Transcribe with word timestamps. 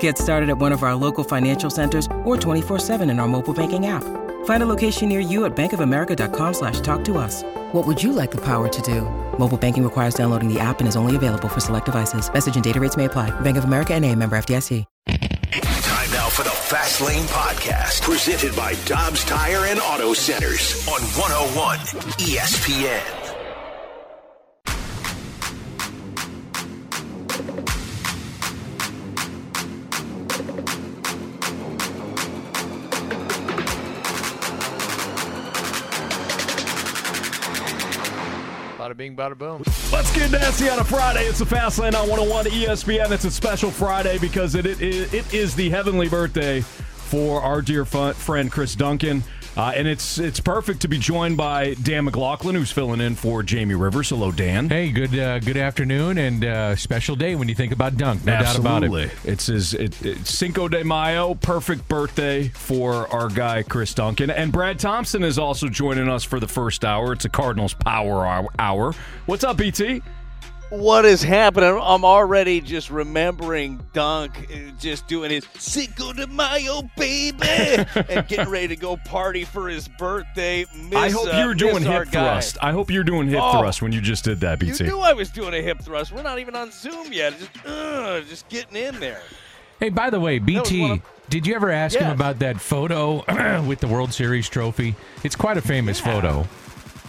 Get 0.00 0.18
started 0.18 0.50
at 0.50 0.58
one 0.58 0.72
of 0.72 0.82
our 0.82 0.94
local 0.94 1.24
financial 1.24 1.70
centers 1.70 2.06
or 2.24 2.36
24-7 2.36 3.10
in 3.10 3.18
our 3.20 3.28
mobile 3.28 3.54
banking 3.54 3.86
app. 3.86 4.04
Find 4.44 4.62
a 4.62 4.66
location 4.66 5.08
near 5.08 5.20
you 5.20 5.44
at 5.46 5.56
bankofamerica.com 5.56 6.54
slash 6.54 6.80
talk 6.80 7.04
to 7.04 7.16
us. 7.16 7.42
What 7.72 7.86
would 7.86 8.02
you 8.02 8.12
like 8.12 8.30
the 8.30 8.42
power 8.44 8.68
to 8.68 8.82
do? 8.82 9.02
Mobile 9.38 9.56
banking 9.58 9.84
requires 9.84 10.14
downloading 10.14 10.52
the 10.52 10.60
app 10.60 10.80
and 10.80 10.88
is 10.88 10.96
only 10.96 11.16
available 11.16 11.48
for 11.48 11.60
select 11.60 11.86
devices. 11.86 12.32
Message 12.32 12.56
and 12.56 12.64
data 12.64 12.80
rates 12.80 12.96
may 12.96 13.06
apply. 13.06 13.30
Bank 13.40 13.56
of 13.56 13.64
America 13.64 13.94
and 13.94 14.04
a 14.04 14.14
member 14.14 14.36
FDIC. 14.36 14.84
Time 15.08 16.12
now 16.12 16.28
for 16.28 16.42
the 16.44 16.50
Fast 16.50 17.00
Lane 17.00 17.24
Podcast, 17.24 18.02
presented 18.02 18.54
by 18.54 18.74
Dobbs 18.84 19.24
Tire 19.24 19.66
and 19.66 19.80
Auto 19.80 20.12
Centers 20.12 20.86
on 20.86 21.00
101 21.00 21.78
ESPN. 22.18 23.17
Bing, 38.98 39.14
bada 39.14 39.38
boom. 39.38 39.62
Let's 39.92 40.12
get 40.12 40.32
nasty 40.32 40.68
on 40.68 40.80
a 40.80 40.84
Friday. 40.84 41.20
It's 41.26 41.38
the 41.38 41.46
Fast 41.46 41.78
Lane 41.78 41.94
on 41.94 42.08
101 42.08 42.46
ESPN. 42.46 43.12
It's 43.12 43.24
a 43.24 43.30
special 43.30 43.70
Friday 43.70 44.18
because 44.18 44.56
it, 44.56 44.66
it, 44.66 44.82
it 44.82 45.32
is 45.32 45.54
the 45.54 45.70
heavenly 45.70 46.08
birthday 46.08 46.62
for 46.62 47.40
our 47.40 47.62
dear 47.62 47.84
friend 47.84 48.50
Chris 48.50 48.74
Duncan. 48.74 49.22
Uh, 49.56 49.72
and 49.74 49.88
it's 49.88 50.18
it's 50.18 50.40
perfect 50.40 50.80
to 50.82 50.88
be 50.88 50.98
joined 50.98 51.36
by 51.36 51.74
Dan 51.74 52.04
McLaughlin, 52.04 52.54
who's 52.54 52.70
filling 52.70 53.00
in 53.00 53.14
for 53.14 53.42
Jamie 53.42 53.74
Rivers. 53.74 54.10
Hello, 54.10 54.30
Dan. 54.30 54.68
Hey, 54.68 54.90
good 54.90 55.18
uh, 55.18 55.38
good 55.40 55.56
afternoon 55.56 56.18
and 56.18 56.44
uh, 56.44 56.76
special 56.76 57.16
day 57.16 57.34
when 57.34 57.48
you 57.48 57.54
think 57.54 57.72
about 57.72 57.96
Dunk. 57.96 58.24
No 58.24 58.32
Absolutely. 58.32 58.68
doubt 59.06 59.10
about 59.10 59.24
it. 59.24 59.30
It's 59.32 59.46
his 59.46 59.74
it, 59.74 60.00
it's 60.04 60.32
Cinco 60.34 60.68
de 60.68 60.84
Mayo, 60.84 61.34
perfect 61.34 61.88
birthday 61.88 62.48
for 62.48 63.12
our 63.12 63.28
guy 63.28 63.62
Chris 63.62 63.94
Duncan. 63.94 64.30
And 64.30 64.52
Brad 64.52 64.78
Thompson 64.78 65.22
is 65.22 65.38
also 65.38 65.68
joining 65.68 66.08
us 66.08 66.24
for 66.24 66.40
the 66.40 66.48
first 66.48 66.84
hour. 66.84 67.12
It's 67.12 67.24
a 67.24 67.28
Cardinals 67.28 67.74
Power 67.74 68.48
Hour. 68.58 68.94
What's 69.26 69.44
up, 69.44 69.56
BT? 69.56 70.02
What 70.70 71.04
is 71.04 71.22
happening? 71.22 71.78
I'm 71.82 72.04
already 72.04 72.60
just 72.60 72.90
remembering 72.90 73.80
Dunk 73.92 74.38
uh, 74.52 74.70
just 74.78 75.06
doing 75.08 75.30
his 75.30 75.46
Cinco 75.58 76.12
de 76.12 76.26
Mayo, 76.26 76.82
baby, 76.96 77.38
and 78.08 78.26
getting 78.28 78.48
ready 78.48 78.68
to 78.68 78.76
go 78.76 78.96
party 78.96 79.44
for 79.44 79.68
his 79.68 79.88
birthday. 79.88 80.66
Miss, 80.76 80.94
I 80.94 81.10
hope 81.10 81.26
you 81.34 81.44
were 81.46 81.52
uh, 81.52 81.54
doing 81.54 81.82
hip 81.82 82.10
guy. 82.10 82.32
thrust. 82.34 82.58
I 82.60 82.72
hope 82.72 82.90
you're 82.90 83.04
doing 83.04 83.28
hip 83.28 83.40
Oh. 83.42 83.60
thrust 83.60 83.80
when 83.82 83.92
you 83.92 84.00
just 84.00 84.24
did 84.24 84.40
that, 84.40 84.58
BT. 84.58 84.84
You 84.84 84.90
knew 84.90 85.00
I 85.00 85.12
was 85.14 85.30
doing 85.30 85.54
a 85.54 85.62
hip 85.62 85.80
thrust. 85.80 86.12
We're 86.12 86.22
not 86.22 86.38
even 86.38 86.54
on 86.54 86.70
Zoom 86.70 87.12
yet. 87.12 87.34
Just, 87.38 87.66
uh, 87.66 88.20
just 88.22 88.48
getting 88.48 88.76
in 88.76 89.00
there. 89.00 89.22
Hey, 89.80 89.88
by 89.90 90.10
the 90.10 90.18
way, 90.20 90.38
BT, 90.40 91.00
did 91.30 91.46
you 91.46 91.54
ever 91.54 91.70
ask 91.70 91.96
him 91.98 92.10
about 92.10 92.40
that 92.40 92.60
photo 92.60 93.22
with 93.66 93.78
the 93.80 93.86
World 93.86 94.12
Series 94.12 94.48
trophy? 94.48 94.96
It's 95.22 95.36
quite 95.36 95.56
a 95.56 95.62
famous 95.62 96.00
Yeah. 96.00 96.12
photo. 96.14 96.48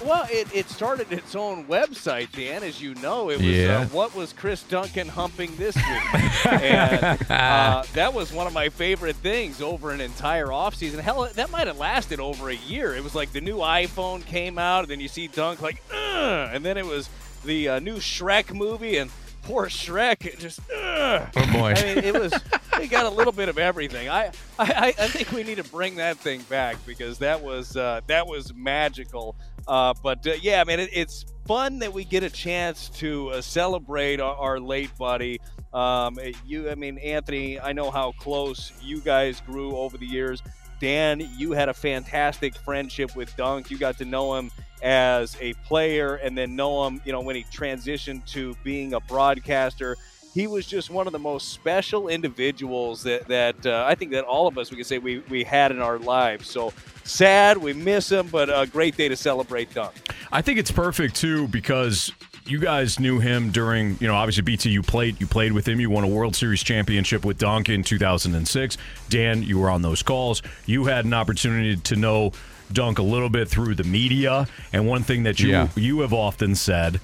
Well, 0.03 0.25
it, 0.31 0.47
it 0.55 0.69
started 0.69 1.11
its 1.11 1.35
own 1.35 1.65
website, 1.65 2.31
Dan, 2.31 2.63
as 2.63 2.81
you 2.81 2.95
know. 2.95 3.29
It 3.29 3.37
was 3.37 3.45
Yeah. 3.45 3.79
uh, 3.81 3.85
what 3.87 4.15
was 4.15 4.31
Chris 4.33 4.63
Duncan 4.63 5.07
humping 5.09 5.55
this 5.57 5.75
week, 5.75 6.45
and 6.45 7.21
uh, 7.29 7.83
that 7.93 8.13
was 8.13 8.31
one 8.31 8.47
of 8.47 8.53
my 8.53 8.69
favorite 8.69 9.17
things 9.17 9.61
over 9.61 9.91
an 9.91 9.99
entire 10.01 10.47
offseason. 10.47 10.99
Hell, 10.99 11.29
that 11.35 11.49
might 11.51 11.67
have 11.67 11.77
lasted 11.77 12.19
over 12.19 12.49
a 12.49 12.55
year. 12.55 12.95
It 12.95 13.03
was 13.03 13.13
like 13.13 13.33
the 13.33 13.41
new 13.41 13.57
iPhone 13.57 14.25
came 14.25 14.57
out, 14.57 14.83
and 14.83 14.87
then 14.91 14.99
you 15.01 15.07
see 15.09 15.27
Dunk 15.27 15.61
like, 15.61 15.81
Ugh! 15.91 16.49
and 16.53 16.63
then 16.63 16.77
it 16.77 16.85
was 16.85 17.09
the 17.43 17.67
uh, 17.69 17.79
new 17.79 17.97
Shrek 17.97 18.53
movie, 18.53 18.97
and 18.97 19.11
poor 19.43 19.67
Shrek 19.67 20.39
just. 20.39 20.59
Ugh! 20.71 21.27
Oh, 21.35 21.53
boy. 21.53 21.73
I 21.75 21.83
mean, 21.83 21.97
it 22.03 22.13
was. 22.17 22.33
They 22.77 22.87
got 22.87 23.05
a 23.05 23.09
little 23.09 23.33
bit 23.33 23.49
of 23.49 23.57
everything. 23.57 24.07
I, 24.07 24.31
I, 24.57 24.93
I 24.97 25.07
think 25.09 25.31
we 25.33 25.43
need 25.43 25.57
to 25.57 25.63
bring 25.65 25.95
that 25.95 26.15
thing 26.17 26.41
back 26.43 26.77
because 26.85 27.17
that 27.19 27.41
was 27.41 27.75
uh, 27.75 27.99
that 28.07 28.25
was 28.27 28.53
magical. 28.53 29.35
Uh, 29.69 29.93
but 30.01 30.25
uh, 30.25 30.31
yeah, 30.41 30.63
man, 30.63 30.79
it, 30.79 30.89
it's 30.91 31.25
fun 31.45 31.77
that 31.77 31.93
we 31.93 32.03
get 32.03 32.23
a 32.23 32.29
chance 32.29 32.89
to 32.89 33.29
uh, 33.29 33.41
celebrate 33.41 34.19
our, 34.19 34.35
our 34.35 34.59
late 34.59 34.89
buddy. 34.97 35.39
Um, 35.71 36.17
you, 36.43 36.71
I 36.71 36.73
mean, 36.73 36.97
Anthony, 36.97 37.59
I 37.59 37.73
know 37.73 37.91
how 37.91 38.13
close 38.13 38.73
you 38.81 38.99
guys 38.99 39.41
grew 39.41 39.77
over 39.77 39.95
the 39.95 40.07
years. 40.07 40.41
Dan, 40.81 41.29
you 41.37 41.51
had 41.51 41.69
a 41.69 41.73
fantastic 41.73 42.55
friendship 42.55 43.15
with 43.15 43.35
Dunk. 43.37 43.69
You 43.69 43.77
got 43.77 43.99
to 43.99 44.05
know 44.05 44.33
him 44.33 44.49
as 44.81 45.37
a 45.39 45.53
player 45.65 46.15
and 46.15 46.35
then 46.35 46.55
know 46.55 46.87
him, 46.87 46.99
you 47.05 47.11
know, 47.11 47.21
when 47.21 47.35
he 47.35 47.43
transitioned 47.43 48.25
to 48.31 48.55
being 48.63 48.93
a 48.93 48.99
broadcaster. 49.01 49.97
He 50.33 50.47
was 50.47 50.65
just 50.67 50.89
one 50.89 51.07
of 51.07 51.13
the 51.13 51.19
most 51.19 51.49
special 51.49 52.07
individuals 52.07 53.03
that, 53.03 53.27
that 53.27 53.65
uh, 53.65 53.85
I 53.87 53.95
think 53.95 54.11
that 54.11 54.23
all 54.25 54.47
of 54.47 54.57
us, 54.57 54.69
we 54.69 54.77
can 54.77 54.85
say 54.85 54.99
we, 54.99 55.19
we 55.29 55.43
had 55.43 55.71
in 55.71 55.81
our 55.81 55.97
lives. 55.97 56.47
So 56.49 56.71
sad, 57.03 57.57
we 57.57 57.73
miss 57.73 58.11
him, 58.11 58.27
but 58.27 58.49
a 58.49 58.67
great 58.67 58.95
day 58.95 59.07
to 59.09 59.15
celebrate 59.15 59.73
Dunk. 59.73 59.93
I 60.31 60.41
think 60.41 60.59
it's 60.59 60.71
perfect 60.71 61.15
too 61.15 61.47
because 61.47 62.11
you 62.45 62.59
guys 62.59 62.99
knew 62.99 63.19
him 63.19 63.51
during, 63.51 63.97
you 63.99 64.07
know, 64.07 64.15
obviously 64.15 64.43
BT. 64.43 64.69
You 64.69 64.81
played, 64.83 65.19
you 65.19 65.25
played 65.27 65.51
with 65.51 65.67
him. 65.67 65.79
You 65.79 65.89
won 65.89 66.03
a 66.03 66.07
World 66.07 66.35
Series 66.35 66.61
championship 66.63 67.25
with 67.25 67.37
Dunk 67.39 67.69
in 67.69 67.83
2006. 67.83 68.77
Dan, 69.09 69.41
you 69.43 69.57
were 69.59 69.69
on 69.69 69.81
those 69.81 70.03
calls. 70.03 70.41
You 70.65 70.85
had 70.85 71.05
an 71.05 71.13
opportunity 71.13 71.75
to 71.77 71.95
know 71.95 72.31
Dunk 72.71 72.99
a 72.99 73.03
little 73.03 73.29
bit 73.29 73.47
through 73.49 73.75
the 73.75 73.83
media. 73.83 74.47
And 74.73 74.87
one 74.87 75.01
thing 75.03 75.23
that 75.23 75.39
you 75.39 75.49
Yeah. 75.49 75.69
you 75.75 76.01
have 76.01 76.13
often 76.13 76.53
said 76.55 76.99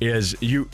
is 0.00 0.36
you 0.40 0.68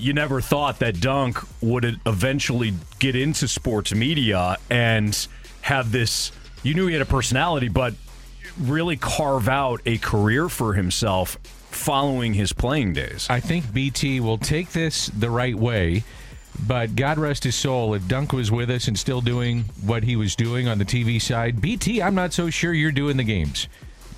you 0.00 0.12
never 0.12 0.40
thought 0.40 0.78
that 0.78 1.00
Dunk 1.00 1.38
would 1.60 2.00
eventually 2.06 2.72
get 2.98 3.14
into 3.14 3.46
sports 3.46 3.94
media 3.94 4.56
and 4.70 5.26
have 5.62 5.92
this. 5.92 6.32
You 6.62 6.74
knew 6.74 6.86
he 6.86 6.94
had 6.94 7.02
a 7.02 7.06
personality, 7.06 7.68
but 7.68 7.94
really 8.58 8.96
carve 8.96 9.48
out 9.48 9.80
a 9.86 9.98
career 9.98 10.48
for 10.48 10.74
himself 10.74 11.38
following 11.70 12.34
his 12.34 12.52
playing 12.52 12.94
days. 12.94 13.26
I 13.30 13.40
think 13.40 13.72
BT 13.72 14.20
will 14.20 14.38
take 14.38 14.70
this 14.72 15.06
the 15.06 15.30
right 15.30 15.54
way, 15.54 16.04
but 16.66 16.96
God 16.96 17.18
rest 17.18 17.44
his 17.44 17.54
soul. 17.54 17.94
If 17.94 18.06
Dunk 18.08 18.32
was 18.32 18.50
with 18.50 18.70
us 18.70 18.88
and 18.88 18.98
still 18.98 19.20
doing 19.20 19.64
what 19.84 20.02
he 20.02 20.16
was 20.16 20.34
doing 20.34 20.66
on 20.66 20.78
the 20.78 20.84
TV 20.84 21.20
side, 21.20 21.60
BT, 21.60 22.02
I'm 22.02 22.14
not 22.14 22.32
so 22.32 22.50
sure 22.50 22.72
you're 22.72 22.92
doing 22.92 23.16
the 23.16 23.24
games. 23.24 23.68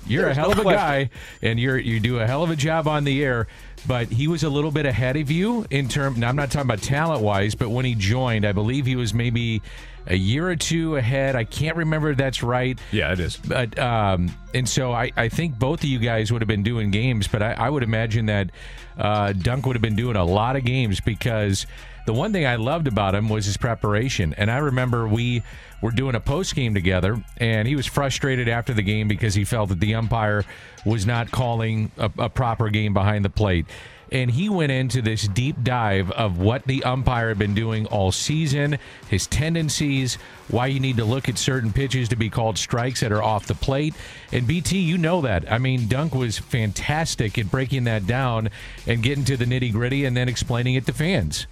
You're 0.07 0.25
There's 0.25 0.37
a 0.37 0.39
hell 0.39 0.49
no 0.49 0.53
of 0.53 0.59
a 0.59 0.63
question. 0.63 0.79
guy, 0.79 1.09
and 1.41 1.59
you're 1.59 1.77
you 1.77 1.99
do 1.99 2.19
a 2.19 2.27
hell 2.27 2.43
of 2.43 2.49
a 2.49 2.55
job 2.55 2.87
on 2.87 3.03
the 3.03 3.23
air. 3.23 3.47
But 3.87 4.07
he 4.07 4.27
was 4.27 4.43
a 4.43 4.49
little 4.49 4.71
bit 4.71 4.85
ahead 4.85 5.17
of 5.17 5.29
you 5.29 5.65
in 5.69 5.89
term. 5.89 6.19
Now 6.19 6.29
I'm 6.29 6.35
not 6.37 6.51
talking 6.51 6.69
about 6.69 6.81
talent 6.81 7.21
wise, 7.21 7.53
but 7.55 7.69
when 7.69 7.83
he 7.85 7.95
joined, 7.95 8.45
I 8.45 8.53
believe 8.53 8.85
he 8.85 8.95
was 8.95 9.13
maybe 9.13 9.61
a 10.07 10.15
year 10.15 10.47
or 10.47 10.55
two 10.55 10.95
ahead. 10.95 11.35
I 11.35 11.43
can't 11.43 11.75
remember 11.77 12.11
if 12.11 12.17
that's 12.17 12.43
right. 12.43 12.79
Yeah, 12.91 13.11
it 13.11 13.19
is. 13.19 13.35
But 13.37 13.77
um, 13.79 14.33
and 14.53 14.67
so 14.67 14.91
I, 14.93 15.11
I 15.17 15.27
think 15.29 15.59
both 15.59 15.79
of 15.83 15.85
you 15.89 15.99
guys 15.99 16.31
would 16.31 16.41
have 16.41 16.47
been 16.47 16.63
doing 16.63 16.91
games, 16.91 17.27
but 17.27 17.41
I, 17.41 17.53
I 17.53 17.69
would 17.69 17.83
imagine 17.83 18.27
that 18.27 18.51
uh, 18.97 19.33
Dunk 19.33 19.65
would 19.65 19.75
have 19.75 19.81
been 19.81 19.95
doing 19.95 20.15
a 20.15 20.23
lot 20.25 20.55
of 20.55 20.63
games 20.63 20.99
because 21.01 21.65
the 22.05 22.13
one 22.13 22.33
thing 22.33 22.45
I 22.45 22.55
loved 22.55 22.87
about 22.87 23.15
him 23.15 23.29
was 23.29 23.45
his 23.45 23.57
preparation. 23.57 24.33
And 24.37 24.51
I 24.51 24.57
remember 24.57 25.07
we 25.07 25.43
were 25.81 25.91
doing 25.91 26.15
a 26.15 26.19
post 26.19 26.55
game 26.55 26.73
together, 26.73 27.21
and 27.37 27.67
he 27.67 27.75
was 27.75 27.85
frustrated 27.85 28.47
after 28.47 28.73
the 28.73 28.81
game 28.81 29.07
because 29.07 29.35
he 29.35 29.43
felt 29.43 29.69
that 29.69 29.79
the 29.79 29.95
umpire 29.95 30.43
was 30.85 31.05
not 31.05 31.31
calling 31.31 31.91
a, 31.97 32.11
a 32.17 32.29
proper 32.29 32.69
game 32.69 32.93
behind 32.93 33.23
the 33.23 33.29
plate. 33.29 33.65
And 34.11 34.29
he 34.29 34.47
went 34.47 34.71
into 34.71 35.01
this 35.01 35.27
deep 35.27 35.63
dive 35.63 36.11
of 36.11 36.37
what 36.37 36.65
the 36.67 36.83
umpire 36.83 37.29
had 37.29 37.39
been 37.39 37.55
doing 37.55 37.87
all 37.87 38.11
season, 38.11 38.77
his 39.09 39.25
tendencies, 39.25 40.19
why 40.49 40.67
you 40.67 40.79
need 40.79 40.97
to 40.97 41.05
look 41.05 41.29
at 41.29 41.39
certain 41.39 41.73
pitches 41.73 42.09
to 42.09 42.15
be 42.15 42.29
called 42.29 42.59
strikes 42.59 42.99
that 42.99 43.11
are 43.11 43.23
off 43.23 43.47
the 43.47 43.55
plate. 43.55 43.95
And 44.31 44.45
BT, 44.45 44.77
you 44.77 44.99
know 44.99 45.21
that. 45.21 45.51
I 45.51 45.57
mean, 45.57 45.87
Dunk 45.87 46.13
was 46.13 46.37
fantastic 46.37 47.39
at 47.39 47.49
breaking 47.49 47.85
that 47.85 48.05
down 48.05 48.51
and 48.85 49.01
getting 49.01 49.25
to 49.25 49.35
the 49.35 49.45
nitty 49.45 49.71
gritty 49.71 50.05
and 50.05 50.15
then 50.15 50.29
explaining 50.29 50.75
it 50.75 50.85
to 50.85 50.93
fans. 50.93 51.47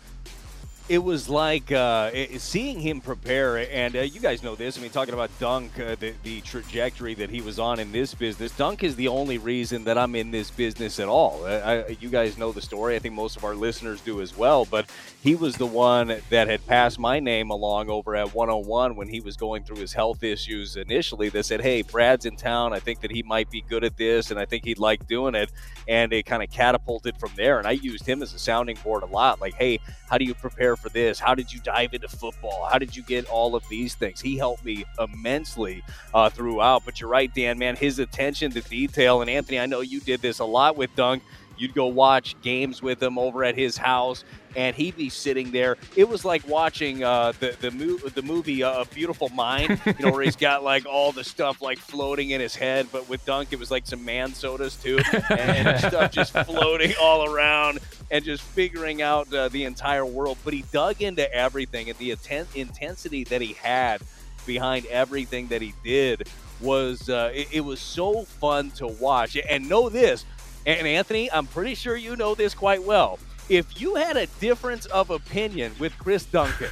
It 0.91 1.01
was 1.01 1.29
like 1.29 1.71
uh, 1.71 2.11
seeing 2.37 2.81
him 2.81 2.99
prepare, 2.99 3.59
and 3.71 3.95
uh, 3.95 4.01
you 4.01 4.19
guys 4.19 4.43
know 4.43 4.55
this. 4.55 4.77
I 4.77 4.81
mean, 4.81 4.91
talking 4.91 5.13
about 5.13 5.29
Dunk, 5.39 5.79
uh, 5.79 5.95
the, 5.95 6.13
the 6.23 6.41
trajectory 6.41 7.13
that 7.13 7.29
he 7.29 7.39
was 7.39 7.59
on 7.59 7.79
in 7.79 7.93
this 7.93 8.13
business. 8.13 8.51
Dunk 8.57 8.83
is 8.83 8.97
the 8.97 9.07
only 9.07 9.37
reason 9.37 9.85
that 9.85 9.97
I'm 9.97 10.15
in 10.15 10.31
this 10.31 10.51
business 10.51 10.99
at 10.99 11.07
all. 11.07 11.45
I, 11.45 11.95
you 12.01 12.09
guys 12.09 12.37
know 12.37 12.51
the 12.51 12.61
story. 12.61 12.97
I 12.97 12.99
think 12.99 13.13
most 13.13 13.37
of 13.37 13.45
our 13.45 13.55
listeners 13.55 14.01
do 14.01 14.19
as 14.19 14.37
well. 14.37 14.65
But 14.65 14.89
he 15.21 15.35
was 15.35 15.55
the 15.55 15.67
one 15.67 16.19
that 16.31 16.47
had 16.47 16.65
passed 16.65 16.97
my 16.97 17.19
name 17.19 17.51
along 17.51 17.91
over 17.91 18.15
at 18.15 18.33
101 18.33 18.95
when 18.95 19.07
he 19.07 19.21
was 19.21 19.37
going 19.37 19.63
through 19.63 19.77
his 19.77 19.93
health 19.93 20.23
issues 20.23 20.75
initially. 20.75 21.29
That 21.29 21.45
said, 21.45 21.61
"Hey, 21.61 21.83
Brad's 21.83 22.25
in 22.25 22.35
town. 22.35 22.73
I 22.73 22.79
think 22.79 23.01
that 23.01 23.11
he 23.11 23.21
might 23.21 23.49
be 23.51 23.61
good 23.61 23.83
at 23.83 23.97
this, 23.97 24.31
and 24.31 24.39
I 24.39 24.45
think 24.45 24.65
he'd 24.65 24.79
like 24.79 25.07
doing 25.07 25.35
it." 25.35 25.51
And 25.87 26.11
it 26.11 26.25
kind 26.25 26.41
of 26.41 26.49
catapulted 26.49 27.17
from 27.17 27.31
there. 27.35 27.59
And 27.59 27.67
I 27.67 27.71
used 27.71 28.05
him 28.05 28.23
as 28.23 28.33
a 28.33 28.39
sounding 28.39 28.77
board 28.83 29.03
a 29.03 29.05
lot. 29.05 29.39
Like, 29.39 29.53
"Hey, 29.53 29.79
how 30.09 30.17
do 30.17 30.25
you 30.25 30.33
prepare 30.33 30.75
for 30.75 30.89
this? 30.89 31.19
How 31.19 31.35
did 31.35 31.53
you 31.53 31.59
dive 31.61 31.93
into 31.93 32.07
football? 32.07 32.67
How 32.69 32.79
did 32.79 32.95
you 32.95 33.03
get 33.03 33.29
all 33.29 33.55
of 33.55 33.63
these 33.69 33.93
things? 33.93 34.19
He 34.19 34.37
helped 34.37 34.65
me 34.65 34.85
immensely 34.99 35.83
uh, 36.15 36.29
throughout. 36.29 36.83
But 36.83 36.99
you're 36.99 37.09
right, 37.09 37.33
Dan, 37.33 37.59
man, 37.59 37.75
his 37.75 37.99
attention 37.99 38.51
to 38.51 38.61
detail. 38.61 39.21
And 39.21 39.29
Anthony, 39.29 39.59
I 39.59 39.67
know 39.67 39.81
you 39.81 40.01
did 40.01 40.21
this 40.21 40.39
a 40.39 40.45
lot 40.45 40.75
with 40.75 40.93
Dunk. 40.95 41.21
You'd 41.61 41.75
go 41.75 41.85
watch 41.85 42.35
games 42.41 42.81
with 42.81 43.03
him 43.03 43.19
over 43.19 43.43
at 43.43 43.55
his 43.55 43.77
house, 43.77 44.23
and 44.55 44.75
he'd 44.75 44.97
be 44.97 45.09
sitting 45.09 45.51
there. 45.51 45.77
It 45.95 46.09
was 46.09 46.25
like 46.25 46.47
watching 46.47 47.03
uh, 47.03 47.33
the 47.39 47.55
the, 47.61 47.69
mo- 47.69 48.09
the 48.09 48.23
movie 48.23 48.63
uh, 48.63 48.83
Beautiful 48.93 49.29
Mind, 49.29 49.79
you 49.85 49.93
know, 49.99 50.11
where 50.11 50.23
he's 50.23 50.35
got 50.35 50.63
like 50.63 50.87
all 50.87 51.11
the 51.11 51.23
stuff 51.23 51.61
like 51.61 51.77
floating 51.77 52.31
in 52.31 52.41
his 52.41 52.55
head. 52.55 52.87
But 52.91 53.07
with 53.07 53.23
Dunk, 53.25 53.49
it 53.53 53.59
was 53.59 53.69
like 53.69 53.85
some 53.85 54.03
man 54.03 54.33
sodas 54.33 54.75
too, 54.75 54.99
and, 55.29 55.67
and 55.67 55.79
stuff 55.79 56.11
just 56.11 56.33
floating 56.33 56.93
all 56.99 57.31
around 57.31 57.77
and 58.09 58.25
just 58.25 58.41
figuring 58.41 59.03
out 59.03 59.31
uh, 59.31 59.47
the 59.49 59.65
entire 59.65 60.05
world. 60.05 60.39
But 60.43 60.55
he 60.55 60.63
dug 60.71 60.99
into 61.03 61.31
everything, 61.31 61.89
and 61.89 61.97
the 61.99 62.09
atten- 62.09 62.47
intensity 62.55 63.23
that 63.25 63.39
he 63.39 63.53
had 63.53 64.01
behind 64.47 64.87
everything 64.87 65.45
that 65.49 65.61
he 65.61 65.75
did 65.83 66.27
was 66.59 67.07
uh, 67.09 67.31
it, 67.33 67.47
it 67.51 67.61
was 67.61 67.79
so 67.79 68.23
fun 68.23 68.71
to 68.71 68.87
watch. 68.87 69.37
And 69.49 69.69
know 69.69 69.89
this, 69.89 70.25
and 70.65 70.87
Anthony, 70.87 71.31
I'm 71.31 71.47
pretty 71.47 71.75
sure 71.75 71.95
you 71.95 72.15
know 72.15 72.35
this 72.35 72.53
quite 72.53 72.83
well. 72.83 73.19
If 73.49 73.81
you 73.81 73.95
had 73.95 74.17
a 74.17 74.27
difference 74.39 74.85
of 74.87 75.09
opinion 75.09 75.73
with 75.79 75.97
Chris 75.97 76.25
Duncan 76.25 76.69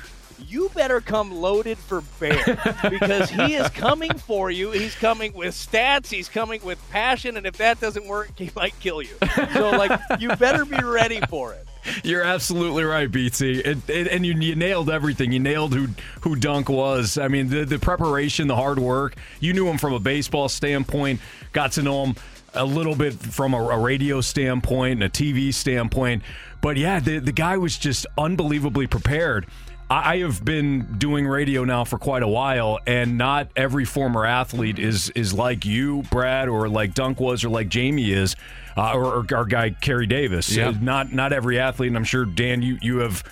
you 0.47 0.69
better 0.69 1.01
come 1.01 1.31
loaded 1.31 1.77
for 1.77 2.01
bear 2.19 2.43
because 2.89 3.29
he 3.29 3.55
is 3.55 3.69
coming 3.69 4.17
for 4.17 4.49
you. 4.49 4.71
He's 4.71 4.95
coming 4.95 5.33
with 5.33 5.53
stats. 5.53 6.07
He's 6.07 6.29
coming 6.29 6.61
with 6.63 6.79
passion, 6.89 7.37
and 7.37 7.45
if 7.45 7.57
that 7.57 7.79
doesn't 7.79 8.07
work, 8.07 8.31
he 8.37 8.51
might 8.55 8.77
kill 8.79 9.01
you. 9.01 9.15
So, 9.53 9.71
like, 9.71 9.99
you 10.19 10.29
better 10.35 10.65
be 10.65 10.83
ready 10.83 11.19
for 11.29 11.53
it. 11.53 11.67
You're 12.03 12.23
absolutely 12.23 12.83
right, 12.83 13.09
BT, 13.09 13.59
it, 13.59 13.89
it, 13.89 14.07
and 14.09 14.25
you, 14.25 14.33
you, 14.33 14.55
nailed 14.55 14.89
everything. 14.89 15.31
You 15.31 15.39
nailed 15.39 15.73
who 15.73 15.87
who 16.21 16.35
Dunk 16.35 16.69
was. 16.69 17.17
I 17.17 17.29
mean, 17.29 17.49
the 17.49 17.65
the 17.65 17.79
preparation, 17.79 18.47
the 18.47 18.55
hard 18.55 18.79
work. 18.79 19.15
You 19.39 19.53
knew 19.53 19.67
him 19.67 19.77
from 19.77 19.93
a 19.93 19.99
baseball 19.99 20.49
standpoint. 20.49 21.21
Got 21.53 21.71
to 21.73 21.81
know 21.81 22.05
him 22.05 22.15
a 22.59 22.65
little 22.65 22.95
bit 22.95 23.13
from 23.13 23.53
a, 23.53 23.57
a 23.57 23.79
radio 23.79 24.21
standpoint 24.21 25.01
and 25.01 25.03
a 25.03 25.09
TV 25.09 25.53
standpoint. 25.53 26.23
But 26.61 26.77
yeah, 26.77 26.99
the 26.99 27.19
the 27.19 27.31
guy 27.31 27.57
was 27.57 27.77
just 27.77 28.05
unbelievably 28.17 28.87
prepared. 28.87 29.47
I 29.91 30.17
have 30.17 30.45
been 30.45 30.99
doing 30.99 31.25
radio 31.25 31.63
now 31.63 31.83
for 31.83 31.97
quite 31.97 32.21
a 32.21 32.27
while, 32.27 32.77
and 32.85 33.17
not 33.17 33.49
every 33.55 33.85
former 33.85 34.23
athlete 34.23 34.77
is 34.77 35.09
is 35.11 35.33
like 35.33 35.65
you, 35.65 36.03
Brad, 36.11 36.47
or 36.47 36.69
like 36.69 36.93
Dunk 36.93 37.19
was, 37.19 37.43
or 37.43 37.49
like 37.49 37.69
Jamie 37.69 38.11
is, 38.11 38.35
uh, 38.77 38.93
or, 38.93 39.05
or, 39.05 39.25
our 39.35 39.45
guy 39.45 39.71
Kerry 39.71 40.05
Davis. 40.05 40.55
Yeah. 40.55 40.73
Not 40.79 41.11
not 41.11 41.33
every 41.33 41.59
athlete, 41.59 41.87
and 41.87 41.97
I'm 41.97 42.03
sure 42.03 42.25
Dan, 42.25 42.61
you 42.61 42.77
you 42.83 42.97
have 42.97 43.23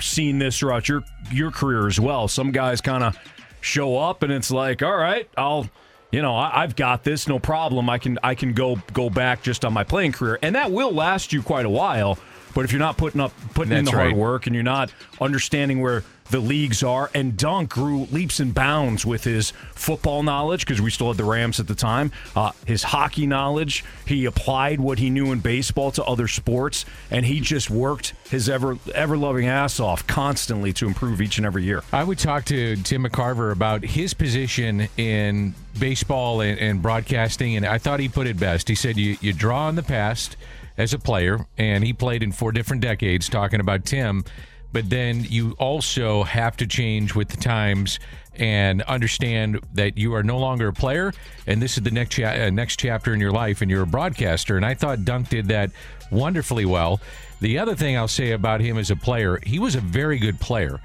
seen 0.00 0.40
this 0.40 0.58
throughout 0.58 0.88
your 0.88 1.04
your 1.30 1.52
career 1.52 1.86
as 1.86 2.00
well. 2.00 2.26
Some 2.26 2.50
guys 2.50 2.80
kind 2.80 3.04
of 3.04 3.16
show 3.60 3.96
up, 3.96 4.24
and 4.24 4.32
it's 4.32 4.50
like, 4.50 4.82
all 4.82 4.96
right, 4.96 5.28
I'll 5.36 5.70
you 6.10 6.22
know, 6.22 6.34
I, 6.34 6.62
have 6.62 6.76
got 6.76 7.04
this, 7.04 7.28
no 7.28 7.38
problem. 7.38 7.88
I 7.88 7.98
can 7.98 8.18
I 8.22 8.34
can 8.34 8.52
go 8.52 8.80
go 8.92 9.10
back 9.10 9.42
just 9.42 9.64
on 9.64 9.72
my 9.72 9.84
playing 9.84 10.12
career, 10.12 10.38
and 10.42 10.54
that 10.54 10.72
will 10.72 10.92
last 10.92 11.32
you 11.32 11.42
quite 11.42 11.66
a 11.66 11.70
while. 11.70 12.18
But 12.54 12.64
if 12.64 12.72
you're 12.72 12.78
not 12.78 12.96
putting 12.96 13.20
up 13.20 13.32
putting 13.54 13.70
That's 13.70 13.80
in 13.80 13.84
the 13.84 13.90
hard 13.92 14.14
work 14.14 14.46
and 14.46 14.54
you're 14.54 14.62
not 14.62 14.92
understanding 15.20 15.80
where 15.80 16.04
the 16.30 16.40
leagues 16.40 16.82
are, 16.82 17.10
and 17.12 17.36
Dunk 17.36 17.70
grew 17.70 18.04
leaps 18.06 18.38
and 18.38 18.54
bounds 18.54 19.04
with 19.04 19.24
his 19.24 19.50
football 19.74 20.22
knowledge 20.22 20.64
because 20.64 20.80
we 20.80 20.90
still 20.90 21.08
had 21.08 21.16
the 21.16 21.24
Rams 21.24 21.58
at 21.58 21.66
the 21.66 21.74
time. 21.74 22.12
Uh, 22.36 22.52
his 22.66 22.84
hockey 22.84 23.26
knowledge, 23.26 23.84
he 24.06 24.24
applied 24.24 24.80
what 24.80 24.98
he 25.00 25.10
knew 25.10 25.32
in 25.32 25.40
baseball 25.40 25.90
to 25.92 26.04
other 26.04 26.28
sports, 26.28 26.84
and 27.10 27.26
he 27.26 27.40
just 27.40 27.68
worked 27.68 28.14
his 28.30 28.48
ever 28.48 28.78
ever 28.94 29.16
loving 29.16 29.46
ass 29.46 29.80
off 29.80 30.06
constantly 30.06 30.72
to 30.74 30.86
improve 30.86 31.20
each 31.20 31.36
and 31.38 31.46
every 31.46 31.64
year. 31.64 31.82
I 31.92 32.04
would 32.04 32.18
talk 32.18 32.44
to 32.46 32.76
Tim 32.76 33.04
McCarver 33.04 33.50
about 33.50 33.82
his 33.82 34.14
position 34.14 34.88
in 34.96 35.54
baseball 35.78 36.40
and, 36.40 36.58
and 36.58 36.80
broadcasting, 36.80 37.56
and 37.56 37.66
I 37.66 37.78
thought 37.78 37.98
he 38.00 38.08
put 38.08 38.26
it 38.26 38.38
best. 38.38 38.68
He 38.68 38.76
said, 38.76 38.96
"You 38.96 39.16
you 39.20 39.32
draw 39.32 39.66
on 39.66 39.74
the 39.74 39.82
past." 39.82 40.36
As 40.80 40.94
a 40.94 40.98
player, 40.98 41.46
and 41.58 41.84
he 41.84 41.92
played 41.92 42.22
in 42.22 42.32
four 42.32 42.52
different 42.52 42.82
decades, 42.82 43.28
talking 43.28 43.60
about 43.60 43.84
Tim. 43.84 44.24
But 44.72 44.88
then 44.88 45.24
you 45.28 45.52
also 45.58 46.22
have 46.22 46.56
to 46.58 46.66
change 46.66 47.14
with 47.14 47.28
the 47.28 47.36
times 47.36 47.98
and 48.36 48.80
understand 48.82 49.60
that 49.74 49.98
you 49.98 50.14
are 50.14 50.22
no 50.22 50.38
longer 50.38 50.68
a 50.68 50.72
player, 50.72 51.12
and 51.46 51.60
this 51.60 51.76
is 51.76 51.82
the 51.82 51.90
next 51.90 52.14
cha- 52.14 52.46
uh, 52.46 52.50
next 52.50 52.78
chapter 52.78 53.12
in 53.12 53.20
your 53.20 53.32
life, 53.32 53.60
and 53.60 53.70
you're 53.70 53.82
a 53.82 53.86
broadcaster. 53.86 54.56
And 54.56 54.64
I 54.64 54.74
thought 54.74 55.04
Dunk 55.04 55.28
did 55.28 55.48
that 55.48 55.70
wonderfully 56.10 56.64
well. 56.64 57.00
The 57.40 57.58
other 57.58 57.74
thing 57.74 57.96
I'll 57.96 58.08
say 58.08 58.32
about 58.32 58.60
him 58.60 58.78
as 58.78 58.90
a 58.90 58.96
player, 58.96 59.38
he 59.44 59.58
was 59.58 59.74
a 59.74 59.80
very 59.80 60.18
good 60.18 60.40
player 60.40 60.80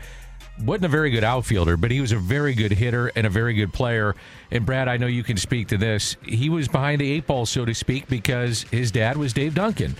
wasn't 0.63 0.85
a 0.85 0.89
very 0.89 1.09
good 1.09 1.23
outfielder, 1.23 1.77
but 1.77 1.91
he 1.91 2.01
was 2.01 2.11
a 2.11 2.17
very 2.17 2.53
good 2.53 2.71
hitter 2.71 3.11
and 3.15 3.27
a 3.27 3.29
very 3.29 3.53
good 3.53 3.73
player. 3.73 4.15
And 4.51 4.65
Brad, 4.65 4.87
I 4.87 4.97
know 4.97 5.07
you 5.07 5.23
can 5.23 5.37
speak 5.37 5.69
to 5.69 5.77
this. 5.77 6.15
He 6.23 6.49
was 6.49 6.67
behind 6.67 7.01
the 7.01 7.11
eight 7.11 7.27
ball, 7.27 7.45
so 7.45 7.65
to 7.65 7.73
speak, 7.73 8.07
because 8.07 8.63
his 8.63 8.91
dad 8.91 9.17
was 9.17 9.33
Dave 9.33 9.55
Duncan. 9.55 9.95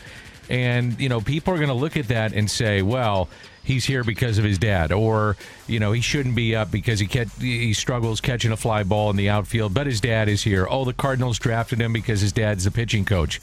And, 0.49 0.99
you 0.99 1.09
know, 1.09 1.21
people 1.21 1.53
are 1.53 1.57
going 1.57 1.69
to 1.69 1.73
look 1.73 1.97
at 1.97 2.07
that 2.09 2.33
and 2.33 2.49
say, 2.49 2.81
well, 2.81 3.29
he's 3.63 3.83
here 3.83 4.03
because 4.03 4.37
of 4.37 4.43
his 4.43 4.57
dad, 4.57 4.91
or, 4.91 5.35
you 5.67 5.79
know, 5.79 5.91
he 5.91 6.01
shouldn't 6.01 6.35
be 6.35 6.55
up 6.55 6.71
because 6.71 6.99
he, 6.99 7.07
kept, 7.07 7.41
he 7.41 7.73
struggles 7.73 8.21
catching 8.21 8.51
a 8.51 8.57
fly 8.57 8.83
ball 8.83 9.09
in 9.09 9.15
the 9.15 9.29
outfield, 9.29 9.73
but 9.73 9.87
his 9.87 9.99
dad 9.99 10.29
is 10.29 10.43
here. 10.43 10.67
Oh, 10.69 10.85
the 10.85 10.93
Cardinals 10.93 11.39
drafted 11.39 11.81
him 11.81 11.93
because 11.93 12.21
his 12.21 12.31
dad's 12.31 12.63
the 12.63 12.71
pitching 12.71 13.05
coach. 13.05 13.41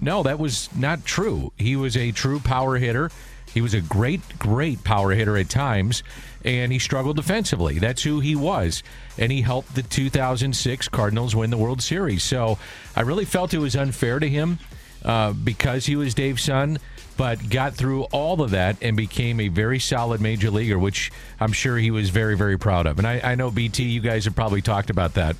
No, 0.00 0.22
that 0.22 0.38
was 0.38 0.68
not 0.76 1.04
true. 1.04 1.52
He 1.56 1.74
was 1.74 1.96
a 1.96 2.12
true 2.12 2.38
power 2.38 2.76
hitter. 2.76 3.10
He 3.52 3.60
was 3.60 3.74
a 3.74 3.80
great, 3.80 4.20
great 4.38 4.84
power 4.84 5.12
hitter 5.12 5.36
at 5.36 5.48
times 5.48 6.02
and 6.44 6.72
he 6.72 6.78
struggled 6.78 7.16
defensively. 7.16 7.78
That's 7.78 8.02
who 8.02 8.20
he 8.20 8.34
was. 8.34 8.82
And 9.18 9.30
he 9.30 9.42
helped 9.42 9.74
the 9.74 9.82
2006 9.82 10.88
Cardinals 10.88 11.36
win 11.36 11.50
the 11.50 11.58
World 11.58 11.82
Series. 11.82 12.22
So 12.22 12.58
I 12.96 13.02
really 13.02 13.24
felt 13.24 13.54
it 13.54 13.58
was 13.58 13.76
unfair 13.76 14.18
to 14.18 14.28
him 14.28 14.58
uh, 15.04 15.32
because 15.32 15.86
he 15.86 15.96
was 15.96 16.14
Dave's 16.14 16.42
son, 16.42 16.78
but 17.16 17.50
got 17.50 17.74
through 17.74 18.04
all 18.04 18.42
of 18.42 18.50
that 18.50 18.76
and 18.80 18.96
became 18.96 19.40
a 19.40 19.48
very 19.48 19.78
solid 19.78 20.20
major 20.20 20.50
leaguer, 20.50 20.78
which 20.78 21.10
I'm 21.40 21.52
sure 21.52 21.76
he 21.76 21.90
was 21.90 22.10
very, 22.10 22.36
very 22.36 22.58
proud 22.58 22.86
of. 22.86 22.98
And 22.98 23.06
I, 23.06 23.20
I 23.22 23.34
know, 23.34 23.50
BT, 23.50 23.84
you 23.84 24.00
guys 24.00 24.24
have 24.24 24.34
probably 24.34 24.62
talked 24.62 24.90
about 24.90 25.14
that. 25.14 25.36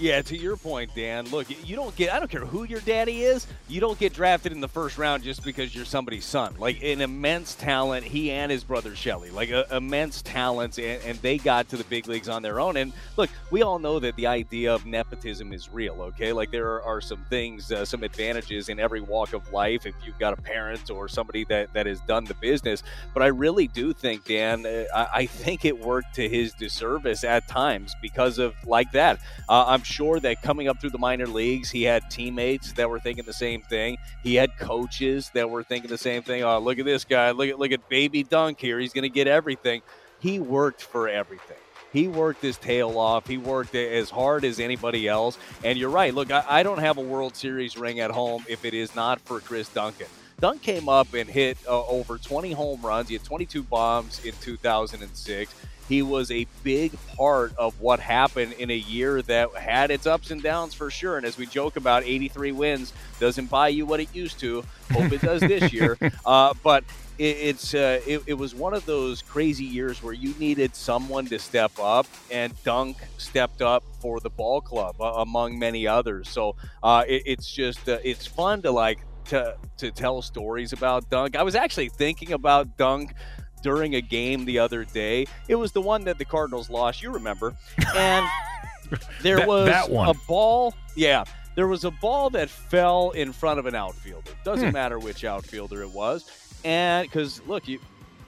Yeah, 0.00 0.22
to 0.22 0.36
your 0.36 0.56
point, 0.56 0.94
Dan. 0.94 1.28
Look, 1.28 1.48
you 1.68 1.76
don't 1.76 1.94
get. 1.94 2.10
I 2.10 2.18
don't 2.18 2.30
care 2.30 2.46
who 2.46 2.64
your 2.64 2.80
daddy 2.80 3.22
is. 3.24 3.46
You 3.68 3.82
don't 3.82 3.98
get 3.98 4.14
drafted 4.14 4.50
in 4.50 4.62
the 4.62 4.68
first 4.68 4.96
round 4.96 5.22
just 5.22 5.44
because 5.44 5.74
you're 5.74 5.84
somebody's 5.84 6.24
son. 6.24 6.54
Like 6.58 6.82
an 6.82 7.02
immense 7.02 7.54
talent, 7.54 8.06
he 8.06 8.30
and 8.30 8.50
his 8.50 8.64
brother 8.64 8.96
Shelley, 8.96 9.28
like 9.28 9.50
a, 9.50 9.66
immense 9.76 10.22
talents, 10.22 10.78
and, 10.78 11.02
and, 11.04 11.18
they 11.20 11.36
got 11.36 11.68
to 11.68 11.76
the 11.76 11.84
big 11.84 12.08
leagues 12.08 12.30
on 12.30 12.40
their 12.40 12.60
own. 12.60 12.78
And 12.78 12.94
look, 13.18 13.28
we 13.50 13.60
all 13.60 13.78
know 13.78 13.98
that 13.98 14.16
the 14.16 14.26
idea 14.26 14.74
of 14.74 14.86
nepotism 14.86 15.52
is 15.52 15.68
real. 15.68 16.00
Okay, 16.00 16.32
like 16.32 16.50
there 16.50 16.66
are, 16.66 16.82
are 16.82 17.02
some 17.02 17.22
things, 17.28 17.70
uh, 17.70 17.84
some 17.84 18.02
advantages 18.02 18.70
in 18.70 18.80
every 18.80 19.02
walk 19.02 19.34
of 19.34 19.52
life 19.52 19.84
if 19.84 19.94
you've 20.06 20.18
got 20.18 20.32
a 20.32 20.40
parent 20.40 20.90
or 20.90 21.08
somebody 21.08 21.44
that 21.44 21.74
that 21.74 21.84
has 21.84 22.00
done 22.02 22.24
the 22.24 22.34
business. 22.34 22.82
But 23.12 23.22
I 23.22 23.26
really 23.26 23.68
do 23.68 23.92
think, 23.92 24.24
Dan, 24.24 24.64
uh, 24.64 24.84
I, 24.94 25.08
I, 25.12 25.26
think 25.26 25.66
it 25.66 25.78
worked 25.78 26.14
to 26.14 26.26
his 26.26 26.54
disservice 26.54 27.22
at 27.22 27.46
times 27.48 27.94
because 28.00 28.38
of 28.38 28.54
like 28.66 28.92
that. 28.92 29.20
Uh, 29.46 29.64
I'm 29.66 29.82
sure 29.90 30.20
that 30.20 30.42
coming 30.42 30.68
up 30.68 30.80
through 30.80 30.90
the 30.90 30.98
minor 30.98 31.26
leagues, 31.26 31.70
he 31.70 31.82
had 31.82 32.10
teammates 32.10 32.72
that 32.72 32.88
were 32.88 33.00
thinking 33.00 33.24
the 33.24 33.32
same 33.32 33.62
thing. 33.62 33.98
He 34.22 34.34
had 34.34 34.56
coaches 34.58 35.30
that 35.34 35.50
were 35.50 35.62
thinking 35.62 35.90
the 35.90 35.98
same 35.98 36.22
thing. 36.22 36.42
Oh, 36.42 36.58
look 36.58 36.78
at 36.78 36.84
this 36.84 37.04
guy. 37.04 37.30
Look 37.32 37.48
at 37.48 37.58
look 37.58 37.72
at 37.72 37.88
baby 37.88 38.22
Dunk 38.22 38.60
here. 38.60 38.78
He's 38.78 38.92
going 38.92 39.02
to 39.02 39.08
get 39.08 39.26
everything. 39.26 39.82
He 40.20 40.38
worked 40.38 40.82
for 40.82 41.08
everything. 41.08 41.56
He 41.92 42.06
worked 42.06 42.42
his 42.42 42.56
tail 42.56 42.98
off. 42.98 43.26
He 43.26 43.36
worked 43.36 43.74
as 43.74 44.10
hard 44.10 44.44
as 44.44 44.60
anybody 44.60 45.08
else. 45.08 45.38
And 45.64 45.76
you're 45.76 45.90
right. 45.90 46.14
Look, 46.14 46.30
I, 46.30 46.44
I 46.48 46.62
don't 46.62 46.78
have 46.78 46.98
a 46.98 47.02
World 47.02 47.34
Series 47.34 47.76
ring 47.76 48.00
at 48.00 48.12
home 48.12 48.44
if 48.48 48.64
it 48.64 48.74
is 48.74 48.94
not 48.94 49.20
for 49.20 49.40
Chris 49.40 49.68
Duncan. 49.68 50.06
Dunk 50.38 50.62
came 50.62 50.88
up 50.88 51.12
and 51.12 51.28
hit 51.28 51.58
uh, 51.68 51.86
over 51.86 52.16
20 52.16 52.52
home 52.52 52.80
runs. 52.80 53.08
He 53.08 53.14
had 53.14 53.24
22 53.24 53.62
bombs 53.64 54.24
in 54.24 54.32
2006 54.40 55.54
he 55.90 56.02
was 56.02 56.30
a 56.30 56.46
big 56.62 56.92
part 57.16 57.52
of 57.56 57.80
what 57.80 57.98
happened 57.98 58.52
in 58.52 58.70
a 58.70 58.76
year 58.76 59.20
that 59.22 59.52
had 59.56 59.90
its 59.90 60.06
ups 60.06 60.30
and 60.30 60.40
downs 60.40 60.72
for 60.72 60.88
sure. 60.88 61.16
And 61.16 61.26
as 61.26 61.36
we 61.36 61.46
joke 61.46 61.74
about, 61.74 62.04
83 62.04 62.52
wins 62.52 62.92
doesn't 63.18 63.50
buy 63.50 63.68
you 63.68 63.84
what 63.84 63.98
it 63.98 64.14
used 64.14 64.38
to. 64.38 64.64
Hope 64.92 65.10
it 65.10 65.20
does 65.20 65.40
this 65.40 65.72
year. 65.72 65.98
Uh, 66.24 66.52
but 66.62 66.84
it, 67.18 67.36
it's 67.38 67.74
uh, 67.74 68.00
it, 68.06 68.22
it 68.26 68.34
was 68.34 68.54
one 68.54 68.74
of 68.74 68.84
those 68.84 69.22
crazy 69.22 69.64
years 69.64 70.02
where 70.02 70.12
you 70.12 70.34
needed 70.38 70.76
someone 70.76 71.26
to 71.26 71.38
step 71.38 71.72
up, 71.80 72.06
and 72.30 72.52
Dunk 72.62 72.98
stepped 73.16 73.62
up 73.62 73.82
for 74.00 74.20
the 74.20 74.30
ball 74.30 74.60
club 74.60 75.00
uh, 75.00 75.14
among 75.16 75.58
many 75.58 75.86
others. 75.86 76.28
So 76.28 76.56
uh, 76.82 77.04
it, 77.08 77.22
it's 77.26 77.50
just 77.50 77.88
uh, 77.88 77.98
it's 78.04 78.26
fun 78.26 78.62
to 78.62 78.70
like 78.70 79.00
to 79.26 79.56
to 79.78 79.90
tell 79.90 80.22
stories 80.22 80.72
about 80.72 81.08
Dunk. 81.10 81.36
I 81.36 81.42
was 81.42 81.54
actually 81.54 81.88
thinking 81.88 82.32
about 82.32 82.76
Dunk 82.76 83.14
during 83.62 83.94
a 83.96 84.00
game 84.00 84.44
the 84.44 84.58
other 84.58 84.84
day. 84.84 85.26
It 85.48 85.54
was 85.56 85.72
the 85.72 85.80
one 85.82 86.04
that 86.04 86.18
the 86.18 86.24
Cardinals 86.24 86.70
lost. 86.70 87.02
You 87.02 87.10
remember? 87.10 87.54
And 87.96 88.26
there 89.22 89.36
That- 89.38 89.48
was 89.48 89.66
that 89.68 89.88
a 89.90 90.14
ball. 90.26 90.74
Yeah, 90.96 91.24
there 91.54 91.68
was 91.68 91.84
a 91.84 91.90
ball 91.90 92.30
that 92.30 92.50
fell 92.50 93.10
in 93.10 93.32
front 93.32 93.58
of 93.58 93.66
an 93.66 93.74
outfielder. 93.74 94.30
Doesn't 94.44 94.68
Hmm. 94.68 94.72
matter 94.74 94.98
which 94.98 95.24
outfielder 95.24 95.82
it 95.82 95.90
was, 95.90 96.24
and 96.64 97.06
because 97.08 97.40
look, 97.46 97.68
you 97.68 97.78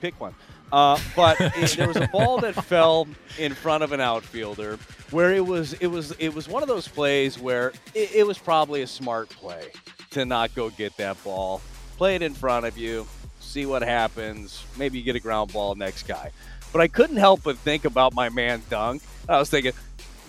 pick 0.01 0.19
one. 0.19 0.35
Uh, 0.71 0.97
but 1.15 1.39
it, 1.57 1.71
there 1.77 1.87
was 1.87 1.97
a 1.97 2.07
ball 2.07 2.39
that 2.39 2.55
fell 2.65 3.07
in 3.37 3.53
front 3.53 3.83
of 3.83 3.91
an 3.91 4.01
outfielder 4.01 4.77
where 5.11 5.31
it 5.33 5.45
was 5.45 5.73
it 5.73 5.87
was 5.87 6.11
it 6.13 6.33
was 6.33 6.47
one 6.47 6.63
of 6.63 6.69
those 6.69 6.87
plays 6.87 7.37
where 7.37 7.69
it, 7.93 8.15
it 8.15 8.25
was 8.27 8.37
probably 8.39 8.81
a 8.81 8.87
smart 8.87 9.29
play 9.29 9.67
to 10.11 10.25
not 10.25 10.53
go 10.55 10.69
get 10.71 10.95
that 10.97 11.21
ball, 11.23 11.61
play 11.97 12.15
it 12.15 12.21
in 12.23 12.33
front 12.33 12.65
of 12.65 12.75
you, 12.77 13.05
see 13.53 13.65
what 13.67 13.83
happens. 13.83 14.65
Maybe 14.77 14.97
you 14.97 15.03
get 15.03 15.15
a 15.15 15.19
ground 15.19 15.53
ball 15.53 15.75
next 15.75 16.03
guy. 16.07 16.31
But 16.71 16.81
I 16.81 16.87
couldn't 16.87 17.17
help 17.17 17.43
but 17.43 17.57
think 17.59 17.85
about 17.85 18.13
my 18.13 18.29
man 18.29 18.63
Dunk. 18.69 19.03
I 19.29 19.37
was 19.37 19.49
thinking, 19.49 19.73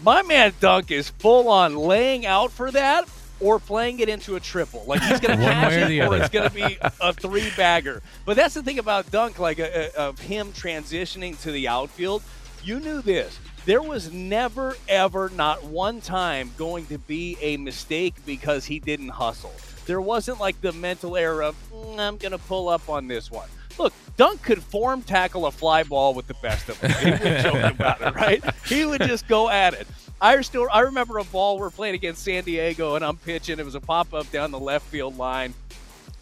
my 0.02 0.22
man 0.22 0.52
Dunk 0.60 0.90
is 0.90 1.08
full 1.08 1.48
on 1.48 1.74
laying 1.74 2.26
out 2.26 2.52
for 2.52 2.70
that 2.70 3.08
or 3.40 3.58
playing 3.58 4.00
it 4.00 4.10
into 4.10 4.36
a 4.36 4.40
triple. 4.40 4.84
Like 4.86 5.00
he's 5.02 5.20
going 5.20 5.38
to 5.38 5.44
catch 5.44 5.72
it 5.72 5.98
or 6.00 6.06
other. 6.06 6.16
it's 6.18 6.28
going 6.28 6.48
to 6.48 6.54
be 6.54 6.78
a 7.00 7.12
three 7.14 7.50
bagger. 7.56 8.02
But 8.26 8.36
that's 8.36 8.54
the 8.54 8.62
thing 8.62 8.78
about 8.78 9.10
Dunk, 9.10 9.38
like 9.38 9.58
uh, 9.58 9.64
uh, 9.64 9.88
of 9.96 10.18
him 10.18 10.52
transitioning 10.52 11.40
to 11.42 11.50
the 11.50 11.66
outfield. 11.66 12.22
You 12.62 12.78
knew 12.78 13.00
this. 13.00 13.38
There 13.64 13.82
was 13.82 14.12
never, 14.12 14.76
ever, 14.88 15.30
not 15.30 15.64
one 15.64 16.00
time 16.02 16.52
going 16.58 16.86
to 16.86 16.98
be 16.98 17.38
a 17.40 17.56
mistake 17.56 18.14
because 18.26 18.66
he 18.66 18.78
didn't 18.78 19.08
hustle. 19.08 19.54
There 19.86 20.00
wasn't 20.00 20.38
like 20.38 20.60
the 20.60 20.72
mental 20.72 21.16
error 21.16 21.42
of, 21.42 21.56
"Mm, 21.72 21.98
I'm 21.98 22.16
going 22.18 22.32
to 22.32 22.38
pull 22.38 22.68
up 22.68 22.88
on 22.88 23.08
this 23.08 23.30
one. 23.30 23.48
Look, 23.78 23.92
Dunk 24.16 24.42
could 24.42 24.62
form 24.62 25.02
tackle 25.02 25.46
a 25.46 25.50
fly 25.50 25.82
ball 25.82 26.14
with 26.14 26.26
the 26.26 26.34
best 26.34 26.68
of 26.68 26.80
them. 26.80 26.90
He 26.92 27.10
would 27.10 27.38
joke 27.42 27.72
about 27.72 28.00
it, 28.00 28.14
right? 28.14 28.44
He 28.66 28.84
would 28.84 29.00
just 29.00 29.26
go 29.28 29.48
at 29.48 29.74
it. 29.74 29.86
I 30.20 30.40
still 30.42 30.68
I 30.70 30.80
remember 30.80 31.18
a 31.18 31.24
ball 31.24 31.58
we're 31.58 31.70
playing 31.70 31.94
against 31.94 32.22
San 32.22 32.44
Diego 32.44 32.94
and 32.94 33.04
I'm 33.04 33.16
pitching. 33.16 33.58
It 33.58 33.64
was 33.64 33.74
a 33.74 33.80
pop 33.80 34.14
up 34.14 34.30
down 34.30 34.50
the 34.50 34.60
left 34.60 34.86
field 34.86 35.18
line, 35.18 35.54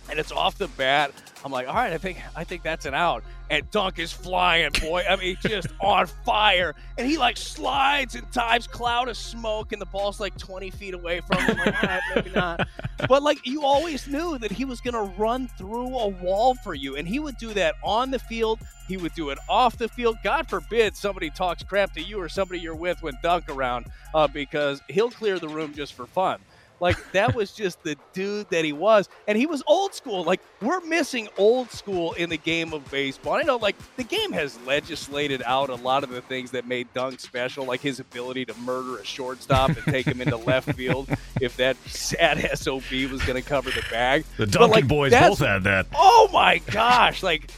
and 0.09 0.19
it's 0.19 0.33
off 0.33 0.59
the 0.59 0.69
bat. 0.69 1.13
I'm 1.45 1.51
like, 1.51 1.67
all 1.67 1.75
right, 1.75 1.93
I 1.93 1.99
think 1.99 2.19
I 2.37 2.45
think 2.45 2.63
that's 2.63 2.87
an 2.87 2.95
out. 2.95 3.25
And 3.51 3.69
Dunk 3.71 3.99
is 3.99 4.13
flying, 4.13 4.71
boy. 4.81 5.03
I 5.09 5.17
mean, 5.17 5.37
just 5.43 5.69
on 5.81 6.07
fire. 6.07 6.75
And 6.97 7.07
he 7.07 7.19
like 7.19 7.37
slides 7.37 8.15
and 8.15 8.31
times 8.33 8.67
cloud 8.67 9.09
of 9.09 9.17
smoke, 9.17 9.73
and 9.73 9.81
the 9.83 9.87
ball's 9.87 10.21
like 10.21 10.39
20 10.39 10.71
feet 10.71 10.95
away 10.95 11.21
from 11.21 11.43
him. 11.43 11.57
Like, 11.59 11.83
all 11.83 11.89
right, 11.89 12.01
maybe 12.15 12.31
not. 12.31 12.69
But 13.09 13.25
like 13.25 13.45
you 13.45 13.65
always 13.65 14.07
knew 14.07 14.39
that 14.39 14.53
he 14.53 14.65
was 14.65 14.81
gonna 14.81 15.03
run 15.03 15.49
through 15.59 15.99
a 15.99 16.09
wall 16.09 16.55
for 16.55 16.73
you, 16.75 16.95
and 16.95 17.07
he 17.09 17.19
would 17.19 17.37
do 17.37 17.53
that 17.55 17.75
on 17.83 18.13
the 18.13 18.19
field. 18.21 18.61
He 18.87 18.97
would 18.97 19.13
do 19.15 19.31
it 19.31 19.39
off 19.49 19.77
the 19.77 19.89
field. 19.89 20.19
God 20.23 20.49
forbid 20.49 20.97
somebody 20.97 21.29
talks 21.29 21.65
crap 21.65 21.93
to 21.95 22.01
you 22.01 22.21
or 22.21 22.29
somebody 22.29 22.61
you're 22.61 22.77
with 22.77 23.03
when 23.03 23.15
Dunk 23.21 23.49
around, 23.49 23.87
uh, 24.15 24.29
because 24.29 24.81
he'll 24.89 25.11
clear 25.11 25.41
the 25.41 25.49
room 25.49 25.75
just 25.75 25.95
for 25.95 26.07
fun. 26.07 26.39
Like 26.83 27.13
that 27.13 27.37
was 27.37 27.53
just 27.53 27.81
the 27.85 27.97
dude 28.13 28.51
that 28.51 28.65
he 28.65 28.73
was, 28.73 29.09
and 29.29 29.39
he 29.39 29.47
was 29.47 29.63
old 29.69 29.95
school. 29.95 30.25
Like 30.25 30.41
we're 30.61 30.81
missing 30.81 31.29
old 31.39 31.71
school 31.71 32.13
in 32.15 32.29
the 32.29 32.37
game 32.37 32.73
of 32.73 32.91
baseball. 32.91 33.35
I 33.35 33.43
know, 33.43 33.57
like 33.57 33.77
the 33.95 34.03
game 34.03 34.33
has 34.33 34.59
legislated 34.67 35.45
out 35.47 35.71
a 35.71 35.77
lot 35.77 36.03
of 36.03 36.11
the 36.11 36.21
things 36.23 36.51
that 36.51 36.67
made 36.67 36.93
Dunk 36.93 37.21
special, 37.21 37.67
like 37.67 37.81
his 37.81 38.01
ability 38.01 38.47
to 38.47 38.55
murder 38.55 38.99
a 38.99 39.05
shortstop 39.05 39.69
and 39.69 39.85
take 39.85 40.07
him 40.07 40.21
into 40.21 40.37
left 40.37 40.73
field 40.77 41.09
if 41.41 41.57
that 41.59 41.77
sad 41.87 42.59
sob 42.59 42.83
was 42.91 43.23
going 43.23 43.41
to 43.41 43.49
cover 43.49 43.71
the 43.71 43.85
bag. 43.89 44.25
The 44.37 44.47
But, 44.47 44.71
like, 44.71 44.89
boys 44.89 45.13
both 45.13 45.39
had 45.39 45.63
that. 45.63 45.87
Oh 45.95 46.29
my 46.33 46.59
gosh! 46.67 47.23
Like 47.23 47.53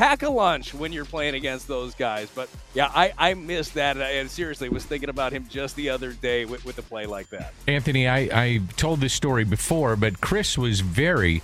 pack 0.00 0.22
a 0.22 0.30
lunch 0.30 0.72
when 0.72 0.92
you're 0.92 1.04
playing 1.04 1.34
against 1.34 1.68
those 1.68 1.94
guys. 1.94 2.30
But 2.34 2.48
yeah, 2.74 2.90
I 2.94 3.12
I 3.18 3.34
missed 3.34 3.74
that, 3.74 3.98
and 3.98 4.30
seriously 4.30 4.68
was 4.70 4.84
thinking 4.84 5.10
about 5.10 5.32
him 5.32 5.46
just 5.50 5.76
the 5.76 5.90
other 5.90 6.12
day 6.12 6.46
with, 6.46 6.64
with 6.64 6.78
a 6.78 6.82
play 6.82 7.04
like 7.06 7.28
that. 7.30 7.52
Anthony, 7.68 8.08
I, 8.08 8.18
I 8.32 8.60
told 8.76 9.00
this 9.00 9.12
story 9.12 9.44
before, 9.44 9.96
but 9.96 10.20
Chris 10.22 10.56
was 10.56 10.80
very 10.80 11.42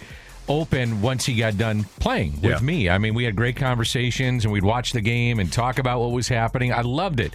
open 0.48 1.02
once 1.02 1.26
he 1.26 1.34
got 1.34 1.58
done 1.58 1.84
playing 2.00 2.32
with 2.40 2.44
Yeah. 2.44 2.58
me. 2.60 2.88
I 2.88 2.98
mean, 2.98 3.14
we 3.14 3.24
had 3.24 3.34
great 3.36 3.56
conversations 3.56 4.44
and 4.44 4.52
we'd 4.52 4.62
watch 4.64 4.92
the 4.92 5.00
game 5.00 5.40
and 5.40 5.52
talk 5.52 5.78
about 5.80 5.98
what 6.00 6.12
was 6.12 6.28
happening. 6.28 6.72
I 6.72 6.82
loved 6.82 7.18
it. 7.20 7.34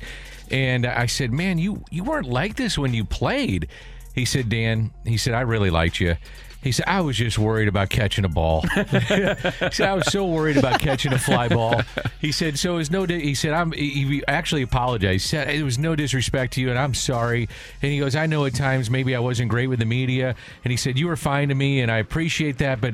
And 0.50 0.86
I 0.86 1.06
said, 1.06 1.32
"Man, 1.32 1.58
you 1.60 1.84
you 1.92 2.04
weren't 2.04 2.28
like 2.28 2.56
this 2.56 2.78
when 2.78 2.94
you 2.94 3.06
played." 3.06 3.68
He 4.16 4.26
said, 4.26 4.50
"Dan, 4.50 4.92
he 5.06 5.18
said 5.18 5.34
I 5.34 5.42
really 5.42 5.70
liked 5.70 6.00
you." 6.00 6.16
He 6.62 6.72
said, 6.72 6.86
I 6.88 7.02
was 7.02 7.18
just 7.18 7.40
worried 7.40 7.68
about 7.68 7.90
catching 7.90 8.24
a 8.24 8.30
ball. 8.30 8.62
he 8.74 8.86
said, 8.88 9.82
I 9.82 9.94
was 9.94 10.12
so 10.12 10.26
worried 10.26 10.58
about 10.58 10.80
catching 10.80 11.12
a 11.12 11.20
fly 11.20 11.48
ball. 11.48 11.82
He 12.20 12.32
said, 12.32 12.60
so 12.60 12.74
it 12.74 12.78
was 12.78 12.92
no, 12.92 13.06
di-, 13.06 13.20
he 13.20 13.34
said, 13.34 13.54
I'm, 13.54 13.72
he 13.72 14.06
he 14.06 14.24
actually 14.28 14.62
apologized. 14.62 15.24
He 15.24 15.28
said, 15.28 15.50
it 15.50 15.64
was 15.64 15.80
no 15.80 15.96
disrespect 15.96 16.54
to 16.54 16.62
you 16.62 16.70
and 16.70 16.78
I'm 16.78 16.94
sorry. 16.94 17.50
And 17.82 17.92
he 17.92 18.00
goes, 18.00 18.16
I 18.16 18.28
know 18.28 18.46
at 18.46 18.54
times 18.54 18.90
maybe 18.90 19.16
I 19.16 19.20
wasn't 19.20 19.50
great 19.50 19.68
with 19.68 19.80
the 19.80 19.86
media. 19.86 20.36
And 20.64 20.72
he 20.72 20.78
said, 20.78 21.00
you 21.00 21.08
were 21.08 21.16
fine 21.16 21.50
to 21.50 21.56
me 21.56 21.82
and 21.82 21.92
I 21.92 21.98
appreciate 21.98 22.60
that, 22.60 22.80
but 22.80 22.94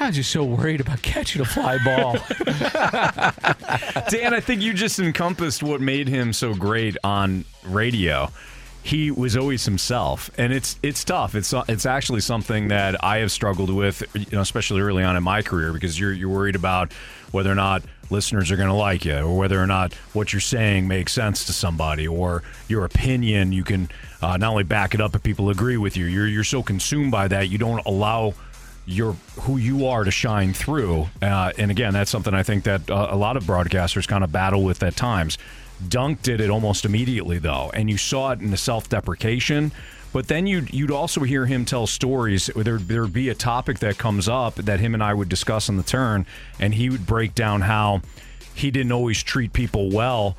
I 0.00 0.08
was 0.08 0.16
just 0.16 0.32
so 0.32 0.42
worried 0.44 0.80
about 0.80 1.02
catching 1.02 1.40
a 1.40 1.44
fly 1.44 1.78
ball. 1.84 2.14
Dan, 4.08 4.34
I 4.34 4.40
think 4.40 4.60
you 4.60 4.74
just 4.74 4.98
encompassed 4.98 5.62
what 5.62 5.80
made 5.80 6.08
him 6.08 6.32
so 6.32 6.52
great 6.52 6.96
on 7.04 7.44
radio. 7.62 8.28
He 8.84 9.10
was 9.10 9.34
always 9.34 9.64
himself, 9.64 10.30
and 10.36 10.52
it's 10.52 10.78
it's 10.82 11.02
tough. 11.04 11.34
It's 11.34 11.54
it's 11.68 11.86
actually 11.86 12.20
something 12.20 12.68
that 12.68 13.02
I 13.02 13.18
have 13.18 13.32
struggled 13.32 13.70
with, 13.70 14.02
you 14.14 14.26
know, 14.30 14.42
especially 14.42 14.82
early 14.82 15.02
on 15.02 15.16
in 15.16 15.22
my 15.22 15.40
career, 15.40 15.72
because 15.72 15.98
you're 15.98 16.12
you're 16.12 16.28
worried 16.28 16.54
about 16.54 16.92
whether 17.32 17.50
or 17.50 17.54
not 17.54 17.82
listeners 18.10 18.50
are 18.50 18.56
going 18.56 18.68
to 18.68 18.74
like 18.74 19.06
you, 19.06 19.16
or 19.16 19.38
whether 19.38 19.58
or 19.58 19.66
not 19.66 19.94
what 20.12 20.34
you're 20.34 20.40
saying 20.40 20.86
makes 20.86 21.14
sense 21.14 21.46
to 21.46 21.52
somebody, 21.54 22.06
or 22.06 22.42
your 22.68 22.84
opinion 22.84 23.52
you 23.52 23.64
can 23.64 23.88
uh, 24.20 24.36
not 24.36 24.50
only 24.50 24.64
back 24.64 24.92
it 24.94 25.00
up, 25.00 25.12
but 25.12 25.22
people 25.22 25.48
agree 25.48 25.78
with 25.78 25.96
you. 25.96 26.04
You're 26.04 26.26
you're 26.26 26.44
so 26.44 26.62
consumed 26.62 27.10
by 27.10 27.26
that 27.28 27.48
you 27.48 27.56
don't 27.56 27.84
allow 27.86 28.34
your 28.84 29.14
who 29.40 29.56
you 29.56 29.86
are 29.86 30.04
to 30.04 30.10
shine 30.10 30.52
through. 30.52 31.06
Uh, 31.22 31.52
and 31.56 31.70
again, 31.70 31.94
that's 31.94 32.10
something 32.10 32.34
I 32.34 32.42
think 32.42 32.64
that 32.64 32.90
uh, 32.90 33.08
a 33.10 33.16
lot 33.16 33.38
of 33.38 33.44
broadcasters 33.44 34.06
kind 34.06 34.22
of 34.22 34.30
battle 34.30 34.62
with 34.62 34.82
at 34.82 34.94
times. 34.94 35.38
Dunk 35.88 36.22
did 36.22 36.40
it 36.40 36.50
almost 36.50 36.84
immediately 36.84 37.38
though, 37.38 37.70
and 37.74 37.90
you 37.90 37.96
saw 37.96 38.32
it 38.32 38.40
in 38.40 38.50
the 38.50 38.56
self-deprecation. 38.56 39.72
But 40.12 40.28
then 40.28 40.46
you'd 40.46 40.72
you'd 40.72 40.92
also 40.92 41.22
hear 41.22 41.44
him 41.46 41.64
tell 41.64 41.88
stories. 41.88 42.48
There 42.54 42.78
there'd 42.78 43.12
be 43.12 43.30
a 43.30 43.34
topic 43.34 43.80
that 43.80 43.98
comes 43.98 44.28
up 44.28 44.54
that 44.54 44.78
him 44.78 44.94
and 44.94 45.02
I 45.02 45.12
would 45.12 45.28
discuss 45.28 45.68
on 45.68 45.76
the 45.76 45.82
turn, 45.82 46.24
and 46.60 46.74
he 46.74 46.88
would 46.88 47.04
break 47.04 47.34
down 47.34 47.62
how 47.62 48.00
he 48.54 48.70
didn't 48.70 48.92
always 48.92 49.22
treat 49.22 49.52
people 49.52 49.90
well 49.90 50.36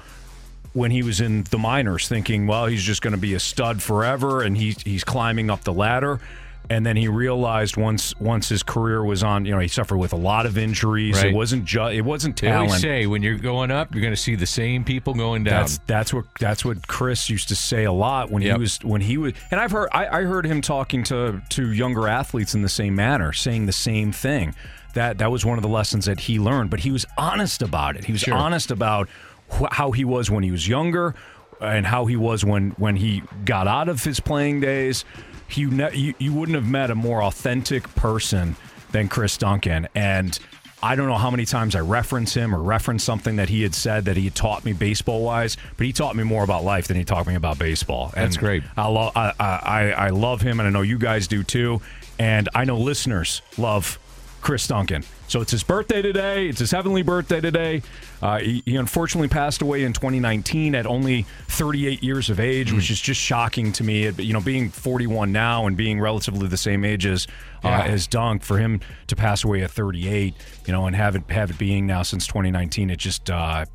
when 0.72 0.92
he 0.92 1.04
was 1.04 1.20
in 1.22 1.44
the 1.44 1.58
minors, 1.58 2.08
thinking, 2.08 2.48
well, 2.48 2.65
he's 2.68 2.84
just 2.84 3.01
going 3.01 3.13
to 3.13 3.20
be 3.20 3.34
a 3.34 3.39
stud 3.39 3.82
forever, 3.82 4.42
and 4.42 4.56
he's 4.56 4.82
he's 4.82 5.04
climbing 5.04 5.50
up 5.50 5.65
the 5.65 5.74
ladder. 5.74 6.22
And 6.69 6.86
then 6.86 6.95
he 6.98 7.07
realized 7.07 7.77
once 7.77 8.13
once 8.19 8.50
his 8.50 8.63
career 8.63 9.03
was 9.03 9.24
on, 9.24 9.45
you 9.45 9.51
know, 9.51 9.60
he 9.60 9.67
suffered 9.67 9.98
with 9.98 10.13
a 10.13 10.17
lot 10.17 10.45
of 10.45 10.57
injuries. 10.57 11.15
Right. 11.17 11.27
It 11.27 11.36
wasn't 11.36 11.65
just 11.65 11.93
it 11.93 12.01
wasn't 12.01 12.39
They 12.41 12.51
always 12.51 12.69
talent. 12.72 12.81
say 12.81 13.05
when 13.07 13.22
you're 13.22 13.38
going 13.38 13.69
up, 13.72 13.93
you're 13.93 14.01
going 14.01 14.13
to 14.13 14.19
see 14.22 14.36
the 14.36 14.45
same 14.48 14.84
people 14.84 15.13
going 15.13 15.43
down. 15.43 15.62
That's 15.62 15.77
that's 15.86 16.13
what 16.13 16.25
that's 16.39 16.65
what 16.65 16.88
Chris 16.88 17.29
used 17.29 17.50
to 17.50 17.55
say 17.55 17.84
a 17.84 17.91
lot 17.91 18.31
when 18.31 18.41
Yep. 18.41 18.55
he 18.55 18.60
was 18.60 18.79
when 18.84 19.01
he 19.01 19.17
was 19.17 19.34
and 19.51 19.60
I've 19.60 19.72
heard 19.72 19.89
I, 19.91 20.07
I 20.07 20.22
heard 20.24 20.45
him 20.45 20.62
talking 20.62 21.03
to 21.03 21.41
to 21.50 21.72
younger 21.72 22.07
athletes 22.07 22.55
in 22.55 22.62
the 22.63 22.69
same 22.69 22.95
manner, 22.95 23.31
saying 23.31 23.67
the 23.67 23.72
same 23.72 24.12
thing. 24.12 24.55
That 24.95 25.17
that 25.19 25.29
was 25.29 25.45
one 25.45 25.57
of 25.57 25.62
the 25.62 25.69
lessons 25.69 26.05
that 26.05 26.22
he 26.22 26.39
learned, 26.39 26.69
but 26.69 26.79
he 26.79 26.89
was 26.89 27.05
honest 27.17 27.62
about 27.62 27.95
it. 27.98 28.05
He 28.05 28.12
was 28.12 28.22
Sure. 28.22 28.34
honest 28.34 28.72
about 28.72 29.07
wh- 29.51 29.72
how 29.72 29.91
he 29.91 30.05
was 30.05 30.31
when 30.31 30.43
he 30.43 30.51
was 30.51 30.67
younger 30.67 31.13
and 31.62 31.86
how 31.86 32.05
he 32.05 32.15
was 32.15 32.43
when 32.45 32.72
when 32.72 32.95
he 32.95 33.22
got 33.43 33.67
out 33.67 33.88
of 33.89 34.03
his 34.03 34.19
playing 34.19 34.62
days. 34.62 35.05
You 35.52 35.72
ne- 35.72 35.96
you, 35.96 36.14
you 36.18 36.34
wouldn't 36.34 36.56
have 36.56 36.68
met 36.68 36.92
a 36.92 36.96
more 36.96 37.24
authentic 37.24 37.94
person 37.96 38.56
than 38.92 39.08
Chris 39.08 39.38
Duncan 39.38 39.88
and 39.96 40.38
I 40.84 40.96
don't 40.96 41.08
know 41.08 41.18
how 41.18 41.32
many 41.32 41.46
times 41.46 41.75
I 41.75 41.80
reference 41.80 42.36
him 42.36 42.54
or 42.54 42.62
reference 42.62 43.04
something 43.04 43.38
that 43.38 43.50
he 43.50 43.64
had 43.64 43.74
said 43.74 44.06
that 44.06 44.18
he 44.18 44.25
had 44.25 44.36
taught 44.36 44.64
me 44.64 44.72
baseball 44.72 45.24
wise, 45.24 45.58
but 45.78 45.88
he 45.88 45.92
taught 45.92 46.16
me 46.16 46.24
more 46.24 46.44
about 46.44 46.64
life 46.64 46.88
than 46.88 46.96
he 46.96 47.04
taught 47.04 47.25
me 47.25 47.34
about 47.34 47.58
baseball. 47.58 48.14
And 48.16 48.25
That's 48.25 48.38
great. 48.38 48.62
I, 48.78 48.88
lo- 48.88 49.12
I, 49.16 49.34
I, 49.40 49.92
I 49.94 50.10
love 50.10 50.42
him, 50.42 50.60
and 50.60 50.68
I 50.68 50.70
know 50.70 50.84
you 50.84 51.00
guys 51.00 51.28
do 51.28 51.44
too. 51.44 51.82
And 52.20 52.50
I 52.54 52.66
know 52.66 52.78
listeners 52.78 53.42
love 53.58 53.98
Chris 54.46 54.68
Duncan. 54.68 55.04
So 55.28 55.42
it's 55.42 55.50
his 55.50 55.64
birthday 55.64 56.04
today. 56.04 56.48
It's 56.48 56.60
his 56.60 56.70
heavenly 56.70 57.02
birthday 57.02 57.42
today. 57.42 57.82
Uh, 58.22 58.38
he, 58.38 58.62
he 58.64 58.75
unfortunately 58.75 59.28
passed 59.28 59.64
away 59.64 59.84
in 59.84 59.92
2019 59.92 60.75
at 60.75 60.86
only 60.86 61.24
38 61.48 62.04
years 62.04 62.30
of 62.30 62.40
age, 62.40 62.72
which 62.72 62.92
is 62.92 63.02
just 63.02 63.20
shocking 63.20 63.72
to 63.72 63.84
me. 63.84 64.08
You 64.12 64.34
know, 64.34 64.40
being 64.42 64.70
41 64.70 65.32
now 65.32 65.66
and 65.66 65.75
being 65.75 66.00
relatively 66.00 66.48
the 66.48 66.58
same 66.58 66.86
age 66.86 67.08
as 67.08 67.25
uh, 67.64 67.70
Yeah. 67.70 67.84
as 67.86 68.06
Dunk, 68.06 68.44
for 68.44 68.60
him 68.60 68.82
to 69.08 69.16
pass 69.16 69.44
away 69.44 69.64
at 69.64 69.72
38, 69.72 70.36
you 70.68 70.72
know, 70.72 70.86
and 70.86 70.96
have 70.96 71.16
it 71.16 71.24
have 71.32 71.50
it 71.50 71.58
being 71.58 71.88
now 71.88 72.04
since 72.04 72.28
2019, 72.28 72.92
it 72.92 72.98
just 73.00 73.32
uh, 73.32 73.66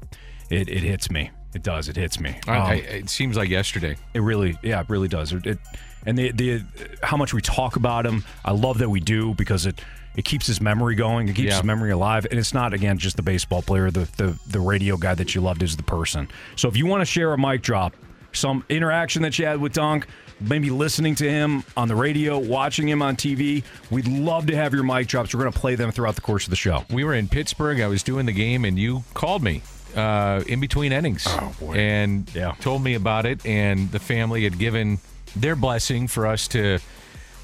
it, 0.50 0.68
it 0.68 0.84
hits 0.84 1.10
me. 1.10 1.32
It 1.52 1.64
does. 1.64 1.88
It 1.88 1.96
hits 1.96 2.20
me. 2.20 2.36
I- 2.46 2.52
I- 2.52 2.72
Um, 2.74 2.78
it 2.78 3.10
seems 3.10 3.36
like 3.36 3.48
yesterday. 3.48 3.96
it 4.14 4.20
really, 4.20 4.56
yeah, 4.62 4.80
it 4.82 4.88
really 4.88 5.08
does. 5.08 5.32
It, 5.32 5.44
it 5.46 5.58
and 6.06 6.16
the 6.16 6.30
the 6.30 6.62
how 7.02 7.16
much 7.16 7.34
we 7.34 7.40
talk 7.40 7.74
about 7.74 8.06
him, 8.06 8.24
I 8.44 8.52
love 8.52 8.78
that 8.78 8.88
we 8.88 9.00
do 9.00 9.34
because 9.34 9.66
it 9.66 9.80
it 10.16 10.24
keeps 10.24 10.46
his 10.46 10.60
memory 10.60 10.94
going. 10.94 11.28
It 11.28 11.34
keeps 11.36 11.48
Yeah. 11.50 11.54
his 11.56 11.64
memory 11.64 11.90
alive, 11.90 12.26
and 12.30 12.38
it's 12.38 12.52
not 12.54 12.72
again 12.74 12.98
just 12.98 13.16
the 13.16 13.22
baseball 13.22 13.62
player, 13.62 13.90
the 13.90 14.08
the 14.16 14.38
the 14.46 14.60
radio 14.60 14.96
guy 14.96 15.14
that 15.14 15.34
you 15.34 15.40
loved 15.40 15.62
is 15.62 15.76
the 15.76 15.82
person. 15.82 16.28
So 16.56 16.68
if 16.68 16.76
you 16.76 16.86
want 16.86 17.00
to 17.02 17.04
share 17.06 17.32
a 17.32 17.38
mic 17.38 17.62
drop, 17.62 17.94
some 18.32 18.64
interaction 18.68 19.22
that 19.22 19.38
you 19.38 19.46
had 19.46 19.60
with 19.60 19.72
Dunk. 19.72 20.06
Maybe 20.42 20.70
listening 20.70 21.16
to 21.16 21.28
him 21.30 21.64
on 21.76 21.88
the 21.88 21.94
radio, 21.94 22.38
watching 22.38 22.88
him 22.88 23.02
on 23.02 23.14
TV. 23.14 23.62
We'd 23.90 24.08
love 24.08 24.46
to 24.46 24.56
have 24.56 24.72
your 24.72 24.84
mic 24.84 25.06
drops. 25.06 25.34
We're 25.34 25.40
going 25.42 25.52
to 25.52 25.58
play 25.58 25.74
them 25.74 25.92
throughout 25.92 26.14
the 26.14 26.22
course 26.22 26.44
of 26.44 26.50
the 26.50 26.56
show. 26.56 26.86
We 26.90 27.04
were 27.04 27.12
in 27.12 27.28
Pittsburgh. 27.28 27.78
I 27.82 27.88
was 27.88 28.02
doing 28.02 28.24
the 28.24 28.32
game, 28.32 28.64
and 28.64 28.78
you 28.78 29.04
called 29.12 29.42
me 29.42 29.60
uh, 29.94 30.42
in 30.46 30.58
between 30.58 30.92
innings. 30.92 31.24
Oh, 31.28 31.54
boy. 31.60 31.74
And 31.74 32.26
Yeah. 32.34 32.52
told 32.58 32.82
me 32.82 32.94
about 32.94 33.26
it. 33.26 33.44
And 33.44 33.90
the 33.92 33.98
family 33.98 34.44
had 34.44 34.56
given 34.58 35.00
their 35.36 35.54
blessing 35.56 36.08
for 36.08 36.26
us 36.26 36.48
to 36.48 36.78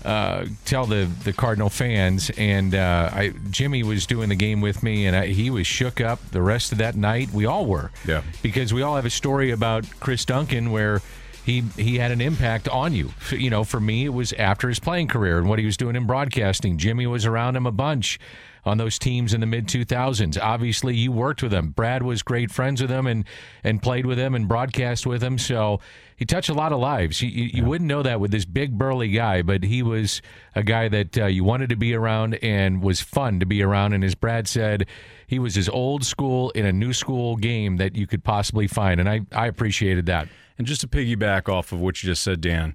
uh, 0.07 0.47
tell 0.65 0.87
the 0.87 1.11
the 1.25 1.33
Cardinal 1.33 1.69
fans. 1.69 2.31
And 2.39 2.75
uh, 2.75 3.11
I, 3.13 3.33
Jimmy 3.51 3.83
was 3.83 4.07
doing 4.07 4.29
the 4.29 4.37
game 4.37 4.61
with 4.61 4.83
me, 4.83 5.07
and 5.07 5.17
I, 5.17 5.27
he 5.27 5.51
was 5.51 5.67
shook 5.67 6.01
up 6.01 6.21
the 6.31 6.41
rest 6.41 6.73
of 6.73 6.79
that 6.79 6.95
night. 6.97 7.31
We 7.33 7.45
all 7.45 7.67
were. 7.67 7.91
Yeah. 8.07 8.23
Because 8.43 8.73
we 8.73 8.83
all 8.83 8.97
have 8.97 9.05
a 9.05 9.11
story 9.11 9.51
about 9.51 9.85
Chris 10.01 10.25
Duncan 10.25 10.71
where. 10.71 11.03
He, 11.45 11.61
he 11.77 11.99
had 11.99 12.11
an 12.11 12.21
impact 12.21 12.69
on 12.69 12.93
you. 12.93 13.13
You 13.31 13.51
know, 13.51 13.63
for 13.63 13.79
me, 13.79 14.05
it 14.05 14.09
was 14.09 14.33
after 14.33 14.69
his 14.69 14.81
playing 14.81 15.07
career 15.07 15.39
and 15.39 15.49
what 15.49 15.61
he 15.61 15.65
was 15.65 15.77
doing 15.77 15.95
in 15.95 16.05
broadcasting. 16.05 16.77
Jimmy 16.77 17.07
was 17.07 17.25
around 17.25 17.55
him 17.55 17.67
a 17.67 17.71
bunch 17.71 18.19
on 18.67 18.79
those 18.79 18.99
teams 18.99 19.33
in 19.33 19.41
the 19.41 19.47
mid 19.47 19.69
2000s. 19.69 20.39
Obviously, 20.43 20.95
you 20.95 21.13
worked 21.13 21.43
with 21.43 21.53
them. 21.53 21.71
Brad 21.71 22.03
was 22.03 22.23
great 22.23 22.51
friends 22.51 22.81
with 22.81 22.91
them 22.91 23.07
and 23.07 23.25
and 23.63 23.81
played 23.81 24.05
with 24.05 24.19
them 24.19 24.35
and 24.35 24.49
broadcast 24.49 25.07
with 25.07 25.21
them. 25.21 25.39
So 25.39 25.81
he 26.17 26.25
touched 26.25 26.49
a 26.49 26.55
lot 26.55 26.73
of 26.73 26.81
lives. 26.81 27.23
You, 27.23 27.29
you, 27.29 27.51
you 27.55 27.65
wouldn't 27.65 27.89
know 27.89 28.03
that 28.03 28.21
with 28.21 28.31
this 28.31 28.45
big 28.45 28.77
burly 28.77 29.09
guy, 29.09 29.43
but 29.43 29.63
he 29.63 29.83
was 29.83 30.21
a 30.55 30.63
guy 30.63 30.89
that 30.89 31.17
uh, 31.17 31.27
you 31.27 31.45
wanted 31.45 31.69
to 31.69 31.77
be 31.77 31.95
around 31.95 32.35
and 32.43 32.83
was 32.83 33.01
fun 33.01 33.39
to 33.41 33.47
be 33.47 33.63
around. 33.63 33.93
And 33.93 34.03
as 34.03 34.15
Brad 34.15 34.49
said, 34.49 34.87
he 35.27 35.39
was 35.39 35.57
as 35.57 35.69
old 35.69 36.05
school 36.05 36.51
in 36.51 36.67
a 36.67 36.73
new 36.73 36.93
school 36.93 37.37
game 37.37 37.77
that 37.77 37.97
you 37.97 38.07
could 38.07 38.25
possibly 38.25 38.67
find, 38.67 38.99
and 38.99 39.09
I 39.09 39.21
I 39.33 39.47
appreciated 39.47 40.07
that. 40.07 40.29
And 40.59 40.67
just 40.67 40.81
to 40.81 40.89
piggyback 40.89 41.53
off 41.53 41.71
of 41.71 41.81
what 41.81 42.03
you 42.03 42.09
just 42.09 42.23
said, 42.23 42.41
Dan, 42.41 42.75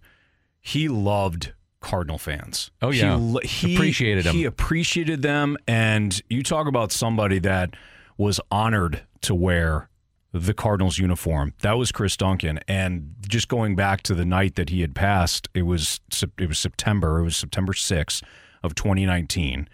he 0.62 0.88
loved 0.88 1.53
Cardinal 1.81 2.17
fans. 2.17 2.71
Oh, 2.81 2.91
yeah. 2.91 3.17
he, 3.43 3.67
he 3.69 3.75
Appreciated 3.75 4.27
'em. 4.27 4.35
He 4.35 4.45
appreciated 4.45 5.21
them, 5.21 5.57
and 5.67 6.21
you 6.29 6.43
talk 6.43 6.67
about 6.67 6.91
somebody 6.91 7.39
that 7.39 7.75
was 8.17 8.39
honored 8.50 9.01
to 9.21 9.35
wear 9.35 9.89
the 10.31 10.53
Cardinals 10.53 10.97
uniform. 10.97 11.53
That 11.61 11.73
was 11.77 11.91
Chris 11.91 12.15
Duncan, 12.15 12.59
and 12.67 13.15
just 13.27 13.47
going 13.50 13.75
back 13.75 14.01
to 14.03 14.15
the 14.15 14.23
night 14.23 14.55
that 14.55 14.69
he 14.69 14.81
had 14.81 14.95
passed, 14.95 15.50
it 15.53 15.63
was 15.63 16.00
it 16.38 16.47
was 16.47 16.57
September. 16.57 17.19
It 17.19 17.23
was 17.23 17.35
September 17.35 17.73
sixth 17.73 18.23
of 18.63 18.73
2019, 18.75 19.67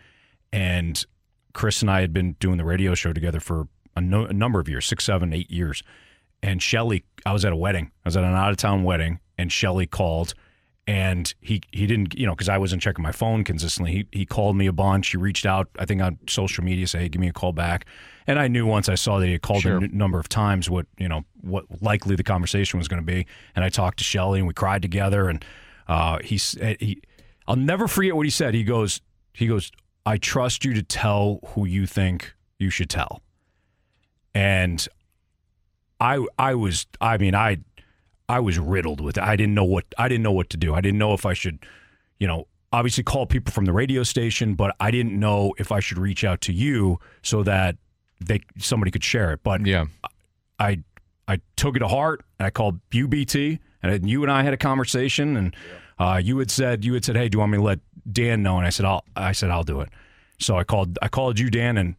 and 0.51 1.05
Chris 1.53 1.81
and 1.81 1.91
I 1.91 2.01
had 2.01 2.13
been 2.13 2.33
doing 2.39 2.57
the 2.57 2.65
radio 2.65 2.95
show 2.95 3.13
together 3.13 3.39
for 3.39 3.67
a, 3.95 4.01
no, 4.01 4.25
a 4.25 4.33
number 4.33 4.59
of 4.59 4.69
years, 4.69 4.85
six, 4.85 5.03
seven, 5.03 5.33
eight 5.33 5.51
years. 5.51 5.83
And 6.41 6.61
Shelley, 6.61 7.03
I 7.25 7.33
was 7.33 7.43
at 7.45 7.51
a 7.51 7.55
wedding. 7.55 7.91
I 8.05 8.07
was 8.09 8.15
at 8.17 8.23
an 8.23 8.33
out 8.33 8.51
of 8.51 8.57
town 8.57 8.83
wedding, 8.83 9.19
and 9.39 9.51
Shelley 9.51 9.87
called, 9.87 10.33
and 10.87 11.33
he 11.41 11.61
he 11.71 11.85
didn't, 11.85 12.17
you 12.17 12.25
know, 12.25 12.33
because 12.33 12.47
I 12.49 12.57
wasn't 12.57 12.81
checking 12.81 13.03
my 13.03 13.11
phone 13.11 13.43
consistently. 13.43 13.91
He 13.91 14.19
he 14.19 14.25
called 14.25 14.55
me 14.55 14.67
a 14.67 14.71
bunch. 14.71 15.09
He 15.09 15.17
reached 15.17 15.45
out, 15.45 15.67
I 15.77 15.85
think, 15.85 16.01
on 16.01 16.17
social 16.29 16.63
media, 16.63 16.87
say, 16.87 16.99
hey, 16.99 17.09
give 17.09 17.19
me 17.19 17.27
a 17.27 17.33
call 17.33 17.51
back. 17.51 17.85
And 18.25 18.39
I 18.39 18.47
knew 18.47 18.65
once 18.65 18.87
I 18.89 18.95
saw 18.95 19.19
that 19.19 19.25
he 19.25 19.33
had 19.33 19.41
called 19.41 19.61
Sure. 19.63 19.77
a 19.77 19.83
n- 19.83 19.89
number 19.93 20.19
of 20.19 20.29
times 20.29 20.69
what 20.69 20.85
you 20.97 21.07
know 21.09 21.23
what 21.41 21.65
likely 21.81 22.15
the 22.15 22.23
conversation 22.23 22.77
was 22.77 22.87
going 22.87 23.01
to 23.01 23.05
be. 23.05 23.25
And 23.55 23.65
I 23.65 23.69
talked 23.69 23.97
to 23.99 24.03
Shelley, 24.03 24.39
and 24.39 24.47
we 24.47 24.53
cried 24.53 24.81
together. 24.81 25.27
And 25.29 25.43
uh, 25.87 26.19
he 26.23 26.35
s- 26.35 26.57
he, 26.79 27.01
I'll 27.47 27.55
never 27.57 27.87
forget 27.87 28.15
what 28.15 28.25
he 28.25 28.29
said. 28.29 28.53
He 28.53 28.63
goes, 28.63 29.01
he 29.33 29.47
goes, 29.47 29.71
I 30.05 30.17
trust 30.17 30.63
you 30.65 30.73
to 30.73 30.83
tell 30.83 31.39
who 31.49 31.65
you 31.65 31.85
think 31.85 32.33
you 32.59 32.69
should 32.69 32.89
tell. 32.89 33.21
And 34.33 34.87
I 35.99 36.25
I 36.37 36.55
was 36.55 36.85
I 37.01 37.17
mean 37.17 37.35
I 37.35 37.57
I 38.29 38.39
was 38.39 38.59
riddled 38.59 39.01
with 39.01 39.17
it. 39.17 39.23
I 39.23 39.35
didn't 39.35 39.53
know 39.53 39.63
what 39.63 39.85
I 39.97 40.07
didn't 40.07 40.23
know 40.23 40.31
what 40.31 40.49
to 40.51 40.57
do. 40.57 40.73
I 40.73 40.81
didn't 40.81 40.99
know 40.99 41.13
if 41.13 41.25
I 41.25 41.33
should, 41.33 41.59
you 42.19 42.27
know, 42.27 42.47
obviously 42.73 43.03
call 43.03 43.25
people 43.25 43.53
from 43.53 43.65
the 43.65 43.73
radio 43.73 44.03
station, 44.03 44.53
but 44.55 44.75
I 44.79 44.91
didn't 44.91 45.17
know 45.17 45.53
if 45.57 45.71
I 45.71 45.79
should 45.79 45.97
reach 45.97 46.23
out 46.23 46.41
to 46.41 46.53
you 46.53 46.99
so 47.21 47.43
that 47.43 47.77
they 48.19 48.41
somebody 48.57 48.91
could 48.91 49.03
share 49.03 49.31
it. 49.31 49.41
But 49.43 49.65
Yeah. 49.65 49.85
I 50.59 50.83
I 51.27 51.39
took 51.55 51.75
it 51.75 51.79
to 51.79 51.87
heart 51.87 52.23
and 52.39 52.47
I 52.47 52.49
called 52.49 52.79
UBT 52.91 53.59
and 53.83 54.09
you 54.09 54.23
and 54.23 54.31
I 54.31 54.43
had 54.43 54.53
a 54.53 54.57
conversation 54.57 55.37
and 55.37 55.55
uh, 55.99 56.19
you 56.23 56.37
had 56.39 56.51
said 56.51 56.83
you 56.85 56.93
had 56.93 57.05
said 57.05 57.15
hey 57.15 57.29
do 57.29 57.35
you 57.35 57.39
want 57.39 57.51
me 57.51 57.57
to 57.57 57.63
let 57.63 57.79
Dan 58.11 58.43
know 58.43 58.57
and 58.57 58.65
I 58.65 58.69
said 58.69 58.85
I'll 58.85 59.03
I 59.15 59.31
said 59.33 59.49
I'll 59.51 59.63
do 59.63 59.81
it 59.81 59.89
so 60.39 60.57
I 60.57 60.63
called 60.63 60.97
I 61.01 61.07
called 61.09 61.39
you 61.39 61.49
Dan 61.49 61.77
and 61.77 61.95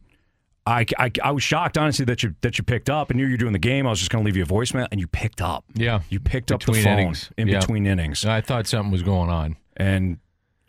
I, 0.67 0.85
I, 0.99 1.11
I 1.23 1.31
was 1.31 1.41
shocked 1.41 1.77
honestly 1.77 2.05
that 2.05 2.21
you 2.21 2.35
that 2.41 2.57
you 2.57 2.63
picked 2.63 2.89
up 2.89 3.09
and 3.09 3.17
knew 3.17 3.25
you 3.25 3.31
were 3.33 3.37
doing 3.37 3.53
the 3.53 3.59
game 3.59 3.87
I 3.87 3.89
was 3.89 3.99
just 3.99 4.11
going 4.11 4.23
to 4.23 4.25
leave 4.25 4.37
you 4.37 4.43
a 4.43 4.45
voicemail 4.45 4.87
and 4.91 4.99
you 4.99 5.07
picked 5.07 5.41
up 5.41 5.63
Yeah. 5.73 6.01
you 6.09 6.19
picked 6.19 6.51
up 6.51 6.61
the 6.63 6.73
phone 6.73 6.99
innings. 6.99 7.31
in 7.37 7.47
Yeah. 7.47 7.59
between 7.59 7.87
innings 7.87 8.23
I 8.25 8.41
thought 8.41 8.67
something 8.67 8.91
was 8.91 9.01
going 9.03 9.29
on. 9.29 9.55
and 9.77 10.19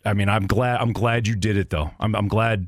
I 0.03 0.13
mean, 0.13 0.29
I'm 0.29 0.47
glad. 0.47 0.81
I'm 0.81 0.93
glad 0.93 1.27
you 1.27 1.35
did 1.35 1.57
it, 1.57 1.69
though. 1.69 1.91
I'm, 1.99 2.15
I'm 2.15 2.27
glad 2.27 2.67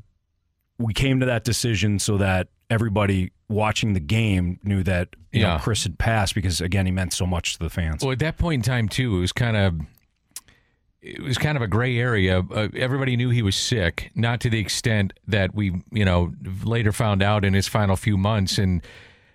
we 0.78 0.94
came 0.94 1.18
to 1.18 1.26
that 1.26 1.42
decision 1.42 1.98
so 1.98 2.16
that 2.18 2.46
everybody 2.70 3.32
watching 3.48 3.92
the 3.94 3.98
game 4.00 4.60
knew 4.62 4.84
that 4.84 5.08
you 5.32 5.40
Yeah. 5.40 5.54
know, 5.56 5.58
Chris 5.62 5.82
had 5.82 5.98
passed 5.98 6.36
because 6.36 6.60
again, 6.60 6.86
he 6.86 6.92
meant 6.92 7.12
so 7.12 7.26
much 7.26 7.54
to 7.54 7.58
the 7.58 7.70
fans. 7.70 8.04
Well, 8.04 8.12
at 8.12 8.20
that 8.20 8.38
point 8.38 8.60
in 8.60 8.62
time, 8.62 8.88
too, 8.88 9.16
it 9.16 9.20
was 9.20 9.32
kind 9.32 9.56
of 9.56 9.74
it 11.04 11.22
was 11.22 11.36
kind 11.36 11.56
of 11.56 11.62
a 11.62 11.66
gray 11.66 11.98
area. 11.98 12.40
Uh, 12.40 12.68
everybody 12.74 13.16
knew 13.16 13.28
he 13.28 13.42
was 13.42 13.56
sick, 13.56 14.10
not 14.14 14.40
to 14.40 14.50
the 14.50 14.58
extent 14.58 15.12
that 15.28 15.54
we, 15.54 15.82
you 15.92 16.04
know, 16.04 16.32
later 16.64 16.92
found 16.92 17.22
out 17.22 17.44
in 17.44 17.52
his 17.52 17.68
final 17.68 17.94
few 17.94 18.16
months, 18.16 18.56
and 18.56 18.82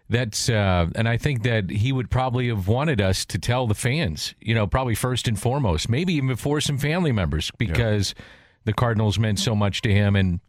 that's 0.10 0.50
uh, 0.50 0.88
and 0.96 1.08
I 1.08 1.18
think 1.18 1.44
that 1.44 1.70
he 1.70 1.92
would 1.92 2.10
probably 2.10 2.48
have 2.48 2.68
wanted 2.68 3.00
us 3.00 3.24
to 3.26 3.38
tell 3.38 3.68
the 3.68 3.76
fans, 3.76 4.34
you 4.42 4.56
know, 4.56 4.66
probably 4.66 4.96
first 4.96 5.28
and 5.28 5.40
foremost, 5.40 5.90
maybe 5.90 6.14
even 6.14 6.30
before 6.30 6.60
some 6.60 6.80
family 6.80 7.12
members, 7.12 7.52
because 7.60 8.16
the 8.66 8.74
Cardinals 8.74 9.20
meant 9.20 9.38
so 9.38 9.54
much 9.54 9.84
to 9.84 9.94
him, 9.94 10.16
and 10.16 10.40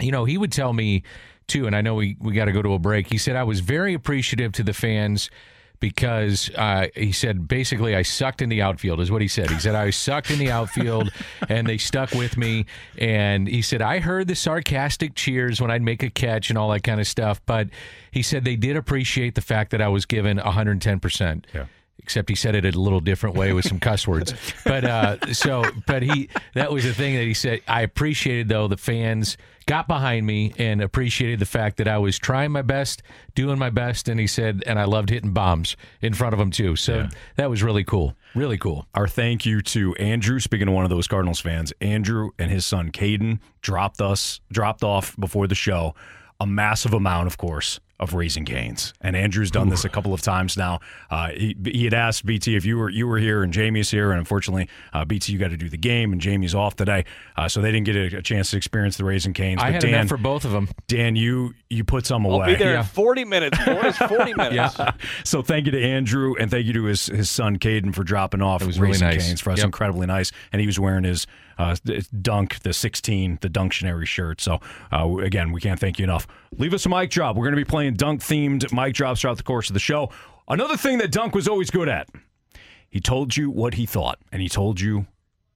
you 0.00 0.10
know, 0.10 0.24
he 0.24 0.38
would 0.38 0.52
tell 0.52 0.72
me 0.72 1.02
too, 1.48 1.66
and 1.66 1.76
I 1.76 1.82
know 1.82 1.96
we, 1.96 2.16
we 2.18 2.32
got 2.32 2.46
to 2.46 2.52
go 2.52 2.62
to 2.62 2.72
a 2.72 2.78
break. 2.78 3.08
He 3.08 3.18
said, 3.18 3.36
I 3.36 3.44
was 3.44 3.60
very 3.60 3.92
appreciative 3.92 4.52
to 4.52 4.62
the 4.62 4.72
fans 4.72 5.28
because 5.82 6.48
uh, 6.54 6.86
he 6.94 7.10
said, 7.10 7.48
basically, 7.48 7.96
I 7.96 8.02
sucked 8.02 8.40
in 8.40 8.48
the 8.48 8.62
outfield, 8.62 9.00
is 9.00 9.10
what 9.10 9.20
he 9.20 9.26
said. 9.26 9.50
He 9.50 9.58
said, 9.58 9.74
I 9.74 9.90
sucked 9.90 10.30
in 10.30 10.38
the 10.38 10.48
outfield 10.48 11.12
and 11.48 11.66
they 11.66 11.76
stuck 11.76 12.12
with 12.12 12.36
me. 12.36 12.66
And 12.96 13.48
he 13.48 13.62
said, 13.62 13.82
I 13.82 13.98
heard 13.98 14.28
the 14.28 14.36
sarcastic 14.36 15.16
cheers 15.16 15.60
when 15.60 15.72
I'd 15.72 15.82
make 15.82 16.04
a 16.04 16.08
catch 16.08 16.50
and 16.50 16.56
all 16.56 16.70
that 16.70 16.84
kind 16.84 17.00
of 17.00 17.08
stuff. 17.08 17.42
But 17.46 17.68
he 18.12 18.22
said 18.22 18.44
they 18.44 18.54
did 18.54 18.76
appreciate 18.76 19.34
the 19.34 19.40
fact 19.40 19.72
that 19.72 19.82
I 19.82 19.88
was 19.88 20.06
given 20.06 20.38
110%. 20.38 21.44
Yeah 21.52 21.66
except 22.02 22.28
he 22.28 22.34
said 22.34 22.54
it 22.54 22.64
a 22.64 22.78
little 22.78 23.00
different 23.00 23.36
way 23.36 23.52
with 23.52 23.66
some 23.66 23.78
cuss 23.78 24.06
words. 24.06 24.34
But 24.64 24.84
uh, 24.84 25.32
so, 25.32 25.64
but 25.86 26.02
he 26.02 26.28
that 26.54 26.72
was 26.72 26.84
the 26.84 26.94
thing 26.94 27.14
that 27.16 27.24
he 27.24 27.34
said. 27.34 27.60
I 27.66 27.82
appreciated 27.82 28.48
though 28.48 28.68
the 28.68 28.76
fans 28.76 29.36
got 29.66 29.86
behind 29.88 30.26
me 30.26 30.54
and 30.58 30.80
appreciated 30.80 31.38
the 31.38 31.46
fact 31.46 31.76
that 31.76 31.88
I 31.88 31.98
was 31.98 32.18
trying 32.18 32.52
my 32.52 32.62
best, 32.62 33.02
doing 33.34 33.58
my 33.58 33.70
best, 33.70 34.08
and 34.08 34.18
he 34.18 34.26
said, 34.26 34.62
and 34.66 34.78
I 34.78 34.84
loved 34.84 35.10
hitting 35.10 35.32
bombs 35.32 35.76
in 36.00 36.14
front 36.14 36.34
of 36.34 36.40
him 36.40 36.50
too. 36.50 36.76
So 36.76 37.08
that 37.36 37.50
was 37.50 37.62
really 37.62 37.84
cool, 37.84 38.14
really 38.34 38.58
cool. 38.58 38.86
Our 38.94 39.08
thank 39.08 39.44
you 39.44 39.60
to 39.62 39.94
Andrew. 39.96 40.40
Speaking 40.40 40.68
of 40.68 40.74
one 40.74 40.84
of 40.84 40.90
those 40.90 41.06
Cardinals 41.06 41.40
fans, 41.40 41.72
Andrew 41.80 42.30
and 42.38 42.50
his 42.50 42.64
son 42.64 42.90
Caden 42.92 43.40
dropped 43.60 44.00
us 44.00 44.40
dropped 44.50 44.82
off 44.84 45.16
before 45.18 45.46
the 45.46 45.54
show 45.54 45.94
a 46.40 46.46
massive 46.46 46.92
amount, 46.92 47.28
of 47.28 47.38
course, 47.38 47.78
of 48.02 48.14
Raising 48.14 48.44
Canes, 48.44 48.92
and 49.00 49.14
Andrew's 49.16 49.50
done 49.50 49.68
this 49.68 49.84
a 49.84 49.88
couple 49.88 50.12
of 50.12 50.20
times 50.22 50.56
now. 50.56 50.80
Uh, 51.10 51.28
he, 51.28 51.56
he 51.64 51.84
had 51.84 51.94
asked 51.94 52.26
BT 52.26 52.56
if 52.56 52.64
you 52.64 52.76
were 52.76 52.90
you 52.90 53.06
were 53.06 53.18
here 53.18 53.42
and 53.42 53.52
Jamie's 53.52 53.90
here, 53.90 54.10
and 54.10 54.18
unfortunately, 54.18 54.68
uh, 54.92 55.04
BT 55.04 55.32
you 55.32 55.38
got 55.38 55.50
to 55.50 55.56
do 55.56 55.68
the 55.68 55.76
game, 55.78 56.12
and 56.12 56.20
Jamie's 56.20 56.54
off 56.54 56.74
today, 56.76 57.04
uh, 57.36 57.48
so 57.48 57.60
they 57.62 57.70
didn't 57.70 57.86
get 57.86 57.96
a, 57.96 58.18
a 58.18 58.22
chance 58.22 58.50
to 58.50 58.56
experience 58.56 58.96
the 58.96 59.04
Raising 59.04 59.32
Canes. 59.32 59.60
I 59.62 59.66
but 59.68 59.72
had 59.74 59.82
Dan, 59.82 59.94
enough 59.94 60.08
for 60.08 60.16
both 60.16 60.44
of 60.44 60.50
them. 60.50 60.68
Dan, 60.88 61.14
you 61.16 61.54
you 61.70 61.84
put 61.84 62.04
some 62.04 62.26
I'll 62.26 62.34
away. 62.34 62.46
be 62.48 62.54
there 62.56 62.72
Yeah. 62.72 62.80
in 62.80 62.84
40 62.86 63.24
minutes, 63.24 63.58
boys. 63.64 63.96
40 63.96 64.34
minutes. 64.36 64.76
yeah. 64.78 64.90
So 65.24 65.40
thank 65.40 65.66
you 65.66 65.72
to 65.72 65.82
Andrew 65.82 66.34
and 66.38 66.50
thank 66.50 66.66
you 66.66 66.72
to 66.74 66.84
his, 66.84 67.06
his 67.06 67.30
son 67.30 67.58
Caden 67.58 67.94
for 67.94 68.02
dropping 68.04 68.42
off 68.42 68.60
It 68.62 68.66
was 68.66 68.78
really 68.80 68.92
Raising 68.92 69.08
nice. 69.08 69.26
Canes 69.26 69.40
for 69.40 69.50
us. 69.52 69.58
Yep. 69.58 69.66
Incredibly 69.66 70.06
nice, 70.06 70.32
and 70.52 70.60
he 70.60 70.66
was 70.66 70.78
wearing 70.78 71.04
his 71.04 71.26
uh, 71.58 71.76
dunk, 72.20 72.60
the 72.60 72.72
16, 72.72 73.38
the 73.40 73.48
Dunctionary 73.48 74.06
shirt. 74.06 74.40
So 74.40 74.60
uh, 74.92 75.16
again, 75.18 75.52
we 75.52 75.60
can't 75.60 75.78
thank 75.78 75.98
you 75.98 76.04
enough. 76.04 76.26
Leave 76.58 76.74
us 76.74 76.84
a 76.86 76.88
mic 76.88 77.10
drop. 77.10 77.36
We're 77.36 77.44
going 77.44 77.56
to 77.56 77.64
be 77.64 77.68
playing 77.68 77.94
dunk 77.94 78.20
themed 78.20 78.72
mic 78.72 78.94
drops 78.94 79.20
throughout 79.20 79.36
the 79.38 79.42
course 79.42 79.70
of 79.70 79.74
the 79.74 79.80
show. 79.80 80.10
Another 80.48 80.76
thing 80.76 80.98
that 80.98 81.10
Dunk 81.12 81.34
was 81.34 81.48
always 81.48 81.70
good 81.70 81.88
at. 81.88 82.08
He 82.88 83.00
told 83.00 83.36
you 83.36 83.50
what 83.50 83.74
he 83.74 83.86
thought, 83.86 84.18
and 84.32 84.42
he 84.42 84.48
told 84.48 84.80
you 84.80 85.06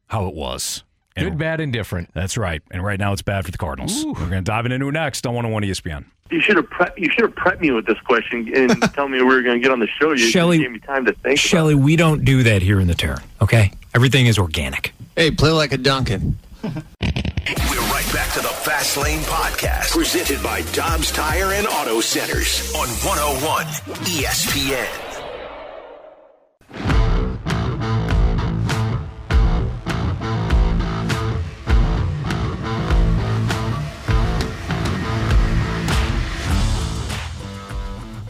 how 0.07 0.27
it 0.27 0.35
was. 0.35 0.85
And 1.17 1.31
Good, 1.31 1.39
bad, 1.39 1.61
and 1.61 1.73
different. 1.73 2.11
That's 2.15 2.37
right. 2.39 2.63
And 2.71 2.83
right 2.85 2.99
now 2.99 3.13
it's 3.13 3.23
bad 3.23 3.45
for 3.45 3.51
the 3.51 3.59
Cardinals. 3.59 4.05
Ooh. 4.05 4.09
We're 4.13 4.31
going 4.31 4.33
to 4.33 4.41
dive 4.43 4.65
into 4.67 4.89
it 4.89 4.93
next 4.93 5.27
on 5.27 5.35
101 5.35 5.63
ESPN. 5.65 6.05
You 6.31 6.41
should 6.41 6.57
have 6.57 6.69
pre- 6.71 6.91
you 6.97 7.11
should 7.11 7.23
have 7.25 7.35
prepped 7.35 7.61
me 7.61 7.71
with 7.71 7.87
this 7.87 7.99
question 8.01 8.51
and 8.55 8.81
tell 8.95 9.09
me 9.09 9.19
we 9.19 9.25
were 9.25 9.43
going 9.43 9.57
to 9.57 9.63
get 9.63 9.71
on 9.73 9.81
the 9.81 9.87
show. 9.87 10.11
You 10.13 10.19
Shelley- 10.19 10.59
gave 10.59 10.71
me 10.73 10.79
time 10.79 11.05
to 11.07 11.13
think. 11.13 11.39
Shelley, 11.39 11.75
we 11.75 11.97
don't 11.97 12.25
do 12.25 12.43
that 12.43 12.63
here 12.63 12.81
in 12.81 12.87
the 12.87 12.95
Turn, 12.95 13.21
okay? 13.41 13.73
Everything 13.95 14.27
is 14.27 14.39
organic. 14.39 14.93
Hey, 15.15 15.31
play 15.31 15.51
like 15.51 15.73
a 15.73 15.79
Duncan. 15.79 16.39
We're 17.47 17.79
right 17.93 18.13
back 18.13 18.33
to 18.33 18.41
the 18.41 18.49
Fast 18.49 18.97
Lane 18.97 19.21
Podcast, 19.21 19.93
presented 19.93 20.43
by 20.43 20.63
Dobbs 20.73 21.13
Tire 21.13 21.53
and 21.53 21.69
Auto 21.69 22.01
Centers 22.01 22.75
on 22.75 22.89
101 22.89 23.67
ESPN. 24.03 24.89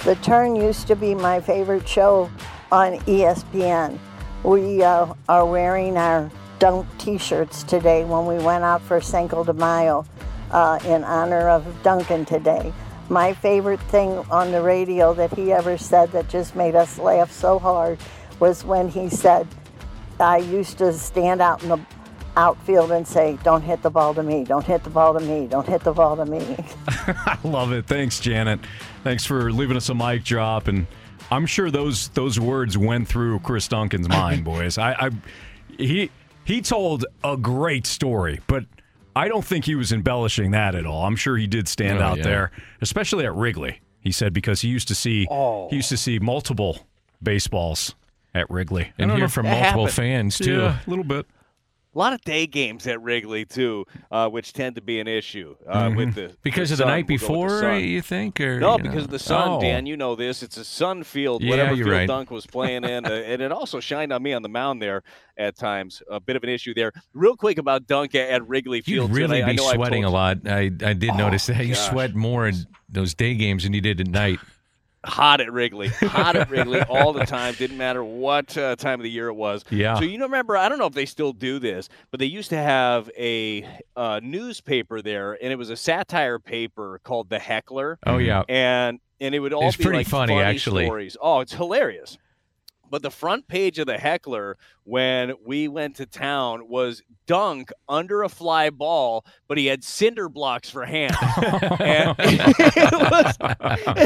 The 0.04 0.16
Turn 0.16 0.56
used 0.56 0.88
to 0.88 0.94
be 0.94 1.14
my 1.14 1.40
favorite 1.40 1.88
show 1.88 2.30
on 2.70 2.98
ESPN. 3.06 3.98
We 4.44 4.82
uh, 4.82 5.14
are 5.26 5.46
wearing 5.46 5.96
our 5.96 6.30
Dunk 6.58 6.86
T-shirts 6.98 7.62
today 7.62 8.04
when 8.04 8.26
we 8.26 8.42
went 8.42 8.64
out 8.64 8.82
for 8.82 9.00
Cinco 9.00 9.44
de 9.44 9.52
Mayo 9.52 10.04
uh, 10.50 10.78
in 10.84 11.04
honor 11.04 11.48
of 11.48 11.66
Duncan 11.82 12.24
today. 12.24 12.72
My 13.08 13.34
favorite 13.34 13.80
thing 13.82 14.10
on 14.30 14.50
the 14.50 14.62
radio 14.62 15.14
that 15.14 15.32
he 15.34 15.52
ever 15.52 15.78
said 15.78 16.10
that 16.12 16.28
just 16.28 16.56
made 16.56 16.74
us 16.74 16.98
laugh 16.98 17.30
so 17.30 17.58
hard 17.58 17.98
was 18.40 18.64
when 18.64 18.88
he 18.88 19.08
said, 19.08 19.46
I 20.18 20.38
used 20.38 20.78
to 20.78 20.92
stand 20.92 21.40
out 21.40 21.62
in 21.62 21.68
the 21.68 21.78
outfield 22.36 22.90
and 22.90 23.06
say, 23.06 23.38
don't 23.42 23.62
hit 23.62 23.82
the 23.82 23.90
ball 23.90 24.14
to 24.14 24.22
me, 24.22 24.44
don't 24.44 24.64
hit 24.64 24.84
the 24.84 24.90
ball 24.90 25.14
to 25.14 25.20
me, 25.20 25.46
don't 25.46 25.66
hit 25.66 25.82
the 25.82 25.92
ball 25.92 26.16
to 26.16 26.26
me. 26.26 26.56
I 26.88 27.38
love 27.44 27.72
it. 27.72 27.86
Thanks, 27.86 28.20
Janet. 28.20 28.60
Thanks 29.04 29.24
for 29.24 29.52
leaving 29.52 29.76
us 29.76 29.88
a 29.88 29.94
mic 29.94 30.24
drop, 30.24 30.68
and 30.68 30.86
I'm 31.30 31.46
sure 31.46 31.70
those 31.70 32.08
those 32.08 32.38
words 32.38 32.76
went 32.76 33.08
through 33.08 33.40
Chris 33.40 33.68
Duncan's 33.68 34.08
mind, 34.08 34.44
boys. 34.44 34.78
I, 34.78 34.92
I 34.92 35.10
he 35.78 36.10
he 36.46 36.62
told 36.62 37.04
a 37.24 37.36
great 37.36 37.86
story, 37.86 38.40
but 38.46 38.64
I 39.14 39.28
don't 39.28 39.44
think 39.44 39.64
he 39.64 39.74
was 39.74 39.92
embellishing 39.92 40.52
that 40.52 40.74
at 40.74 40.86
all. 40.86 41.04
I'm 41.04 41.16
sure 41.16 41.36
he 41.36 41.46
did 41.46 41.68
stand 41.68 41.98
Oh, 41.98 42.02
out 42.02 42.18
yeah. 42.18 42.24
there, 42.24 42.50
especially 42.80 43.24
at 43.26 43.34
Wrigley. 43.34 43.80
He 44.00 44.12
said 44.12 44.32
because 44.32 44.60
he 44.60 44.68
used 44.68 44.88
to 44.88 44.94
see 44.94 45.26
Oh. 45.30 45.68
he 45.70 45.76
used 45.76 45.88
to 45.88 45.94
oh. 45.94 45.96
see 45.96 46.18
multiple 46.18 46.86
baseballs 47.22 47.94
at 48.34 48.48
Wrigley. 48.50 48.92
And 48.98 49.10
hear 49.12 49.28
from 49.28 49.46
multiple 49.46 49.86
happened. 49.86 49.90
fans, 49.92 50.38
too. 50.38 50.58
Yeah, 50.58 50.78
a 50.86 50.88
little 50.90 51.04
bit. 51.04 51.26
A 51.96 51.98
lot 51.98 52.12
of 52.12 52.20
day 52.20 52.46
games 52.46 52.86
at 52.86 53.00
Wrigley 53.00 53.46
too, 53.46 53.86
uh, 54.10 54.28
which 54.28 54.52
tend 54.52 54.74
to 54.74 54.82
be 54.82 55.00
an 55.00 55.08
issue 55.08 55.56
uh, 55.66 55.90
with 55.96 56.14
the 56.14 56.20
Mm-hmm. 56.26 56.34
Because 56.42 56.68
the 56.68 56.74
of 56.74 56.78
the 56.78 56.84
sun. 56.84 56.88
night 56.88 57.06
We'll 57.08 57.18
go 57.18 57.26
the 57.26 57.32
before, 57.56 57.72
you 57.78 58.02
think? 58.02 58.38
Or, 58.40 58.60
No, 58.60 58.72
you 58.76 58.82
know? 58.82 58.90
because 58.90 59.04
of 59.04 59.10
the 59.10 59.18
sun, 59.18 59.48
Oh. 59.48 59.60
Dan. 59.62 59.86
You 59.86 59.96
know 59.96 60.14
this. 60.14 60.42
It's 60.42 60.58
a 60.58 60.64
sun 60.64 61.04
field. 61.04 61.42
Yeah, 61.42 61.48
whatever 61.50 61.74
field 61.74 61.88
right. 61.88 62.06
Dunk 62.06 62.30
was 62.30 62.44
playing 62.46 62.84
in, 62.84 63.06
uh, 63.06 63.08
and 63.26 63.40
it 63.40 63.50
also 63.50 63.80
shined 63.80 64.12
on 64.12 64.22
me 64.22 64.34
on 64.34 64.42
the 64.42 64.48
mound 64.50 64.82
there 64.82 65.02
at 65.38 65.56
times. 65.56 66.02
A 66.10 66.20
bit 66.20 66.36
of 66.36 66.42
an 66.44 66.50
issue 66.50 66.74
there. 66.74 66.92
Real 67.14 67.34
quick 67.34 67.56
about 67.56 67.86
Dunk 67.86 68.14
at, 68.14 68.28
at 68.28 68.46
Wrigley 68.46 68.82
Field. 68.82 69.08
and 69.08 69.16
really 69.16 69.42
be 69.42 69.56
sweating 69.56 70.04
a 70.04 70.10
lot. 70.10 70.46
I, 70.46 70.64
I 70.84 70.92
did 70.92 71.10
Oh, 71.10 71.16
notice 71.16 71.46
that. 71.46 71.56
You 71.66 71.74
gosh. 71.74 71.88
sweat 71.88 72.14
more 72.14 72.46
in 72.46 72.56
those 72.90 73.14
day 73.14 73.34
games 73.34 73.62
than 73.64 73.72
you 73.72 73.80
did 73.80 74.00
at 74.02 74.08
night. 74.08 74.38
Hot 75.06 75.40
at 75.40 75.52
Wrigley, 75.52 75.88
hot 75.88 76.36
at 76.36 76.50
Wrigley 76.50 76.82
all 76.82 77.12
the 77.12 77.24
time. 77.26 77.54
Didn't 77.54 77.78
matter 77.78 78.04
what 78.04 78.56
uh, 78.58 78.76
time 78.76 79.00
of 79.00 79.04
the 79.04 79.10
year 79.10 79.28
it 79.28 79.34
was. 79.34 79.64
Yeah. 79.70 79.94
So 79.98 80.04
you 80.04 80.18
know, 80.18 80.26
remember? 80.26 80.56
I 80.56 80.68
don't 80.68 80.78
know 80.78 80.86
if 80.86 80.92
they 80.94 81.06
still 81.06 81.32
do 81.32 81.58
this, 81.58 81.88
but 82.10 82.20
they 82.20 82.26
used 82.26 82.50
to 82.50 82.56
have 82.58 83.10
a 83.18 83.66
uh, 83.96 84.20
newspaper 84.22 85.00
there, 85.02 85.32
and 85.42 85.52
it 85.52 85.56
was 85.56 85.70
a 85.70 85.76
satire 85.76 86.38
paper 86.38 87.00
called 87.04 87.28
The 87.30 87.38
Heckler. 87.38 87.98
Oh, 88.06 88.18
yeah. 88.18 88.42
and 88.48 89.00
and 89.20 89.34
it 89.34 89.38
would 89.38 89.52
all 89.52 89.68
It's 89.68 89.76
be 89.76 89.84
pretty 89.84 89.98
like 89.98 90.08
funny, 90.08 90.34
actually. 90.38 90.84
stories. 90.84 91.16
Oh, 91.20 91.40
it's 91.40 91.54
hilarious. 91.54 92.18
But 92.90 93.02
the 93.02 93.10
front 93.10 93.48
page 93.48 93.78
of 93.78 93.86
the 93.86 93.98
heckler 93.98 94.56
when 94.84 95.32
we 95.44 95.66
went 95.68 95.96
to 95.96 96.06
town 96.06 96.68
was 96.68 97.02
Dunk 97.26 97.72
under 97.88 98.22
a 98.22 98.28
fly 98.28 98.70
ball, 98.70 99.24
but 99.48 99.58
he 99.58 99.66
had 99.66 99.82
cinder 99.82 100.28
blocks 100.28 100.70
for 100.70 100.84
hands. 100.84 101.16
and 101.80 102.14
it 102.18 102.92
was, 103.10 103.36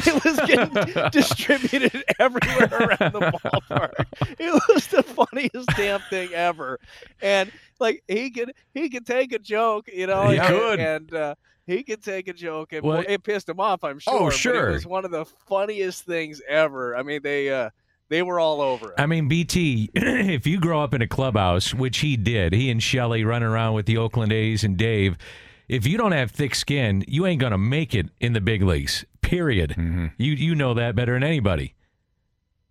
it 0.07 0.25
was 0.25 0.41
getting 0.47 1.11
distributed 1.11 2.03
everywhere 2.19 2.69
around 2.73 3.13
the 3.13 3.21
ballpark. 3.43 4.07
It 4.39 4.63
was 4.69 4.87
the 4.87 5.03
funniest 5.03 5.69
damn 5.77 6.01
thing 6.09 6.33
ever. 6.33 6.79
And 7.21 7.53
like 7.79 8.03
he 8.09 8.31
could 8.31 8.53
he 8.73 8.89
could 8.89 9.07
take 9.07 9.33
a 9.33 9.39
joke, 9.39 9.89
you 9.93 10.07
know, 10.07 10.29
He 10.29 10.39
and, 10.39 10.49
could. 10.49 10.81
and 10.81 11.15
uh, 11.15 11.35
he 11.67 11.83
could 11.83 12.03
take 12.03 12.27
a 12.29 12.33
joke, 12.33 12.73
and 12.73 12.83
Well, 12.83 13.05
it 13.07 13.23
pissed 13.23 13.49
him 13.49 13.61
off. 13.61 13.85
I'm 13.85 13.99
sure. 13.99 14.15
Oh, 14.15 14.31
sure. 14.31 14.71
it 14.71 14.73
was 14.73 14.87
one 14.87 15.05
of 15.05 15.11
the 15.11 15.25
funniest 15.25 16.05
things 16.05 16.41
ever. 16.49 16.97
I 16.97 17.03
mean, 17.03 17.21
they 17.23 17.51
uh, 17.51 17.71
they 18.11 18.23
were 18.23 18.39
all 18.39 18.61
over 18.61 18.91
it. 18.91 18.95
I 18.99 19.07
mean, 19.07 19.29
BT, 19.29 19.91
if 19.95 20.47
you 20.47 20.61
grow 20.61 20.83
up 20.83 20.93
in 20.93 21.01
a 21.01 21.07
clubhouse, 21.07 21.73
which 21.73 21.99
he 21.99 22.17
did, 22.17 22.53
he 22.53 22.71
and 22.71 22.83
Shelley 22.83 23.25
running 23.25 23.49
around 23.49 23.75
with 23.75 23.87
the 23.87 23.97
Oakland 23.97 24.33
A's 24.33 24.63
and 24.65 24.77
Dave, 24.77 25.17
if 25.69 25.87
you 25.87 25.97
don't 25.97 26.13
have 26.13 26.33
thick 26.33 26.55
skin, 26.55 27.05
you 27.07 27.25
ain't 27.25 27.41
going 27.41 27.53
to 27.53 27.59
make 27.59 27.95
it 27.95 28.09
in 28.21 28.33
the 28.33 28.41
big 28.41 28.63
leagues, 28.63 29.05
period. 29.23 29.71
Mm-hmm. 29.71 30.07
You, 30.19 30.33
you 30.33 30.55
know 30.55 30.75
that 30.75 30.97
better 30.97 31.15
than 31.15 31.23
anybody. 31.23 31.75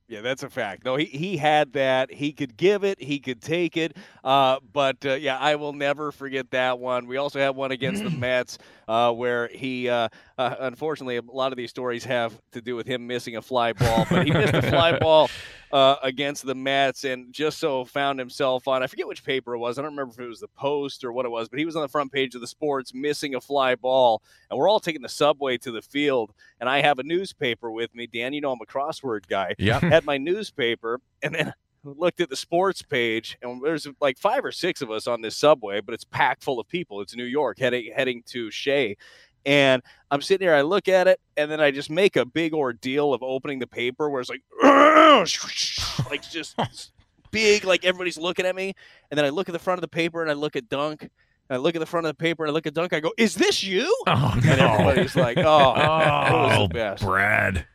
Yeah, 0.09 0.21
that's 0.21 0.41
a 0.41 0.49
fact. 0.49 0.85
No, 0.85 0.95
he, 0.95 1.05
he 1.05 1.37
had 1.37 1.73
that. 1.73 2.11
He 2.11 2.33
could 2.33 2.57
give 2.57 2.83
it. 2.83 2.99
He 2.99 3.19
could 3.19 3.43
take 3.43 3.77
it. 3.77 3.95
Uh, 4.23 4.57
but 4.73 5.05
uh, 5.05 5.13
yeah, 5.13 5.37
I 5.37 5.55
will 5.55 5.71
never 5.71 6.11
forget 6.11 6.49
that 6.49 6.79
one. 6.79 7.05
We 7.05 7.17
also 7.17 7.39
had 7.39 7.51
one 7.51 7.71
against 7.71 8.03
the 8.03 8.09
Mets 8.17 8.57
uh, 8.89 9.11
where 9.13 9.47
he, 9.49 9.87
uh, 9.87 10.09
uh, 10.39 10.55
unfortunately, 10.61 11.17
a 11.17 11.21
lot 11.21 11.53
of 11.53 11.57
these 11.57 11.69
stories 11.69 12.03
have 12.05 12.33
to 12.51 12.59
do 12.59 12.75
with 12.75 12.87
him 12.87 13.05
missing 13.05 13.35
a 13.35 13.41
fly 13.41 13.71
ball, 13.71 14.05
but 14.09 14.25
he 14.25 14.33
missed 14.33 14.55
a 14.55 14.63
fly 14.63 14.97
ball 14.99 15.29
uh, 15.71 15.97
against 16.01 16.43
the 16.43 16.55
Mets 16.55 17.03
and 17.03 17.31
just 17.31 17.59
so 17.59 17.85
found 17.85 18.17
himself 18.17 18.67
on, 18.67 18.81
I 18.81 18.87
forget 18.87 19.07
which 19.07 19.23
paper 19.23 19.53
it 19.53 19.59
was. 19.59 19.77
I 19.77 19.83
don't 19.83 19.91
remember 19.91 20.13
if 20.13 20.19
it 20.19 20.27
was 20.27 20.39
the 20.39 20.47
Post 20.47 21.03
or 21.03 21.13
what 21.13 21.25
it 21.25 21.29
was, 21.29 21.47
but 21.49 21.59
he 21.59 21.65
was 21.65 21.75
on 21.75 21.83
the 21.83 21.87
front 21.87 22.11
page 22.11 22.33
of 22.33 22.41
the 22.41 22.47
sports 22.47 22.91
missing 22.93 23.35
a 23.35 23.41
fly 23.41 23.75
ball. 23.75 24.23
And 24.49 24.57
we're 24.57 24.67
all 24.67 24.79
taking 24.79 25.03
the 25.03 25.09
subway 25.09 25.57
to 25.59 25.71
the 25.71 25.83
field. 25.83 26.33
And 26.59 26.67
I 26.67 26.81
have 26.81 26.97
a 26.97 27.03
newspaper 27.03 27.69
with 27.71 27.93
me. 27.93 28.07
Dan, 28.07 28.33
you 28.33 28.41
know 28.41 28.51
I'm 28.51 28.59
a 28.59 28.65
crossword 28.65 29.27
guy 29.27 29.53
Yep. 29.59 29.83
had 29.83 30.03
my 30.05 30.17
newspaper 30.17 30.99
and 31.21 31.35
then 31.35 31.53
looked 31.83 32.19
at 32.19 32.29
the 32.29 32.35
sports 32.35 32.81
page 32.81 33.37
and 33.41 33.61
there's 33.63 33.87
like 34.01 34.17
five 34.17 34.43
or 34.43 34.51
six 34.51 34.81
of 34.81 34.91
us 34.91 35.07
on 35.07 35.21
this 35.21 35.35
subway 35.37 35.79
but 35.81 35.93
it's 35.93 36.03
packed 36.03 36.43
full 36.43 36.59
of 36.59 36.67
people 36.67 37.01
it's 37.01 37.15
new 37.15 37.23
york 37.23 37.57
heading 37.59 37.91
heading 37.95 38.21
to 38.25 38.51
shea 38.51 38.97
and 39.45 39.81
i'm 40.11 40.21
sitting 40.21 40.45
here 40.45 40.53
i 40.53 40.61
look 40.61 40.87
at 40.87 41.07
it 41.07 41.19
and 41.37 41.49
then 41.49 41.61
i 41.61 41.71
just 41.71 41.89
make 41.89 42.15
a 42.15 42.25
big 42.25 42.53
ordeal 42.53 43.13
of 43.13 43.23
opening 43.23 43.59
the 43.59 43.67
paper 43.67 44.09
where 44.09 44.19
it's 44.21 44.29
like 44.29 44.41
like 46.09 46.21
just 46.29 46.55
big 47.31 47.63
like 47.63 47.85
everybody's 47.85 48.17
looking 48.17 48.45
at 48.45 48.55
me 48.55 48.73
and 49.09 49.17
then 49.17 49.23
i 49.23 49.29
look 49.29 49.47
at 49.47 49.53
the 49.53 49.59
front 49.59 49.77
of 49.77 49.81
the 49.81 49.87
paper 49.87 50.21
and 50.21 50.29
i 50.29 50.33
look 50.33 50.55
at 50.55 50.67
dunk 50.69 51.09
I 51.51 51.57
look 51.57 51.75
at 51.75 51.79
the 51.79 51.85
front 51.87 52.05
of 52.05 52.11
the 52.11 52.21
paper 52.21 52.43
and 52.43 52.51
I 52.51 52.53
look 52.53 52.67
at 52.67 52.75
Dunk. 52.75 52.93
I 52.93 52.99
go, 52.99 53.11
"Is 53.17 53.33
this 53.33 53.63
you?" 53.63 53.91
Oh, 54.05 54.33
And 54.35 54.61
everybody's 54.61 55.15
like, 55.15 55.39
"Oh, 55.39 55.73
Oh, 56.55 56.67
the 56.67 56.73
best." 56.75 57.03
Brad. 57.03 57.65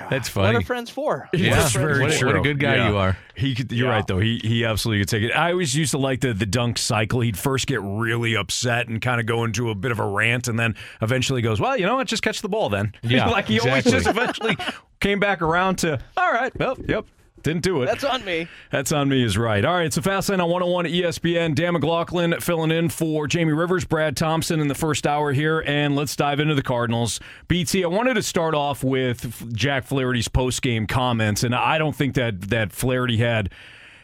That's 0.10 0.28
funny. 0.28 0.54
What 0.54 0.62
are 0.62 0.66
friends 0.66 0.90
for? 0.90 1.28
Yeah, 1.34 1.56
That's 1.56 1.72
very 1.72 2.00
what, 2.00 2.12
a- 2.12 2.18
true. 2.18 2.28
what 2.28 2.36
a 2.36 2.40
good 2.42 2.58
guy 2.60 2.76
Yeah. 2.76 2.88
you 2.90 2.96
are. 2.96 3.16
He 3.36 3.54
could, 3.54 3.70
you're 3.72 3.88
Yeah. 3.88 3.94
right 3.94 4.06
though. 4.06 4.18
He 4.20 4.38
he 4.42 4.64
absolutely 4.64 5.02
could 5.02 5.08
take 5.08 5.22
it. 5.24 5.32
I 5.32 5.50
always 5.52 5.74
used 5.74 5.90
to 5.92 5.98
like 5.98 6.20
the 6.20 6.32
the 6.32 6.46
dunk 6.46 6.78
cycle. 6.78 7.20
He'd 7.20 7.36
first 7.38 7.66
get 7.66 7.80
really 7.82 8.36
upset 8.36 8.88
and 8.88 9.00
kind 9.02 9.20
of 9.20 9.26
go 9.26 9.44
into 9.44 9.70
a 9.70 9.74
bit 9.74 9.90
of 9.90 9.98
a 9.98 10.06
rant, 10.06 10.48
and 10.48 10.58
then 10.58 10.74
eventually 11.02 11.42
goes, 11.42 11.60
"Well, 11.60 11.76
you 11.76 11.86
know 11.86 11.96
what? 11.96 12.06
Just 12.06 12.22
catch 12.22 12.42
the 12.42 12.48
ball 12.48 12.68
then." 12.68 12.92
Yeah, 13.02 13.28
like 13.28 13.46
he 13.48 13.58
always 13.60 13.84
just 13.84 14.06
eventually 14.06 14.56
came 15.00 15.18
back 15.20 15.42
around 15.42 15.76
to, 15.78 15.98
"All 16.16 16.32
right, 16.32 16.56
well, 16.58 16.76
yep." 16.88 17.06
Didn't 17.44 17.62
do 17.62 17.82
it. 17.82 17.86
That's 17.86 18.04
on 18.04 18.24
me. 18.24 18.48
That's 18.70 18.90
on 18.90 19.10
me 19.10 19.22
is 19.22 19.36
right. 19.36 19.62
All 19.64 19.74
right, 19.74 19.84
it's 19.84 19.98
a 19.98 20.02
Fast 20.02 20.30
Lane 20.30 20.40
on 20.40 20.48
101 20.48 20.86
at 20.86 20.92
ESPN. 20.92 21.54
Dan 21.54 21.74
McLaughlin 21.74 22.40
filling 22.40 22.70
in 22.70 22.88
for 22.88 23.26
Jamie 23.26 23.52
Rivers, 23.52 23.84
Brad 23.84 24.16
Thompson 24.16 24.60
in 24.60 24.68
the 24.68 24.74
first 24.74 25.06
hour 25.06 25.30
here, 25.30 25.62
and 25.66 25.94
let's 25.94 26.16
dive 26.16 26.40
into 26.40 26.54
the 26.54 26.62
Cardinals. 26.62 27.20
BT, 27.46 27.84
I 27.84 27.88
wanted 27.88 28.14
to 28.14 28.22
start 28.22 28.54
off 28.54 28.82
with 28.82 29.54
Jack 29.54 29.84
Flaherty's 29.84 30.26
post 30.26 30.62
game 30.62 30.86
comments, 30.86 31.44
and 31.44 31.54
I 31.54 31.76
don't 31.76 31.94
think 31.94 32.14
that 32.14 32.40
that 32.48 32.72
Flaherty 32.72 33.18
had 33.18 33.50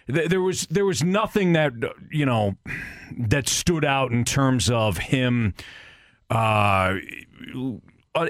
there 0.07 0.43
was 0.43 0.67
there 0.67 0.85
was 0.85 1.03
nothing 1.03 1.55
that 1.55 1.73
you 2.11 2.27
know 2.27 2.57
that 3.17 3.49
stood 3.49 3.87
out 3.87 4.13
in 4.13 4.25
terms 4.25 4.69
of 4.69 4.99
him 4.99 5.55
uh 6.31 6.95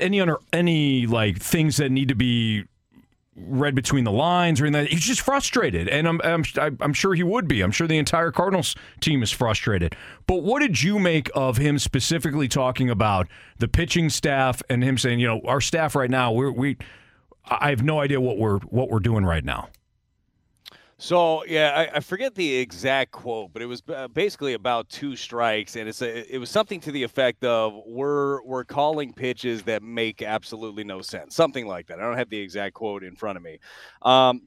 any 0.01 0.20
under 0.20 0.38
any 0.53 1.07
like 1.07 1.38
things 1.38 1.79
that 1.79 1.90
need 1.90 2.09
to 2.09 2.14
be 2.14 2.64
read 3.46 3.74
between 3.74 4.05
the 4.05 4.12
lines 4.12 4.61
or 4.61 4.66
anything. 4.66 4.88
He's 4.88 5.05
just 5.05 5.20
frustrated, 5.20 5.88
and 5.88 6.07
I'm, 6.07 6.20
I'm 6.22 6.44
I'm 6.81 6.92
sure 6.92 7.14
he 7.14 7.22
would 7.22 7.48
be. 7.48 7.61
I'm 7.62 7.70
sure 7.70 7.87
the 7.87 7.98
entire 7.98 8.31
Cardinals 8.31 8.76
team 9.00 9.22
is 9.22 9.31
frustrated. 9.31 9.96
But 10.26 10.42
what 10.42 10.61
did 10.61 10.83
you 10.83 10.98
make 10.98 11.31
of 11.35 11.57
him 11.57 11.79
specifically 11.79 12.48
talking 12.48 12.90
about 12.90 13.29
the 13.59 13.68
pitching 13.68 14.11
staff 14.11 14.62
and 14.68 14.83
him 14.83 14.98
saying, 14.98 15.20
you 15.20 15.26
know, 15.26 15.40
our 15.44 15.61
staff 15.61 15.94
right 15.94 16.11
now, 16.11 16.33
we're, 16.33 16.53
we, 16.53 16.76
I 17.46 17.70
have 17.70 17.83
no 17.83 18.00
idea 18.00 18.20
what 18.20 18.38
we're 18.38 18.59
what 18.61 18.90
we're 18.90 19.00
doing 19.00 19.24
right 19.24 19.44
now. 19.44 19.68
So 21.01 21.47
yeah, 21.47 21.73
I, 21.75 21.97
I, 21.97 22.01
forget 22.01 22.35
the 22.35 22.57
exact 22.57 23.11
quote, 23.11 23.55
but 23.55 23.63
it 23.63 23.67
was 23.67 23.83
basically 24.13 24.53
about 24.53 24.91
two 24.91 25.17
strikes, 25.17 25.77
and 25.77 25.89
it's 25.89 26.03
a, 26.03 26.35
it 26.35 26.37
was 26.37 26.51
something 26.51 26.79
to 26.81 26.93
the 26.93 27.03
effect 27.03 27.43
of 27.43 27.73
"we're 27.87 28.43
we're 28.43 28.65
calling 28.65 29.15
pitches 29.15 29.63
that 29.63 29.83
make 29.83 30.21
absolutely 30.21 30.85
no 30.85 31.01
sense," 31.01 31.35
something 31.35 31.67
like 31.67 31.87
that. 31.87 32.01
I 32.01 32.03
don't 32.03 32.19
have 32.19 32.29
the 32.29 32.39
exact 32.39 32.75
quote 32.75 33.03
in 33.03 33.17
front 33.17 33.39
of 33.39 33.43
me. 33.43 33.61
Um, 34.03 34.43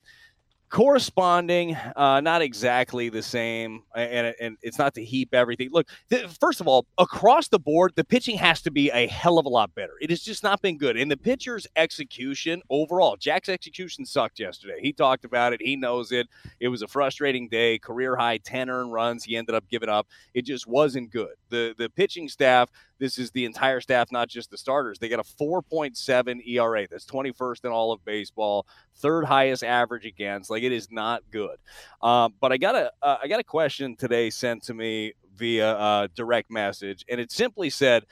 corresponding, 0.73 1.75
uh, 1.95 2.19
not 2.19 2.41
exactly 2.41 3.07
the 3.07 3.21
same, 3.21 3.83
and, 3.95 4.33
and 4.41 4.57
it's 4.63 4.79
not 4.79 4.95
to 4.95 5.05
heap 5.05 5.31
everything. 5.31 5.69
Look, 5.71 5.87
th- 6.09 6.25
first 6.41 6.61
of 6.61 6.67
all, 6.67 6.87
across 6.97 7.47
the 7.47 7.59
board, 7.59 7.93
the 7.95 8.03
pitching 8.03 8.37
has 8.37 8.59
to 8.63 8.71
be 8.71 8.89
a 8.89 9.05
hell 9.05 9.37
of 9.37 9.45
a 9.45 9.49
lot 9.49 9.75
better. 9.75 9.93
It 10.01 10.09
has 10.09 10.21
just 10.21 10.41
not 10.41 10.63
been 10.63 10.79
good. 10.79 10.97
And 10.97 11.11
the 11.11 11.15
pitcher's 11.15 11.67
execution 11.75 12.63
overall, 12.71 13.17
Jack's 13.17 13.49
execution 13.49 14.03
sucked 14.03 14.39
yesterday. 14.39 14.79
He 14.81 14.91
talked 14.91 15.25
about 15.25 15.53
it. 15.53 15.61
He 15.61 15.75
knows 15.75 16.11
it. 16.11 16.27
It 16.59 16.69
was 16.69 16.81
a 16.81 16.87
frustrating 16.87 17.49
day. 17.49 17.77
Career 17.77 18.15
high 18.15 18.39
10 18.39 18.71
earned 18.71 18.91
runs. 18.91 19.25
He 19.25 19.37
ended 19.37 19.53
up 19.53 19.69
giving 19.69 19.89
up. 19.89 20.07
It 20.33 20.43
just 20.43 20.65
wasn't 20.65 21.11
good. 21.11 21.35
The 21.49 21.75
the 21.77 21.87
pitching 21.87 22.27
staff 22.27 22.71
this 22.99 23.17
is 23.17 23.31
the 23.31 23.45
entire 23.45 23.81
staff, 23.81 24.11
not 24.11 24.29
just 24.29 24.49
the 24.51 24.57
starters. 24.57 24.99
They 24.99 25.09
got 25.09 25.19
a 25.19 25.23
4.7 25.23 26.47
ERA. 26.47 26.87
That's 26.89 27.05
21st 27.05 27.65
in 27.65 27.71
all 27.71 27.91
of 27.91 28.03
baseball, 28.05 28.65
third 28.95 29.25
highest 29.25 29.63
average 29.63 30.05
against. 30.05 30.49
Like 30.49 30.63
it 30.63 30.71
is 30.71 30.91
not 30.91 31.23
good. 31.31 31.57
Um, 32.01 32.33
but 32.39 32.51
I 32.51 32.57
got 32.57 32.75
a 32.75 32.91
uh, 33.01 33.17
I 33.21 33.27
got 33.27 33.39
a 33.39 33.43
question 33.43 33.95
today 33.95 34.29
sent 34.29 34.63
to 34.63 34.73
me 34.73 35.13
via 35.35 35.75
uh, 35.75 36.07
direct 36.15 36.51
message, 36.51 37.03
and 37.09 37.19
it 37.19 37.31
simply 37.31 37.69
said, 37.69 38.05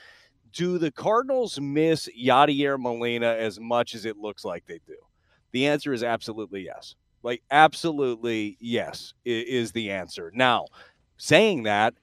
"Do 0.52 0.78
the 0.78 0.90
Cardinals 0.90 1.60
miss 1.60 2.08
Yadier 2.18 2.78
Molina 2.78 3.34
as 3.34 3.60
much 3.60 3.94
as 3.94 4.04
it 4.04 4.16
looks 4.16 4.44
like 4.44 4.66
they 4.66 4.80
do?" 4.86 4.96
The 5.52 5.66
answer 5.66 5.92
is 5.92 6.02
absolutely 6.02 6.64
yes. 6.64 6.96
Like 7.22 7.42
absolutely 7.50 8.56
yes 8.60 9.14
is 9.24 9.72
the 9.72 9.90
answer. 9.90 10.32
Now, 10.34 10.66
saying 11.18 11.62
that 11.64 11.94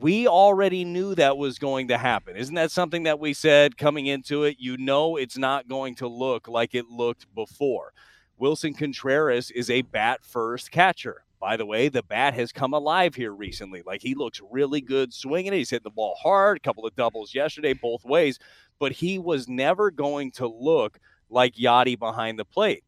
we 0.00 0.26
already 0.26 0.84
knew 0.84 1.14
that 1.14 1.36
was 1.36 1.58
going 1.58 1.88
to 1.88 1.98
happen. 1.98 2.34
Isn't 2.34 2.54
that 2.54 2.70
something 2.70 3.02
that 3.02 3.20
we 3.20 3.34
said 3.34 3.76
coming 3.76 4.06
into 4.06 4.44
it? 4.44 4.56
You 4.58 4.78
know, 4.78 5.16
it's 5.16 5.36
not 5.36 5.68
going 5.68 5.96
to 5.96 6.08
look 6.08 6.48
like 6.48 6.74
it 6.74 6.86
looked 6.86 7.32
before. 7.34 7.92
Willson 8.40 8.76
Contreras 8.76 9.50
is 9.50 9.68
a 9.68 9.82
bat 9.82 10.24
first 10.24 10.70
catcher. 10.70 11.24
By 11.38 11.56
the 11.56 11.66
way, 11.66 11.88
the 11.88 12.02
bat 12.02 12.32
has 12.34 12.52
come 12.52 12.72
alive 12.72 13.14
here 13.14 13.32
recently. 13.32 13.82
Like 13.84 14.00
he 14.00 14.14
looks 14.14 14.40
really 14.50 14.80
good 14.80 15.12
swinging 15.12 15.52
it. 15.52 15.56
He's 15.56 15.70
hitting 15.70 15.84
the 15.84 15.90
ball 15.90 16.16
hard, 16.22 16.56
a 16.56 16.60
couple 16.60 16.86
of 16.86 16.96
doubles 16.96 17.34
yesterday, 17.34 17.74
both 17.74 18.04
ways, 18.04 18.38
but 18.78 18.92
he 18.92 19.18
was 19.18 19.46
never 19.46 19.90
going 19.90 20.30
to 20.32 20.46
look 20.46 20.98
like 21.28 21.56
Yadi 21.56 21.98
behind 21.98 22.38
the 22.38 22.44
plate 22.44 22.84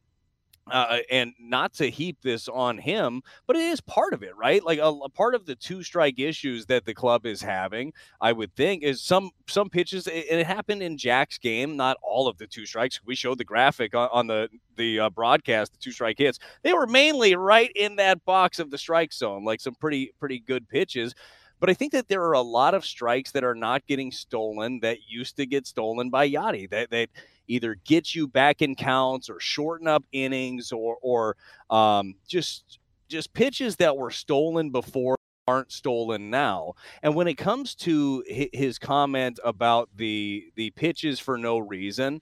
uh, 0.71 0.99
and 1.11 1.35
not 1.39 1.75
to 1.75 1.91
heap 1.91 2.19
this 2.23 2.49
on 2.49 2.79
him, 2.79 3.23
but 3.47 3.57
it 3.57 3.63
is 3.63 3.81
part 3.81 4.15
of 4.15 4.23
it, 4.23 4.35
right? 4.37 4.65
Like 4.65 4.79
a, 4.79 4.87
a, 4.89 5.09
part 5.09 5.35
of 5.35 5.45
the 5.45 5.55
two 5.55 5.83
strike 5.83 6.19
issues 6.19 6.67
that 6.67 6.87
the 6.87 6.95
club 6.95 7.27
is 7.27 7.43
having, 7.43 7.93
I 8.21 8.33
would 8.33 8.55
think, 8.55 8.83
is 8.83 9.03
some 9.03 9.31
some 9.47 9.69
pitches. 9.69 10.07
It, 10.07 10.27
it 10.31 10.47
happened 10.47 10.83
in 10.83 10.97
Jack's 10.97 11.39
game, 11.39 11.77
not 11.77 11.99
all 12.03 12.29
of 12.29 12.39
the 12.39 12.47
two 12.47 12.65
strikes. 12.65 13.01
We 13.05 13.15
showed 13.15 13.39
the 13.39 13.45
graphic 13.45 13.95
on, 13.95 14.09
on 14.13 14.27
the 14.27 14.49
the 14.77 15.01
uh, 15.01 15.11
broadcast, 15.11 15.73
the 15.73 15.79
two 15.79 15.93
strike 15.93 16.19
hits. 16.19 16.39
They 16.63 16.73
were 16.73 16.87
mainly 16.87 17.37
right 17.37 17.71
in 17.75 17.97
that 17.97 18.25
box 18.25 18.59
of 18.59 18.71
the 18.71 18.79
strike 18.79 19.13
zone, 19.13 19.45
like 19.45 19.61
some 19.61 19.75
pretty 19.75 20.13
pretty 20.19 20.41
good 20.41 20.69
pitches. 20.69 21.15
But 21.61 21.71
I 21.71 21.75
think 21.75 21.93
that 21.93 22.09
there 22.09 22.23
are 22.25 22.33
a 22.33 22.43
lot 22.43 22.75
of 22.75 22.85
strikes 22.85 23.33
that 23.33 23.45
are 23.45 23.55
not 23.55 23.87
getting 23.87 24.11
stolen 24.11 24.81
that 24.81 24.99
used 25.09 25.37
to 25.37 25.47
get 25.47 25.67
stolen 25.67 26.11
by 26.11 26.29
Yadi. 26.29 26.69
That 26.71 26.91
that 26.91 27.09
either 27.49 27.77
get 27.85 28.15
you 28.15 28.27
back 28.27 28.63
in 28.63 28.75
counts 28.75 29.29
or 29.29 29.41
shorten 29.41 29.87
up 29.87 30.05
innings 30.13 30.73
or 30.73 30.97
or 31.03 31.37
um, 31.71 32.15
just 32.27 32.79
just 33.09 33.33
pitches 33.35 33.77
that 33.77 33.97
were 33.97 34.11
stolen 34.11 34.71
before 34.71 35.17
aren't 35.47 35.73
stolen 35.73 36.31
now. 36.31 36.75
And 37.03 37.15
when 37.15 37.29
it 37.29 37.35
comes 37.35 37.75
to 37.77 38.25
his 38.27 38.79
comment 38.79 39.39
about 39.45 39.89
the 39.97 40.47
the 40.57 40.71
pitches 40.71 41.21
for 41.21 41.37
no 41.37 41.59
reason, 41.59 42.21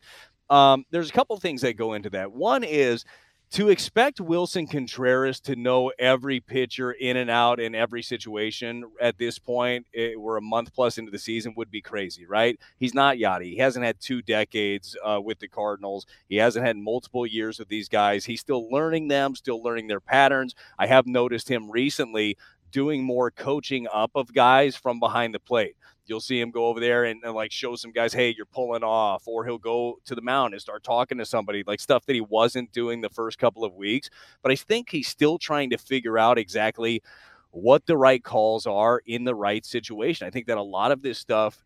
um, 0.51 0.85
there's 0.91 1.11
a 1.11 1.13
couple 1.13 1.37
things 1.39 1.63
that 1.63 1.77
go 1.77 1.95
into 1.95 2.11
that. 2.11 2.33
One 2.33 2.65
is 2.65 3.05
to 3.53 3.69
expect 3.69 4.19
Willson 4.19 4.67
Contreras 4.67 5.39
to 5.41 5.55
know 5.57 5.93
every 5.99 6.41
pitcher 6.41 6.93
in 6.93 7.19
and 7.19 7.29
out 7.29 7.61
in 7.61 7.75
every 7.75 8.03
situation 8.03 8.85
at 8.99 9.19
this 9.19 9.39
point, 9.39 9.87
it, 9.93 10.19
we're 10.19 10.39
a 10.39 10.43
month 10.43 10.73
plus 10.73 10.97
into 10.97 11.11
the 11.11 11.19
season, 11.19 11.53
would 11.55 11.71
be 11.71 11.83
crazy, 11.83 12.25
right? 12.25 12.59
He's 12.79 12.95
not 12.95 13.19
Yadi. 13.19 13.53
He 13.53 13.59
hasn't 13.59 13.85
had 13.85 14.01
two 14.01 14.23
decades 14.23 14.97
uh, 15.05 15.21
with 15.23 15.39
the 15.39 15.49
Cardinals. 15.49 16.07
He 16.31 16.37
hasn't 16.37 16.65
had 16.65 16.79
multiple 16.79 17.27
years 17.27 17.59
with 17.59 17.69
these 17.69 17.91
guys. 17.91 18.25
He's 18.25 18.41
still 18.41 18.71
learning 18.71 19.09
them, 19.09 19.35
still 19.35 19.63
learning 19.63 19.89
their 19.89 20.01
patterns. 20.01 20.55
I 20.79 20.87
have 20.87 21.07
noticed 21.07 21.51
him 21.51 21.71
recently 21.71 22.39
doing 22.71 23.05
more 23.05 23.31
coaching 23.31 23.87
up 23.93 24.13
of 24.15 24.33
guys 24.33 24.77
from 24.77 24.99
behind 24.99 25.35
the 25.35 25.41
plate. 25.41 25.77
You'll 26.13 26.21
see 26.21 26.39
him 26.39 26.51
go 26.51 26.67
over 26.67 26.79
there 26.79 27.05
and, 27.05 27.25
and, 27.25 27.33
like 27.33 27.51
show 27.51 27.75
some 27.75 27.91
guys, 27.91 28.13
hey, 28.13 28.35
you're 28.37 28.45
pulling 28.45 28.83
off, 28.83 29.27
or 29.27 29.47
he'll 29.47 29.57
go 29.57 29.99
to 30.05 30.15
the 30.15 30.21
mound 30.21 30.53
and 30.53 30.61
start 30.61 30.85
talking 30.85 31.17
to 31.17 31.25
somebody, 31.25 31.65
like 31.67 31.81
stuff 31.81 32.05
that 32.05 32.13
he 32.13 32.21
wasn't 32.21 32.71
doing 32.71 33.01
the 33.01 33.09
first 33.09 33.39
couple 33.39 33.65
of 33.65 33.73
weeks. 33.73 34.11
But 34.43 34.53
I 34.53 34.57
think 34.57 34.91
he's 34.91 35.09
still 35.09 35.39
trying 35.39 35.71
to 35.71 35.79
figure 35.79 36.19
out 36.19 36.37
exactly 36.37 37.03
what 37.51 37.87
the 37.87 37.97
right 37.97 38.23
calls 38.23 38.67
are 38.67 39.01
in 39.07 39.25
the 39.25 39.35
right 39.35 39.65
situation. 39.65 40.27
I 40.27 40.31
think 40.31 40.49
that 40.49 40.59
a 40.59 40.63
lot 40.63 40.93
of 40.93 41.01
this 41.01 41.19
stuff, 41.19 41.65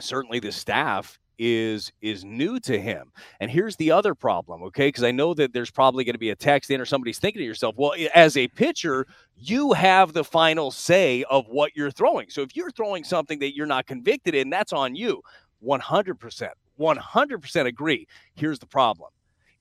certainly 0.00 0.38
the 0.38 0.52
staff, 0.52 1.18
is 1.42 1.90
is 2.00 2.24
new 2.24 2.60
to 2.60 2.80
him. 2.80 3.10
And 3.40 3.50
here's 3.50 3.74
the 3.74 3.90
other 3.90 4.14
problem, 4.14 4.62
okay? 4.62 4.86
Because 4.86 5.02
I 5.02 5.10
know 5.10 5.34
that 5.34 5.52
there's 5.52 5.72
probably 5.72 6.04
going 6.04 6.14
to 6.14 6.18
be 6.18 6.30
a 6.30 6.36
text 6.36 6.70
in 6.70 6.80
or 6.80 6.84
somebody's 6.84 7.18
thinking 7.18 7.40
to 7.40 7.44
yourself, 7.44 7.74
well, 7.76 7.94
as 8.14 8.36
a 8.36 8.46
pitcher, 8.46 9.08
you 9.36 9.72
have 9.72 10.12
the 10.12 10.22
final 10.22 10.70
say 10.70 11.24
of 11.24 11.46
what 11.48 11.72
you're 11.74 11.90
throwing. 11.90 12.30
So 12.30 12.42
if 12.42 12.54
you're 12.54 12.70
throwing 12.70 13.02
something 13.02 13.40
that 13.40 13.56
you're 13.56 13.66
not 13.66 13.86
convicted 13.86 14.36
in, 14.36 14.50
that's 14.50 14.72
on 14.72 14.94
you. 14.94 15.20
100%. 15.64 16.48
100% 16.78 17.66
agree. 17.66 18.06
Here's 18.34 18.60
the 18.60 18.66
problem. 18.66 19.10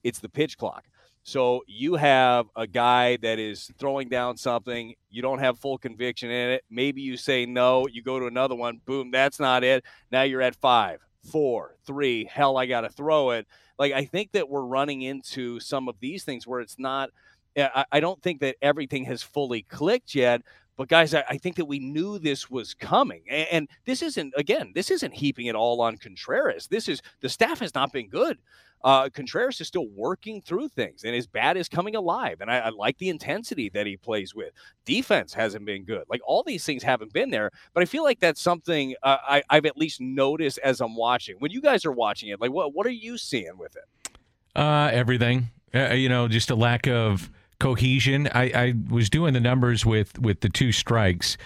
It's 0.03 0.19
the 0.19 0.29
pitch 0.29 0.59
clock. 0.59 0.85
So 1.23 1.63
you 1.67 1.95
have 1.95 2.45
a 2.55 2.67
guy 2.67 3.17
that 3.17 3.39
is 3.39 3.71
throwing 3.79 4.07
down 4.07 4.37
something, 4.37 4.93
you 5.09 5.23
don't 5.23 5.39
have 5.39 5.57
full 5.57 5.79
conviction 5.79 6.29
in 6.29 6.51
it. 6.51 6.63
Maybe 6.69 7.01
you 7.01 7.17
say 7.17 7.45
no, 7.47 7.87
you 7.87 8.03
go 8.03 8.19
to 8.19 8.27
another 8.27 8.55
one, 8.55 8.81
boom, 8.85 9.09
that's 9.09 9.39
not 9.39 9.63
it. 9.63 9.83
Now 10.11 10.23
you're 10.23 10.41
at 10.41 10.55
5 10.55 10.99
four, 11.23 11.75
three, 11.85 12.25
hell, 12.25 12.57
I 12.57 12.65
got 12.65 12.81
to 12.81 12.89
throw 12.89 13.31
it. 13.31 13.47
Like, 13.77 13.93
I 13.93 14.05
think 14.05 14.31
that 14.33 14.49
we're 14.49 14.65
running 14.65 15.01
into 15.01 15.59
some 15.59 15.87
of 15.87 15.95
these 15.99 16.23
things 16.23 16.45
where 16.45 16.59
it's 16.59 16.77
not, 16.77 17.09
eh, 17.55 17.67
I, 17.73 17.85
I 17.91 17.99
don't 17.99 18.21
think 18.21 18.41
that 18.41 18.55
everything 18.61 19.05
has 19.05 19.23
fully 19.23 19.63
clicked 19.63 20.15
yet. 20.15 20.41
But 20.77 20.87
guys, 20.87 21.13
I, 21.13 21.23
I 21.29 21.37
think 21.37 21.57
that 21.57 21.65
we 21.65 21.79
knew 21.79 22.17
this 22.17 22.49
was 22.49 22.73
coming. 22.73 23.23
And, 23.29 23.47
and 23.51 23.69
this 23.85 24.01
isn't, 24.01 24.33
again, 24.37 24.71
this 24.73 24.89
isn't 24.89 25.13
heaping 25.13 25.47
it 25.47 25.55
all 25.55 25.81
on 25.81 25.97
Contreras. 25.97 26.67
This 26.67 26.87
is, 26.87 27.01
the 27.21 27.29
staff 27.29 27.59
has 27.59 27.75
not 27.75 27.91
been 27.91 28.09
good 28.09 28.37
uh, 28.83 29.09
Contreras 29.09 29.61
is 29.61 29.67
still 29.67 29.87
working 29.95 30.41
through 30.41 30.69
things, 30.69 31.03
and 31.03 31.13
his 31.13 31.27
bat 31.27 31.57
is 31.57 31.69
coming 31.69 31.95
alive. 31.95 32.41
And 32.41 32.49
I, 32.49 32.59
I, 32.59 32.69
like 32.69 32.97
the 32.97 33.09
intensity 33.09 33.69
that 33.69 33.85
he 33.85 33.97
plays 33.97 34.33
with. 34.33 34.51
Defense 34.85 35.33
hasn't 35.33 35.65
been 35.65 35.83
good. 35.83 36.03
Like 36.09 36.21
all 36.25 36.43
these 36.43 36.65
things 36.65 36.83
haven't 36.83 37.13
been 37.13 37.29
there, 37.29 37.51
but 37.73 37.83
I 37.83 37.85
feel 37.85 38.03
like 38.03 38.19
that's 38.19 38.41
something 38.41 38.95
uh, 39.03 39.17
I, 39.27 39.43
I've 39.49 39.65
at 39.65 39.77
least 39.77 40.01
noticed 40.01 40.59
as 40.59 40.81
I'm 40.81 40.95
watching. 40.95 41.35
When 41.39 41.51
you 41.51 41.61
guys 41.61 41.85
are 41.85 41.91
watching 41.91 42.29
it, 42.29 42.41
like 42.41 42.51
what 42.51 42.73
what 42.73 42.85
are 42.85 42.91
you 42.91 43.17
seeing 43.17 43.57
with 43.57 43.75
it? 43.75 44.17
Uh, 44.55 44.89
everything. 44.91 45.49
Uh, 45.73 45.93
you 45.93 46.09
know, 46.09 46.27
just 46.27 46.49
a 46.49 46.55
lack 46.55 46.87
of 46.87 47.29
cohesion. 47.59 48.27
I, 48.33 48.43
I 48.43 48.73
was 48.89 49.09
doing 49.09 49.33
the 49.33 49.39
numbers 49.39 49.85
with 49.85 50.19
with 50.19 50.41
the 50.41 50.49
two 50.49 50.71
strikes 50.71 51.37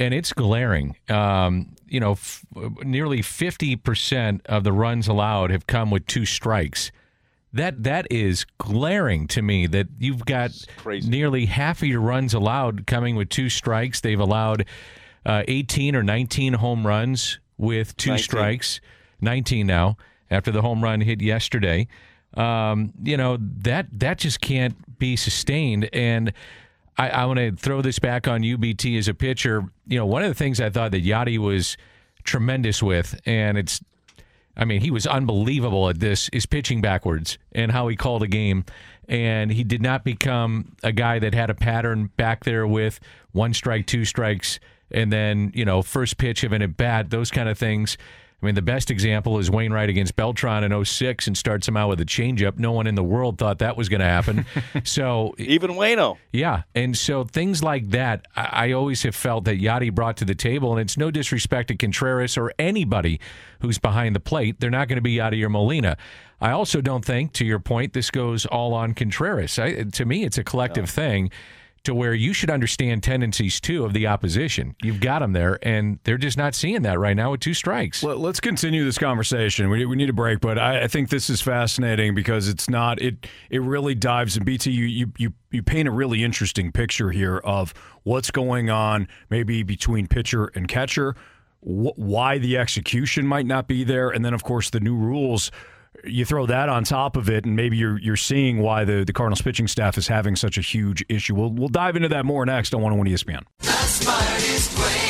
and 0.00 0.14
it's 0.14 0.32
glaring. 0.32 0.96
Um, 1.08 1.76
you 1.86 2.00
know, 2.00 2.12
f- 2.12 2.44
nearly 2.82 3.20
50% 3.20 4.46
of 4.46 4.64
the 4.64 4.72
runs 4.72 5.06
allowed 5.06 5.50
have 5.50 5.66
come 5.66 5.90
with 5.90 6.06
two 6.06 6.24
strikes. 6.24 6.90
That 7.52 7.82
that 7.82 8.06
is 8.10 8.46
glaring 8.58 9.26
to 9.28 9.42
me 9.42 9.66
that 9.66 9.88
you've 9.98 10.24
got 10.24 10.52
nearly 10.86 11.46
half 11.46 11.82
of 11.82 11.88
your 11.88 12.00
runs 12.00 12.32
allowed 12.32 12.86
coming 12.86 13.16
with 13.16 13.28
two 13.28 13.48
strikes. 13.48 14.00
They've 14.00 14.18
allowed 14.18 14.66
uh, 15.26 15.42
18 15.48 15.96
or 15.96 16.02
19 16.04 16.54
home 16.54 16.86
runs 16.86 17.40
with 17.58 17.96
two 17.96 18.10
19. 18.10 18.22
strikes. 18.22 18.80
19 19.20 19.66
now 19.66 19.96
after 20.30 20.52
the 20.52 20.62
home 20.62 20.82
run 20.82 21.00
hit 21.00 21.20
yesterday. 21.20 21.88
Um, 22.34 22.92
you 23.02 23.16
know 23.16 23.36
that 23.40 23.88
that 23.98 24.18
just 24.18 24.40
can't 24.40 24.98
be 25.00 25.16
sustained. 25.16 25.90
And 25.92 26.32
I, 27.00 27.08
I 27.08 27.24
want 27.24 27.38
to 27.38 27.52
throw 27.52 27.80
this 27.80 27.98
back 27.98 28.28
on 28.28 28.42
UBT 28.42 28.98
as 28.98 29.08
a 29.08 29.14
pitcher. 29.14 29.64
You 29.86 29.98
know, 29.98 30.04
one 30.04 30.22
of 30.22 30.28
the 30.28 30.34
things 30.34 30.60
I 30.60 30.68
thought 30.68 30.90
that 30.90 31.02
Yadi 31.02 31.38
was 31.38 31.78
tremendous 32.24 32.82
with, 32.82 33.18
and 33.24 33.56
it's 33.56 33.80
I 34.54 34.66
mean, 34.66 34.82
he 34.82 34.90
was 34.90 35.06
unbelievable 35.06 35.88
at 35.88 36.00
this, 36.00 36.28
is 36.30 36.44
pitching 36.44 36.82
backwards 36.82 37.38
and 37.52 37.72
how 37.72 37.88
he 37.88 37.96
called 37.96 38.22
a 38.22 38.26
game. 38.26 38.66
And 39.08 39.50
he 39.50 39.64
did 39.64 39.80
not 39.80 40.04
become 40.04 40.76
a 40.82 40.92
guy 40.92 41.18
that 41.18 41.32
had 41.32 41.48
a 41.48 41.54
pattern 41.54 42.10
back 42.18 42.44
there 42.44 42.66
with 42.66 43.00
one 43.32 43.54
strike, 43.54 43.86
two 43.86 44.04
strikes, 44.04 44.60
and 44.90 45.10
then, 45.10 45.52
you 45.54 45.64
know, 45.64 45.80
first 45.80 46.18
pitch 46.18 46.44
of 46.44 46.52
an 46.52 46.60
at 46.60 46.76
bat, 46.76 47.08
those 47.08 47.30
kind 47.30 47.48
of 47.48 47.56
things. 47.56 47.96
I 48.42 48.46
mean, 48.46 48.54
the 48.54 48.62
best 48.62 48.90
example 48.90 49.38
is 49.38 49.50
Wainwright 49.50 49.90
against 49.90 50.16
Beltran 50.16 50.64
in 50.64 50.84
06 50.84 51.26
and 51.26 51.36
starts 51.36 51.68
him 51.68 51.76
out 51.76 51.90
with 51.90 52.00
a 52.00 52.06
changeup. 52.06 52.58
No 52.58 52.72
one 52.72 52.86
in 52.86 52.94
the 52.94 53.04
world 53.04 53.36
thought 53.36 53.58
that 53.58 53.76
was 53.76 53.90
going 53.90 54.00
to 54.00 54.06
happen. 54.06 54.46
so 54.84 55.34
Even 55.36 55.72
Wayno. 55.72 56.16
yeah, 56.32 56.62
and 56.74 56.96
so 56.96 57.24
things 57.24 57.62
like 57.62 57.90
that, 57.90 58.26
I, 58.36 58.68
I 58.68 58.72
always 58.72 59.02
have 59.02 59.14
felt 59.14 59.44
that 59.44 59.60
Yadi 59.60 59.94
brought 59.94 60.16
to 60.18 60.24
the 60.24 60.34
table, 60.34 60.72
and 60.72 60.80
it's 60.80 60.96
no 60.96 61.10
disrespect 61.10 61.68
to 61.68 61.76
Contreras 61.76 62.38
or 62.38 62.52
anybody 62.58 63.20
who's 63.60 63.78
behind 63.78 64.16
the 64.16 64.20
plate. 64.20 64.58
They're 64.58 64.70
not 64.70 64.88
going 64.88 64.96
to 64.96 65.02
be 65.02 65.16
Yadi 65.16 65.44
or 65.44 65.50
Molina. 65.50 65.98
I 66.40 66.52
also 66.52 66.80
don't 66.80 67.04
think, 67.04 67.34
to 67.34 67.44
your 67.44 67.58
point, 67.58 67.92
this 67.92 68.10
goes 68.10 68.46
all 68.46 68.72
on 68.72 68.94
Contreras. 68.94 69.58
I, 69.58 69.82
to 69.82 70.04
me, 70.06 70.24
it's 70.24 70.38
a 70.38 70.44
collective 70.44 70.88
thing 70.88 71.30
to 71.84 71.94
where 71.94 72.12
you 72.12 72.32
should 72.32 72.50
understand 72.50 73.02
tendencies 73.02 73.60
too 73.60 73.84
of 73.84 73.92
the 73.92 74.06
opposition. 74.06 74.76
You've 74.82 75.00
got 75.00 75.20
them 75.20 75.32
there, 75.32 75.58
and 75.62 75.98
they're 76.04 76.18
just 76.18 76.36
not 76.36 76.54
seeing 76.54 76.82
that 76.82 76.98
right 76.98 77.16
now 77.16 77.30
with 77.30 77.40
two 77.40 77.54
strikes. 77.54 78.02
Let, 78.02 78.18
us 78.18 78.40
continue 78.40 78.84
this 78.84 78.98
conversation. 78.98 79.70
We, 79.70 79.86
we 79.86 79.96
need 79.96 80.10
a 80.10 80.14
break, 80.14 80.40
but 80.40 80.58
I, 80.58 80.82
I 80.82 80.88
think 80.88 81.08
this 81.08 81.30
is 81.30 81.40
fascinating 81.40 82.14
because 82.14 82.48
it's 82.48 82.68
not 82.68 83.00
it. 83.00 83.26
It 83.48 83.62
really 83.62 83.94
dives 83.94 84.36
in. 84.36 84.44
BT, 84.44 84.70
you 84.70 84.84
you 84.84 85.12
you 85.16 85.32
you 85.50 85.62
paint 85.62 85.88
a 85.88 85.90
really 85.90 86.22
interesting 86.22 86.70
picture 86.70 87.10
here 87.10 87.38
of 87.38 87.72
what's 88.02 88.30
going 88.30 88.68
on, 88.68 89.08
maybe 89.30 89.62
between 89.62 90.06
pitcher 90.06 90.46
and 90.54 90.68
catcher, 90.68 91.14
wh- 91.60 91.96
why 91.98 92.38
the 92.38 92.58
execution 92.58 93.26
might 93.26 93.46
not 93.46 93.66
be 93.66 93.84
there, 93.84 94.10
and 94.10 94.24
then 94.24 94.34
of 94.34 94.44
course 94.44 94.70
the 94.70 94.80
new 94.80 94.96
rules. 94.96 95.50
You 96.04 96.24
throw 96.24 96.46
that 96.46 96.68
on 96.68 96.84
top 96.84 97.16
of 97.16 97.28
it, 97.28 97.44
and 97.44 97.56
maybe 97.56 97.76
you're 97.76 97.98
you're 97.98 98.16
seeing 98.16 98.58
why 98.60 98.84
the, 98.84 99.04
the 99.04 99.12
Cardinals 99.12 99.42
pitching 99.42 99.68
staff 99.68 99.98
is 99.98 100.08
having 100.08 100.36
such 100.36 100.56
a 100.56 100.62
huge 100.62 101.04
issue. 101.08 101.34
We'll 101.34 101.50
we'll 101.50 101.68
dive 101.68 101.96
into 101.96 102.08
that 102.08 102.24
more 102.24 102.46
next 102.46 102.74
on 102.74 102.80
101 102.80 103.06
ESPN. 103.08 103.44
The 103.58 103.72
smartest 103.72 104.78
way 104.78 105.09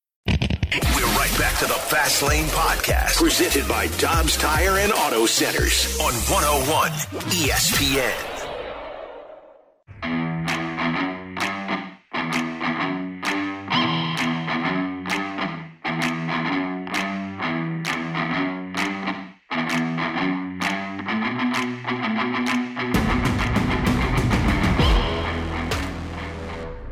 To 1.61 1.67
the 1.67 1.73
Fast 1.73 2.23
Lane 2.23 2.45
Podcast, 2.45 3.17
presented 3.17 3.67
by 3.67 3.85
Dobbs 3.99 4.35
Tire 4.35 4.79
and 4.79 4.91
Auto 4.91 5.27
Centers 5.27 5.95
on 5.99 6.11
101 6.11 6.89
ESPN. 7.29 8.41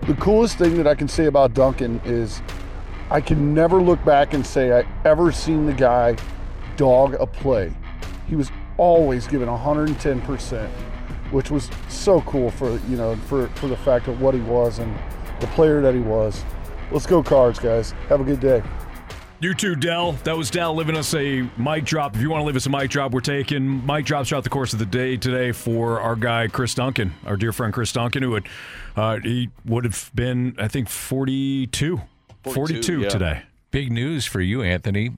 The 0.05 0.13
coolest 0.21 0.59
thing 0.59 0.77
that 0.77 0.85
I 0.85 0.93
can 0.93 1.07
say 1.07 1.25
about 1.25 1.55
Duncan 1.55 1.99
is 2.05 2.43
I 3.11 3.21
can 3.21 3.53
never 3.53 3.81
look 3.81 4.03
back 4.05 4.33
and 4.33 4.45
say 4.45 4.71
I 4.71 4.85
ever 5.03 5.31
seen 5.31 5.65
the 5.65 5.73
guy 5.73 6.15
dog 6.77 7.15
a 7.15 7.25
play. 7.25 7.73
He 8.27 8.35
was 8.35 8.51
always 8.77 9.27
given 9.27 9.49
110%, 9.49 10.69
which 11.31 11.49
was 11.49 11.71
so 11.87 12.21
cool 12.21 12.51
for, 12.51 12.71
you 12.87 12.97
know, 12.97 13.15
for, 13.27 13.47
for 13.49 13.67
the 13.67 13.77
fact 13.77 14.07
of 14.07 14.21
what 14.21 14.35
he 14.35 14.41
was 14.41 14.77
and 14.77 14.95
the 15.39 15.47
player 15.47 15.81
that 15.81 15.95
he 15.95 15.99
was. 15.99 16.43
Let's 16.91 17.07
go 17.07 17.23
cards, 17.23 17.59
guys. 17.59 17.91
Have 18.09 18.21
a 18.21 18.23
good 18.23 18.39
day. 18.39 18.61
You 19.41 19.53
too, 19.53 19.75
Dell. 19.75 20.13
That 20.25 20.37
was 20.37 20.51
Dell 20.51 20.75
leaving 20.75 20.97
us 20.97 21.13
a 21.13 21.49
mic 21.57 21.85
drop. 21.85 22.15
If 22.15 22.21
you 22.21 22.29
want 22.29 22.41
to 22.41 22.45
leave 22.45 22.57
us 22.57 22.65
a 22.65 22.69
mic 22.69 22.91
drop, 22.91 23.13
we're 23.13 23.21
taking 23.21 23.85
mic 23.85 24.05
drops 24.05 24.29
throughout 24.29 24.43
the 24.43 24.49
course 24.49 24.73
of 24.73 24.79
the 24.79 24.85
day 24.85 25.15
today 25.15 25.53
for 25.53 26.01
our 26.01 26.17
guy 26.17 26.47
Chris 26.49 26.73
Duncan, 26.73 27.13
our 27.25 27.37
dear 27.37 27.53
friend 27.53 27.73
Chris 27.73 27.93
Duncan, 27.93 28.21
who 28.21 28.31
would 28.31 28.49
uh, 28.97 29.19
he 29.23 29.49
would 29.65 29.85
have 29.85 30.11
been 30.13 30.55
I 30.57 30.67
think 30.67 30.89
42, 30.89 32.01
42, 32.43 33.01
yeah. 33.01 33.09
today. 33.09 33.41
Big 33.71 33.91
news 33.91 34.25
for 34.25 34.41
you, 34.41 34.61
Anthony. 34.61 35.11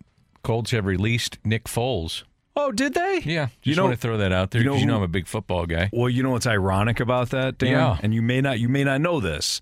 Colts 0.44 0.72
have 0.72 0.86
released 0.86 1.38
Nick 1.46 1.66
Foles. 1.66 2.24
Oh, 2.56 2.72
did 2.72 2.94
they? 2.94 3.22
Yeah, 3.24 3.46
just 3.46 3.58
You 3.64 3.76
know- 3.76 3.86
want 3.86 3.96
to 3.96 4.02
throw 4.02 4.18
that 4.18 4.32
out 4.32 4.52
there 4.52 4.62
you 4.62 4.66
know 4.66 4.72
because 4.72 4.82
you 4.82 4.88
know 4.88 4.98
I'm 4.98 5.04
a 5.04 5.08
big 5.08 5.28
football 5.28 5.66
guy. 5.66 5.90
Well, 5.94 6.10
you 6.10 6.22
know 6.22 6.32
what's 6.32 6.48
ironic 6.48 7.00
about 7.00 7.30
that, 7.30 7.58
Dan? 7.58 7.72
Yeah. 7.72 7.98
And 8.04 8.14
you 8.14 8.22
may 8.22 8.42
not 8.42 8.60
you 8.60 8.68
may 8.68 8.84
not 8.84 9.00
know 9.00 9.20
this, 9.22 9.62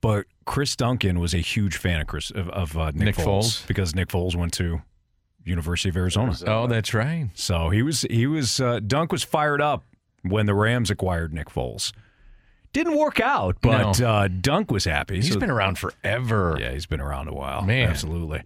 but 0.00 0.26
Chris 0.44 0.74
Duncan 0.74 1.20
was 1.20 1.32
a 1.32 1.38
huge 1.38 1.76
fan 1.76 2.00
of 2.00 2.08
Chris 2.08 2.30
of, 2.32 2.48
of 2.48 2.76
uh, 2.76 2.86
Nick, 2.86 2.96
Nick 2.96 3.14
Foles, 3.16 3.24
Foles? 3.62 3.66
because 3.68 3.94
Nick 3.94 4.08
Foles 4.08 4.34
went 4.34 4.52
to 4.54 4.82
University 5.44 5.90
of 5.90 5.96
Arizona. 5.96 6.34
Oh, 6.46 6.66
that's 6.66 6.92
right. 6.92 7.30
So 7.34 7.70
he 7.70 7.82
was 7.82 8.02
he 8.02 8.26
was 8.26 8.60
uh, 8.60 8.80
Dunk 8.84 9.12
was 9.12 9.22
fired 9.22 9.60
up 9.60 9.84
when 10.22 10.46
the 10.46 10.54
Rams 10.54 10.90
acquired 10.90 11.32
Nick 11.32 11.48
Foles. 11.50 11.92
Didn't 12.72 12.96
work 12.96 13.20
out, 13.20 13.56
but 13.60 13.98
No. 13.98 14.08
uh, 14.08 14.28
Dunk 14.28 14.70
was 14.70 14.84
happy. 14.84 15.16
He's 15.16 15.32
So- 15.32 15.38
been 15.40 15.50
around 15.50 15.78
forever. 15.78 16.56
Yeah, 16.58 16.72
he's 16.72 16.86
been 16.86 17.00
around 17.00 17.28
a 17.28 17.34
while. 17.34 17.62
Man. 17.62 17.88
absolutely. 17.88 18.42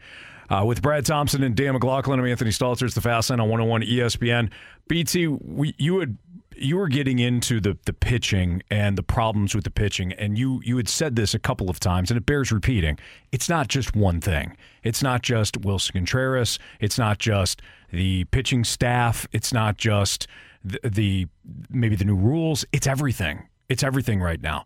Uh, 0.48 0.64
with 0.64 0.80
Brad 0.82 1.04
Thompson 1.04 1.42
and 1.42 1.54
Dan 1.56 1.72
McLaughlin, 1.74 2.20
I'm 2.20 2.26
Anthony 2.26 2.50
Stalter. 2.50 2.82
It's 2.82 2.94
the 2.94 3.00
Fast 3.00 3.30
Lane 3.30 3.40
on 3.40 3.48
101 3.48 3.82
ESPN. 3.82 4.50
BT, 4.88 5.26
we, 5.26 5.74
you 5.78 5.98
had 6.00 6.18
you 6.58 6.78
were 6.78 6.88
getting 6.88 7.18
into 7.18 7.60
the 7.60 7.76
the 7.84 7.92
pitching 7.92 8.62
and 8.70 8.96
the 8.96 9.02
problems 9.02 9.54
with 9.54 9.64
the 9.64 9.70
pitching, 9.70 10.12
and 10.14 10.38
you 10.38 10.60
you 10.64 10.76
had 10.78 10.88
said 10.88 11.14
this 11.16 11.34
a 11.34 11.38
couple 11.38 11.68
of 11.68 11.78
times, 11.80 12.10
and 12.10 12.16
it 12.16 12.24
bears 12.26 12.50
repeating. 12.52 12.96
It's 13.32 13.48
not 13.48 13.68
just 13.68 13.94
one 13.94 14.20
thing. 14.20 14.56
It's 14.82 15.02
not 15.02 15.22
just 15.22 15.60
Willson 15.60 15.92
Contreras. 15.94 16.58
It's 16.80 16.96
not 16.96 17.18
just 17.18 17.60
the 17.92 18.24
pitching 18.26 18.62
staff. 18.64 19.26
It's 19.32 19.52
not 19.52 19.76
just 19.76 20.26
the, 20.64 20.78
the 20.88 21.26
maybe 21.68 21.94
the 21.96 22.04
new 22.06 22.16
rules. 22.16 22.64
It's 22.72 22.86
everything. 22.86 23.48
It's 23.68 23.82
everything 23.82 24.20
right 24.20 24.40
now. 24.40 24.64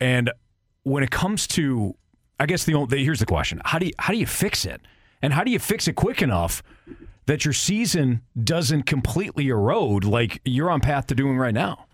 And 0.00 0.30
when 0.82 1.02
it 1.02 1.10
comes 1.10 1.46
to, 1.48 1.94
I 2.38 2.46
guess 2.46 2.64
the, 2.64 2.74
only, 2.74 3.04
here's 3.04 3.20
the 3.20 3.26
question: 3.26 3.60
how 3.64 3.78
do 3.78 3.86
you 3.86 3.92
how 3.98 4.12
do 4.12 4.18
you 4.18 4.26
fix 4.26 4.64
it? 4.64 4.80
And 5.22 5.32
how 5.32 5.42
do 5.44 5.50
you 5.50 5.58
fix 5.58 5.88
it 5.88 5.94
quick 5.94 6.22
enough 6.22 6.62
that 7.24 7.44
your 7.44 7.54
season 7.54 8.22
doesn't 8.42 8.84
completely 8.84 9.48
erode 9.48 10.04
like 10.04 10.40
you're 10.44 10.70
on 10.70 10.80
path 10.80 11.06
to 11.08 11.14
doing 11.14 11.38
right 11.38 11.54
now? 11.54 11.85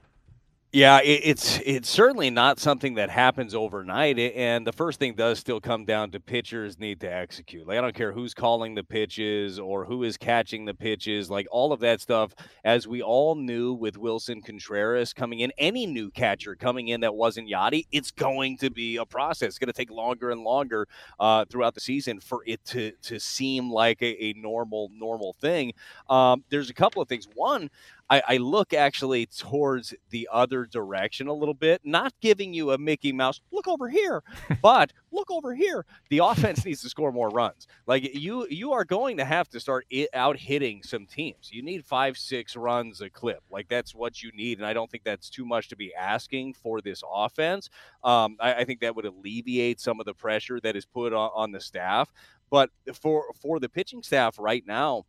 Yeah, 0.75 1.01
it, 1.03 1.21
it's 1.25 1.61
it's 1.67 1.91
certainly 1.91 2.31
not 2.31 2.59
something 2.59 2.95
that 2.95 3.11
happens 3.11 3.55
overnight. 3.55 4.19
And 4.19 4.67
the 4.67 4.73
first 4.73 4.99
thing 4.99 5.13
does 5.15 5.39
still 5.39 5.61
come 5.61 5.85
down 5.85 6.11
to 6.13 6.21
pitchers 6.21 6.79
need 6.79 6.99
to 7.01 7.13
execute. 7.13 7.67
Like 7.67 7.77
I 7.77 7.83
don't 7.83 7.95
care 7.95 8.11
who's 8.13 8.33
calling 8.33 8.75
the 8.75 8.83
pitches 8.83 9.59
or 9.59 9.85
who 9.85 10.03
is 10.03 10.17
catching 10.17 10.65
the 10.65 10.73
pitches. 10.73 11.29
Like 11.29 11.47
all 11.51 11.75
of 11.75 11.81
that 11.81 12.01
stuff, 12.01 12.35
as 12.65 12.89
we 12.89 13.03
all 13.03 13.35
knew 13.35 13.75
with 13.75 13.99
Willson 13.99 14.43
Contreras 14.43 15.13
coming 15.13 15.41
in, 15.41 15.53
any 15.59 15.85
new 15.85 16.11
catcher 16.11 16.57
coming 16.57 16.89
in 16.89 17.03
that 17.03 17.15
wasn't 17.15 17.51
Yadi, 17.51 17.85
it's 17.93 18.11
going 18.11 18.57
to 18.57 18.71
be 18.71 18.97
a 18.97 19.05
process. 19.05 19.49
It's 19.49 19.59
going 19.59 19.67
to 19.67 19.75
take 19.75 19.91
longer 19.91 20.31
and 20.31 20.41
longer 20.41 20.89
uh, 21.21 21.45
throughout 21.51 21.75
the 21.75 21.83
season 21.83 22.19
for 22.19 22.45
it 22.47 22.65
to 22.67 22.93
to 23.03 23.21
seem 23.21 23.71
like 23.71 24.01
a, 24.01 24.25
a 24.25 24.33
normal 24.39 24.91
normal 24.95 25.35
thing. 25.39 25.75
Um, 26.09 26.45
there's 26.49 26.71
a 26.71 26.75
couple 26.75 27.03
of 27.03 27.09
things. 27.11 27.29
One. 27.35 27.69
I, 28.13 28.23
I 28.29 28.37
look 28.37 28.75
actually 28.75 29.25
towards 29.25 29.95
the 30.11 30.29
other 30.31 30.67
direction 30.67 31.29
a 31.29 31.33
little 31.33 31.55
bit, 31.55 31.81
not 31.83 32.13
giving 32.21 32.53
you 32.53 32.73
a 32.73 32.77
Mickey 32.79 33.11
Mouse, 33.11 33.41
look 33.51 33.67
over 33.67 33.89
here, 33.89 34.23
but 34.63 34.93
look 35.13 35.31
over 35.31 35.55
here. 35.55 35.87
The 36.11 36.19
offense 36.19 36.63
needs 36.63 36.83
to 36.83 36.91
score 36.91 37.11
more 37.11 37.31
runs. 37.31 37.67
Like 37.87 38.15
you, 38.15 38.47
you 38.51 38.73
are 38.73 38.85
going 38.85 39.17
to 39.17 39.25
have 39.25 39.49
to 39.49 39.61
start 39.61 39.87
it, 39.89 40.11
out 40.13 40.37
hitting 40.37 40.83
some 40.83 41.07
teams. 41.07 41.49
You 41.51 41.63
need 41.63 41.87
five, 41.87 42.19
six 42.19 42.55
runs 42.55 43.01
a 43.01 43.09
clip. 43.09 43.43
Like 43.51 43.67
that's 43.69 43.95
what 43.95 44.23
you 44.23 44.31
need, 44.35 44.59
and 44.59 44.67
I 44.67 44.75
don't 44.75 44.91
think 44.91 45.05
that's 45.05 45.31
too 45.31 45.47
much 45.47 45.69
to 45.71 45.77
be 45.77 45.95
asking 45.95 46.53
for 46.53 46.83
this 46.83 47.03
offense. 47.11 47.71
Um, 48.05 48.37
I, 48.39 48.57
I 48.57 48.65
think 48.67 48.81
that 48.81 48.95
would 48.95 49.07
alleviate 49.07 49.81
some 49.81 50.01
of 50.01 50.05
the 50.05 50.13
pressure 50.13 50.61
that 50.61 50.77
is 50.77 50.85
put 50.85 51.15
on, 51.15 51.31
on 51.35 51.53
the 51.53 51.61
staff. 51.63 52.13
But 52.51 52.69
for 52.93 53.33
for 53.41 53.59
the 53.59 53.71
pitching 53.71 54.03
staff 54.03 54.39
right 54.39 54.65
now, 54.67 55.07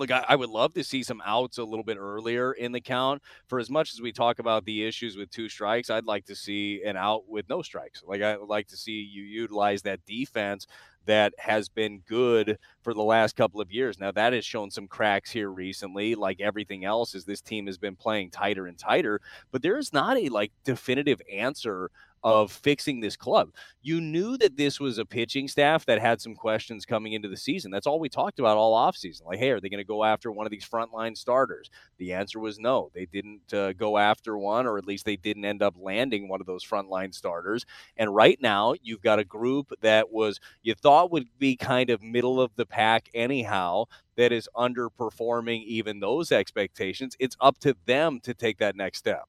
Look, 0.00 0.10
I, 0.10 0.24
I 0.30 0.36
would 0.36 0.48
love 0.48 0.72
to 0.74 0.82
see 0.82 1.02
some 1.02 1.20
outs 1.26 1.58
a 1.58 1.64
little 1.64 1.84
bit 1.84 1.98
earlier 1.98 2.52
in 2.52 2.72
the 2.72 2.80
count. 2.80 3.20
For 3.48 3.58
as 3.58 3.68
much 3.68 3.92
as 3.92 4.00
we 4.00 4.12
talk 4.12 4.38
about 4.38 4.64
the 4.64 4.82
issues 4.82 5.14
with 5.14 5.28
two 5.28 5.50
strikes, 5.50 5.90
I'd 5.90 6.06
like 6.06 6.24
to 6.24 6.34
see 6.34 6.82
an 6.82 6.96
out 6.96 7.28
with 7.28 7.50
no 7.50 7.60
strikes. 7.60 8.02
Like 8.06 8.22
I 8.22 8.38
would 8.38 8.48
like 8.48 8.66
to 8.68 8.78
see 8.78 9.02
you 9.02 9.22
utilize 9.22 9.82
that 9.82 10.06
defense 10.06 10.66
that 11.04 11.34
has 11.38 11.68
been 11.68 11.98
good 12.06 12.58
for 12.80 12.94
the 12.94 13.02
last 13.02 13.36
couple 13.36 13.60
of 13.60 13.70
years. 13.70 14.00
Now 14.00 14.10
that 14.12 14.32
has 14.32 14.42
shown 14.42 14.70
some 14.70 14.88
cracks 14.88 15.30
here 15.30 15.50
recently, 15.50 16.14
like 16.14 16.40
everything 16.40 16.86
else, 16.86 17.14
as 17.14 17.26
this 17.26 17.42
team 17.42 17.66
has 17.66 17.76
been 17.76 17.94
playing 17.94 18.30
tighter 18.30 18.66
and 18.66 18.78
tighter. 18.78 19.20
But 19.52 19.60
there 19.60 19.76
is 19.76 19.92
not 19.92 20.16
a 20.16 20.30
like 20.30 20.52
definitive 20.64 21.20
answer 21.30 21.90
of 22.22 22.52
fixing 22.52 23.00
this 23.00 23.16
club. 23.16 23.50
You 23.82 24.00
knew 24.00 24.36
that 24.38 24.56
this 24.56 24.78
was 24.78 24.98
a 24.98 25.04
pitching 25.04 25.48
staff 25.48 25.86
that 25.86 26.00
had 26.00 26.20
some 26.20 26.34
questions 26.34 26.84
coming 26.84 27.14
into 27.14 27.28
the 27.28 27.36
season. 27.36 27.70
That's 27.70 27.86
all 27.86 27.98
we 27.98 28.08
talked 28.08 28.38
about 28.38 28.56
all 28.56 28.76
offseason. 28.76 29.24
Like, 29.24 29.38
hey, 29.38 29.50
are 29.50 29.60
they 29.60 29.68
going 29.68 29.78
to 29.78 29.84
go 29.84 30.04
after 30.04 30.30
one 30.30 30.46
of 30.46 30.50
these 30.50 30.68
frontline 30.68 31.16
starters? 31.16 31.70
The 31.98 32.12
answer 32.12 32.38
was 32.38 32.58
no. 32.58 32.90
They 32.94 33.06
didn't 33.06 33.52
uh, 33.54 33.72
go 33.72 33.96
after 33.96 34.36
one, 34.36 34.66
or 34.66 34.76
at 34.76 34.86
least 34.86 35.04
they 35.04 35.16
didn't 35.16 35.44
end 35.44 35.62
up 35.62 35.74
landing 35.78 36.28
one 36.28 36.40
of 36.40 36.46
those 36.46 36.64
frontline 36.64 37.14
starters. 37.14 37.64
And 37.96 38.14
right 38.14 38.38
now, 38.40 38.74
you've 38.82 39.02
got 39.02 39.18
a 39.18 39.24
group 39.24 39.72
that 39.80 40.10
was 40.10 40.40
you 40.62 40.74
thought 40.74 41.10
would 41.12 41.26
be 41.38 41.56
kind 41.56 41.90
of 41.90 42.02
middle 42.02 42.40
of 42.40 42.54
the 42.56 42.66
pack 42.66 43.08
anyhow. 43.14 43.84
That 44.16 44.32
is 44.32 44.50
underperforming 44.54 45.64
even 45.64 46.00
those 46.00 46.30
expectations. 46.30 47.16
It's 47.18 47.36
up 47.40 47.58
to 47.60 47.74
them 47.86 48.20
to 48.24 48.34
take 48.34 48.58
that 48.58 48.76
next 48.76 48.98
step. 48.98 49.22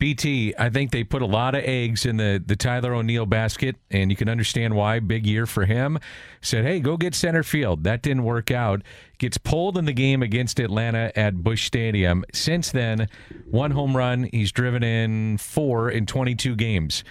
BT, 0.00 0.54
I 0.58 0.70
think 0.70 0.90
they 0.90 1.04
put 1.04 1.20
a 1.20 1.26
lot 1.26 1.54
of 1.54 1.62
eggs 1.62 2.06
in 2.06 2.16
the, 2.16 2.42
the 2.44 2.56
Tyler 2.56 2.94
O'Neill 2.94 3.26
basket, 3.26 3.76
and 3.90 4.10
you 4.10 4.16
can 4.16 4.30
understand 4.30 4.74
why. 4.74 4.98
Big 4.98 5.26
year 5.26 5.44
for 5.44 5.66
him. 5.66 5.98
Said, 6.40 6.64
hey, 6.64 6.80
go 6.80 6.96
get 6.96 7.14
center 7.14 7.42
field. 7.42 7.84
That 7.84 8.00
didn't 8.00 8.24
work 8.24 8.50
out. 8.50 8.80
Gets 9.18 9.36
pulled 9.36 9.76
in 9.76 9.84
the 9.84 9.92
game 9.92 10.22
against 10.22 10.58
Atlanta 10.58 11.12
at 11.14 11.44
Busch 11.44 11.66
Stadium. 11.66 12.24
Since 12.32 12.72
then, 12.72 13.08
one 13.44 13.72
home 13.72 13.94
run. 13.94 14.30
He's 14.32 14.50
driven 14.50 14.82
in 14.82 15.36
four 15.36 15.90
in 15.90 16.06
22 16.06 16.56
games. 16.56 17.04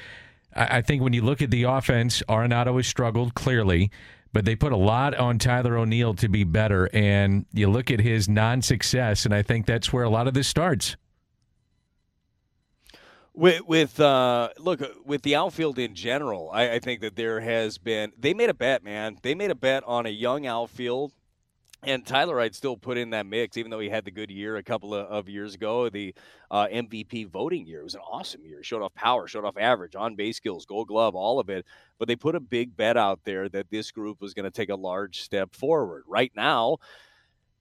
I, 0.56 0.80
I 0.80 0.82
think 0.82 1.04
when 1.04 1.14
you 1.14 1.22
look 1.22 1.44
at 1.44 1.52
the 1.52 1.64
offense, 1.64 2.24
Arenado 2.28 2.76
has 2.78 2.88
struggled 2.88 3.36
clearly, 3.36 3.92
but 4.34 4.46
they 4.46 4.56
put 4.56 4.72
a 4.72 4.78
lot 4.78 5.14
on 5.14 5.38
Tyler 5.38 5.78
O'Neill 5.78 6.16
to 6.16 6.28
be 6.28 6.44
better. 6.44 6.90
And 6.92 7.46
you 7.54 7.70
look 7.70 7.92
at 7.92 8.00
his 8.00 8.28
non 8.28 8.64
success, 8.64 9.26
and 9.26 9.34
I 9.34 9.44
think 9.44 9.68
that's 9.68 9.94
where 9.94 10.04
a 10.04 10.10
lot 10.10 10.28
of 10.28 10.34
this 10.34 10.48
starts. 10.48 10.98
With, 13.40 13.66
with 13.70 14.02
uh, 14.02 14.50
look 14.58 14.82
with 15.06 15.22
the 15.22 15.38
outfield 15.38 15.80
in 15.80 15.96
general, 15.96 16.50
I, 16.52 16.72
I 16.72 16.80
think 16.80 17.00
that 17.00 17.16
there 17.16 17.40
has 17.40 17.78
been. 17.78 18.12
They 18.20 18.34
made 18.34 18.50
a 18.50 18.54
bet, 18.54 18.84
man. 18.84 19.18
They 19.22 19.34
made 19.34 19.50
a 19.50 19.56
bet 19.56 19.82
on 19.86 20.06
a 20.06 20.10
young 20.10 20.46
outfield, 20.46 21.14
and 21.84 22.06
Tyler 22.06 22.42
I'd 22.42 22.54
still 22.54 22.76
put 22.76 22.98
in 22.98 23.12
that 23.12 23.26
mix, 23.26 23.56
even 23.56 23.72
though 23.72 23.80
he 23.80 23.88
had 23.88 24.04
the 24.04 24.12
good 24.12 24.30
year 24.30 24.58
a 24.58 24.64
couple 24.64 24.94
of, 24.94 25.08
of 25.08 25.30
years 25.30 25.56
ago, 25.56 25.88
the 25.88 26.14
uh, 26.52 26.66
MVP 26.66 27.30
voting 27.30 27.66
year. 27.66 27.80
It 27.80 27.86
was 27.86 27.96
an 27.96 28.02
awesome 28.02 28.44
year. 28.44 28.62
Showed 28.62 28.82
off 28.82 28.94
power, 28.94 29.26
showed 29.26 29.46
off 29.46 29.56
average, 29.56 29.96
on 29.96 30.16
base 30.18 30.36
skills, 30.36 30.66
Gold 30.66 30.90
Glove, 30.90 31.16
all 31.16 31.40
of 31.40 31.50
it. 31.50 31.66
But 31.98 32.10
they 32.10 32.18
put 32.18 32.36
a 32.36 32.42
big 32.42 32.76
bet 32.76 32.98
out 32.98 33.22
there 33.24 33.48
that 33.48 33.70
this 33.70 33.90
group 33.90 34.20
was 34.20 34.34
going 34.34 34.44
to 34.44 34.52
take 34.52 34.70
a 34.70 34.76
large 34.76 35.22
step 35.22 35.56
forward. 35.56 36.04
Right 36.08 36.34
now, 36.36 36.80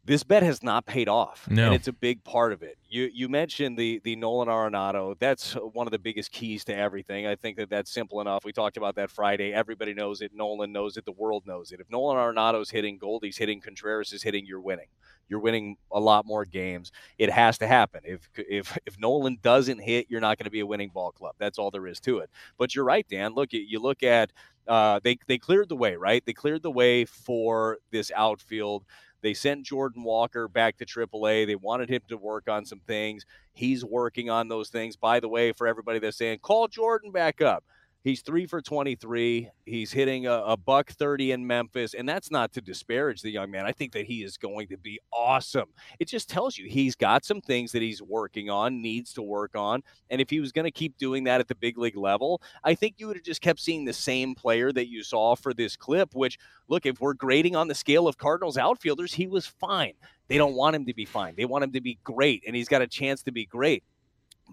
this 0.04 0.22
bet 0.24 0.42
has 0.42 0.62
not 0.62 0.86
paid 0.86 1.08
off, 1.08 1.46
No. 1.50 1.66
and 1.66 1.74
it's 1.74 1.88
a 1.88 1.92
big 1.92 2.24
part 2.24 2.52
of 2.52 2.62
it. 2.62 2.78
You 2.88 3.10
you 3.12 3.28
mentioned 3.28 3.76
the 3.76 4.00
the 4.04 4.16
Nolan 4.16 4.48
Arenado. 4.48 5.18
That's 5.18 5.52
one 5.54 5.86
of 5.86 5.90
the 5.90 5.98
biggest 5.98 6.32
keys 6.32 6.64
to 6.64 6.74
everything. 6.76 7.26
I 7.26 7.36
think 7.36 7.58
that 7.58 7.68
that's 7.68 7.90
simple 7.90 8.20
enough. 8.20 8.44
We 8.44 8.52
talked 8.52 8.76
about 8.78 8.94
that 8.94 9.10
Friday. 9.10 9.52
Everybody 9.52 9.92
knows 9.92 10.22
it. 10.22 10.32
Nolan 10.34 10.72
knows 10.72 10.96
it. 10.96 11.04
The 11.04 11.12
world 11.12 11.44
knows 11.46 11.72
it. 11.72 11.80
If 11.80 11.90
Nolan 11.90 12.16
Arenado's 12.16 12.70
hitting, 12.70 12.96
Goldie's 12.96 13.36
hitting, 13.36 13.60
Contreras 13.60 14.12
is 14.12 14.22
hitting, 14.22 14.46
you're 14.46 14.60
winning. 14.60 14.88
You're 15.28 15.40
winning 15.40 15.76
a 15.92 16.00
lot 16.00 16.24
more 16.24 16.46
games. 16.46 16.90
It 17.18 17.30
has 17.30 17.58
to 17.58 17.66
happen. 17.66 18.00
If 18.04 18.30
if 18.36 18.78
if 18.86 18.98
Nolan 18.98 19.38
doesn't 19.42 19.80
hit, 19.80 20.06
you're 20.08 20.22
not 20.22 20.38
going 20.38 20.44
to 20.46 20.50
be 20.50 20.60
a 20.60 20.66
winning 20.66 20.88
ball 20.88 21.12
club. 21.12 21.34
That's 21.38 21.58
all 21.58 21.70
there 21.70 21.86
is 21.86 22.00
to 22.00 22.20
it. 22.20 22.30
But 22.56 22.74
you're 22.74 22.84
right, 22.86 23.06
Dan. 23.10 23.34
Look, 23.34 23.52
you 23.52 23.60
you 23.60 23.78
look 23.78 24.02
at 24.02 24.32
uh, 24.66 25.00
they 25.04 25.18
they 25.26 25.36
cleared 25.36 25.68
the 25.68 25.76
way, 25.76 25.96
right? 25.96 26.24
They 26.24 26.32
cleared 26.32 26.62
the 26.62 26.70
way 26.70 27.04
for 27.04 27.78
this 27.90 28.10
outfield. 28.16 28.84
They 29.20 29.34
sent 29.34 29.66
Jordan 29.66 30.02
Walker 30.02 30.48
back 30.48 30.76
to 30.78 30.86
AAA. 30.86 31.46
They 31.46 31.56
wanted 31.56 31.88
him 31.88 32.02
to 32.08 32.16
work 32.16 32.48
on 32.48 32.64
some 32.64 32.80
things. 32.80 33.24
He's 33.52 33.84
working 33.84 34.30
on 34.30 34.48
those 34.48 34.68
things. 34.68 34.96
By 34.96 35.20
the 35.20 35.28
way, 35.28 35.52
for 35.52 35.66
everybody 35.66 35.98
that's 35.98 36.16
saying, 36.16 36.38
call 36.40 36.68
Jordan 36.68 37.10
back 37.10 37.40
up. 37.40 37.64
He's 38.04 38.22
three 38.22 38.46
for 38.46 38.62
23. 38.62 39.50
He's 39.66 39.92
hitting 39.92 40.26
a, 40.26 40.32
a 40.32 40.56
buck 40.56 40.90
30 40.90 41.32
in 41.32 41.46
Memphis. 41.46 41.94
And 41.94 42.08
that's 42.08 42.30
not 42.30 42.52
to 42.52 42.60
disparage 42.60 43.22
the 43.22 43.30
young 43.30 43.50
man. 43.50 43.66
I 43.66 43.72
think 43.72 43.92
that 43.92 44.06
he 44.06 44.22
is 44.22 44.36
going 44.36 44.68
to 44.68 44.76
be 44.76 45.00
awesome. 45.12 45.68
It 45.98 46.06
just 46.06 46.28
tells 46.30 46.56
you 46.56 46.68
he's 46.68 46.94
got 46.94 47.24
some 47.24 47.40
things 47.40 47.72
that 47.72 47.82
he's 47.82 48.00
working 48.00 48.50
on, 48.50 48.80
needs 48.80 49.12
to 49.14 49.22
work 49.22 49.56
on. 49.56 49.82
And 50.10 50.20
if 50.20 50.30
he 50.30 50.38
was 50.38 50.52
going 50.52 50.64
to 50.64 50.70
keep 50.70 50.96
doing 50.96 51.24
that 51.24 51.40
at 51.40 51.48
the 51.48 51.56
big 51.56 51.76
league 51.76 51.96
level, 51.96 52.40
I 52.62 52.74
think 52.76 52.94
you 52.98 53.08
would 53.08 53.16
have 53.16 53.24
just 53.24 53.42
kept 53.42 53.58
seeing 53.58 53.84
the 53.84 53.92
same 53.92 54.34
player 54.34 54.72
that 54.72 54.88
you 54.88 55.02
saw 55.02 55.34
for 55.34 55.52
this 55.52 55.76
clip, 55.76 56.14
which, 56.14 56.38
look, 56.68 56.86
if 56.86 57.00
we're 57.00 57.14
grading 57.14 57.56
on 57.56 57.66
the 57.66 57.74
scale 57.74 58.06
of 58.06 58.16
Cardinals 58.16 58.56
outfielders, 58.56 59.12
he 59.12 59.26
was 59.26 59.46
fine. 59.46 59.94
They 60.28 60.38
don't 60.38 60.54
want 60.54 60.76
him 60.76 60.86
to 60.86 60.94
be 60.94 61.04
fine. 61.04 61.34
They 61.36 61.46
want 61.46 61.64
him 61.64 61.72
to 61.72 61.80
be 61.80 61.98
great, 62.04 62.44
and 62.46 62.54
he's 62.54 62.68
got 62.68 62.82
a 62.82 62.86
chance 62.86 63.22
to 63.24 63.32
be 63.32 63.44
great. 63.44 63.82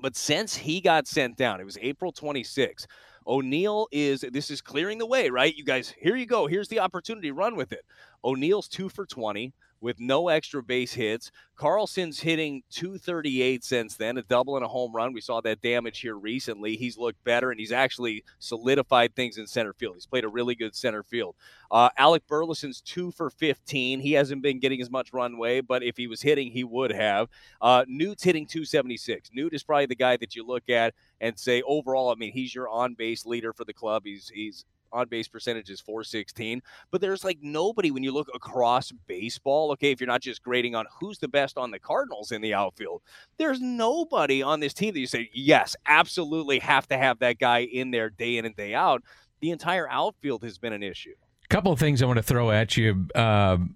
But 0.02 0.16
since 0.16 0.56
he 0.56 0.82
got 0.82 1.08
sent 1.08 1.38
down, 1.38 1.62
it 1.62 1.66
was 1.66 1.78
April 1.82 2.12
26th. 2.12 2.86
O'Neill 3.28 3.88
is 3.92 4.24
this 4.32 4.52
is 4.52 4.62
clearing 4.62 4.98
the 4.98 5.06
way, 5.06 5.30
right? 5.30 5.56
You 5.56 5.64
guys, 5.64 5.94
here 6.00 6.16
you 6.16 6.26
go. 6.26 6.48
Here's 6.48 6.68
the 6.68 6.80
opportunity. 6.80 7.32
Run 7.32 7.56
with 7.56 7.72
it. 7.72 7.86
O'Neill's 8.24 8.68
two 8.68 8.90
for 8.90 9.06
20 9.06 9.54
with 9.86 10.00
no 10.00 10.30
extra 10.30 10.64
base 10.64 10.96
hits. 10.96 11.32
Carlson's 11.56 12.20
hitting 12.20 12.64
238 12.72 13.64
since 13.64 13.96
then, 13.96 14.18
a 14.18 14.24
double 14.24 14.56
and 14.56 14.66
a 14.66 14.68
home 14.68 14.92
run. 14.92 15.14
We 15.14 15.22
saw 15.22 15.42
that 15.42 15.62
damage 15.62 16.00
here 16.00 16.16
recently. 16.16 16.76
He's 16.76 16.98
looked 16.98 17.24
better 17.24 17.52
and 17.52 17.60
he's 17.60 17.72
actually 17.72 18.24
solidified 18.40 19.16
things 19.16 19.38
in 19.38 19.46
center 19.46 19.74
field. 19.74 19.94
He's 19.94 20.08
played 20.08 20.24
a 20.24 20.28
really 20.28 20.56
good 20.56 20.76
center 20.76 21.04
field. 21.04 21.36
Uh, 21.70 21.90
Alec 21.98 22.26
Burleson's 22.26 22.82
two 22.82 23.12
for 23.12 23.30
15. 23.30 24.00
He 24.00 24.14
hasn't 24.14 24.42
been 24.42 24.60
getting 24.60 24.82
as 24.82 24.90
much 24.90 25.14
runway, 25.14 25.62
but 25.62 25.84
if 25.84 25.98
he 25.98 26.08
was 26.08 26.24
hitting, 26.24 26.52
he 26.52 26.64
would 26.64 26.92
have. 26.92 27.30
Uh, 27.62 27.86
Newt's 27.88 28.24
hitting 28.24 28.48
276. 28.48 29.30
Newt 29.34 29.54
is 29.54 29.62
probably 29.62 29.86
the 29.86 29.96
guy 29.96 30.18
that 30.18 30.36
you 30.36 30.44
look 30.44 30.68
at 30.68 30.96
and 31.22 31.38
say 31.38 31.62
overall, 31.62 32.10
I 32.10 32.16
mean, 32.16 32.34
he's 32.34 32.56
your 32.56 32.68
on 32.68 32.96
base 32.96 33.24
leader 33.24 33.54
for 33.54 33.66
the 33.66 33.74
club. 33.74 34.02
He's 34.06 34.30
he's 34.30 34.66
on 34.96 35.08
base 35.08 35.28
percentage 35.28 35.70
is 35.70 35.82
416. 35.82 36.62
But 36.92 37.02
there's 37.02 37.24
like 37.24 37.40
nobody 37.42 37.92
when 37.92 38.04
you 38.04 38.12
look 38.12 38.30
across 38.34 38.92
baseball. 39.08 39.72
Okay, 39.74 39.92
if 39.92 40.00
you're 40.00 40.08
not 40.08 40.22
just 40.22 40.42
grading 40.42 40.76
on 40.76 40.86
who's 41.00 41.20
the 41.20 41.28
best 41.28 41.58
on 41.58 41.72
the 41.72 41.80
Cardinals 41.80 42.32
in 42.32 42.42
the 42.42 42.54
outfield, 42.54 43.02
there's 43.38 43.62
nobody 43.62 44.42
on 44.42 44.60
this 44.60 44.74
team 44.74 44.94
that 44.94 45.00
you 45.00 45.08
say, 45.08 45.30
yes, 45.34 45.76
absolutely 45.86 46.60
have 46.60 46.88
to 46.88 46.98
have 46.98 47.20
that 47.20 47.40
guy 47.40 47.60
in 47.60 47.92
there 47.92 48.10
day 48.10 48.38
in 48.38 48.46
and 48.46 48.56
day 48.56 48.74
out. 48.74 49.04
The 49.42 49.52
entire 49.52 49.90
outfield 49.90 50.44
has 50.44 50.58
been 50.58 50.74
an 50.74 50.84
issue. 50.84 51.14
A 51.44 51.48
couple 51.48 51.72
of 51.72 51.80
things 51.80 52.02
I 52.02 52.06
want 52.06 52.18
to 52.18 52.24
throw 52.24 52.50
at 52.52 52.78
you. 52.78 53.08
Um, 53.14 53.76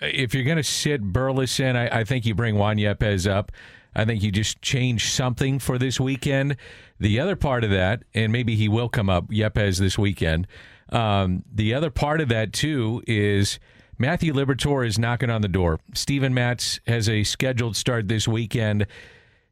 if 0.00 0.34
you're 0.34 0.44
going 0.44 0.58
to 0.58 0.62
sit 0.62 1.02
Burleson, 1.02 1.76
I, 1.76 2.00
I 2.00 2.04
think 2.04 2.26
you 2.26 2.34
bring 2.34 2.56
Juan 2.56 2.76
Yepes 2.76 3.30
up. 3.30 3.52
I 3.96 4.04
think 4.04 4.22
you 4.22 4.30
just 4.30 4.60
change 4.60 5.10
something 5.10 5.58
for 5.58 5.78
this 5.78 5.98
weekend. 5.98 6.56
The 7.00 7.18
other 7.18 7.34
part 7.34 7.64
of 7.64 7.70
that, 7.70 8.04
and 8.14 8.30
maybe 8.30 8.54
he 8.54 8.68
will 8.68 8.90
come 8.90 9.08
up 9.08 9.28
Yepes 9.28 9.78
this 9.78 9.98
weekend. 9.98 10.46
Um, 10.90 11.42
the 11.52 11.74
other 11.74 11.90
part 11.90 12.20
of 12.20 12.28
that 12.28 12.52
too 12.52 13.02
is 13.06 13.58
Matthew 13.98 14.34
Liberatore 14.34 14.86
is 14.86 14.98
knocking 14.98 15.30
on 15.30 15.40
the 15.40 15.48
door. 15.48 15.80
Steven 15.94 16.34
Matz 16.34 16.78
has 16.86 17.08
a 17.08 17.24
scheduled 17.24 17.74
start 17.74 18.06
this 18.06 18.28
weekend. 18.28 18.86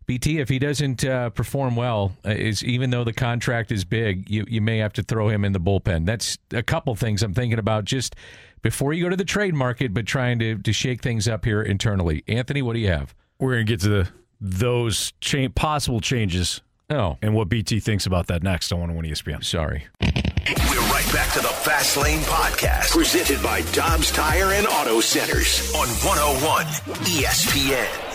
BT, 0.07 0.39
if 0.39 0.51
he 0.51 0.59
doesn't 0.59 1.03
uh, 1.03 1.31
perform 1.31 1.77
well, 1.77 2.15
uh, 2.27 2.31
is 2.31 2.63
even 2.63 2.91
though 2.91 3.05
the 3.05 3.13
contract 3.15 3.73
is 3.73 3.87
big, 3.87 4.29
you 4.29 4.45
you 4.47 4.61
may 4.61 4.77
have 4.77 4.93
to 4.93 5.03
throw 5.03 5.31
him 5.31 5.47
in 5.47 5.53
the 5.53 5.61
bullpen. 5.61 6.05
That's 6.05 6.37
a 6.53 6.63
couple 6.63 6.95
things 6.95 7.23
I'm 7.23 7.33
thinking 7.33 7.59
about 7.59 7.87
just 7.87 8.15
before 8.61 8.93
you 8.93 9.05
go 9.05 9.09
to 9.09 9.17
the 9.17 9.25
trade 9.25 9.55
market, 9.55 9.95
but 9.95 10.05
trying 10.05 10.39
to 10.41 10.59
to 10.59 10.73
shake 10.75 11.03
things 11.03 11.27
up 11.27 11.47
here 11.47 11.63
internally. 11.63 12.23
Anthony, 12.29 12.61
what 12.61 12.75
do 12.75 12.81
you 12.81 12.89
have? 12.89 13.15
We're 13.39 13.55
going 13.55 13.67
to 13.67 13.73
get 13.73 13.81
to 13.81 13.89
the, 13.89 14.09
those 14.45 15.13
cha- 15.21 15.49
possible 15.49 16.01
changes. 16.01 16.61
Oh. 16.91 17.17
And 17.23 17.35
what 17.35 17.49
BT 17.49 17.81
thinks 17.81 18.05
about 18.05 18.27
that 18.27 18.43
next 18.43 18.71
on 18.71 18.79
101 18.79 19.07
ESPN. 19.07 19.43
Sorry. 19.43 19.87
We're 20.03 20.81
right 20.91 21.11
back 21.13 21.33
to 21.33 21.41
the 21.41 21.49
Fast 21.49 21.97
Lane 21.97 22.21
Podcast, 22.21 22.91
presented 22.91 23.43
by 23.43 23.63
Dobbs 23.73 24.13
Tire 24.13 24.53
and 24.53 24.67
Auto 24.67 25.01
Centers 25.01 25.75
on 25.75 25.89
101 25.89 26.67
ESPN. 27.07 28.14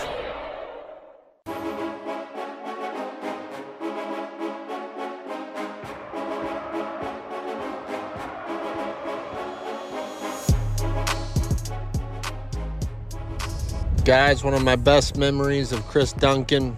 Guys, 14.09 14.43
one 14.43 14.55
of 14.55 14.63
my 14.63 14.75
best 14.75 15.17
memories 15.17 15.71
of 15.71 15.85
Chris 15.85 16.13
Duncan 16.13 16.75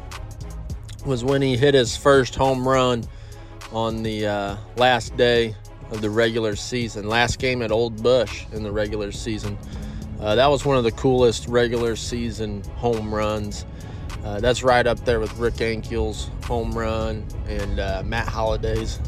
was 1.05 1.23
when 1.23 1.41
he 1.41 1.55
hit 1.55 1.73
his 1.73 1.95
first 1.95 2.35
home 2.35 2.67
run 2.67 3.05
on 3.71 4.03
the 4.03 4.27
uh, 4.27 4.57
last 4.75 5.15
day 5.15 5.55
of 5.91 6.01
the 6.01 6.09
regular 6.09 6.57
season, 6.57 7.07
last 7.07 7.39
game 7.39 7.61
at 7.61 7.71
Old 7.71 8.03
Busch 8.03 8.43
in 8.51 8.63
the 8.63 8.71
regular 8.73 9.13
season. 9.13 9.57
Uh, 10.19 10.35
that 10.35 10.47
was 10.47 10.65
one 10.65 10.75
of 10.75 10.83
the 10.83 10.91
coolest 10.91 11.47
regular 11.47 11.95
season 11.95 12.63
home 12.75 13.15
runs. 13.15 13.65
Uh, 14.25 14.41
that's 14.41 14.61
right 14.61 14.85
up 14.85 14.99
there 15.05 15.21
with 15.21 15.33
Rick 15.37 15.53
Ankiel's 15.53 16.29
home 16.43 16.77
run 16.77 17.25
and 17.47 17.79
uh, 17.79 18.03
Matt 18.05 18.27
Holliday's 18.27 18.99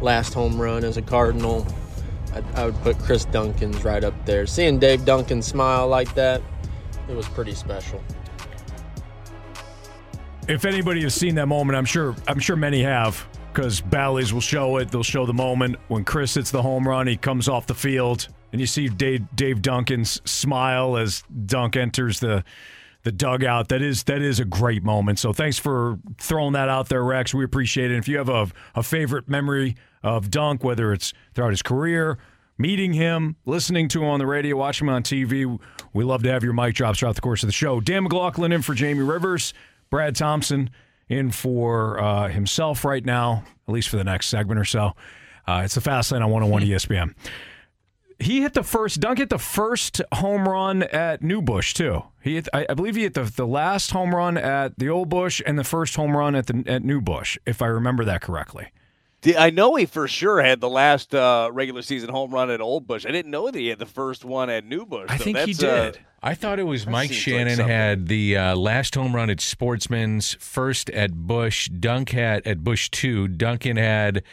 last 0.00 0.34
home 0.34 0.60
run 0.60 0.82
as 0.82 0.96
a 0.96 1.02
Cardinal. 1.02 1.64
I, 2.34 2.42
I 2.60 2.64
would 2.64 2.80
put 2.82 2.98
Chris 2.98 3.24
Duncan's 3.24 3.84
right 3.84 4.02
up 4.02 4.26
there. 4.26 4.48
Seeing 4.48 4.80
Dave 4.80 5.04
Duncan 5.04 5.42
smile 5.42 5.86
like 5.86 6.12
that, 6.16 6.42
it 7.08 7.16
was 7.16 7.28
pretty 7.28 7.54
special. 7.54 8.02
If 10.48 10.64
anybody 10.64 11.02
has 11.02 11.14
seen 11.14 11.34
that 11.36 11.46
moment, 11.46 11.76
I'm 11.76 11.84
sure 11.84 12.16
I'm 12.26 12.40
sure 12.40 12.56
many 12.56 12.82
have 12.82 13.26
because 13.52 13.80
Bally's 13.80 14.32
will 14.32 14.40
show 14.40 14.78
it. 14.78 14.90
They'll 14.90 15.02
show 15.02 15.26
the 15.26 15.34
moment 15.34 15.76
when 15.88 16.04
Chris 16.04 16.34
hits 16.34 16.50
the 16.50 16.62
home 16.62 16.86
run. 16.86 17.06
He 17.06 17.16
comes 17.16 17.48
off 17.48 17.66
the 17.66 17.74
field, 17.74 18.28
and 18.50 18.60
you 18.60 18.66
see 18.66 18.88
Dave, 18.88 19.24
Dave 19.36 19.62
Duncan's 19.62 20.20
smile 20.28 20.96
as 20.96 21.22
Dunk 21.46 21.76
enters 21.76 22.20
the 22.20 22.44
the 23.04 23.12
dugout. 23.12 23.68
That 23.68 23.82
is 23.82 24.04
that 24.04 24.22
is 24.22 24.40
a 24.40 24.44
great 24.44 24.82
moment. 24.82 25.18
So 25.18 25.32
thanks 25.32 25.58
for 25.58 25.98
throwing 26.18 26.54
that 26.54 26.68
out 26.68 26.88
there, 26.88 27.04
Rex. 27.04 27.34
We 27.34 27.44
appreciate 27.44 27.90
it. 27.90 27.98
If 27.98 28.08
you 28.08 28.18
have 28.18 28.28
a, 28.28 28.48
a 28.74 28.82
favorite 28.82 29.28
memory 29.28 29.76
of 30.02 30.30
Dunk, 30.30 30.64
whether 30.64 30.92
it's 30.92 31.12
throughout 31.34 31.50
his 31.50 31.62
career, 31.62 32.18
meeting 32.58 32.92
him, 32.92 33.36
listening 33.44 33.88
to 33.88 34.02
him 34.02 34.08
on 34.08 34.18
the 34.18 34.26
radio, 34.26 34.56
watching 34.56 34.86
him 34.88 34.94
on 34.94 35.02
TV, 35.02 35.58
we 35.92 36.04
love 36.04 36.22
to 36.22 36.30
have 36.30 36.44
your 36.44 36.52
mic 36.52 36.74
drops 36.74 36.98
throughout 36.98 37.14
the 37.14 37.20
course 37.20 37.42
of 37.42 37.48
the 37.48 37.52
show. 37.52 37.80
Dan 37.80 38.04
McLaughlin 38.04 38.52
in 38.52 38.62
for 38.62 38.74
Jamie 38.74 39.02
Rivers, 39.02 39.54
Brad 39.90 40.16
Thompson 40.16 40.70
in 41.08 41.30
for 41.30 42.00
uh, 42.00 42.28
himself 42.28 42.84
right 42.84 43.04
now, 43.04 43.44
at 43.68 43.72
least 43.72 43.88
for 43.88 43.96
the 43.96 44.04
next 44.04 44.28
segment 44.28 44.58
or 44.58 44.64
so. 44.64 44.92
Uh, 45.46 45.62
it's 45.64 45.74
the 45.74 45.80
Fast 45.80 46.12
Lane 46.12 46.22
on 46.22 46.30
101 46.30 46.62
ESPN. 46.62 47.14
He 48.18 48.42
hit 48.42 48.54
the 48.54 48.62
first, 48.62 49.00
Dunk 49.00 49.18
hit 49.18 49.30
the 49.30 49.38
first 49.38 50.00
home 50.14 50.48
run 50.48 50.84
at 50.84 51.22
New 51.22 51.42
Busch, 51.42 51.74
too. 51.74 52.04
He 52.22 52.34
hit, 52.34 52.48
I, 52.52 52.66
I 52.70 52.74
believe 52.74 52.94
he 52.94 53.02
hit 53.02 53.14
the, 53.14 53.24
the 53.24 53.46
last 53.46 53.90
home 53.90 54.14
run 54.14 54.36
at 54.36 54.78
the 54.78 54.88
Old 54.88 55.08
Busch 55.08 55.42
and 55.44 55.58
the 55.58 55.64
first 55.64 55.96
home 55.96 56.16
run 56.16 56.36
at 56.36 56.46
the 56.46 56.62
at 56.68 56.84
New 56.84 57.00
Busch, 57.00 57.36
if 57.46 57.60
I 57.60 57.66
remember 57.66 58.04
that 58.04 58.20
correctly. 58.20 58.68
I 59.38 59.50
know 59.50 59.76
he 59.76 59.86
for 59.86 60.08
sure 60.08 60.42
had 60.42 60.60
the 60.60 60.68
last 60.68 61.14
uh, 61.14 61.48
regular 61.52 61.82
season 61.82 62.08
home 62.08 62.32
run 62.32 62.50
at 62.50 62.60
Old 62.60 62.86
Busch. 62.86 63.06
I 63.06 63.12
didn't 63.12 63.30
know 63.30 63.50
that 63.50 63.58
he 63.58 63.68
had 63.68 63.78
the 63.78 63.86
first 63.86 64.24
one 64.24 64.50
at 64.50 64.64
New 64.64 64.84
Busch. 64.84 65.10
I 65.10 65.16
so 65.16 65.24
think 65.24 65.38
he 65.38 65.52
uh, 65.52 65.90
did. 65.92 66.00
I 66.22 66.34
thought 66.34 66.58
it 66.58 66.64
was 66.64 66.86
Mike 66.86 67.10
seems 67.10 67.26
like 67.26 67.48
Shannon 67.48 67.68
had 67.68 68.08
the 68.08 68.36
uh, 68.36 68.56
last 68.56 68.94
home 68.94 69.14
run 69.14 69.30
at 69.30 69.40
Sportsman's, 69.40 70.34
first 70.34 70.90
at 70.90 71.14
Busch. 71.14 71.68
Dunk 71.68 72.10
had 72.10 72.46
at 72.46 72.64
Busch 72.64 72.90
two. 72.90 73.28
Duncan 73.28 73.76
had 73.76 74.24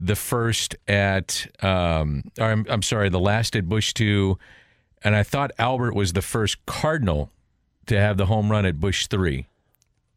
the 0.00 0.16
first 0.16 0.76
at. 0.86 1.46
Um, 1.60 2.30
or 2.38 2.46
I'm, 2.46 2.66
I'm 2.68 2.82
sorry, 2.82 3.08
the 3.08 3.20
last 3.20 3.56
at 3.56 3.68
Busch 3.68 3.92
two, 3.92 4.38
and 5.02 5.16
I 5.16 5.24
thought 5.24 5.50
Albert 5.58 5.94
was 5.94 6.12
the 6.12 6.22
first 6.22 6.64
Cardinal 6.64 7.32
to 7.86 7.98
have 7.98 8.16
the 8.16 8.26
home 8.26 8.50
run 8.50 8.64
at 8.66 8.78
Busch 8.78 9.08
three. 9.08 9.47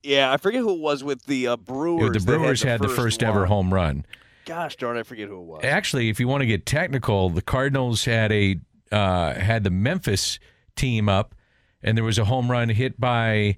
Yeah, 0.03 0.31
I 0.31 0.37
forget 0.37 0.61
who 0.61 0.73
it 0.73 0.79
was 0.79 1.03
with 1.03 1.25
the 1.25 1.47
uh, 1.47 1.57
Brewers. 1.57 2.13
the 2.13 2.19
Brewers 2.19 2.63
had, 2.63 2.81
the 2.81 2.87
first 2.87 2.97
first 3.01 3.23
ever 3.23 3.41
one. 3.41 3.47
home 3.47 3.73
run. 3.73 4.05
Gosh 4.45 4.75
darn, 4.75 4.97
I 4.97 5.03
forget 5.03 5.27
who 5.27 5.37
it 5.37 5.43
was. 5.45 5.61
Actually, 5.63 6.09
if 6.09 6.19
you 6.19 6.27
want 6.27 6.41
to 6.41 6.47
get 6.47 6.65
technical, 6.65 7.29
the 7.29 7.41
Cardinals 7.43 8.05
had 8.05 8.31
a 8.31 8.57
uh, 8.91 9.33
had 9.35 9.63
the 9.63 9.69
Memphis 9.69 10.39
team 10.75 11.07
up, 11.07 11.35
and 11.83 11.95
there 11.97 12.03
was 12.03 12.17
a 12.17 12.25
home 12.25 12.49
run 12.49 12.69
hit 12.69 12.99
by 12.99 13.57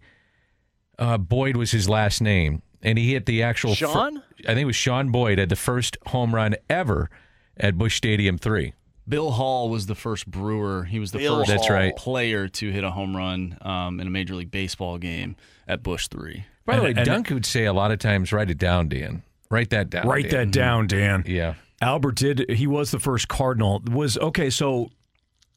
uh, 0.99 1.17
Boyd 1.17 1.55
was 1.55 1.71
his 1.71 1.87
last 1.87 2.21
name, 2.21 2.61
and 2.81 2.97
he 2.97 3.13
hit 3.13 3.25
the 3.25 3.41
actual. 3.41 3.71
fir- 3.75 3.87
Shaun? 3.87 4.21
I 4.41 4.47
think 4.47 4.59
it 4.59 4.65
was 4.65 4.75
Shaun 4.75 5.09
Boyd 5.09 5.39
had 5.39 5.49
the 5.49 5.55
first 5.55 5.97
home 6.07 6.35
run 6.35 6.55
ever 6.69 7.09
at 7.55 7.77
Busch 7.77 7.95
Stadium 7.95 8.37
three. 8.37 8.73
Bill 9.07 9.31
Hall 9.31 9.69
was 9.69 9.85
the 9.85 9.95
first 9.95 10.29
Brewer. 10.29 10.83
He 10.85 10.99
was 10.99 11.11
the 11.11 11.19
Bill 11.19 11.39
first 11.39 11.49
That's 11.49 11.67
Hall. 11.67 11.75
right. 11.75 11.95
player 11.95 12.47
to 12.49 12.71
hit 12.71 12.83
a 12.83 12.91
home 12.91 13.15
run 13.15 13.57
um, 13.61 13.99
in 13.99 14.07
a 14.07 14.09
Major 14.09 14.35
League 14.35 14.51
Baseball 14.51 14.97
game 14.97 15.35
at 15.67 15.83
Busch 15.83 16.07
Three. 16.07 16.45
By 16.65 16.77
the 16.77 16.81
way, 16.83 16.93
Dunk 16.93 17.29
would 17.29 17.45
say 17.45 17.65
a 17.65 17.73
lot 17.73 17.91
of 17.91 17.99
times, 17.99 18.31
"Write 18.31 18.49
it 18.49 18.57
down, 18.57 18.87
Dan. 18.89 19.23
Write 19.49 19.69
that 19.71 19.89
down. 19.89 20.07
Write 20.07 20.29
Dan. 20.29 20.47
that 20.47 20.51
down, 20.51 20.87
Dan. 20.87 21.23
Yeah. 21.27 21.55
Albert 21.81 22.15
did. 22.15 22.49
He 22.49 22.65
was 22.67 22.91
the 22.91 22.99
first 22.99 23.27
Cardinal. 23.27 23.81
Was 23.91 24.17
okay. 24.17 24.49
So 24.49 24.89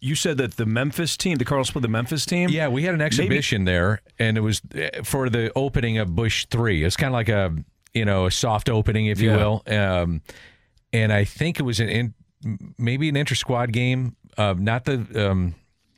you 0.01 0.15
said 0.15 0.37
that 0.39 0.57
the 0.57 0.67
Memphis 0.67 1.17
team, 1.17 1.39
the 1.39 1.45
Cardinals 1.45 1.71
played 1.71 1.85
the 1.85 1.89
Memphis 1.89 2.27
team. 2.27 2.49
Yeah, 2.51 2.69
we 2.69 2.83
had 2.83 2.93
an 2.95 2.99
Maybe- 2.99 3.07
exhibition 3.07 3.65
there, 3.65 4.03
and 4.19 4.37
it 4.37 4.41
was 4.41 4.61
uh, 4.75 5.03
for 5.05 5.31
the 5.31 5.51
opening 5.55 5.99
of 5.99 6.15
Busch 6.15 6.47
Three. 6.51 6.83
It's 6.85 6.97
kind 6.97 7.09
of 7.09 7.15
like 7.15 7.29
a 7.29 7.55
you 7.95 8.05
know 8.05 8.27
a 8.27 8.31
soft 8.31 8.69
opening, 8.69 9.07
if 9.07 9.21
you 9.21 9.31
Yeah. 9.31 9.37
will. 9.37 9.63
Um, 9.67 10.21
and 10.93 11.13
I 11.13 11.25
think 11.25 11.61
it 11.61 11.63
was 11.63 11.79
an 11.81 11.89
in, 11.89 12.15
maybe 12.79 13.09
an 13.09 13.17
inter 13.17 13.35
squad 13.37 13.73
game, 13.73 14.17
uh, 14.37 14.55
not 14.59 14.85
the 14.85 15.31
um, 15.31 15.55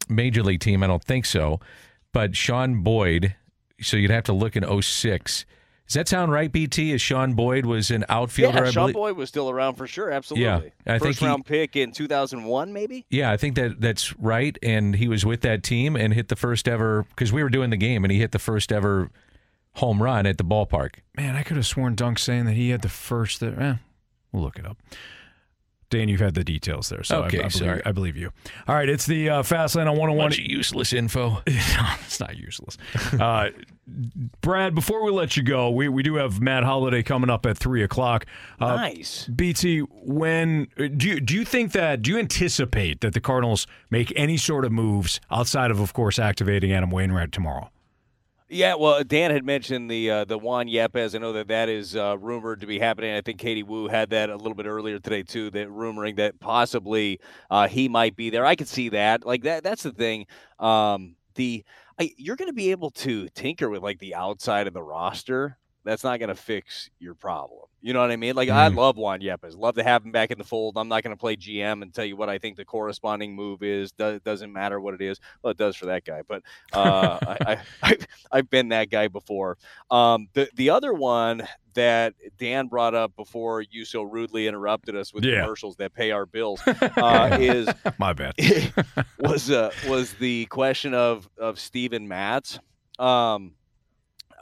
major 0.08 0.42
league 0.42 0.60
team. 0.60 0.82
I 0.82 0.86
don't 0.86 1.02
think 1.02 1.24
so, 1.24 1.58
but 2.12 2.36
Shaun 2.36 2.82
Boyd. 2.82 3.34
So 3.80 3.96
you'd 3.96 4.10
have 4.10 4.24
to 4.24 4.32
look 4.32 4.56
in 4.56 4.64
06. 4.82 5.44
Does 5.86 5.94
that 5.94 6.06
sound 6.08 6.30
right, 6.32 6.52
BT? 6.52 6.92
As 6.92 7.00
Shaun 7.00 7.32
Boyd 7.32 7.64
was 7.64 7.90
an 7.90 8.04
outfielder, 8.10 8.58
yeah, 8.58 8.64
I 8.64 8.70
Shaun 8.70 8.82
believe. 8.92 8.94
Boyd 8.94 9.16
was 9.16 9.28
still 9.30 9.48
around 9.48 9.76
for 9.76 9.86
sure. 9.86 10.10
Absolutely. 10.10 10.44
yeah. 10.44 10.60
I 10.94 10.98
think 10.98 11.02
First 11.14 11.20
he- 11.20 11.26
round 11.26 11.46
pick 11.46 11.76
in 11.76 11.92
2001, 11.92 12.72
maybe. 12.74 13.06
Yeah, 13.08 13.30
I 13.32 13.38
think 13.38 13.54
that 13.54 13.80
that's 13.80 14.14
right. 14.18 14.58
And 14.62 14.94
he 14.96 15.08
was 15.08 15.24
with 15.24 15.40
that 15.42 15.62
team 15.62 15.96
and 15.96 16.12
hit 16.12 16.28
the 16.28 16.36
first 16.36 16.68
ever 16.68 17.06
because 17.10 17.32
we 17.32 17.42
were 17.42 17.48
doing 17.48 17.70
the 17.70 17.78
game, 17.78 18.04
and 18.04 18.12
he 18.12 18.18
hit 18.18 18.32
the 18.32 18.38
first 18.38 18.70
ever 18.70 19.10
home 19.76 20.02
run 20.02 20.26
at 20.26 20.36
the 20.36 20.44
ballpark. 20.44 20.96
Man, 21.16 21.36
I 21.36 21.42
could 21.42 21.56
have 21.56 21.64
sworn 21.66 21.94
Dunk 21.94 22.18
saying 22.18 22.44
that 22.46 22.54
he 22.54 22.68
had 22.70 22.82
the 22.82 22.88
first. 22.90 23.40
That, 23.40 23.58
eh, 23.58 23.74
we'll 24.32 24.42
look 24.42 24.58
it 24.58 24.66
up. 24.66 24.76
Dan, 25.90 26.08
you've 26.08 26.20
had 26.20 26.34
the 26.34 26.44
details 26.44 26.88
there, 26.90 27.02
so 27.02 27.22
I- 27.22 27.26
Okay, 27.28 27.38
I, 27.38 27.40
believe, 27.42 27.52
sorry. 27.52 27.82
I 27.86 27.92
believe 27.92 28.16
you. 28.16 28.30
All 28.66 28.74
right, 28.74 28.88
it's 28.88 29.06
the 29.06 29.30
uh, 29.30 29.42
Fast 29.42 29.74
Lane 29.74 29.86
on 29.88 29.94
101. 29.96 30.24
Bunch 30.26 30.38
of 30.38 30.44
useless 30.44 30.92
info. 30.92 31.42
it's 31.46 32.20
not 32.20 32.36
useless. 32.36 32.76
Uh, 33.18 33.48
Brad, 34.42 34.74
before 34.74 35.02
we 35.02 35.10
let 35.10 35.36
you 35.36 35.42
go, 35.42 35.70
we, 35.70 35.88
we 35.88 36.02
do 36.02 36.16
have 36.16 36.40
Matt 36.42 36.62
Holliday 36.64 37.02
coming 37.02 37.30
up 37.30 37.46
at 37.46 37.56
three 37.56 37.82
o'clock. 37.82 38.26
Uh, 38.60 38.76
Nice. 38.76 39.26
BT, 39.28 39.78
when 40.02 40.68
do 40.76 41.08
you 41.08 41.20
do 41.20 41.34
you 41.34 41.44
think 41.46 41.72
that 41.72 42.02
do 42.02 42.10
you 42.10 42.18
anticipate 42.18 43.00
that 43.00 43.14
the 43.14 43.20
Cardinals 43.20 43.66
make 43.90 44.12
any 44.14 44.36
sort 44.36 44.66
of 44.66 44.72
moves 44.72 45.20
outside 45.30 45.70
of, 45.70 45.80
of 45.80 45.94
course, 45.94 46.18
activating 46.18 46.70
Adam 46.72 46.90
Wainwright 46.90 47.32
tomorrow? 47.32 47.70
Yeah, 48.50 48.76
well, 48.76 49.04
Dan 49.04 49.30
had 49.30 49.44
mentioned 49.44 49.90
the 49.90 50.10
uh, 50.10 50.24
the 50.24 50.38
Juan 50.38 50.68
Yepes. 50.68 51.14
I 51.14 51.18
know 51.18 51.34
that 51.34 51.48
that 51.48 51.68
is 51.68 51.94
uh, 51.94 52.16
rumored 52.18 52.62
to 52.62 52.66
be 52.66 52.78
happening. 52.78 53.14
I 53.14 53.20
think 53.20 53.38
Katie 53.38 53.62
Woo 53.62 53.88
had 53.88 54.08
that 54.10 54.30
a 54.30 54.36
little 54.36 54.54
bit 54.54 54.64
earlier 54.64 54.98
today 54.98 55.22
too. 55.22 55.50
That 55.50 55.68
rumoring 55.68 56.16
that 56.16 56.40
possibly 56.40 57.20
uh, 57.50 57.68
he 57.68 57.90
might 57.90 58.16
be 58.16 58.30
there. 58.30 58.46
I 58.46 58.56
could 58.56 58.68
see 58.68 58.88
that. 58.90 59.26
Like 59.26 59.42
that. 59.42 59.62
That's 59.64 59.82
the 59.82 59.92
thing. 59.92 60.26
Um, 60.58 61.16
the 61.34 61.62
I, 62.00 62.10
you're 62.16 62.36
going 62.36 62.48
to 62.48 62.54
be 62.54 62.70
able 62.70 62.90
to 62.92 63.28
tinker 63.30 63.68
with 63.68 63.82
like 63.82 63.98
the 63.98 64.14
outside 64.14 64.66
of 64.66 64.72
the 64.72 64.82
roster. 64.82 65.58
That's 65.84 66.04
not 66.04 66.18
going 66.18 66.28
to 66.28 66.34
fix 66.34 66.88
your 66.98 67.14
problem. 67.14 67.67
You 67.80 67.92
know 67.92 68.00
what 68.00 68.10
I 68.10 68.16
mean? 68.16 68.34
Like 68.34 68.48
I 68.48 68.68
Mhm. 68.68 68.74
love 68.76 68.96
Juan 68.96 69.20
Yepes. 69.20 69.56
Love 69.56 69.76
to 69.76 69.84
have 69.84 70.04
him 70.04 70.10
back 70.10 70.32
in 70.32 70.38
the 70.38 70.42
fold. 70.44 70.76
I'm 70.76 70.88
not 70.88 71.04
going 71.04 71.14
to 71.14 71.20
play 71.20 71.36
GM 71.36 71.82
and 71.82 71.94
tell 71.94 72.04
you 72.04 72.16
what 72.16 72.28
I 72.28 72.38
think 72.38 72.56
the 72.56 72.64
corresponding 72.64 73.36
move 73.36 73.62
is. 73.62 73.92
Do- 73.92 74.18
doesn't 74.24 74.52
matter 74.52 74.80
what 74.80 74.94
it 74.94 75.00
is. 75.00 75.20
Well, 75.42 75.52
it 75.52 75.56
does 75.58 75.76
for 75.76 75.86
that 75.86 76.04
guy, 76.04 76.22
but 76.26 76.42
uh, 76.72 77.20
I, 77.22 77.36
I, 77.46 77.58
I've, 77.82 78.06
I've 78.32 78.50
been 78.50 78.70
that 78.70 78.90
guy 78.90 79.06
before. 79.06 79.58
Um, 79.92 80.28
the 80.32 80.48
the 80.54 80.70
other 80.70 80.92
one 80.92 81.46
that 81.74 82.14
Dan 82.36 82.66
brought 82.66 82.96
up 82.96 83.14
before 83.14 83.62
you 83.62 83.84
so 83.84 84.02
rudely 84.02 84.48
interrupted 84.48 84.96
us 84.96 85.14
with 85.14 85.22
Yeah. 85.24 85.42
commercials 85.42 85.76
that 85.76 85.94
pay 85.94 86.10
our 86.10 86.26
bills 86.26 86.60
uh, 86.96 87.36
is 87.38 87.68
My 87.98 88.12
bad. 88.12 88.34
was 89.20 89.52
uh, 89.52 89.70
was 89.86 90.14
the 90.14 90.46
question 90.46 90.94
of 90.94 91.28
of 91.38 91.60
Steven 91.60 92.08
Matz. 92.08 92.58
Um, 92.98 93.54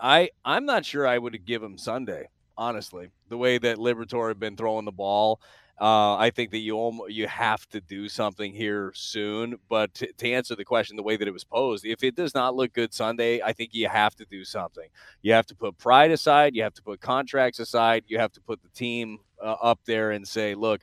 I 0.01 0.31
I'm 0.45 0.65
not 0.65 0.87
sure 0.87 1.07
I 1.07 1.19
would 1.19 1.45
give 1.45 1.63
him 1.63 1.77
Sunday. 1.77 2.29
Honestly, 2.59 3.11
the 3.29 3.37
way 3.37 3.59
that 3.59 3.77
Liberatore 3.77 4.29
have 4.29 4.41
been 4.41 4.57
throwing 4.57 4.85
the 4.85 4.93
ball, 4.93 5.41
uh, 5.79 6.17
I 6.17 6.31
think 6.31 6.53
that 6.53 6.59
you 6.59 6.75
almost, 6.75 7.13
you 7.13 7.27
have 7.27 7.69
to 7.69 7.83
do 7.83 8.09
something 8.09 8.55
here 8.55 8.93
soon. 8.95 9.59
But 9.69 9.93
to, 9.95 10.11
to 10.11 10.31
answer 10.33 10.57
the 10.57 10.65
question 10.65 10.97
the 10.97 11.03
way 11.03 11.17
that 11.17 11.29
it 11.29 11.33
was 11.33 11.45
posed, 11.45 11.85
if 11.85 12.03
it 12.03 12.17
does 12.17 12.35
not 12.35 12.57
look 12.57 12.73
good 12.73 12.95
Sunday, 12.95 13.43
I 13.43 13.53
think 13.53 13.75
you 13.75 13.89
have 13.89 14.15
to 14.17 14.25
do 14.25 14.45
something. 14.45 14.89
You 15.21 15.35
have 15.35 15.47
to 15.47 15.55
put 15.55 15.77
pride 15.77 16.13
aside. 16.13 16.57
You 16.57 16.63
have 16.63 16.75
to 16.75 16.83
put 16.83 17.01
contracts 17.01 17.59
aside. 17.59 18.05
You 18.07 18.19
have 18.19 18.33
to 18.33 18.41
put 18.41 18.63
the 18.63 18.71
team 18.71 19.19
uh, 19.43 19.57
up 19.63 19.81
there 19.85 20.13
and 20.13 20.27
say, 20.27 20.55
look. 20.55 20.81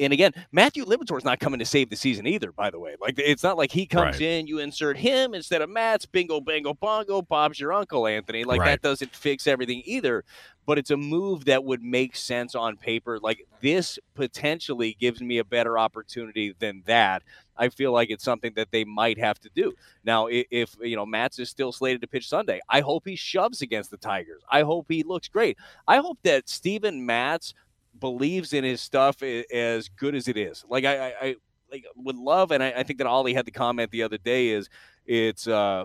And 0.00 0.12
again, 0.12 0.32
Matthew 0.52 0.84
Liberatore 0.84 1.18
is 1.18 1.24
not 1.24 1.40
coming 1.40 1.58
to 1.58 1.64
save 1.64 1.90
the 1.90 1.96
season 1.96 2.26
either. 2.26 2.52
By 2.52 2.70
the 2.70 2.78
way, 2.78 2.96
like 3.00 3.14
it's 3.18 3.42
not 3.42 3.56
like 3.56 3.70
he 3.72 3.86
comes 3.86 4.16
Right. 4.16 4.22
in, 4.22 4.46
you 4.46 4.58
insert 4.58 4.96
him 4.96 5.34
instead 5.34 5.62
of 5.62 5.70
Matz. 5.70 6.06
Bingo, 6.06 6.40
bango, 6.40 6.74
bongo. 6.74 7.22
Bob's 7.22 7.58
your 7.60 7.72
uncle, 7.72 8.06
Anthony. 8.06 8.44
Like 8.44 8.60
Right. 8.60 8.70
that 8.70 8.82
doesn't 8.82 9.14
fix 9.14 9.46
everything 9.46 9.82
either. 9.84 10.24
But 10.66 10.78
it's 10.78 10.90
a 10.90 10.96
move 10.96 11.44
that 11.44 11.62
would 11.64 11.82
make 11.82 12.16
sense 12.16 12.54
on 12.54 12.76
paper. 12.78 13.18
Like 13.20 13.46
this 13.60 13.98
potentially 14.14 14.96
gives 14.98 15.20
me 15.20 15.38
a 15.38 15.44
better 15.44 15.78
opportunity 15.78 16.54
than 16.58 16.82
that. 16.86 17.22
I 17.56 17.68
feel 17.68 17.92
like 17.92 18.10
it's 18.10 18.24
something 18.24 18.52
that 18.56 18.72
they 18.72 18.84
might 18.84 19.18
have 19.18 19.38
to 19.40 19.50
do. 19.54 19.74
Now, 20.04 20.26
if 20.30 20.74
you 20.80 20.96
know 20.96 21.06
Matz 21.06 21.38
is 21.38 21.50
still 21.50 21.70
slated 21.70 22.00
to 22.00 22.08
pitch 22.08 22.28
Sunday, 22.28 22.60
I 22.68 22.80
hope 22.80 23.06
he 23.06 23.14
shoves 23.14 23.62
against 23.62 23.90
the 23.90 23.96
Tigers. 23.96 24.42
I 24.50 24.62
hope 24.62 24.86
he 24.88 25.02
looks 25.04 25.28
great. 25.28 25.56
I 25.86 25.98
hope 25.98 26.18
that 26.24 26.48
Steven 26.48 27.04
Matz 27.06 27.54
believes 27.98 28.52
in 28.52 28.64
his 28.64 28.80
stuff 28.80 29.22
as 29.22 29.88
good 29.88 30.14
as 30.14 30.28
it 30.28 30.36
is. 30.36 30.64
Like 30.68 30.84
I, 30.84 31.08
I, 31.08 31.14
I 31.20 31.36
like 31.70 31.84
would 31.96 32.16
love, 32.16 32.50
and 32.50 32.62
I, 32.62 32.70
I 32.72 32.82
think 32.82 32.98
that 32.98 33.06
Ollie 33.06 33.34
had 33.34 33.46
the 33.46 33.52
comment 33.52 33.90
the 33.90 34.02
other 34.02 34.18
day 34.18 34.48
is 34.48 34.68
it's 35.06 35.46
uh 35.46 35.84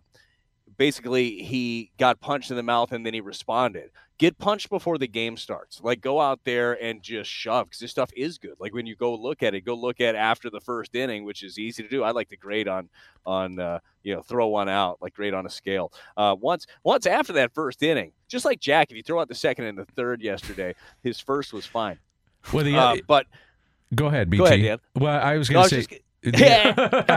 basically 0.80 1.44
he 1.44 1.92
got 2.00 2.22
punched 2.22 2.50
in 2.50 2.58
the 2.58 2.64
mouth 2.64 2.94
and 2.94 3.06
then 3.06 3.14
he 3.14 3.20
responded. 3.20 3.92
Get 4.18 4.38
punched 4.38 4.70
before 4.70 4.98
the 4.98 5.08
game 5.08 5.38
starts. 5.38 5.82
Like 5.84 6.02
go 6.02 6.20
out 6.20 6.40
there 6.46 6.82
and 6.82 7.04
just 7.04 7.30
shove 7.30 7.68
because 7.68 7.80
this 7.80 7.92
stuff 7.92 8.10
is 8.16 8.38
good. 8.38 8.56
Like 8.60 8.74
when 8.74 8.86
you 8.86 8.96
go 8.96 9.14
look 9.14 9.44
at 9.44 9.54
it, 9.54 9.66
go 9.66 9.76
look 9.76 10.02
at 10.02 10.16
after 10.16 10.50
the 10.50 10.62
first 10.62 10.96
inning, 10.96 11.26
which 11.26 11.44
is 11.44 11.60
easy 11.60 11.84
to 11.84 11.90
do. 11.90 12.04
I 12.04 12.12
like 12.12 12.30
to 12.30 12.38
grade 12.38 12.68
on 12.68 12.90
on 13.26 13.60
uh, 13.60 13.80
you 14.04 14.16
know 14.16 14.22
throw 14.22 14.48
one 14.48 14.70
out 14.70 14.98
like 15.02 15.14
grade 15.14 15.34
on 15.34 15.46
a 15.46 15.50
scale. 15.50 15.92
Uh, 16.18 16.36
once 16.40 16.66
once 16.84 17.06
after 17.06 17.34
that 17.34 17.54
first 17.54 17.84
inning, 17.84 18.14
just 18.28 18.46
like 18.46 18.60
Jack, 18.60 18.90
if 18.90 18.98
you 18.98 19.04
throw 19.04 19.20
out 19.20 19.28
the 19.28 19.36
second 19.36 19.66
and 19.66 19.78
the 19.78 19.86
third 19.86 20.22
yesterday, 20.22 20.74
his 21.04 21.20
first 21.20 21.54
was 21.54 21.66
fine. 21.66 22.00
Well, 22.54 22.64
the, 22.64 22.76
Uh, 22.76 22.96
but 23.06 23.28
go 23.94 24.08
ahead, 24.08 24.30
BT. 24.30 24.38
Go 24.40 24.46
ahead, 24.46 24.62
Dan. 24.62 24.80
Well, 24.96 25.22
I 25.22 25.38
was 25.38 25.50
going 25.50 25.68
to 25.68 25.76
was 25.76 25.86
say. 25.86 26.00
Just- 26.24 26.78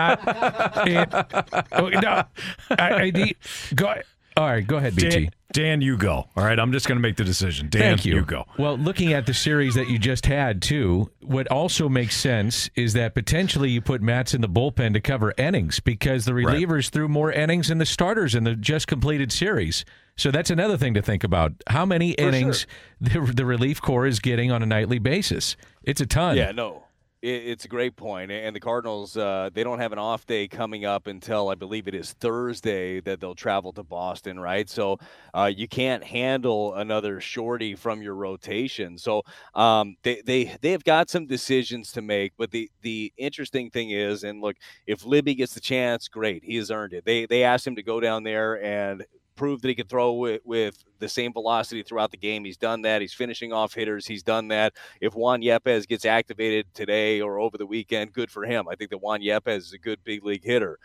Uh, 1.73 1.91
no, 2.01 2.23
I, 2.71 2.91
I 2.95 3.11
need, 3.11 3.37
go. 3.75 3.95
All 4.37 4.47
right, 4.47 4.67
go 4.67 4.77
ahead, 4.79 4.97
BT. 4.97 5.09
Dan, 5.11 5.31
Dan, 5.53 5.81
you 5.83 5.99
go. 5.99 6.27
All 6.37 6.45
right, 6.45 6.59
I'm 6.59 6.73
just 6.73 6.89
going 6.89 6.97
to 6.97 7.03
make 7.03 7.17
the 7.17 7.25
decision. 7.25 7.69
Dan, 7.69 7.81
Thank 7.83 8.05
you. 8.07 8.23
go. 8.23 8.47
Well, 8.59 8.79
looking 8.79 9.13
at 9.13 9.27
the 9.27 9.35
series 9.35 9.75
that 9.75 9.89
you 9.89 9.99
just 9.99 10.25
had, 10.25 10.63
too, 10.63 11.11
what 11.21 11.47
also 11.49 11.89
makes 11.91 12.17
sense 12.17 12.71
is 12.75 12.95
that 12.95 13.15
potentially 13.15 13.69
you 13.71 13.83
put 13.83 14.01
Matz 14.01 14.33
in 14.33 14.41
the 14.41 14.49
bullpen 14.49 14.95
to 14.95 15.01
cover 15.01 15.35
innings 15.37 15.81
because 15.81 16.25
the 16.25 16.33
Right. 16.35 16.47
relievers 16.47 16.89
threw 16.89 17.09
more 17.09 17.31
innings 17.31 17.69
than 17.69 17.77
the 17.79 17.85
starters 17.87 18.35
in 18.35 18.45
the 18.45 18.55
just 18.55 18.87
completed 18.87 19.31
series. 19.31 19.85
So 20.17 20.31
that's 20.31 20.49
another 20.51 20.79
thing 20.79 20.95
to 20.95 21.03
think 21.03 21.25
about. 21.25 21.53
How 21.67 21.85
many 21.85 22.13
innings 22.13 22.67
the, 23.01 23.21
the 23.21 23.45
relief 23.45 23.83
corps 23.83 24.07
is 24.07 24.19
getting 24.21 24.51
on 24.51 24.63
a 24.63 24.67
nightly 24.67 24.99
basis? 24.99 25.57
It's 25.83 26.01
a 26.01 26.07
ton. 26.07 26.37
Yeah, 26.37 26.53
no, 26.53 26.77
it, 26.77 26.83
it's 27.23 27.65
a 27.65 27.69
great 27.69 27.95
point. 27.95 28.33
And 28.33 28.55
the 28.55 28.61
Cardinals, 28.61 29.17
uh, 29.17 29.49
they 29.53 29.63
don't 29.63 29.79
have 29.79 29.93
an 29.93 29.99
off 29.99 30.27
day 30.27 30.49
coming 30.49 30.85
up 30.85 31.07
until 31.07 31.49
I 31.51 31.55
believe 31.55 31.87
it 31.87 31.95
is 31.95 32.13
Thursday 32.15 33.01
that 33.01 33.21
they'll 33.21 33.37
travel 33.37 33.73
to 33.75 33.85
Boston, 33.85 34.41
right? 34.41 34.69
So 34.69 34.99
uh, 35.33 35.51
you 35.55 35.69
can't 35.69 36.03
handle 36.03 36.75
another 36.75 37.21
shorty 37.21 37.77
from 37.77 38.03
your 38.03 38.17
rotation. 38.17 38.99
So 38.99 39.23
um, 39.55 39.97
they 40.03 40.21
they 40.27 40.57
they 40.61 40.73
have 40.73 40.85
got 40.85 41.11
some 41.11 41.27
decisions 41.27 41.93
to 41.93 42.03
make. 42.03 42.33
But 42.37 42.51
the 42.51 42.69
the 42.83 43.13
interesting 43.17 43.71
thing 43.71 43.91
is, 43.91 44.25
and 44.25 44.41
look, 44.41 44.57
if 44.87 45.05
Libby 45.05 45.35
gets 45.37 45.55
the 45.55 45.61
chance, 45.61 46.09
great, 46.09 46.43
he 46.43 46.57
has 46.57 46.71
earned 46.73 46.93
it. 46.93 47.05
They 47.05 47.27
they 47.27 47.45
asked 47.45 47.67
him 47.67 47.77
to 47.77 47.83
go 47.85 48.01
down 48.01 48.25
there 48.25 48.63
and 48.63 49.05
prove 49.43 49.61
that 49.61 49.67
he 49.67 49.75
can 49.75 49.89
throw 49.89 50.13
with, 50.13 50.41
with 50.45 50.85
the 51.01 51.09
same 51.09 51.33
velocity 51.33 51.83
throughout 51.83 52.13
the 52.13 52.17
game. 52.17 52.45
He's 52.45 52.57
done 52.57 52.83
that. 52.83 53.01
He's 53.01 53.13
finishing 53.13 53.53
off 53.53 53.75
hitters. 53.75 54.07
He's 54.07 54.23
done 54.23 54.47
that. 54.49 54.73
If 55.01 55.17
Juan 55.17 55.43
Yepes 55.43 55.89
gets 55.89 56.05
activated 56.05 56.73
today 56.75 57.21
or 57.21 57.41
over 57.41 57.59
the 57.59 57.67
weekend, 57.67 58.13
good 58.13 58.31
for 58.31 58.45
him. 58.45 58.69
I 58.69 58.77
think 58.77 58.91
that 58.91 58.99
Juan 58.99 59.21
Yepes 59.21 59.57
is 59.57 59.73
a 59.73 59.79
good 59.79 59.99
big 60.05 60.25
league 60.25 60.45
hitter. 60.45 60.79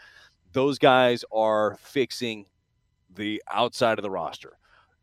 Those 0.53 0.79
guys 0.79 1.23
are 1.31 1.77
fixing 1.79 2.47
the 3.13 3.43
outside 3.53 3.99
of 3.99 4.01
the 4.01 4.09
roster. 4.09 4.56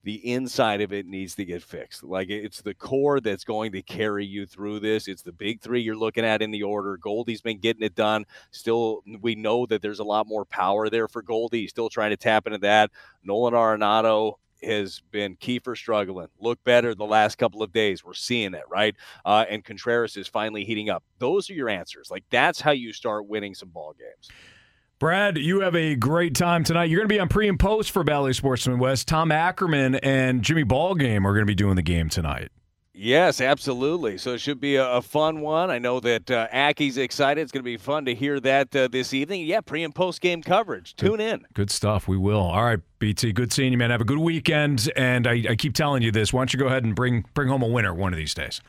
The 0.04 0.32
inside 0.32 0.82
of 0.82 0.92
it 0.92 1.06
needs 1.06 1.34
to 1.36 1.44
get 1.44 1.62
fixed. 1.62 2.04
Like 2.04 2.28
it's 2.28 2.60
the 2.60 2.74
core 2.74 3.20
that's 3.20 3.42
going 3.44 3.72
to 3.72 3.82
carry 3.82 4.24
you 4.24 4.46
through 4.46 4.80
this. 4.80 5.08
It's 5.08 5.22
the 5.22 5.32
big 5.32 5.60
three 5.60 5.80
you're 5.80 5.96
looking 5.96 6.24
at 6.24 6.42
in 6.42 6.50
the 6.50 6.62
order. 6.62 6.98
Goldie's 6.98 7.40
been 7.40 7.58
getting 7.58 7.82
it 7.82 7.94
done. 7.94 8.26
Still, 8.50 9.02
we 9.22 9.34
know 9.34 9.64
that 9.66 9.80
there's 9.80 10.00
a 10.00 10.04
lot 10.04 10.26
more 10.26 10.44
power 10.44 10.90
there 10.90 11.08
for 11.08 11.22
Goldie. 11.22 11.62
He's 11.62 11.70
still 11.70 11.88
trying 11.88 12.10
to 12.10 12.18
tap 12.18 12.46
into 12.46 12.58
that. 12.58 12.90
Nolan 13.24 13.54
Arenado 13.54 14.34
has 14.62 15.02
been 15.10 15.36
key 15.36 15.58
for 15.58 15.76
struggling. 15.76 16.28
Look 16.38 16.62
better 16.64 16.94
the 16.94 17.04
last 17.04 17.36
couple 17.36 17.62
of 17.62 17.72
days. 17.72 18.04
We're 18.04 18.14
seeing 18.14 18.54
it, 18.54 18.64
right? 18.68 18.94
Uh, 19.24 19.44
and 19.48 19.64
Contreras 19.64 20.16
is 20.16 20.28
finally 20.28 20.64
heating 20.64 20.90
up. 20.90 21.02
Those 21.18 21.48
are 21.50 21.54
your 21.54 21.68
answers. 21.68 22.10
Like 22.10 22.24
that's 22.30 22.60
how 22.60 22.72
you 22.72 22.92
start 22.92 23.26
winning 23.26 23.54
some 23.54 23.70
ball 23.70 23.94
games. 23.98 24.30
Brad, 25.04 25.36
you 25.36 25.60
have 25.60 25.76
a 25.76 25.96
great 25.96 26.34
time 26.34 26.64
tonight. 26.64 26.84
You're 26.84 27.00
going 27.00 27.10
to 27.10 27.14
be 27.14 27.20
on 27.20 27.28
pre 27.28 27.46
and 27.46 27.60
post 27.60 27.90
for 27.90 28.02
Bally 28.02 28.32
Sports 28.32 28.66
Midwest. 28.66 29.06
Tom 29.06 29.30
Ackerman 29.30 29.96
and 29.96 30.40
Jimmy 30.40 30.64
Ballgame 30.64 31.26
are 31.26 31.34
going 31.34 31.42
to 31.42 31.44
be 31.44 31.54
doing 31.54 31.76
the 31.76 31.82
game 31.82 32.08
tonight. 32.08 32.50
Yes, 32.94 33.42
absolutely. 33.42 34.16
So 34.16 34.32
it 34.32 34.38
should 34.40 34.60
be 34.60 34.76
a, 34.76 34.88
a 34.92 35.02
fun 35.02 35.42
one. 35.42 35.70
I 35.70 35.78
know 35.78 36.00
that 36.00 36.30
uh, 36.30 36.48
Aki's 36.50 36.96
excited. 36.96 37.42
It's 37.42 37.52
going 37.52 37.60
to 37.60 37.64
be 37.64 37.76
fun 37.76 38.06
to 38.06 38.14
hear 38.14 38.40
that 38.40 38.74
uh, 38.74 38.88
this 38.88 39.12
evening. 39.12 39.44
Yeah, 39.44 39.60
pre 39.60 39.84
and 39.84 39.94
post 39.94 40.22
game 40.22 40.42
coverage. 40.42 40.96
Tune 40.96 41.20
in. 41.20 41.44
Good 41.52 41.70
stuff. 41.70 42.08
We 42.08 42.16
will. 42.16 42.40
All 42.40 42.64
right, 42.64 42.80
BT. 42.98 43.32
Good 43.32 43.52
seeing 43.52 43.72
you, 43.72 43.76
man. 43.76 43.90
Have 43.90 44.00
a 44.00 44.06
good 44.06 44.16
weekend. 44.16 44.90
And 44.96 45.26
I, 45.26 45.44
I 45.50 45.54
keep 45.56 45.74
telling 45.74 46.02
you 46.02 46.12
this. 46.12 46.32
Why 46.32 46.40
don't 46.40 46.54
you 46.54 46.58
go 46.58 46.68
ahead 46.68 46.82
and 46.82 46.94
bring 46.94 47.26
bring 47.34 47.48
home 47.50 47.62
a 47.62 47.68
winner 47.68 47.92
one 47.92 48.14
of 48.14 48.16
these 48.16 48.32
days? 48.32 48.62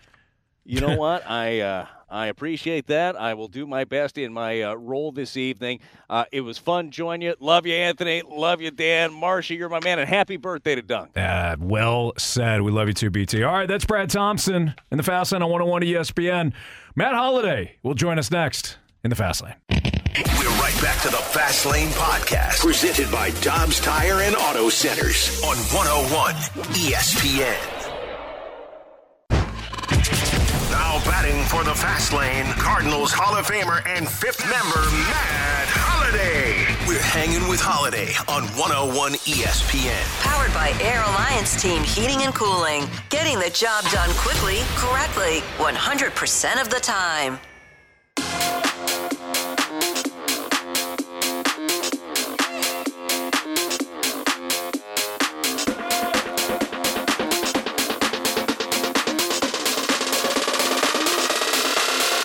You 0.65 0.81
know 0.81 0.97
what? 0.97 1.29
I 1.29 1.61
uh, 1.61 1.87
I 2.15 2.27
appreciate 2.27 2.87
that. 2.87 3.17
I 3.17 3.33
will 3.33 3.49
do 3.49 3.67
my 3.67 3.83
best 3.83 4.17
in 4.17 4.31
my 4.31 4.61
uh, 4.61 4.75
role 4.75 5.11
this 5.11 5.35
evening. 5.35 5.81
Uh, 6.09 6.23
it 6.31 6.39
was 6.39 6.57
fun 6.57 6.89
joining 6.89 7.27
you. 7.27 7.35
Love 7.41 7.65
you, 7.65 7.73
Anthony. 7.73 8.21
Love 8.25 8.61
you, 8.61 8.71
Dan. 8.71 9.13
Marcia, 9.13 9.53
you're 9.53 9.67
my 9.67 9.81
man. 9.83 9.99
And 9.99 10.07
happy 10.07 10.37
birthday 10.37 10.75
to 10.75 10.81
Dunk. 10.81 11.17
Uh, 11.17 11.57
well 11.59 12.13
said. 12.17 12.61
We 12.61 12.71
love 12.71 12.87
you 12.87 12.93
too, 12.93 13.09
BT. 13.09 13.43
All 13.43 13.53
right, 13.53 13.67
that's 13.67 13.83
Brad 13.83 14.09
Thompson 14.09 14.73
in 14.91 14.97
the 14.97 15.03
Fast 15.03 15.33
Lane 15.33 15.41
on 15.41 15.49
101 15.49 15.81
ESPN. 15.81 16.53
Matt 16.95 17.13
Holliday 17.13 17.75
will 17.83 17.95
join 17.95 18.17
us 18.17 18.31
next 18.31 18.77
in 19.03 19.09
the 19.09 19.15
Fast 19.17 19.43
Lane. 19.43 19.55
We're 19.69 20.47
right 20.61 20.81
back 20.81 21.01
to 21.01 21.09
the 21.09 21.17
Fast 21.17 21.65
Lane 21.65 21.89
Podcast, 21.89 22.61
presented 22.61 23.11
by 23.11 23.31
Dobbs 23.41 23.81
Tire 23.81 24.21
and 24.21 24.37
Auto 24.37 24.69
Centers 24.69 25.43
on 25.43 25.57
101 25.57 26.33
ESPN. 26.75 27.74
Now 30.95 31.03
batting 31.03 31.43
for 31.45 31.65
the 31.65 31.75
Fast 31.75 32.13
Lane, 32.13 32.45
Cardinals 32.53 33.11
Hall 33.11 33.35
of 33.35 33.45
Famer 33.45 33.85
and 33.85 34.07
fifth 34.07 34.39
member, 34.47 34.79
Matt 35.11 35.67
Holliday. 35.67 36.63
We're 36.87 37.03
hanging 37.03 37.49
with 37.49 37.59
Holliday 37.59 38.13
on 38.29 38.43
101 38.55 39.15
ESPN. 39.27 40.23
Powered 40.23 40.53
by 40.53 40.71
Air 40.81 41.03
Alliance 41.03 41.61
Team 41.61 41.83
Heating 41.83 42.23
and 42.23 42.33
Cooling. 42.33 42.87
Getting 43.09 43.37
the 43.39 43.49
job 43.49 43.83
done 43.91 44.09
quickly, 44.15 44.59
correctly, 44.77 45.41
100% 45.59 46.61
of 46.61 46.69
the 46.69 46.79
time. 46.79 47.39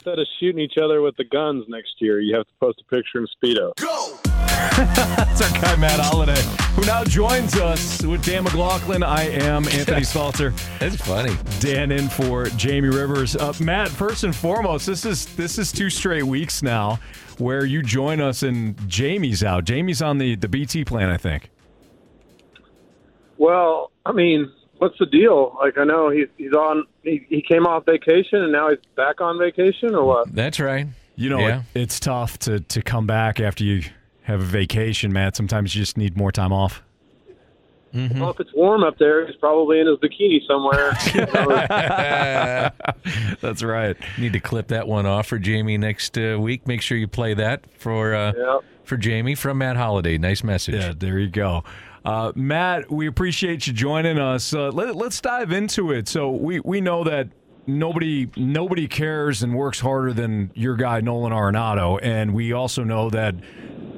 Instead 0.01 0.19
of 0.19 0.27
shooting 0.39 0.59
each 0.59 0.79
other 0.83 1.03
with 1.03 1.15
the 1.19 1.25
guns 1.25 1.63
next 1.69 1.97
year, 1.99 2.21
you 2.21 2.35
have 2.35 2.47
to 2.47 2.55
post 2.59 2.81
a 2.81 2.85
picture 2.85 3.19
in 3.19 3.27
Speedo. 3.27 3.77
Go! 3.77 4.17
That's 4.25 5.43
our 5.43 5.61
guy 5.61 5.77
Matt 5.77 6.01
Holliday, 6.01 6.41
who 6.75 6.87
now 6.87 7.05
joins 7.05 7.55
us 7.57 8.03
with 8.03 8.25
Dan 8.25 8.45
McLaughlin. 8.45 9.03
I 9.03 9.25
am 9.25 9.69
Anthony 9.69 10.01
Stalter. 10.01 10.55
That's 10.79 10.97
funny. 10.97 11.37
Dan 11.61 11.93
in 11.93 12.09
for 12.09 12.47
Jamie 12.47 12.89
Rivers. 12.89 13.37
Uh, 13.37 13.53
Matt, 13.61 13.91
first 13.91 14.25
and 14.25 14.35
foremost, 14.35 14.87
this 14.87 15.05
is 15.05 15.27
this 15.37 15.59
is 15.59 15.71
two 15.71 15.91
straight 15.91 16.25
weeks 16.25 16.63
now 16.63 16.99
where 17.37 17.67
you 17.67 17.83
join 17.83 18.23
us 18.23 18.43
and 18.43 18.79
Jamie's 18.89 19.45
out. 19.45 19.65
Jamie's 19.65 20.01
on 20.01 20.17
the 20.17 20.35
the 20.35 20.49
BT 20.49 20.83
plan, 20.83 21.11
I 21.11 21.19
think. 21.19 21.51
Well, 23.37 23.93
I 24.07 24.13
mean, 24.13 24.51
what's 24.81 24.99
the 24.99 25.07
deal? 25.07 25.57
Like, 25.61 25.79
I 25.79 25.85
know 25.85 26.11
he's 26.11 26.29
he's 26.37 26.53
on. 26.53 26.85
He, 27.03 27.25
he 27.29 27.43
came 27.43 27.67
off 27.67 27.87
vacation 27.87 28.43
and 28.43 28.53
now 28.53 28.69
he's 28.69 28.79
back 28.97 29.21
on 29.21 29.39
vacation, 29.39 29.95
or 29.95 30.05
what? 30.05 30.35
That's 30.35 30.61
right. 30.61 30.87
You 31.17 31.29
know, 31.31 31.39
Yeah. 31.39 31.63
it, 31.75 31.81
it's 31.83 32.01
tough 32.01 32.39
to 32.41 32.61
to 32.61 32.83
come 32.83 33.07
back 33.07 33.41
after 33.41 33.65
you 33.65 33.83
have 34.23 34.41
a 34.41 34.45
vacation, 34.45 35.13
Matt. 35.13 35.37
Sometimes 35.37 35.75
you 35.75 35.83
just 35.83 35.97
need 35.97 36.17
more 36.17 36.33
time 36.33 36.53
off. 36.53 36.83
Mm-hmm. 37.95 38.21
Well, 38.21 38.31
if 38.31 38.39
it's 38.39 38.53
warm 38.55 38.85
up 38.85 38.99
there, 38.99 39.27
he's 39.27 39.35
probably 39.37 39.81
in 39.81 39.87
his 39.89 39.97
bikini 39.99 40.47
somewhere. 40.47 40.93
That's 43.41 43.63
right. 43.65 43.97
Need 44.19 44.33
to 44.35 44.41
clip 44.41 44.69
that 44.69 44.87
one 44.87 45.07
off 45.07 45.27
for 45.27 45.39
Jamie 45.39 45.77
next 45.77 46.17
uh, 46.17 46.39
week. 46.41 46.69
Make 46.69 46.83
sure 46.83 46.97
you 46.97 47.09
play 47.09 47.35
that 47.35 47.65
for 47.79 48.15
uh, 48.15 48.33
Yeah. 48.37 48.59
for 48.85 48.97
Jamie 48.97 49.35
from 49.35 49.59
Matt 49.59 49.77
Holliday. 49.77 50.19
Nice 50.19 50.45
message. 50.45 50.77
Yeah, 50.77 50.93
there 50.97 51.19
you 51.19 51.29
go. 51.29 51.65
Uh, 52.05 52.33
Matt, 52.35 52.91
we 52.91 53.07
appreciate 53.07 53.67
you 53.67 53.73
joining 53.73 54.19
us. 54.19 54.55
Uh, 54.55 54.71
let, 54.71 54.97
let's 54.97 55.21
dive 55.21 55.53
into 55.53 55.93
it. 55.93 56.09
So 56.09 56.31
we, 56.31 56.61
we 56.61 56.81
know 56.81 57.05
that 57.05 57.29
nobody 57.67 58.29
nobody 58.37 58.89
cares 58.89 59.43
and 59.43 59.55
works 59.55 59.81
harder 59.81 60.13
than 60.13 60.51
your 60.55 60.77
guy 60.77 61.01
Nolan 61.01 61.33
Arenado, 61.33 61.99
and 62.03 62.35
we 62.35 62.53
also 62.53 62.85
know 62.85 63.11
that 63.11 63.35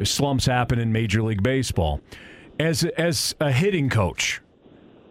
slumps 0.04 0.46
happen 0.46 0.78
in 0.78 0.92
Major 0.92 1.22
League 1.22 1.42
Baseball. 1.42 2.00
As 2.58 2.84
as 2.84 3.34
a 3.40 3.50
hitting 3.50 3.88
coach, 3.88 4.40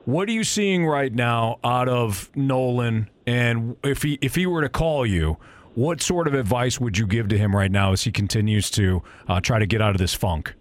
what 0.05 0.27
are 0.29 0.31
you 0.31 0.43
seeing 0.43 0.85
right 0.85 1.13
now 1.13 1.59
out 1.63 1.89
of 1.89 2.29
Nolan? 2.35 3.09
And 3.25 3.77
if 3.83 4.03
he 4.03 4.17
if 4.21 4.35
he 4.35 4.45
were 4.45 4.61
to 4.61 4.69
call 4.69 5.05
you, 5.05 5.37
what 5.73 6.01
sort 6.01 6.27
of 6.27 6.33
advice 6.33 6.79
would 6.79 6.97
you 6.97 7.07
give 7.07 7.29
to 7.29 7.37
him 7.37 7.55
right 7.55 7.71
now 7.71 7.93
as 7.93 8.03
he 8.03 8.11
continues 8.11 8.69
to 8.71 9.01
uh, 9.27 9.39
try 9.41 9.59
to 9.59 9.65
get 9.65 9.81
out 9.81 9.91
of 9.91 9.97
this 9.97 10.13
funk? 10.13 10.53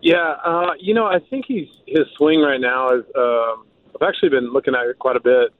Yeah, 0.00 0.34
uh, 0.44 0.72
you 0.78 0.94
know, 0.94 1.06
I 1.06 1.18
think 1.18 1.46
he's 1.46 1.68
his 1.86 2.06
swing 2.16 2.40
right 2.40 2.60
now 2.60 2.90
is. 2.90 3.04
Um, 3.16 3.64
I've 4.00 4.06
actually 4.08 4.28
been 4.28 4.52
looking 4.52 4.74
at 4.74 4.86
it 4.86 4.98
quite 4.98 5.16
a 5.16 5.20
bit. 5.20 5.52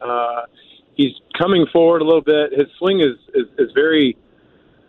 Uh, 0.00 0.42
he's 0.96 1.12
coming 1.38 1.66
forward 1.72 2.02
a 2.02 2.04
little 2.04 2.22
bit. 2.22 2.52
His 2.52 2.66
swing 2.78 3.00
is, 3.00 3.16
is 3.34 3.46
is 3.58 3.70
very 3.72 4.16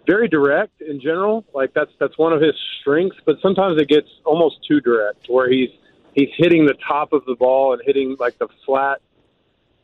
very 0.07 0.27
direct 0.27 0.81
in 0.81 0.99
general. 0.99 1.45
Like 1.53 1.73
that's 1.73 1.91
that's 1.99 2.17
one 2.17 2.33
of 2.33 2.41
his 2.41 2.55
strengths, 2.81 3.17
but 3.25 3.35
sometimes 3.41 3.79
it 3.79 3.87
gets 3.87 4.07
almost 4.25 4.57
too 4.67 4.81
direct, 4.81 5.27
where 5.27 5.49
he's 5.49 5.69
he's 6.13 6.29
hitting 6.37 6.65
the 6.65 6.75
top 6.87 7.13
of 7.13 7.23
the 7.25 7.35
ball 7.35 7.73
and 7.73 7.81
hitting 7.85 8.15
like 8.19 8.37
the 8.39 8.47
flat 8.65 9.01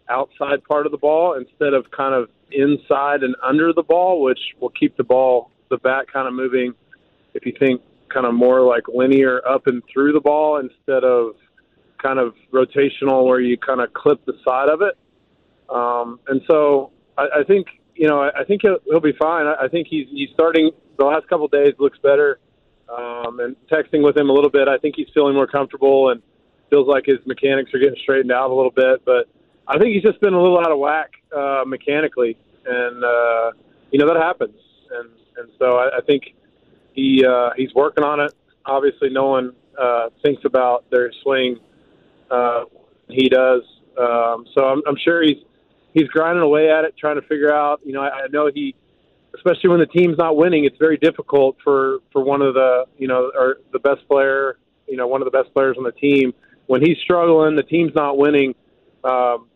outside 0.09 0.63
part 0.63 0.85
of 0.85 0.91
the 0.91 0.97
ball 0.97 1.33
instead 1.33 1.73
of 1.73 1.89
kind 1.91 2.13
of 2.15 2.29
inside 2.51 3.23
and 3.23 3.35
under 3.43 3.71
the 3.71 3.83
ball, 3.83 4.21
which 4.21 4.39
will 4.59 4.69
keep 4.69 4.97
the 4.97 5.03
ball 5.03 5.51
the 5.69 5.77
bat 5.77 6.05
kind 6.11 6.27
of 6.27 6.33
moving. 6.33 6.73
If 7.33 7.45
you 7.45 7.53
think 7.57 7.81
kind 8.15 8.25
of 8.25 8.33
more 8.33 8.61
like 8.61 8.87
linear 8.87 9.41
up 9.47 9.67
and 9.67 9.83
through 9.91 10.13
the 10.13 10.21
ball 10.21 10.57
instead 10.57 11.03
of 11.03 11.35
kind 12.01 12.17
of 12.17 12.33
rotational 12.53 13.25
where 13.25 13.41
you 13.41 13.57
kind 13.57 13.81
of 13.81 13.93
clip 13.93 14.25
the 14.25 14.33
side 14.47 14.69
of 14.69 14.81
it. 14.81 14.97
Um, 15.69 16.19
and 16.27 16.41
so 16.49 16.91
I, 17.17 17.41
I 17.41 17.43
think 17.43 17.67
you 17.95 18.07
know 18.07 18.21
I, 18.21 18.41
I 18.41 18.43
think 18.45 18.61
he'll, 18.61 18.77
he'll 18.85 19.01
be 19.01 19.13
fine. 19.19 19.45
I, 19.45 19.65
I 19.65 19.67
think 19.67 19.87
he's 19.89 20.07
he's 20.09 20.29
starting 20.33 20.71
the 20.97 21.05
last 21.05 21.27
couple 21.27 21.45
of 21.45 21.51
days 21.51 21.73
looks 21.77 21.99
better. 21.99 22.39
Um, 22.87 23.39
and 23.39 23.55
texting 23.69 24.03
with 24.03 24.15
him 24.15 24.29
a 24.29 24.31
little 24.31 24.51
bit, 24.51 24.67
I 24.67 24.77
think 24.77 24.93
he's 24.95 25.07
feeling 25.11 25.33
more 25.33 25.47
comfortable 25.47 26.11
and 26.11 26.21
feels 26.69 26.87
like 26.87 27.03
his 27.07 27.17
mechanics 27.25 27.73
are 27.73 27.79
getting 27.79 27.97
straightened 28.03 28.31
out 28.31 28.51
a 28.51 28.53
little 28.53 28.71
bit. 28.71 29.03
But 29.03 29.27
I 29.67 29.79
think 29.79 29.95
he's 29.95 30.03
just 30.03 30.21
been 30.21 30.35
a 30.35 30.41
little 30.41 30.59
out 30.59 30.71
of 30.71 30.77
whack 30.77 31.09
uh, 31.35 31.63
mechanically, 31.65 32.37
and 32.65 33.03
uh, 33.03 33.51
you 33.91 33.99
know 33.99 34.07
that 34.07 34.21
happens. 34.21 34.55
And 34.91 35.09
and 35.37 35.49
so 35.59 35.77
I, 35.77 35.97
I 35.97 36.01
think 36.05 36.35
he 36.95 37.23
uh, 37.23 37.49
he's 37.55 37.73
working 37.75 38.03
on 38.03 38.19
it. 38.19 38.33
Obviously, 38.65 39.09
no 39.09 39.27
one 39.27 39.53
uh, 39.79 40.09
thinks 40.23 40.43
about 40.45 40.89
their 40.89 41.11
swing. 41.21 41.59
Uh, 42.31 42.63
he 43.07 43.29
does. 43.29 43.61
Um, 43.99 44.45
so 44.53 44.65
I'm, 44.65 44.81
I'm 44.87 44.97
sure 45.03 45.21
he's 45.21 45.43
he's 45.93 46.07
grinding 46.07 46.43
away 46.43 46.71
at 46.71 46.85
it, 46.85 46.95
trying 46.97 47.15
to 47.21 47.27
figure 47.27 47.53
out. 47.53 47.81
You 47.85 47.93
know, 47.93 48.01
I, 48.01 48.23
I 48.23 48.27
know 48.31 48.49
he, 48.53 48.75
especially 49.35 49.69
when 49.69 49.79
the 49.79 49.85
team's 49.85 50.17
not 50.17 50.35
winning, 50.37 50.65
it's 50.65 50.77
very 50.77 50.97
difficult 50.97 51.57
for 51.63 51.99
for 52.11 52.23
one 52.23 52.41
of 52.41 52.53
the 52.53 52.85
you 52.97 53.07
know 53.07 53.31
or 53.37 53.57
the 53.71 53.79
best 53.79 54.07
player, 54.07 54.57
you 54.87 54.97
know, 54.97 55.07
one 55.07 55.21
of 55.21 55.25
the 55.25 55.37
best 55.37 55.53
players 55.53 55.75
on 55.77 55.83
the 55.83 55.91
team 55.91 56.33
when 56.67 56.81
he's 56.81 56.97
struggling, 57.03 57.55
the 57.55 57.63
team's 57.63 57.93
not 57.95 58.17
winning. 58.17 58.55
Um, 59.03 59.47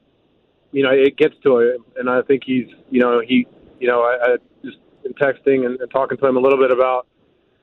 you 0.72 0.84
know, 0.84 0.92
it 0.92 1.18
gets 1.18 1.36
to 1.44 1.60
him, 1.60 1.86
and 1.96 2.10
I 2.10 2.22
think 2.22 2.44
he's 2.46 2.68
you 2.90 3.00
know 3.00 3.22
he 3.26 3.48
you 3.80 3.88
know 3.88 4.02
I, 4.02 4.34
I 4.34 4.38
just 4.64 4.78
been 5.04 5.14
texting 5.14 5.66
and, 5.66 5.80
and 5.80 5.92
talking 5.92 6.18
to 6.18 6.26
him 6.26 6.38
a 6.38 6.40
little 6.40 6.60
bit 6.60 6.72
about 6.72 7.08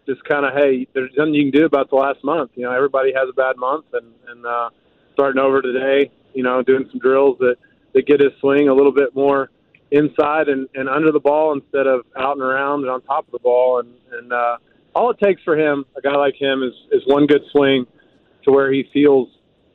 just 0.06 0.24
kind 0.24 0.46
of 0.46 0.54
hey, 0.54 0.86
there's 0.94 1.10
nothing 1.16 1.34
you 1.34 1.50
can 1.50 1.60
do 1.60 1.66
about 1.66 1.90
the 1.90 1.96
last 1.96 2.22
month. 2.24 2.52
You 2.54 2.64
know, 2.64 2.72
everybody 2.72 3.12
has 3.14 3.28
a 3.28 3.32
bad 3.32 3.56
month, 3.56 3.86
and 3.92 4.12
and 4.28 4.46
uh, 4.46 4.70
starting 5.12 5.40
over 5.40 5.60
today, 5.60 6.10
you 6.34 6.42
know, 6.42 6.62
doing 6.62 6.86
some 6.90 7.00
drills 7.00 7.38
that 7.40 7.56
that 7.94 8.06
get 8.06 8.20
his 8.20 8.32
swing 8.40 8.68
a 8.68 8.74
little 8.74 8.92
bit 8.92 9.14
more 9.14 9.50
inside 9.90 10.48
and, 10.48 10.68
and 10.74 10.88
under 10.88 11.12
the 11.12 11.20
ball 11.20 11.52
instead 11.52 11.86
of 11.86 12.04
out 12.16 12.32
and 12.32 12.42
around 12.42 12.80
and 12.80 12.90
on 12.90 13.00
top 13.02 13.26
of 13.26 13.32
the 13.32 13.38
ball. 13.38 13.80
And 13.80 13.94
and 14.12 14.32
uh, 14.32 14.56
all 14.94 15.10
it 15.10 15.18
takes 15.22 15.42
for 15.42 15.56
him, 15.56 15.84
a 15.96 16.00
guy 16.00 16.16
like 16.16 16.34
him, 16.40 16.62
is 16.62 16.74
is 16.92 17.02
one 17.06 17.26
good 17.26 17.42
swing 17.52 17.86
to 18.44 18.52
where 18.52 18.72
he 18.72 18.88
feels 18.92 19.28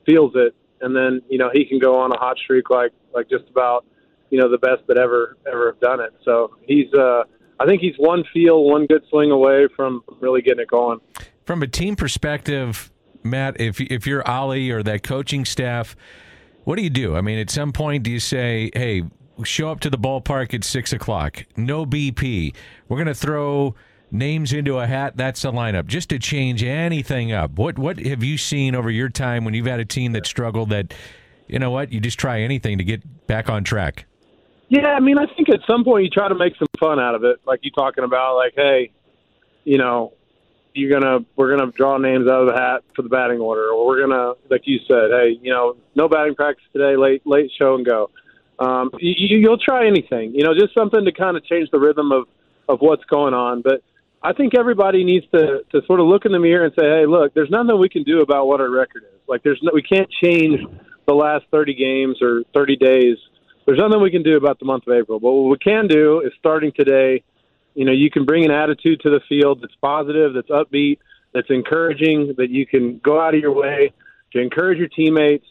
feels 0.06 0.32
it, 0.36 0.56
and 0.82 0.96
then 0.96 1.22
you 1.30 1.38
know 1.38 1.50
he 1.54 1.66
can 1.66 1.80
go 1.80 2.00
on 2.00 2.12
a 2.12 2.18
hot 2.18 2.38
streak 2.38 2.70
like 2.70 2.92
like 3.14 3.30
just 3.30 3.48
about 3.50 3.86
you 4.30 4.40
know 4.40 4.50
the 4.50 4.58
best 4.58 4.82
that 4.88 4.98
ever 4.98 5.38
ever 5.48 5.72
have 5.72 5.80
done 5.80 6.00
it. 6.00 6.14
So 6.24 6.56
he's 6.64 6.92
uh, 6.94 7.24
I 7.62 7.66
think 7.68 7.80
he's 7.80 7.96
one 7.98 8.24
feel, 8.34 8.64
one 8.64 8.88
good 8.88 9.04
swing 9.10 9.30
away 9.30 9.68
from 9.76 10.04
really 10.20 10.42
getting 10.42 10.62
it 10.62 10.68
going. 10.68 11.00
From 11.46 11.62
a 11.62 11.68
team 11.68 11.96
perspective, 11.96 12.92
Matt, 13.22 13.62
if 13.62 13.80
if 13.80 14.08
you're 14.08 14.28
Ollie 14.28 14.72
or 14.72 14.82
that 14.82 15.04
coaching 15.04 15.46
staff, 15.46 15.96
what 16.64 16.78
do 16.78 16.82
you 16.82 16.90
do? 16.90 17.16
I 17.16 17.22
mean, 17.22 17.38
at 17.38 17.52
some 17.52 17.72
point, 17.72 18.02
do 18.02 18.10
you 18.10 18.20
say, 18.20 18.72
"Hey, 18.74 19.04
show 19.44 19.70
up 19.70 19.80
to 19.82 19.92
the 19.92 19.98
ballpark 19.98 20.56
at 20.56 20.64
six 20.64 20.92
o'clock. 20.92 21.46
No 21.56 21.86
BP. 21.86 22.56
We're 22.88 22.98
going 22.98 23.08
to 23.08 23.14
throw 23.14 23.76
names 24.10 24.54
into 24.54 24.80
a 24.80 24.88
hat. 24.88 25.16
That's 25.16 25.44
the 25.44 25.52
lineup, 25.52 25.86
just 25.86 26.10
to 26.10 26.18
change 26.18 26.64
anything 26.64 27.32
up." 27.32 27.52
What 27.60 27.78
what 27.78 28.00
have 28.00 28.24
you 28.24 28.40
seen 28.40 28.74
over 28.74 28.90
your 28.90 29.10
time 29.10 29.46
when 29.46 29.54
you've 29.54 29.68
had 29.68 29.80
a 29.80 29.86
team 29.86 30.14
that 30.14 30.26
struggled? 30.26 30.70
That 30.70 30.96
you 31.48 31.60
know 31.60 31.70
what, 31.70 31.92
you 31.92 32.00
just 32.00 32.18
try 32.18 32.42
anything 32.42 32.80
to 32.80 32.84
get 32.84 33.28
back 33.28 33.50
on 33.52 33.64
track. 33.64 34.08
Yeah, 34.72 34.88
I 34.94 35.02
mean, 35.02 35.18
I 35.18 35.26
think 35.36 35.50
at 35.50 35.60
some 35.70 35.84
point 35.84 36.06
you 36.06 36.10
try 36.10 36.30
to 36.30 36.36
make 36.36 36.56
some 36.58 36.68
fun 36.80 36.98
out 36.98 37.14
of 37.14 37.26
it, 37.26 37.42
like 37.46 37.60
you 37.64 37.72
talking 37.72 38.06
about, 38.06 38.38
like, 38.38 38.54
hey, 38.56 38.92
you 39.66 39.78
know, 39.78 40.14
you're 40.74 40.98
gonna 40.98 41.26
we're 41.36 41.54
gonna 41.58 41.74
draw 41.74 41.98
names 41.98 42.30
out 42.32 42.44
of 42.44 42.48
the 42.48 42.54
hat 42.54 42.84
for 42.96 43.02
the 43.02 43.10
batting 43.10 43.40
order, 43.42 43.68
or 43.68 43.86
we're 43.86 44.00
gonna, 44.00 44.36
like 44.50 44.62
you 44.64 44.80
said, 44.88 45.12
hey, 45.12 45.38
you 45.42 45.52
know, 45.52 45.76
no 45.96 46.08
batting 46.08 46.36
practice 46.36 46.64
today, 46.72 46.96
late 46.96 47.22
late 47.28 47.52
show 47.60 47.76
and 47.76 47.86
go. 47.86 48.10
Um, 48.60 48.92
you, 48.98 49.14
you- 49.18 49.38
you'll 49.40 49.58
try 49.58 49.86
anything, 49.88 50.34
you 50.34 50.46
know, 50.46 50.54
just 50.58 50.74
something 50.74 51.04
to 51.04 51.12
kind 51.12 51.36
of 51.36 51.44
change 51.46 51.70
the 51.72 51.80
rhythm 51.80 52.14
of 52.14 52.24
of 52.70 52.80
what's 52.80 53.04
going 53.06 53.34
on. 53.34 53.62
But 53.62 53.84
I 54.24 54.32
think 54.32 54.56
everybody 54.58 55.04
needs 55.04 55.26
to 55.34 55.66
to 55.74 55.82
sort 55.86 56.00
of 56.00 56.06
look 56.08 56.24
in 56.26 56.32
the 56.32 56.40
mirror 56.40 56.64
and 56.64 56.74
say, 56.80 56.86
hey, 56.86 57.06
look, 57.06 57.34
there's 57.34 57.50
nothing 57.50 57.78
we 57.78 57.90
can 57.90 58.04
do 58.04 58.22
about 58.22 58.48
what 58.48 58.62
our 58.62 58.70
record 58.70 59.04
is. 59.04 59.20
Like, 59.28 59.44
there's 59.44 59.60
no, 59.62 59.72
we 59.74 59.82
can't 59.82 60.10
change 60.24 60.62
the 61.08 61.14
last 61.14 61.44
30 61.52 61.74
games 61.74 62.22
or 62.22 62.44
30 62.54 62.78
days. 62.78 63.18
There's 63.66 63.78
nothing 63.78 64.02
we 64.02 64.12
can 64.12 64.24
do 64.24 64.38
about 64.38 64.60
the 64.60 64.66
month 64.66 64.88
of 64.88 64.94
April. 64.94 65.20
But 65.20 65.32
what 65.32 65.52
we 65.52 65.58
can 65.58 65.88
do 65.88 66.22
is 66.22 66.32
starting 66.40 66.72
today, 66.72 67.24
you 67.76 67.86
know, 67.86 67.92
you 67.92 68.10
can 68.10 68.26
bring 68.26 68.44
an 68.46 68.52
attitude 68.52 69.02
to 69.02 69.10
the 69.10 69.22
field 69.30 69.62
that's 69.62 69.76
positive, 69.82 70.34
that's 70.34 70.50
upbeat, 70.50 71.00
that's 71.34 71.50
encouraging, 71.50 72.34
that 72.38 72.50
you 72.50 72.66
can 72.66 73.00
go 73.00 73.22
out 73.22 73.34
of 73.34 73.40
your 73.40 73.54
way 73.54 73.94
to 74.34 74.40
encourage 74.40 74.78
your 74.78 74.88
teammates, 74.88 75.46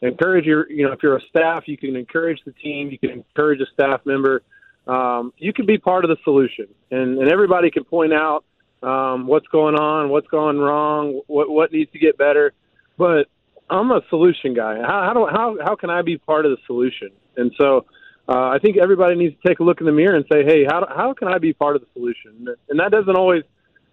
encourage 0.00 0.44
your, 0.44 0.70
you 0.70 0.86
know, 0.86 0.92
if 0.92 1.02
you're 1.02 1.16
a 1.16 1.22
staff, 1.28 1.64
you 1.66 1.76
can 1.76 1.96
encourage 1.96 2.40
the 2.44 2.52
team, 2.52 2.90
you 2.90 2.98
can 2.98 3.10
encourage 3.10 3.60
a 3.60 3.66
staff 3.72 4.00
member. 4.04 4.42
Um, 4.86 5.32
you 5.36 5.52
can 5.52 5.66
be 5.66 5.78
part 5.78 6.04
of 6.04 6.10
the 6.10 6.16
solution, 6.22 6.68
and, 6.92 7.18
and 7.18 7.30
everybody 7.30 7.72
can 7.72 7.82
point 7.82 8.12
out 8.12 8.44
um, 8.82 9.26
what's 9.26 9.48
going 9.48 9.74
on, 9.74 10.10
what's 10.10 10.28
going 10.28 10.58
wrong, 10.58 11.22
what 11.26 11.50
what 11.50 11.72
needs 11.72 11.90
to 11.90 11.98
get 11.98 12.16
better. 12.16 12.52
But 12.96 13.26
I'm 13.68 13.90
a 13.90 14.00
solution 14.10 14.54
guy. 14.54 14.76
How 14.80 15.02
how 15.02 15.12
do 15.12 15.26
how 15.26 15.56
how 15.64 15.74
can 15.74 15.90
I 15.90 16.02
be 16.02 16.18
part 16.18 16.46
of 16.46 16.52
the 16.52 16.58
solution? 16.66 17.10
And 17.36 17.52
so 17.58 17.86
uh, 18.28 18.48
I 18.48 18.58
think 18.58 18.76
everybody 18.76 19.14
needs 19.14 19.36
to 19.40 19.48
take 19.48 19.60
a 19.60 19.62
look 19.62 19.80
in 19.80 19.86
the 19.86 19.92
mirror 19.92 20.16
and 20.16 20.24
say, 20.30 20.44
hey, 20.44 20.64
how 20.64 20.86
how 20.88 21.14
can 21.14 21.28
I 21.28 21.38
be 21.38 21.52
part 21.52 21.76
of 21.76 21.82
the 21.82 21.88
solution? 21.92 22.48
And 22.68 22.80
that 22.80 22.90
doesn't 22.90 23.16
always, 23.16 23.44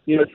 you 0.05 0.17
know, 0.17 0.25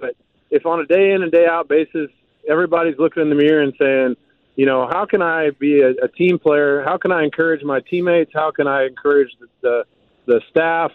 but 0.00 0.14
if 0.50 0.66
on 0.66 0.80
a 0.80 0.86
day 0.86 1.12
in 1.12 1.22
and 1.22 1.32
day 1.32 1.46
out 1.46 1.68
basis, 1.68 2.10
everybody's 2.48 2.98
looking 2.98 3.22
in 3.22 3.30
the 3.30 3.34
mirror 3.34 3.62
and 3.62 3.72
saying, 3.78 4.16
you 4.56 4.66
know, 4.66 4.86
how 4.90 5.06
can 5.06 5.22
I 5.22 5.50
be 5.50 5.80
a, 5.80 6.04
a 6.04 6.08
team 6.08 6.38
player? 6.38 6.82
How 6.84 6.98
can 6.98 7.12
I 7.12 7.24
encourage 7.24 7.62
my 7.62 7.80
teammates? 7.80 8.32
How 8.34 8.50
can 8.50 8.66
I 8.66 8.86
encourage 8.86 9.30
the 9.40 9.46
the, 9.62 9.84
the 10.26 10.40
staff? 10.50 10.92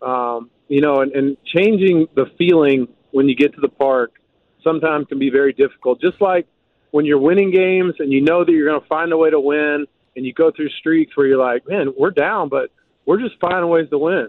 Um, 0.00 0.50
you 0.68 0.80
know, 0.80 1.00
and, 1.00 1.12
and 1.12 1.36
changing 1.44 2.06
the 2.14 2.26
feeling 2.38 2.86
when 3.10 3.28
you 3.28 3.34
get 3.34 3.54
to 3.54 3.60
the 3.60 3.68
park 3.68 4.12
sometimes 4.62 5.06
can 5.08 5.18
be 5.18 5.30
very 5.30 5.52
difficult. 5.52 6.00
Just 6.00 6.20
like 6.20 6.46
when 6.92 7.04
you're 7.04 7.18
winning 7.18 7.50
games 7.50 7.94
and 7.98 8.12
you 8.12 8.20
know 8.20 8.44
that 8.44 8.52
you're 8.52 8.68
going 8.68 8.80
to 8.80 8.86
find 8.86 9.12
a 9.12 9.16
way 9.16 9.30
to 9.30 9.40
win, 9.40 9.86
and 10.16 10.26
you 10.26 10.32
go 10.32 10.50
through 10.50 10.68
streaks 10.78 11.16
where 11.16 11.26
you're 11.26 11.38
like, 11.38 11.68
man, 11.68 11.92
we're 11.96 12.10
down, 12.10 12.48
but 12.48 12.70
we're 13.06 13.20
just 13.20 13.40
finding 13.40 13.68
ways 13.68 13.88
to 13.90 13.98
win. 13.98 14.28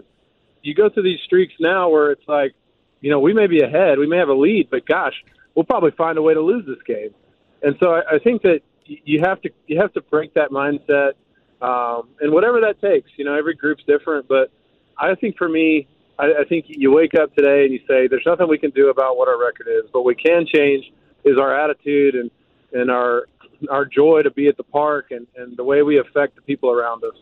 You 0.62 0.74
go 0.74 0.88
through 0.88 1.02
these 1.02 1.20
streaks 1.24 1.54
now 1.60 1.88
where 1.88 2.12
it's 2.12 2.26
like, 2.28 2.54
you 3.00 3.10
know, 3.10 3.18
we 3.18 3.32
may 3.34 3.48
be 3.48 3.60
ahead, 3.60 3.98
we 3.98 4.06
may 4.06 4.18
have 4.18 4.28
a 4.28 4.34
lead, 4.34 4.68
but 4.70 4.86
gosh, 4.86 5.14
we'll 5.54 5.64
probably 5.64 5.90
find 5.92 6.18
a 6.18 6.22
way 6.22 6.34
to 6.34 6.40
lose 6.40 6.64
this 6.66 6.82
game. 6.86 7.10
And 7.62 7.76
so 7.80 7.90
I, 7.90 8.16
I 8.16 8.18
think 8.18 8.42
that 8.42 8.60
you 8.86 9.20
have 9.22 9.40
to 9.42 9.50
you 9.66 9.80
have 9.80 9.92
to 9.94 10.00
break 10.00 10.34
that 10.34 10.50
mindset, 10.50 11.12
um, 11.60 12.08
and 12.20 12.32
whatever 12.32 12.60
that 12.60 12.80
takes. 12.80 13.10
You 13.16 13.24
know, 13.24 13.34
every 13.34 13.54
group's 13.54 13.84
different, 13.86 14.28
but 14.28 14.50
I 14.98 15.14
think 15.14 15.36
for 15.36 15.48
me, 15.48 15.86
I, 16.18 16.26
I 16.40 16.44
think 16.48 16.66
you 16.68 16.92
wake 16.92 17.14
up 17.14 17.34
today 17.34 17.64
and 17.64 17.72
you 17.72 17.80
say, 17.88 18.08
"There's 18.08 18.26
nothing 18.26 18.48
we 18.48 18.58
can 18.58 18.70
do 18.70 18.90
about 18.90 19.16
what 19.16 19.28
our 19.28 19.40
record 19.40 19.68
is, 19.68 19.88
but 19.92 20.02
we 20.02 20.14
can 20.14 20.46
change 20.52 20.84
is 21.24 21.38
our 21.38 21.56
attitude 21.56 22.14
and 22.14 22.30
and 22.72 22.90
our 22.90 23.26
our 23.70 23.84
joy 23.84 24.22
to 24.22 24.30
be 24.30 24.48
at 24.48 24.56
the 24.56 24.62
park 24.64 25.06
and, 25.10 25.26
and 25.36 25.56
the 25.56 25.64
way 25.64 25.82
we 25.82 25.98
affect 25.98 26.36
the 26.36 26.42
people 26.42 26.70
around 26.70 27.04
us." 27.04 27.16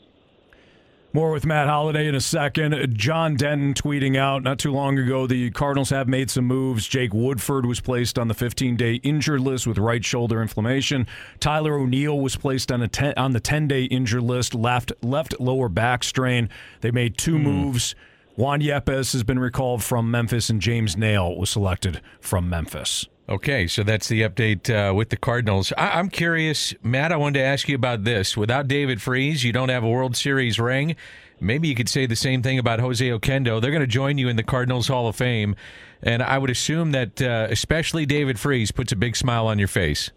More 1.12 1.32
with 1.32 1.44
Matt 1.44 1.66
Holliday 1.66 2.06
in 2.06 2.14
a 2.14 2.20
second. 2.20 2.96
John 2.96 3.34
Denton 3.34 3.74
tweeting 3.74 4.16
out 4.16 4.44
not 4.44 4.60
too 4.60 4.70
long 4.70 4.96
ago 4.96 5.26
the 5.26 5.50
Cardinals 5.50 5.90
have 5.90 6.06
made 6.06 6.30
some 6.30 6.44
moves. 6.44 6.86
Jake 6.86 7.12
Woodford 7.12 7.66
was 7.66 7.80
placed 7.80 8.16
on 8.16 8.28
the 8.28 8.34
15 8.34 8.76
day 8.76 8.94
injured 8.94 9.40
list 9.40 9.66
with 9.66 9.76
right 9.76 10.04
shoulder 10.04 10.40
inflammation. 10.40 11.08
Tyler 11.40 11.74
O'Neill 11.74 12.20
was 12.20 12.36
placed 12.36 12.70
on 12.70 12.80
a 12.80 12.86
ten, 12.86 13.12
on 13.16 13.32
the 13.32 13.40
10 13.40 13.66
day 13.66 13.84
injured 13.84 14.22
list, 14.22 14.54
left 14.54 14.92
left 15.02 15.34
lower 15.40 15.68
back 15.68 16.04
strain. 16.04 16.48
They 16.80 16.92
made 16.92 17.18
two 17.18 17.36
hmm. 17.36 17.42
moves. 17.42 17.96
Juan 18.36 18.60
Yepes 18.60 19.12
has 19.12 19.24
been 19.24 19.40
recalled 19.40 19.82
from 19.82 20.12
Memphis, 20.12 20.48
and 20.48 20.62
James 20.62 20.94
Naile 20.94 21.36
was 21.36 21.50
selected 21.50 22.00
from 22.20 22.48
Memphis. 22.48 23.06
Okay, 23.30 23.68
so 23.68 23.84
that's 23.84 24.08
the 24.08 24.22
update 24.22 24.68
uh, 24.68 24.92
with 24.92 25.10
the 25.10 25.16
Cardinals. 25.16 25.72
I- 25.78 26.00
I'm 26.00 26.08
curious, 26.08 26.74
Matt. 26.82 27.12
I 27.12 27.16
wanted 27.16 27.38
to 27.38 27.44
ask 27.44 27.68
you 27.68 27.76
about 27.76 28.02
this. 28.02 28.36
Without 28.36 28.66
David 28.66 29.00
Freese, 29.00 29.44
you 29.44 29.52
don't 29.52 29.68
have 29.68 29.84
a 29.84 29.88
World 29.88 30.16
Series 30.16 30.58
ring. 30.58 30.96
Maybe 31.38 31.68
you 31.68 31.76
could 31.76 31.88
say 31.88 32.06
the 32.06 32.16
same 32.16 32.42
thing 32.42 32.58
about 32.58 32.80
Jose 32.80 33.08
Oquendo. 33.08 33.60
They're 33.60 33.70
going 33.70 33.82
to 33.82 33.86
join 33.86 34.18
you 34.18 34.28
in 34.28 34.34
the 34.34 34.42
Cardinals 34.42 34.88
Hall 34.88 35.06
of 35.06 35.14
Fame, 35.14 35.54
and 36.02 36.24
I 36.24 36.38
would 36.38 36.50
assume 36.50 36.90
that 36.90 37.22
uh, 37.22 37.46
especially 37.50 38.04
David 38.04 38.38
Freese 38.38 38.72
puts 38.72 38.90
a 38.90 38.96
big 38.96 39.14
smile 39.14 39.46
on 39.46 39.60
your 39.60 39.68
face. 39.68 40.10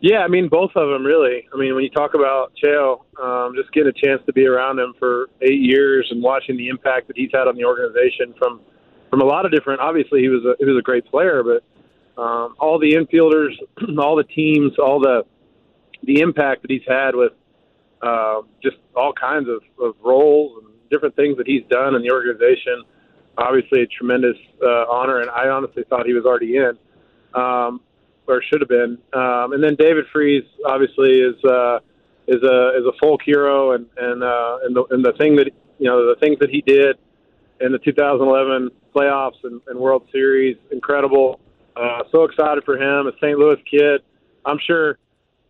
Yeah, 0.00 0.20
I 0.20 0.28
mean 0.28 0.48
both 0.48 0.72
of 0.76 0.88
them 0.88 1.04
really. 1.04 1.46
I 1.54 1.56
mean 1.58 1.74
when 1.74 1.84
you 1.84 1.90
talk 1.90 2.14
about 2.14 2.52
Cheo, 2.62 3.02
um, 3.22 3.54
just 3.54 3.70
getting 3.72 3.90
a 3.90 4.06
chance 4.06 4.22
to 4.26 4.32
be 4.32 4.46
around 4.46 4.78
him 4.78 4.94
for 4.98 5.28
eight 5.42 5.60
years 5.60 6.08
and 6.10 6.22
watching 6.22 6.56
the 6.56 6.68
impact 6.68 7.06
that 7.08 7.16
he's 7.16 7.30
had 7.32 7.46
on 7.46 7.54
the 7.54 7.64
organization 7.64 8.34
from 8.38 8.60
from 9.10 9.20
a 9.20 9.24
lot 9.24 9.44
of 9.44 9.52
different. 9.52 9.80
Obviously, 9.80 10.20
he 10.20 10.28
was 10.28 10.44
a 10.44 10.54
he 10.58 10.64
was 10.64 10.78
a 10.78 10.82
great 10.82 11.04
player, 11.06 11.42
but 11.42 12.20
um, 12.20 12.54
all 12.58 12.78
the 12.78 12.92
infielders, 12.92 13.52
all 13.98 14.16
the 14.16 14.24
teams, 14.24 14.72
all 14.78 15.00
the 15.00 15.24
the 16.04 16.20
impact 16.20 16.62
that 16.62 16.70
he's 16.70 16.86
had 16.88 17.14
with 17.14 17.32
uh, 18.00 18.40
just 18.62 18.76
all 18.96 19.12
kinds 19.12 19.48
of, 19.48 19.60
of 19.82 19.94
roles 20.02 20.62
and 20.62 20.72
different 20.90 21.14
things 21.16 21.36
that 21.36 21.46
he's 21.46 21.62
done 21.68 21.94
in 21.94 22.02
the 22.02 22.10
organization. 22.10 22.84
Obviously, 23.36 23.82
a 23.82 23.86
tremendous 23.86 24.36
uh, 24.62 24.86
honor, 24.88 25.20
and 25.20 25.30
I 25.30 25.48
honestly 25.48 25.84
thought 25.88 26.06
he 26.06 26.14
was 26.14 26.24
already 26.24 26.56
in. 26.56 26.78
Um, 27.34 27.80
or 28.30 28.42
should 28.42 28.60
have 28.60 28.68
been. 28.68 28.96
Um, 29.12 29.52
and 29.52 29.62
then 29.62 29.74
David 29.74 30.04
Freese 30.12 30.46
obviously 30.64 31.18
is 31.20 31.34
uh, 31.44 31.80
is 32.28 32.42
a 32.42 32.78
is 32.78 32.86
a 32.86 32.92
folk 33.00 33.20
hero, 33.24 33.72
and 33.72 33.86
and 33.96 34.22
uh, 34.22 34.58
and 34.62 34.76
the 34.76 34.84
and 34.90 35.04
the 35.04 35.12
thing 35.18 35.36
that 35.36 35.50
you 35.78 35.86
know 35.86 36.06
the 36.06 36.18
things 36.20 36.38
that 36.38 36.50
he 36.50 36.62
did 36.62 36.96
in 37.60 37.72
the 37.72 37.78
2011 37.78 38.70
playoffs 38.94 39.42
and, 39.44 39.60
and 39.68 39.78
World 39.78 40.06
Series, 40.12 40.56
incredible. 40.70 41.40
Uh, 41.76 42.02
so 42.10 42.24
excited 42.24 42.64
for 42.64 42.76
him, 42.76 43.06
a 43.06 43.12
St. 43.16 43.38
Louis 43.38 43.56
kid. 43.70 44.02
I'm 44.44 44.58
sure 44.66 44.98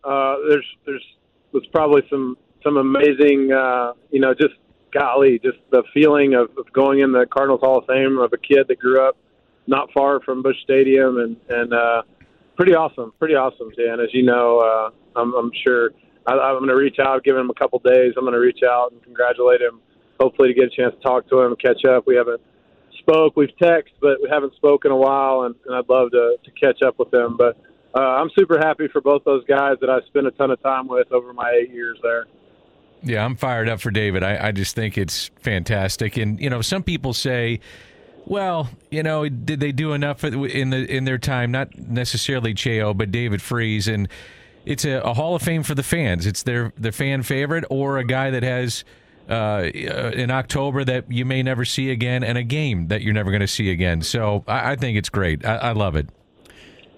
uh, 0.03 0.35
there's 0.49 0.65
there's 0.85 1.05
was 1.51 1.65
probably 1.71 2.01
some 2.09 2.37
some 2.63 2.77
amazing 2.77 3.51
uh, 3.51 3.93
you 4.11 4.19
know 4.19 4.33
just 4.33 4.55
golly 4.93 5.39
just 5.39 5.57
the 5.71 5.83
feeling 5.93 6.33
of, 6.33 6.49
of 6.57 6.71
going 6.73 6.99
in 6.99 7.11
the 7.11 7.25
Cardinals 7.25 7.61
Hall 7.61 7.79
of 7.79 7.85
Fame 7.85 8.17
of 8.19 8.33
a 8.33 8.37
kid 8.37 8.67
that 8.67 8.79
grew 8.79 9.05
up 9.05 9.17
not 9.67 9.91
far 9.93 10.19
from 10.21 10.41
Busch 10.41 10.57
Stadium 10.63 11.17
and 11.17 11.37
and 11.49 11.73
uh, 11.73 12.03
pretty 12.55 12.75
awesome, 12.75 13.13
pretty 13.19 13.35
awesome, 13.35 13.71
Dan. 13.77 13.99
As 13.99 14.13
you 14.13 14.23
know, 14.23 14.59
uh, 14.59 15.19
I'm, 15.19 15.33
I'm 15.33 15.51
sure 15.65 15.91
I, 16.27 16.33
I'm 16.33 16.57
going 16.57 16.69
to 16.69 16.75
reach 16.75 16.99
out, 16.99 17.23
give 17.23 17.35
him 17.35 17.49
a 17.49 17.53
couple 17.53 17.79
days. 17.79 18.13
I'm 18.17 18.23
going 18.23 18.33
to 18.33 18.39
reach 18.39 18.61
out 18.63 18.91
and 18.91 19.01
congratulate 19.03 19.61
him. 19.61 19.79
Hopefully, 20.21 20.49
to 20.49 20.53
get 20.53 20.65
a 20.65 20.69
chance 20.69 20.93
to 20.93 21.01
talk 21.01 21.27
to 21.29 21.39
him, 21.39 21.55
catch 21.55 21.83
up. 21.83 22.05
We 22.05 22.15
haven't 22.15 22.41
spoke, 22.99 23.35
we've 23.35 23.49
texted, 23.59 23.97
but 23.99 24.17
we 24.21 24.29
haven't 24.29 24.53
spoken 24.55 24.91
a 24.91 24.95
while, 24.95 25.43
and, 25.43 25.55
and 25.65 25.75
I'd 25.75 25.89
love 25.89 26.11
to, 26.11 26.37
to 26.43 26.51
catch 26.51 26.83
up 26.83 26.99
with 26.99 27.11
him. 27.11 27.37
But 27.37 27.57
uh, 27.95 27.99
I'm 27.99 28.29
super 28.37 28.59
happy 28.59 28.87
for 28.87 29.01
both 29.01 29.23
those 29.23 29.43
guys 29.45 29.77
that 29.81 29.89
I 29.89 29.99
spent 30.07 30.27
a 30.27 30.31
ton 30.31 30.51
of 30.51 30.61
time 30.61 30.87
with 30.87 31.11
over 31.11 31.33
my 31.33 31.51
eight 31.59 31.73
years 31.73 31.97
there. 32.03 32.27
Yeah, 33.03 33.25
I'm 33.25 33.35
fired 33.35 33.67
up 33.67 33.81
for 33.81 33.89
David. 33.89 34.23
I, 34.23 34.49
I 34.49 34.51
just 34.51 34.75
think 34.75 34.97
it's 34.97 35.31
fantastic. 35.39 36.17
And 36.17 36.39
you 36.39 36.49
know, 36.49 36.61
some 36.61 36.83
people 36.83 37.13
say, 37.13 37.59
well, 38.25 38.69
you 38.91 39.01
know, 39.01 39.27
did 39.27 39.59
they 39.59 39.71
do 39.71 39.93
enough 39.93 40.23
in 40.23 40.69
the 40.69 40.85
in 40.85 41.05
their 41.05 41.17
time? 41.17 41.51
Not 41.51 41.75
necessarily 41.75 42.53
Cheo, 42.53 42.95
but 42.95 43.11
David 43.11 43.41
Freese, 43.41 43.87
and 43.87 44.07
it's 44.65 44.85
a, 44.85 44.99
a 44.99 45.15
Hall 45.15 45.35
of 45.35 45.41
Fame 45.41 45.63
for 45.63 45.73
the 45.73 45.83
fans. 45.83 46.27
It's 46.27 46.43
their 46.43 46.71
their 46.77 46.91
fan 46.91 47.23
favorite, 47.23 47.65
or 47.71 47.97
a 47.97 48.03
guy 48.03 48.29
that 48.29 48.43
has 48.43 48.85
uh, 49.31 49.69
in 50.13 50.29
October 50.29 50.83
that 50.83 51.11
you 51.11 51.25
may 51.25 51.41
never 51.41 51.65
see 51.65 51.89
again, 51.89 52.23
and 52.23 52.37
a 52.37 52.43
game 52.43 52.87
that 52.87 53.01
you're 53.01 53.13
never 53.13 53.31
going 53.31 53.41
to 53.41 53.47
see 53.47 53.71
again. 53.71 54.01
So 54.01 54.43
I, 54.47 54.71
I 54.71 54.75
think 54.75 54.97
it's 54.97 55.09
great. 55.09 55.45
I, 55.45 55.55
I 55.55 55.71
love 55.71 55.95
it. 55.95 56.09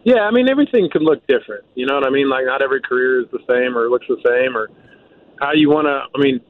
Yeah, 0.03 0.21
I 0.21 0.31
mean 0.31 0.49
everything 0.49 0.89
can 0.91 1.03
look 1.03 1.25
different. 1.27 1.63
You 1.75 1.86
know 1.86 1.95
what 1.95 2.05
I 2.05 2.09
mean? 2.09 2.29
Like 2.29 2.45
not 2.45 2.61
every 2.61 2.81
career 2.81 3.21
is 3.21 3.27
the 3.31 3.39
same 3.49 3.77
or 3.77 3.88
looks 3.89 4.07
the 4.07 4.21
same 4.25 4.57
or 4.57 4.69
how 5.39 5.53
you 5.53 5.69
want 5.69 5.86
to. 5.86 6.03
I 6.13 6.21
mean, 6.21 6.41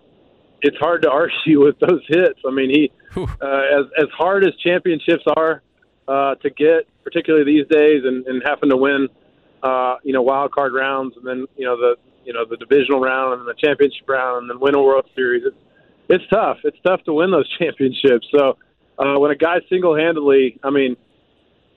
it's 0.61 0.77
hard 0.77 1.03
to 1.03 1.11
argue 1.11 1.63
with 1.63 1.79
those 1.79 2.01
hits. 2.07 2.39
I 2.47 2.51
mean, 2.51 2.69
he 2.69 2.91
uh, 3.15 3.25
as 3.25 3.85
as 3.97 4.07
hard 4.17 4.43
as 4.43 4.53
championships 4.63 5.23
are 5.35 5.61
uh, 6.07 6.35
to 6.35 6.49
get, 6.49 6.87
particularly 7.03 7.45
these 7.45 7.67
days, 7.69 8.03
and, 8.05 8.25
and 8.25 8.41
having 8.45 8.69
to 8.69 8.77
win, 8.77 9.07
uh, 9.61 9.95
you 10.03 10.13
know, 10.13 10.21
wild 10.21 10.51
card 10.51 10.73
rounds, 10.73 11.15
and 11.17 11.25
then 11.25 11.45
you 11.55 11.65
know 11.65 11.77
the 11.77 11.95
you 12.25 12.33
know 12.33 12.45
the 12.45 12.57
divisional 12.57 12.99
round 12.99 13.39
and 13.39 13.47
the 13.47 13.53
championship 13.53 14.07
round, 14.07 14.43
and 14.43 14.49
then 14.49 14.59
win 14.59 14.75
a 14.75 14.81
World 14.81 15.05
Series. 15.15 15.43
It's 15.45 15.55
it's 16.09 16.25
tough. 16.29 16.57
It's 16.63 16.77
tough 16.85 17.03
to 17.05 17.13
win 17.13 17.31
those 17.31 17.49
championships. 17.57 18.27
So 18.35 18.57
uh, 18.97 19.19
when 19.19 19.31
a 19.31 19.35
guy 19.35 19.61
single 19.69 19.95
handedly, 19.95 20.59
I 20.63 20.69
mean, 20.69 20.95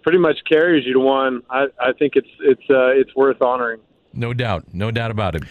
pretty 0.02 0.18
much 0.18 0.38
carries 0.48 0.86
you 0.86 0.94
to 0.94 1.00
one, 1.00 1.42
I, 1.50 1.66
I 1.80 1.92
think 1.92 2.14
it's 2.14 2.28
it's 2.40 2.62
uh, 2.70 2.88
it's 2.90 3.14
worth 3.16 3.42
honoring. 3.42 3.80
No 4.12 4.32
doubt, 4.32 4.64
no 4.72 4.90
doubt 4.90 5.10
about 5.10 5.34
it. 5.34 5.42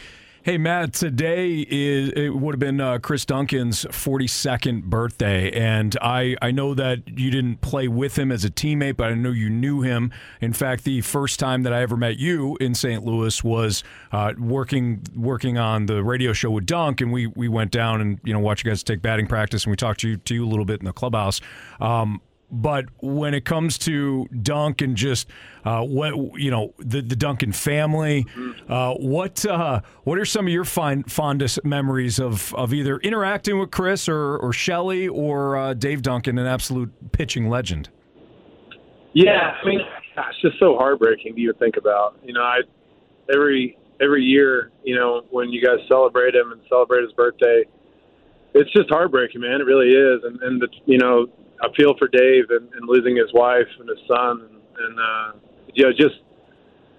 Hey 0.45 0.59
Matt, 0.59 0.93
today 0.93 1.65
is 1.67 2.09
it 2.09 2.29
would 2.29 2.53
have 2.53 2.59
been 2.59 2.79
uh, 2.79 2.99
Chris 2.99 3.25
Duncan's 3.25 3.83
42nd 3.85 4.83
birthday, 4.83 5.49
and 5.49 5.97
I 6.03 6.35
I 6.39 6.51
know 6.51 6.75
that 6.75 7.17
you 7.17 7.31
didn't 7.31 7.61
play 7.61 7.87
with 7.87 8.19
him 8.19 8.31
as 8.31 8.45
a 8.45 8.51
teammate, 8.51 8.95
but 8.95 9.07
I 9.07 9.15
know 9.15 9.31
you 9.31 9.49
knew 9.49 9.81
him. 9.81 10.11
In 10.41 10.53
fact, 10.53 10.83
the 10.83 11.01
first 11.01 11.39
time 11.39 11.63
that 11.63 11.73
I 11.73 11.81
ever 11.81 11.97
met 11.97 12.19
you 12.19 12.57
in 12.57 12.75
St. 12.75 13.03
Louis 13.03 13.43
was 13.43 13.83
uh, 14.11 14.33
working 14.37 15.01
working 15.15 15.57
on 15.57 15.87
the 15.87 16.03
radio 16.03 16.31
show 16.31 16.51
with 16.51 16.67
Dunk, 16.67 17.01
and 17.01 17.11
we 17.11 17.25
we 17.25 17.47
went 17.47 17.71
down 17.71 17.99
and 17.99 18.19
you 18.23 18.31
know 18.31 18.39
watched 18.39 18.63
you 18.63 18.69
guys 18.69 18.83
take 18.83 19.01
batting 19.01 19.25
practice, 19.25 19.63
and 19.63 19.71
we 19.71 19.75
talked 19.75 20.01
to 20.01 20.09
you 20.09 20.17
to 20.17 20.35
you 20.35 20.45
a 20.45 20.47
little 20.47 20.63
bit 20.65 20.79
in 20.79 20.85
the 20.85 20.93
clubhouse. 20.93 21.41
Um, 21.81 22.21
but 22.61 22.85
when 23.01 23.33
it 23.33 23.45
comes 23.45 23.77
to 23.79 24.27
Dunk 24.41 24.81
and 24.81 24.95
just 24.95 25.27
uh, 25.63 25.81
what 25.81 26.39
you 26.39 26.51
know, 26.51 26.73
the 26.77 27.01
the 27.01 27.15
Duncan 27.15 27.51
family, 27.51 28.25
uh, 28.69 28.93
what 28.93 29.45
uh, 29.45 29.81
what 30.03 30.17
are 30.17 30.25
some 30.25 30.47
of 30.47 30.53
your 30.53 30.65
fondest 30.65 31.63
memories 31.65 32.19
of, 32.19 32.53
of 32.55 32.73
either 32.73 32.97
interacting 32.99 33.59
with 33.59 33.71
Chris 33.71 34.07
or 34.07 34.37
or 34.37 34.53
Shelley 34.53 35.07
or 35.07 35.57
uh, 35.57 35.73
Dave 35.73 36.01
Duncan, 36.01 36.37
an 36.37 36.47
absolute 36.47 36.91
pitching 37.11 37.49
legend? 37.49 37.89
Yeah, 39.13 39.55
I 39.61 39.65
mean, 39.65 39.79
it's 40.17 40.41
just 40.41 40.59
so 40.59 40.77
heartbreaking 40.77 41.35
to 41.35 41.41
even 41.41 41.55
think 41.55 41.77
about. 41.77 42.19
You 42.23 42.33
know, 42.33 42.41
I 42.41 42.59
every 43.33 43.77
every 44.01 44.23
year, 44.23 44.71
you 44.83 44.95
know, 44.95 45.23
when 45.31 45.49
you 45.49 45.65
guys 45.65 45.77
celebrate 45.87 46.35
him 46.35 46.51
and 46.51 46.61
celebrate 46.69 47.01
his 47.01 47.13
birthday, 47.13 47.63
it's 48.53 48.71
just 48.71 48.89
heartbreaking, 48.89 49.41
man. 49.41 49.61
It 49.61 49.65
really 49.65 49.89
is. 49.89 50.23
And 50.23 50.41
and 50.41 50.61
the, 50.61 50.67
you 50.85 50.97
know, 50.97 51.27
I 51.61 51.67
feel 51.75 51.95
for 51.97 52.07
Dave 52.07 52.49
and, 52.49 52.69
and 52.73 52.87
losing 52.87 53.15
his 53.15 53.31
wife 53.33 53.67
and 53.79 53.89
his 53.89 53.99
son, 54.07 54.41
and, 54.41 54.61
and 54.77 54.99
uh, 54.99 55.39
you 55.73 55.85
know, 55.85 55.91
just 55.91 56.15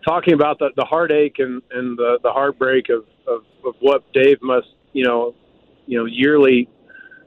talking 0.06 0.34
about 0.34 0.58
the, 0.58 0.70
the 0.76 0.84
heartache 0.84 1.36
and, 1.38 1.62
and 1.72 1.98
the, 1.98 2.18
the 2.22 2.30
heartbreak 2.30 2.88
of, 2.88 3.04
of, 3.26 3.42
of 3.64 3.74
what 3.80 4.10
Dave 4.12 4.38
must, 4.40 4.68
you 4.92 5.04
know, 5.04 5.34
you 5.86 5.98
know, 5.98 6.04
yearly 6.04 6.68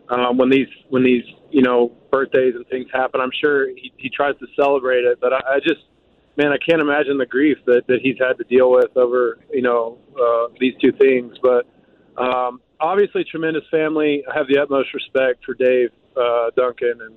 um, 0.10 0.38
when 0.38 0.50
these 0.50 0.68
when 0.90 1.04
these 1.04 1.24
you 1.52 1.62
know 1.62 1.92
birthdays 2.12 2.56
and 2.56 2.68
things 2.68 2.88
happen. 2.92 3.22
I'm 3.22 3.32
sure 3.40 3.70
he, 3.70 3.92
he 3.98 4.10
tries 4.10 4.38
to 4.40 4.48
celebrate 4.56 5.04
it, 5.04 5.20
but 5.22 5.34
I, 5.34 5.38
I 5.56 5.60
just, 5.60 5.82
man, 6.38 6.52
I 6.52 6.58
can't 6.58 6.82
imagine 6.82 7.18
the 7.18 7.26
grief 7.26 7.58
that, 7.66 7.84
that 7.88 8.00
he's 8.02 8.18
had 8.20 8.38
to 8.38 8.44
deal 8.44 8.72
with 8.72 8.96
over 8.98 9.38
you 9.52 9.62
know 9.62 9.98
uh, 10.20 10.54
these 10.60 10.74
two 10.82 10.92
things. 10.94 11.38
But 11.42 11.68
um, 12.22 12.62
obviously, 12.80 13.24
tremendous 13.24 13.64
family. 13.72 14.24
I 14.30 14.38
have 14.38 14.48
the 14.48 14.60
utmost 14.60 14.94
respect 14.94 15.46
for 15.46 15.54
Dave 15.54 15.92
uh, 16.18 16.52
Duncan 16.56 17.02
and 17.02 17.16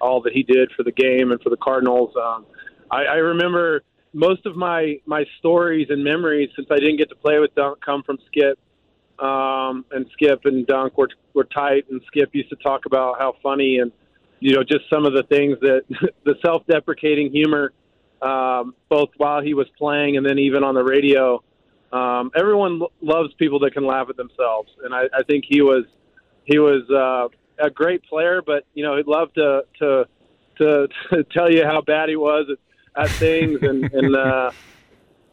all 0.00 0.20
that 0.22 0.32
he 0.32 0.42
did 0.42 0.70
for 0.76 0.82
the 0.82 0.92
game 0.92 1.32
and 1.32 1.40
for 1.40 1.50
the 1.50 1.56
Cardinals. 1.56 2.14
Um, 2.16 2.46
I, 2.90 3.04
I 3.04 3.14
remember 3.16 3.82
most 4.12 4.46
of 4.46 4.56
my 4.56 5.00
my 5.06 5.24
stories 5.38 5.88
and 5.90 6.02
memories 6.02 6.50
since 6.56 6.68
I 6.70 6.76
didn't 6.76 6.96
get 6.96 7.08
to 7.10 7.16
play 7.16 7.38
with 7.38 7.54
Dunk 7.54 7.80
come 7.84 8.02
from 8.02 8.18
Skip. 8.26 8.58
Um, 9.18 9.84
and 9.92 10.06
Skip 10.12 10.44
and 10.44 10.66
Dunk 10.66 10.96
were 10.96 11.08
were 11.34 11.44
tight, 11.44 11.84
and 11.90 12.00
Skip 12.06 12.30
used 12.34 12.50
to 12.50 12.56
talk 12.56 12.86
about 12.86 13.18
how 13.18 13.34
funny 13.42 13.78
and 13.78 13.92
you 14.40 14.54
know 14.54 14.62
just 14.62 14.88
some 14.92 15.04
of 15.04 15.12
the 15.12 15.24
things 15.24 15.58
that 15.60 15.82
the 16.24 16.34
self-deprecating 16.44 17.30
humor, 17.30 17.72
um, 18.22 18.74
both 18.88 19.10
while 19.16 19.42
he 19.42 19.54
was 19.54 19.66
playing 19.78 20.16
and 20.16 20.24
then 20.24 20.38
even 20.38 20.64
on 20.64 20.74
the 20.74 20.84
radio. 20.84 21.42
Um, 21.92 22.32
everyone 22.34 22.80
lo- 22.80 22.92
loves 23.00 23.32
people 23.34 23.60
that 23.60 23.72
can 23.72 23.86
laugh 23.86 24.08
at 24.10 24.16
themselves, 24.16 24.68
and 24.82 24.92
I, 24.92 25.04
I 25.16 25.22
think 25.22 25.44
he 25.48 25.62
was 25.62 25.84
he 26.44 26.58
was 26.58 26.82
uh, 26.90 27.28
a 27.58 27.70
great 27.70 28.04
player, 28.04 28.42
but 28.44 28.64
you 28.74 28.82
know 28.82 28.96
he'd 28.96 29.06
love 29.06 29.32
to 29.34 29.62
to 29.78 30.04
to, 30.58 30.88
to 31.10 31.24
tell 31.32 31.50
you 31.50 31.64
how 31.64 31.80
bad 31.80 32.08
he 32.08 32.16
was 32.16 32.46
at, 32.50 33.04
at 33.04 33.10
things, 33.10 33.60
and 33.62 33.84
and 33.92 34.16
uh, 34.16 34.50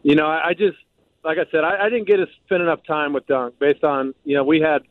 you 0.02 0.14
know 0.14 0.26
I, 0.26 0.48
I 0.48 0.54
just 0.54 0.78
like 1.24 1.38
I 1.38 1.50
said 1.50 1.64
I, 1.64 1.86
I 1.86 1.88
didn't 1.88 2.06
get 2.06 2.16
to 2.16 2.26
spend 2.44 2.62
enough 2.62 2.80
time 2.86 3.12
with 3.12 3.26
Dunk 3.26 3.58
based 3.58 3.84
on 3.84 4.14
you 4.24 4.36
know 4.36 4.44
we 4.44 4.60
had 4.60 4.82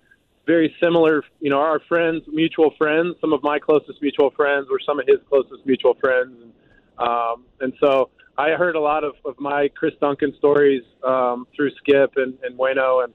very 0.48 0.74
similar 0.82 1.24
you 1.40 1.50
know 1.50 1.60
our 1.60 1.80
friends 1.88 2.24
mutual 2.28 2.74
friends. 2.78 3.16
Some 3.22 3.34
of 3.34 3.44
my 3.44 3.60
closest 3.60 4.02
mutual 4.02 4.32
friends 4.32 4.68
were 4.70 4.82
some 4.86 5.00
of 5.00 5.06
his 5.08 5.20
closest 5.30 5.66
mutual 5.66 5.96
friends, 5.96 6.36
and, 6.42 6.52
um, 6.98 7.46
and 7.60 7.74
so 7.80 8.10
I 8.38 8.52
heard 8.52 8.76
a 8.76 8.80
lot 8.80 9.04
of, 9.04 9.14
of 9.26 9.40
my 9.40 9.70
Chris 9.76 9.94
Duncan 10.00 10.34
stories 10.38 10.84
um, 11.06 11.46
through 11.56 11.72
Skip 11.76 12.14
and, 12.16 12.38
and 12.44 12.58
Bueno 12.58 13.02
and 13.02 13.14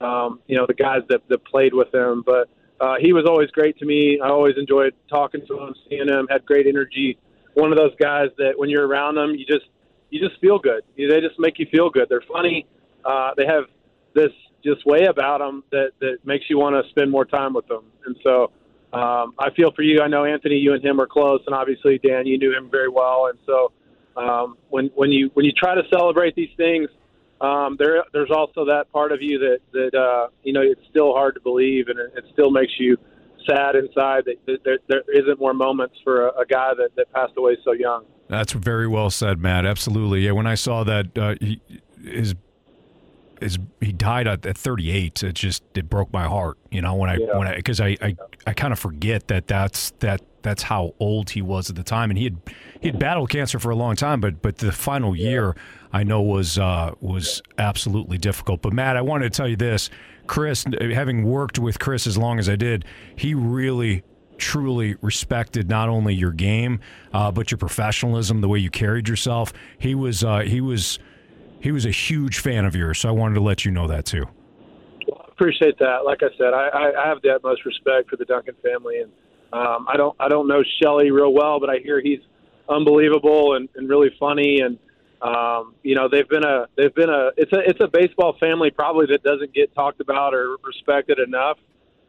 um, 0.00 0.40
you 0.46 0.56
know 0.56 0.66
the 0.66 0.74
guys 0.74 1.02
that, 1.08 1.20
that 1.28 1.44
played 1.44 1.74
with 1.74 1.94
him, 1.94 2.22
but 2.26 2.48
uh, 2.84 2.96
he 3.00 3.14
was 3.14 3.24
always 3.26 3.50
great 3.50 3.78
to 3.78 3.86
me. 3.86 4.20
I 4.22 4.28
always 4.28 4.56
enjoyed 4.58 4.92
talking 5.08 5.40
to 5.46 5.58
him, 5.58 5.74
seeing 5.88 6.06
him. 6.06 6.26
Had 6.28 6.44
great 6.44 6.66
energy. 6.66 7.16
One 7.54 7.72
of 7.72 7.78
those 7.78 7.94
guys 7.98 8.28
that 8.36 8.58
when 8.58 8.68
you're 8.68 8.86
around 8.86 9.14
them, 9.14 9.30
you 9.34 9.46
just 9.46 9.64
you 10.10 10.20
just 10.20 10.38
feel 10.38 10.58
good. 10.58 10.82
They 10.96 11.20
just 11.20 11.38
make 11.38 11.58
you 11.58 11.66
feel 11.72 11.88
good. 11.88 12.08
They're 12.10 12.28
funny. 12.30 12.66
Uh, 13.02 13.30
they 13.38 13.46
have 13.46 13.64
this 14.14 14.32
just 14.62 14.84
way 14.84 15.04
about 15.04 15.38
them 15.38 15.64
that 15.70 15.92
that 16.00 16.18
makes 16.24 16.44
you 16.50 16.58
want 16.58 16.74
to 16.76 16.88
spend 16.90 17.10
more 17.10 17.24
time 17.24 17.54
with 17.54 17.66
them. 17.68 17.84
And 18.04 18.16
so 18.22 18.52
um, 18.92 19.34
I 19.38 19.48
feel 19.56 19.72
for 19.72 19.82
you. 19.82 20.02
I 20.02 20.08
know 20.08 20.26
Anthony, 20.26 20.56
you 20.56 20.74
and 20.74 20.84
him 20.84 21.00
are 21.00 21.06
close, 21.06 21.40
and 21.46 21.54
obviously 21.54 21.98
Dan, 21.98 22.26
you 22.26 22.36
knew 22.36 22.54
him 22.54 22.68
very 22.70 22.90
well. 22.90 23.30
And 23.30 23.38
so 23.46 23.72
um, 24.20 24.58
when 24.68 24.90
when 24.94 25.10
you 25.10 25.30
when 25.32 25.46
you 25.46 25.52
try 25.52 25.74
to 25.74 25.82
celebrate 25.90 26.34
these 26.34 26.54
things, 26.58 26.90
um, 27.44 27.76
there 27.78 28.02
there's 28.12 28.30
also 28.30 28.64
that 28.66 28.90
part 28.92 29.12
of 29.12 29.20
you 29.20 29.38
that 29.38 29.58
that 29.72 29.94
uh, 29.98 30.28
you 30.42 30.52
know 30.52 30.62
it's 30.62 30.80
still 30.90 31.12
hard 31.12 31.34
to 31.34 31.40
believe, 31.40 31.88
and 31.88 31.98
it, 31.98 32.12
it 32.16 32.24
still 32.32 32.50
makes 32.50 32.72
you 32.78 32.96
sad 33.46 33.76
inside 33.76 34.24
that, 34.24 34.36
that 34.46 34.64
there, 34.64 34.78
there 34.88 35.02
isn't 35.12 35.38
more 35.38 35.52
moments 35.52 35.96
for 36.02 36.28
a, 36.28 36.40
a 36.40 36.46
guy 36.46 36.72
that, 36.74 36.90
that 36.96 37.12
passed 37.12 37.34
away 37.36 37.56
so 37.62 37.72
young. 37.72 38.04
That's 38.28 38.52
very 38.52 38.88
well 38.88 39.10
said, 39.10 39.38
Matt. 39.38 39.66
Absolutely. 39.66 40.20
Yeah, 40.24 40.32
when 40.32 40.46
I 40.46 40.54
saw 40.54 40.82
that 40.84 41.18
uh, 41.18 41.34
he, 41.40 41.60
his 42.02 42.34
his 43.40 43.58
he 43.80 43.92
died 43.92 44.26
at, 44.26 44.46
at 44.46 44.56
38, 44.56 45.22
it 45.22 45.34
just 45.34 45.62
it 45.74 45.90
broke 45.90 46.12
my 46.12 46.24
heart. 46.24 46.56
You 46.70 46.80
know, 46.80 46.94
when 46.94 47.10
I 47.10 47.16
Yeah. 47.16 47.36
when 47.36 47.48
I 47.48 47.56
because 47.56 47.80
I 47.80 47.96
I, 48.00 48.16
I 48.46 48.52
kind 48.54 48.72
of 48.72 48.78
forget 48.78 49.28
that 49.28 49.46
that's 49.46 49.90
that 49.98 50.22
that's 50.42 50.62
how 50.62 50.94
old 51.00 51.30
he 51.30 51.42
was 51.42 51.70
at 51.70 51.76
the 51.76 51.82
time, 51.82 52.10
and 52.10 52.18
he 52.18 52.24
had 52.24 52.36
he 52.80 52.88
had 52.88 52.98
battled 52.98 53.30
cancer 53.30 53.58
for 53.58 53.70
a 53.70 53.76
long 53.76 53.96
time, 53.96 54.20
but 54.20 54.40
but 54.40 54.58
the 54.58 54.72
final 54.72 55.14
year 55.16 55.54
I 55.94 56.02
know 56.02 56.22
was 56.22 56.58
uh, 56.58 56.92
was 57.00 57.40
absolutely 57.56 58.18
difficult. 58.18 58.62
But 58.62 58.72
Matt, 58.72 58.96
I 58.96 59.00
wanted 59.00 59.32
to 59.32 59.36
tell 59.36 59.46
you 59.46 59.54
this, 59.54 59.90
Chris, 60.26 60.64
having 60.80 61.22
worked 61.22 61.60
with 61.60 61.78
Chris 61.78 62.08
as 62.08 62.18
long 62.18 62.40
as 62.40 62.48
I 62.48 62.56
did, 62.56 62.84
he 63.14 63.32
really 63.32 64.02
truly 64.36 64.96
respected 65.02 65.68
not 65.68 65.88
only 65.88 66.12
your 66.12 66.32
game 66.32 66.80
uh, 67.12 67.30
but 67.30 67.52
your 67.52 67.58
professionalism, 67.58 68.40
the 68.40 68.48
way 68.48 68.58
you 68.58 68.70
carried 68.70 69.08
yourself. 69.08 69.52
He 69.78 69.94
was 69.94 70.24
uh, 70.24 70.40
he 70.40 70.60
was 70.60 70.98
he 71.60 71.70
was 71.70 71.86
a 71.86 71.92
huge 71.92 72.40
fan 72.40 72.64
of 72.64 72.74
yours, 72.74 72.98
so 72.98 73.08
I 73.08 73.12
wanted 73.12 73.34
to 73.34 73.40
let 73.40 73.64
you 73.64 73.70
know 73.70 73.86
that 73.86 74.04
too. 74.04 74.26
appreciate 75.28 75.78
that. 75.78 75.98
Like 76.04 76.24
I 76.24 76.36
said, 76.36 76.52
I, 76.52 76.90
I 77.04 77.08
have 77.08 77.22
the 77.22 77.30
utmost 77.30 77.64
respect 77.64 78.10
for 78.10 78.16
the 78.16 78.24
Duncan 78.24 78.56
family, 78.64 78.98
and 78.98 79.12
um, 79.52 79.86
I 79.88 79.96
don't 79.96 80.16
I 80.18 80.28
don't 80.28 80.48
know 80.48 80.64
Shelley 80.82 81.12
real 81.12 81.32
well, 81.32 81.60
but 81.60 81.70
I 81.70 81.78
hear 81.78 82.00
he's 82.00 82.20
unbelievable 82.68 83.54
and, 83.54 83.68
and 83.76 83.88
really 83.88 84.10
funny, 84.18 84.58
and 84.60 84.76
um, 85.24 85.74
you 85.82 85.94
know 85.94 86.06
they've 86.08 86.28
been 86.28 86.44
a 86.44 86.66
they've 86.76 86.94
been 86.94 87.08
a 87.08 87.30
it's 87.36 87.52
a 87.52 87.58
it's 87.66 87.80
a 87.80 87.88
baseball 87.88 88.36
family 88.38 88.70
probably 88.70 89.06
that 89.06 89.22
doesn't 89.22 89.54
get 89.54 89.74
talked 89.74 90.00
about 90.00 90.34
or 90.34 90.58
respected 90.62 91.18
enough. 91.18 91.58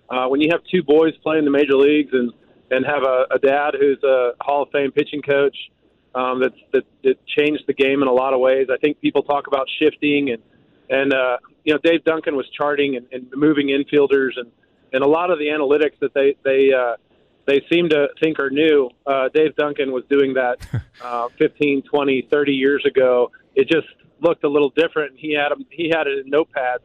Uh, 0.10 0.28
when 0.28 0.42
you 0.42 0.50
have 0.52 0.62
two 0.70 0.84
boys 0.84 1.14
playing 1.24 1.46
the 1.46 1.52
major 1.52 1.78
leagues 1.78 2.12
and 2.12 2.32
and 2.72 2.86
have 2.86 3.04
a, 3.04 3.26
a 3.32 3.40
dad 3.40 3.74
who's 3.80 4.04
a 4.04 4.32
Hall 4.42 4.64
of 4.64 4.70
Fame 4.72 4.92
pitching 4.92 5.22
coach 5.22 5.56
um, 6.14 6.42
that's 6.42 6.60
that, 6.74 6.84
that 7.04 7.26
changed 7.26 7.64
the 7.68 7.74
game 7.74 8.02
in 8.02 8.10
a 8.10 8.14
lot 8.14 8.34
of 8.34 8.42
ways. 8.42 8.68
I 8.70 8.78
think 8.78 9.00
people 9.00 9.24
talk 9.24 9.48
about 9.48 9.68
shifting 9.80 10.32
and 10.32 10.42
and 10.90 11.14
uh, 11.14 11.38
you 11.64 11.74
know 11.74 11.80
Dave 11.84 12.04
Duncan 12.04 12.36
was 12.36 12.50
charting 12.50 12.98
and, 12.98 13.08
and 13.14 13.32
moving 13.34 13.68
infielders 13.68 14.32
and 14.36 14.52
and 14.92 15.04
a 15.04 15.08
lot 15.08 15.32
of 15.32 15.40
the 15.40 15.46
analytics 15.46 15.98
that 16.02 16.14
they 16.14 16.36
they 16.44 16.74
uh, 16.74 16.96
they 17.46 17.64
seem 17.72 17.90
to 17.90 18.08
think 18.20 18.40
are 18.40 18.50
new. 18.50 18.90
Uh, 19.06 19.30
Dave 19.34 19.56
Duncan 19.56 19.92
was 19.92 20.04
doing 20.10 20.34
that 20.34 20.58
uh, 21.04 21.30
15, 21.38 21.84
20, 21.84 22.28
30 22.32 22.52
years 22.52 22.84
ago. 22.86 23.32
It 23.56 23.68
just 23.68 23.88
looked 24.22 24.44
a 24.44 24.50
little 24.50 24.72
different. 24.72 25.18
He 25.18 25.34
had 25.34 25.50
he 25.70 25.90
had 25.90 26.08
it 26.08 26.26
in 26.26 26.32
notepads, 26.32 26.80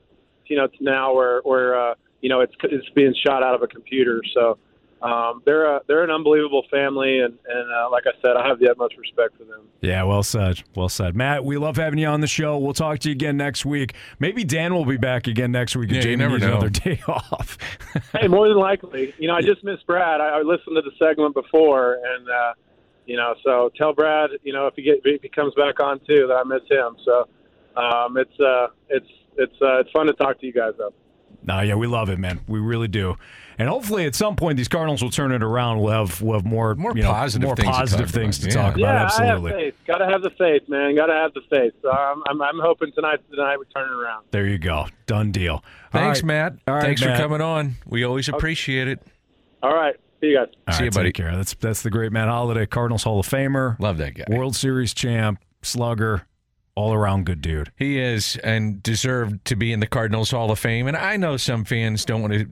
you 0.47 0.57
know, 0.57 0.67
to 0.67 0.77
now 0.81 1.15
where 1.15 1.41
where 1.43 1.79
uh, 1.79 1.95
you 2.21 2.29
know 2.29 2.41
it's 2.41 2.55
it's 2.65 2.89
being 2.91 3.15
shot 3.27 3.43
out 3.43 3.55
of 3.55 3.63
a 3.63 3.67
computer. 3.67 4.23
So 4.35 4.59
um, 5.03 5.43
they're 5.47 5.65
a, 5.77 5.81
they're 5.87 6.05
an 6.05 6.11
unbelievable 6.11 6.65
family, 6.71 7.21
and 7.21 7.39
and 7.49 7.73
uh, 7.73 7.89
like 7.91 8.05
I 8.07 8.13
said, 8.21 8.37
I 8.37 8.47
have 8.47 8.59
the 8.59 8.71
utmost 8.71 8.97
respect 8.99 9.37
for 9.39 9.45
them. 9.45 9.63
Yeah, 9.81 10.03
well 10.05 10.23
said. 10.23 10.63
Well 10.77 10.89
said. 10.91 11.17
Matt, 11.17 11.45
we 11.45 11.57
love 11.57 11.77
having 11.77 11.99
you 11.99 12.07
on 12.07 12.21
the 12.21 12.27
show. 12.27 12.59
We'll 12.59 12.75
talk 12.75 12.99
to 13.01 13.09
you 13.09 13.13
again 13.15 13.37
next 13.39 13.65
week. 13.65 13.95
Maybe 14.19 14.45
Dan 14.45 14.75
will 14.75 14.85
be 14.85 14.99
back 14.99 15.27
again 15.27 15.53
next 15.53 15.75
week 15.75 15.91
if 15.91 16.05
Yeah, 16.05 16.11
you 16.11 16.17
never 16.19 16.33
needs 16.35 16.45
know. 16.45 16.53
another 16.53 16.69
day 16.71 17.01
off. 17.09 17.57
hey, 18.13 18.29
more 18.29 18.49
than 18.49 18.59
likely. 18.59 19.15
You 19.19 19.29
know, 19.29 19.35
I 19.35 19.41
just 19.41 19.65
missed 19.65 19.87
Brad. 19.87 20.21
I, 20.21 20.39
I 20.39 20.43
listened 20.43 20.77
to 20.77 20.83
the 20.83 20.93
segment 20.99 21.35
before, 21.35 21.95
and 21.95 22.29
uh, 22.29 22.53
you 23.07 23.17
know, 23.17 23.35
so 23.43 23.71
tell 23.77 23.95
Brad, 23.95 24.31
you 24.43 24.53
know, 24.53 24.67
if 24.67 24.75
he 24.75 24.83
get 24.83 25.01
if 25.05 25.23
he 25.23 25.29
comes 25.31 25.55
back 25.55 25.81
on 25.81 25.99
too, 26.07 26.27
that 26.29 26.35
I 26.35 26.45
miss 26.45 26.63
him. 26.71 26.97
So 27.05 27.27
um, 27.81 28.17
it's 28.19 28.39
uh, 28.39 28.67
it's 28.91 29.09
it's 29.39 29.55
uh, 29.63 29.79
it's 29.81 29.91
fun 29.93 30.07
to 30.09 30.13
talk 30.13 30.39
to 30.41 30.47
you 30.47 30.53
guys 30.53 30.73
though. 30.77 30.93
No, 31.43 31.61
yeah, 31.61 31.75
we 31.75 31.87
love 31.87 32.09
it, 32.11 32.19
man. 32.19 32.41
We 32.47 32.59
really 32.59 32.89
do. 32.89 33.17
And 33.59 33.69
hopefully, 33.69 34.07
at 34.07 34.15
some 34.15 34.37
point, 34.37 34.57
these 34.57 34.69
Cardinals 34.69 35.03
will 35.03 35.11
turn 35.11 35.33
it 35.33 35.43
around. 35.43 35.81
We'll 35.81 35.93
have 35.93 36.23
we'll 36.23 36.39
have 36.39 36.47
more 36.47 36.75
more 36.75 36.97
you 36.97 37.03
know, 37.03 37.11
positive 37.13 37.47
more 37.47 37.57
things 37.57 37.69
to 37.69 37.73
positive 37.73 38.07
talk 38.07 38.15
things 38.15 38.39
about. 38.39 38.51
to 38.51 38.57
talk 38.57 38.77
Yeah. 38.79 38.85
about. 38.85 38.95
yeah, 38.95 39.05
Absolutely. 39.05 39.53
I 39.53 39.55
have 39.55 39.63
faith. 39.65 39.75
Got 39.87 39.99
to 39.99 40.07
have 40.07 40.23
the 40.23 40.31
faith, 40.31 40.69
man. 40.69 40.95
Got 40.97 41.07
to 41.07 41.13
have 41.13 41.35
the 41.35 41.43
faith. 41.51 41.75
So 41.83 41.91
I'm, 41.91 42.23
I'm 42.29 42.41
I'm 42.41 42.59
hoping 42.61 42.91
tonight 42.93 43.19
tonight 43.31 43.59
we 43.59 43.67
turn 43.75 43.89
it 43.89 43.93
around. 43.95 44.25
There 44.31 44.47
you 44.47 44.57
go. 44.59 44.87
Done 45.07 45.31
deal. 45.31 45.63
Thanks, 45.93 46.21
right. 46.21 46.27
Matt. 46.27 46.57
All 46.69 46.75
right, 46.75 46.85
Thanks 46.85 47.03
Matt. 47.03 47.17
for 47.17 47.23
coming 47.23 47.41
on. 47.43 47.75
We 47.87 48.03
always 48.05 48.29
appreciate 48.31 48.89
it. 48.89 49.01
All 49.63 49.75
right. 49.75 49.95
See 50.23 50.29
you 50.29 50.39
guys. 50.39 50.49
All 50.69 50.75
See 50.75 50.79
right, 50.79 50.85
you, 50.87 50.91
buddy. 50.93 51.09
Take 51.09 51.15
care. 51.17 51.37
That's 51.37 51.53
that's 51.55 51.83
the 51.83 51.91
great 51.91 52.13
Matt 52.13 52.29
Holliday, 52.29 52.65
Cardinals 52.67 53.03
Hall 53.03 53.21
of 53.21 53.29
Famer, 53.29 53.79
Love 53.79 53.99
that 53.99 54.15
guy. 54.15 54.25
World 54.29 54.57
Series 54.57 54.95
champ, 54.95 55.39
slugger, 55.63 56.27
all 56.75 56.93
around 56.93 57.27
good 57.27 57.41
dude. 57.41 57.73
He 57.77 57.99
is 57.99 58.37
and 58.37 58.83
deserved 58.83 59.45
to 59.47 59.57
be 59.57 59.73
in 59.73 59.81
the 59.81 59.87
Cardinals 59.87 60.31
Hall 60.31 60.51
of 60.51 60.59
Fame. 60.59 60.87
And 60.87 60.97
I 60.97 61.17
know 61.17 61.37
some 61.37 61.65
fans 61.65 62.05
don't 62.05 62.23
want 62.23 62.33
to. 62.35 62.47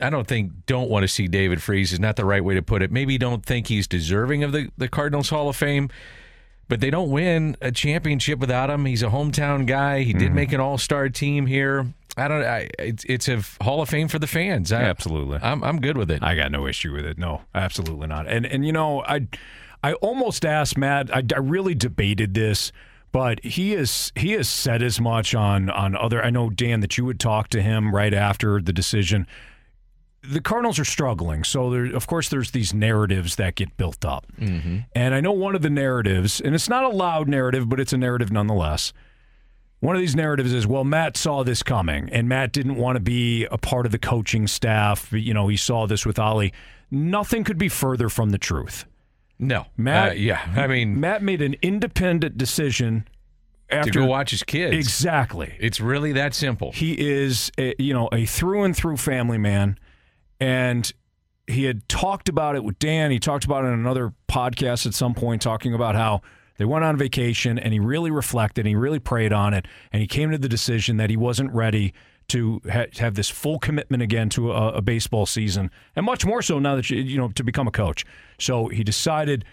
I 0.00 0.10
don't 0.10 0.26
think 0.26 0.66
don't 0.66 0.90
want 0.90 1.04
to 1.04 1.08
see 1.08 1.28
David 1.28 1.62
Freese 1.62 1.92
is 1.92 2.00
not 2.00 2.16
the 2.16 2.24
right 2.24 2.44
way 2.44 2.54
to 2.54 2.62
put 2.62 2.82
it. 2.82 2.90
Maybe 2.90 3.16
don't 3.18 3.44
think 3.44 3.68
he's 3.68 3.86
deserving 3.86 4.42
of 4.42 4.52
the, 4.52 4.70
the 4.76 4.88
Cardinals 4.88 5.28
Hall 5.28 5.48
of 5.48 5.56
Fame, 5.56 5.88
but 6.68 6.80
they 6.80 6.90
don't 6.90 7.10
win 7.10 7.56
a 7.60 7.70
championship 7.70 8.38
without 8.40 8.70
him. 8.70 8.84
He's 8.86 9.02
a 9.02 9.08
hometown 9.08 9.66
guy. 9.66 10.02
He 10.02 10.12
did 10.12 10.26
mm-hmm. 10.26 10.34
make 10.34 10.52
an 10.52 10.60
All 10.60 10.78
Star 10.78 11.08
team 11.08 11.46
here. 11.46 11.86
I 12.16 12.28
don't. 12.28 12.44
I, 12.44 12.68
it's 12.78 13.04
it's 13.04 13.28
a 13.28 13.42
Hall 13.62 13.82
of 13.82 13.88
Fame 13.88 14.08
for 14.08 14.18
the 14.18 14.26
fans. 14.26 14.72
I, 14.72 14.82
Absolutely. 14.82 15.38
I'm 15.42 15.62
I'm 15.64 15.80
good 15.80 15.96
with 15.96 16.10
it. 16.10 16.22
I 16.22 16.36
got 16.36 16.52
no 16.52 16.66
issue 16.66 16.92
with 16.92 17.04
it. 17.04 17.18
No, 17.18 17.42
absolutely 17.54 18.06
not. 18.06 18.28
And 18.28 18.46
and 18.46 18.64
you 18.64 18.72
know, 18.72 19.02
I 19.02 19.26
I 19.82 19.94
almost 19.94 20.44
asked 20.44 20.78
Matt. 20.78 21.14
I, 21.14 21.22
I 21.34 21.38
really 21.38 21.74
debated 21.74 22.34
this, 22.34 22.72
but 23.14 23.38
he 23.44 23.74
is 23.74 24.10
he 24.16 24.32
has 24.32 24.48
said 24.48 24.82
as 24.82 25.00
much 25.00 25.36
on 25.36 25.70
on 25.70 25.94
other. 25.94 26.20
I 26.20 26.30
know 26.30 26.50
Dan 26.50 26.80
that 26.80 26.98
you 26.98 27.04
would 27.04 27.20
talk 27.20 27.46
to 27.50 27.62
him 27.62 27.94
right 27.94 28.12
after 28.12 28.60
the 28.60 28.72
decision. 28.72 29.28
The 30.24 30.40
Cardinals 30.40 30.80
are 30.80 30.84
struggling, 30.84 31.44
so 31.44 31.70
there, 31.70 31.94
of 31.94 32.08
course, 32.08 32.28
there's 32.28 32.50
these 32.50 32.74
narratives 32.74 33.36
that 33.36 33.54
get 33.54 33.76
built 33.76 34.04
up. 34.04 34.26
Mm-hmm. 34.40 34.78
And 34.96 35.14
I 35.14 35.20
know 35.20 35.30
one 35.30 35.54
of 35.54 35.62
the 35.62 35.70
narratives, 35.70 36.40
and 36.40 36.56
it's 36.56 36.68
not 36.68 36.82
a 36.82 36.88
loud 36.88 37.28
narrative, 37.28 37.68
but 37.68 37.78
it's 37.78 37.92
a 37.92 37.98
narrative 37.98 38.32
nonetheless. 38.32 38.92
One 39.78 39.94
of 39.94 40.00
these 40.00 40.16
narratives 40.16 40.52
is, 40.52 40.66
well, 40.66 40.82
Matt 40.82 41.16
saw 41.16 41.44
this 41.44 41.62
coming, 41.62 42.08
and 42.10 42.28
Matt 42.28 42.52
didn't 42.52 42.76
want 42.76 42.96
to 42.96 43.00
be 43.00 43.44
a 43.44 43.58
part 43.58 43.86
of 43.86 43.92
the 43.92 43.98
coaching 43.98 44.48
staff. 44.48 45.12
You 45.12 45.34
know, 45.34 45.46
he 45.46 45.56
saw 45.56 45.86
this 45.86 46.04
with 46.04 46.18
Ollie. 46.18 46.52
Nothing 46.90 47.44
could 47.44 47.58
be 47.58 47.68
further 47.68 48.08
from 48.08 48.30
the 48.30 48.38
truth. 48.38 48.86
No, 49.38 49.66
Matt. 49.76 50.12
Uh, 50.12 50.14
yeah, 50.14 50.52
I 50.56 50.66
mean, 50.66 51.00
Matt 51.00 51.22
made 51.22 51.42
an 51.42 51.56
independent 51.62 52.38
decision 52.38 53.08
after 53.68 53.90
to 53.90 53.98
go 54.00 54.06
watch 54.06 54.30
his 54.30 54.42
kids. 54.42 54.74
Exactly. 54.74 55.54
It's 55.58 55.80
really 55.80 56.12
that 56.12 56.34
simple. 56.34 56.72
He 56.72 56.92
is, 56.98 57.50
a, 57.58 57.74
you 57.78 57.92
know, 57.92 58.08
a 58.12 58.26
through 58.26 58.64
and 58.64 58.76
through 58.76 58.96
family 58.96 59.38
man, 59.38 59.78
and 60.40 60.90
he 61.46 61.64
had 61.64 61.88
talked 61.88 62.28
about 62.28 62.56
it 62.56 62.64
with 62.64 62.78
Dan. 62.78 63.10
He 63.10 63.18
talked 63.18 63.44
about 63.44 63.64
it 63.64 63.68
in 63.68 63.74
another 63.74 64.14
podcast 64.28 64.86
at 64.86 64.94
some 64.94 65.14
point, 65.14 65.42
talking 65.42 65.74
about 65.74 65.94
how 65.94 66.22
they 66.56 66.64
went 66.64 66.84
on 66.84 66.96
vacation 66.96 67.58
and 67.58 67.72
he 67.72 67.80
really 67.80 68.10
reflected 68.10 68.62
and 68.62 68.68
he 68.68 68.76
really 68.76 68.98
prayed 68.98 69.32
on 69.32 69.54
it. 69.54 69.66
And 69.92 70.00
he 70.00 70.06
came 70.06 70.30
to 70.30 70.38
the 70.38 70.48
decision 70.48 70.96
that 70.98 71.10
he 71.10 71.16
wasn't 71.16 71.52
ready 71.52 71.92
to 72.28 72.60
ha- 72.70 72.86
have 72.98 73.14
this 73.14 73.28
full 73.30 73.58
commitment 73.58 74.02
again 74.02 74.28
to 74.30 74.52
a, 74.52 74.72
a 74.74 74.82
baseball 74.82 75.26
season, 75.26 75.70
and 75.96 76.04
much 76.06 76.24
more 76.24 76.42
so 76.42 76.58
now 76.58 76.76
that 76.76 76.88
you, 76.90 76.98
you 77.00 77.18
know, 77.18 77.28
to 77.28 77.44
become 77.44 77.66
a 77.68 77.70
coach. 77.72 78.04
So 78.38 78.68
he 78.68 78.82
decided 78.84 79.44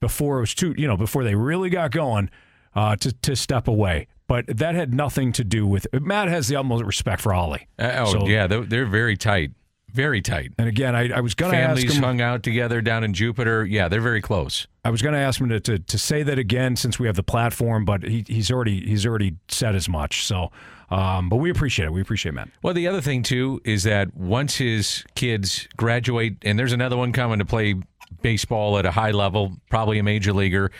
before 0.00 0.38
it 0.38 0.40
was 0.40 0.54
too, 0.54 0.74
you 0.76 0.86
know, 0.86 0.96
before 0.96 1.24
they 1.24 1.34
really 1.34 1.70
got 1.70 1.90
going, 1.90 2.30
uh, 2.74 2.96
to, 2.96 3.12
to 3.12 3.36
step 3.36 3.68
away. 3.68 4.08
But 4.26 4.46
that 4.46 4.74
had 4.74 4.94
nothing 4.94 5.32
to 5.32 5.44
do 5.44 5.66
with 5.66 5.86
Matt 5.92 6.28
has 6.28 6.48
the 6.48 6.56
utmost 6.56 6.84
respect 6.84 7.20
for 7.20 7.34
Ollie. 7.34 7.68
Uh, 7.78 7.92
oh, 8.06 8.12
So- 8.12 8.26
yeah, 8.26 8.46
they're, 8.46 8.62
they're 8.64 8.86
very 8.86 9.16
tight. 9.16 9.52
Very 9.92 10.20
tight. 10.22 10.50
And 10.58 10.66
again, 10.68 10.96
I, 10.96 11.08
I 11.12 11.20
was 11.20 11.36
going 11.36 11.52
to 11.52 11.58
ask 11.58 11.80
Families 11.80 11.98
hung 11.98 12.20
out 12.20 12.42
together 12.42 12.80
down 12.80 13.04
in 13.04 13.14
Jupiter. 13.14 13.64
Yeah, 13.64 13.86
they're 13.88 14.00
very 14.00 14.20
close. 14.20 14.66
I 14.84 14.90
was 14.90 15.00
going 15.02 15.12
to 15.12 15.20
ask 15.20 15.40
him 15.40 15.48
to, 15.50 15.60
to, 15.60 15.78
to 15.78 15.98
say 15.98 16.24
that 16.24 16.36
again 16.36 16.74
since 16.74 16.98
we 16.98 17.06
have 17.06 17.14
the 17.14 17.22
platform, 17.22 17.84
but 17.84 18.02
he, 18.02 18.24
he's 18.26 18.50
already 18.50 18.80
he's 18.84 19.06
already 19.06 19.36
said 19.46 19.76
as 19.76 19.88
much. 19.88 20.26
So, 20.26 20.50
um, 20.94 21.28
but 21.28 21.36
we 21.36 21.50
appreciate 21.50 21.86
it. 21.86 21.92
We 21.92 22.00
appreciate 22.00 22.34
Matt. 22.34 22.50
Well, 22.62 22.72
the 22.72 22.86
other 22.86 23.00
thing 23.00 23.24
too 23.24 23.60
is 23.64 23.82
that 23.82 24.14
once 24.16 24.56
his 24.56 25.04
kids 25.16 25.66
graduate, 25.76 26.36
and 26.42 26.56
there's 26.56 26.72
another 26.72 26.96
one 26.96 27.12
coming 27.12 27.40
to 27.40 27.44
play 27.44 27.74
baseball 28.22 28.78
at 28.78 28.86
a 28.86 28.92
high 28.92 29.10
level, 29.10 29.56
probably 29.70 29.98
a 29.98 30.04
major 30.04 30.32
leaguer. 30.32 30.70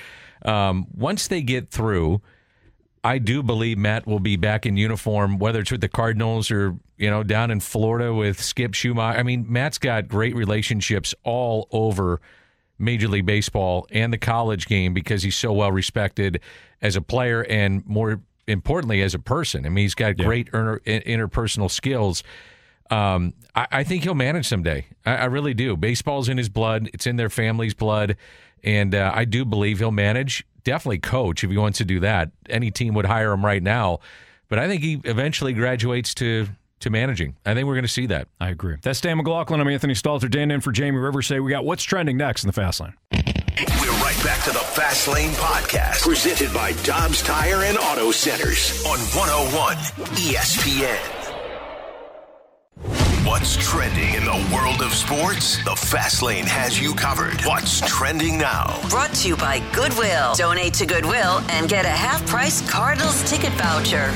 Um, 0.45 0.87
once 0.95 1.27
they 1.27 1.43
get 1.43 1.71
through, 1.71 2.23
I 3.03 3.19
do 3.19 3.43
believe 3.43 3.77
Matt 3.77 4.07
will 4.07 4.21
be 4.21 4.37
back 4.37 4.67
in 4.67 4.77
uniform, 4.77 5.39
whether 5.39 5.61
it's 5.61 5.73
with 5.73 5.81
the 5.81 5.89
Cardinals 5.89 6.49
or 6.49 6.77
you 6.97 7.11
know 7.11 7.25
down 7.25 7.51
in 7.51 7.59
Florida 7.59 8.15
with 8.15 8.41
Skip 8.41 8.75
Schumacher. 8.75 9.19
I 9.19 9.25
mean, 9.25 9.45
Matt's 9.49 9.79
got 9.79 10.07
great 10.07 10.37
relationships 10.37 11.13
all 11.25 11.67
over 11.73 12.21
Major 12.79 13.09
League 13.09 13.27
Baseball 13.27 13.85
and 13.91 14.13
the 14.13 14.19
college 14.19 14.67
game 14.69 14.95
because 14.95 15.25
he's 15.25 15.35
so 15.37 15.53
well 15.53 15.73
respected 15.73 16.41
as 16.81 16.95
a 16.95 17.03
player 17.03 17.45
and 17.47 17.85
more 17.85 18.21
importantly 18.47 19.03
as 19.03 19.15
a 19.15 19.19
person. 19.19 19.67
I 19.67 19.69
mean, 19.69 19.85
he's 19.85 19.95
got 19.95 20.17
great 20.17 20.49
inter- 20.49 20.81
interpersonal 20.81 21.71
skills. 21.71 22.23
Um, 22.91 23.35
I, 23.55 23.67
I 23.71 23.85
think 23.85 24.03
he'll 24.03 24.15
manage 24.15 24.47
someday. 24.47 24.87
I, 25.07 25.17
I 25.17 25.25
really 25.27 25.55
do. 25.55 25.77
Baseball's 25.77 26.29
in 26.29 26.39
his 26.39 26.49
blood. 26.49 26.91
It's 26.93 27.07
in 27.07 27.17
their 27.17 27.31
family's 27.31 27.75
blood, 27.75 28.17
and 28.63 28.95
uh, 28.95 29.13
I 29.15 29.25
do 29.25 29.45
believe 29.45 29.79
he'll 29.79 29.91
manage. 29.91 30.47
Definitely 30.65 30.99
coach 30.99 31.45
if 31.45 31.51
he 31.51 31.57
wants 31.57 31.79
to 31.79 31.85
do 31.85 32.01
that. 32.01 32.31
Any 32.49 32.71
team 32.71 32.95
would 32.95 33.07
hire 33.07 33.33
him 33.33 33.45
right 33.45 33.63
now, 33.63 34.01
but 34.49 34.59
I 34.59 34.67
think 34.69 34.83
he 34.83 35.01
eventually 35.05 35.53
graduates 35.53 36.15
to 36.15 36.49
to 36.81 36.91
managing. 36.91 37.37
I 37.47 37.55
think 37.55 37.67
we're 37.67 37.75
going 37.75 37.85
to 37.85 37.89
see 37.89 38.07
that. 38.07 38.29
I 38.41 38.51
agree. 38.51 38.77
That's 38.83 39.01
Dan 39.01 39.17
McLaughlin. 39.17 39.61
I'm 39.61 39.69
Anthony 39.69 39.95
Stalter. 39.95 40.31
Dan 40.31 40.51
in 40.51 40.61
for 40.61 40.73
Jamie 40.73 40.99
Rivers. 40.99 41.27
Say 41.27 41.41
we 41.41 41.51
got 41.51 41.65
what's 41.65 41.83
trending 41.83 42.17
next 42.19 42.45
in 42.45 42.49
the 42.49 42.53
fast 42.53 42.81
lane. 42.81 43.94
Back 44.25 44.43
to 44.45 44.53
the 44.53 44.59
Fast 44.59 45.07
Lane 45.07 45.33
Podcast, 45.33 46.01
presented 46.01 46.51
by 46.55 46.73
Dobbs 46.83 47.21
Tire 47.21 47.65
and 47.65 47.77
Auto 47.77 48.11
Centers 48.11 48.83
on 48.87 48.99
101 48.99 49.77
ESPN. 50.17 50.97
What's 53.27 53.57
trending 53.57 54.15
in 54.15 54.25
the 54.25 54.55
world 54.55 54.81
of 54.81 54.95
sports? 54.95 55.63
The 55.65 55.77
Fast 55.77 56.23
Lane 56.23 56.47
has 56.47 56.81
you 56.81 56.95
covered. 56.95 57.39
What's 57.43 57.83
trending 57.83 58.39
now? 58.39 58.81
Brought 58.89 59.13
to 59.17 59.29
you 59.29 59.37
by 59.37 59.61
Goodwill. 59.75 60.35
Donate 60.35 60.73
to 60.75 60.87
Goodwill 60.87 61.41
and 61.51 61.69
get 61.69 61.85
a 61.85 61.89
half 61.89 62.27
price 62.27 62.67
Cardinals 62.71 63.23
ticket 63.31 63.53
voucher. 63.53 64.11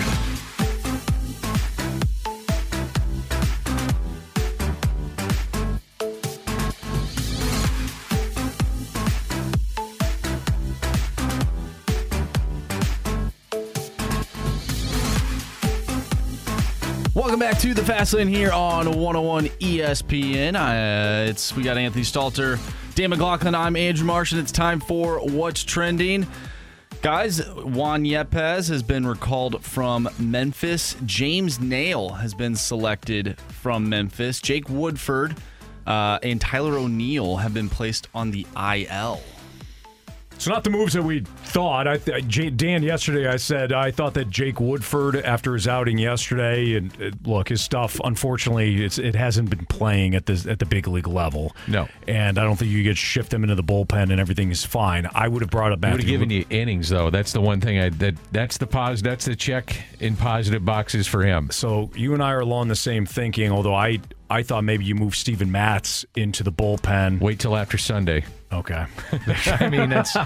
To 17.59 17.75
the 17.75 17.85
Fast 17.85 18.15
Lane 18.15 18.29
here 18.29 18.53
on 18.53 18.87
101 18.87 19.47
ESPN. 19.47 20.55
Uh, 20.55 21.29
it's 21.29 21.57
we 21.57 21.65
got 21.65 21.77
Anthony 21.77 22.05
Stalter, 22.05 22.57
Dan 22.95 23.11
McLaughlin. 23.11 23.57
I'm 23.57 23.75
Andrew 23.75 24.07
Marsh, 24.07 24.31
and 24.31 24.41
it's 24.41 24.53
time 24.53 24.79
for 24.79 25.19
what's 25.19 25.65
trending. 25.65 26.29
Guys, 27.03 27.45
Juan 27.49 28.05
Yepes 28.05 28.69
has 28.69 28.85
been 28.85 29.05
recalled 29.05 29.65
from 29.65 30.09
Memphis. 30.21 30.95
James 31.05 31.59
Naile 31.59 32.21
has 32.21 32.33
been 32.33 32.55
selected 32.55 33.41
from 33.41 33.89
Memphis. 33.89 34.41
Jake 34.41 34.69
Woodford 34.69 35.37
uh, 35.85 36.21
and 36.23 36.41
Tyler 36.41 36.79
O'Neill 36.79 37.39
have 37.39 37.55
been 37.55 37.69
placed 37.69 38.07
on 38.15 38.31
the 38.31 38.47
IL. 38.57 39.21
It's 40.39 40.47
not 40.47 40.63
the 40.63 40.71
moves 40.71 40.93
that 40.93 41.03
we 41.03 41.21
thought. 41.47 41.89
I 41.89 41.97
th- 41.99 42.57
Dan 42.57 42.85
yesterday, 42.85 43.27
I 43.27 43.39
said 43.39 43.73
I 43.73 43.91
thought 43.91 44.15
that 44.15 44.31
Jake 44.31 44.61
Woodford 44.61 45.17
after 45.17 45.53
his 45.55 45.67
outing 45.67 45.99
yesterday, 45.99 46.75
and 46.77 46.93
uh, 47.03 47.11
look, 47.25 47.49
his 47.49 47.61
stuff. 47.61 48.01
Unfortunately, 48.05 48.85
it's 48.85 48.99
it 48.99 49.17
hasn't 49.17 49.51
been 49.51 49.67
playing 49.67 50.15
at 50.15 50.27
the 50.27 50.47
at 50.49 50.61
the 50.61 50.65
big 50.65 50.87
league 50.87 51.09
level. 51.09 51.57
No, 51.67 51.89
and 52.07 52.39
I 52.39 52.45
don't 52.45 52.55
think 52.55 52.71
you 52.71 52.85
could 52.85 52.97
shift 52.97 53.35
him 53.35 53.43
into 53.43 53.57
the 53.57 53.65
bullpen 53.65 54.13
and 54.13 54.21
everything 54.21 54.53
is 54.53 54.65
fine. 54.65 55.09
I 55.13 55.27
would 55.27 55.43
have 55.43 55.51
brought 55.51 55.73
up 55.73 55.85
He 55.85 55.91
would 55.91 56.01
have 56.03 56.07
Matthew. 56.07 56.11
given 56.19 56.31
you 56.31 56.45
innings 56.51 56.89
though. 56.89 57.11
That's 57.11 57.33
the 57.33 57.41
one 57.41 57.61
thing 57.61 57.81
I 57.81 57.89
that 57.89 58.15
that's 58.31 58.59
the 58.59 58.67
pos 58.69 59.03
that's 59.03 59.25
the 59.25 59.35
check 59.35 59.77
in 59.99 60.15
positive 60.15 60.65
boxes 60.65 61.09
for 61.09 61.25
him. 61.25 61.51
So 61.51 61.91
you 61.97 62.15
and 62.15 62.23
I 62.23 62.31
are 62.31 62.41
along 62.41 62.69
the 62.69 62.77
same 62.77 63.07
thinking. 63.07 63.51
Although 63.51 63.75
I 63.75 63.99
I 64.31 64.43
thought 64.43 64.65
maybe 64.65 64.85
you 64.85 64.95
move 64.95 65.15
Steven 65.17 65.51
Matz 65.51 66.05
into 66.15 66.43
the 66.43 66.53
bullpen. 66.53 67.21
Wait 67.21 67.39
till 67.39 67.57
after 67.57 67.79
Sunday. 67.79 68.25
Okay. 68.53 68.85
I 69.47 69.69
mean 69.69 69.91
that's 69.91 70.17
I 70.17 70.25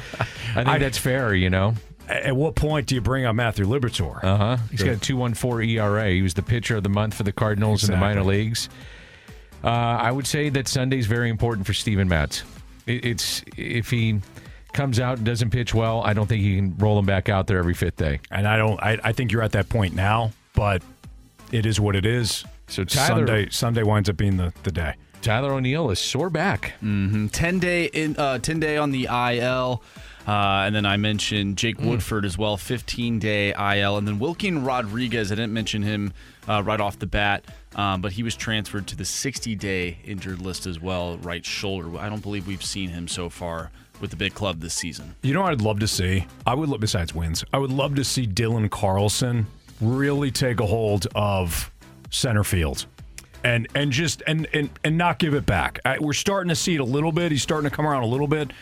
think 0.54 0.80
that's 0.80 0.98
fair. 0.98 1.34
You 1.34 1.50
know. 1.50 1.74
At 2.08 2.34
what 2.34 2.56
point 2.56 2.88
do 2.88 2.94
you 2.94 3.00
bring 3.00 3.24
up 3.24 3.34
Matthew 3.34 3.64
Liberatore? 3.64 4.22
Uh 4.22 4.36
huh. 4.36 4.56
He's 4.70 4.82
got 4.82 4.94
a 4.94 4.96
two 4.98 5.16
one 5.16 5.34
four 5.34 5.62
ERA. 5.62 6.10
He 6.10 6.22
was 6.22 6.34
the 6.34 6.42
pitcher 6.42 6.76
of 6.76 6.82
the 6.82 6.88
month 6.88 7.14
for 7.14 7.22
the 7.22 7.32
Cardinals 7.32 7.84
in 7.84 7.90
the 7.90 7.96
minor 7.96 8.24
leagues. 8.24 8.68
Uh, 9.64 9.68
I 9.68 10.10
would 10.10 10.26
say 10.26 10.48
that 10.48 10.66
Sunday's 10.66 11.06
very 11.06 11.30
important 11.30 11.66
for 11.66 11.72
Steven 11.72 12.08
Matz. 12.08 12.42
It, 12.86 13.04
it's 13.04 13.44
if 13.56 13.90
he 13.90 14.20
comes 14.72 14.98
out 14.98 15.18
and 15.18 15.26
doesn't 15.26 15.50
pitch 15.50 15.72
well, 15.72 16.02
I 16.02 16.12
don't 16.12 16.26
think 16.26 16.42
you 16.42 16.56
can 16.56 16.76
roll 16.78 16.98
him 16.98 17.06
back 17.06 17.28
out 17.28 17.46
there 17.46 17.58
every 17.58 17.74
fifth 17.74 17.96
day. 17.96 18.20
And 18.30 18.48
I 18.48 18.56
don't. 18.56 18.82
I, 18.82 18.98
I 19.02 19.12
think 19.12 19.30
you're 19.30 19.42
at 19.42 19.52
that 19.52 19.68
point 19.68 19.94
now, 19.94 20.32
but 20.54 20.82
it 21.52 21.66
is 21.66 21.78
what 21.78 21.94
it 21.94 22.04
is. 22.04 22.44
So 22.72 22.84
Tyler- 22.84 23.26
Sunday 23.26 23.48
Sunday 23.50 23.82
winds 23.82 24.08
up 24.08 24.16
being 24.16 24.38
the, 24.38 24.52
the 24.62 24.72
day. 24.72 24.94
Tyler 25.20 25.52
O'Neill 25.52 25.90
is 25.90 26.00
sore 26.00 26.30
back. 26.30 26.72
Mm-hmm. 26.82 27.28
Ten 27.28 27.58
day 27.58 27.84
in 27.86 28.16
uh, 28.16 28.38
ten 28.38 28.58
day 28.60 28.76
on 28.76 28.90
the 28.90 29.04
IL, 29.04 29.82
uh, 30.26 30.30
and 30.66 30.74
then 30.74 30.84
I 30.84 30.96
mentioned 30.96 31.58
Jake 31.58 31.78
Woodford 31.80 32.24
as 32.24 32.36
well, 32.36 32.56
fifteen 32.56 33.18
day 33.18 33.50
IL, 33.52 33.98
and 33.98 34.08
then 34.08 34.18
Wilkin 34.18 34.64
Rodriguez. 34.64 35.30
I 35.30 35.36
didn't 35.36 35.52
mention 35.52 35.82
him 35.82 36.12
uh, 36.48 36.62
right 36.64 36.80
off 36.80 36.98
the 36.98 37.06
bat, 37.06 37.44
um, 37.76 38.00
but 38.00 38.12
he 38.12 38.22
was 38.22 38.34
transferred 38.34 38.86
to 38.88 38.96
the 38.96 39.04
sixty 39.04 39.54
day 39.54 39.98
injured 40.04 40.40
list 40.40 40.66
as 40.66 40.80
well, 40.80 41.18
right 41.18 41.44
shoulder. 41.44 41.96
I 41.98 42.08
don't 42.08 42.22
believe 42.22 42.46
we've 42.48 42.64
seen 42.64 42.88
him 42.88 43.06
so 43.06 43.28
far 43.28 43.70
with 44.00 44.10
the 44.10 44.16
big 44.16 44.34
club 44.34 44.60
this 44.60 44.74
season. 44.74 45.14
You 45.22 45.34
know 45.34 45.42
what 45.42 45.52
I'd 45.52 45.60
love 45.60 45.78
to 45.80 45.86
see? 45.88 46.26
I 46.46 46.54
would, 46.54 46.68
lo- 46.68 46.78
besides 46.78 47.14
wins, 47.14 47.44
I 47.52 47.58
would 47.58 47.70
love 47.70 47.94
to 47.94 48.02
see 48.02 48.26
Dylan 48.26 48.68
Carlson 48.70 49.46
really 49.80 50.30
take 50.32 50.58
a 50.58 50.66
hold 50.66 51.06
of 51.14 51.71
center 52.12 52.44
field. 52.44 52.86
And, 53.44 53.66
and 53.74 53.90
just 53.90 54.22
and, 54.28 54.46
and 54.52 54.70
and 54.84 54.96
not 54.96 55.18
give 55.18 55.34
it 55.34 55.44
back. 55.44 55.80
I, 55.84 55.98
we're 55.98 56.12
starting 56.12 56.48
to 56.50 56.54
see 56.54 56.76
it 56.76 56.80
a 56.80 56.84
little 56.84 57.10
bit. 57.10 57.32
He's 57.32 57.42
starting 57.42 57.68
to 57.68 57.74
come 57.74 57.84
around 57.84 58.04
a 58.04 58.06
little 58.06 58.28
bit, 58.28 58.52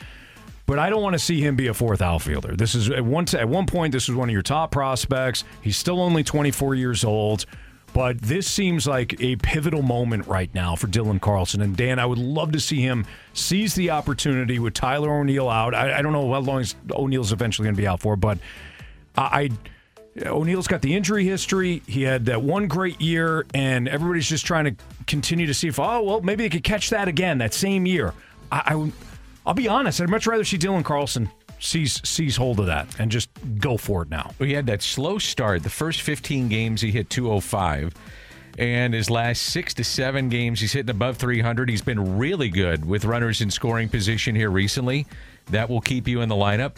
but 0.65 0.79
I 0.79 0.89
don't 0.89 1.03
want 1.03 1.13
to 1.13 1.19
see 1.19 1.43
him 1.43 1.55
be 1.55 1.67
a 1.67 1.75
fourth 1.75 2.01
outfielder. 2.01 2.57
This 2.57 2.75
is 2.75 2.89
at 2.89 3.05
one 3.05 3.27
at 3.35 3.47
one 3.47 3.67
point. 3.67 3.93
This 3.93 4.09
was 4.09 4.17
one 4.17 4.31
of 4.31 4.33
your 4.33 4.41
top 4.41 4.71
prospects. 4.71 5.45
He's 5.61 5.77
still 5.77 6.01
only 6.01 6.25
24 6.25 6.77
years 6.77 7.05
old, 7.05 7.45
but 7.93 8.23
this 8.23 8.47
seems 8.47 8.87
like 8.87 9.21
a 9.21 9.37
pivotal 9.37 9.83
moment 9.83 10.27
right 10.27 10.49
now 10.55 10.77
for 10.77 10.87
Dylan 10.87 11.21
Carlson. 11.21 11.61
And 11.61 11.77
Dan, 11.77 11.99
I 11.99 12.07
would 12.07 12.17
love 12.17 12.53
to 12.53 12.61
see 12.61 12.81
him 12.81 13.05
seize 13.35 13.75
the 13.75 13.91
opportunity 13.91 14.59
with 14.59 14.73
Tyler 14.73 15.13
O'Neill 15.13 15.51
out. 15.51 15.75
I, 15.75 15.99
I 15.99 16.01
don't 16.01 16.15
know 16.15 16.33
how 16.33 16.41
long 16.41 16.65
O'Neill's 16.91 17.33
eventually 17.33 17.67
going 17.67 17.77
to 17.77 17.83
be 17.83 17.87
out 17.87 18.01
for, 18.01 18.17
but 18.17 18.39
I. 19.15 19.43
I 19.43 19.51
O'Neill's 20.25 20.67
got 20.67 20.83
the 20.83 20.95
injury 20.95 21.25
history. 21.25 21.83
He 21.87 22.03
had 22.03 22.27
that 22.27 22.43
one 22.43 22.69
great 22.69 23.01
year, 23.01 23.47
and 23.55 23.89
everybody's 23.89 24.29
just 24.29 24.47
trying 24.47 24.65
to 24.65 24.75
continue 25.07 25.47
to 25.47 25.55
see 25.55 25.69
if, 25.69 25.79
oh, 25.79 26.03
well, 26.03 26.21
maybe 26.21 26.45
they 26.45 26.51
could 26.51 26.65
catch 26.65 26.91
that 26.91 27.09
again 27.09 27.39
that 27.39 27.55
same 27.55 27.87
year. 27.87 28.15
I, 28.53 28.75
I 28.75 28.93
I'll 29.47 29.55
be 29.55 29.69
honest. 29.69 30.01
I'd 30.01 30.09
much 30.09 30.27
rather 30.27 30.45
see 30.45 30.59
Dylan 30.59 30.85
Carlson 30.85 31.31
seize 31.59 32.01
seize 32.09 32.37
hold 32.37 32.61
of 32.61 32.67
that 32.67 32.89
and 32.99 33.11
just 33.11 33.31
go 33.59 33.77
for 33.77 34.03
it 34.03 34.11
now. 34.11 34.33
Well, 34.39 34.49
he 34.49 34.55
had 34.55 34.67
that 34.67 34.83
slow 34.83 35.19
start. 35.19 35.63
The 35.63 35.71
first 35.71 36.03
15 36.03 36.49
games, 36.49 36.81
he 36.81 36.91
hit 36.91 37.11
205. 37.11 37.95
And 38.59 38.93
his 38.93 39.09
last 39.09 39.43
six 39.43 39.73
to 39.75 39.85
seven 39.85 40.29
games, 40.29 40.61
he's 40.61 40.73
hitting 40.73 40.91
above 40.91 41.17
300. 41.17 41.71
He's 41.71 41.83
been 41.83 42.19
really 42.19 42.49
good 42.49 42.85
with 42.85 43.05
runners 43.05 43.41
in 43.41 43.51
scoring 43.51 43.89
position 43.89 44.35
here 44.35 44.51
recently. 44.51 45.07
That 45.47 45.71
will 45.71 45.81
keep 45.81 46.07
you 46.07 46.21
in 46.21 46.29
the 46.29 46.35
lineup. 46.35 46.73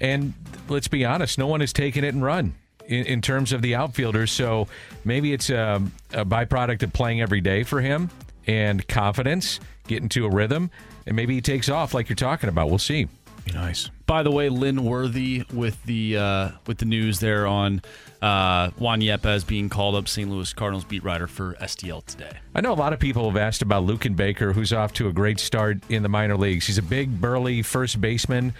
And 0.00 0.32
let's 0.68 0.88
be 0.88 1.04
honest, 1.04 1.36
no 1.38 1.46
one 1.46 1.60
has 1.60 1.72
taken 1.72 2.04
it 2.04 2.14
and 2.14 2.22
run 2.22 2.54
in, 2.88 3.04
in 3.06 3.20
terms 3.22 3.52
of 3.52 3.62
the 3.62 3.74
outfielders. 3.74 4.30
So 4.32 4.68
maybe 5.04 5.32
it's 5.32 5.50
a, 5.50 5.82
a 6.12 6.24
byproduct 6.24 6.82
of 6.82 6.92
playing 6.92 7.20
every 7.20 7.40
day 7.40 7.62
for 7.62 7.80
him. 7.80 8.10
and 8.46 8.86
confidence, 8.86 9.58
getting 9.88 10.08
to 10.10 10.24
a 10.24 10.30
rhythm, 10.30 10.70
and 11.06 11.16
maybe 11.16 11.34
he 11.34 11.40
takes 11.40 11.68
off 11.68 11.94
like 11.94 12.08
you're 12.08 12.14
talking 12.16 12.48
about. 12.48 12.68
We'll 12.68 12.78
see. 12.78 13.08
Be 13.44 13.52
nice. 13.52 13.90
By 14.06 14.22
the 14.22 14.30
way, 14.30 14.48
Lynn 14.48 14.84
Worthy 14.84 15.44
with 15.52 15.82
the 15.84 16.16
uh, 16.16 16.50
with 16.66 16.78
the 16.78 16.84
news 16.84 17.20
there 17.20 17.46
on 17.46 17.82
uh, 18.22 18.70
Juan 18.78 19.00
Yepes 19.00 19.46
being 19.46 19.68
called 19.68 19.94
up 19.94 20.08
St. 20.08 20.28
Louis 20.30 20.52
Cardinals 20.52 20.84
beat 20.84 21.02
writer 21.04 21.26
for 21.26 21.54
STL 21.54 22.04
today. 22.04 22.38
I 22.54 22.60
know 22.60 22.72
a 22.72 22.74
lot 22.74 22.92
of 22.92 22.98
people 22.98 23.28
have 23.28 23.36
asked 23.36 23.62
about 23.62 23.84
Luken 23.86 24.14
Baker, 24.16 24.52
who's 24.52 24.72
off 24.72 24.92
to 24.94 25.08
a 25.08 25.12
great 25.12 25.38
start 25.40 25.78
in 25.88 26.02
the 26.02 26.08
minor 26.08 26.36
leagues. 26.36 26.66
He's 26.66 26.78
a 26.78 26.82
big, 26.82 27.20
burly 27.20 27.62
first 27.62 28.00
baseman, 28.00 28.52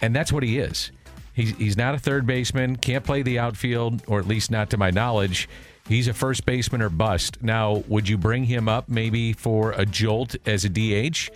and 0.00 0.14
that's 0.14 0.32
what 0.32 0.42
he 0.42 0.58
is. 0.58 0.90
He's, 1.34 1.50
he's 1.56 1.76
not 1.76 1.94
a 1.94 1.98
third 1.98 2.26
baseman, 2.26 2.76
can't 2.76 3.04
play 3.04 3.22
the 3.22 3.38
outfield, 3.38 4.02
or 4.06 4.20
at 4.20 4.26
least 4.26 4.50
not 4.50 4.70
to 4.70 4.76
my 4.76 4.90
knowledge. 4.90 5.48
He's 5.88 6.08
a 6.08 6.14
first 6.14 6.46
baseman 6.46 6.80
or 6.80 6.88
bust. 6.88 7.42
Now, 7.42 7.84
would 7.88 8.08
you 8.08 8.16
bring 8.16 8.44
him 8.44 8.68
up 8.68 8.88
maybe 8.88 9.32
for 9.32 9.72
a 9.72 9.84
jolt 9.84 10.36
as 10.46 10.64
a 10.64 10.68
DH 10.68 11.30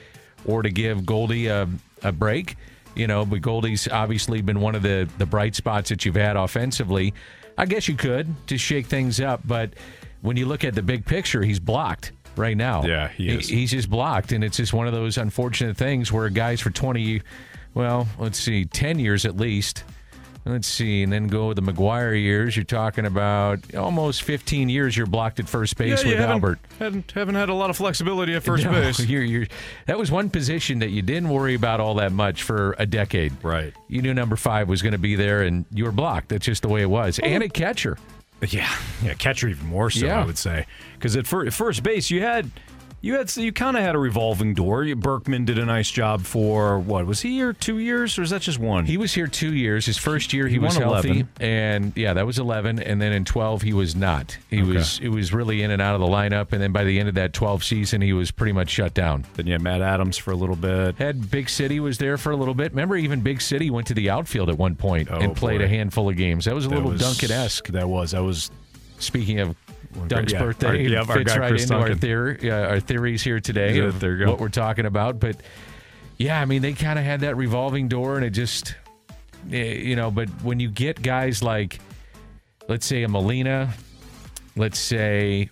or 0.46 0.62
to 0.62 0.70
give 0.70 1.04
Goldie 1.04 1.48
a, 1.48 1.68
a 2.02 2.12
break? 2.12 2.56
You 2.94 3.06
know, 3.06 3.26
but 3.26 3.42
Goldie's 3.42 3.86
obviously 3.88 4.40
been 4.40 4.60
one 4.60 4.74
of 4.74 4.82
the, 4.82 5.08
the 5.18 5.26
bright 5.26 5.54
spots 5.54 5.90
that 5.90 6.04
you've 6.04 6.14
had 6.14 6.36
offensively. 6.36 7.12
I 7.58 7.66
guess 7.66 7.88
you 7.88 7.96
could 7.96 8.34
to 8.46 8.56
shake 8.56 8.86
things 8.86 9.20
up, 9.20 9.40
but 9.44 9.74
when 10.22 10.36
you 10.36 10.46
look 10.46 10.64
at 10.64 10.74
the 10.74 10.82
big 10.82 11.04
picture, 11.04 11.42
he's 11.42 11.60
blocked 11.60 12.12
right 12.36 12.56
now. 12.56 12.84
Yeah, 12.84 13.08
he 13.08 13.28
is. 13.28 13.48
he's 13.48 13.72
just 13.72 13.90
blocked, 13.90 14.32
and 14.32 14.42
it's 14.42 14.56
just 14.56 14.72
one 14.72 14.86
of 14.86 14.92
those 14.92 15.18
unfortunate 15.18 15.76
things 15.76 16.12
where 16.12 16.28
guys 16.28 16.60
for 16.60 16.70
20, 16.70 17.20
well, 17.74 18.08
let's 18.18 18.38
see, 18.38 18.64
10 18.64 18.98
years 18.98 19.24
at 19.24 19.36
least. 19.36 19.84
Let's 20.44 20.66
see, 20.68 21.02
and 21.02 21.12
then 21.12 21.26
go 21.26 21.48
with 21.48 21.56
the 21.56 21.62
McGwire 21.62 22.18
years. 22.18 22.56
You're 22.56 22.64
talking 22.64 23.04
about 23.04 23.74
almost 23.74 24.22
15 24.22 24.70
years 24.70 24.96
you're 24.96 25.06
blocked 25.06 25.38
at 25.40 25.46
first 25.48 25.76
base 25.76 26.02
Yeah, 26.02 26.08
with 26.10 26.18
haven't- 26.20 26.30
Albert. 26.32 26.58
Haven't, 26.78 27.12
haven't 27.12 27.34
had 27.34 27.50
a 27.50 27.54
lot 27.54 27.68
of 27.68 27.76
flexibility 27.76 28.32
at 28.34 28.42
first 28.42 28.64
No, 28.64 28.70
base. 28.70 28.98
You're, 29.04 29.24
you're, 29.24 29.46
that 29.86 29.98
was 29.98 30.10
one 30.10 30.30
position 30.30 30.78
that 30.78 30.88
you 30.88 31.02
didn't 31.02 31.28
worry 31.28 31.54
about 31.54 31.80
all 31.80 31.96
that 31.96 32.12
much 32.12 32.44
for 32.44 32.74
a 32.78 32.86
decade. 32.86 33.34
Right. 33.44 33.74
You 33.88 34.00
knew 34.00 34.14
number 34.14 34.36
five 34.36 34.70
was 34.70 34.80
going 34.80 34.92
to 34.92 34.98
be 34.98 35.16
there, 35.16 35.42
and 35.42 35.66
you 35.70 35.84
were 35.84 35.92
blocked. 35.92 36.30
That's 36.30 36.46
just 36.46 36.62
the 36.62 36.68
way 36.68 36.80
it 36.80 36.88
was. 36.88 37.18
And 37.18 37.42
a 37.42 37.48
catcher. 37.50 37.98
Yeah, 38.48 38.72
yeah, 39.02 39.12
catcher 39.14 39.48
even 39.48 39.66
more 39.66 39.90
so. 39.90 40.06
Yeah. 40.06 40.22
I 40.22 40.24
would 40.24 40.38
say 40.38 40.64
because 40.94 41.14
at 41.16 41.26
fir- 41.26 41.50
first 41.50 41.82
base 41.82 42.08
you 42.10 42.22
had 42.22 42.48
you 43.00 43.14
had 43.14 43.30
so 43.30 43.40
you 43.40 43.52
kind 43.52 43.76
of 43.76 43.82
had 43.82 43.94
a 43.94 43.98
revolving 43.98 44.54
door. 44.54 44.82
You- 44.84 44.96
Berkman 44.96 45.44
did 45.44 45.56
a 45.58 45.64
nice 45.64 45.90
job 45.90 46.22
for 46.22 46.78
what 46.78 47.06
was 47.06 47.20
he 47.20 47.30
here 47.32 47.52
two 47.52 47.78
years 47.78 48.18
or 48.18 48.22
is 48.22 48.30
that 48.30 48.42
just 48.42 48.58
one? 48.58 48.86
He 48.86 48.96
was 48.96 49.12
here 49.14 49.26
two 49.28 49.54
years. 49.54 49.86
His 49.86 49.96
first 49.96 50.32
year 50.32 50.46
he, 50.48 50.54
He 50.54 50.58
was 50.58 50.74
won 50.78 50.82
healthy, 50.88 51.08
11. 51.08 51.28
and 51.40 51.92
yeah, 51.96 52.12
that 52.14 52.26
was 52.26 52.38
eleven. 52.38 52.80
And 52.80 53.00
then 53.00 53.12
in 53.12 53.24
twelve 53.24 53.62
he 53.62 53.72
was 53.72 53.94
not. 53.94 54.36
He 54.50 54.62
was 54.62 54.98
it 55.00 55.08
was 55.10 55.32
really 55.32 55.62
in 55.62 55.70
and 55.70 55.80
out 55.80 55.94
of 55.94 56.00
the 56.00 56.06
lineup. 56.08 56.52
And 56.52 56.60
then 56.60 56.72
by 56.72 56.84
the 56.84 56.98
end 56.98 57.08
of 57.08 57.14
that 57.14 57.32
twelve 57.32 57.62
season, 57.62 58.00
he 58.00 58.12
was 58.12 58.30
pretty 58.30 58.52
much 58.52 58.70
shut 58.70 58.94
down. 58.94 59.24
Then 59.34 59.46
you 59.46 59.52
had 59.52 59.62
Matt 59.62 59.80
Adams 59.80 60.16
for 60.16 60.32
a 60.32 60.36
little 60.36 60.56
bit. 60.56 60.96
Had 60.96 61.30
Big 61.30 61.48
City 61.48 61.78
was 61.80 61.98
there 61.98 62.18
for 62.18 62.32
a 62.32 62.36
little 62.36 62.54
bit. 62.54 62.72
Remember, 62.72 62.96
even 62.96 63.20
Big 63.20 63.40
City 63.40 63.70
went 63.70 63.86
to 63.86 63.94
the 63.94 64.10
outfield 64.10 64.48
at 64.50 64.58
one 64.58 64.74
point 64.74 65.08
Oh, 65.10 65.18
and 65.18 65.36
played 65.36 65.58
boy. 65.58 65.64
a 65.64 65.68
handful 65.68 66.08
of 66.08 66.16
games. 66.16 66.46
That 66.46 66.54
was 66.54 66.64
a 66.66 66.70
little 66.70 66.92
Duncan 66.96 67.30
esque. 67.30 67.68
That 67.68 67.88
was 67.88 68.10
that 68.10 68.22
was. 68.24 68.50
Speaking 69.00 69.38
of 69.38 69.54
Dunk's 70.06 70.32
yeah, 70.32 70.42
birthday, 70.42 70.66
our- 70.68 70.76
yeah, 70.76 71.04
fits 71.04 71.36
right 71.36 71.50
Chris 71.50 71.62
into 71.64 71.76
our, 71.76 71.94
theory, 71.94 72.50
uh, 72.50 72.68
our 72.68 72.80
theories 72.80 73.22
here 73.22 73.40
today 73.40 73.78
of 73.78 74.00
there 74.00 74.26
what 74.26 74.38
we're 74.38 74.48
talking 74.48 74.86
about. 74.86 75.18
But 75.18 75.36
yeah, 76.18 76.40
I 76.40 76.44
mean, 76.44 76.62
they 76.62 76.72
kind 76.72 76.98
of 76.98 77.04
had 77.04 77.20
that 77.20 77.36
revolving 77.36 77.88
door, 77.88 78.16
and 78.16 78.24
it 78.24 78.30
just, 78.30 78.74
eh, 79.52 79.74
you 79.74 79.96
know. 79.96 80.10
But 80.10 80.28
when 80.42 80.60
you 80.60 80.68
get 80.68 81.02
guys 81.02 81.42
like, 81.42 81.80
let's 82.68 82.86
say 82.86 83.02
a 83.02 83.08
Molina, 83.08 83.72
let's 84.56 84.78
say 84.78 85.50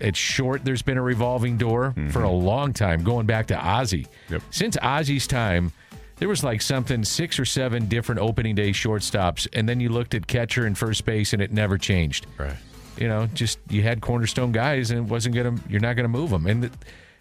at 0.00 0.16
short, 0.16 0.64
there's 0.64 0.82
been 0.82 0.98
a 0.98 1.02
revolving 1.02 1.56
door 1.56 1.94
for 2.10 2.22
a 2.22 2.30
long 2.30 2.72
time, 2.72 3.02
going 3.02 3.26
back 3.26 3.46
to 3.46 3.54
Ozzy. 3.54 4.06
Since 4.50 4.76
Ozzy's 4.76 5.26
time, 5.26 5.72
there 6.16 6.28
was 6.28 6.42
like 6.42 6.62
something 6.62 7.04
six 7.04 7.38
or 7.38 7.44
seven 7.44 7.86
different 7.86 8.20
opening 8.20 8.54
day 8.54 8.70
shortstops, 8.70 9.46
and 9.52 9.68
then 9.68 9.80
you 9.80 9.88
looked 9.88 10.14
at 10.14 10.26
catcher 10.26 10.66
and 10.66 10.76
first 10.76 11.04
base, 11.04 11.32
and 11.32 11.40
it 11.40 11.52
never 11.52 11.78
changed. 11.78 12.26
Right. 12.38 12.56
You 12.96 13.08
know, 13.08 13.26
just 13.34 13.58
you 13.68 13.82
had 13.82 14.00
cornerstone 14.00 14.52
guys, 14.52 14.90
and 14.90 15.00
it 15.06 15.10
wasn't 15.10 15.34
gonna. 15.34 15.56
You're 15.68 15.80
not 15.80 15.96
gonna 15.96 16.08
move 16.08 16.30
them. 16.30 16.46
And 16.46 16.62
th- 16.62 16.72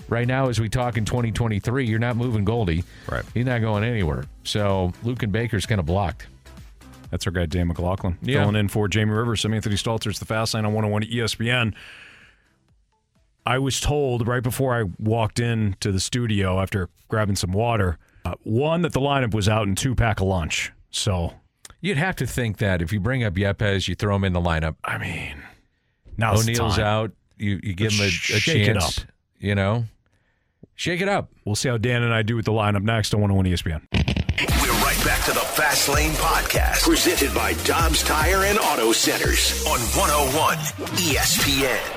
right 0.08 0.28
now, 0.28 0.48
as 0.50 0.60
we 0.60 0.70
talk 0.70 0.98
in 0.98 1.06
2023, 1.06 1.86
you're 1.86 2.00
not 2.00 2.16
moving 2.16 2.46
Goldie. 2.46 2.84
Right. 3.12 3.24
He's 3.34 3.46
not 3.46 3.62
going 3.62 3.84
anywhere. 3.84 4.26
So 4.44 4.94
Luken 5.04 5.32
Baker's 5.32 5.66
kind 5.66 5.80
of 5.80 5.86
blocked. 5.86 6.28
That's 7.12 7.26
our 7.28 7.32
guy 7.32 7.46
Dan 7.46 7.68
McLaughlin 7.68 8.18
Yeah. 8.22 8.42
filling 8.42 8.56
in 8.56 8.68
for 8.68 8.88
Jamie 8.88 9.12
Rivers. 9.12 9.44
I'm 9.46 9.54
Anthony 9.54 9.76
Stalter's 9.78 10.20
the 10.20 10.26
Fast 10.26 10.54
Lane 10.54 10.66
on 10.66 10.74
101 10.74 11.04
ESPN. 11.04 11.74
I 13.46 13.60
was 13.60 13.80
told 13.80 14.28
right 14.28 14.42
before 14.42 14.74
I 14.80 14.84
walked 15.00 15.40
into 15.40 15.92
the 15.92 16.00
studio 16.00 16.60
after 16.60 16.90
grabbing 17.10 17.36
some 17.36 17.52
water, 17.52 17.98
uh, 18.26 18.34
one 18.44 18.82
that 18.82 18.94
the 18.94 19.00
lineup 19.00 19.34
was 19.36 19.48
out 19.48 19.68
and 19.68 19.78
two 19.78 19.94
pack 19.94 20.20
of 20.20 20.28
lunch. 20.28 20.72
So 20.90 21.34
You'd 21.82 21.98
have 21.98 22.16
to 22.16 22.26
think 22.26 22.58
that 22.58 22.82
if 22.82 22.92
you 22.92 23.00
bring 23.00 23.24
up 23.24 23.36
Yepes, 23.36 23.88
you 23.88 23.94
throw 23.94 24.16
him 24.16 24.24
in 24.24 24.34
the 24.34 24.42
lineup. 24.42 24.76
I 24.84 24.98
mean, 24.98 25.36
now's 26.18 26.46
the 26.46 26.54
O'Neill's 26.54 26.80
out. 26.80 27.12
You 27.38 27.60
you 27.64 27.74
give 27.74 27.98
Let's 28.00 28.30
him 28.30 28.36
a, 28.36 28.38
a 28.38 28.40
shake 28.40 28.68
it 28.68 28.74
chance. 28.74 29.00
up. 29.00 29.06
You 29.40 29.56
know, 29.56 29.86
shake 30.76 31.02
it 31.02 31.10
up. 31.10 31.30
We'll 31.44 31.56
see 31.56 31.70
how 31.70 31.78
Dan 31.78 32.04
and 32.04 32.14
I 32.14 32.22
do 32.22 32.36
with 32.36 32.46
the 32.46 32.52
lineup 32.52 32.84
next 32.84 33.14
on 33.14 33.22
101 33.22 33.46
ESPN. 33.46 33.82
We're 34.62 34.84
right 34.84 35.06
back 35.06 35.24
to 35.26 35.32
the 35.32 35.40
Fast 35.40 35.90
Lane 35.90 36.12
Podcast, 36.14 36.84
presented 36.84 37.34
by 37.34 37.54
Dobbs 37.64 38.04
Tire 38.04 38.44
and 38.46 38.58
Auto 38.60 38.92
Centers 38.92 39.66
on 39.66 39.80
101 39.80 40.58
ESPN. 40.98 41.95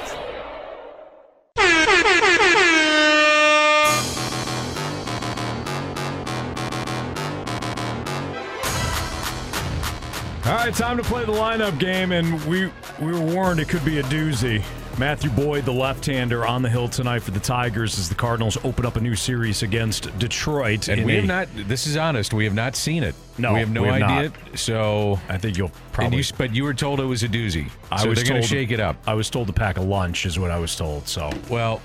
All 10.49 10.55
right, 10.55 10.75
time 10.75 10.97
to 10.97 11.03
play 11.03 11.27
the 11.27 11.33
lineup 11.33 11.79
game, 11.79 12.11
and 12.11 12.43
we 12.47 12.71
we 13.03 13.13
were 13.13 13.21
warned 13.21 13.61
it 13.61 13.69
could 13.69 13.85
be 13.85 13.99
a 13.99 14.03
doozy. 14.05 14.65
Matthew 14.99 15.29
Boyd, 15.29 15.67
the 15.67 15.73
left-hander, 15.75 16.47
on 16.47 16.63
the 16.63 16.71
hill 16.71 16.89
tonight 16.89 17.19
for 17.19 17.33
the 17.33 17.39
Tigers 17.39 17.99
as 17.99 18.09
the 18.09 18.15
Cardinals 18.15 18.57
open 18.65 18.87
up 18.87 18.97
a 18.97 19.01
new 19.03 19.15
series 19.15 19.63
against 19.63 20.19
Detroit. 20.19 20.89
And 20.89 21.05
we 21.05 21.17
have 21.17 21.27
not. 21.27 21.49
This 21.55 21.87
is 21.87 21.99
honest. 21.99 22.33
We 22.33 22.47
have 22.47 22.55
not 22.55 22.77
seen 22.77 23.03
it. 23.03 23.15
No, 23.37 23.53
we 23.53 23.61
have 23.61 23.71
no 23.71 23.83
we 23.83 23.89
have 23.89 24.03
idea. 24.03 24.31
not. 24.31 24.59
So 24.59 25.21
I 25.29 25.37
think 25.37 25.59
you'll 25.59 25.71
probably. 25.93 26.17
you, 26.17 26.25
but 26.39 26.55
you 26.55 26.65
were 26.65 26.73
told 26.73 27.01
it 27.01 27.05
was 27.05 27.23
a 27.23 27.29
doozy. 27.29 27.71
I 27.93 28.03
so 28.03 28.09
was 28.09 28.23
they're 28.23 28.31
going 28.31 28.41
to 28.41 28.49
shake 28.49 28.71
it 28.71 28.81
up. 28.81 28.97
I 29.07 29.13
was 29.13 29.29
told 29.29 29.49
to 29.49 29.53
pack 29.53 29.77
a 29.77 29.83
lunch, 29.83 30.25
is 30.25 30.39
what 30.39 30.51
I 30.51 30.59
was 30.59 30.75
told. 30.75 31.09
So 31.09 31.31
Well, 31.51 31.83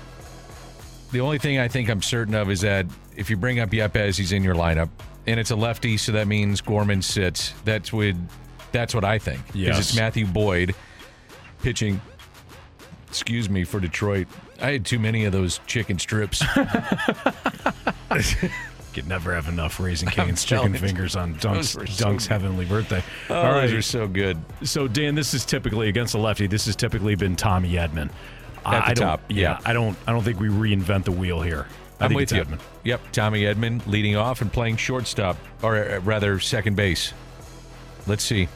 the 1.12 1.20
only 1.20 1.36
thing 1.36 1.58
I 1.58 1.68
think 1.68 1.90
I'm 1.90 2.00
certain 2.00 2.34
of 2.34 2.50
is 2.50 2.62
that 2.62 2.86
if 3.14 3.28
you 3.28 3.36
bring 3.36 3.60
up 3.60 3.68
Yepes, 3.72 4.16
he's 4.16 4.32
in 4.32 4.42
your 4.42 4.54
lineup, 4.54 4.88
and 5.26 5.38
it's 5.38 5.50
a 5.50 5.56
lefty, 5.56 5.98
so 5.98 6.12
that 6.12 6.28
means 6.28 6.62
Gorman 6.62 7.02
sits. 7.02 7.52
That's 7.66 7.92
what 7.92 8.14
that's 8.74 8.94
what 8.94 9.04
I 9.04 9.18
think. 9.18 9.40
Because 9.46 9.56
Yes. 9.60 9.78
it's 9.78 9.96
Matthew 9.96 10.26
Boyd 10.26 10.74
pitching. 11.62 12.00
Excuse 13.08 13.48
me 13.48 13.64
for 13.64 13.80
Detroit. 13.80 14.26
I 14.60 14.72
had 14.72 14.84
too 14.84 14.98
many 14.98 15.24
of 15.24 15.32
those 15.32 15.60
chicken 15.66 15.98
strips. 15.98 16.42
Could 18.92 19.08
never 19.08 19.34
have 19.34 19.48
enough 19.48 19.80
Raising 19.80 20.08
I'm 20.08 20.14
Cane's 20.14 20.44
chicken 20.44 20.72
fingers 20.74 21.16
on 21.16 21.34
Dunk's, 21.34 21.70
so 21.70 21.82
Dunk's 21.84 22.26
heavenly 22.28 22.64
birthday. 22.64 23.02
Oh, 23.28 23.34
All 23.34 23.42
right, 23.52 23.62
those 23.62 23.72
are 23.72 23.82
so 23.82 24.06
good. 24.06 24.38
So 24.62 24.86
Dan, 24.86 25.14
this 25.16 25.34
is 25.34 25.44
typically 25.44 25.88
against 25.88 26.14
a 26.14 26.18
lefty. 26.18 26.46
This 26.46 26.66
has 26.66 26.76
typically 26.76 27.16
been 27.16 27.34
Tommy 27.34 27.72
Edman. 27.72 28.10
At 28.64 28.70
the 28.84 28.90
I 28.90 28.94
don't- 28.94 29.06
top, 29.06 29.20
yeah. 29.28 29.58
I 29.64 29.72
don't. 29.72 29.96
I 30.06 30.12
don't 30.12 30.22
think 30.22 30.38
we 30.38 30.48
reinvent 30.48 31.04
the 31.04 31.12
wheel 31.12 31.40
here. 31.42 31.66
I 32.00 32.04
I'm 32.04 32.10
think 32.10 32.20
with 32.20 32.32
it's 32.32 32.50
you. 32.50 32.58
Yep, 32.84 33.00
Tommy 33.12 33.42
Edman 33.42 33.84
leading 33.86 34.16
off 34.16 34.40
and 34.42 34.52
playing 34.52 34.76
shortstop, 34.76 35.36
or 35.62 35.76
uh, 35.76 35.98
rather 36.00 36.38
second 36.40 36.74
base. 36.76 37.12
Let's 38.06 38.22
see. 38.24 38.48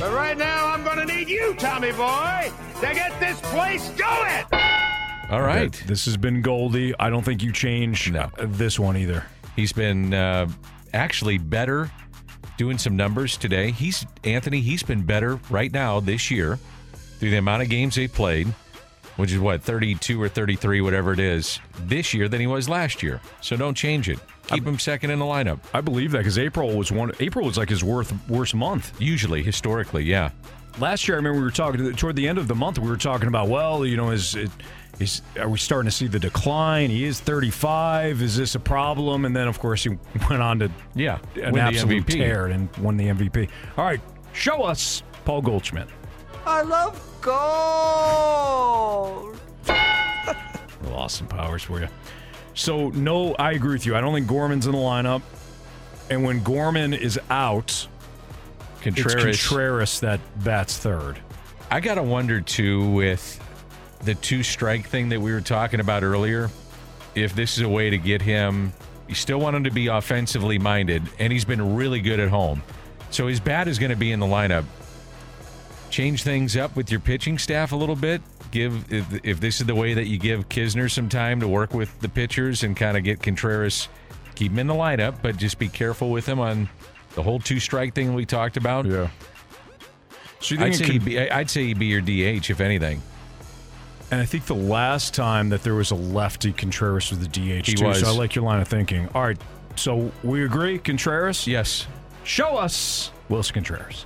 But 0.00 0.12
right 0.12 0.36
now, 0.36 0.66
I'm 0.66 0.84
going 0.84 0.98
to 0.98 1.06
need 1.06 1.28
you, 1.28 1.54
Tommy 1.54 1.92
boy, 1.92 2.52
to 2.80 2.94
get 2.94 3.18
this 3.20 3.40
place 3.42 3.88
going. 3.90 4.44
All 5.30 5.42
right. 5.42 5.66
Okay, 5.74 5.86
This 5.86 6.04
has 6.06 6.16
been 6.16 6.40
Goldie. 6.42 6.94
I 6.98 7.10
don't 7.10 7.24
think 7.24 7.42
you 7.42 7.52
change 7.52 8.10
No. 8.10 8.30
this 8.38 8.78
one 8.78 8.96
either. 8.96 9.24
He's 9.56 9.72
been 9.72 10.14
uh, 10.14 10.48
actually 10.94 11.38
better 11.38 11.90
doing 12.56 12.78
some 12.78 12.96
numbers 12.96 13.36
today. 13.36 13.70
He's 13.72 14.06
Anthony. 14.24 14.60
He's 14.60 14.82
been 14.82 15.02
better 15.02 15.38
right 15.50 15.72
now 15.72 16.00
this 16.00 16.30
year 16.30 16.58
through 17.18 17.30
the 17.30 17.36
amount 17.36 17.62
of 17.62 17.68
games 17.68 17.96
they 17.96 18.08
played, 18.08 18.48
which 19.18 19.32
is 19.32 19.38
what 19.38 19.62
thirty-two 19.62 20.20
or 20.22 20.28
thirty-three, 20.28 20.80
whatever 20.80 21.12
it 21.12 21.20
is, 21.20 21.60
this 21.82 22.14
year 22.14 22.28
than 22.28 22.40
he 22.40 22.46
was 22.46 22.68
last 22.68 23.02
year. 23.02 23.20
So 23.42 23.56
don't 23.56 23.74
change 23.76 24.08
it. 24.08 24.18
Keep 24.46 24.66
him 24.66 24.78
second 24.78 25.10
in 25.10 25.18
the 25.18 25.24
lineup. 25.26 25.60
I 25.74 25.82
believe 25.82 26.12
that 26.12 26.18
because 26.18 26.38
April 26.38 26.74
was 26.74 26.90
one. 26.90 27.12
April 27.20 27.44
was 27.44 27.58
like 27.58 27.68
his 27.68 27.84
worst 27.84 28.14
worst 28.28 28.54
month. 28.54 28.98
Usually, 28.98 29.42
historically, 29.42 30.04
yeah. 30.04 30.30
Last 30.78 31.06
year, 31.08 31.16
I 31.16 31.18
remember 31.18 31.38
we 31.40 31.44
were 31.44 31.50
talking 31.50 31.92
toward 31.94 32.16
the 32.16 32.26
end 32.28 32.38
of 32.38 32.48
the 32.48 32.54
month. 32.54 32.78
We 32.78 32.88
were 32.88 32.96
talking 32.96 33.26
about, 33.28 33.48
well, 33.48 33.84
you 33.84 33.96
know, 33.96 34.10
is 34.10 34.34
it 34.36 34.50
is 35.00 35.22
are 35.38 35.48
we 35.48 35.58
starting 35.58 35.90
to 35.90 35.94
see 35.94 36.06
the 36.06 36.18
decline? 36.20 36.88
He 36.90 37.04
is 37.04 37.20
35. 37.20 38.22
Is 38.22 38.36
this 38.36 38.54
a 38.54 38.60
problem? 38.60 39.24
And 39.24 39.34
then, 39.36 39.48
of 39.48 39.58
course, 39.58 39.82
he 39.84 39.90
went 40.30 40.40
on 40.42 40.60
to 40.60 40.70
Yeah, 40.94 41.18
an 41.34 41.52
win 41.52 41.54
the 41.54 41.60
absolute 41.62 42.06
MVP. 42.06 42.12
tear 42.12 42.46
and 42.46 42.74
won 42.78 42.96
the 42.96 43.06
MVP. 43.08 43.50
All 43.76 43.84
right, 43.84 44.00
show 44.32 44.62
us 44.62 45.02
Paul 45.24 45.42
Goldschmidt. 45.42 45.88
I 46.48 46.62
love 46.62 46.98
gold. 47.20 47.38
Austin 50.94 51.26
Powers 51.26 51.62
for 51.62 51.80
you. 51.80 51.88
So 52.54 52.88
no, 52.88 53.34
I 53.34 53.52
agree 53.52 53.74
with 53.74 53.84
you. 53.84 53.94
I 53.94 54.00
don't 54.00 54.14
think 54.14 54.26
Gorman's 54.26 54.66
in 54.66 54.72
the 54.72 54.78
lineup. 54.78 55.20
And 56.08 56.24
when 56.24 56.42
Gorman 56.42 56.94
is 56.94 57.20
out, 57.28 57.86
Contreras. 58.80 59.24
it's 59.26 59.46
Contreras 59.46 60.00
that 60.00 60.20
bats 60.42 60.78
third. 60.78 61.18
I 61.70 61.80
gotta 61.80 62.02
wonder 62.02 62.40
too 62.40 62.92
with 62.92 63.38
the 64.04 64.14
two 64.14 64.42
strike 64.42 64.88
thing 64.88 65.10
that 65.10 65.20
we 65.20 65.32
were 65.32 65.42
talking 65.42 65.80
about 65.80 66.02
earlier. 66.02 66.48
If 67.14 67.34
this 67.34 67.58
is 67.58 67.62
a 67.62 67.68
way 67.68 67.90
to 67.90 67.98
get 67.98 68.22
him, 68.22 68.72
you 69.06 69.14
still 69.14 69.38
want 69.38 69.54
him 69.54 69.64
to 69.64 69.70
be 69.70 69.88
offensively 69.88 70.58
minded, 70.58 71.02
and 71.18 71.30
he's 71.30 71.44
been 71.44 71.76
really 71.76 72.00
good 72.00 72.20
at 72.20 72.30
home. 72.30 72.62
So 73.10 73.26
his 73.26 73.38
bat 73.38 73.68
is 73.68 73.78
going 73.78 73.90
to 73.90 73.96
be 73.96 74.12
in 74.12 74.20
the 74.20 74.26
lineup. 74.26 74.64
Change 75.90 76.22
things 76.22 76.56
up 76.56 76.76
with 76.76 76.90
your 76.90 77.00
pitching 77.00 77.38
staff 77.38 77.72
a 77.72 77.76
little 77.76 77.96
bit. 77.96 78.20
Give 78.50 78.90
if, 78.92 79.06
if 79.24 79.40
this 79.40 79.60
is 79.60 79.66
the 79.66 79.74
way 79.74 79.94
that 79.94 80.06
you 80.06 80.18
give 80.18 80.48
Knizner 80.48 80.90
some 80.90 81.08
time 81.08 81.40
to 81.40 81.48
work 81.48 81.74
with 81.74 81.98
the 82.00 82.08
pitchers 82.08 82.62
and 82.62 82.76
kind 82.76 82.96
of 82.96 83.04
get 83.04 83.22
Contreras, 83.22 83.88
keep 84.34 84.52
him 84.52 84.58
in 84.58 84.66
the 84.66 84.74
lineup, 84.74 85.16
but 85.22 85.36
just 85.36 85.58
be 85.58 85.68
careful 85.68 86.10
with 86.10 86.26
him 86.26 86.38
on 86.40 86.68
the 87.14 87.22
whole 87.22 87.40
two 87.40 87.58
strike 87.58 87.94
thing 87.94 88.14
we 88.14 88.24
talked 88.26 88.56
about. 88.56 88.86
Yeah. 88.86 89.08
So 90.40 90.54
you 90.54 90.60
think 90.60 90.74
I'd 90.74 90.76
say, 90.76 90.84
could- 90.84 90.92
he'd 90.92 91.04
be, 91.04 91.18
I'd 91.30 91.50
say 91.50 91.64
he'd 91.64 91.78
be 91.78 91.86
your 91.86 92.00
DH 92.00 92.48
if 92.50 92.60
anything. 92.60 93.02
And 94.10 94.20
I 94.20 94.24
think 94.24 94.46
the 94.46 94.54
last 94.54 95.12
time 95.14 95.48
that 95.50 95.62
there 95.62 95.74
was 95.74 95.90
a 95.90 95.94
lefty, 95.94 96.52
Contreras 96.52 97.10
was 97.10 97.18
the 97.18 97.26
DH 97.28 97.66
He 97.66 97.74
too. 97.74 97.84
was. 97.86 98.00
So 98.00 98.06
I 98.08 98.10
like 98.12 98.34
your 98.34 98.44
line 98.44 98.60
of 98.60 98.68
thinking. 98.68 99.08
All 99.14 99.22
right, 99.22 99.38
so 99.76 100.10
we 100.22 100.44
agree, 100.44 100.78
Contreras. 100.78 101.46
Yes. 101.46 101.86
Show 102.24 102.56
us 102.56 103.10
Willson 103.28 103.52
Contreras. 103.54 104.04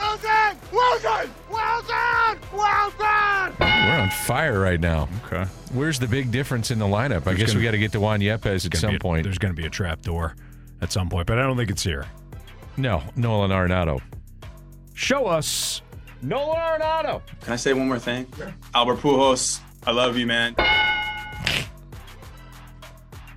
Wilson! 0.00 0.58
Wilson! 0.72 1.30
Wilson! 1.50 2.38
Wilson! 2.52 3.54
We're 3.60 3.98
on 4.00 4.10
fire 4.10 4.58
right 4.58 4.80
now. 4.80 5.08
Okay. 5.26 5.44
Where's 5.72 5.98
the 5.98 6.06
big 6.08 6.30
difference 6.30 6.70
in 6.70 6.78
the 6.78 6.86
lineup? 6.86 7.16
I 7.18 7.34
There's 7.34 7.36
guess 7.38 7.48
we 7.48 7.54
gonna- 7.54 7.64
got 7.66 7.70
to 7.72 7.78
get 7.78 7.92
to 7.92 8.00
Juan 8.00 8.20
Yepes 8.20 8.66
at 8.66 8.76
some 8.76 8.94
a- 8.94 8.98
point. 8.98 9.24
There's 9.24 9.38
going 9.38 9.54
to 9.54 9.60
be 9.60 9.66
a 9.66 9.70
trap 9.70 10.00
door 10.02 10.34
at 10.80 10.90
some 10.92 11.08
point, 11.10 11.26
but 11.26 11.38
I 11.38 11.42
don't 11.42 11.56
think 11.56 11.70
it's 11.70 11.82
here. 11.82 12.06
No, 12.76 13.02
Nolan 13.14 13.50
Arenado. 13.50 14.00
Show 14.94 15.26
us 15.26 15.82
Nolan 16.22 16.56
Arenado. 16.58 17.20
Can 17.42 17.52
I 17.52 17.56
say 17.56 17.72
one 17.74 17.88
more 17.88 17.98
thing? 17.98 18.26
Albert 18.74 18.96
Pujols, 19.00 19.60
I 19.86 19.90
love 19.90 20.16
you, 20.16 20.26
man. 20.26 20.54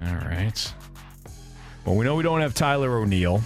All 0.02 0.16
right. 0.16 0.74
Well, 1.86 1.96
we 1.96 2.06
know 2.06 2.16
we 2.16 2.24
don't 2.24 2.42
have 2.42 2.54
Tyler 2.54 2.98
O'Neill. 2.98 3.42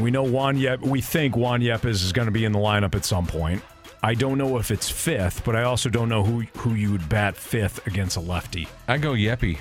We 0.00 0.10
know 0.10 0.22
Juan 0.22 0.56
Yep. 0.56 0.80
We 0.80 1.00
think 1.00 1.36
Juan 1.36 1.60
Yepes 1.60 1.84
is 1.84 2.12
going 2.12 2.26
to 2.26 2.32
be 2.32 2.44
in 2.44 2.52
the 2.52 2.58
lineup 2.58 2.94
at 2.94 3.04
some 3.04 3.26
point. 3.26 3.62
I 4.02 4.14
don't 4.14 4.36
know 4.36 4.58
if 4.58 4.70
it's 4.70 4.90
fifth, 4.90 5.44
but 5.44 5.54
I 5.54 5.62
also 5.62 5.88
don't 5.88 6.08
know 6.08 6.24
who 6.24 6.40
who 6.58 6.74
you 6.74 6.90
would 6.92 7.08
bat 7.08 7.36
fifth 7.36 7.86
against 7.86 8.16
a 8.16 8.20
lefty. 8.20 8.68
I 8.88 8.98
go 8.98 9.12
Yeppy. 9.12 9.58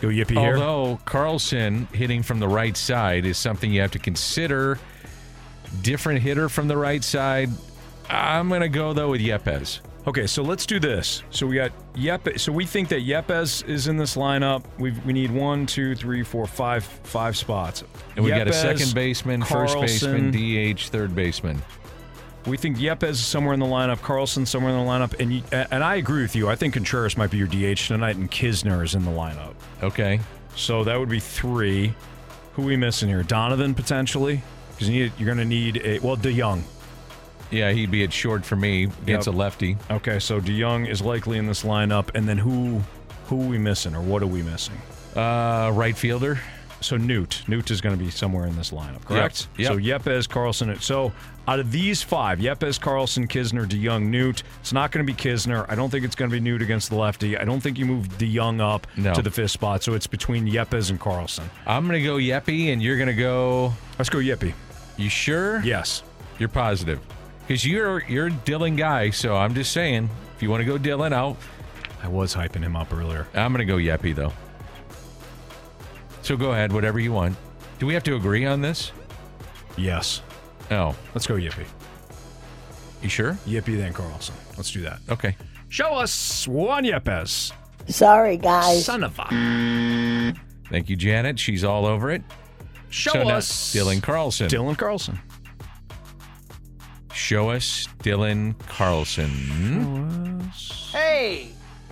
Go 0.00 0.08
Yippee 0.08 0.38
here. 0.38 0.56
Although 0.56 1.00
Carlson 1.04 1.86
hitting 1.92 2.22
from 2.22 2.40
the 2.40 2.48
right 2.48 2.76
side 2.76 3.24
is 3.24 3.38
something 3.38 3.72
you 3.72 3.80
have 3.80 3.92
to 3.92 3.98
consider. 3.98 4.78
Different 5.80 6.20
hitter 6.20 6.48
from 6.48 6.68
the 6.68 6.76
right 6.76 7.02
side. 7.02 7.50
I'm 8.08 8.48
going 8.48 8.60
to 8.60 8.68
go 8.68 8.92
though 8.92 9.10
with 9.10 9.20
Yepes. 9.20 9.80
Okay, 10.06 10.26
so 10.26 10.42
let's 10.42 10.66
do 10.66 10.80
this. 10.80 11.22
So 11.30 11.46
we 11.46 11.56
got 11.56 11.70
Yep. 11.94 12.40
So 12.40 12.50
we 12.50 12.66
think 12.66 12.88
that 12.88 13.06
Yepes 13.06 13.68
is 13.68 13.86
in 13.86 13.96
this 13.96 14.16
lineup. 14.16 14.64
We 14.78 14.92
we 15.06 15.12
need 15.12 15.30
one, 15.30 15.66
two, 15.66 15.94
three, 15.94 16.22
four, 16.22 16.46
five, 16.46 16.84
five 16.84 17.36
spots. 17.36 17.84
And 18.16 18.24
we 18.24 18.30
got 18.30 18.48
a 18.48 18.52
second 18.52 18.94
baseman, 18.94 19.42
first 19.42 19.78
baseman, 19.78 20.30
DH, 20.30 20.88
third 20.88 21.14
baseman. 21.14 21.62
We 22.46 22.56
think 22.56 22.78
Yepes 22.78 23.10
is 23.10 23.24
somewhere 23.24 23.54
in 23.54 23.60
the 23.60 23.66
lineup, 23.66 24.02
Carlson 24.02 24.44
somewhere 24.44 24.72
in 24.72 24.84
the 24.84 24.90
lineup, 24.90 25.20
and 25.20 25.32
you, 25.32 25.42
and 25.52 25.84
I 25.84 25.96
agree 25.96 26.22
with 26.22 26.34
you. 26.34 26.48
I 26.48 26.56
think 26.56 26.74
Contreras 26.74 27.16
might 27.16 27.30
be 27.30 27.38
your 27.38 27.46
DH 27.46 27.86
tonight, 27.86 28.16
and 28.16 28.28
Knizner 28.28 28.82
is 28.82 28.96
in 28.96 29.04
the 29.04 29.12
lineup. 29.12 29.54
Okay. 29.80 30.18
So 30.56 30.82
that 30.82 30.98
would 30.98 31.08
be 31.08 31.20
three. 31.20 31.94
Who 32.54 32.62
we 32.62 32.76
missing 32.76 33.08
here? 33.08 33.22
Donovan 33.22 33.74
potentially, 33.74 34.42
because 34.72 34.88
you 34.88 35.12
you're 35.18 35.26
going 35.26 35.38
to 35.38 35.44
need 35.44 35.80
a 35.84 36.00
well 36.00 36.16
DeYoung. 36.16 36.64
Yeah, 37.52 37.70
he'd 37.72 37.90
be 37.90 38.02
at 38.02 38.12
short 38.12 38.44
for 38.44 38.56
me 38.56 38.88
Yep. 39.06 39.26
a 39.26 39.30
lefty. 39.30 39.76
Okay, 39.90 40.18
so 40.18 40.40
DeYoung 40.40 40.88
is 40.88 41.00
likely 41.02 41.38
in 41.38 41.46
this 41.46 41.62
lineup, 41.62 42.08
and 42.14 42.28
then 42.28 42.38
who 42.38 42.82
who 43.26 43.42
are 43.42 43.48
we 43.48 43.58
missing, 43.58 43.94
or 43.94 44.00
what 44.02 44.22
are 44.22 44.26
we 44.26 44.42
missing? 44.42 44.74
Uh, 45.14 45.70
right 45.72 45.96
fielder. 45.96 46.40
So 46.80 46.96
Newt, 46.96 47.44
Newt 47.46 47.70
is 47.70 47.80
going 47.80 47.96
to 47.96 48.04
be 48.04 48.10
somewhere 48.10 48.44
in 48.46 48.56
this 48.56 48.72
lineup, 48.72 49.04
correct? 49.04 49.46
Yep. 49.56 49.68
So 49.68 49.78
Yepes, 49.78 50.28
Carlson. 50.28 50.80
So 50.80 51.12
out 51.46 51.60
of 51.60 51.70
these 51.70 52.02
five, 52.02 52.40
Yepes, 52.40 52.80
Carlson, 52.80 53.28
Knizner, 53.28 53.64
DeYoung, 53.66 54.06
Newt. 54.08 54.42
It's 54.60 54.72
not 54.72 54.90
going 54.90 55.06
to 55.06 55.12
be 55.12 55.16
Knizner. 55.16 55.64
I 55.68 55.76
don't 55.76 55.90
think 55.90 56.04
it's 56.04 56.16
going 56.16 56.28
to 56.28 56.34
be 56.34 56.40
Newt 56.40 56.60
against 56.60 56.90
the 56.90 56.96
lefty. 56.96 57.38
I 57.38 57.44
don't 57.44 57.60
think 57.60 57.78
you 57.78 57.86
move 57.86 58.08
DeYoung 58.18 58.60
up 58.60 58.88
No. 58.96 59.14
to 59.14 59.22
the 59.22 59.30
fifth 59.30 59.52
spot. 59.52 59.84
So 59.84 59.94
it's 59.94 60.08
between 60.08 60.44
Yepes 60.48 60.90
and 60.90 60.98
Carlson. 60.98 61.48
I'm 61.66 61.86
going 61.86 62.00
to 62.00 62.04
go 62.04 62.16
Yeppy, 62.16 62.72
and 62.72 62.82
you're 62.82 62.96
going 62.96 63.06
to 63.08 63.14
go. 63.14 63.72
Let's 63.98 64.10
go 64.10 64.18
Yeppy. 64.18 64.52
You 64.96 65.08
sure? 65.08 65.60
Yes. 65.62 66.02
You're 66.40 66.48
positive. 66.48 66.98
Because 67.46 67.66
you're 67.66 68.02
you're 68.04 68.28
a 68.28 68.30
Dylan 68.30 68.76
guy, 68.76 69.10
so 69.10 69.36
I'm 69.36 69.54
just 69.54 69.72
saying, 69.72 70.08
if 70.36 70.42
you 70.42 70.50
want 70.50 70.60
to 70.60 70.64
go 70.64 70.78
Dylan 70.78 71.12
out, 71.12 71.36
I 72.02 72.08
was 72.08 72.34
hyping 72.34 72.62
him 72.62 72.76
up 72.76 72.92
earlier. 72.92 73.26
I'm 73.34 73.52
going 73.52 73.66
to 73.66 73.70
go 73.72 73.76
Yeppy 73.78 74.14
though. 74.14 74.32
So 76.22 76.36
go 76.36 76.52
ahead, 76.52 76.72
whatever 76.72 77.00
you 77.00 77.12
want. 77.12 77.36
Do 77.78 77.86
we 77.86 77.94
have 77.94 78.04
to 78.04 78.14
agree 78.14 78.46
on 78.46 78.60
this? 78.60 78.92
Yes. 79.76 80.22
Oh, 80.70 80.94
Let's 81.14 81.26
go 81.26 81.34
Yippee. 81.34 81.66
you 83.02 83.08
sure? 83.08 83.32
Yippee, 83.46 83.76
then 83.76 83.92
Carlson. 83.92 84.34
Let's 84.56 84.70
do 84.70 84.82
that. 84.82 85.00
Okay. 85.10 85.36
Show 85.68 85.94
us 85.94 86.46
Juan 86.46 86.84
Yepes. 86.84 87.52
Sorry, 87.88 88.36
guys. 88.36 88.84
Son 88.84 89.02
of 89.02 89.18
a. 89.18 90.34
Thank 90.70 90.88
you, 90.88 90.96
Janet. 90.96 91.38
She's 91.40 91.64
all 91.64 91.84
over 91.86 92.10
it. 92.10 92.22
Show 92.90 93.12
So 93.12 93.22
now, 93.24 93.36
us 93.36 93.74
Dylan 93.74 94.02
Carlson. 94.02 94.48
Dylan 94.48 94.78
Carlson. 94.78 95.18
Show 97.14 97.50
us 97.50 97.86
Dylan 98.02 98.54
Carlson. 98.68 99.30
Hey, 100.90 101.50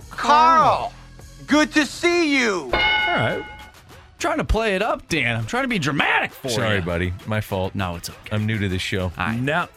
Carl! 0.09 0.93
Good 1.47 1.71
to 1.73 1.85
see 1.85 2.37
you! 2.39 2.63
All 2.63 2.69
right. 2.71 3.45
Trying 4.19 4.37
to 4.37 4.43
play 4.43 4.75
it 4.75 4.81
up, 4.81 5.07
Dan. 5.09 5.35
I'm 5.35 5.45
trying 5.45 5.63
to 5.63 5.67
be 5.67 5.79
dramatic 5.79 6.31
for 6.31 6.47
you. 6.47 6.53
Sorry, 6.53 6.75
you. 6.77 6.81
buddy. 6.81 7.13
My 7.25 7.41
fault. 7.41 7.73
No, 7.73 7.95
it's 7.95 8.09
okay. 8.09 8.19
I'm 8.31 8.45
new 8.45 8.57
to 8.59 8.69
this 8.69 8.81
show. 8.81 9.11
Now, 9.17 9.67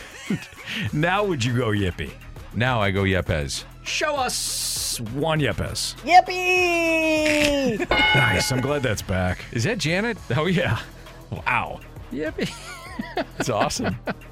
now 0.92 1.24
would 1.24 1.44
you 1.44 1.54
go 1.56 1.68
Yippee? 1.68 2.10
Now 2.54 2.80
I 2.80 2.90
go 2.90 3.02
Yepes. 3.02 3.64
Show 3.84 4.16
us 4.16 5.00
Juan 5.14 5.40
Yepes. 5.40 5.94
Yippee! 6.02 7.88
Nice. 8.14 8.50
I'm 8.52 8.60
glad 8.60 8.82
that's 8.82 9.02
back. 9.02 9.44
Is 9.52 9.64
that 9.64 9.78
Janet? 9.78 10.16
Oh 10.36 10.46
yeah. 10.46 10.80
Wow. 11.30 11.80
Yippee. 12.12 12.50
That's 13.14 13.48
awesome. 13.48 13.96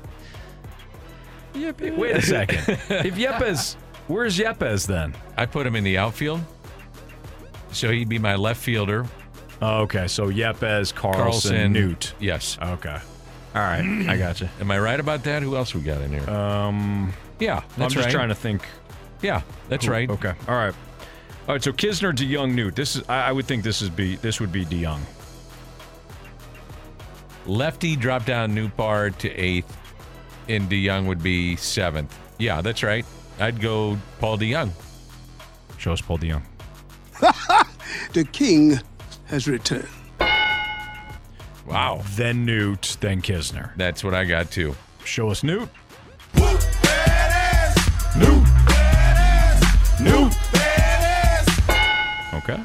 Yippee. 1.57 1.97
Wait 1.97 2.16
a 2.16 2.23
second. 2.23 2.59
if 2.69 3.15
Yepes, 3.16 3.74
where's 4.09 4.39
Yepes 4.39 4.87
then? 4.87 5.15
I 5.37 5.47
put 5.47 5.66
him 5.66 5.74
in 5.77 5.85
the 5.85 5.99
outfield. 5.99 6.41
So 7.73 7.91
he'd 7.91 8.09
be 8.09 8.19
my 8.19 8.37
left 8.37 8.62
fielder. 8.62 9.07
Oh, 9.62 9.81
okay. 9.83 10.07
So 10.09 10.28
Yepes, 10.28 10.95
Carlson, 10.95 11.20
Carlson. 11.23 11.73
Newt. 11.73 12.15
Yes. 12.20 12.59
Okay. 12.62 12.99
All 13.55 13.62
right. 13.62 14.07
I 14.09 14.16
got 14.16 14.41
you. 14.41 14.49
Am 14.61 14.70
I 14.70 14.78
right 14.78 15.01
about 15.01 15.24
that? 15.24 15.43
Who 15.43 15.57
else 15.57 15.74
we 15.74 15.81
got 15.81 16.01
in 16.03 16.11
here? 16.12 16.28
Um, 16.31 17.12
yeah, 17.41 17.55
That's 17.61 17.65
I'm 17.74 17.81
that's 17.81 17.95
just 17.95 18.05
right. 18.07 18.12
trying 18.12 18.28
to 18.28 18.35
think. 18.35 18.66
Yeah, 19.23 19.43
that's 19.69 19.87
Who- 19.87 19.93
right. 19.93 20.11
Okay. 20.11 20.33
All 20.49 20.55
right. 20.55 20.74
All 21.49 21.55
right. 21.55 21.62
So 21.62 21.73
Knizner, 21.73 22.12
DeYoung, 22.15 22.53
Newt. 22.55 22.77
This 22.77 22.97
is. 22.97 23.03
I, 23.09 23.28
I 23.28 23.33
would 23.33 23.47
think 23.47 23.62
this 23.65 23.81
is 23.83 23.89
be. 23.89 24.16
This 24.16 24.41
would 24.41 24.53
be 24.53 24.65
DeYoung. 24.66 25.01
Lefty 27.47 27.95
drop 27.97 28.24
down 28.27 28.55
Nootbaar 28.55 29.16
to 29.19 29.31
eighth, 29.33 29.77
and 30.48 30.68
DeYoung 30.70 31.06
would 31.06 31.23
be 31.23 31.56
seventh. 31.56 32.16
Yeah, 32.39 32.60
that's 32.60 32.82
right. 32.82 33.05
I'd 33.39 33.60
go 33.60 33.98
Paul 34.20 34.39
DeYoung. 34.39 34.70
Show 35.78 35.93
us 35.93 36.01
Paul 36.01 36.18
DeYoung. 36.18 36.43
The 38.12 38.24
king 38.24 38.78
has 39.27 39.47
returned. 39.47 39.89
Wow. 41.66 42.02
Then 42.14 42.44
Newt. 42.44 42.97
Then 43.01 43.20
Knizner. 43.23 43.70
That's 43.77 44.02
what 44.02 44.14
I 44.14 44.24
got 44.24 44.51
too. 44.51 44.74
Show 45.05 45.28
us 45.31 45.43
Newt. 45.43 45.68
New! 48.16 48.44
New! 50.01 50.31
Okay. 52.35 52.60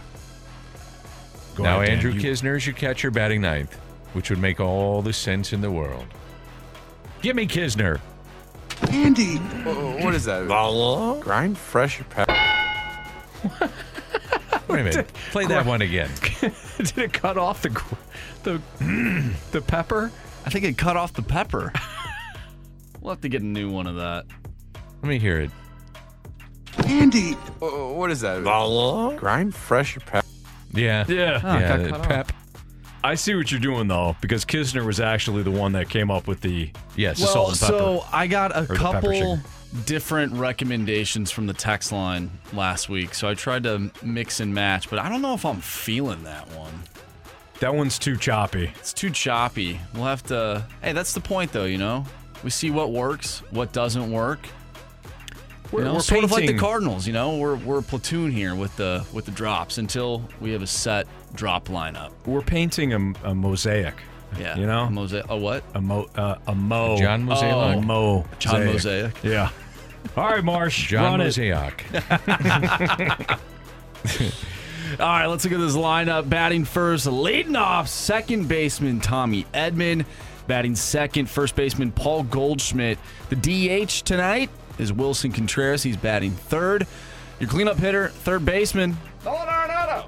Go 1.55 1.63
now 1.63 1.77
ahead, 1.81 1.87
Dan. 1.87 1.95
Andrew 1.97 2.11
You- 2.11 2.21
Knizner 2.21 2.55
is 2.57 2.65
your 2.65 2.75
catcher 2.75 3.11
batting 3.11 3.41
ninth, 3.41 3.73
which 4.13 4.29
would 4.29 4.39
make 4.39 4.59
all 4.59 5.01
the 5.01 5.13
sense 5.13 5.53
in 5.53 5.61
the 5.61 5.71
world. 5.71 6.05
Give 7.21 7.35
me 7.35 7.45
Knizner. 7.47 7.99
Andy, 8.89 9.37
What 10.03 10.15
is 10.15 10.25
that? 10.25 10.49
Uh-huh. 10.49 11.19
Grind 11.21 11.57
fresh 11.57 12.01
pepper. 12.09 12.35
Wait 14.67 14.79
a 14.79 14.83
minute. 14.83 15.07
Play 15.31 15.45
that 15.45 15.65
one 15.65 15.81
again. 15.81 16.09
Did 16.77 16.97
it 16.97 17.13
cut 17.13 17.37
off 17.37 17.61
the 17.61 17.69
gr- 17.69 17.95
the 18.43 18.61
the 19.51 19.61
pepper? 19.61 20.11
I 20.45 20.49
think 20.49 20.65
it 20.65 20.77
cut 20.77 20.97
off 20.97 21.13
the 21.13 21.21
pepper. 21.21 21.71
we'll 23.01 23.11
have 23.13 23.21
to 23.21 23.29
get 23.29 23.41
a 23.41 23.45
new 23.45 23.69
one 23.69 23.85
of 23.85 23.97
that. 23.97 24.25
Let 25.03 25.09
me 25.09 25.19
hear 25.19 25.39
it. 25.41 25.51
Andy. 26.87 27.33
What 27.59 28.09
is 28.11 28.21
that? 28.21 28.45
Uh-huh. 28.47 29.15
Grind 29.17 29.53
fresh 29.53 29.97
pepper. 30.05 30.25
Yeah. 30.73 31.05
Yeah. 31.07 31.39
Oh, 31.43 31.57
yeah, 31.59 31.67
got 31.77 31.83
the 31.83 31.89
cut 31.89 31.99
off. 31.99 32.07
pep. 32.07 32.31
I 33.03 33.15
see 33.15 33.33
what 33.35 33.51
you're 33.51 33.59
doing 33.59 33.87
though, 33.87 34.15
because 34.21 34.45
Knizner 34.45 34.85
was 34.85 34.99
actually 34.99 35.43
the 35.43 35.51
one 35.51 35.71
that 35.73 35.89
came 35.89 36.11
up 36.11 36.27
with 36.27 36.41
the 36.41 36.69
Yes. 36.95 37.19
the 37.19 37.25
salt 37.27 37.35
Well, 37.35 37.49
and 37.49 37.59
pepper. 37.59 37.67
so 37.77 38.05
I 38.11 38.27
got 38.27 38.55
a 38.55 38.65
couple 38.67 39.39
different 39.85 40.33
recommendations 40.33 41.31
from 41.31 41.47
the 41.47 41.53
text 41.53 41.91
line 41.91 42.29
last 42.53 42.89
week, 42.89 43.13
so 43.15 43.27
I 43.29 43.33
tried 43.33 43.63
to 43.63 43.89
mix 44.03 44.39
and 44.39 44.53
match, 44.53 44.89
but 44.89 44.99
I 44.99 45.09
don't 45.09 45.21
know 45.21 45.33
if 45.33 45.45
I'm 45.45 45.61
feeling 45.61 46.23
that 46.23 46.47
one. 46.51 46.83
that 47.59 47.73
one's 47.75 47.97
too 47.99 48.17
choppy. 48.17 48.71
It's 48.79 48.91
too 48.93 49.09
choppy. 49.11 49.79
We'll 49.93 50.05
have 50.05 50.23
to. 50.23 50.65
Hey, 50.81 50.93
that's 50.93 51.13
the 51.13 51.21
point, 51.21 51.51
though. 51.51 51.65
You 51.65 51.77
know, 51.77 52.05
we 52.43 52.49
see 52.49 52.71
what 52.71 52.91
works, 52.91 53.43
what 53.51 53.71
doesn't 53.71 54.11
work. 54.11 54.39
We're- 55.71 55.83
you 55.83 55.89
know, 55.89 55.93
we're 55.95 56.01
sort 56.01 56.23
of 56.23 56.31
like 56.31 56.47
the 56.47 56.57
Cardinals. 56.57 57.07
You 57.07 57.13
know, 57.13 57.37
we're 57.37 57.55
we're 57.55 57.79
a 57.79 57.83
platoon 57.83 58.31
here 58.31 58.53
with 58.55 58.75
the 58.77 59.05
with 59.13 59.25
the 59.25 59.31
drops 59.31 59.77
until 59.77 60.23
we 60.41 60.51
have 60.51 60.61
a 60.61 60.67
set 60.67 61.07
drop 61.33 61.67
lineup. 61.69 62.11
We're 62.25 62.41
painting 62.41 62.93
a, 62.93 63.29
a 63.29 63.33
mosaic. 63.35 63.95
Yeah, 64.39 64.57
You 64.57 64.65
know? 64.65 64.83
a 64.83 64.89
mosaic. 64.89 65.25
A 65.29 65.35
what? 65.37 65.63
A 65.73 65.81
mo 65.81 66.07
uh, 66.15 66.35
a 66.47 66.55
mo 66.55 66.97
John 66.97 67.23
Mosaic. 67.23 67.77
a 67.77 67.81
mo 67.81 68.25
John 68.39 68.65
Mosaic. 68.65 69.13
Yeah. 69.23 69.49
All 70.17 70.25
right, 70.29 70.43
Marsh. 70.43 70.87
John. 70.89 71.19
Mosaic. 71.19 71.85
All 74.99 75.07
right, 75.07 75.27
let's 75.27 75.45
look 75.45 75.53
at 75.53 75.59
this 75.59 75.75
lineup. 75.77 76.27
Batting 76.27 76.65
first, 76.65 77.05
leading 77.07 77.55
off, 77.55 77.87
second 77.87 78.47
baseman 78.49 78.99
Tommy 78.99 79.45
Edman. 79.53 80.05
Batting 80.47 80.75
second, 80.75 81.29
first 81.29 81.55
baseman 81.55 81.91
Paul 81.93 82.23
Goldschmidt. 82.23 82.99
The 83.29 83.35
DH 83.37 84.03
tonight 84.03 84.49
is 84.77 84.91
Willson 84.91 85.33
Contreras. 85.33 85.83
He's 85.83 85.97
batting 85.97 86.31
third. 86.31 86.87
Your 87.39 87.49
cleanup 87.49 87.77
hitter, 87.77 88.09
third 88.09 88.45
baseman. 88.45 88.97
Nolan 89.25 89.47
Arenado. 89.47 90.05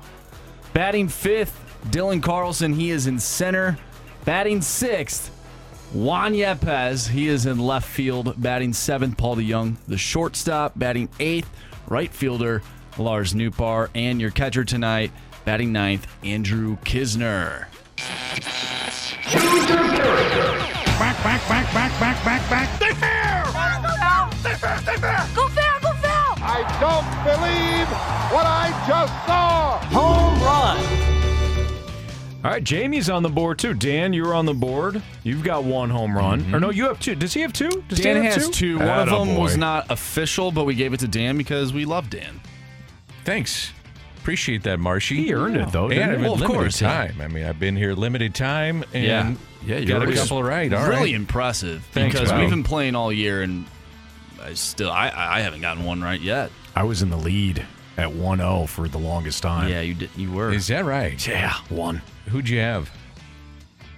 Batting 0.74 1.08
fifth, 1.08 1.60
Dylan 1.90 2.22
Carlson. 2.22 2.74
He 2.74 2.92
is 2.92 3.08
in 3.08 3.20
center. 3.20 3.78
Batting 4.26 4.62
sixth, 4.62 5.30
Juan 5.94 6.34
Yepes. 6.34 7.10
He 7.10 7.28
is 7.28 7.46
in 7.46 7.60
left 7.60 7.88
field. 7.88 8.42
Batting 8.42 8.74
seventh, 8.74 9.18
Paul 9.18 9.36
DeYoung, 9.38 9.76
the 9.88 9.98
shortstop. 9.98 10.78
Batting 10.78 11.10
eighth, 11.20 11.50
right 11.88 12.12
fielder, 12.12 12.62
Lars 12.98 13.34
Nootbaar. 13.34 13.90
And 13.94 14.22
your 14.22 14.32
catcher 14.32 14.64
tonight, 14.64 15.12
batting 15.46 15.72
ninth, 15.72 16.08
Andrew 16.24 16.78
Knizner. 16.78 17.66
Back, 21.00 21.24
back, 21.24 21.50
back, 21.50 21.74
back, 21.74 22.00
back, 22.00 22.24
back, 22.24 22.50
back. 22.50 22.80
They 22.80 22.94
fair! 22.94 24.13
They 24.44 24.54
fair, 24.56 24.78
they 24.86 24.98
fair! 24.98 25.26
Go 25.36 25.48
fair, 25.50 25.80
go 25.82 25.94
fair! 25.94 26.12
I 26.46 26.64
don't 26.82 27.24
believe 27.24 27.88
what 28.34 28.46
I 28.46 28.70
just 28.88 29.14
saw! 29.26 29.80
Home 29.94 30.42
run! 30.44 31.04
All 32.44 32.52
right, 32.52 32.64
Jamie's 32.64 33.10
on 33.10 33.24
the 33.24 33.30
board 33.30 33.58
too. 33.58 33.74
Dan, 33.74 34.12
you're 34.12 34.34
on 34.34 34.46
the 34.46 34.54
board. 34.54 35.02
You've 35.24 35.44
got 35.46 35.64
one 35.64 35.90
home 35.90 36.14
run. 36.16 36.42
Mm-hmm. 36.42 36.56
Or 36.56 36.60
no, 36.60 36.70
you 36.72 36.84
have 36.86 37.00
two. 37.00 37.16
Does 37.16 37.34
he 37.34 37.40
have 37.40 37.54
two? 37.54 37.70
Does 37.88 38.00
Dan 38.02 38.22
have 38.22 38.34
has 38.36 38.50
two. 38.50 38.80
One 38.80 38.88
of 38.90 39.06
them 39.10 39.30
Attaboy. 39.30 39.40
was 39.40 39.56
not 39.56 39.90
official, 39.90 40.52
but 40.52 40.66
we 40.66 40.76
gave 40.76 40.92
it 40.94 41.00
to 41.00 41.08
Dan 41.08 41.38
because 41.38 41.72
we 41.72 41.86
love 41.86 42.10
Dan. 42.10 42.42
Thanks. 43.24 43.72
Appreciate 44.18 44.64
that, 44.64 44.80
Marshy. 44.80 45.24
He 45.24 45.34
earned 45.34 45.56
it, 45.56 45.72
though, 45.72 45.90
And 45.90 46.12
he? 46.12 46.18
with 46.18 46.22
Well, 46.22 46.34
of 46.34 46.40
limited 46.42 46.58
course, 46.60 46.80
time. 46.80 47.22
I 47.22 47.28
mean, 47.30 47.46
I've 47.46 47.60
been 47.60 47.78
here 47.78 47.94
limited 47.94 48.36
time 48.36 48.84
and 48.94 49.04
Yeah. 49.06 49.34
Yeah, 49.66 49.78
you 49.78 49.86
got 49.86 50.06
a 50.06 50.14
couple 50.14 50.44
right. 50.44 50.72
All 50.74 50.82
right. 50.82 50.90
really 50.90 51.14
impressive 51.14 51.86
Thanks, 51.94 52.14
because 52.14 52.30
pal. 52.30 52.42
we've 52.42 52.50
been 52.50 52.64
playing 52.64 52.96
all 52.96 53.14
year 53.14 53.42
and 53.42 53.66
I 54.44 54.54
still 54.54 54.92
I 54.92 55.10
I 55.16 55.40
haven't 55.42 55.62
gotten 55.62 55.84
one 55.84 56.02
right 56.02 56.20
yet. 56.20 56.52
I 56.76 56.84
was 56.84 57.02
in 57.02 57.10
the 57.10 57.18
lead 57.18 57.66
at 57.98 58.10
1-0 58.10 58.68
for 58.68 58.88
the 58.88 58.98
longest 58.98 59.44
time. 59.44 59.70
Yeah, 59.70 59.82
you 59.82 59.94
did. 59.94 60.10
You 60.16 60.32
were. 60.32 60.52
Is 60.52 60.68
that 60.68 60.86
right? 60.86 61.26
Yeah, 61.28 61.54
one. 61.70 62.02
Who'd 62.28 62.50
you 62.50 62.60
have? 62.60 62.92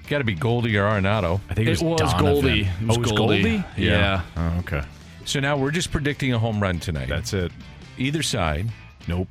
Got 0.07 0.19
to 0.19 0.23
be 0.23 0.35
Goldie 0.35 0.77
or 0.77 0.83
Arenado. 0.83 1.39
I 1.49 1.53
think 1.53 1.67
it 1.67 1.71
was, 1.71 1.81
It 1.81 1.85
was 1.85 1.99
Donovan. 1.99 2.25
Goldie. 2.25 2.61
It 2.61 2.67
oh, 2.81 2.87
was 2.87 2.97
oh, 2.97 2.99
it 2.99 2.99
was 2.99 3.11
Goldie. 3.11 3.41
Goldie? 3.43 3.63
Yeah. 3.77 4.21
Oh, 4.37 4.57
okay. 4.59 4.83
So 5.25 5.39
now 5.39 5.57
we're 5.57 5.71
just 5.71 5.91
predicting 5.91 6.33
a 6.33 6.39
home 6.39 6.61
run 6.61 6.79
tonight. 6.79 7.09
That's 7.09 7.33
it. 7.33 7.51
Either 7.97 8.21
side. 8.21 8.69
Nope. 9.07 9.27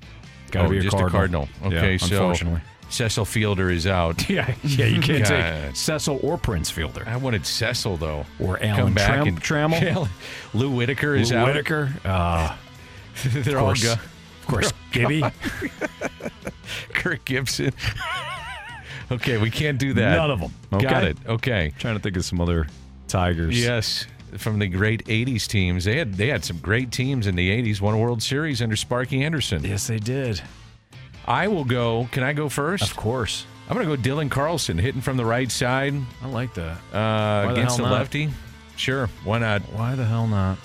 Got 0.51 0.63
to 0.63 0.67
oh, 0.67 0.71
be 0.71 0.79
a 0.79 0.83
just 0.83 0.97
cardinal. 0.97 1.45
a 1.45 1.47
cardinal. 1.47 1.79
Okay, 1.79 1.93
Yeah, 1.93 1.99
so 1.99 2.17
unfortunately. 2.17 2.61
Cecil 2.95 3.25
Fielder 3.25 3.71
is 3.71 3.87
out. 3.87 4.29
Yeah, 4.35 4.55
yeah, 4.63 4.87
you 4.87 5.01
can't 5.01 5.25
God. 5.25 5.29
take 5.67 5.77
Cecil 5.77 6.19
or 6.23 6.39
Prince 6.39 6.71
Fielder. 6.71 7.05
I 7.07 7.17
wanted 7.17 7.45
Cecil 7.47 7.97
though. 7.97 8.25
Or 8.41 8.57
Come 8.59 8.69
Alan 8.69 8.95
back 8.95 9.07
Tram- 9.07 9.27
and 9.29 9.43
Trammell. 9.43 10.09
Lou 10.55 10.71
Whitaker 10.71 11.15
is 11.15 11.31
Lou 11.31 11.39
out. 11.39 11.47
Whitaker. 11.49 11.93
Uh, 12.05 12.57
They're 13.25 13.57
of 13.59 13.63
all 13.63 13.69
course, 13.69 13.83
go. 13.85 13.93
of 13.93 14.47
course, 14.47 14.73
Gibby. 14.93 15.23
Kirk 16.93 17.25
Gibson. 17.25 17.73
okay, 19.11 19.39
we 19.39 19.51
can't 19.51 19.79
do 19.79 19.93
that. 19.95 20.17
None 20.17 20.31
of 20.31 20.41
them. 20.41 20.53
Got 20.71 20.85
Okay. 20.85 21.07
it. 21.11 21.17
Okay. 21.27 21.73
Trying 21.79 21.97
to 21.97 22.01
think 22.03 22.17
of 22.17 22.25
some 22.25 22.41
other 22.41 22.67
Tigers. 23.09 23.61
Yes, 23.63 24.07
from 24.39 24.59
the 24.59 24.67
great 24.67 25.05
'80s 25.07 25.47
teams. 25.47 25.85
They 25.85 25.99
had 25.99 26.15
they 26.15 26.29
had 26.29 26.45
some 26.45 26.59
great 26.59 26.91
teams 26.91 27.27
in 27.27 27.35
the 27.37 27.51
'80s. 27.51 27.81
Won 27.81 27.95
a 27.95 27.99
World 27.99 28.23
Series 28.23 28.63
under 28.63 28.77
Sparky 28.77 29.23
Anderson. 29.23 29.63
Yes, 29.65 29.87
they 29.87 29.99
did. 29.99 30.41
I 31.27 31.49
will 31.49 31.65
go. 31.65 32.09
Can 32.13 32.23
I 32.23 32.33
go 32.33 32.49
first? 32.49 32.83
Of 32.83 32.97
course. 32.97 33.47
I'm 33.69 33.77
going 33.77 33.89
to 33.89 33.97
go 33.97 34.03
Dylan 34.03 34.31
Carlson, 34.31 34.77
hitting 34.77 35.01
from 35.01 35.17
the 35.17 35.25
right 35.25 35.51
side 35.51 35.95
I 36.23 36.27
like 36.29 36.53
that. 36.55 36.77
uh, 36.93 37.51
against 37.53 37.79
the 37.79 37.85
hell 37.85 37.93
not? 37.93 37.99
lefty. 38.01 38.31
Sure, 38.77 39.09
why 39.25 39.39
not? 39.39 39.63
Why 39.73 39.95
the 39.95 40.05
hell 40.05 40.27
not? 40.27 40.59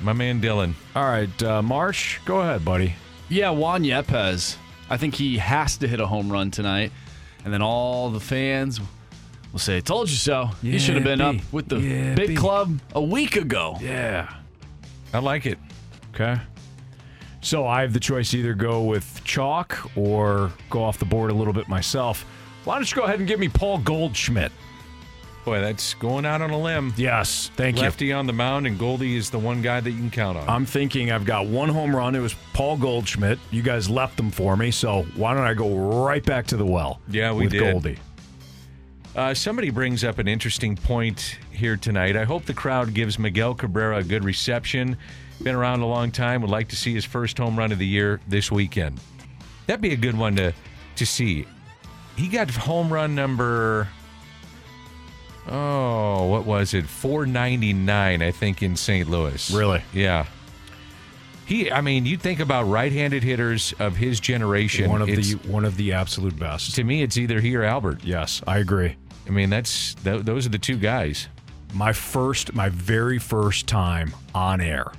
My 0.00 0.12
man 0.12 0.40
Dylan. 0.40 0.74
All 0.94 1.04
right, 1.04 1.42
uh, 1.42 1.60
Marsh, 1.62 2.18
go 2.24 2.40
ahead, 2.40 2.64
buddy. 2.64 2.94
Yeah, 3.28 3.50
Juan 3.50 3.82
Yepes. 3.82 4.56
I 4.88 4.96
think 4.96 5.14
he 5.14 5.38
has 5.38 5.76
to 5.78 5.88
hit 5.88 6.00
a 6.00 6.06
home 6.06 6.30
run 6.30 6.50
tonight, 6.50 6.92
and 7.44 7.52
then 7.52 7.62
all 7.62 8.10
the 8.10 8.20
fans 8.20 8.80
will 9.52 9.58
say, 9.58 9.80
"Told 9.80 10.08
you 10.10 10.16
so." 10.16 10.50
he 10.62 10.78
should 10.78 10.94
have 10.96 11.04
been 11.04 11.20
up 11.20 11.36
with 11.52 11.68
the 11.68 11.76
Yippee. 11.76 12.14
big 12.16 12.36
club 12.36 12.78
a 12.94 13.02
week 13.02 13.36
ago. 13.36 13.76
Yeah. 13.80 14.32
I 15.12 15.18
like 15.18 15.46
it. 15.46 15.58
Okay. 16.14 16.38
So 17.40 17.66
I 17.66 17.80
have 17.82 17.92
the 17.92 18.00
choice 18.00 18.30
to 18.32 18.38
either 18.38 18.54
go 18.54 18.82
with 18.82 19.22
chalk 19.24 19.78
or 19.96 20.52
go 20.68 20.82
off 20.82 20.98
the 20.98 21.04
board 21.04 21.30
a 21.30 21.34
little 21.34 21.54
bit 21.54 21.68
myself. 21.68 22.24
Why 22.64 22.74
don't 22.74 22.90
you 22.90 22.96
go 22.96 23.04
ahead 23.04 23.18
and 23.18 23.26
give 23.26 23.40
me 23.40 23.48
Paul 23.48 23.78
Goldschmidt? 23.78 24.52
Boy, 25.44 25.60
that's 25.60 25.94
going 25.94 26.26
out 26.26 26.42
on 26.42 26.50
a 26.50 26.58
limb. 26.58 26.92
Yes, 26.98 27.50
thank 27.56 27.76
you. 27.76 27.82
Lefty 27.82 28.12
on 28.12 28.26
the 28.26 28.32
mound, 28.32 28.66
and 28.66 28.78
Goldie 28.78 29.16
is 29.16 29.30
the 29.30 29.38
one 29.38 29.62
guy 29.62 29.80
that 29.80 29.90
you 29.90 29.96
can 29.96 30.10
count 30.10 30.36
on. 30.36 30.46
I'm 30.46 30.66
thinking 30.66 31.10
I've 31.10 31.24
got 31.24 31.46
one 31.46 31.70
home 31.70 31.96
run. 31.96 32.14
It 32.14 32.20
was 32.20 32.34
Paul 32.52 32.76
Goldschmidt. 32.76 33.38
You 33.50 33.62
guys 33.62 33.88
left 33.88 34.18
them 34.18 34.30
for 34.30 34.54
me, 34.54 34.70
so 34.70 35.04
why 35.16 35.32
don't 35.32 35.44
I 35.44 35.54
go 35.54 35.74
right 36.04 36.22
back 36.22 36.46
to 36.48 36.58
the 36.58 36.66
well? 36.66 37.00
Yeah, 37.08 37.32
we 37.32 37.44
with 37.44 37.52
did. 37.52 37.72
Goldie. 37.72 37.98
Uh, 39.16 39.34
somebody 39.34 39.70
brings 39.70 40.04
up 40.04 40.18
an 40.18 40.28
interesting 40.28 40.76
point 40.76 41.38
here 41.50 41.76
tonight. 41.76 42.16
I 42.16 42.24
hope 42.24 42.44
the 42.44 42.54
crowd 42.54 42.94
gives 42.94 43.18
Miguel 43.18 43.54
Cabrera 43.54 43.98
a 43.98 44.04
good 44.04 44.24
reception. 44.24 44.96
Been 45.42 45.56
around 45.56 45.80
a 45.80 45.86
long 45.86 46.12
time. 46.12 46.42
Would 46.42 46.50
like 46.50 46.68
to 46.68 46.76
see 46.76 46.94
his 46.94 47.04
first 47.04 47.36
home 47.38 47.58
run 47.58 47.72
of 47.72 47.78
the 47.78 47.86
year 47.86 48.20
this 48.28 48.52
weekend. 48.52 49.00
That'd 49.66 49.80
be 49.80 49.92
a 49.92 49.96
good 49.96 50.16
one 50.16 50.36
to 50.36 50.52
to 50.96 51.06
see. 51.06 51.46
He 52.16 52.28
got 52.28 52.50
home 52.50 52.92
run 52.92 53.14
number. 53.14 53.88
Oh, 55.48 56.26
what 56.26 56.44
was 56.44 56.74
it? 56.74 56.86
499, 56.86 58.22
I 58.22 58.30
think, 58.30 58.62
in 58.62 58.76
St. 58.76 59.08
Louis. 59.08 59.50
Really? 59.50 59.82
Yeah. 59.92 60.26
He, 61.50 61.70
I 61.70 61.80
mean, 61.80 62.06
you 62.06 62.16
think 62.16 62.38
about 62.38 62.68
right-handed 62.68 63.24
hitters 63.24 63.74
of 63.80 63.96
his 63.96 64.20
generation. 64.20 64.88
One 64.88 65.02
of 65.02 65.08
the 65.08 65.32
one 65.48 65.64
of 65.64 65.76
the 65.76 65.92
absolute 65.92 66.38
best. 66.38 66.76
to 66.76 66.84
me, 66.84 67.02
it's 67.02 67.18
either 67.18 67.40
he 67.40 67.56
or 67.56 67.64
Albert. 67.64 68.04
Yes, 68.04 68.40
I 68.46 68.58
agree. 68.58 68.94
I 69.26 69.30
mean, 69.30 69.50
that's 69.50 69.94
th- 69.94 70.22
those 70.22 70.46
are 70.46 70.50
the 70.50 70.58
two 70.58 70.76
guys. 70.76 71.26
my 71.74 71.92
first 71.92 72.54
my 72.54 72.68
very 72.68 73.18
first 73.18 73.66
time 73.66 74.14
on 74.32 74.60
air 74.60 74.92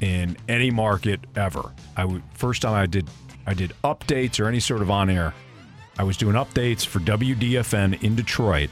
in 0.00 0.36
any 0.48 0.70
market 0.70 1.20
ever 1.36 1.72
i 1.96 2.04
would 2.04 2.22
first 2.32 2.62
time 2.62 2.74
i 2.74 2.84
did 2.86 3.08
i 3.46 3.54
did 3.54 3.72
updates 3.82 4.38
or 4.38 4.46
any 4.46 4.60
sort 4.60 4.82
of 4.82 4.90
on 4.90 5.08
air 5.10 5.32
i 5.98 6.02
was 6.04 6.16
doing 6.16 6.34
updates 6.36 6.84
for 6.86 6.98
wdfn 7.00 8.00
in 8.04 8.14
detroit 8.14 8.70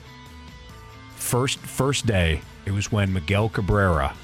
first 1.16 1.58
first 1.58 2.06
day 2.06 2.40
it 2.66 2.72
was 2.72 2.92
when 2.92 3.12
miguel 3.12 3.48
cabrera 3.48 4.14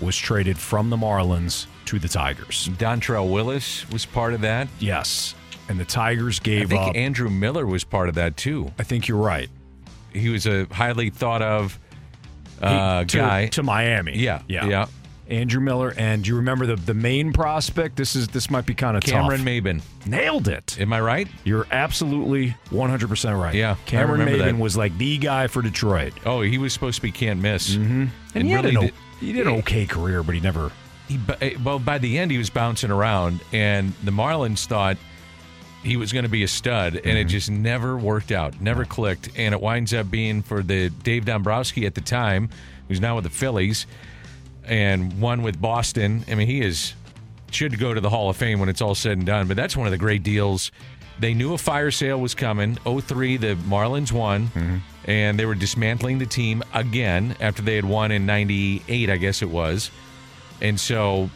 was 0.00 0.16
traded 0.16 0.56
from 0.58 0.90
the 0.90 0.96
marlins 0.96 1.66
to 1.88 1.98
the 1.98 2.08
tigers 2.08 2.68
Dontrelle 2.78 3.30
Willis 3.32 3.88
was 3.90 4.06
part 4.06 4.32
of 4.34 4.40
that. 4.42 4.68
yes 4.78 5.34
and 5.68 5.78
the 5.78 5.84
tigers 5.84 6.40
I 6.40 6.44
gave 6.44 6.68
think 6.70 6.80
up 6.80 6.96
Andrew 6.96 7.28
Miller 7.28 7.66
was 7.66 7.84
part 7.84 8.08
of 8.08 8.14
that 8.16 8.36
too. 8.36 8.72
i 8.78 8.82
think 8.82 9.08
you're 9.08 9.18
right 9.18 9.50
He 10.12 10.28
was 10.30 10.46
a 10.46 10.64
highly 10.72 11.10
thought 11.10 11.42
of 11.42 11.78
uh, 12.60 13.04
to, 13.04 13.16
guy. 13.18 13.46
to 13.46 13.62
Miami. 13.62 14.18
Yeah, 14.18 14.42
yeah, 14.48 14.66
yeah. 14.66 14.86
Andrew 15.28 15.60
Miller, 15.60 15.94
and 15.96 16.24
do 16.24 16.30
you 16.30 16.36
remember 16.38 16.66
the 16.66 16.74
the 16.74 16.94
main 16.94 17.32
prospect? 17.32 17.94
This 17.96 18.16
is 18.16 18.26
this 18.28 18.50
might 18.50 18.66
be 18.66 18.74
kind 18.74 18.96
of 18.96 19.04
tough. 19.04 19.12
Cameron 19.12 19.38
tough. 19.38 19.46
Maybin. 19.46 19.82
Nailed 20.06 20.48
it. 20.48 20.80
Am 20.80 20.92
I 20.92 21.00
right? 21.00 21.28
You're 21.44 21.66
absolutely 21.70 22.56
100 22.70 23.08
percent 23.08 23.36
right. 23.36 23.54
Yeah, 23.54 23.76
Cameron 23.86 24.22
Maybin 24.26 24.38
that. 24.44 24.58
was 24.58 24.76
like 24.76 24.96
the 24.98 25.18
guy 25.18 25.46
for 25.46 25.62
Detroit, 25.62 26.14
Oh, 26.26 26.40
he 26.40 26.58
was 26.58 26.72
supposed 26.72 26.96
to 26.96 27.02
be 27.02 27.12
can't 27.12 27.40
miss. 27.40 27.76
mm-hmm. 27.76 28.06
and 28.34 28.44
he, 28.48 28.52
really 28.54 28.72
had 28.72 28.82
an, 28.82 28.86
did- 28.86 28.94
he 29.20 29.32
did 29.32 29.46
an 29.46 29.52
okay 29.58 29.86
career, 29.86 30.22
but 30.24 30.34
he 30.34 30.40
never 30.40 30.72
he, 31.08 31.18
eh, 31.40 31.56
well, 31.64 31.78
by 31.78 31.98
the 31.98 32.18
end, 32.18 32.30
he 32.30 32.38
was 32.38 32.50
bouncing 32.50 32.90
around, 32.90 33.40
and 33.52 33.92
the 34.04 34.10
Marlins 34.10 34.66
thought 34.66 34.96
he 35.82 35.96
was 35.96 36.12
going 36.12 36.24
to 36.24 36.30
be 36.30 36.42
a 36.42 36.48
stud, 36.48 36.96
and 36.96 37.16
it 37.18 37.24
just 37.24 37.50
never 37.50 37.96
worked 37.96 38.30
out, 38.30 38.60
never 38.60 38.84
clicked. 38.84 39.30
And 39.36 39.54
it 39.54 39.60
winds 39.60 39.94
up 39.94 40.10
being 40.10 40.42
for 40.42 40.62
the 40.62 40.90
Dave 40.90 41.24
Dombrowski 41.24 41.86
at 41.86 41.94
the 41.94 42.00
time, 42.00 42.50
who's 42.88 43.00
now 43.00 43.14
with 43.14 43.24
the 43.24 43.30
Phillies, 43.30 43.86
and 44.64 45.20
one 45.20 45.42
with 45.42 45.60
Boston. 45.60 46.24
I 46.28 46.34
mean, 46.34 46.46
he 46.46 46.60
is 46.60 46.94
should 47.50 47.78
go 47.78 47.94
to 47.94 48.00
the 48.00 48.10
Hall 48.10 48.28
of 48.28 48.36
Fame 48.36 48.60
when 48.60 48.68
it's 48.68 48.82
all 48.82 48.94
said 48.94 49.16
and 49.16 49.26
done. 49.26 49.48
But 49.48 49.56
that's 49.56 49.76
one 49.76 49.86
of 49.86 49.90
the 49.90 49.98
great 49.98 50.22
deals. 50.22 50.70
They 51.18 51.32
knew 51.34 51.54
a 51.54 51.58
fire 51.58 51.90
sale 51.90 52.20
was 52.20 52.34
coming. 52.34 52.76
03, 52.84 53.38
the 53.38 53.54
Marlins 53.66 54.12
won, 54.12 54.50
and 55.06 55.38
they 55.38 55.46
were 55.46 55.54
dismantling 55.54 56.18
the 56.18 56.26
team 56.26 56.62
again 56.74 57.34
after 57.40 57.62
they 57.62 57.76
had 57.76 57.84
won 57.84 58.12
in 58.12 58.26
98, 58.26 59.10
I 59.10 59.16
guess 59.16 59.42
it 59.42 59.48
was. 59.48 59.90
And 60.60 60.78
so, 60.78 61.30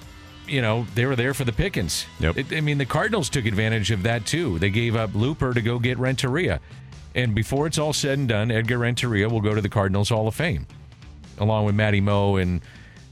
you 0.46 0.60
know, 0.60 0.86
they 0.94 1.06
were 1.06 1.16
there 1.16 1.34
for 1.34 1.44
the 1.44 1.52
pickings. 1.52 2.06
It- 2.20 2.52
I 2.52 2.60
mean, 2.60 2.78
the 2.78 2.86
Cardinals 2.86 3.28
took 3.28 3.46
advantage 3.46 3.90
of 3.90 4.02
that 4.02 4.26
too. 4.26 4.58
They 4.58 4.70
gave 4.70 4.96
up 4.96 5.14
Looper 5.14 5.54
to 5.54 5.60
go 5.60 5.78
get 5.78 5.98
Renteria. 5.98 6.60
And 7.14 7.34
before 7.34 7.66
it's 7.66 7.78
all 7.78 7.92
said 7.92 8.18
and 8.18 8.28
done, 8.28 8.50
Edgar 8.50 8.78
Renteria 8.78 9.28
will 9.28 9.42
go 9.42 9.54
to 9.54 9.60
the 9.60 9.68
Cardinals 9.68 10.08
Hall 10.08 10.26
of 10.26 10.34
Fame, 10.34 10.66
along 11.38 11.66
with 11.66 11.74
Matty 11.74 12.00
Moe 12.00 12.36
and 12.36 12.62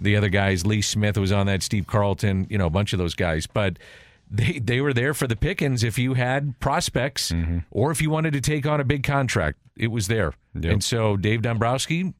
the 0.00 0.16
other 0.16 0.30
guys. 0.30 0.64
Lee 0.64 0.80
Smith 0.80 1.18
was 1.18 1.32
on 1.32 1.46
that, 1.46 1.62
Steve 1.62 1.86
Carlton, 1.86 2.46
you 2.48 2.56
know, 2.56 2.66
a 2.66 2.70
bunch 2.70 2.94
of 2.94 2.98
those 2.98 3.14
guys. 3.14 3.46
But 3.46 3.78
they, 4.30 4.58
they 4.58 4.80
were 4.80 4.94
there 4.94 5.12
for 5.12 5.26
the 5.26 5.36
pickings 5.36 5.84
if 5.84 5.98
you 5.98 6.14
had 6.14 6.58
prospects 6.60 7.30
mm-hmm. 7.30 7.58
or 7.70 7.90
if 7.90 8.00
you 8.00 8.08
wanted 8.08 8.32
to 8.32 8.40
take 8.40 8.64
on 8.66 8.80
a 8.80 8.84
big 8.84 9.02
contract. 9.02 9.58
It 9.76 9.88
was 9.88 10.08
there. 10.08 10.32
And 10.54 10.82
so 10.82 11.16
Dave 11.16 11.42
Dombrowski 11.42 12.14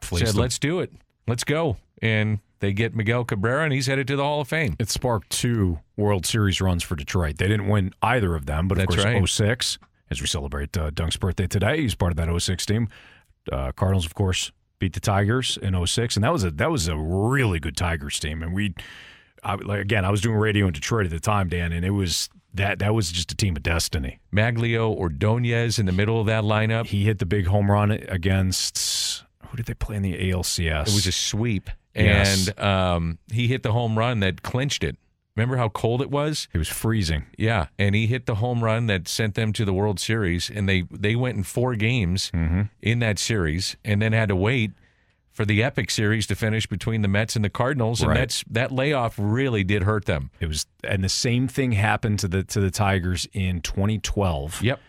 Fleeced 0.00 0.26
said, 0.26 0.34
them. 0.34 0.42
let's 0.42 0.58
do 0.58 0.80
it. 0.80 0.92
Let's 1.26 1.44
go. 1.44 1.76
And 2.02 2.40
they 2.62 2.72
get 2.72 2.94
Miguel 2.94 3.24
Cabrera, 3.24 3.64
and 3.64 3.72
he's 3.72 3.88
headed 3.88 4.06
to 4.06 4.14
the 4.14 4.22
Hall 4.22 4.40
of 4.40 4.46
Fame. 4.46 4.76
It 4.78 4.88
sparked 4.88 5.30
two 5.30 5.80
World 5.96 6.24
Series 6.24 6.60
runs 6.60 6.84
for 6.84 6.94
Detroit. 6.94 7.38
They 7.38 7.48
didn't 7.48 7.66
win 7.66 7.92
either 8.00 8.36
of 8.36 8.46
them, 8.46 8.68
but 8.68 8.78
of 8.78 8.86
course, 8.86 9.04
right. 9.04 9.28
06, 9.28 9.78
as 10.12 10.20
we 10.20 10.28
celebrate 10.28 10.76
uh, 10.78 10.90
Dunk's 10.90 11.16
birthday 11.16 11.48
today, 11.48 11.80
he's 11.80 11.96
part 11.96 12.12
of 12.12 12.16
that 12.16 12.40
06 12.40 12.64
team. 12.64 12.88
Uh, 13.50 13.72
Cardinals, 13.72 14.06
of 14.06 14.14
course, 14.14 14.52
beat 14.78 14.92
the 14.92 15.00
Tigers 15.00 15.58
in 15.60 15.74
06, 15.86 16.14
and 16.14 16.22
that 16.22 16.32
was 16.32 16.44
a 16.44 16.52
that 16.52 16.70
was 16.70 16.86
a 16.86 16.96
really 16.96 17.58
good 17.58 17.76
Tigers 17.76 18.20
team. 18.20 18.44
And 18.44 18.54
we, 18.54 18.74
I, 19.42 19.56
like 19.56 19.80
again, 19.80 20.04
I 20.04 20.12
was 20.12 20.20
doing 20.20 20.36
radio 20.36 20.68
in 20.68 20.72
Detroit 20.72 21.04
at 21.04 21.10
the 21.10 21.18
time, 21.18 21.48
Dan, 21.48 21.72
and 21.72 21.84
it 21.84 21.90
was 21.90 22.28
that 22.54 22.78
that 22.78 22.94
was 22.94 23.10
just 23.10 23.32
a 23.32 23.34
team 23.34 23.56
of 23.56 23.64
destiny. 23.64 24.20
Magglio 24.32 24.94
Ordonez 24.94 25.80
in 25.80 25.86
the 25.86 25.92
middle 25.92 26.20
of 26.20 26.28
that 26.28 26.44
lineup. 26.44 26.86
He 26.86 27.02
hit 27.02 27.18
the 27.18 27.26
big 27.26 27.48
home 27.48 27.68
run 27.68 27.90
against 27.90 29.24
who 29.48 29.56
did 29.56 29.66
they 29.66 29.74
play 29.74 29.96
in 29.96 30.02
the 30.02 30.14
ALCS? 30.30 30.88
It 30.88 30.94
was 30.94 31.06
a 31.08 31.12
sweep, 31.12 31.68
Yes. 31.94 32.48
and 32.48 32.60
um, 32.60 33.18
he 33.32 33.48
hit 33.48 33.62
the 33.62 33.72
home 33.72 33.98
run 33.98 34.20
that 34.20 34.42
clinched 34.42 34.82
it. 34.84 34.96
Remember 35.36 35.56
how 35.56 35.70
cold 35.70 36.02
it 36.02 36.10
was? 36.10 36.46
It 36.52 36.58
was 36.58 36.68
freezing. 36.68 37.24
Yeah, 37.38 37.68
and 37.78 37.94
he 37.94 38.06
hit 38.06 38.26
the 38.26 38.34
home 38.36 38.62
run 38.62 38.86
that 38.88 39.08
sent 39.08 39.34
them 39.34 39.52
to 39.54 39.64
the 39.64 39.72
World 39.72 39.98
Series, 39.98 40.50
and 40.50 40.68
they 40.68 40.84
they 40.90 41.16
went 41.16 41.38
in 41.38 41.42
four 41.42 41.74
games 41.74 42.30
Mm-hmm. 42.34 42.62
in 42.82 42.98
that 42.98 43.18
series, 43.18 43.76
and 43.84 44.02
then 44.02 44.12
had 44.12 44.28
to 44.28 44.36
wait 44.36 44.72
for 45.30 45.46
the 45.46 45.62
epic 45.62 45.90
series 45.90 46.26
to 46.26 46.34
finish 46.34 46.66
between 46.66 47.00
the 47.00 47.08
Mets 47.08 47.34
and 47.34 47.42
the 47.42 47.48
Cardinals, 47.48 48.02
and 48.02 48.10
Right. 48.10 48.18
that's 48.18 48.44
that 48.50 48.70
layoff 48.72 49.14
really 49.18 49.64
did 49.64 49.84
hurt 49.84 50.04
them. 50.04 50.30
It 50.38 50.48
was, 50.48 50.66
and 50.84 51.02
the 51.02 51.08
same 51.08 51.48
thing 51.48 51.72
happened 51.72 52.18
to 52.18 52.28
the 52.28 52.42
to 52.44 52.60
the 52.60 52.70
Tigers 52.70 53.26
in 53.32 53.62
2012. 53.62 54.62
Yep. 54.62 54.80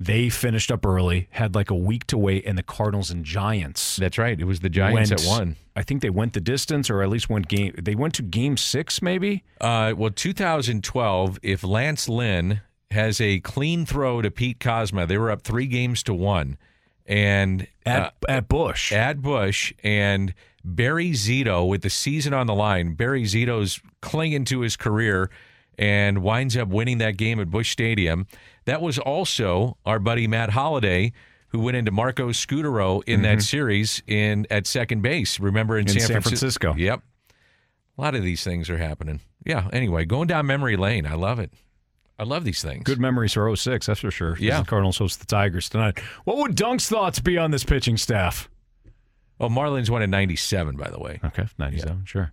They 0.00 0.28
finished 0.28 0.72
up 0.72 0.84
early, 0.84 1.28
had 1.30 1.54
like 1.54 1.70
a 1.70 1.74
week 1.74 2.06
to 2.08 2.18
wait, 2.18 2.44
and 2.46 2.58
the 2.58 2.62
Cardinals 2.62 3.10
and 3.10 3.24
Giants. 3.24 3.96
That's 3.96 4.18
right. 4.18 4.38
It 4.38 4.44
was 4.44 4.60
the 4.60 4.68
Giants 4.68 5.10
that 5.10 5.24
won. 5.26 5.56
I 5.76 5.82
think 5.82 6.02
they 6.02 6.10
went 6.10 6.32
the 6.32 6.40
distance, 6.40 6.90
or 6.90 7.02
at 7.02 7.08
least 7.08 7.30
went 7.30 7.48
game. 7.48 7.74
They 7.80 7.94
went 7.94 8.14
to 8.14 8.22
Game 8.22 8.56
Six, 8.56 9.00
maybe. 9.00 9.44
Uh, 9.60 9.94
well, 9.96 10.10
2012, 10.10 11.38
if 11.42 11.62
Lance 11.62 12.08
Lynn 12.08 12.60
has 12.90 13.20
a 13.20 13.40
clean 13.40 13.86
throw 13.86 14.20
to 14.22 14.30
Pete 14.30 14.58
Kozma, 14.58 15.06
they 15.06 15.18
were 15.18 15.30
up 15.30 15.42
three 15.42 15.66
games 15.66 16.02
to 16.04 16.14
one. 16.14 16.58
And 17.06 17.66
At- 17.84 18.14
at 18.28 18.48
Busch. 18.48 18.92
At 18.92 19.20
Busch. 19.20 19.72
And 19.82 20.34
Barry 20.64 21.10
Zito, 21.10 21.68
with 21.68 21.82
the 21.82 21.90
season 21.90 22.32
on 22.32 22.46
the 22.46 22.54
line, 22.54 22.94
Barry 22.94 23.24
Zito's 23.24 23.80
clinging 24.00 24.44
to 24.46 24.60
his 24.60 24.76
career 24.76 25.30
and 25.78 26.22
winds 26.22 26.56
up 26.56 26.68
winning 26.68 26.98
that 26.98 27.16
game 27.16 27.40
at 27.40 27.50
Busch 27.50 27.70
Stadium. 27.70 28.26
That 28.64 28.80
was 28.82 28.98
also 28.98 29.76
our 29.84 29.98
buddy 29.98 30.26
Matt 30.26 30.50
Holliday. 30.50 31.12
Who 31.48 31.60
went 31.60 31.76
into 31.76 31.92
Marco 31.92 32.30
Scutaro 32.30 33.02
in 33.06 33.22
that 33.22 33.40
series 33.40 34.02
in 34.08 34.44
at 34.50 34.66
second 34.66 35.02
base? 35.02 35.38
Remember 35.38 35.78
in, 35.78 35.84
Mm-hmm. 35.86 35.96
In 35.96 36.00
San, 36.00 36.08
San 36.08 36.20
Franci- 36.20 36.22
Francisco. 36.24 36.74
Yep, 36.76 37.00
a 37.96 38.02
lot 38.02 38.16
of 38.16 38.24
these 38.24 38.42
things 38.42 38.68
are 38.68 38.78
happening. 38.78 39.20
Yeah. 39.46 39.68
Anyway, 39.72 40.04
going 40.04 40.26
down 40.26 40.46
memory 40.46 40.76
lane, 40.76 41.06
I 41.06 41.14
love 41.14 41.38
it. 41.38 41.52
I 42.18 42.24
love 42.24 42.42
these 42.44 42.60
things. 42.60 42.82
Good 42.82 42.98
memories 42.98 43.34
for 43.34 43.54
06, 43.54 43.86
that's 43.86 44.00
for 44.00 44.10
sure. 44.10 44.36
Yeah. 44.40 44.60
the 44.62 44.66
Cardinals 44.66 44.98
host 44.98 45.20
the 45.20 45.26
Tigers 45.26 45.68
tonight. 45.68 46.00
What 46.24 46.38
would 46.38 46.56
Dunk's 46.56 46.88
thoughts 46.88 47.20
be 47.20 47.38
on 47.38 47.52
this 47.52 47.62
pitching 47.62 47.98
staff? 47.98 48.48
Well, 49.38 49.50
Marlins 49.50 49.88
won 49.90 50.02
in 50.02 50.10
'97, 50.10 50.76
by 50.76 50.90
the 50.90 50.98
way. 50.98 51.20
Okay, 51.24 51.46
97, 51.58 52.04
sure. 52.04 52.32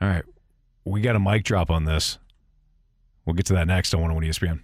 All 0.00 0.08
right, 0.08 0.24
we 0.86 1.00
got 1.02 1.16
a 1.16 1.20
mic 1.20 1.44
drop 1.44 1.70
on 1.70 1.84
this. 1.84 2.18
We'll 3.26 3.34
get 3.34 3.46
to 3.46 3.54
that 3.54 3.66
next 3.66 3.94
on 3.94 4.02
101 4.02 4.30
ESPN. 4.30 4.60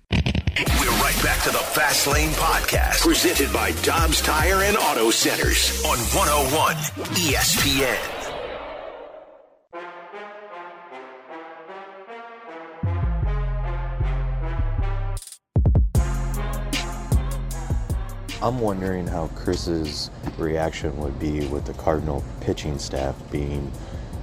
We're 0.79 0.91
right 1.03 1.23
back 1.23 1.43
to 1.45 1.51
the 1.51 1.59
Fast 1.59 2.07
Lane 2.07 2.31
Podcast, 2.31 3.01
presented 3.01 3.51
by 3.53 3.73
Dobbs 3.83 4.21
Tire 4.21 4.63
and 4.63 4.77
Auto 4.77 5.11
Centers 5.11 5.83
on 5.85 5.97
101 5.99 6.77
ESPN. 7.17 8.21
I'm 18.43 18.59
wondering 18.59 19.07
how 19.07 19.29
Chris's 19.29 20.11
reaction 20.39 20.97
would 20.99 21.19
be 21.19 21.47
with 21.49 21.67
the 21.67 21.75
Cardinal 21.75 22.25
pitching 22.41 22.79
staff 22.79 23.15
being 23.31 23.71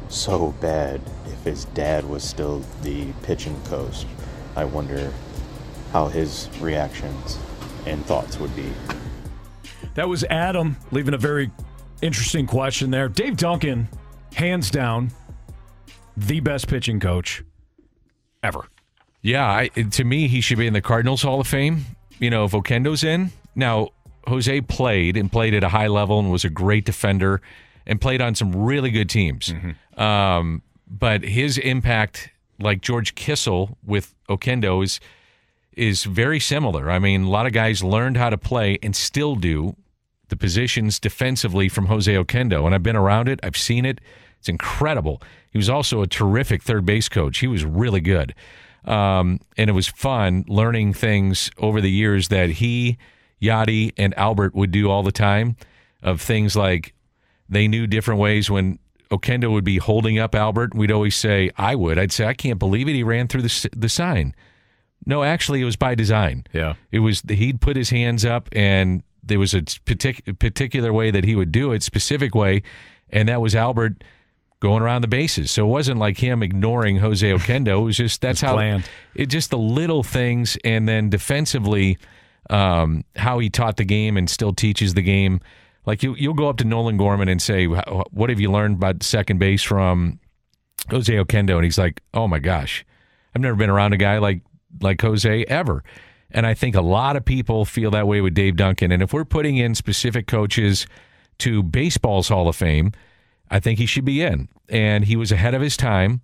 so 0.09 0.55
bad 0.59 1.01
if 1.27 1.43
his 1.43 1.65
dad 1.65 2.03
was 2.03 2.23
still 2.23 2.63
the 2.81 3.11
pitching 3.23 3.59
coach. 3.65 4.05
I 4.57 4.65
wonder 4.65 5.13
how 5.93 6.07
his 6.07 6.49
reactions 6.59 7.37
and 7.85 8.03
thoughts 8.05 8.39
would 8.39 8.53
be. 8.55 8.73
That 9.93 10.09
was 10.09 10.23
Adam 10.25 10.77
leaving 10.91 11.13
a 11.13 11.17
very 11.17 11.51
interesting 12.01 12.47
question 12.47 12.89
there. 12.89 13.07
Dave 13.07 13.37
Duncan, 13.37 13.87
hands 14.33 14.71
down, 14.71 15.11
the 16.17 16.39
best 16.39 16.67
pitching 16.67 16.99
coach 16.99 17.43
ever. 18.41 18.65
Yeah, 19.21 19.47
I, 19.47 19.67
to 19.67 20.03
me, 20.03 20.27
he 20.27 20.41
should 20.41 20.57
be 20.57 20.65
in 20.65 20.73
the 20.73 20.81
Cardinals 20.81 21.21
Hall 21.21 21.39
of 21.39 21.47
Fame. 21.47 21.85
You 22.17 22.31
know, 22.31 22.45
if 22.45 22.51
Oquendo's 22.51 23.03
in. 23.03 23.31
Now, 23.55 23.89
Jose 24.27 24.61
played 24.61 25.17
and 25.17 25.31
played 25.31 25.53
at 25.53 25.63
a 25.63 25.69
high 25.69 25.87
level 25.87 26.19
and 26.19 26.31
was 26.31 26.43
a 26.43 26.49
great 26.49 26.83
defender 26.83 27.41
and 27.85 28.01
played 28.01 28.21
on 28.21 28.33
some 28.33 28.55
really 28.55 28.89
good 28.89 29.09
teams. 29.09 29.53
Um, 29.95 30.63
but 30.87 31.23
his 31.23 31.59
impact, 31.59 32.31
like 32.59 32.81
George 32.81 33.15
Kissel 33.15 33.77
with 33.85 34.15
Oquendo, 34.29 34.83
is 34.83 34.99
is 35.77 36.05
very 36.05 36.39
similar. 36.39 36.89
I 36.89 36.97
mean, 36.97 37.23
a 37.23 37.29
lot 37.29 37.45
of 37.45 37.53
guys 37.53 37.83
learned 37.83 38.17
how 38.17 38.31
to 38.31 38.37
play 38.37 38.79
and 38.81 38.95
still 38.95 39.35
do 39.35 39.75
the 40.29 40.35
positions 40.35 40.99
defensively 40.99 41.69
from 41.69 41.85
Jose 41.85 42.11
Oquendo. 42.11 42.65
And 42.65 42.73
I've 42.73 42.83
been 42.83 42.95
around 42.95 43.29
it, 43.29 43.39
I've 43.43 43.55
seen 43.55 43.85
it. 43.85 44.01
It's 44.39 44.49
incredible. 44.49 45.21
He 45.51 45.57
was 45.57 45.69
also 45.69 46.01
a 46.01 46.07
terrific 46.07 46.63
third 46.63 46.85
base 46.85 47.07
coach. 47.09 47.39
He 47.39 47.47
was 47.47 47.63
really 47.63 48.01
good. 48.01 48.33
Um, 48.85 49.39
and 49.57 49.69
it 49.69 49.73
was 49.73 49.87
fun 49.87 50.45
learning 50.47 50.93
things 50.93 51.51
over 51.57 51.81
the 51.81 51.91
years 51.91 52.29
that 52.29 52.49
he, 52.49 52.97
Yadi, 53.41 53.93
and 53.97 54.17
Albert 54.17 54.55
would 54.55 54.71
do 54.71 54.89
all 54.89 55.03
the 55.03 55.11
time 55.11 55.57
of 56.01 56.21
things 56.21 56.55
like 56.55 56.93
they 57.49 57.67
knew 57.67 57.87
different 57.87 58.19
ways 58.19 58.49
when 58.49 58.79
Oquendo 59.09 59.51
would 59.51 59.63
be 59.63 59.77
holding 59.77 60.19
up 60.19 60.35
Albert. 60.35 60.71
And 60.71 60.79
we'd 60.79 60.91
always 60.91 61.15
say, 61.15 61.51
I 61.57 61.75
would. 61.75 61.97
I'd 61.97 62.11
say, 62.11 62.25
I 62.25 62.33
can't 62.33 62.59
believe 62.59 62.87
it. 62.87 62.93
He 62.93 63.03
ran 63.03 63.27
through 63.27 63.43
the, 63.43 63.69
the 63.75 63.89
sign. 63.89 64.35
No, 65.05 65.23
actually, 65.23 65.61
it 65.61 65.65
was 65.65 65.75
by 65.75 65.95
design. 65.95 66.45
Yeah. 66.53 66.73
It 66.91 66.99
was 66.99 67.21
he'd 67.27 67.61
put 67.61 67.77
his 67.77 67.89
hands 67.89 68.25
up, 68.25 68.49
and 68.51 69.03
there 69.23 69.39
was 69.39 69.53
a 69.53 69.61
partic- 69.61 70.37
particular 70.39 70.91
way 70.91 71.11
that 71.11 71.23
he 71.23 71.35
would 71.35 71.51
do 71.51 71.71
it, 71.71 71.83
specific 71.83 72.35
way, 72.35 72.63
and 73.09 73.29
that 73.29 73.41
was 73.41 73.55
Albert 73.55 74.03
going 74.59 74.81
around 74.81 75.03
the 75.03 75.07
bases. 75.07 75.51
So 75.51 75.65
it 75.65 75.69
wasn't 75.69 75.99
like 75.99 76.17
him 76.17 76.41
ignoring 76.41 76.97
Jose 76.97 77.29
Oquendo. 77.29 77.79
It 77.81 77.83
was 77.83 77.97
just 77.97 78.21
that's 78.21 78.41
how 78.41 78.53
planned. 78.55 78.89
it 79.15 79.27
just 79.27 79.49
the 79.49 79.57
little 79.57 80.03
things, 80.03 80.57
and 80.65 80.89
then 80.89 81.09
defensively, 81.09 81.97
um, 82.49 83.03
how 83.15 83.39
he 83.39 83.49
taught 83.49 83.77
the 83.77 83.85
game 83.85 84.17
and 84.17 84.29
still 84.29 84.53
teaches 84.53 84.93
the 84.93 85.01
game. 85.03 85.39
Like 85.87 86.03
you, 86.03 86.15
you'll 86.15 86.33
go 86.33 86.49
up 86.49 86.57
to 86.57 86.65
Nolan 86.65 86.97
Gorman 86.97 87.29
and 87.29 87.41
say, 87.41 87.65
"What 87.65 88.29
have 88.29 88.41
you 88.41 88.51
learned 88.51 88.75
about 88.75 89.01
second 89.03 89.39
base 89.39 89.63
from 89.63 90.19
Jose 90.89 91.11
Oquendo?" 91.11 91.55
And 91.55 91.63
he's 91.63 91.77
like, 91.77 92.03
"Oh 92.13 92.27
my 92.27 92.39
gosh, 92.39 92.85
I've 93.33 93.41
never 93.41 93.55
been 93.55 93.69
around 93.69 93.93
a 93.93 93.97
guy 93.97 94.17
like 94.17 94.41
like 94.81 95.01
Jose 95.01 95.45
ever." 95.45 95.83
And 96.29 96.45
I 96.45 96.53
think 96.53 96.75
a 96.75 96.81
lot 96.81 97.15
of 97.15 97.23
people 97.23 97.63
feel 97.63 97.89
that 97.91 98.05
way 98.05 98.19
with 98.19 98.33
Dave 98.33 98.57
Duncan. 98.57 98.91
And 98.91 99.01
if 99.01 99.13
we're 99.13 99.23
putting 99.23 99.55
in 99.55 99.75
specific 99.75 100.27
coaches 100.27 100.87
to 101.37 101.63
baseball's 101.63 102.27
Hall 102.27 102.49
of 102.49 102.55
Fame, 102.57 102.91
I 103.49 103.61
think 103.61 103.79
he 103.79 103.85
should 103.85 104.03
be 104.03 104.21
in. 104.21 104.49
And 104.67 105.05
he 105.05 105.15
was 105.15 105.31
ahead 105.31 105.53
of 105.53 105.61
his 105.61 105.77
time, 105.77 106.19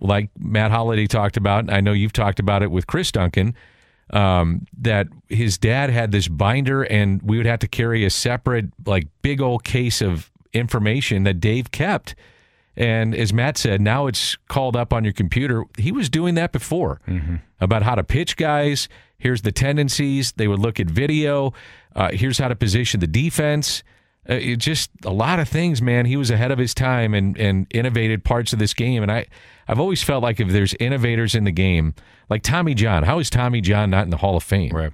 like 0.00 0.30
Matt 0.38 0.70
Holliday 0.70 1.06
talked 1.06 1.36
about. 1.36 1.70
I 1.70 1.82
know 1.82 1.92
you've 1.92 2.14
talked 2.14 2.40
about 2.40 2.62
it 2.62 2.70
with 2.70 2.86
Chris 2.86 3.12
Duncan. 3.12 3.54
Um, 4.10 4.66
that 4.80 5.08
his 5.28 5.56
dad 5.56 5.88
had 5.90 6.12
this 6.12 6.28
binder, 6.28 6.82
and 6.82 7.22
we 7.22 7.38
would 7.38 7.46
have 7.46 7.60
to 7.60 7.68
carry 7.68 8.04
a 8.04 8.10
separate, 8.10 8.66
like, 8.86 9.08
big 9.22 9.40
old 9.40 9.64
case 9.64 10.02
of 10.02 10.30
information 10.52 11.24
that 11.24 11.40
Dave 11.40 11.70
kept. 11.70 12.14
And 12.76 13.14
as 13.14 13.32
Matt 13.32 13.56
said, 13.56 13.80
now 13.80 14.06
it's 14.06 14.36
called 14.48 14.76
up 14.76 14.92
on 14.92 15.04
your 15.04 15.12
computer. 15.12 15.64
He 15.78 15.90
was 15.90 16.10
doing 16.10 16.34
that 16.34 16.52
before 16.52 17.00
about 17.60 17.82
how 17.82 17.94
to 17.94 18.04
pitch 18.04 18.36
guys. 18.36 18.88
Here's 19.16 19.42
the 19.42 19.52
tendencies. 19.52 20.32
They 20.32 20.48
would 20.48 20.58
look 20.58 20.78
at 20.78 20.86
video. 20.88 21.54
Uh, 21.96 22.10
here's 22.12 22.38
how 22.38 22.48
to 22.48 22.56
position 22.56 23.00
the 23.00 23.06
defense. 23.06 23.82
Uh, 24.28 24.34
it 24.34 24.56
just 24.56 24.90
a 25.04 25.12
lot 25.12 25.38
of 25.38 25.48
things, 25.48 25.82
man. 25.82 26.06
He 26.06 26.16
was 26.16 26.30
ahead 26.30 26.50
of 26.50 26.58
his 26.58 26.72
time 26.74 27.12
and 27.14 27.36
and 27.38 27.66
innovated 27.70 28.24
parts 28.24 28.52
of 28.52 28.58
this 28.58 28.72
game. 28.74 29.02
And 29.02 29.12
I 29.12 29.26
I've 29.68 29.78
always 29.80 30.02
felt 30.02 30.22
like 30.22 30.40
if 30.40 30.48
there's 30.48 30.74
innovators 30.80 31.34
in 31.34 31.44
the 31.44 31.50
game, 31.52 31.94
like 32.30 32.42
Tommy 32.42 32.74
John, 32.74 33.02
how 33.02 33.18
is 33.18 33.28
Tommy 33.30 33.60
John 33.60 33.90
not 33.90 34.04
in 34.04 34.10
the 34.10 34.16
Hall 34.18 34.36
of 34.36 34.42
Fame? 34.42 34.70
Right. 34.74 34.92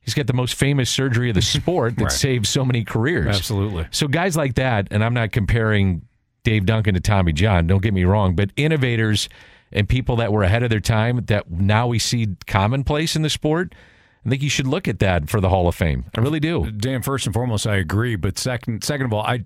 He's 0.00 0.14
got 0.14 0.26
the 0.26 0.34
most 0.34 0.54
famous 0.54 0.90
surgery 0.90 1.30
of 1.30 1.34
the 1.34 1.42
sport 1.42 1.96
that 1.96 2.02
Right. 2.04 2.12
saved 2.12 2.46
so 2.46 2.64
many 2.64 2.84
careers. 2.84 3.34
Absolutely. 3.36 3.86
So 3.90 4.06
guys 4.06 4.36
like 4.36 4.54
that, 4.56 4.88
and 4.90 5.02
I'm 5.02 5.14
not 5.14 5.32
comparing 5.32 6.02
Dave 6.42 6.66
Duncan 6.66 6.92
to 6.94 7.00
Tommy 7.00 7.32
John. 7.32 7.66
Don't 7.66 7.82
get 7.82 7.94
me 7.94 8.04
wrong, 8.04 8.34
but 8.34 8.50
innovators 8.56 9.30
and 9.72 9.88
people 9.88 10.16
that 10.16 10.30
were 10.30 10.42
ahead 10.42 10.62
of 10.62 10.68
their 10.70 10.78
time 10.78 11.24
that 11.24 11.50
now 11.50 11.86
we 11.86 11.98
see 11.98 12.28
commonplace 12.46 13.16
in 13.16 13.22
the 13.22 13.30
sport. 13.30 13.74
I 14.24 14.28
think 14.28 14.42
you 14.42 14.48
should 14.48 14.66
look 14.66 14.88
at 14.88 15.00
that 15.00 15.28
for 15.28 15.40
the 15.40 15.48
Hall 15.48 15.68
of 15.68 15.74
Fame. 15.74 16.06
I 16.16 16.20
really 16.20 16.40
do. 16.40 16.70
Dan, 16.70 17.02
first 17.02 17.26
and 17.26 17.34
foremost, 17.34 17.66
I 17.66 17.76
agree. 17.76 18.16
But 18.16 18.38
second, 18.38 18.82
second 18.82 19.06
of 19.06 19.12
all, 19.12 19.22
I, 19.22 19.44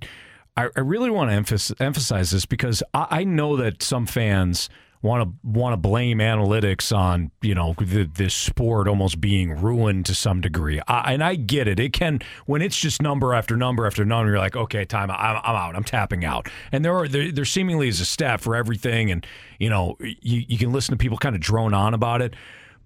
I, 0.56 0.80
really 0.80 1.10
want 1.10 1.30
to 1.30 1.34
emphasize, 1.34 1.76
emphasize 1.80 2.30
this 2.30 2.46
because 2.46 2.82
I, 2.94 3.06
I 3.10 3.24
know 3.24 3.56
that 3.56 3.82
some 3.82 4.06
fans 4.06 4.68
want 5.02 5.22
to 5.22 5.48
want 5.48 5.72
to 5.72 5.76
blame 5.76 6.18
analytics 6.18 6.96
on 6.96 7.30
you 7.40 7.54
know 7.54 7.74
the, 7.78 8.04
this 8.04 8.34
sport 8.34 8.88
almost 8.88 9.20
being 9.20 9.60
ruined 9.60 10.06
to 10.06 10.14
some 10.14 10.40
degree. 10.40 10.80
I, 10.88 11.12
and 11.12 11.22
I 11.22 11.36
get 11.36 11.68
it. 11.68 11.78
It 11.78 11.92
can 11.92 12.20
when 12.46 12.62
it's 12.62 12.76
just 12.76 13.00
number 13.00 13.34
after 13.34 13.56
number 13.56 13.86
after 13.86 14.04
number. 14.04 14.30
You're 14.30 14.40
like, 14.40 14.56
okay, 14.56 14.84
time. 14.84 15.10
I'm, 15.10 15.40
I'm 15.42 15.56
out. 15.56 15.76
I'm 15.76 15.84
tapping 15.84 16.24
out. 16.24 16.48
And 16.72 16.84
there 16.84 16.96
are 16.96 17.08
there, 17.08 17.30
there 17.30 17.44
seemingly 17.44 17.88
is 17.88 18.00
a 18.00 18.04
stat 18.04 18.40
for 18.40 18.56
everything, 18.56 19.10
and 19.10 19.26
you 19.58 19.70
know 19.70 19.96
you 20.00 20.44
you 20.48 20.58
can 20.58 20.72
listen 20.72 20.92
to 20.92 20.98
people 20.98 21.18
kind 21.18 21.34
of 21.34 21.40
drone 21.40 21.74
on 21.74 21.94
about 21.94 22.22
it. 22.22 22.34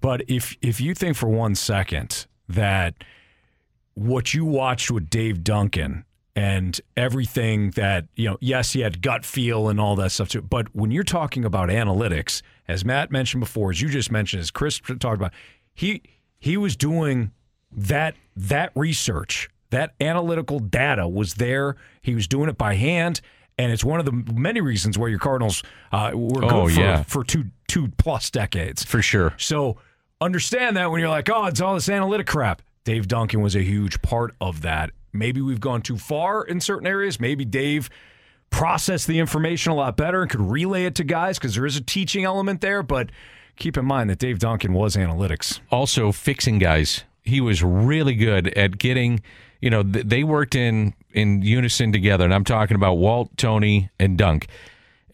But 0.02 0.22
if 0.28 0.54
if 0.60 0.80
you 0.80 0.94
think 0.94 1.16
for 1.16 1.28
one 1.28 1.54
second 1.54 2.26
that 2.48 2.94
what 3.94 4.34
you 4.34 4.44
watched 4.44 4.90
with 4.90 5.08
Dave 5.08 5.42
Duncan 5.44 6.04
and 6.34 6.80
everything 6.96 7.70
that, 7.72 8.06
you 8.16 8.28
know, 8.30 8.38
yes, 8.40 8.72
he 8.72 8.80
had 8.80 9.02
gut 9.02 9.24
feel 9.24 9.68
and 9.68 9.78
all 9.78 9.94
that 9.96 10.10
stuff 10.12 10.28
too. 10.30 10.40
But 10.42 10.74
when 10.74 10.90
you're 10.90 11.02
talking 11.04 11.44
about 11.44 11.68
analytics, 11.68 12.40
as 12.68 12.84
Matt 12.84 13.10
mentioned 13.10 13.40
before, 13.40 13.70
as 13.70 13.80
you 13.82 13.88
just 13.88 14.10
mentioned, 14.10 14.40
as 14.40 14.50
Chris 14.50 14.80
talked 14.80 15.04
about, 15.04 15.32
he 15.74 16.02
he 16.38 16.56
was 16.56 16.74
doing 16.76 17.30
that 17.70 18.14
that 18.34 18.72
research, 18.74 19.48
that 19.70 19.94
analytical 20.00 20.58
data 20.58 21.06
was 21.06 21.34
there. 21.34 21.76
He 22.00 22.14
was 22.14 22.26
doing 22.26 22.48
it 22.48 22.58
by 22.58 22.74
hand. 22.74 23.20
And 23.58 23.70
it's 23.70 23.84
one 23.84 24.00
of 24.00 24.06
the 24.06 24.12
many 24.34 24.62
reasons 24.62 24.96
why 24.98 25.08
your 25.08 25.18
Cardinals 25.18 25.62
uh, 25.92 26.10
were 26.14 26.40
good 26.40 26.52
Oh, 26.52 26.68
for, 26.68 26.80
yeah. 26.80 27.02
for 27.02 27.22
two 27.22 27.44
two 27.68 27.88
plus 27.98 28.30
decades. 28.30 28.82
For 28.82 29.02
sure. 29.02 29.34
So 29.36 29.76
understand 30.22 30.76
that 30.76 30.90
when 30.90 31.00
you're 31.00 31.08
like, 31.10 31.28
oh, 31.30 31.46
it's 31.46 31.60
all 31.60 31.74
this 31.74 31.88
analytic 31.88 32.26
crap. 32.26 32.62
Dave 32.84 33.08
Duncan 33.08 33.40
was 33.40 33.54
a 33.54 33.62
huge 33.62 34.02
part 34.02 34.34
of 34.40 34.62
that. 34.62 34.90
Maybe 35.12 35.40
we've 35.40 35.60
gone 35.60 35.82
too 35.82 35.98
far 35.98 36.42
in 36.44 36.60
certain 36.60 36.86
areas. 36.86 37.20
Maybe 37.20 37.44
Dave 37.44 37.90
processed 38.50 39.06
the 39.06 39.18
information 39.18 39.72
a 39.72 39.74
lot 39.74 39.96
better 39.96 40.22
and 40.22 40.30
could 40.30 40.40
relay 40.40 40.84
it 40.84 40.94
to 40.96 41.04
guys 41.04 41.38
because 41.38 41.54
there 41.54 41.66
is 41.66 41.76
a 41.76 41.80
teaching 41.80 42.24
element 42.24 42.60
there. 42.60 42.82
But 42.82 43.10
keep 43.56 43.76
in 43.76 43.84
mind 43.84 44.10
that 44.10 44.18
Dave 44.18 44.38
Duncan 44.38 44.72
was 44.72 44.96
analytics. 44.96 45.60
also 45.70 46.12
fixing 46.12 46.58
guys. 46.58 47.04
He 47.22 47.40
was 47.40 47.62
really 47.62 48.14
good 48.14 48.48
at 48.48 48.78
getting, 48.78 49.20
you 49.60 49.70
know, 49.70 49.82
th- 49.82 50.06
they 50.06 50.24
worked 50.24 50.54
in 50.54 50.94
in 51.12 51.42
unison 51.42 51.92
together. 51.92 52.24
And 52.24 52.34
I'm 52.34 52.44
talking 52.44 52.74
about 52.74 52.94
Walt, 52.94 53.30
Tony, 53.36 53.90
and 54.00 54.18
Dunk. 54.18 54.48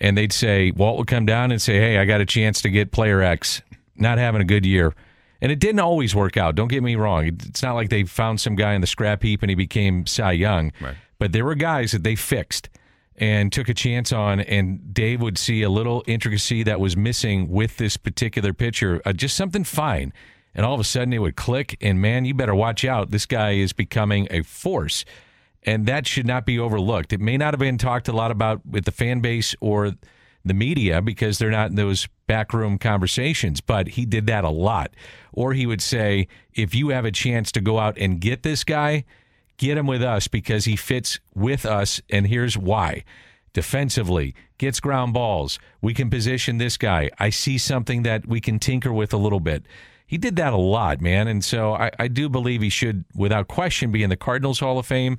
And 0.01 0.17
they'd 0.17 0.33
say 0.33 0.71
Walt 0.71 0.97
would 0.99 1.09
come 1.09 1.27
down 1.27 1.51
and 1.51 1.61
say, 1.61 1.79
"Hey, 1.79 1.99
I 1.99 2.05
got 2.05 2.21
a 2.21 2.25
chance 2.27 2.63
to 2.63 2.71
get 2.71 2.93
player 2.93 3.21
X, 3.21 3.63
not 3.99 4.19
having 4.19 4.41
a 4.41 4.45
good 4.45 4.65
year." 4.65 4.95
And 5.41 5.53
it 5.53 5.61
didn't 5.61 5.81
always 5.81 6.15
work 6.15 6.37
out. 6.37 6.57
Don't 6.57 6.69
get 6.69 6.83
me 6.83 6.97
wrong. 6.97 7.27
It's 7.27 7.63
not 7.63 7.75
like 7.75 7.91
they 7.91 8.03
found 8.05 8.41
some 8.41 8.57
guy 8.57 8.75
in 8.75 8.81
the 8.81 8.87
scrap 8.89 9.23
heap 9.23 9.43
and 9.43 9.51
he 9.51 9.55
became 9.55 10.05
Cy 10.05 10.33
Young. 10.33 10.73
Right. 10.81 10.97
But 11.19 11.33
there 11.33 11.45
were 11.45 11.55
guys 11.55 11.93
that 11.93 12.03
they 12.03 12.17
fixed 12.17 12.69
and 13.17 13.53
took 13.53 13.69
a 13.69 13.75
chance 13.75 14.13
on, 14.13 14.41
and 14.41 14.95
Dave 14.95 15.21
would 15.21 15.39
see 15.39 15.63
a 15.63 15.69
little 15.71 16.05
intricacy 16.07 16.63
that 16.63 16.79
was 16.81 16.97
missing 16.97 17.49
with 17.49 17.77
this 17.77 17.97
particular 17.97 18.53
pitcher, 18.53 19.03
uh, 19.05 19.13
just 19.13 19.37
something 19.37 19.65
fine. 19.65 20.13
And 20.55 20.65
all 20.65 20.75
of 20.75 20.81
a 20.81 20.85
sudden 20.85 21.13
it 21.13 21.19
would 21.19 21.37
click, 21.37 21.77
and 21.81 22.01
man, 22.01 22.25
you 22.25 22.35
better 22.35 22.55
watch 22.55 22.85
out. 22.85 23.11
This 23.11 23.27
guy 23.27 23.53
is 23.53 23.73
becoming 23.73 24.29
a 24.31 24.43
force. 24.43 25.05
And 25.65 25.87
that 25.87 26.07
should 26.07 26.27
not 26.27 26.47
be 26.47 26.59
overlooked. 26.59 27.13
It 27.13 27.21
may 27.21 27.37
not 27.37 27.55
have 27.55 27.61
been 27.61 27.79
talked 27.79 28.09
a 28.09 28.13
lot 28.13 28.31
about 28.31 28.65
with 28.65 28.85
the 28.85 28.93
fan 28.93 29.21
base 29.21 29.55
or 29.61 29.93
the 30.49 30.55
media 30.55 31.01
because 31.01 31.39
they're 31.39 31.51
not 31.51 31.71
in 31.71 31.77
those 31.77 32.09
backroom 32.27 32.79
conversations, 32.79 33.61
but 33.61 33.89
he 33.89 34.05
did 34.05 34.27
that 34.27 34.45
a 34.45 34.51
lot. 34.51 34.91
Or 35.33 35.53
he 35.53 35.67
would 35.67 35.81
say, 35.81 36.29
if 36.55 36.75
you 36.75 36.89
have 36.89 37.05
a 37.05 37.13
chance 37.13 37.53
to 37.53 37.61
go 37.61 37.79
out 37.79 37.97
and 37.99 38.21
get 38.21 38.43
this 38.43 38.65
guy, 38.65 39.05
get 39.57 39.79
him 39.79 39.87
with 39.87 40.03
us 40.03 40.29
because 40.29 40.65
he 40.65 40.77
fits 40.77 41.21
with 41.35 41.65
us, 41.65 42.01
and 42.11 42.27
here's 42.27 42.59
why. 42.59 43.05
Defensively, 43.53 44.35
gets 44.59 44.81
ground 44.81 45.15
balls. 45.15 45.59
We 45.81 45.95
can 45.95 46.11
position 46.11 46.59
this 46.59 46.77
guy. 46.77 47.11
I 47.19 47.31
see 47.31 47.59
something 47.59 48.03
that 48.03 48.27
we 48.27 48.41
can 48.41 48.59
tinker 48.59 48.93
with 48.93 49.13
a 49.13 49.17
little 49.17 49.41
bit. 49.41 49.65
He 50.07 50.19
did 50.19 50.37
that 50.37 50.53
a 50.53 50.57
lot, 50.57 51.01
man. 51.01 51.29
And 51.29 51.45
so 51.45 51.75
I, 51.75 51.91
I 51.99 52.09
do 52.09 52.29
believe 52.29 52.63
he 52.63 52.71
should, 52.71 53.05
without 53.15 53.49
question, 53.49 53.93
be 53.93 54.03
in 54.03 54.11
the 54.11 54.17
Cardinals 54.17 54.61
Hall 54.61 54.79
of 54.79 54.87
Fame. 54.87 55.19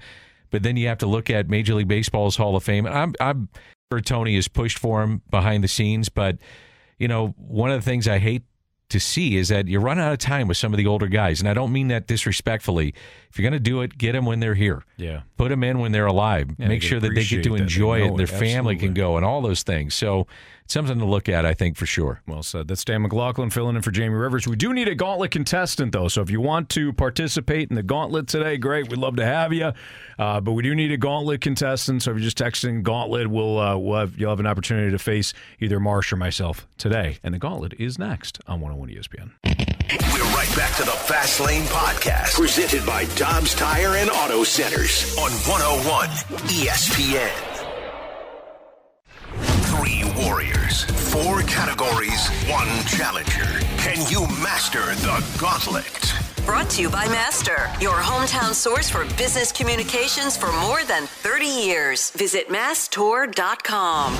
But 0.52 0.64
then 0.64 0.78
you 0.78 0.88
have 0.88 0.98
to 1.00 1.06
look 1.06 1.30
at 1.30 1.48
Major 1.48 1.76
League 1.76 1.88
Baseball's 1.88 2.36
Hall 2.36 2.56
of 2.56 2.64
Fame. 2.64 2.88
I'm, 2.88 3.14
I'm 3.20 3.50
Tony 3.98 4.36
has 4.36 4.48
pushed 4.48 4.78
for 4.78 5.02
him 5.02 5.24
behind 5.32 5.64
the 5.64 5.68
scenes. 5.68 6.10
But, 6.10 6.38
you 7.00 7.08
know, 7.08 7.30
one 7.38 7.72
of 7.72 7.84
the 7.84 7.90
things 7.90 8.08
I 8.08 8.20
hate 8.20 8.44
to 8.90 9.00
see 9.00 9.36
is 9.36 9.48
that 9.48 9.68
you 9.68 9.80
run 9.80 9.98
out 9.98 10.12
of 10.12 10.20
time 10.20 10.48
with 10.48 10.58
some 10.58 10.74
of 10.74 10.78
the 10.78 10.86
older 10.86 11.08
guys. 11.08 11.40
And 11.40 11.50
I 11.50 11.56
don't 11.56 11.72
mean 11.72 11.88
that 11.88 12.06
disrespectfully. 12.06 12.94
If 13.30 13.38
you're 13.38 13.44
going 13.50 13.62
to 13.62 13.70
do 13.70 13.82
it, 13.82 13.98
get 13.98 14.14
them 14.14 14.26
when 14.26 14.40
they're 14.40 14.56
here. 14.56 14.84
Yeah. 14.98 15.22
Put 15.38 15.50
them 15.50 15.64
in 15.64 15.80
when 15.80 15.92
they're 15.92 16.08
alive. 16.08 16.50
Yeah, 16.58 16.68
Make 16.68 16.82
they 16.82 16.88
sure 16.88 17.00
that 17.00 17.14
they 17.14 17.24
get 17.24 17.44
to 17.44 17.56
enjoy 17.56 18.02
it 18.02 18.08
and 18.08 18.18
their 18.18 18.26
it. 18.26 18.30
family 18.30 18.76
can 18.76 18.94
go 18.94 19.18
and 19.18 19.26
all 19.26 19.42
those 19.42 19.62
things. 19.62 19.94
So 19.94 20.26
it's 20.64 20.74
something 20.74 20.98
to 20.98 21.06
look 21.06 21.30
at, 21.30 21.46
I 21.46 21.54
think, 21.54 21.78
for 21.78 21.86
sure. 21.86 22.22
Well 22.28 22.42
said. 22.42 22.68
That's 22.68 22.84
Dan 22.84 23.04
McLaughlin 23.04 23.52
filling 23.52 23.76
in 23.76 23.82
for 23.84 23.92
Jamie 23.92 24.16
Rivers. 24.16 24.48
We 24.48 24.56
do 24.56 24.74
need 24.74 24.88
a 24.88 24.96
gauntlet 24.96 25.30
contestant, 25.32 25.92
though. 25.92 26.08
So 26.08 26.22
if 26.22 26.32
you 26.32 26.42
want 26.42 26.70
to 26.70 26.92
participate 26.92 27.70
in 27.70 27.76
the 27.76 27.84
gauntlet 27.84 28.28
today, 28.28 28.58
great. 28.58 28.90
We'd 28.90 28.98
love 29.00 29.16
to 29.18 29.26
have 29.26 29.54
you. 29.54 29.74
Uh, 30.18 30.42
but 30.42 30.54
we 30.54 30.64
do 30.64 30.74
need 30.74 30.92
a 30.92 30.98
gauntlet 30.98 31.42
contestant. 31.42 32.02
So 32.02 32.12
if 32.12 32.18
you're 32.18 32.24
just 32.24 32.38
texting 32.38 32.82
gauntlet, 32.82 33.28
we'll, 33.28 33.60
uh, 33.60 33.78
we'll 33.78 34.00
have, 34.00 34.18
you'll 34.18 34.32
have 34.32 34.40
an 34.40 34.48
opportunity 34.48 34.90
to 34.92 35.00
face 35.00 35.34
either 35.60 35.80
Marsh 35.80 36.12
or 36.12 36.16
myself 36.18 36.68
today. 36.80 37.20
And 37.24 37.34
the 37.36 37.40
gauntlet 37.40 37.74
is 37.80 38.00
next 38.00 38.40
on 38.48 38.60
101 38.60 38.90
ESPN. 38.90 39.32
We're 40.14 40.24
right 40.36 40.56
back 40.56 40.76
to 40.76 40.84
the 40.84 40.92
Fast 40.92 41.40
Lane 41.40 41.64
Podcast, 41.64 42.36
presented 42.36 42.86
by 42.86 43.06
Dobbs 43.20 43.54
Tire 43.54 43.98
and 43.98 44.10
Auto 44.10 44.46
Centers 44.46 45.14
on 45.18 45.30
101 45.44 46.08
ESPN. 46.48 47.30
Three 49.66 50.06
warriors, 50.24 50.86
four 50.86 51.42
categories, 51.42 52.30
one 52.50 52.70
challenger. 52.86 53.44
Can 53.76 54.10
you 54.10 54.22
master 54.42 54.80
the 55.04 55.22
gauntlet? 55.38 56.16
Brought 56.46 56.70
to 56.70 56.82
you 56.82 56.90
by 56.90 57.08
Master, 57.10 57.70
your 57.82 57.96
hometown 57.96 58.54
source 58.54 58.90
for 58.90 59.04
business 59.18 59.52
communications 59.52 60.38
for 60.38 60.54
more 60.54 60.86
than 60.86 61.06
30 61.06 61.46
years. 61.46 62.12
Visit 62.12 62.48
masstour.com. 62.48 64.14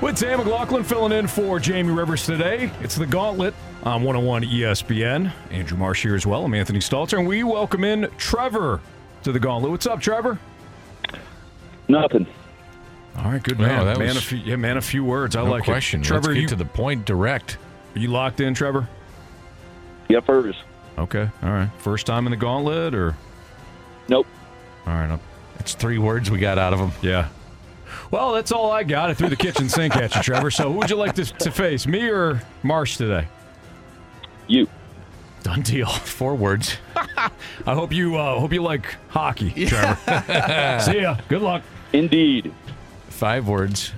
With 0.00 0.18
Sam 0.18 0.38
McLaughlin 0.38 0.84
filling 0.84 1.10
in 1.10 1.26
for 1.26 1.58
Jamie 1.58 1.90
Rivers 1.90 2.24
today, 2.24 2.70
it's 2.80 2.94
the 2.94 3.06
Gauntlet 3.06 3.54
on 3.84 4.02
101 4.02 4.44
ESPN. 4.44 5.32
Andrew 5.50 5.76
Marsh 5.76 6.02
here 6.02 6.14
as 6.14 6.26
well. 6.26 6.44
I'm 6.44 6.54
Anthony 6.54 6.78
Stalter, 6.78 7.18
and 7.18 7.26
we 7.28 7.42
welcome 7.44 7.84
in 7.84 8.08
Trevor 8.16 8.80
to 9.22 9.32
the 9.32 9.38
Gauntlet. 9.38 9.70
What's 9.70 9.86
up, 9.86 10.00
Trevor? 10.00 10.38
Nothing. 11.88 12.26
All 13.18 13.30
right, 13.30 13.42
good 13.42 13.58
Wow, 13.58 13.66
man. 13.66 13.86
that 13.86 13.98
man, 13.98 14.08
was- 14.08 14.16
a 14.18 14.20
few, 14.22 14.38
yeah, 14.38 14.56
man, 14.56 14.76
a 14.76 14.80
few 14.82 15.04
words. 15.04 15.36
I 15.36 15.44
No 15.44 15.50
like 15.50 15.64
question. 15.64 16.00
it. 16.00 16.02
Let's 16.02 16.08
Trevor, 16.08 16.34
get 16.34 16.40
you, 16.42 16.48
to 16.48 16.56
the 16.56 16.64
point 16.64 17.04
direct. 17.04 17.58
Are 17.94 17.98
you 17.98 18.08
locked 18.08 18.40
in, 18.40 18.54
Trevor? 18.54 18.88
Yeah, 20.08 20.20
first. 20.20 20.58
Okay, 20.98 21.28
all 21.42 21.50
right. 21.50 21.68
First 21.78 22.06
time 22.06 22.26
in 22.26 22.30
the 22.30 22.36
Gauntlet, 22.36 22.94
or 22.94 23.16
Nope. 24.08 24.26
all 24.86 24.92
right? 24.94 25.18
It's 25.60 25.74
three 25.74 25.98
words 25.98 26.30
we 26.30 26.38
got 26.38 26.58
out 26.58 26.72
of 26.72 26.78
him. 26.80 26.90
Yeah. 27.02 27.28
Well, 28.10 28.32
that's 28.32 28.50
all 28.52 28.70
I 28.70 28.82
got. 28.82 29.10
I 29.10 29.14
threw 29.14 29.28
the 29.28 29.36
kitchen 29.36 29.68
sink 29.68 29.96
at 29.96 30.14
you, 30.14 30.22
Trevor. 30.22 30.50
So, 30.50 30.70
who 30.72 30.78
would 30.78 30.90
you 30.90 30.96
like 30.96 31.14
to, 31.14 31.24
to 31.24 31.50
face, 31.50 31.86
me 31.86 32.08
or 32.08 32.40
Marsh 32.62 32.96
today? 32.96 33.26
You. 34.46 34.68
Done 35.42 35.62
deal. 35.62 35.86
Four 35.88 36.34
words. 36.34 36.76
I 36.96 37.74
hope 37.74 37.92
you 37.92 38.16
uh, 38.16 38.38
hope 38.38 38.52
you 38.52 38.62
like 38.62 38.96
hockey, 39.08 39.66
Trevor. 39.66 40.80
See 40.80 41.00
ya. 41.02 41.16
Good 41.28 41.42
luck. 41.42 41.62
Indeed. 41.92 42.52
Five 43.08 43.46
words. 43.46 43.92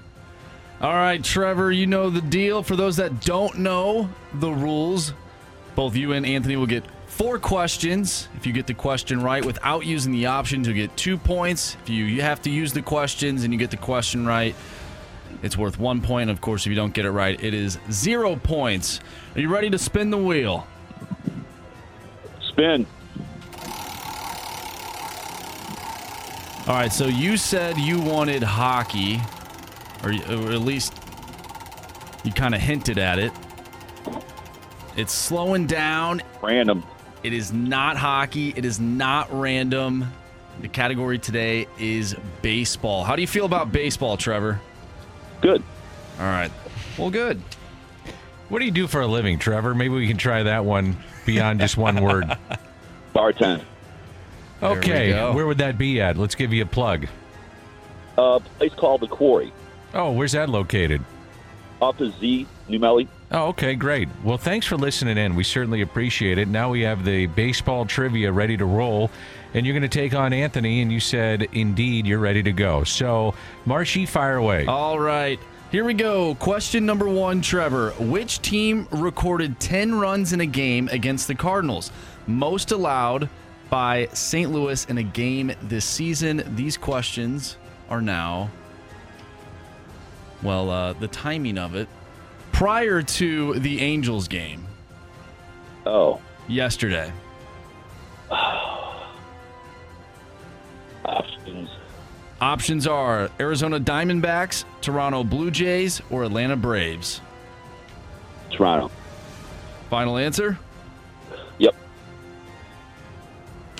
All 0.80 0.92
right, 0.92 1.24
Trevor, 1.24 1.72
you 1.72 1.86
know 1.86 2.10
the 2.10 2.20
deal. 2.20 2.62
For 2.62 2.76
those 2.76 2.96
that 2.96 3.22
don't 3.22 3.60
know 3.60 4.10
the 4.34 4.50
rules, 4.50 5.14
both 5.74 5.96
you 5.96 6.12
and 6.12 6.26
Anthony 6.26 6.56
will 6.56 6.66
get 6.66 6.84
four 7.06 7.38
questions. 7.38 8.28
If 8.36 8.46
you 8.46 8.52
get 8.52 8.66
the 8.66 8.74
question 8.74 9.22
right 9.22 9.42
without 9.42 9.86
using 9.86 10.12
the 10.12 10.26
options, 10.26 10.68
you 10.68 10.74
get 10.74 10.94
two 10.94 11.16
points. 11.16 11.78
If 11.82 11.88
you, 11.88 12.04
you 12.04 12.20
have 12.20 12.42
to 12.42 12.50
use 12.50 12.74
the 12.74 12.82
questions 12.82 13.42
and 13.42 13.54
you 13.54 13.58
get 13.58 13.70
the 13.70 13.78
question 13.78 14.26
right, 14.26 14.54
it's 15.42 15.56
worth 15.56 15.78
one 15.78 16.00
point. 16.00 16.30
Of 16.30 16.40
course, 16.40 16.66
if 16.66 16.70
you 16.70 16.76
don't 16.76 16.94
get 16.94 17.04
it 17.04 17.10
right, 17.10 17.42
it 17.42 17.54
is 17.54 17.78
zero 17.90 18.36
points. 18.36 19.00
Are 19.34 19.40
you 19.40 19.48
ready 19.48 19.70
to 19.70 19.78
spin 19.78 20.10
the 20.10 20.18
wheel? 20.18 20.66
Spin. 22.40 22.86
All 26.68 26.74
right, 26.74 26.92
so 26.92 27.06
you 27.06 27.36
said 27.36 27.78
you 27.78 28.00
wanted 28.00 28.42
hockey, 28.42 29.20
or, 30.02 30.10
or 30.10 30.52
at 30.52 30.62
least 30.62 30.92
you 32.24 32.32
kind 32.32 32.56
of 32.56 32.60
hinted 32.60 32.98
at 32.98 33.20
it. 33.20 33.30
It's 34.96 35.12
slowing 35.12 35.66
down. 35.66 36.22
Random. 36.42 36.82
It 37.22 37.32
is 37.32 37.52
not 37.52 37.96
hockey. 37.96 38.52
It 38.56 38.64
is 38.64 38.80
not 38.80 39.28
random. 39.30 40.06
The 40.60 40.68
category 40.68 41.18
today 41.18 41.68
is 41.78 42.16
baseball. 42.40 43.04
How 43.04 43.14
do 43.14 43.22
you 43.22 43.28
feel 43.28 43.44
about 43.44 43.70
baseball, 43.70 44.16
Trevor? 44.16 44.60
Good. 45.40 45.62
All 46.18 46.24
right. 46.26 46.50
Well, 46.98 47.10
good. 47.10 47.40
What 48.48 48.60
do 48.60 48.64
you 48.64 48.70
do 48.70 48.86
for 48.86 49.00
a 49.00 49.06
living, 49.06 49.38
Trevor? 49.38 49.74
Maybe 49.74 49.94
we 49.94 50.06
can 50.06 50.16
try 50.16 50.42
that 50.44 50.64
one 50.64 50.96
beyond 51.24 51.60
just 51.60 51.76
one 51.76 52.00
word. 52.00 52.24
Bartend. 53.14 53.62
There 54.60 54.70
we 54.70 54.78
Okay, 54.78 55.32
where 55.32 55.46
would 55.46 55.58
that 55.58 55.76
be 55.76 56.00
at? 56.00 56.16
Let's 56.16 56.34
give 56.34 56.52
you 56.52 56.62
a 56.62 56.66
plug. 56.66 57.06
A 58.16 58.40
place 58.58 58.72
called 58.74 59.02
the 59.02 59.08
Quarry. 59.08 59.52
Oh, 59.92 60.12
where's 60.12 60.32
that 60.32 60.48
located? 60.48 61.02
Off 61.80 62.00
of 62.00 62.18
Z, 62.18 62.46
New 62.68 62.78
Melle. 62.78 63.06
Oh, 63.32 63.48
okay, 63.48 63.74
great. 63.74 64.08
Well, 64.22 64.38
thanks 64.38 64.66
for 64.66 64.76
listening 64.76 65.18
in. 65.18 65.34
We 65.34 65.44
certainly 65.44 65.82
appreciate 65.82 66.38
it. 66.38 66.48
Now 66.48 66.70
we 66.70 66.82
have 66.82 67.04
the 67.04 67.26
baseball 67.26 67.84
trivia 67.84 68.32
ready 68.32 68.56
to 68.56 68.64
roll, 68.64 69.10
and 69.56 69.64
you're 69.64 69.72
going 69.72 69.88
to 69.88 69.88
take 69.88 70.14
on 70.14 70.34
Anthony, 70.34 70.82
and 70.82 70.92
you 70.92 71.00
said, 71.00 71.48
indeed, 71.52 72.06
you're 72.06 72.18
ready 72.18 72.42
to 72.42 72.52
go. 72.52 72.84
So, 72.84 73.34
Marshy, 73.64 74.04
fire 74.04 74.36
away. 74.36 74.66
All 74.66 75.00
right. 75.00 75.40
Here 75.72 75.82
we 75.82 75.94
go. 75.94 76.34
Question 76.34 76.84
number 76.84 77.08
one, 77.08 77.40
Trevor. 77.40 77.92
Which 77.92 78.42
team 78.42 78.86
recorded 78.90 79.58
10 79.58 79.94
runs 79.94 80.34
in 80.34 80.42
a 80.42 80.46
game 80.46 80.90
against 80.92 81.26
the 81.26 81.34
Cardinals? 81.34 81.90
Most 82.26 82.70
allowed 82.70 83.30
by 83.70 84.08
St. 84.12 84.52
Louis 84.52 84.84
in 84.90 84.98
a 84.98 85.02
game 85.02 85.50
this 85.62 85.86
season. 85.86 86.42
These 86.54 86.76
questions 86.76 87.56
are 87.88 88.02
now, 88.02 88.50
well, 90.42 90.68
uh, 90.68 90.92
the 90.92 91.08
timing 91.08 91.56
of 91.56 91.74
it 91.74 91.88
prior 92.52 93.00
to 93.00 93.54
the 93.54 93.80
Angels 93.80 94.28
game. 94.28 94.66
Oh. 95.86 96.20
Yesterday. 96.46 97.10
Options. 101.06 101.70
Options 102.40 102.86
are 102.86 103.30
Arizona 103.40 103.80
Diamondbacks, 103.80 104.64
Toronto 104.80 105.24
Blue 105.24 105.50
Jays, 105.50 106.02
or 106.10 106.24
Atlanta 106.24 106.56
Braves. 106.56 107.20
Toronto. 108.50 108.90
Final 109.88 110.18
answer? 110.18 110.58
Yep. 111.58 111.74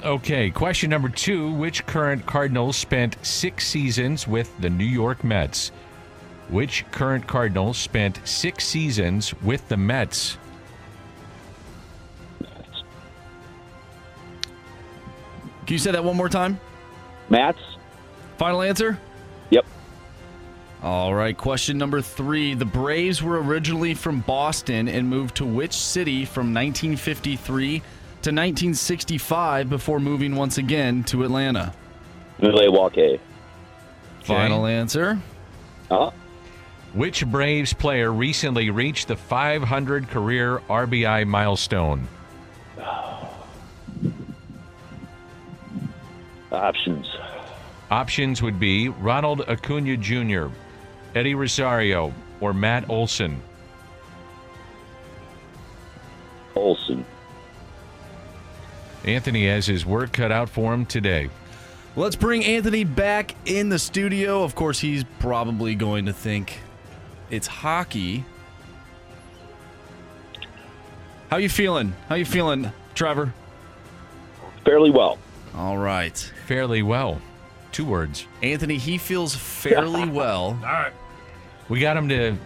Okay, 0.05 0.51
question 0.51 0.89
number 0.89 1.09
two 1.09 1.53
Which 1.53 1.85
current 1.87 2.25
Cardinals 2.27 2.77
spent 2.77 3.17
six 3.23 3.67
seasons 3.67 4.27
with 4.27 4.57
the 4.61 4.71
New 4.71 4.85
York 4.85 5.25
Mets? 5.25 5.71
Which 6.49 6.85
current 6.93 7.27
Cardinals 7.27 7.77
spent 7.77 8.21
six 8.25 8.65
seasons 8.65 9.35
with 9.43 9.69
the 9.69 9.77
Mets? 9.77 10.39
Can 15.67 15.75
you 15.75 15.79
say 15.79 15.91
that 15.91 16.05
one 16.05 16.17
more 16.17 16.29
time? 16.29 16.61
Matz. 17.29 17.59
Final 18.39 18.63
answer? 18.63 18.99
Yep. 19.51 19.65
All 20.83 21.15
right, 21.15 21.37
question 21.37 21.79
number 21.79 22.01
three. 22.01 22.55
The 22.55 22.65
Braves 22.65 23.23
were 23.23 23.43
originally 23.43 23.95
from 23.95 24.21
Boston 24.21 24.89
and 24.89 25.09
moved 25.09 25.37
to 25.37 25.45
which 25.45 25.73
city 25.73 26.25
from 26.25 26.53
1953 26.55 27.79
to 27.79 28.31
1965 28.31 29.71
before 29.71 30.01
moving 30.01 30.37
once 30.37 30.59
again 30.59 31.03
to 31.05 31.25
Atlanta? 31.25 31.73
Milwaukee. 32.41 33.21
Final 34.23 34.67
answer? 34.67 35.19
Uh, 35.91 36.11
Which 36.93 37.25
Braves 37.27 37.73
player 37.73 38.13
recently 38.13 38.71
reached 38.71 39.09
the 39.09 39.17
500 39.17 40.09
career 40.09 40.61
RBI 40.69 41.27
milestone? 41.27 42.09
Options. 46.53 47.07
Options 47.91 48.43
would 48.43 48.59
be 48.59 48.89
Ronald 48.89 49.43
Acuna 49.43 49.97
Jr., 49.97 50.47
Eddie 51.15 51.35
Rosario, 51.35 52.13
or 52.41 52.53
Matt 52.53 52.89
Olson. 52.91 53.41
Olson. 56.55 57.05
Anthony 59.05 59.47
has 59.47 59.67
his 59.67 59.87
work 59.87 60.13
cut 60.13 60.33
out 60.33 60.49
for 60.49 60.75
him 60.75 60.85
today. 60.85 61.31
Let's 61.95 62.17
bring 62.17 62.45
Anthony 62.45 62.85
back 62.85 63.35
in 63.47 63.69
the 63.69 63.79
studio. 63.79 64.43
Of 64.43 64.55
course, 64.55 64.81
he's 64.81 65.05
probably 65.19 65.75
going 65.75 66.07
to 66.07 66.13
think 66.13 66.59
it's 67.31 67.47
hockey. 67.47 68.25
How 71.31 71.39
you 71.39 71.49
feeling? 71.49 71.95
How 72.09 72.17
you 72.17 72.25
feeling, 72.25 72.71
Trevor? 72.95 73.33
Fairly 74.65 74.91
well. 74.91 75.19
All 75.55 75.79
right. 75.79 76.33
Fairly 76.47 76.83
well. 76.83 77.21
Two 77.73 77.85
words. 77.85 78.27
Anthony, 78.43 78.79
he 78.79 78.99
feels 78.99 79.35
fairly 79.35 80.09
well. 80.09 80.59
All 80.63 80.73
right. 80.73 80.93
We 81.69 81.81
got 81.81 81.97
him 81.97 82.09
to 82.11 82.37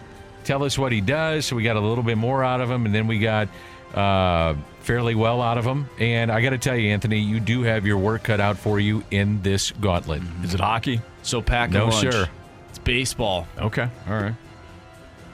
tell 0.43 0.63
us 0.63 0.77
what 0.77 0.91
he 0.91 0.99
does, 1.01 1.45
so 1.45 1.55
we 1.55 1.63
got 1.63 1.75
a 1.75 1.79
little 1.79 2.03
bit 2.03 2.17
more 2.17 2.43
out 2.43 2.59
of 2.61 2.69
him, 2.69 2.85
and 2.85 2.93
then 2.93 3.05
we 3.07 3.19
got 3.19 3.47
uh, 3.93 4.55
fairly 4.79 5.13
well 5.15 5.41
out 5.41 5.57
of 5.59 5.65
him. 5.65 5.87
And 5.99 6.31
I 6.31 6.41
got 6.41 6.49
to 6.49 6.57
tell 6.57 6.75
you, 6.75 6.89
Anthony, 6.91 7.19
you 7.19 7.39
do 7.39 7.61
have 7.61 7.85
your 7.85 7.97
work 7.99 8.23
cut 8.23 8.39
out 8.41 8.57
for 8.57 8.79
you 8.79 9.03
in 9.11 9.41
this 9.43 9.71
gauntlet. 9.71 10.23
Is 10.43 10.53
it 10.55 10.59
hockey? 10.59 10.99
So 11.21 11.41
pack 11.41 11.69
a 11.69 11.73
No, 11.73 11.87
lunch. 11.89 12.11
sir. 12.11 12.27
It's 12.69 12.79
baseball. 12.79 13.47
Okay. 13.59 13.87
All 14.09 14.13
right. 14.15 14.33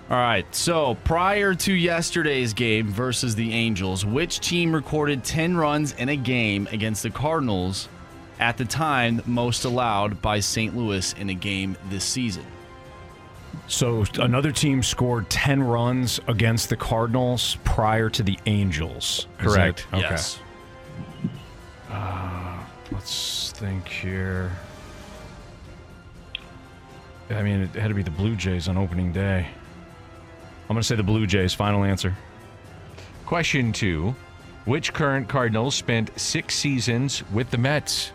All 0.10 0.18
right. 0.18 0.46
So 0.54 0.96
prior 1.06 1.54
to 1.56 1.74
yesterday's 1.74 2.54
game 2.54 2.88
versus 2.90 3.36
the 3.36 3.54
Angels, 3.54 4.06
which 4.06 4.42
team 4.42 4.74
recorded 4.74 5.24
10 5.24 5.56
runs 5.56 5.94
in 5.94 6.10
a 6.10 6.16
game 6.18 6.68
against 6.72 7.04
the 7.04 7.10
Cardinals 7.10 7.88
at 8.40 8.58
the 8.58 8.66
time 8.66 9.22
most 9.26 9.66
allowed 9.66 10.22
by 10.22 10.40
St. 10.40 10.76
Louis 10.76 11.14
in 11.14 11.30
a 11.30 11.34
game 11.34 11.76
this 11.90 12.04
season? 12.04 12.46
So 13.68 14.06
another 14.20 14.52
team 14.52 14.82
scored 14.84 15.30
10 15.30 15.62
runs 15.64 16.20
against 16.28 16.70
the 16.70 16.78
Cardinals 16.78 17.58
prior 17.64 18.10
to 18.12 18.24
the 18.24 18.38
Angels. 18.46 19.28
Correct. 19.38 19.86
that- 19.92 19.98
okay. 19.98 20.10
Yes. 20.12 20.40
Uh, 21.90 22.60
let's 22.92 23.52
think 23.54 23.88
here. 23.88 24.52
I 27.30 27.42
mean, 27.44 27.62
it 27.62 27.70
had 27.76 27.90
to 27.90 27.94
be 27.94 28.04
the 28.04 28.12
Blue 28.12 28.36
Jays 28.36 28.68
on 28.70 28.78
opening 28.78 29.12
day. 29.12 29.48
I'm 30.70 30.74
going 30.76 30.82
to 30.82 30.84
say 30.88 30.96
the 30.96 31.04
Blue 31.04 31.26
Jays. 31.28 31.54
Final 31.54 31.84
answer. 31.84 32.16
Question 33.26 33.74
two 33.74 34.16
Which 34.66 34.94
current 34.94 35.28
Cardinals 35.28 35.76
spent 35.76 36.18
six 36.18 36.56
seasons 36.56 37.24
with 37.32 37.50
the 37.52 37.58
Mets? 37.58 38.12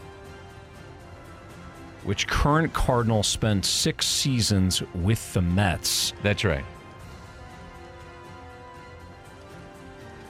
Which 2.04 2.26
current 2.26 2.72
Cardinal 2.72 3.22
spent 3.22 3.64
six 3.64 4.06
seasons 4.06 4.82
with 4.94 5.32
the 5.34 5.42
Mets? 5.42 6.12
That's 6.22 6.44
right. 6.44 6.64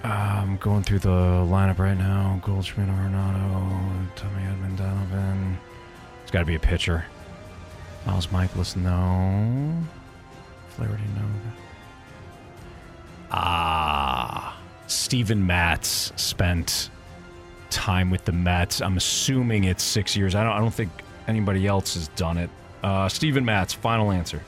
I'm 0.05 0.57
going 0.59 0.83
through 0.83 0.99
the 0.99 1.09
lineup 1.09 1.79
right 1.79 1.97
now. 1.97 2.41
Goldschmidt, 2.45 2.89
Arenado, 2.89 4.07
Tommy 4.17 4.43
Edman, 4.43 4.77
Donovan. 4.77 5.57
It's 6.23 6.31
got 6.31 6.41
to 6.41 6.45
be 6.45 6.57
a 6.57 6.61
pitcher. 6.61 7.07
Miles 8.05 8.27
Mikolas, 8.27 8.77
no. 8.77 9.73
Flaherty, 10.71 11.05
no. 11.15 11.23
Ah, 13.31 14.61
Steven 14.89 15.47
Matz 15.47 16.13
spent 16.17 16.91
time 17.71 18.11
with 18.11 18.25
the 18.25 18.33
Mets. 18.33 18.83
I'm 18.83 18.97
assuming 18.97 19.65
it's 19.65 19.83
six 19.83 20.17
years. 20.17 20.35
I 20.35 20.43
don't. 20.43 20.53
I 20.53 20.59
don't 20.59 20.75
think 20.75 20.91
anybody 21.29 21.67
else 21.67 21.95
has 21.95 22.09
done 22.09 22.39
it. 22.39 22.51
Uh, 22.83 23.09
Steven 23.09 23.45
Matz. 23.45 23.73
Final 23.73 24.11
answer. 24.11 24.43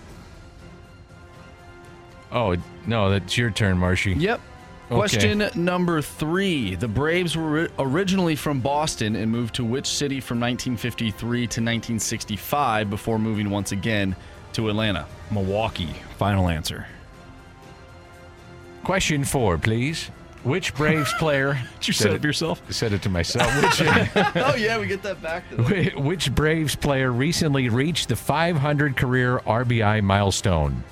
Oh, 2.32 2.56
no, 2.86 3.10
that's 3.10 3.38
your 3.38 3.50
turn, 3.50 3.78
Marshy. 3.78 4.12
Yep. 4.12 4.40
Question 4.88 5.48
number 5.54 6.02
three. 6.02 6.74
The 6.74 6.88
Braves 6.88 7.36
were 7.36 7.68
originally 7.78 8.36
from 8.36 8.60
Boston 8.60 9.16
and 9.16 9.30
moved 9.30 9.54
to 9.54 9.64
which 9.64 9.86
city 9.86 10.20
from 10.20 10.38
1953 10.40 11.38
to 11.38 11.42
1965 11.42 12.90
before 12.90 13.18
moving 13.18 13.50
once 13.50 13.72
again 13.72 14.14
to 14.52 14.68
Atlanta? 14.68 15.06
Milwaukee. 15.30 15.94
Final 16.18 16.48
answer. 16.48 16.86
Question 18.84 19.24
four, 19.24 19.56
please. 19.56 20.10
Which 20.44 20.74
Braves 20.74 21.12
player? 21.18 21.54
Did 21.80 21.88
you 21.88 21.94
said 21.94 22.02
set 22.04 22.14
it- 22.16 22.24
yourself? 22.24 22.62
I 22.68 22.72
said 22.72 22.92
it 22.92 23.02
to 23.02 23.08
myself. 23.08 23.46
Which, 23.62 23.80
oh, 24.36 24.54
yeah, 24.56 24.78
we 24.78 24.86
get 24.86 25.02
that 25.02 25.20
back 25.22 25.48
to 25.50 25.62
Wh- 25.62 25.96
Which 26.04 26.32
Braves 26.34 26.76
player 26.76 27.10
recently 27.10 27.68
reached 27.68 28.08
the 28.08 28.16
500 28.16 28.96
career 28.96 29.38
RBI 29.40 30.02
milestone? 30.02 30.84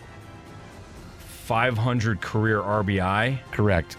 500 1.19 2.21
career 2.21 2.61
RBI. 2.61 3.39
Correct. 3.51 3.97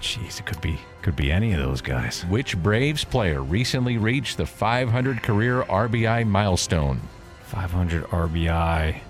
Jeez, 0.00 0.40
it 0.40 0.46
could 0.46 0.60
be 0.60 0.78
could 1.02 1.16
be 1.16 1.30
any 1.30 1.52
of 1.52 1.60
those 1.60 1.80
guys. 1.80 2.24
Which 2.28 2.56
Braves 2.62 3.04
player 3.04 3.42
recently 3.42 3.98
reached 3.98 4.36
the 4.38 4.46
500 4.46 5.22
career 5.22 5.62
RBI 5.62 6.26
milestone? 6.26 7.00
500 7.44 8.04
RBI. 8.04 9.00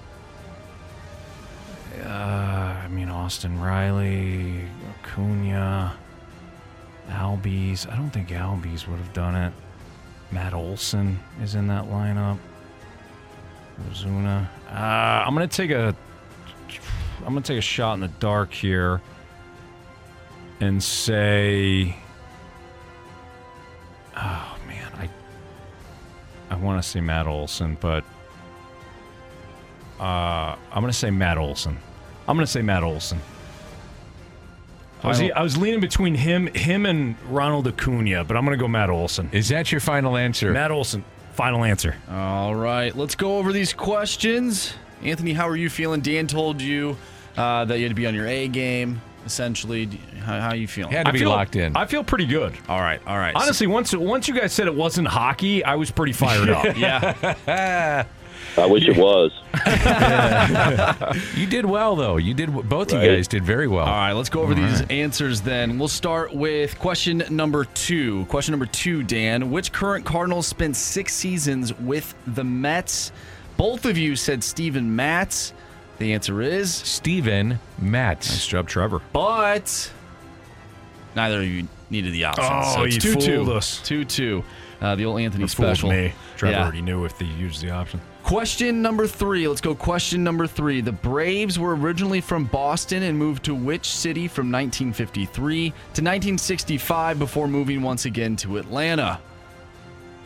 Uh, 2.05 2.09
I 2.85 2.89
mean 2.89 3.09
Austin 3.09 3.61
Riley, 3.61 4.67
Acuna, 4.91 5.97
Albies. 7.09 7.91
I 7.91 7.97
don't 7.97 8.11
think 8.11 8.29
Albies 8.29 8.87
would 8.87 8.99
have 8.99 9.13
done 9.13 9.35
it. 9.35 9.53
Matt 10.31 10.53
Olson 10.53 11.19
is 11.43 11.55
in 11.55 11.69
that 11.69 11.85
lineup. 11.85 12.39
Ozuna. 13.91 14.49
Uh, 14.69 14.75
I'm 14.75 15.35
gonna 15.35 15.47
take 15.47 15.71
a. 15.71 15.95
I'm 17.21 17.35
gonna 17.35 17.41
take 17.41 17.59
a 17.59 17.63
shot 17.63 17.95
in 17.95 18.01
the 18.01 18.09
dark 18.09 18.53
here. 18.53 19.01
And 20.61 20.83
say. 20.83 21.97
Oh 24.17 24.57
man, 24.67 24.93
I. 24.99 25.09
I 26.51 26.57
want 26.57 26.83
to 26.83 26.89
say 26.89 27.01
Matt 27.01 27.27
Olson, 27.27 27.77
but. 27.81 28.05
Uh, 29.99 30.57
I'm 30.73 30.83
gonna 30.83 30.93
say 30.93 31.11
Matt 31.11 31.39
Olson. 31.39 31.79
I'm 32.29 32.37
gonna 32.37 32.47
say 32.47 32.63
Matt 32.63 32.83
Olson. 32.83 33.21
I 35.03 35.09
was, 35.09 35.21
I 35.21 35.43
was 35.43 35.57
leaning 35.59 35.81
between 35.81 36.15
him, 36.15 36.47
him 36.55 36.87
and 36.87 37.15
Ronald 37.29 37.69
Acuna, 37.69 38.25
but 38.25 38.39
I'm 38.39 38.45
gonna 38.45 38.57
go 38.57 38.67
Matt 38.69 38.89
Olson. 38.89 39.29
Is 39.33 39.51
that 39.51 39.71
your 39.71 39.81
final 39.83 40.17
answer? 40.17 40.51
Matt 40.53 40.71
Olson. 40.71 41.05
Final 41.35 41.63
answer. 41.65 41.97
All 42.11 42.55
right, 42.55 42.95
let's 42.97 43.15
go 43.15 43.37
over 43.39 43.53
these 43.53 43.73
questions. 43.75 44.73
Anthony, 45.03 45.33
how 45.35 45.47
are 45.49 45.57
you 45.57 45.69
feeling? 45.69 46.01
Dan 46.01 46.27
told 46.27 46.63
you 46.63 46.97
uh, 47.37 47.65
that 47.67 47.77
you 47.79 47.83
had 47.85 47.91
to 47.91 47.95
be 47.95 48.07
on 48.07 48.15
your 48.15 48.27
A 48.27 48.49
game. 48.49 49.03
Essentially, 49.27 49.87
how, 50.23 50.39
how 50.41 50.49
are 50.51 50.57
you 50.57 50.69
feeling? 50.69 50.93
Had 50.93 51.05
to 51.05 51.09
I 51.09 51.13
be 51.13 51.19
feel- 51.21 51.31
locked 51.31 51.57
in. 51.57 51.77
I 51.77 51.87
feel 51.87 52.05
pretty 52.05 52.27
good. 52.27 52.55
All 52.69 52.81
right, 52.81 53.01
all 53.07 53.19
right. 53.19 53.35
Honestly, 53.35 53.67
once 53.67 53.95
once 53.95 54.27
you 54.29 54.35
guys 54.39 54.53
said 54.55 54.67
it 54.69 54.75
wasn't 54.75 55.09
hockey, 55.09 55.63
I 55.65 55.75
was 55.75 55.91
pretty 55.91 56.13
fired 56.13 56.49
up. 56.51 56.77
yeah. 56.79 58.07
I 58.57 58.67
wish 58.67 58.85
it 58.87 58.97
was. 58.97 59.33
you 61.37 61.47
did 61.47 61.65
well 61.67 61.97
though. 61.97 62.17
You 62.17 62.35
did 62.35 62.53
both 62.69 62.93
Right. 62.93 63.03
you 63.05 63.17
guys 63.17 63.27
did 63.29 63.45
very 63.45 63.67
well. 63.67 63.85
All 63.87 63.93
right, 63.93 64.13
let's 64.13 64.29
go 64.29 64.43
over 64.43 64.55
these 64.55 64.83
answers 64.91 65.41
then. 65.41 65.79
We'll 65.79 65.89
start 65.89 66.33
with 66.35 66.79
question 66.79 67.25
number 67.31 67.65
two. 67.65 68.25
Question 68.27 68.53
number 68.53 68.67
two, 68.67 69.03
Dan. 69.03 69.51
Which 69.51 69.73
current 69.73 70.05
Cardinals 70.05 70.47
spent 70.47 70.77
six 70.77 71.15
seasons 71.15 71.73
with 71.81 72.15
the 72.27 72.45
Mets? 72.45 73.11
Both 73.57 73.87
of 73.87 73.99
you 73.99 74.17
said 74.17 74.43
Steven 74.45 74.95
Matz. 74.95 75.53
The 75.99 76.13
answer 76.13 76.41
is 76.43 76.73
Steven 76.75 77.59
Matz. 77.79 78.29
Nice 78.31 78.47
job, 78.47 78.69
Trevor. 78.69 79.01
But 79.13 79.93
neither 81.15 81.39
of 81.41 81.47
you 81.47 81.69
needed 81.91 82.13
the 82.13 82.25
option. 82.25 82.45
Oh, 82.49 82.75
so 82.75 82.83
it's 82.85 82.97
you 83.05 83.15
2 83.15 83.21
2. 83.21 83.37
fooled 83.45 83.57
us. 83.57 83.81
2 83.85 84.05
2. 84.05 84.45
Uh, 84.81 84.95
the 84.97 85.05
old 85.05 85.21
Anthony 85.21 85.45
Or 85.45 85.49
fooled 85.49 85.69
special. 85.77 85.91
me. 85.91 86.13
Trevor 86.37 86.57
Yeah. 86.57 86.63
already 86.65 86.83
knew 86.83 87.05
if 87.05 87.17
they 87.19 87.27
used 87.27 87.63
the 87.63 87.71
option. 87.71 88.01
Question 88.25 88.81
number 88.81 89.07
three. 89.07 89.47
Let's 89.47 89.61
go. 89.61 89.75
Question 89.75 90.25
number 90.25 90.47
three. 90.47 90.81
The 90.81 90.93
Braves 90.93 91.59
were 91.59 91.77
originally 91.77 92.23
from 92.23 92.47
Boston 92.47 93.03
and 93.03 93.19
moved 93.19 93.45
to 93.45 93.55
which 93.55 93.91
city 93.91 94.29
from 94.29 94.51
1953 94.51 95.69
to 95.69 95.75
1965 95.75 97.19
before 97.19 97.47
moving 97.47 97.83
once 97.83 98.07
again 98.07 98.35
to 98.37 98.57
Atlanta? 98.57 99.21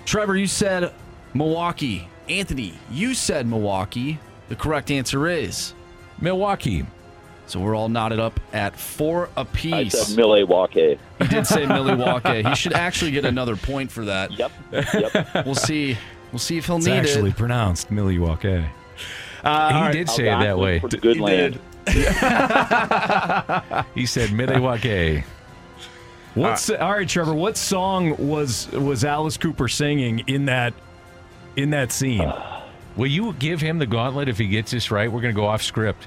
Trevor, 0.05 0.37
you 0.37 0.47
said 0.47 0.93
Milwaukee. 1.35 2.09
Anthony, 2.29 2.75
you 2.89 3.15
said 3.15 3.49
Milwaukee. 3.49 4.21
The 4.49 4.55
correct 4.55 4.93
answer 4.93 5.27
is 5.27 5.75
Milwaukee. 6.21 6.87
So 7.49 7.59
we're 7.59 7.75
all 7.75 7.89
knotted 7.89 8.21
up 8.21 8.39
at 8.53 8.79
four 8.79 9.29
apiece. 9.37 9.73
I 9.75 9.89
said 9.89 10.17
Milwaukee. 10.17 11.01
He 11.19 11.27
did 11.27 11.49
say 11.49 11.67
Milwaukee. 11.67 12.45
He 12.45 12.55
should 12.55 12.75
actually 12.75 13.11
get 13.11 13.25
another 13.25 13.57
point 13.57 13.91
for 13.91 14.05
that. 14.05 14.31
Yep. 14.39 14.53
Yep. 14.71 15.29
We'll 15.47 15.57
see. 15.57 15.99
We'll 16.33 16.39
see 16.39 16.59
if 16.59 16.67
he'll 16.67 16.77
It's 16.77 16.87
need 16.87 16.93
actually 16.93 17.31
it. 17.31 17.37
pronounced 17.37 17.91
Milwaukee. 17.91 18.65
Uh, 19.43 19.87
he 19.87 19.93
did 19.93 20.09
say 20.11 20.25
it 20.33 20.39
that 20.41 20.59
way. 20.59 20.79
For 20.81 20.89
good 20.89 21.17
He 21.17 21.23
land. 21.23 21.59
He 23.95 24.05
said 24.07 24.33
Milwaukee. 24.33 25.25
What's 26.35 26.69
uh, 26.71 26.77
all 26.77 26.93
right, 26.93 27.09
Trevor? 27.09 27.35
What 27.35 27.57
song 27.57 28.15
was 28.29 28.71
was 28.73 29.05
Alice 29.05 29.37
Cooper 29.37 29.69
singing 29.69 30.21
in 30.27 30.45
that 30.47 30.75
in 31.57 31.71
that 31.71 31.91
scene? 31.93 32.31
Will 32.97 33.07
you 33.07 33.33
give 33.39 33.61
him 33.61 33.79
the 33.79 33.87
gauntlet 33.87 34.29
if 34.29 34.39
he 34.39 34.47
gets 34.49 34.71
this 34.71 34.91
right? 34.91 35.11
We're 35.11 35.21
going 35.21 35.35
to 35.35 35.41
go 35.41 35.47
off 35.47 35.63
script. 35.63 36.07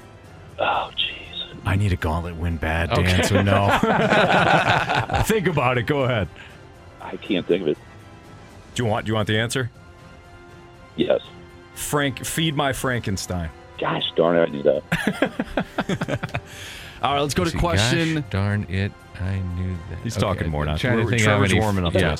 Oh, 0.59 0.91
jeez. 0.95 1.55
I 1.65 1.75
need 1.75 1.93
a 1.93 1.95
gauntlet 1.95 2.35
win 2.35 2.57
bad, 2.57 2.89
Dan. 2.91 2.99
Okay. 2.99 3.21
So 3.23 3.41
no. 3.41 3.67
Think 5.25 5.47
about 5.47 5.77
it. 5.77 5.83
Go 5.83 6.01
ahead. 6.03 6.27
I 7.01 7.17
can't 7.17 7.45
think 7.47 7.63
of 7.63 7.67
it. 7.69 7.77
Do 8.75 8.83
you 8.83 8.89
want? 8.89 9.05
Do 9.05 9.09
you 9.11 9.15
want 9.15 9.27
the 9.27 9.39
answer? 9.39 9.69
Yes. 10.95 11.21
Frank, 11.73 12.25
feed 12.25 12.55
my 12.55 12.73
Frankenstein. 12.73 13.49
Gosh 13.79 14.03
darn 14.15 14.35
it, 14.37 14.41
I 14.41 14.45
knew 14.51 14.63
that. 14.63 16.41
All 17.01 17.13
right, 17.15 17.21
let's 17.21 17.33
go 17.33 17.43
to 17.43 17.57
question. 17.57 18.15
gosh 18.15 18.23
darn 18.29 18.65
it, 18.69 18.91
I 19.19 19.39
knew 19.39 19.75
that. 19.89 19.99
He's 20.03 20.17
Okay, 20.17 20.25
talking 20.25 20.49
more 20.49 20.65
now. 20.65 20.77
Trying 20.77 20.97
to 20.97 21.03
We're- 21.05 21.17
think 21.17 21.21
how 21.27 21.37
Trevor's 21.37 21.49
many- 21.49 21.59
warming 21.61 21.85
up 21.85 21.93
to 21.93 21.99
yeah. 21.99 22.15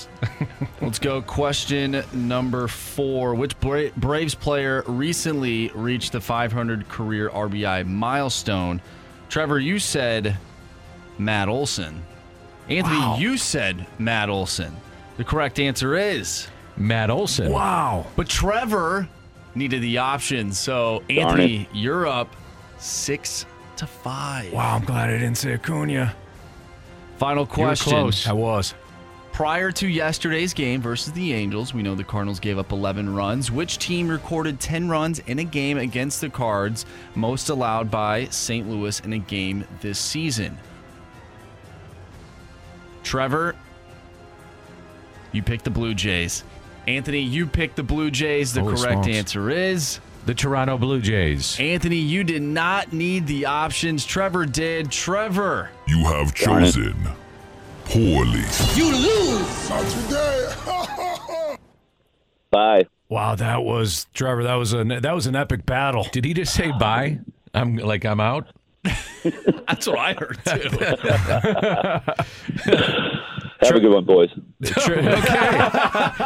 Let's 0.82 0.98
go. 0.98 1.22
Question 1.22 2.04
number 2.14 2.68
four. 2.68 3.36
Which 3.36 3.60
Bra- 3.60 3.90
Braves 3.98 4.34
player 4.34 4.84
recently 4.88 5.70
reached 5.76 6.14
the 6.14 6.22
500 6.22 6.90
career 6.90 7.30
RBI 7.30 7.86
milestone? 7.86 8.82
Trevor, 9.30 9.60
you 9.60 9.78
said 9.78 10.38
Matt 11.20 11.48
Olson. 11.48 12.02
Anthony, 12.68 13.20
you 13.22 13.38
said 13.38 13.86
Matt 14.00 14.30
Olson. 14.30 14.76
The 15.18 15.24
correct 15.24 15.60
answer 15.60 15.96
is 15.96 16.48
Matt 16.78 17.10
Olson. 17.10 17.52
Wow. 17.52 18.08
But 18.16 18.28
Trevor 18.30 19.08
needed 19.56 19.82
the 19.82 19.98
option. 20.00 20.52
So, 20.52 21.04
Anthony, 21.10 21.68
you're 21.74 22.08
up 22.08 22.36
six 22.78 23.46
to 23.78 23.86
five. 23.88 24.52
Wow, 24.54 24.76
I'm 24.76 24.86
glad 24.86 25.10
I 25.10 25.14
didn't 25.14 25.36
say 25.36 25.54
Acuna. 25.54 26.16
Final 27.18 27.44
You 27.44 27.50
were 27.50 27.68
question. 27.68 27.92
close. 27.92 28.28
I 28.28 28.34
was. 28.34 28.74
Prior 29.32 29.72
to 29.72 29.88
yesterday's 29.88 30.54
game 30.54 30.82
versus 30.82 31.14
the 31.14 31.34
Angels, 31.34 31.74
we 31.74 31.82
know 31.82 31.96
the 31.96 32.04
Cardinals 32.04 32.40
gave 32.40 32.58
up 32.58 32.72
11 32.72 33.14
runs. 33.16 33.50
Which 33.50 33.78
team 33.78 34.08
recorded 34.10 34.60
10 34.60 34.90
runs 34.90 35.20
in 35.20 35.40
a 35.40 35.44
game 35.44 35.78
against 35.78 36.20
the 36.20 36.30
Cards, 36.30 36.86
most 37.16 37.50
allowed 37.50 37.90
by 37.90 38.26
St. 38.26 38.70
Louis 38.70 39.00
in 39.02 39.14
a 39.14 39.20
game 39.20 39.64
this 39.80 40.00
season? 40.00 40.58
Trevor, 43.04 43.56
you 45.32 45.42
picked 45.42 45.64
the 45.64 45.70
Blue 45.72 45.94
Jays. 45.94 46.44
Anthony, 46.88 47.20
you 47.20 47.46
picked 47.48 47.76
the 47.76 47.84
Blue 47.84 48.10
Jays. 48.12 48.54
The 48.54 48.62
Holy 48.62 48.76
correct 48.76 49.04
smokes. 49.06 49.08
answer 49.08 49.50
is 49.50 50.00
The 50.26 50.34
Toronto 50.34 50.78
Blue 50.78 51.00
Jays. 51.02 51.60
Anthony, 51.60 51.98
you 51.98 52.24
did 52.24 52.42
not 52.42 52.92
need 52.92 53.28
the 53.28 53.46
options. 53.46 54.06
Trevor 54.06 54.46
did. 54.46 54.92
Trevor. 54.92 55.70
You 55.88 56.00
have 56.06 56.34
chosen 56.34 56.96
poorly. 57.86 58.44
You 58.76 58.92
lose. 58.96 59.70
Not 59.70 59.86
today. 59.88 60.54
Bye. 62.52 62.86
Wow, 63.10 63.36
that 63.36 63.64
was 63.64 64.08
Trevor. 64.14 64.44
That 64.44 64.56
was 64.56 64.74
a 64.74 64.84
that 64.84 65.14
was 65.14 65.28
an 65.28 65.36
epic 65.36 65.66
battle. 65.66 66.08
Did 66.12 66.24
he 66.26 66.34
just 66.34 66.54
say 66.54 66.72
bye? 66.80 67.20
I'm 67.54 67.76
like 67.76 68.06
I'm 68.06 68.20
out. 68.22 68.48
That's 68.84 69.86
what 69.88 70.00
I 70.00 70.14
heard 70.14 70.40
too. 70.46 70.70
Have 73.62 73.76
a 73.76 73.80
good 73.80 73.94
one, 73.94 74.06
boys. 74.06 74.30
okay. 74.66 75.02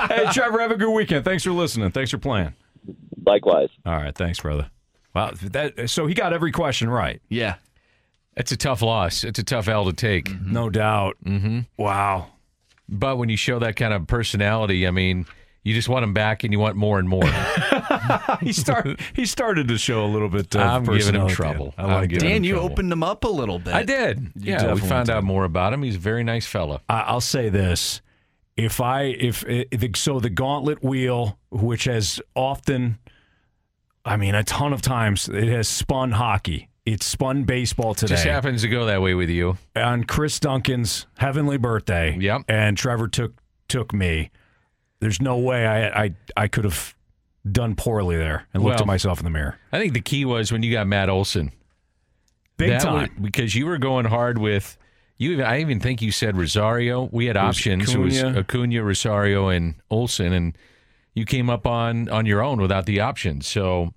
hey, 0.07 0.25
Trevor, 0.31 0.59
have 0.59 0.71
a 0.71 0.77
good 0.77 0.91
weekend. 0.91 1.25
Thanks 1.25 1.43
for 1.43 1.51
listening. 1.51 1.91
Thanks 1.91 2.11
for 2.11 2.17
playing. 2.17 2.53
Likewise. 3.25 3.69
All 3.85 3.95
right, 3.95 4.15
thanks, 4.15 4.39
brother. 4.39 4.69
Wow, 5.13 5.31
that 5.43 5.89
so 5.89 6.07
he 6.07 6.13
got 6.13 6.33
every 6.33 6.51
question 6.51 6.89
right. 6.89 7.21
yeah. 7.29 7.55
It's 8.37 8.51
a 8.51 8.57
tough 8.57 8.81
loss. 8.81 9.23
It's 9.23 9.39
a 9.39 9.43
tough 9.45 9.69
L 9.69 9.85
to 9.85 9.93
take. 9.93 10.29
No 10.41 10.69
doubt. 10.69 11.15
Mm-hmm. 11.25 11.61
Wow. 11.77 12.27
But 12.89 13.17
when 13.17 13.29
you 13.29 13.37
show 13.37 13.59
that 13.59 13.77
kind 13.77 13.93
of 13.93 14.07
personality, 14.07 14.85
I 14.85 14.91
mean, 14.91 15.25
you 15.63 15.73
just 15.73 15.87
want 15.87 16.03
him 16.03 16.13
back 16.13 16.43
and 16.43 16.51
you 16.51 16.59
want 16.59 16.75
more 16.75 16.99
and 16.99 17.07
more. 17.07 17.23
he 18.41 18.53
started. 18.53 18.99
He 19.13 19.25
started 19.25 19.67
to 19.69 19.77
show 19.77 20.05
a 20.05 20.07
little 20.07 20.29
bit. 20.29 20.53
Of 20.55 20.61
I'm 20.61 20.83
giving 20.83 21.15
him 21.15 21.27
trouble. 21.27 21.73
Dan. 21.77 21.85
I 21.85 21.95
like 21.95 22.09
giving 22.09 22.23
it. 22.27 22.27
him 22.27 22.33
Dan, 22.37 22.43
you 22.43 22.53
trouble. 22.55 22.71
opened 22.71 22.91
him 22.91 23.03
up 23.03 23.23
a 23.23 23.29
little 23.29 23.59
bit. 23.59 23.73
I 23.73 23.83
did. 23.83 24.31
You 24.35 24.53
yeah, 24.53 24.73
we 24.73 24.79
found 24.81 25.07
did. 25.07 25.13
out 25.15 25.23
more 25.23 25.45
about 25.45 25.73
him. 25.73 25.83
He's 25.83 25.95
a 25.95 25.99
very 25.99 26.23
nice 26.23 26.45
fella. 26.45 26.81
I- 26.89 27.01
I'll 27.01 27.21
say 27.21 27.49
this: 27.49 28.01
if 28.57 28.79
I 28.81 29.03
if, 29.03 29.45
eh, 29.47 29.65
if 29.71 29.97
so, 29.97 30.19
the 30.19 30.29
gauntlet 30.29 30.83
wheel, 30.83 31.37
which 31.51 31.85
has 31.85 32.21
often, 32.35 32.97
I 34.05 34.17
mean, 34.17 34.35
a 34.35 34.43
ton 34.43 34.73
of 34.73 34.81
times, 34.81 35.27
it 35.29 35.47
has 35.47 35.67
spun 35.67 36.11
hockey. 36.11 36.69
It's 36.85 37.05
spun 37.05 37.43
baseball 37.45 37.95
today. 37.95 38.13
Just 38.13 38.25
happens 38.25 38.61
to 38.61 38.67
go 38.69 38.85
that 38.85 39.01
way 39.01 39.15
with 39.15 39.29
you. 39.29 39.57
on 39.75 40.03
Chris 40.03 40.39
Duncan's 40.39 41.07
heavenly 41.17 41.57
birthday. 41.57 42.15
Yep. 42.19 42.43
And 42.47 42.77
Trevor 42.77 43.07
took 43.07 43.33
took 43.67 43.91
me. 43.93 44.29
There's 44.99 45.19
no 45.19 45.37
way 45.37 45.65
I 45.65 46.03
I 46.05 46.15
I 46.37 46.47
could 46.47 46.63
have 46.63 46.94
done 47.49 47.75
poorly 47.75 48.17
there 48.17 48.47
and 48.53 48.63
looked 48.63 48.75
Well, 48.75 48.81
at 48.81 48.87
myself 48.87 49.19
in 49.19 49.23
the 49.25 49.29
mirror. 49.31 49.57
I 49.71 49.79
think 49.79 49.93
the 49.93 50.01
key 50.01 50.25
was 50.25 50.51
when 50.51 50.63
you 50.63 50.71
got 50.71 50.87
Matt 50.87 51.09
Olson. 51.09 51.51
Big 52.57 52.69
That 52.69 52.81
time. 52.81 52.95
was- 52.95 53.09
because 53.21 53.53
you 53.55 53.65
were 53.65 53.77
going 53.77 54.05
hard 54.05 54.37
with 54.37 54.77
you. 55.17 55.33
Even, 55.33 55.45
I 55.45 55.59
even 55.61 55.79
think 55.79 56.01
you 56.01 56.11
said 56.11 56.37
Rosario. 56.37 57.09
We 57.11 57.25
had 57.27 57.35
It 57.35 57.39
options. 57.43 57.93
It 57.93 57.97
was 57.99 58.17
Acuna. 58.23 58.39
Acuna, 58.39 58.83
Rosario, 58.83 59.49
and 59.49 59.75
Olson, 59.89 60.33
and 60.33 60.57
you 61.13 61.25
came 61.25 61.49
up 61.49 61.67
on 61.67 62.09
on 62.09 62.25
your 62.25 62.41
own 62.41 62.59
without 62.61 62.85
the 62.85 62.99
options. 63.01 63.45
So 63.47 63.93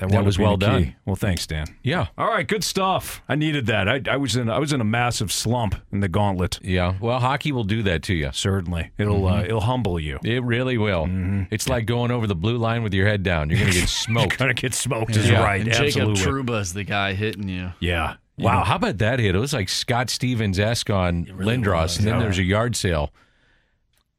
that, 0.00 0.10
wound 0.10 0.26
was 0.26 0.38
well 0.38 0.56
done. 0.56 0.84
key. 0.84 0.96
Well, 1.06 1.16
thanks, 1.16 1.46
Dan. 1.46 1.66
Yeah. 1.82 2.08
All 2.18 2.28
right, 2.28 2.46
good 2.46 2.64
stuff. 2.64 3.22
I 3.28 3.36
needed 3.36 3.66
that. 3.66 3.88
I, 3.88 4.00
I 4.10 4.16
was 4.16 4.36
in 4.36 4.50
I 4.50 4.58
was 4.58 4.72
in 4.72 4.80
a 4.80 4.84
massive 4.84 5.30
slump 5.32 5.76
in 5.92 6.00
the 6.00 6.08
gauntlet. 6.08 6.58
Yeah. 6.62 6.94
Well, 7.00 7.20
hockey 7.20 7.52
will 7.52 7.64
do 7.64 7.82
that 7.84 8.02
to 8.04 8.14
you. 8.14 8.30
Certainly, 8.32 8.90
it'll 8.98 9.26
uh, 9.26 9.42
it'll 9.44 9.60
humble 9.60 10.00
you. 10.00 10.18
It 10.24 10.42
really 10.42 10.76
will. 10.78 11.06
It's 11.50 11.68
like 11.68 11.86
going 11.86 12.10
over 12.10 12.26
the 12.26 12.34
blue 12.34 12.56
line 12.58 12.82
with 12.82 12.92
your 12.94 13.06
head 13.06 13.22
down. 13.22 13.50
You're 13.50 13.60
going 13.60 13.72
to 13.72 13.78
get 13.80 13.88
smoked. 13.90 14.32
You're 14.32 14.38
gonna 14.38 14.54
get 14.54 14.74
smoked 14.74 15.16
is 15.16 15.28
Yeah. 15.28 15.42
right. 15.42 15.60
And 15.60 15.72
Jacob 15.72 16.10
Absolutely. 16.10 16.54
Trouba 16.54 16.60
is 16.60 16.72
the 16.72 16.84
guy 16.84 17.12
hitting 17.14 17.48
you. 17.48 17.72
Yeah. 17.80 18.16
Wow, 18.38 18.64
how 18.64 18.76
about 18.76 18.96
that 18.98 19.18
hit? 19.18 19.34
It 19.34 19.38
was 19.38 19.52
like 19.52 19.68
Scott 19.68 20.08
Stevens 20.08 20.58
esque 20.58 20.88
on 20.88 21.26
Lindros, 21.26 21.98
and 21.98 22.06
then 22.06 22.14
yeah. 22.14 22.20
there's 22.20 22.38
a 22.38 22.42
yard 22.42 22.74
sale. 22.74 23.12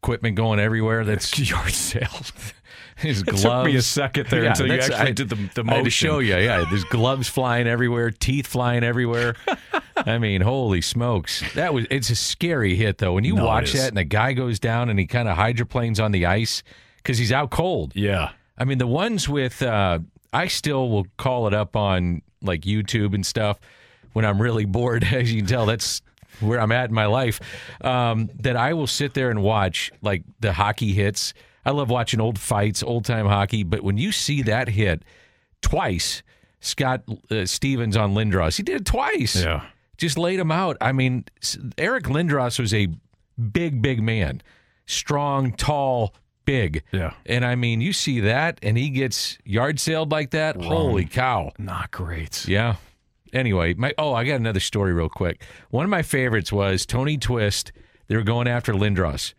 Equipment 0.03 0.35
going 0.35 0.59
everywhere. 0.59 1.03
That's 1.05 1.37
yard 1.49 1.71
sale. 1.71 2.07
His 3.07 3.21
It 3.21 3.25
gloves. 3.27 3.43
took 3.43 3.65
me 3.65 3.75
a 3.75 3.81
second 3.81 4.27
there 4.27 4.43
until 4.45 4.67
you 4.67 4.73
actually 4.73 4.95
I- 4.95 5.11
did 5.11 5.29
the- 5.29 5.35
the 5.55 5.63
motion. 5.63 5.69
I 5.69 5.75
had 5.77 5.83
to 5.85 5.89
show 5.89 6.19
you. 6.19 6.35
Yeah, 6.37 6.65
there's 6.69 6.83
gloves 6.85 7.27
flying 7.27 7.67
everywhere, 7.67 8.11
teeth 8.11 8.47
flying 8.47 8.83
everywhere. 8.83 9.35
I 9.97 10.17
mean, 10.17 10.41
holy 10.41 10.81
smokes! 10.81 11.43
That 11.53 11.73
was. 11.73 11.85
It's 11.91 12.09
a 12.09 12.15
scary 12.15 12.75
hit 12.75 12.97
though. 12.99 13.13
When 13.13 13.23
you 13.23 13.35
No, 13.35 13.45
watch 13.45 13.73
that 13.73 13.89
and 13.89 13.97
the 13.97 14.03
guy 14.03 14.33
goes 14.33 14.59
down 14.59 14.89
and 14.89 14.97
he 14.99 15.05
kind 15.07 15.27
of 15.27 15.35
hydroplanes 15.35 15.99
on 15.99 16.11
the 16.11 16.25
ice 16.25 16.63
because 16.97 17.17
he's 17.17 17.31
out 17.31 17.49
cold. 17.51 17.93
Yeah. 17.95 18.31
I 18.57 18.63
mean, 18.65 18.77
the 18.77 18.87
ones 18.87 19.27
with 19.29 19.61
uh, 19.61 19.99
I 20.33 20.47
still 20.47 20.89
will 20.89 21.05
call 21.17 21.47
it 21.47 21.53
up 21.53 21.75
on 21.75 22.21
like 22.41 22.61
YouTube 22.61 23.13
and 23.13 23.25
stuff 23.25 23.59
when 24.13 24.25
I'm 24.25 24.41
really 24.41 24.65
bored. 24.65 25.03
As 25.11 25.31
you 25.31 25.41
can 25.41 25.47
tell, 25.47 25.65
that's 25.65 26.01
where 26.39 26.59
I'm 26.59 26.71
at 26.71 26.89
in 26.89 26.95
my 26.95 27.05
life. 27.05 27.39
Um, 27.81 28.29
that 28.39 28.55
I 28.55 28.73
will 28.73 28.87
sit 28.87 29.13
there 29.13 29.29
and 29.29 29.43
watch 29.43 29.91
like 30.01 30.23
the 30.39 30.53
hockey 30.53 30.93
hits. 30.93 31.33
I 31.65 31.71
love 31.71 31.89
watching 31.89 32.19
old 32.19 32.39
fights, 32.39 32.81
old 32.83 33.05
time 33.05 33.25
hockey. 33.27 33.63
But 33.63 33.81
when 33.81 33.97
you 33.97 34.11
see 34.11 34.41
that 34.43 34.69
hit 34.69 35.03
twice, 35.61 36.23
Scott 36.59 37.03
uh, 37.29 37.45
Stevens 37.45 37.95
on 37.97 38.13
Lindros, 38.13 38.57
he 38.57 38.63
did 38.63 38.81
it 38.81 38.85
twice. 38.85 39.43
Yeah. 39.43 39.65
Just 39.97 40.17
laid 40.17 40.39
him 40.39 40.51
out. 40.51 40.77
I 40.81 40.91
mean, 40.91 41.25
Eric 41.77 42.05
Lindros 42.05 42.59
was 42.59 42.73
a 42.73 42.87
big, 43.51 43.81
big 43.81 44.01
man, 44.01 44.41
strong, 44.85 45.53
tall, 45.53 46.15
big. 46.45 46.83
Yeah. 46.91 47.13
And 47.25 47.45
I 47.45 47.55
mean, 47.55 47.81
you 47.81 47.93
see 47.93 48.19
that, 48.21 48.59
and 48.63 48.77
he 48.77 48.89
gets 48.89 49.37
yard 49.45 49.79
sailed 49.79 50.11
like 50.11 50.31
that. 50.31 50.55
Holy 50.61 51.05
cow! 51.05 51.51
Not 51.57 51.91
great. 51.91 52.47
Yeah. 52.47 52.77
Anyway, 53.33 53.73
my 53.75 53.93
oh, 53.97 54.13
I 54.13 54.25
got 54.25 54.35
another 54.35 54.59
story 54.59 54.91
real 54.93 55.09
quick. 55.09 55.43
One 55.69 55.85
of 55.85 55.89
my 55.89 56.01
favorites 56.01 56.51
was 56.51 56.85
Tony 56.85 57.17
Twist. 57.17 57.71
They 58.07 58.15
were 58.15 58.23
going 58.23 58.47
after 58.47 58.73
Lindros. 58.73 59.33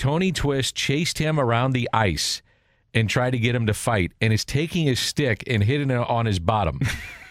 Tony 0.00 0.32
Twist 0.32 0.74
chased 0.74 1.18
him 1.18 1.38
around 1.38 1.72
the 1.72 1.86
ice 1.92 2.40
and 2.94 3.08
tried 3.08 3.30
to 3.32 3.38
get 3.38 3.54
him 3.54 3.66
to 3.66 3.74
fight, 3.74 4.12
and 4.22 4.32
is 4.32 4.46
taking 4.46 4.86
his 4.86 4.98
stick 4.98 5.44
and 5.46 5.62
hitting 5.62 5.90
it 5.90 5.96
on 5.98 6.24
his 6.24 6.38
bottom, 6.38 6.80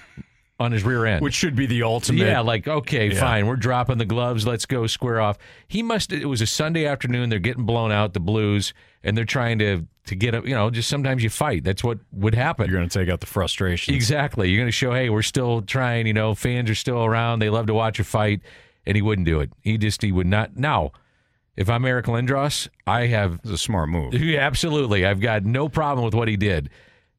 on 0.60 0.72
his 0.72 0.84
rear 0.84 1.06
end. 1.06 1.22
Which 1.24 1.34
should 1.34 1.56
be 1.56 1.66
the 1.66 1.82
ultimate. 1.84 2.28
Yeah, 2.28 2.42
like 2.42 2.68
okay, 2.68 3.10
Yeah. 3.12 3.20
fine. 3.20 3.48
We're 3.48 3.56
dropping 3.56 3.98
the 3.98 4.06
gloves. 4.06 4.46
Let's 4.46 4.68
go 4.68 4.86
square 4.88 5.20
off. 5.20 5.38
He 5.68 5.82
must. 5.82 6.14
It 6.14 6.28
was 6.28 6.42
a 6.42 6.46
Sunday 6.48 6.86
afternoon. 6.86 7.30
They're 7.30 7.40
getting 7.40 7.66
blown 7.66 7.92
out, 7.92 8.14
the 8.14 8.20
Blues, 8.20 8.74
and 9.04 9.18
they're 9.18 9.26
trying 9.26 9.58
to 9.60 9.86
to 10.06 10.16
get 10.16 10.36
up. 10.36 10.46
You 10.48 10.54
know, 10.54 10.70
just 10.70 10.90
sometimes 10.90 11.24
you 11.24 11.30
fight. 11.32 11.64
That's 11.64 11.84
what 11.84 11.98
would 12.12 12.36
happen. 12.36 12.70
You're 12.70 12.78
going 12.78 12.88
to 12.88 13.00
take 13.00 13.10
out 13.10 13.20
the 13.20 13.26
frustration. 13.26 13.96
Exactly. 13.96 14.50
You're 14.50 14.60
going 14.60 14.68
to 14.68 14.72
show, 14.72 14.94
hey, 14.94 15.10
we're 15.10 15.24
still 15.24 15.64
trying. 15.64 16.06
You 16.08 16.14
know, 16.14 16.36
fans 16.36 16.70
are 16.70 16.76
still 16.76 17.04
around. 17.04 17.40
They 17.40 17.50
love 17.50 17.66
to 17.66 17.74
watch 17.74 18.00
a 18.00 18.04
fight, 18.04 18.42
and 18.86 18.96
he 18.96 19.02
wouldn't 19.02 19.26
do 19.26 19.40
it. 19.40 19.52
He 19.62 19.78
just 19.78 20.02
he 20.04 20.12
would 20.12 20.28
not. 20.28 20.56
Now, 20.56 20.92
if 21.60 21.70
I'm 21.70 21.84
Eric 21.86 22.06
Lindros, 22.08 22.68
I 22.88 23.08
have 23.08 23.36
It's 23.44 23.52
a 23.52 23.58
smart 23.58 23.90
move. 23.90 24.14
yeah, 24.20 24.40
absolutely. 24.40 25.06
I've 25.06 25.20
got 25.20 25.44
no 25.44 25.68
problem 25.70 26.06
with 26.06 26.14
what 26.16 26.28
he 26.28 26.38
did. 26.38 26.70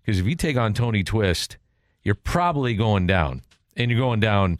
Because 0.02 0.18
if 0.18 0.26
you 0.26 0.34
take 0.34 0.56
on 0.56 0.72
Tony 0.74 1.04
Twist, 1.04 1.58
you're 2.02 2.14
probably 2.14 2.74
going 2.74 3.06
down. 3.06 3.42
And 3.76 3.90
you're 3.90 4.00
going 4.00 4.18
down, 4.20 4.58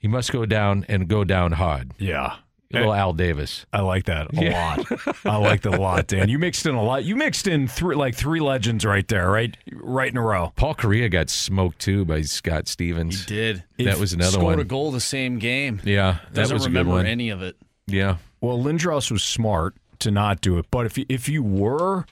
you 0.00 0.08
must 0.08 0.32
go 0.32 0.46
down 0.46 0.86
and 0.88 1.08
go 1.08 1.24
down 1.24 1.52
hard. 1.52 1.92
Yeah. 1.98 2.36
Little 2.72 2.92
Al 2.94 3.12
Davis. 3.12 3.64
I 3.72 3.80
like 3.82 4.04
that 4.06 4.32
a 4.36 4.44
Yeah. 4.44 4.76
lot. 4.76 5.16
I 5.24 5.36
like 5.36 5.62
that 5.62 5.74
a 5.74 5.80
lot, 5.80 6.06
Dan. 6.08 6.28
You 6.28 6.38
mixed 6.38 6.66
in 6.66 6.74
a 6.74 6.82
lot. 6.82 7.04
You 7.04 7.14
mixed 7.16 7.46
in 7.46 7.68
three 7.68 7.94
like 7.94 8.14
three 8.16 8.40
legends 8.40 8.84
right 8.84 9.06
there, 9.06 9.30
right? 9.30 9.56
Right 9.72 10.10
in 10.10 10.16
a 10.16 10.22
row. 10.22 10.52
Paul 10.56 10.74
Kariya 10.74 11.10
got 11.10 11.30
smoked 11.30 11.78
too 11.78 12.04
by 12.04 12.22
Scott 12.22 12.66
Stevens. 12.68 13.20
He 13.20 13.26
did. 13.26 13.64
That 13.78 13.98
was 13.98 14.12
another 14.12 14.32
Scored 14.32 14.44
one. 14.56 14.60
a 14.60 14.64
goal 14.64 14.90
the 14.90 15.00
same 15.00 15.38
game. 15.38 15.80
Yeah, 15.84 16.18
that 16.32 16.34
Doesn't 16.34 16.54
was 16.54 16.64
a 16.66 16.68
good 16.68 16.72
remember 16.76 16.92
one. 16.94 17.06
any 17.06 17.30
of 17.30 17.40
it. 17.42 17.56
Yeah. 17.86 18.16
Well, 18.40 18.58
Lindros 18.58 19.10
was 19.10 19.22
smart 19.22 19.74
to 20.00 20.10
not 20.10 20.40
do 20.40 20.58
it, 20.58 20.66
but 20.70 20.86
if 20.86 20.98
you, 20.98 21.06
if 21.08 21.28
you 21.28 21.42
were, 21.42 22.04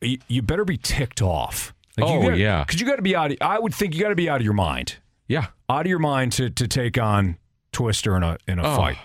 you, 0.00 0.18
you 0.28 0.42
better 0.42 0.64
be 0.64 0.76
ticked 0.76 1.22
off. 1.22 1.72
Oh, 1.98 2.28
yeah. 2.30 2.64
because 2.64 2.80
you 2.80 2.86
got 2.86 2.96
to 2.96 3.02
be 3.02 3.16
out. 3.16 3.30
Of, 3.30 3.38
I 3.40 3.58
would 3.58 3.74
think 3.74 3.94
you 3.94 4.02
got 4.02 4.10
to 4.10 4.14
be 4.16 4.28
out 4.28 4.40
of 4.40 4.44
your 4.44 4.52
mind. 4.52 4.96
Yeah. 5.28 5.46
out 5.68 5.86
of 5.86 5.86
your 5.90 5.98
mind 5.98 6.32
to 6.32 6.50
to 6.50 6.68
take 6.68 6.98
on 6.98 7.36
Twister 7.72 8.16
in 8.16 8.22
a 8.22 8.38
in 8.46 8.58
a 8.58 8.62
Oh. 8.66 8.76
fight. 8.76 8.98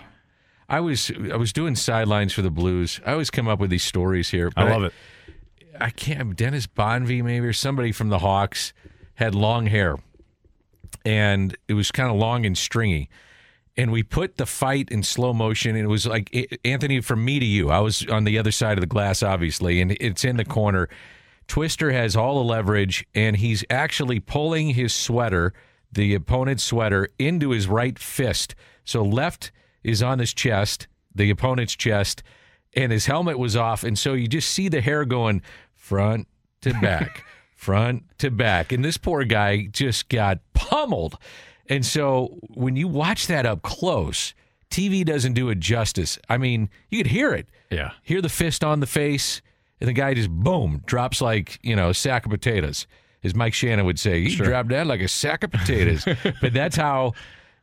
I 0.68 0.80
was 0.80 1.10
I 1.32 1.36
was 1.36 1.52
doing 1.52 1.74
sidelines 1.74 2.32
for 2.32 2.42
the 2.42 2.50
Blues. 2.50 3.00
I 3.06 3.12
always 3.12 3.30
come 3.30 3.48
up 3.48 3.58
with 3.58 3.70
these 3.70 3.82
stories 3.82 4.30
here. 4.30 4.50
I 4.56 4.64
love 4.70 4.84
it. 4.84 4.92
I 5.80 5.90
can't. 5.90 6.36
Dennis 6.36 6.66
Bonvie, 6.66 7.22
maybe, 7.24 7.46
or 7.46 7.52
somebody 7.52 7.92
from 7.92 8.08
the 8.10 8.18
Hawks 8.20 8.72
had 9.14 9.34
long 9.34 9.66
hair, 9.66 9.96
and 11.04 11.56
it 11.68 11.74
was 11.74 11.90
kind 11.90 12.10
of 12.10 12.16
long 12.16 12.46
and 12.46 12.56
stringy. 12.56 13.08
And 13.76 13.90
we 13.90 14.02
put 14.02 14.36
the 14.36 14.44
fight 14.44 14.90
in 14.90 15.02
slow 15.02 15.32
motion, 15.32 15.76
and 15.76 15.84
it 15.84 15.88
was 15.88 16.06
like 16.06 16.28
A- 16.34 16.66
Anthony 16.66 17.00
from 17.00 17.24
me 17.24 17.40
to 17.40 17.46
you. 17.46 17.70
I 17.70 17.80
was 17.80 18.06
on 18.06 18.24
the 18.24 18.38
other 18.38 18.52
side 18.52 18.76
of 18.76 18.82
the 18.82 18.86
glass, 18.86 19.22
obviously, 19.22 19.80
and 19.80 19.92
it's 20.00 20.24
in 20.24 20.36
the 20.36 20.44
corner. 20.44 20.88
Twister 21.48 21.90
has 21.90 22.14
all 22.14 22.36
the 22.36 22.44
leverage, 22.44 23.06
and 23.14 23.36
he's 23.36 23.64
actually 23.70 24.20
pulling 24.20 24.70
his 24.70 24.94
sweater, 24.94 25.54
the 25.90 26.14
opponent's 26.14 26.64
sweater, 26.64 27.08
into 27.18 27.50
his 27.50 27.66
right 27.66 27.98
fist. 27.98 28.54
So 28.84 29.02
left 29.02 29.52
is 29.82 30.02
on 30.02 30.18
his 30.18 30.34
chest, 30.34 30.86
the 31.14 31.30
opponent's 31.30 31.74
chest, 31.74 32.22
and 32.74 32.92
his 32.92 33.06
helmet 33.06 33.38
was 33.38 33.56
off. 33.56 33.84
And 33.84 33.98
so 33.98 34.14
you 34.14 34.28
just 34.28 34.50
see 34.50 34.68
the 34.68 34.80
hair 34.80 35.04
going 35.04 35.42
front 35.74 36.28
to 36.62 36.72
back, 36.80 37.24
front 37.54 38.04
to 38.18 38.30
back. 38.30 38.72
And 38.72 38.84
this 38.84 38.96
poor 38.96 39.24
guy 39.24 39.66
just 39.66 40.08
got 40.08 40.40
pummeled. 40.54 41.18
And 41.68 41.84
so 41.86 42.38
when 42.54 42.76
you 42.76 42.88
watch 42.88 43.26
that 43.28 43.46
up 43.46 43.62
close, 43.62 44.34
TV 44.70 45.04
doesn't 45.04 45.34
do 45.34 45.48
it 45.50 45.58
justice. 45.60 46.18
I 46.28 46.38
mean, 46.38 46.68
you 46.90 46.98
could 47.02 47.10
hear 47.12 47.32
it. 47.32 47.46
Yeah. 47.70 47.92
Hear 48.02 48.20
the 48.20 48.28
fist 48.28 48.62
on 48.64 48.80
the 48.80 48.86
face, 48.86 49.40
and 49.80 49.88
the 49.88 49.92
guy 49.92 50.14
just 50.14 50.30
boom 50.30 50.82
drops 50.86 51.20
like 51.20 51.58
you 51.62 51.76
know 51.76 51.90
a 51.90 51.94
sack 51.94 52.24
of 52.26 52.30
potatoes, 52.30 52.86
as 53.22 53.34
Mike 53.34 53.54
Shannon 53.54 53.84
would 53.86 53.98
say. 53.98 54.22
He 54.22 54.30
Sure. 54.30 54.46
dropped 54.46 54.68
that 54.70 54.86
like 54.86 55.00
a 55.00 55.08
sack 55.08 55.44
of 55.44 55.50
potatoes. 55.52 56.04
but 56.40 56.52
that's 56.52 56.76
how 56.76 57.12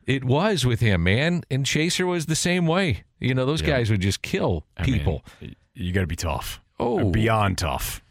it 0.06 0.24
was 0.24 0.64
with 0.66 0.80
him, 0.80 1.04
man. 1.04 1.42
And 1.50 1.64
Chaser 1.66 2.06
was 2.06 2.26
the 2.26 2.34
same 2.36 2.66
way. 2.66 3.04
You 3.20 3.34
know, 3.34 3.44
those 3.46 3.60
Yeah. 3.60 3.68
guys 3.68 3.90
would 3.90 4.00
just 4.00 4.22
kill 4.22 4.64
I 4.76 4.86
mean, 4.86 4.94
people. 4.98 5.24
you 5.74 5.92
got 5.92 6.00
to 6.00 6.06
be 6.06 6.16
tough. 6.16 6.60
Oh. 6.78 7.10
beyond 7.10 7.58
tough. 7.58 8.02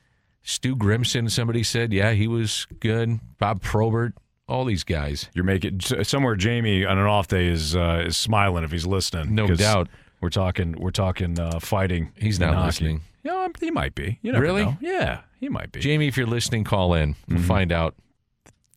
Stu 0.43 0.75
Grimson, 0.75 1.29
somebody 1.29 1.63
said, 1.63 1.91
yeah, 1.91 2.11
he 2.13 2.27
was 2.27 2.67
good. 2.79 3.19
Bob 3.39 3.61
Probert, 3.61 4.13
all 4.49 4.65
these 4.65 4.84
guys. 4.84 5.30
You're 5.34 5.45
making 5.45 5.81
somewhere. 5.81 6.35
Jamie 6.35 6.84
on 6.85 6.97
an 6.97 7.05
off 7.05 7.27
day 7.27 7.47
is 7.47 7.76
uh, 7.76 8.03
is 8.07 8.17
smiling 8.17 8.63
if 8.63 8.71
he's 8.71 8.85
listening. 8.85 9.35
No 9.35 9.47
doubt. 9.47 9.88
We're 10.21 10.30
talking. 10.30 10.76
We're 10.77 10.91
talking 10.91 11.39
uh, 11.39 11.59
fighting. 11.59 12.11
He's 12.17 12.39
not 12.39 12.65
listening. 12.65 13.01
Yeah, 13.23 13.35
I'm- 13.35 13.53
he 13.59 13.71
might 13.71 13.95
be. 13.95 14.19
You 14.21 14.31
never 14.34 14.43
Really? 14.43 14.65
know. 14.65 14.77
Yeah, 14.81 15.21
he 15.39 15.47
might 15.49 15.71
be. 15.71 15.80
Jamie, 15.80 16.07
if 16.07 16.17
you're 16.17 16.26
listening, 16.27 16.63
call 16.63 16.93
in. 16.93 17.15
We'll 17.27 17.41
find 17.43 17.71
out. 17.71 17.95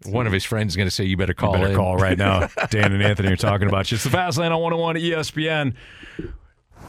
One 0.04 0.26
of 0.26 0.32
his 0.32 0.42
friends 0.44 0.72
is 0.72 0.76
going 0.76 0.88
to 0.88 0.90
say, 0.94 1.04
you 1.04 1.16
better 1.16 1.32
call 1.32 1.52
Mm-hmm. 1.52 1.60
you 1.60 1.68
better 1.68 1.72
in. 1.74 1.78
call 1.78 1.96
right 1.96 2.18
now. 2.18 2.48
Dan 2.70 2.92
and 2.92 3.00
Anthony 3.04 3.30
are 3.32 3.36
talking 3.36 3.68
about 3.68 3.88
you. 3.92 3.94
It's 3.94 4.02
the 4.04 4.10
Fast 4.10 4.36
Lane 4.36 4.50
on 4.50 4.60
101 4.60 4.96
ESPN. 4.96 5.74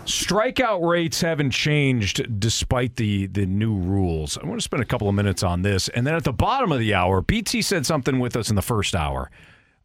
Strikeout 0.06 0.86
rates 0.86 1.22
haven't 1.22 1.52
changed 1.52 2.40
despite 2.40 2.98
the 2.98 3.28
the 3.28 3.46
new 3.46 3.74
rules. 3.76 4.38
I 4.38 4.46
want 4.46 4.60
to 4.60 4.64
spend 4.64 4.84
a 4.84 4.86
couple 4.86 5.08
of 5.08 5.16
minutes 5.16 5.44
on 5.44 5.62
this, 5.62 5.88
and 5.90 6.06
then 6.06 6.14
at 6.14 6.26
the 6.26 6.34
bottom 6.34 6.74
of 6.74 6.80
the 6.80 6.94
hour, 6.94 7.22
BT 7.22 7.62
said 7.62 7.86
something 7.86 8.20
with 8.20 8.36
us 8.36 8.50
in 8.50 8.56
the 8.58 8.62
first 8.62 8.96
hour 8.96 9.32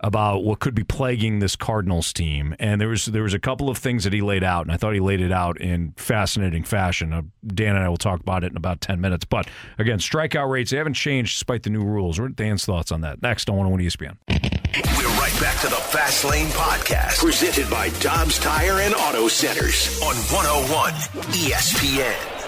about 0.00 0.44
what 0.44 0.60
could 0.60 0.74
be 0.74 0.84
plaguing 0.84 1.38
this 1.38 1.54
Cardinals 1.56 2.12
team, 2.12 2.54
and 2.58 2.80
there 2.80 2.88
was 2.88 3.06
there 3.06 3.22
was 3.22 3.34
a 3.34 3.38
couple 3.38 3.68
of 3.68 3.78
things 3.78 4.02
that 4.02 4.12
he 4.12 4.20
laid 4.20 4.42
out, 4.42 4.62
and 4.62 4.72
I 4.72 4.76
thought 4.76 4.94
he 4.94 5.00
laid 5.00 5.20
it 5.20 5.30
out 5.30 5.60
in 5.60 5.92
fascinating 5.96 6.64
fashion. 6.64 7.12
Uh, 7.12 7.22
Dan 7.46 7.76
and 7.76 7.84
I 7.84 7.88
will 7.88 7.96
talk 7.96 8.18
about 8.18 8.42
it 8.42 8.50
in 8.50 8.56
about 8.56 8.80
ten 8.80 9.00
minutes. 9.00 9.24
But 9.24 9.46
again, 9.78 9.98
strikeout 9.98 10.50
rates 10.50 10.72
they 10.72 10.78
haven't 10.78 10.94
changed 10.94 11.36
despite 11.36 11.62
the 11.62 11.70
new 11.70 11.84
rules. 11.84 12.18
What 12.18 12.26
are 12.26 12.28
Dan's 12.30 12.64
thoughts 12.64 12.90
on 12.90 13.02
that? 13.02 13.22
Next 13.22 13.48
I 13.48 13.52
want 13.52 13.66
on 13.66 13.72
101 13.72 13.88
ESPN. 13.88 15.07
Back 15.40 15.60
to 15.60 15.68
the 15.68 15.76
Fast 15.76 16.24
Lane 16.24 16.48
Podcast, 16.48 17.20
presented 17.20 17.70
by 17.70 17.90
Dobbs 18.00 18.40
Tire 18.40 18.80
and 18.80 18.92
Auto 18.92 19.28
Centers 19.28 20.02
on 20.02 20.16
101 20.16 20.92
ESPN. 21.30 22.38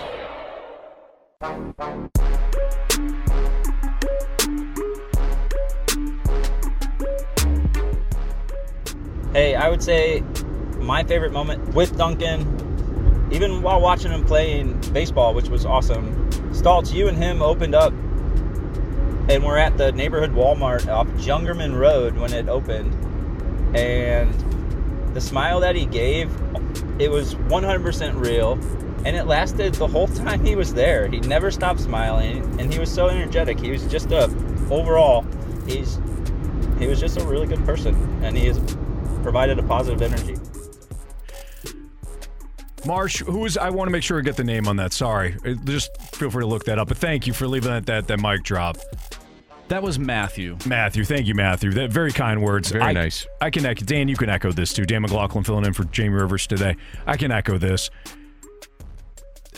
Hey, 9.32 9.54
I 9.54 9.68
would 9.68 9.84
say 9.84 10.24
my 10.78 11.04
favorite 11.04 11.30
moment 11.32 11.72
with 11.74 11.96
Duncan, 11.96 13.28
even 13.30 13.62
while 13.62 13.80
watching 13.80 14.10
him 14.10 14.24
playing 14.24 14.80
baseball, 14.92 15.32
which 15.32 15.48
was 15.48 15.64
awesome. 15.64 16.28
Stoltz, 16.50 16.92
you 16.92 17.06
and 17.06 17.16
him 17.16 17.40
opened 17.40 17.76
up, 17.76 17.92
and 19.30 19.44
we're 19.44 19.58
at 19.58 19.78
the 19.78 19.92
neighborhood 19.92 20.32
Walmart 20.32 20.88
off 20.88 21.06
Jungerman 21.10 21.78
Road 21.78 22.16
when 22.16 22.32
it 22.32 22.48
opened, 22.48 22.92
and 23.76 25.14
the 25.14 25.20
smile 25.20 25.60
that 25.60 25.76
he 25.76 25.86
gave, 25.86 26.28
it 26.98 27.08
was 27.08 27.36
100% 27.36 28.20
real, 28.20 28.54
and 29.04 29.14
it 29.14 29.26
lasted 29.26 29.74
the 29.74 29.86
whole 29.86 30.08
time 30.24 30.44
he 30.44 30.56
was 30.56 30.74
there. 30.74 31.06
He 31.06 31.20
never 31.20 31.52
stopped 31.52 31.78
smiling, 31.78 32.42
and 32.60 32.72
he 32.72 32.80
was 32.80 32.92
so 32.92 33.08
energetic. 33.08 33.60
He 33.60 33.70
was 33.70 33.86
just 33.86 34.10
a 34.10 34.24
overall, 34.68 35.24
he's 35.64 36.00
he 36.80 36.88
was 36.88 36.98
just 36.98 37.16
a 37.16 37.24
really 37.24 37.46
good 37.46 37.64
person, 37.64 37.94
and 38.24 38.36
he 38.36 38.46
has 38.46 38.58
provided 39.22 39.60
a 39.60 39.62
positive 39.62 40.02
energy. 40.02 40.36
Marsh, 42.84 43.18
who 43.20 43.44
is? 43.44 43.56
I 43.56 43.70
want 43.70 43.86
to 43.86 43.92
make 43.92 44.02
sure 44.02 44.18
I 44.18 44.22
get 44.22 44.36
the 44.36 44.44
name 44.44 44.66
on 44.66 44.76
that. 44.76 44.92
Sorry, 44.92 45.36
just 45.64 45.96
feel 46.16 46.30
free 46.30 46.42
to 46.42 46.48
look 46.48 46.64
that 46.64 46.80
up. 46.80 46.88
But 46.88 46.96
thank 46.96 47.28
you 47.28 47.32
for 47.32 47.46
leaving 47.46 47.70
that 47.70 47.86
that, 47.86 48.08
that 48.08 48.20
mic 48.20 48.42
drop. 48.42 48.78
That 49.70 49.84
was 49.84 50.00
Matthew. 50.00 50.58
Matthew, 50.66 51.04
thank 51.04 51.28
you, 51.28 51.34
Matthew. 51.36 51.70
That 51.70 51.92
very 51.92 52.10
kind 52.10 52.42
words. 52.42 52.72
Very 52.72 52.82
I, 52.82 52.92
nice. 52.92 53.24
I 53.40 53.50
can 53.50 53.64
echo. 53.64 53.84
Dan, 53.84 54.08
you 54.08 54.16
can 54.16 54.28
echo 54.28 54.50
this 54.50 54.72
too. 54.72 54.84
Dan 54.84 55.02
McLaughlin 55.02 55.44
filling 55.44 55.64
in 55.64 55.72
for 55.74 55.84
Jamie 55.84 56.16
Rivers 56.16 56.48
today. 56.48 56.74
I 57.06 57.16
can 57.16 57.30
echo 57.30 57.56
this. 57.56 57.88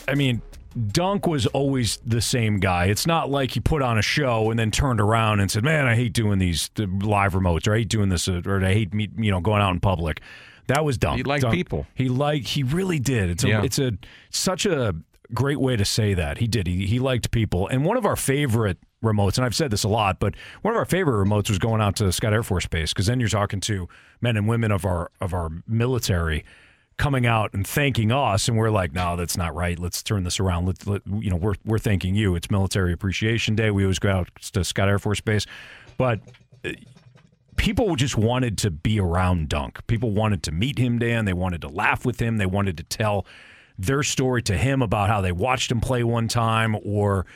I 0.06 0.14
mean, 0.14 0.42
Dunk 0.88 1.26
was 1.26 1.46
always 1.46 1.98
the 2.04 2.20
same 2.20 2.58
guy. 2.58 2.86
It's 2.86 3.06
not 3.06 3.30
like 3.30 3.52
he 3.52 3.60
put 3.60 3.80
on 3.80 3.96
a 3.96 4.02
show 4.02 4.50
and 4.50 4.58
then 4.58 4.70
turned 4.70 5.00
around 5.00 5.40
and 5.40 5.50
said, 5.50 5.64
"Man, 5.64 5.86
I 5.86 5.94
hate 5.94 6.12
doing 6.12 6.38
these 6.38 6.68
live 6.76 7.32
remotes, 7.32 7.66
or 7.66 7.72
I 7.74 7.78
hate 7.78 7.88
doing 7.88 8.10
this, 8.10 8.28
uh, 8.28 8.42
or 8.44 8.62
I 8.62 8.74
hate 8.74 8.92
me, 8.92 9.08
you 9.16 9.30
know, 9.30 9.40
going 9.40 9.62
out 9.62 9.70
in 9.72 9.80
public." 9.80 10.20
That 10.66 10.84
was 10.84 10.98
Dunk. 10.98 11.16
He 11.16 11.22
liked 11.22 11.40
Dunk- 11.42 11.54
people. 11.54 11.86
He 11.94 12.10
like 12.10 12.46
he 12.46 12.62
really 12.64 12.98
did. 12.98 13.30
It's 13.30 13.44
a, 13.44 13.48
Yeah. 13.48 13.62
it's 13.62 13.78
a 13.78 13.92
such 14.28 14.66
a 14.66 14.94
great 15.32 15.58
way 15.58 15.76
to 15.76 15.86
say 15.86 16.12
that. 16.12 16.36
He 16.36 16.46
did. 16.46 16.66
He 16.66 16.86
he 16.86 16.98
liked 16.98 17.30
people. 17.30 17.66
And 17.68 17.84
one 17.86 17.96
of 17.96 18.04
our 18.04 18.16
favorite 18.16 18.76
remotes, 19.02 19.36
and 19.36 19.44
I've 19.44 19.54
said 19.54 19.70
this 19.70 19.84
a 19.84 19.88
lot, 19.88 20.18
but 20.18 20.34
one 20.62 20.74
of 20.74 20.78
our 20.78 20.84
favorite 20.84 21.24
remotes 21.24 21.48
was 21.48 21.58
going 21.58 21.80
out 21.80 21.96
to 21.96 22.10
Scott 22.12 22.32
Air 22.32 22.42
Force 22.42 22.66
Base 22.66 22.92
because 22.92 23.06
then 23.06 23.20
you're 23.20 23.28
talking 23.28 23.60
to 23.60 23.88
men 24.20 24.36
and 24.36 24.48
women 24.48 24.70
of 24.70 24.84
our 24.84 25.10
of 25.20 25.34
our 25.34 25.50
military 25.66 26.44
coming 26.96 27.26
out 27.26 27.52
and 27.52 27.66
thanking 27.66 28.12
us, 28.12 28.48
and 28.48 28.56
we're 28.56 28.70
like, 28.70 28.92
no, 28.92 29.16
that's 29.16 29.36
not 29.36 29.54
right. 29.54 29.78
Let's 29.78 30.02
turn 30.02 30.24
this 30.24 30.38
around. 30.38 30.66
Let, 30.66 30.86
let 30.86 31.02
you 31.06 31.30
know, 31.30 31.36
we're 31.36 31.56
we're 31.64 31.78
thanking 31.78 32.14
you. 32.14 32.34
It's 32.34 32.50
Military 32.50 32.92
Appreciation 32.92 33.54
Day. 33.54 33.70
We 33.70 33.84
always 33.84 33.98
go 33.98 34.10
out 34.10 34.30
to 34.52 34.64
Scott 34.64 34.88
Air 34.88 34.98
Force 34.98 35.20
Base, 35.20 35.46
but 35.96 36.20
uh, 36.64 36.70
people 37.56 37.96
just 37.96 38.16
wanted 38.16 38.58
to 38.58 38.70
be 38.70 39.00
around 39.00 39.48
Dunk. 39.48 39.86
People 39.86 40.10
wanted 40.10 40.42
to 40.44 40.52
meet 40.52 40.78
him, 40.78 40.98
Dan. 40.98 41.24
They 41.24 41.32
wanted 41.32 41.60
to 41.62 41.68
laugh 41.68 42.04
with 42.04 42.20
him. 42.20 42.36
They 42.36 42.46
wanted 42.46 42.76
to 42.78 42.84
tell 42.84 43.26
their 43.78 44.02
story 44.02 44.42
to 44.42 44.56
him 44.56 44.82
about 44.82 45.08
how 45.08 45.20
they 45.20 45.32
watched 45.32 45.70
him 45.70 45.80
play 45.80 46.04
one 46.04 46.28
time 46.28 46.76
or 46.84 47.26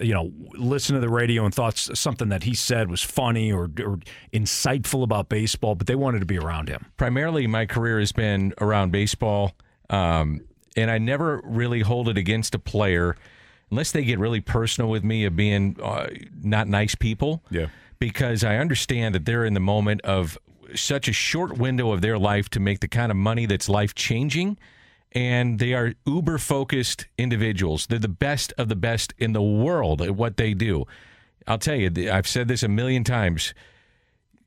you 0.00 0.12
know 0.12 0.32
listen 0.54 0.94
to 0.94 1.00
the 1.00 1.08
radio 1.08 1.44
and 1.44 1.54
thought 1.54 1.76
something 1.76 2.28
that 2.28 2.42
he 2.42 2.54
said 2.54 2.90
was 2.90 3.02
funny 3.02 3.52
or, 3.52 3.70
or 3.84 3.98
insightful 4.32 5.02
about 5.02 5.28
baseball 5.28 5.74
but 5.74 5.86
they 5.86 5.94
wanted 5.94 6.18
to 6.20 6.26
be 6.26 6.38
around 6.38 6.68
him 6.68 6.86
primarily 6.96 7.46
my 7.46 7.66
career 7.66 7.98
has 7.98 8.12
been 8.12 8.52
around 8.60 8.90
baseball, 8.90 9.52
um, 9.90 10.40
and 10.76 10.90
I 10.90 10.98
never 10.98 11.40
really 11.44 11.80
hold 11.80 12.08
it 12.08 12.16
against 12.16 12.54
a 12.54 12.58
player 12.58 13.16
unless 13.70 13.92
they 13.92 14.04
get 14.04 14.18
really 14.18 14.40
personal 14.40 14.90
with 14.90 15.04
me 15.04 15.24
of 15.24 15.36
being 15.36 15.76
uh, 15.82 16.08
not 16.42 16.68
nice 16.68 16.94
people. 16.94 17.42
Yeah. 17.50 17.66
Because 17.98 18.44
I 18.44 18.56
understand 18.56 19.14
that 19.14 19.24
they're 19.24 19.44
in 19.44 19.54
the 19.54 19.60
moment 19.60 20.02
of 20.02 20.38
such 20.74 21.08
a 21.08 21.12
short 21.12 21.56
window 21.56 21.92
of 21.92 22.00
their 22.00 22.18
life 22.18 22.48
to 22.50 22.60
make 22.60 22.80
the 22.80 22.88
kind 22.88 23.10
of 23.10 23.16
money 23.16 23.46
that's 23.46 23.68
life 23.68 23.94
changing. 23.94 24.58
And 25.16 25.58
they 25.58 25.72
are 25.72 25.94
uber 26.06 26.38
focused 26.38 27.06
individuals. 27.16 27.86
They're 27.86 27.98
the 27.98 28.08
best 28.08 28.52
of 28.58 28.68
the 28.68 28.76
best 28.76 29.14
in 29.18 29.32
the 29.32 29.42
world 29.42 30.02
at 30.02 30.14
what 30.14 30.36
they 30.36 30.52
do. 30.52 30.84
I'll 31.46 31.58
tell 31.58 31.76
you, 31.76 32.10
I've 32.10 32.28
said 32.28 32.48
this 32.48 32.62
a 32.62 32.68
million 32.68 33.02
times 33.02 33.54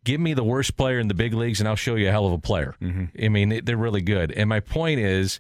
give 0.04 0.20
me 0.20 0.34
the 0.34 0.44
worst 0.44 0.78
player 0.78 1.00
in 1.00 1.08
the 1.08 1.14
big 1.14 1.34
leagues 1.34 1.60
and 1.60 1.68
I'll 1.68 1.76
show 1.76 1.96
you 1.96 2.08
a 2.08 2.12
hell 2.12 2.26
of 2.26 2.34
a 2.34 2.40
player. 2.40 2.76
Mm-hmm. 2.82 3.24
I 3.24 3.30
mean, 3.30 3.62
they're 3.64 3.78
really 3.78 4.02
good. 4.02 4.32
And 4.32 4.50
my 4.50 4.60
point 4.60 5.00
is, 5.00 5.40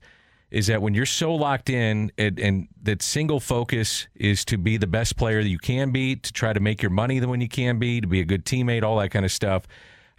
is 0.51 0.67
that 0.67 0.81
when 0.81 0.93
you're 0.93 1.05
so 1.05 1.33
locked 1.35 1.69
in 1.69 2.11
and, 2.17 2.39
and 2.39 2.67
that 2.83 3.01
single 3.01 3.39
focus 3.39 4.07
is 4.15 4.43
to 4.45 4.57
be 4.57 4.77
the 4.77 4.87
best 4.87 5.15
player 5.15 5.43
that 5.43 5.49
you 5.49 5.59
can 5.59 5.91
be, 5.91 6.15
to 6.15 6.33
try 6.33 6.53
to 6.53 6.59
make 6.59 6.81
your 6.81 6.89
money 6.89 7.19
the 7.19 7.27
when 7.27 7.39
you 7.39 7.47
can 7.47 7.77
be, 7.77 8.01
to 8.01 8.07
be 8.07 8.19
a 8.19 8.25
good 8.25 8.45
teammate, 8.45 8.83
all 8.83 8.97
that 8.97 9.09
kind 9.09 9.25
of 9.25 9.31
stuff. 9.31 9.67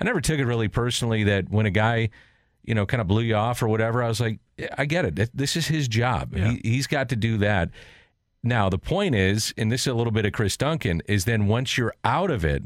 I 0.00 0.04
never 0.04 0.20
took 0.20 0.38
it 0.38 0.46
really 0.46 0.68
personally 0.68 1.24
that 1.24 1.50
when 1.50 1.66
a 1.66 1.70
guy, 1.70 2.10
you 2.62 2.74
know, 2.74 2.86
kind 2.86 3.00
of 3.00 3.08
blew 3.08 3.22
you 3.22 3.34
off 3.34 3.62
or 3.62 3.68
whatever, 3.68 4.02
I 4.02 4.08
was 4.08 4.20
like, 4.20 4.38
"Yeah, 4.49 4.49
I 4.76 4.84
get 4.84 5.04
it. 5.04 5.30
This 5.36 5.56
is 5.56 5.68
his 5.68 5.88
job. 5.88 6.34
He, 6.34 6.60
he's 6.62 6.86
got 6.86 7.08
to 7.10 7.16
do 7.16 7.38
that. 7.38 7.70
Now, 8.42 8.68
the 8.68 8.78
point 8.78 9.14
is, 9.14 9.52
and 9.58 9.70
this 9.70 9.82
is 9.82 9.86
a 9.88 9.94
little 9.94 10.12
bit 10.12 10.24
of 10.24 10.32
Chris 10.32 10.56
Duncan, 10.56 11.02
is 11.06 11.24
then 11.24 11.46
once 11.46 11.76
you're 11.76 11.94
out 12.04 12.30
of 12.30 12.44
it 12.44 12.64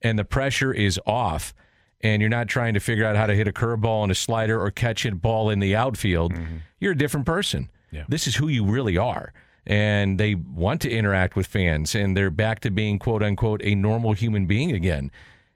and 0.00 0.18
the 0.18 0.24
pressure 0.24 0.72
is 0.72 1.00
off 1.06 1.52
and 2.00 2.22
you're 2.22 2.28
not 2.28 2.46
trying 2.46 2.74
to 2.74 2.80
figure 2.80 3.04
out 3.04 3.16
how 3.16 3.26
to 3.26 3.34
hit 3.34 3.48
a 3.48 3.52
curveball 3.52 4.04
and 4.04 4.12
a 4.12 4.14
slider 4.14 4.60
or 4.60 4.70
catch 4.70 5.04
a 5.04 5.14
ball 5.14 5.50
in 5.50 5.58
the 5.58 5.74
outfield, 5.74 6.32
mm-hmm. 6.32 6.58
you're 6.78 6.92
a 6.92 6.96
different 6.96 7.26
person. 7.26 7.68
This 8.08 8.26
is 8.28 8.36
who 8.36 8.46
you 8.48 8.64
really 8.64 8.96
are. 8.96 9.32
And 9.66 10.18
they 10.18 10.34
want 10.34 10.80
to 10.82 10.90
interact 10.90 11.34
with 11.36 11.46
fans 11.46 11.94
and 11.94 12.16
they're 12.16 12.30
back 12.30 12.60
to 12.60 12.70
being, 12.70 12.98
quote 12.98 13.22
unquote, 13.22 13.60
a 13.64 13.74
normal 13.74 14.12
human 14.12 14.46
being 14.46 14.72
again. 14.72 15.10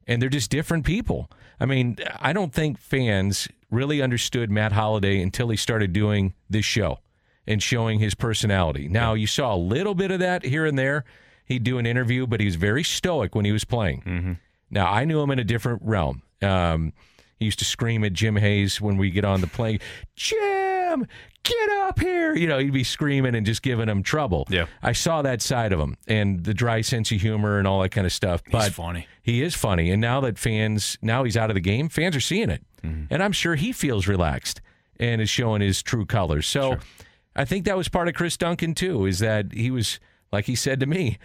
And 0.06 0.20
they're 0.20 0.28
just 0.28 0.50
different 0.50 0.84
people. 0.84 1.30
I 1.60 1.66
mean, 1.66 1.96
I 2.18 2.32
don't 2.32 2.52
think 2.52 2.78
fans 2.78 3.48
really 3.72 4.00
understood 4.00 4.50
Matt 4.50 4.72
Holliday 4.72 5.20
until 5.20 5.48
he 5.48 5.56
started 5.56 5.92
doing 5.92 6.34
this 6.48 6.64
show 6.64 6.98
and 7.46 7.60
showing 7.60 7.98
his 7.98 8.14
personality. 8.14 8.86
Now, 8.86 9.14
you 9.14 9.26
saw 9.26 9.54
a 9.54 9.56
little 9.56 9.94
bit 9.94 10.12
of 10.12 10.20
that 10.20 10.44
here 10.44 10.64
and 10.66 10.78
there. 10.78 11.04
He'd 11.44 11.64
do 11.64 11.78
an 11.78 11.86
interview, 11.86 12.26
but 12.26 12.38
he 12.38 12.46
was 12.46 12.54
very 12.54 12.84
stoic 12.84 13.34
when 13.34 13.44
he 13.44 13.50
was 13.50 13.64
playing. 13.64 14.38
Now, 14.70 14.86
I 14.92 15.04
knew 15.04 15.20
him 15.20 15.30
in 15.30 15.38
a 15.38 15.44
different 15.44 15.82
realm. 15.84 16.22
Um, 16.40 16.92
he 17.38 17.46
used 17.46 17.58
to 17.58 17.64
scream 17.64 18.04
at 18.04 18.12
Jim 18.12 18.36
Hayes 18.36 18.80
when 18.80 18.96
we 18.96 19.10
get 19.10 19.24
on 19.24 19.40
the 19.40 19.48
plane, 19.48 19.80
Jim, 20.14 21.06
get 21.42 21.70
up 21.70 21.98
here. 21.98 22.34
You 22.36 22.46
know, 22.46 22.58
he'd 22.58 22.72
be 22.72 22.84
screaming 22.84 23.34
and 23.34 23.44
just 23.44 23.62
giving 23.62 23.88
him 23.88 24.02
trouble. 24.04 24.46
Yeah. 24.48 24.66
I 24.82 24.92
saw 24.92 25.22
that 25.22 25.42
side 25.42 25.72
of 25.72 25.80
him 25.80 25.96
and 26.06 26.44
the 26.44 26.54
dry 26.54 26.82
sense 26.82 27.10
of 27.10 27.20
humor 27.20 27.58
and 27.58 27.66
all 27.66 27.82
that 27.82 27.88
kind 27.88 28.06
of 28.06 28.12
stuff. 28.12 28.42
But 28.50 28.72
funny. 28.72 29.08
He 29.22 29.42
is 29.42 29.54
funny. 29.54 29.90
And 29.90 30.00
now 30.00 30.20
that 30.20 30.38
fans, 30.38 30.96
now 31.02 31.24
he's 31.24 31.36
out 31.36 31.50
of 31.50 31.54
the 31.54 31.60
game, 31.60 31.88
fans 31.88 32.14
are 32.14 32.20
seeing 32.20 32.48
it. 32.50 32.62
Mm-hmm. 32.84 33.12
And 33.12 33.22
I'm 33.22 33.32
sure 33.32 33.54
he 33.54 33.72
feels 33.72 34.06
relaxed 34.06 34.60
and 34.98 35.20
is 35.20 35.30
showing 35.30 35.60
his 35.62 35.82
true 35.82 36.06
colors. 36.06 36.46
So 36.46 36.78
I 37.34 37.44
think 37.44 37.64
that 37.64 37.76
was 37.76 37.88
part 37.88 38.08
of 38.08 38.14
Chris 38.14 38.36
Duncan, 38.36 38.74
too, 38.74 39.06
is 39.06 39.18
that 39.20 39.52
he 39.52 39.70
was, 39.70 39.98
like 40.32 40.44
he 40.46 40.54
said 40.54 40.80
to 40.80 40.86
me, 40.86 41.18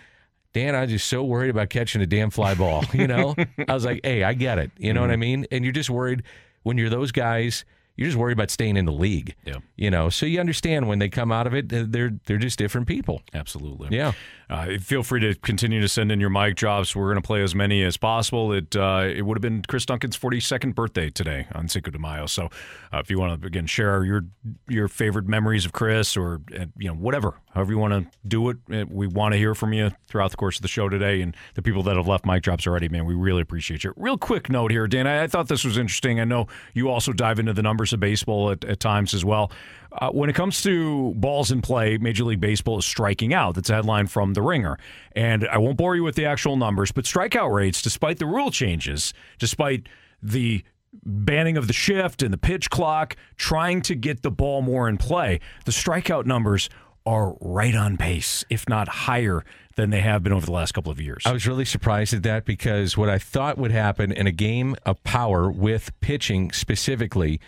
Dan, 0.53 0.75
I'm 0.75 0.87
just 0.87 1.07
so 1.07 1.23
worried 1.23 1.49
about 1.49 1.69
catching 1.69 2.01
a 2.01 2.07
damn 2.07 2.29
fly 2.29 2.55
ball. 2.55 2.83
You 2.93 3.07
know, 3.07 3.35
I 3.67 3.73
was 3.73 3.85
like, 3.85 4.01
hey, 4.03 4.23
I 4.23 4.33
get 4.33 4.57
it. 4.57 4.71
You 4.77 4.93
know 4.93 5.01
what 5.01 5.07
mm-hmm. 5.07 5.13
I 5.13 5.17
mean? 5.17 5.47
And 5.51 5.63
you're 5.63 5.73
just 5.73 5.89
worried 5.89 6.23
when 6.63 6.77
you're 6.77 6.89
those 6.89 7.11
guys. 7.11 7.63
You're 7.95 8.07
just 8.07 8.17
worried 8.17 8.33
about 8.33 8.51
staying 8.51 8.77
in 8.77 8.85
the 8.85 8.91
league. 8.91 9.35
Yeah. 9.43 9.57
You 9.75 9.91
know, 9.91 10.09
so 10.09 10.25
you 10.25 10.39
understand 10.39 10.87
when 10.87 10.99
they 10.99 11.09
come 11.09 11.31
out 11.31 11.47
of 11.47 11.53
it, 11.53 11.69
they're 11.69 12.11
they're 12.25 12.37
just 12.37 12.59
different 12.59 12.87
people. 12.87 13.21
Absolutely. 13.33 13.89
Yeah. 13.95 14.13
Uh, 14.49 14.77
feel 14.79 15.03
free 15.03 15.19
to 15.19 15.35
continue 15.35 15.81
to 15.81 15.87
send 15.89 16.11
in 16.11 16.21
your 16.21 16.29
mic 16.29 16.55
drops. 16.55 16.95
We're 16.95 17.07
going 17.07 17.21
to 17.21 17.25
play 17.25 17.43
as 17.43 17.53
many 17.53 17.83
as 17.83 17.97
possible. 17.97 18.53
It 18.53 18.75
uh, 18.75 19.05
it 19.13 19.23
would 19.23 19.37
have 19.37 19.41
been 19.41 19.61
Chris 19.67 19.85
Duncan's 19.85 20.17
42nd 20.17 20.73
birthday 20.73 21.09
today 21.09 21.47
on 21.53 21.67
Cinco 21.67 21.91
de 21.91 21.99
Mayo. 21.99 22.27
So 22.27 22.45
uh, 22.93 22.99
if 22.99 23.09
you 23.09 23.19
want 23.19 23.41
to 23.41 23.47
again 23.47 23.65
share 23.65 24.05
your 24.05 24.25
your 24.69 24.87
favorite 24.87 25.27
memories 25.27 25.65
of 25.65 25.73
Chris 25.73 26.15
or 26.15 26.41
uh, 26.57 26.65
you 26.77 26.87
know 26.87 26.93
whatever, 26.93 27.35
however 27.53 27.73
you 27.73 27.77
want 27.77 27.93
to 27.93 28.17
do 28.27 28.49
it, 28.49 28.57
uh, 28.71 28.85
we 28.89 29.05
want 29.05 29.33
to 29.33 29.37
hear 29.37 29.53
from 29.53 29.73
you 29.73 29.91
throughout 30.07 30.31
the 30.31 30.37
course 30.37 30.57
of 30.57 30.61
the 30.61 30.69
show 30.69 30.87
today. 30.87 31.21
And 31.21 31.35
the 31.55 31.61
people 31.61 31.83
that 31.83 31.97
have 31.97 32.07
left 32.07 32.25
mic 32.25 32.43
drops 32.43 32.65
already, 32.65 32.87
man, 32.87 33.05
we 33.05 33.15
really 33.15 33.41
appreciate 33.41 33.83
you. 33.83 33.93
Real 33.97 34.17
quick 34.17 34.49
note 34.49 34.71
here, 34.71 34.87
Dan. 34.87 35.07
I, 35.07 35.23
I 35.23 35.27
thought 35.27 35.49
this 35.49 35.65
was 35.65 35.77
interesting. 35.77 36.21
I 36.21 36.23
know 36.23 36.47
you 36.73 36.89
also 36.89 37.11
dive 37.11 37.39
into 37.39 37.51
the 37.51 37.63
numbers 37.63 37.91
of 37.91 37.99
baseball 37.99 38.51
at, 38.51 38.63
at 38.63 38.79
times 38.79 39.13
as 39.13 39.25
well. 39.25 39.51
Uh, 39.91 40.09
when 40.09 40.29
it 40.29 40.33
comes 40.33 40.61
to 40.63 41.13
balls 41.15 41.51
in 41.51 41.61
play, 41.61 41.97
Major 41.97 42.23
League 42.23 42.39
Baseball 42.39 42.79
is 42.79 42.85
striking 42.85 43.33
out. 43.33 43.55
That's 43.55 43.69
a 43.69 43.75
headline 43.75 44.07
from 44.07 44.33
The 44.33 44.41
Ringer. 44.41 44.77
And 45.15 45.47
I 45.47 45.57
won't 45.57 45.77
bore 45.77 45.95
you 45.95 46.03
with 46.03 46.15
the 46.15 46.25
actual 46.25 46.55
numbers, 46.55 46.91
but 46.91 47.05
strikeout 47.05 47.53
rates, 47.53 47.81
despite 47.81 48.19
the 48.19 48.25
rule 48.25 48.51
changes, 48.51 49.13
despite 49.39 49.87
the 50.21 50.63
banning 51.03 51.57
of 51.57 51.67
the 51.67 51.73
shift 51.73 52.21
and 52.21 52.33
the 52.33 52.37
pitch 52.37 52.69
clock, 52.69 53.15
trying 53.35 53.81
to 53.83 53.95
get 53.95 54.23
the 54.23 54.31
ball 54.31 54.61
more 54.61 54.89
in 54.89 54.97
play, 54.97 55.39
the 55.65 55.71
strikeout 55.71 56.25
numbers 56.25 56.69
are 57.05 57.37
right 57.39 57.75
on 57.75 57.95
pace, 57.95 58.43
if 58.49 58.67
not 58.67 58.89
higher 58.89 59.43
than 59.77 59.91
they 59.91 60.01
have 60.01 60.23
been 60.23 60.33
over 60.33 60.45
the 60.45 60.51
last 60.51 60.73
couple 60.73 60.91
of 60.91 60.99
years. 60.99 61.23
I 61.25 61.31
was 61.31 61.47
really 61.47 61.63
surprised 61.63 62.13
at 62.13 62.23
that 62.23 62.43
because 62.43 62.97
what 62.97 63.07
I 63.07 63.17
thought 63.17 63.57
would 63.57 63.71
happen 63.71 64.11
in 64.11 64.27
a 64.27 64.31
game 64.31 64.75
of 64.85 65.01
power 65.03 65.49
with 65.49 65.97
pitching 66.01 66.51
specifically, 66.51 67.39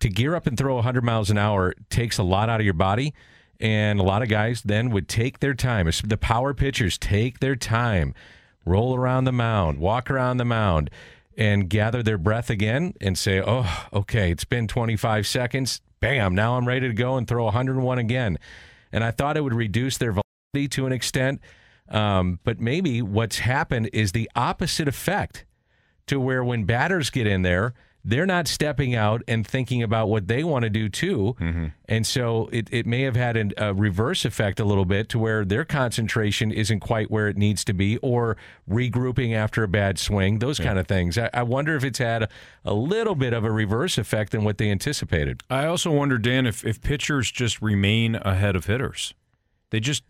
to 0.00 0.08
gear 0.08 0.34
up 0.34 0.46
and 0.46 0.56
throw 0.56 0.76
100 0.76 1.02
miles 1.04 1.30
an 1.30 1.38
hour 1.38 1.74
takes 1.90 2.18
a 2.18 2.22
lot 2.22 2.48
out 2.48 2.60
of 2.60 2.64
your 2.64 2.74
body. 2.74 3.14
And 3.60 3.98
a 3.98 4.04
lot 4.04 4.22
of 4.22 4.28
guys 4.28 4.62
then 4.62 4.90
would 4.90 5.08
take 5.08 5.40
their 5.40 5.54
time. 5.54 5.90
The 6.04 6.16
power 6.16 6.54
pitchers 6.54 6.96
take 6.96 7.40
their 7.40 7.56
time, 7.56 8.14
roll 8.64 8.94
around 8.94 9.24
the 9.24 9.32
mound, 9.32 9.78
walk 9.78 10.10
around 10.10 10.36
the 10.36 10.44
mound, 10.44 10.90
and 11.36 11.68
gather 11.68 12.02
their 12.02 12.18
breath 12.18 12.50
again 12.50 12.94
and 13.00 13.18
say, 13.18 13.42
oh, 13.44 13.86
okay, 13.92 14.30
it's 14.30 14.44
been 14.44 14.68
25 14.68 15.26
seconds. 15.26 15.80
Bam, 16.00 16.34
now 16.34 16.56
I'm 16.56 16.68
ready 16.68 16.86
to 16.86 16.94
go 16.94 17.16
and 17.16 17.26
throw 17.26 17.44
101 17.44 17.98
again. 17.98 18.38
And 18.92 19.02
I 19.02 19.10
thought 19.10 19.36
it 19.36 19.42
would 19.42 19.54
reduce 19.54 19.98
their 19.98 20.12
velocity 20.12 20.68
to 20.68 20.86
an 20.86 20.92
extent. 20.92 21.40
Um, 21.88 22.38
but 22.44 22.60
maybe 22.60 23.02
what's 23.02 23.38
happened 23.38 23.90
is 23.92 24.12
the 24.12 24.30
opposite 24.36 24.88
effect 24.88 25.44
to 26.06 26.20
where 26.20 26.44
when 26.44 26.64
batters 26.64 27.10
get 27.10 27.26
in 27.26 27.42
there, 27.42 27.74
they're 28.04 28.26
not 28.26 28.48
stepping 28.48 28.94
out 28.94 29.22
and 29.28 29.46
thinking 29.46 29.82
about 29.82 30.08
what 30.08 30.28
they 30.28 30.44
want 30.44 30.62
to 30.62 30.70
do 30.70 30.88
too. 30.88 31.36
Mm-hmm. 31.40 31.66
And 31.86 32.06
so 32.06 32.48
it, 32.52 32.68
it 32.70 32.86
may 32.86 33.02
have 33.02 33.16
had 33.16 33.36
an, 33.36 33.52
a 33.56 33.74
reverse 33.74 34.24
effect 34.24 34.60
a 34.60 34.64
little 34.64 34.84
bit 34.84 35.08
to 35.10 35.18
where 35.18 35.44
their 35.44 35.64
concentration 35.64 36.50
isn't 36.50 36.80
quite 36.80 37.10
where 37.10 37.28
it 37.28 37.36
needs 37.36 37.64
to 37.64 37.72
be 37.72 37.98
or 37.98 38.36
regrouping 38.70 39.34
after 39.34 39.62
a 39.62 39.68
bad 39.68 39.98
swing, 39.98 40.38
those 40.38 40.58
kind 40.58 40.78
of 40.78 40.86
things. 40.86 41.18
I, 41.18 41.28
I 41.34 41.42
wonder 41.42 41.76
if 41.76 41.84
it's 41.84 41.98
had 41.98 42.22
a, 42.22 42.28
a 42.64 42.74
little 42.74 43.14
bit 43.14 43.32
of 43.32 43.44
a 43.44 43.50
reverse 43.50 43.98
effect 43.98 44.32
than 44.32 44.44
what 44.44 44.58
they 44.58 44.70
anticipated. 44.70 45.42
I 45.50 45.66
also 45.66 45.90
wonder, 45.90 46.18
Dan, 46.18 46.46
if, 46.46 46.64
if 46.64 46.80
pitchers 46.80 47.30
just 47.30 47.60
remain 47.60 48.14
ahead 48.16 48.56
of 48.56 48.66
hitters. 48.66 49.12
They 49.70 49.80
just 49.80 50.04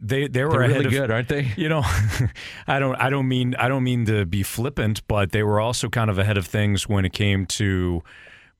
they 0.00 0.28
they 0.28 0.44
were 0.44 0.50
They're 0.50 0.60
really 0.68 0.84
of, 0.86 0.90
good, 0.92 1.10
aren't 1.10 1.28
they? 1.28 1.52
You 1.56 1.68
know, 1.68 1.82
I 2.66 2.78
don't 2.78 2.94
I 2.96 3.10
don't 3.10 3.28
mean 3.28 3.54
I 3.56 3.68
don't 3.68 3.84
mean 3.84 4.06
to 4.06 4.24
be 4.26 4.42
flippant, 4.42 5.06
but 5.08 5.32
they 5.32 5.42
were 5.42 5.60
also 5.60 5.88
kind 5.88 6.10
of 6.10 6.18
ahead 6.18 6.36
of 6.36 6.46
things 6.46 6.88
when 6.88 7.04
it 7.04 7.12
came 7.12 7.46
to 7.46 8.02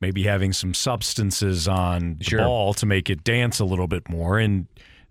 maybe 0.00 0.24
having 0.24 0.52
some 0.52 0.74
substances 0.74 1.66
on 1.68 2.16
the 2.18 2.24
Sure. 2.24 2.38
ball 2.40 2.74
to 2.74 2.86
make 2.86 3.10
it 3.10 3.24
dance 3.24 3.58
a 3.60 3.64
little 3.64 3.88
bit 3.88 4.08
more 4.08 4.38
and 4.38 4.66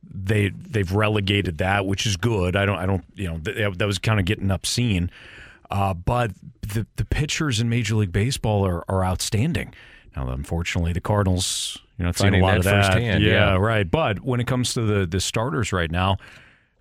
they 0.09 0.49
they've 0.49 0.91
relegated 0.93 1.57
that, 1.57 1.85
which 1.85 2.05
is 2.05 2.17
good. 2.17 2.55
I 2.55 2.65
don't 2.65 2.77
I 2.77 2.85
don't 2.85 3.03
you 3.15 3.27
know 3.27 3.37
that, 3.39 3.77
that 3.77 3.85
was 3.85 3.99
kind 3.99 4.19
of 4.19 4.25
getting 4.25 4.51
obscene. 4.51 5.09
Uh, 5.69 5.93
but 5.93 6.31
the 6.61 6.85
the 6.95 7.03
pitchers 7.05 7.59
in 7.59 7.67
Major 7.69 7.95
League 7.95 8.11
Baseball 8.13 8.65
are, 8.65 8.83
are 8.89 9.03
outstanding. 9.03 9.73
Now, 10.15 10.29
unfortunately, 10.29 10.93
the 10.93 11.01
Cardinals, 11.01 11.77
you 11.97 12.05
know, 12.05 12.11
seeing 12.11 12.35
a 12.35 12.39
lot 12.41 12.57
of 12.57 12.63
that. 12.63 12.85
firsthand, 12.93 13.23
yeah, 13.23 13.31
yeah. 13.53 13.55
right. 13.57 13.89
But 13.89 14.21
when 14.21 14.39
it 14.39 14.47
comes 14.47 14.73
to 14.75 14.81
the 14.81 15.05
the 15.05 15.19
starters 15.19 15.71
right 15.73 15.89
now, 15.91 16.17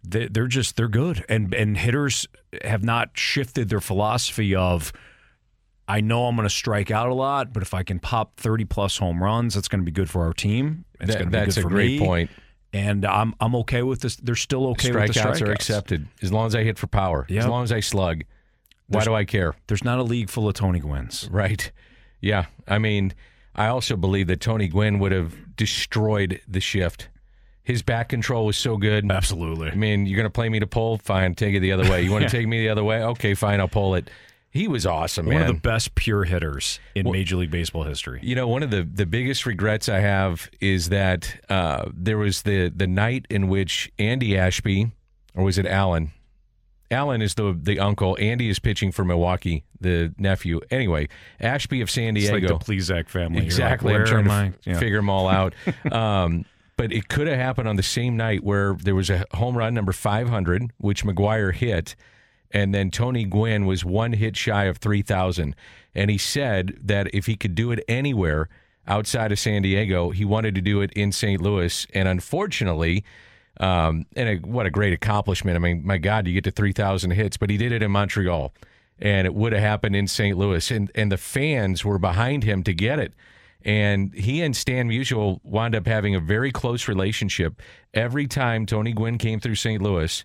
they, 0.07 0.29
they're 0.29 0.47
just 0.47 0.77
they're 0.77 0.89
good, 0.89 1.25
and 1.29 1.53
and 1.55 1.77
hitters 1.77 2.27
have 2.65 2.85
not 2.85 3.11
shifted 3.19 3.69
their 3.69 3.81
philosophy 3.81 4.55
of. 4.55 4.93
I 5.89 6.01
know 6.01 6.27
I'm 6.27 6.35
going 6.35 6.49
to 6.49 6.53
strike 6.53 6.91
out 6.91 7.11
a 7.11 7.15
lot, 7.15 7.53
but 7.53 7.63
if 7.63 7.73
I 7.73 7.85
can 7.85 8.01
pop 8.01 8.41
30 8.41 8.65
plus 8.65 8.97
home 8.97 9.23
runs, 9.23 9.55
that's 9.55 9.69
going 9.69 9.79
to 9.81 9.85
be 9.85 9.93
good 9.93 10.11
for 10.11 10.25
our 10.25 10.33
team. 10.33 10.85
It's 11.01 11.13
That- 11.13 11.19
going 11.21 11.31
to 11.31 11.31
be 11.31 11.45
that's 11.45 11.55
good 11.55 11.61
a 11.61 11.63
for 11.63 11.69
great 11.69 12.01
me. 12.01 12.05
point. 12.05 12.31
And 12.73 13.05
I'm 13.07 13.35
I'm 13.41 13.55
okay 13.57 13.85
with 13.85 14.01
this. 14.01 14.17
They're 14.17 14.35
still 14.35 14.67
okay 14.71 14.91
with 14.91 15.07
the 15.15 15.21
strikeouts 15.21 15.37
strikeouts. 15.37 15.47
are 15.49 15.53
accepted 15.53 16.09
as 16.23 16.33
long 16.33 16.47
as 16.49 16.57
I 16.57 16.65
hit 16.65 16.77
for 16.77 16.89
power, 16.89 17.25
as 17.31 17.47
long 17.47 17.63
as 17.63 17.71
I 17.71 17.79
slug. 17.79 18.25
Why 18.89 18.99
There's- 18.99 19.05
do 19.05 19.15
I 19.15 19.25
care? 19.25 19.55
There's 19.69 19.85
not 19.85 20.01
a 20.01 20.03
league 20.03 20.29
full 20.29 20.49
of 20.49 20.55
Tony 20.55 20.81
Gwynns. 20.81 21.29
Right. 21.31 21.71
Yeah. 22.21 22.47
I 22.67 22.79
mean, 22.79 23.15
I 23.57 23.69
also 23.69 23.97
believe 23.97 24.27
that 24.29 24.41
Tony 24.41 24.69
Gwynn 24.69 24.99
would 24.99 25.13
have 25.13 25.57
destroyed 25.57 26.41
the 26.47 26.61
shift. 26.61 27.09
His 27.63 27.83
back 27.83 28.11
control 28.11 28.47
was 28.47 28.57
so 28.57 28.77
good. 28.77 29.11
Absolutely. 29.11 29.71
I 29.71 29.75
mean, 29.75 30.07
you're 30.07 30.17
going 30.17 30.27
to 30.27 30.31
play 30.31 30.49
me 30.49 30.61
to 30.61 30.67
pull? 30.67 30.99
Fine. 30.99 31.35
Take 31.35 31.55
it 31.55 31.61
the 31.61 31.73
other 31.73 31.91
way. 31.91 32.03
You 32.03 32.13
want 32.13 32.23
to 32.25 32.31
take 32.37 32.47
me 32.47 32.61
the 32.61 32.69
other 32.69 32.85
way? 32.85 33.03
Okay, 33.03 33.35
fine. 33.35 33.59
I'll 33.59 33.67
pull 33.67 33.97
it. 33.97 34.09
He 34.51 34.69
was 34.69 34.87
awesome, 34.87 35.27
One 35.27 35.43
of 35.43 35.49
the 35.49 35.55
best 35.55 35.95
pure 35.97 36.25
hitters 36.25 36.81
in 36.95 37.11
Major 37.11 37.37
League 37.37 37.51
Baseball 37.51 37.83
history. 37.83 38.21
You 38.23 38.35
know, 38.35 38.49
one 38.49 38.63
of 38.63 38.71
the, 38.71 38.85
the 38.85 39.05
biggest 39.05 39.45
regrets 39.45 39.89
I 39.89 39.99
have 39.99 40.49
is 40.61 40.89
that 40.89 41.45
uh, 41.51 41.91
there 41.93 42.17
was 42.17 42.43
the 42.43 42.73
the 42.75 42.87
night 42.87 43.27
in 43.29 43.49
which 43.49 43.93
Andy 43.99 44.39
Ashby, 44.39 44.93
or 45.35 45.45
was 45.45 45.59
it 45.59 45.67
Allen? 45.67 46.13
Allen 46.91 47.21
is 47.23 47.35
the 47.35 47.59
the 47.61 47.79
uncle. 47.81 48.17
Andy 48.21 48.49
is 48.49 48.59
pitching 48.59 48.93
for 48.93 49.05
Milwaukee, 49.05 49.65
the 49.81 50.15
nephew. 50.19 50.61
Anyway, 50.71 51.09
Ashby 51.41 51.81
of 51.81 51.91
San 51.91 52.17
It's 52.17 52.29
Diego. 52.29 52.55
like 52.55 52.65
the 52.65 52.73
Plesac 52.73 53.09
family. 53.09 53.39
Like, 53.41 53.47
Exactly. 53.47 53.93
where 53.93 54.03
I'm 54.03 54.07
trying 54.07 54.25
to 54.25 54.31
I? 54.31 54.53
Yeah. 54.65 54.79
figure 54.79 54.99
them 54.99 55.11
all 55.11 55.29
out. 55.29 55.55
um, 55.93 56.45
but 56.77 56.93
it 56.93 57.09
could 57.09 57.27
have 57.27 57.39
happened 57.39 57.69
on 57.69 57.77
the 57.77 57.83
same 57.83 58.17
night 58.17 58.45
where 58.45 58.75
there 58.75 58.95
was 58.95 59.09
a 59.11 59.25
home 59.33 59.57
run 59.57 59.73
number 59.75 59.93
500, 59.93 60.71
which 60.79 61.05
McGwire 61.05 61.55
hit, 61.55 61.97
and 62.51 62.75
then 62.75 62.91
Tony 62.91 63.25
Gwynn 63.25 63.65
was 63.67 63.85
one 63.85 64.13
hit 64.13 64.37
shy 64.37 64.65
of 64.65 64.77
3,000. 64.79 65.57
And 65.95 66.11
he 66.11 66.19
said 66.19 66.79
that 66.83 67.09
if 67.15 67.25
he 67.27 67.35
could 67.35 67.55
do 67.55 67.71
it 67.73 67.83
anywhere 67.89 68.49
outside 68.87 69.33
of 69.33 69.39
San 69.39 69.63
Diego, 69.63 70.11
he 70.11 70.25
wanted 70.27 70.55
to 70.55 70.61
do 70.61 70.83
it 70.83 70.93
in 70.93 71.11
St. 71.13 71.41
Louis. 71.41 71.87
And 71.95 72.07
unfortunately, 72.07 73.03
um, 73.61 74.07
and 74.17 74.29
a, 74.29 74.37
what 74.47 74.67
a 74.67 74.71
great 74.71 74.93
accomplishment. 74.93 75.57
I 75.57 75.59
mean, 75.61 75.87
my 75.87 75.99
God, 75.99 76.27
you 76.27 76.35
get 76.35 76.45
to 76.45 76.51
3,000 76.51 77.11
hits, 77.13 77.37
but 77.37 77.51
he 77.51 77.57
did 77.57 77.73
it 77.73 77.83
in 77.83 77.91
Montreal. 77.91 78.53
And 78.99 79.27
it 79.27 79.35
would 79.35 79.53
have 79.53 79.61
happened 79.63 79.95
in 79.95 80.07
St. 80.07 80.37
Louis. 80.39 80.71
And, 80.71 80.91
and 80.95 81.13
the 81.13 81.17
fans 81.19 81.85
were 81.85 81.99
behind 81.99 82.45
him 82.45 82.63
to 82.65 82.73
get 82.73 82.99
it. 82.99 83.13
And 83.63 84.15
he 84.15 84.43
and 84.43 84.57
Stan 84.57 84.89
Musial 84.89 85.41
wound 85.43 85.75
up 85.75 85.87
having 85.87 86.15
a 86.15 86.21
very 86.21 86.53
close 86.53 86.87
relationship. 86.89 87.61
Every 87.93 88.27
time 88.27 88.65
Tony 88.65 88.93
Gwynn 88.93 89.19
came 89.19 89.41
through 89.41 89.57
St. 89.57 89.83
Louis, 89.83 90.25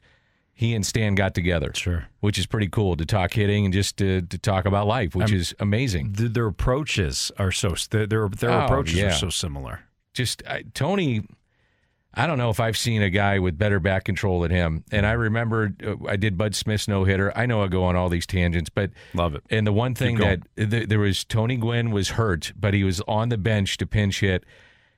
he 0.53 0.75
and 0.75 0.85
Stan 0.85 1.15
got 1.15 1.33
together. 1.33 1.71
Sure. 1.73 2.05
Which 2.19 2.37
is 2.37 2.45
pretty 2.45 2.67
cool 2.67 2.95
to 2.97 3.05
talk 3.05 3.33
hitting 3.33 3.65
and 3.65 3.73
just 3.73 3.97
to, 3.97 4.21
to 4.21 4.37
talk 4.37 4.65
about 4.65 4.85
life, 4.87 5.15
which 5.15 5.31
I'm- 5.31 5.39
is 5.39 5.55
amazing. 5.59 6.13
Th- 6.13 6.31
their 6.31 6.45
approaches 6.47 7.31
are 7.39 7.51
so 7.51 7.73
their 7.89 8.05
their, 8.05 8.29
their 8.29 8.51
Oh, 8.51 8.65
approaches 8.65 8.95
yeah. 8.99 9.07
are 9.07 9.11
so 9.13 9.29
similar. 9.29 9.81
just 10.13 10.43
I, 10.47 10.63
Tony. 10.73 11.23
I 12.13 12.27
don't 12.27 12.37
know 12.37 12.49
if 12.49 12.59
I've 12.59 12.77
seen 12.77 13.01
a 13.01 13.09
guy 13.09 13.39
with 13.39 13.57
better 13.57 13.79
back 13.79 14.03
control 14.03 14.41
than 14.41 14.51
him. 14.51 14.83
And 14.91 15.05
I 15.05 15.13
remember 15.13 15.73
uh, 15.85 15.95
I 16.07 16.17
did 16.17 16.37
Bud 16.37 16.55
Smith's 16.55 16.87
no 16.87 17.05
hitter. 17.05 17.35
I 17.37 17.45
know 17.45 17.63
I 17.63 17.67
go 17.67 17.83
on 17.83 17.95
all 17.95 18.09
these 18.09 18.27
tangents, 18.27 18.69
but 18.69 18.91
love 19.13 19.33
it. 19.35 19.43
And 19.49 19.65
the 19.65 19.71
one 19.71 19.95
thing 19.95 20.17
that 20.17 20.41
th- 20.57 20.89
there 20.89 20.99
was 20.99 21.23
Tony 21.23 21.55
Gwynn 21.55 21.91
was 21.91 22.09
hurt, 22.09 22.51
but 22.59 22.73
he 22.73 22.83
was 22.83 23.01
on 23.07 23.29
the 23.29 23.37
bench 23.37 23.77
to 23.77 23.87
pinch 23.87 24.19
hit. 24.19 24.43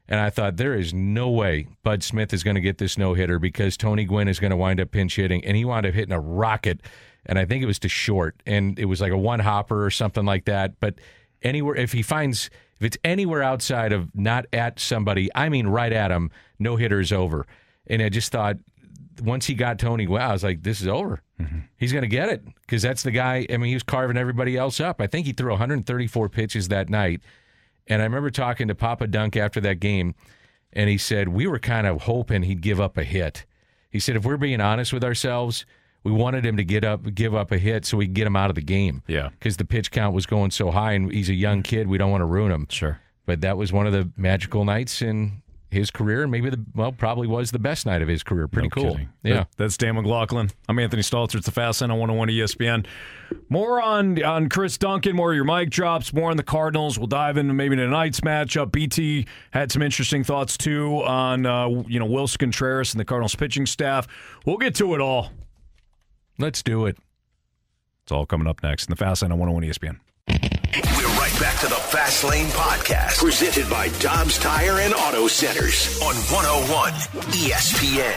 And 0.08 0.20
I 0.20 0.30
thought 0.32 0.58
there 0.58 0.74
is 0.74 0.94
no 0.94 1.30
way 1.30 1.68
Bud 1.84 2.04
Smith 2.04 2.34
is 2.34 2.44
going 2.44 2.56
to 2.56 2.62
get 2.62 2.78
this 2.78 2.98
no 2.98 3.14
hitter 3.14 3.40
because 3.40 3.78
Tony 3.78 4.06
Gwynn 4.06 4.28
is 4.28 4.40
going 4.40 4.52
to 4.52 4.58
wind 4.58 4.82
up 4.82 4.92
pinch 4.92 5.16
hitting, 5.16 5.46
and 5.46 5.56
he 5.56 5.64
wound 5.64 5.86
up 5.86 5.94
hitting 5.94 6.12
a 6.12 6.20
rocket, 6.20 6.82
and 7.26 7.40
I 7.40 7.46
think 7.46 7.64
it 7.64 7.68
was 7.68 7.80
to 7.80 7.90
short, 7.90 8.42
and 8.46 8.78
it 8.78 8.86
was 8.86 9.00
like 9.00 9.14
a 9.14 9.18
one 9.18 9.40
hopper 9.40 9.86
or 9.86 9.90
something 9.90 10.26
like 10.26 10.46
that. 10.46 10.80
But 10.82 10.96
anywhere, 11.42 11.76
if 11.76 11.94
he 11.94 12.02
finds 12.02 12.50
if 12.84 12.88
it's 12.88 12.98
anywhere 13.06 13.42
outside 13.42 13.94
of 13.94 14.14
not 14.14 14.46
at 14.52 14.78
somebody, 14.78 15.30
I 15.34 15.48
mean 15.48 15.68
right 15.68 15.94
at 15.94 16.12
him, 16.12 16.32
no 16.64 16.76
hitter 16.76 17.00
is 17.00 17.12
over. 17.12 17.46
And 17.88 18.02
I 18.02 18.10
just 18.10 18.32
thought 18.32 18.58
once 19.22 19.46
he 19.46 19.54
got 19.54 19.80
Tony, 19.80 20.08
wow, 20.08 20.30
I 20.30 20.34
was 20.34 20.44
like, 20.44 20.64
this 20.64 20.82
is 20.82 20.88
over. 20.88 21.22
Mm-hmm. 21.40 21.60
He's 21.78 21.92
going 21.92 22.04
to 22.04 22.08
get 22.08 22.30
it 22.30 22.44
because 22.62 22.82
that's 22.82 23.04
the 23.04 23.12
guy. 23.12 23.46
I 23.50 23.58
mean, 23.58 23.70
he 23.70 23.76
was 23.76 23.84
carving 23.84 24.18
everybody 24.18 24.58
else 24.58 24.80
up. 24.80 25.02
I 25.02 25.08
think 25.08 25.26
he 25.26 25.34
threw 25.34 25.52
134 25.52 26.30
pitches 26.30 26.70
that 26.70 26.90
night. 26.90 27.22
And 27.88 28.02
I 28.02 28.06
remember 28.06 28.30
talking 28.30 28.68
to 28.70 28.76
Papa 28.76 29.08
Dunk 29.08 29.36
after 29.36 29.60
that 29.62 29.80
game, 29.80 30.16
and 30.72 30.90
he 30.90 30.98
said, 30.98 31.28
We 31.30 31.48
were 31.48 31.60
kind 31.60 31.86
of 31.86 32.04
hoping 32.04 32.44
he'd 32.44 32.62
give 32.62 32.80
up 32.80 32.98
a 32.98 33.04
hit. 33.04 33.46
He 33.90 34.00
said, 34.00 34.16
If 34.16 34.26
we're 34.26 34.38
being 34.38 34.62
honest 34.62 34.94
with 34.94 35.04
ourselves, 35.04 35.66
we 36.04 36.12
wanted 36.12 36.46
him 36.46 36.58
to 36.58 36.64
get 36.64 36.84
up, 36.84 37.14
give 37.14 37.36
up 37.36 37.52
a 37.52 37.58
hit 37.58 37.86
so 37.86 37.98
we 37.98 38.06
could 38.08 38.16
get 38.16 38.28
him 38.28 38.36
out 38.36 38.50
of 38.50 38.56
the 38.56 38.62
game. 38.62 39.04
Yeah. 39.08 39.30
Because 39.30 39.58
the 39.58 39.66
pitch 39.66 39.92
count 39.92 40.16
was 40.16 40.26
going 40.26 40.52
so 40.52 40.72
high, 40.72 40.94
and 40.94 41.12
he's 41.12 41.30
a 41.30 41.34
young 41.34 41.62
kid. 41.62 41.88
We 41.88 41.98
don't 41.98 42.12
want 42.12 42.22
to 42.22 42.26
ruin 42.26 42.52
him. 42.52 42.68
Sure. 42.70 43.00
But 43.26 43.42
that 43.42 43.58
was 43.58 43.72
one 43.72 43.86
of 43.86 43.94
the 43.94 44.10
magical 44.18 44.66
nights 44.66 45.02
in 45.02 45.43
his 45.74 45.92
career, 45.92 46.22
and 46.24 46.32
maybe 46.32 46.50
the, 46.50 46.64
well, 46.76 46.92
probably 46.92 47.28
was 47.28 47.52
the 47.52 47.60
best 47.60 47.86
night 47.86 48.02
of 48.02 48.08
his 48.08 48.24
career. 48.24 48.48
Pretty 48.48 48.68
No 48.68 48.70
cool. 48.82 48.92
kidding. 48.94 49.10
Yeah. 49.24 49.34
That- 49.34 49.48
that's 49.58 49.76
Dan 49.78 49.96
McLaughlin. 49.96 50.50
I'm 50.70 50.80
Anthony 50.80 51.02
Stalter. 51.02 51.36
It's 51.36 51.46
the 51.46 51.52
Fast 51.52 51.82
Lane 51.82 51.92
on 51.92 52.00
101 52.00 52.30
ESPN. 52.30 52.86
More 53.50 53.82
on 53.82 54.22
on 54.24 54.48
Chris 54.48 54.78
Duncan, 54.78 55.16
more 55.16 55.32
of 55.32 55.36
your 55.36 55.44
mic 55.46 55.70
drops, 55.72 56.14
more 56.14 56.30
on 56.30 56.38
the 56.38 56.44
Cardinals. 56.44 56.98
We'll 57.00 57.08
dive 57.08 57.36
into 57.38 57.54
maybe 57.54 57.76
tonight's 57.76 58.20
matchup. 58.22 58.72
BT 58.72 59.26
had 59.52 59.72
some 59.72 59.82
interesting 59.82 60.24
thoughts 60.24 60.56
too 60.56 61.04
on 61.04 61.46
uh, 61.48 61.68
you 61.88 62.00
know 62.00 62.06
Willson 62.06 62.38
Contreras 62.38 62.94
and 62.94 63.00
the 63.00 63.06
Cardinals 63.06 63.34
pitching 63.36 63.66
staff. 63.66 64.08
We'll 64.46 64.58
get 64.58 64.76
to 64.76 64.94
it 64.94 65.02
all. 65.02 65.32
Let's 66.38 66.62
do 66.62 66.86
it. 66.86 66.98
It's 68.04 68.12
all 68.12 68.26
coming 68.26 68.48
up 68.48 68.62
next 68.62 68.86
in 68.88 68.92
the 68.92 68.96
Fast 68.98 69.22
Lane 69.24 69.32
on 69.32 69.40
101 69.40 69.64
ESPN. 69.74 70.63
To 71.64 71.70
the 71.70 71.76
Fast 71.76 72.26
Lane 72.26 72.48
Podcast, 72.48 73.20
presented 73.20 73.70
by 73.70 73.88
Dobbs 74.00 74.38
Tire 74.38 74.80
and 74.80 74.94
Auto 74.94 75.30
Centers 75.30 75.98
on 76.02 76.14
101 76.14 76.92
ESPN. 77.32 78.12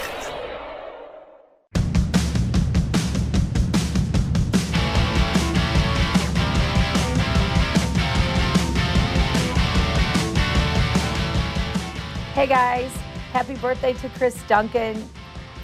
Hey 12.33 12.49
guys, 12.49 12.93
happy 13.31 13.55
birthday 13.55 13.93
to 13.93 14.09
Chris 14.09 14.43
Duncan. 14.49 15.09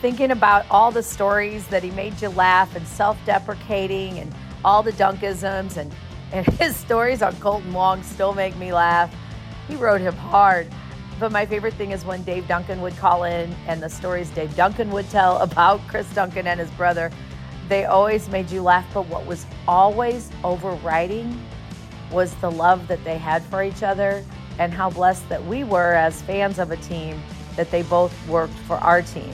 Thinking 0.01 0.31
about 0.31 0.67
all 0.71 0.93
the 0.93 1.03
stories 1.03 1.67
that 1.67 1.83
he 1.83 1.91
made 1.91 2.23
you 2.23 2.29
laugh 2.29 2.77
and 2.77 2.87
self 2.87 3.19
deprecating 3.27 4.21
and 4.21 4.33
all 4.65 4.85
the 4.85 4.93
Dunkisms 4.93 5.77
and, 5.77 5.93
and 6.33 6.47
his 6.59 6.77
stories 6.77 7.23
on 7.23 7.35
Kolten 7.35 7.73
Wong 7.73 8.03
still 8.03 8.33
make 8.33 8.57
me 8.57 8.73
laugh. 8.73 9.15
He 9.69 9.77
rode 9.77 10.01
him 10.01 10.17
hard. 10.17 10.69
But 11.21 11.31
my 11.31 11.47
favorite 11.47 11.75
thing 11.75 11.93
is 11.93 12.05
when 12.05 12.23
Dave 12.25 12.49
Duncan 12.49 12.81
would 12.81 12.97
call 12.97 13.25
in 13.25 13.55
and 13.67 13.83
the 13.83 13.89
stories 13.89 14.31
Dave 14.31 14.55
Duncan 14.57 14.91
would 14.91 15.09
tell 15.11 15.39
about 15.39 15.81
Chris 15.89 16.13
Duncan 16.15 16.47
and 16.47 16.59
his 16.59 16.71
brother. 16.73 17.11
They 17.69 17.85
always 17.85 18.29
made 18.29 18.51
you 18.51 18.63
laugh, 18.63 18.87
but 18.93 19.07
what 19.07 19.25
was 19.27 19.47
always 19.69 20.31
overriding 20.43 21.41
was 22.11 22.35
the 22.37 22.51
love 22.51 22.89
that 22.89 23.03
they 23.05 23.19
had 23.19 23.43
for 23.45 23.63
each 23.63 23.83
other 23.83 24.25
and 24.59 24.73
how 24.73 24.91
blessed 24.91 25.29
that 25.29 25.45
we 25.47 25.65
were 25.65 25.95
as 25.95 26.21
fans 26.23 26.59
of 26.59 26.71
a 26.71 26.77
team 26.79 27.23
that 27.57 27.71
they 27.71 27.83
both 27.83 28.29
worked 28.29 28.55
for 28.67 28.77
our 28.79 29.03
team. 29.03 29.33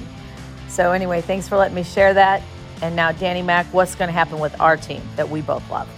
So, 0.69 0.93
anyway, 0.93 1.21
thanks 1.21 1.49
for 1.49 1.57
letting 1.57 1.75
me 1.75 1.83
share 1.83 2.15
that. 2.15 2.43
And 2.83 2.95
now, 2.95 3.11
Danny 3.13 3.43
Mac, 3.43 3.67
what's 3.73 3.95
going 3.95 4.09
to 4.09 4.13
happen 4.13 4.39
with 4.39 4.61
our 4.61 4.77
team 4.77 5.03
that 5.17 5.29
we 5.29 5.41
both 5.41 5.69
love? 5.71 5.89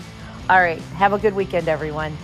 All 0.50 0.58
right, 0.60 0.80
have 0.96 1.12
a 1.12 1.18
good 1.18 1.34
weekend, 1.36 1.68
everyone. 1.68 2.18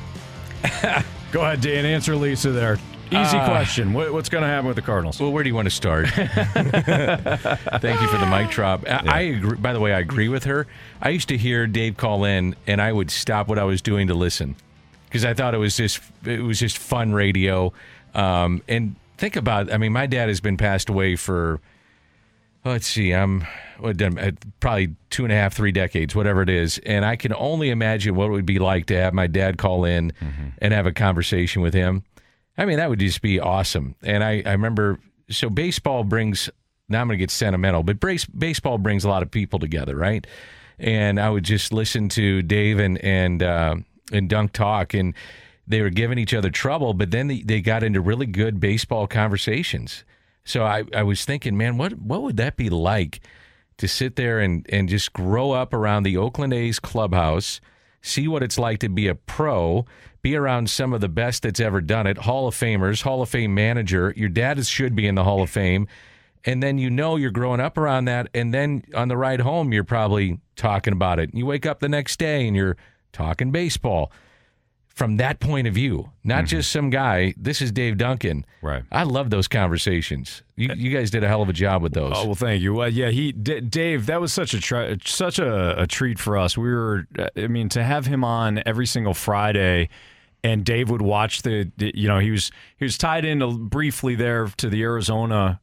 Go 1.30 1.42
ahead, 1.42 1.60
Dan. 1.60 1.84
Answer 1.86 2.16
Lisa 2.16 2.50
there. 2.50 2.76
Easy 3.12 3.36
Uh, 3.36 3.48
question. 3.48 3.92
What, 3.92 4.12
what's 4.12 4.28
going 4.28 4.42
to 4.42 4.48
happen 4.48 4.66
with 4.66 4.74
the 4.74 4.82
Cardinals? 4.82 5.20
Well, 5.20 5.30
where 5.30 5.44
do 5.44 5.48
you 5.48 5.54
want 5.54 5.66
to 5.66 5.70
start? 5.70 6.08
Thank 6.10 8.00
you 8.00 8.08
for 8.08 8.18
the 8.18 8.26
mic 8.28 8.50
drop. 8.50 8.82
I, 8.88 9.02
I 9.06 9.20
agree. 9.20 9.56
By 9.58 9.72
the 9.72 9.78
way, 9.78 9.94
I 9.94 10.00
agree 10.00 10.28
with 10.28 10.42
her. 10.42 10.66
I 11.00 11.10
used 11.10 11.28
to 11.28 11.38
hear 11.38 11.68
Dave 11.68 11.96
call 11.96 12.24
in, 12.24 12.56
and 12.66 12.82
I 12.82 12.92
would 12.92 13.12
stop 13.12 13.46
what 13.46 13.60
I 13.60 13.64
was 13.64 13.80
doing 13.80 14.08
to 14.08 14.14
listen 14.14 14.56
because 15.04 15.24
I 15.24 15.32
thought 15.32 15.54
it 15.54 15.58
was 15.58 15.76
just 15.76 16.00
it 16.24 16.40
was 16.40 16.58
just 16.58 16.78
fun 16.78 17.12
radio. 17.12 17.72
Um, 18.12 18.60
and 18.66 18.96
think 19.18 19.36
about, 19.36 19.72
I 19.72 19.76
mean, 19.78 19.92
my 19.92 20.06
dad 20.06 20.26
has 20.26 20.40
been 20.40 20.56
passed 20.56 20.88
away 20.88 21.14
for 21.14 21.60
let's 22.66 22.86
see, 22.86 23.12
I'm 23.12 23.46
uh, 23.82 23.92
probably 24.60 24.96
two 25.10 25.24
and 25.24 25.32
a 25.32 25.36
half, 25.36 25.54
three 25.54 25.72
decades, 25.72 26.14
whatever 26.14 26.42
it 26.42 26.50
is, 26.50 26.78
and 26.84 27.04
I 27.04 27.16
can 27.16 27.32
only 27.34 27.70
imagine 27.70 28.14
what 28.14 28.26
it 28.26 28.30
would 28.30 28.46
be 28.46 28.58
like 28.58 28.86
to 28.86 28.96
have 28.96 29.14
my 29.14 29.26
dad 29.26 29.58
call 29.58 29.84
in 29.84 30.12
and 30.58 30.72
have 30.72 30.86
a 30.86 30.92
conversation 30.92 31.62
with 31.62 31.74
him. 31.74 32.04
I 32.58 32.64
mean, 32.64 32.78
that 32.78 32.88
would 32.88 33.00
just 33.00 33.22
be 33.22 33.38
awesome. 33.38 33.94
And 34.02 34.24
I, 34.24 34.42
I 34.46 34.52
remember, 34.52 34.98
so 35.30 35.50
baseball 35.50 36.04
brings. 36.04 36.50
Now 36.88 37.00
I'm 37.00 37.08
going 37.08 37.18
to 37.18 37.22
get 37.22 37.32
sentimental, 37.32 37.82
but 37.82 37.98
base, 37.98 38.24
baseball 38.26 38.78
brings 38.78 39.04
a 39.04 39.08
lot 39.08 39.24
of 39.24 39.30
people 39.30 39.58
together, 39.58 39.96
right? 39.96 40.24
And 40.78 41.18
I 41.18 41.30
would 41.30 41.42
just 41.42 41.72
listen 41.72 42.08
to 42.10 42.42
Dave 42.42 42.78
and 42.78 42.96
and 42.98 43.42
uh, 43.42 43.76
and 44.12 44.28
Dunk 44.28 44.52
talk, 44.52 44.94
and 44.94 45.14
they 45.66 45.82
were 45.82 45.90
giving 45.90 46.18
each 46.18 46.32
other 46.32 46.48
trouble, 46.48 46.94
but 46.94 47.10
then 47.10 47.26
they, 47.26 47.42
they 47.42 47.60
got 47.60 47.82
into 47.82 48.00
really 48.00 48.26
good 48.26 48.60
baseball 48.60 49.08
conversations. 49.08 50.04
So 50.46 50.64
I, 50.64 50.84
I 50.94 51.02
was 51.02 51.24
thinking, 51.24 51.56
man, 51.56 51.76
what 51.76 51.98
what 51.98 52.22
would 52.22 52.38
that 52.38 52.56
be 52.56 52.70
like 52.70 53.20
to 53.78 53.88
sit 53.88 54.16
there 54.16 54.38
and, 54.38 54.64
and 54.70 54.88
just 54.88 55.12
grow 55.12 55.50
up 55.50 55.74
around 55.74 56.04
the 56.04 56.16
Oakland 56.16 56.54
A's 56.54 56.78
clubhouse, 56.78 57.60
see 58.00 58.26
what 58.26 58.42
it's 58.42 58.58
like 58.58 58.78
to 58.78 58.88
be 58.88 59.06
a 59.08 59.14
pro, 59.14 59.84
be 60.22 60.34
around 60.34 60.70
some 60.70 60.94
of 60.94 61.02
the 61.02 61.08
best 61.08 61.42
that's 61.42 61.60
ever 61.60 61.80
done 61.80 62.06
it, 62.06 62.18
Hall 62.18 62.48
of 62.48 62.54
Famers, 62.54 63.02
Hall 63.02 63.20
of 63.20 63.28
Fame 63.28 63.54
manager. 63.54 64.14
Your 64.16 64.30
dad 64.30 64.58
is, 64.58 64.68
should 64.68 64.94
be 64.96 65.06
in 65.06 65.14
the 65.14 65.24
Hall 65.24 65.42
of 65.42 65.50
Fame. 65.50 65.88
And 66.44 66.62
then 66.62 66.78
you 66.78 66.90
know 66.90 67.16
you're 67.16 67.32
growing 67.32 67.60
up 67.60 67.76
around 67.76 68.04
that. 68.04 68.28
And 68.32 68.54
then 68.54 68.84
on 68.94 69.08
the 69.08 69.16
ride 69.16 69.40
home, 69.40 69.72
you're 69.72 69.84
probably 69.84 70.38
talking 70.54 70.92
about 70.92 71.18
it. 71.18 71.34
You 71.34 71.44
wake 71.44 71.66
up 71.66 71.80
the 71.80 71.88
next 71.88 72.20
day 72.20 72.46
and 72.46 72.56
you're 72.56 72.76
talking 73.12 73.50
baseball 73.50 74.12
from 74.96 75.18
that 75.18 75.40
point 75.40 75.68
of 75.68 75.74
view, 75.74 76.10
not 76.24 76.38
mm-hmm. 76.38 76.46
just 76.46 76.72
some 76.72 76.88
guy. 76.88 77.34
This 77.36 77.60
is 77.60 77.70
Dave 77.70 77.98
Duncan. 77.98 78.46
Right. 78.62 78.82
I 78.90 79.02
love 79.02 79.28
those 79.28 79.46
conversations. 79.46 80.42
You, 80.56 80.70
you 80.74 80.90
guys 80.90 81.10
did 81.10 81.22
a 81.22 81.28
hell 81.28 81.42
of 81.42 81.50
a 81.50 81.52
job 81.52 81.82
with 81.82 81.92
those. 81.92 82.14
Oh 82.16 82.24
well, 82.24 82.34
thank 82.34 82.62
you. 82.62 82.72
Well, 82.72 82.88
yeah, 82.88 83.10
he 83.10 83.30
D- 83.30 83.60
Dave. 83.60 84.06
That 84.06 84.22
was 84.22 84.32
such 84.32 84.54
a 84.54 84.60
tri- 84.60 84.96
such 85.04 85.38
a, 85.38 85.82
a 85.82 85.86
treat 85.86 86.18
for 86.18 86.38
us. 86.38 86.56
We 86.56 86.72
were, 86.72 87.06
uh, 87.18 87.28
I 87.36 87.46
mean, 87.46 87.68
to 87.70 87.84
have 87.84 88.06
him 88.06 88.24
on 88.24 88.62
every 88.64 88.86
single 88.86 89.12
Friday, 89.12 89.90
and 90.42 90.64
Dave 90.64 90.88
would 90.88 91.02
watch 91.02 91.42
the, 91.42 91.70
the- 91.76 91.92
you 91.94 92.08
know, 92.08 92.18
he 92.18 92.30
was 92.30 92.50
he 92.78 92.84
was 92.86 92.96
tied 92.96 93.26
in 93.26 93.68
briefly 93.68 94.14
there 94.14 94.48
to 94.56 94.70
the 94.70 94.82
Arizona 94.82 95.60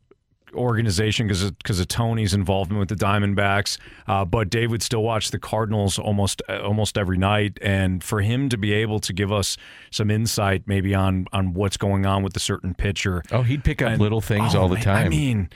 organization 0.54 1.28
because 1.28 1.44
of, 1.44 1.58
because 1.58 1.80
of 1.80 1.88
Tony's 1.88 2.34
involvement 2.34 2.80
with 2.80 2.90
the 2.90 2.96
Diamondbacks. 3.06 3.78
Uh, 4.08 4.26
but 4.26 4.50
Dave 4.50 4.72
would 4.72 4.84
still 4.84 5.04
watch 5.04 5.32
the 5.32 5.40
Cardinals 5.40 5.98
almost 6.00 6.42
almost 6.50 6.98
every 6.98 7.18
night, 7.18 7.58
and 7.62 8.04
for 8.04 8.22
him 8.22 8.50
to 8.50 8.58
be 8.58 8.74
able 8.74 9.00
to 9.00 9.14
give 9.14 9.32
us 9.32 9.58
some 9.92 10.10
insight, 10.12 10.64
maybe 10.68 10.94
on 10.96 11.28
on 11.34 11.54
what's 11.54 11.78
going 11.78 12.06
on 12.06 12.24
with 12.24 12.36
a 12.36 12.40
certain 12.40 12.74
pitcher. 12.74 13.24
Oh, 13.32 13.44
he'd 13.44 13.64
pick 13.64 13.82
up 13.82 13.92
And- 13.92 14.02
little 14.02 14.22
things 14.22 14.56
oh, 14.56 14.62
all 14.62 14.68
the 14.70 14.76
man, 14.76 14.84
time. 14.84 15.06
I 15.06 15.10
mean. 15.10 15.50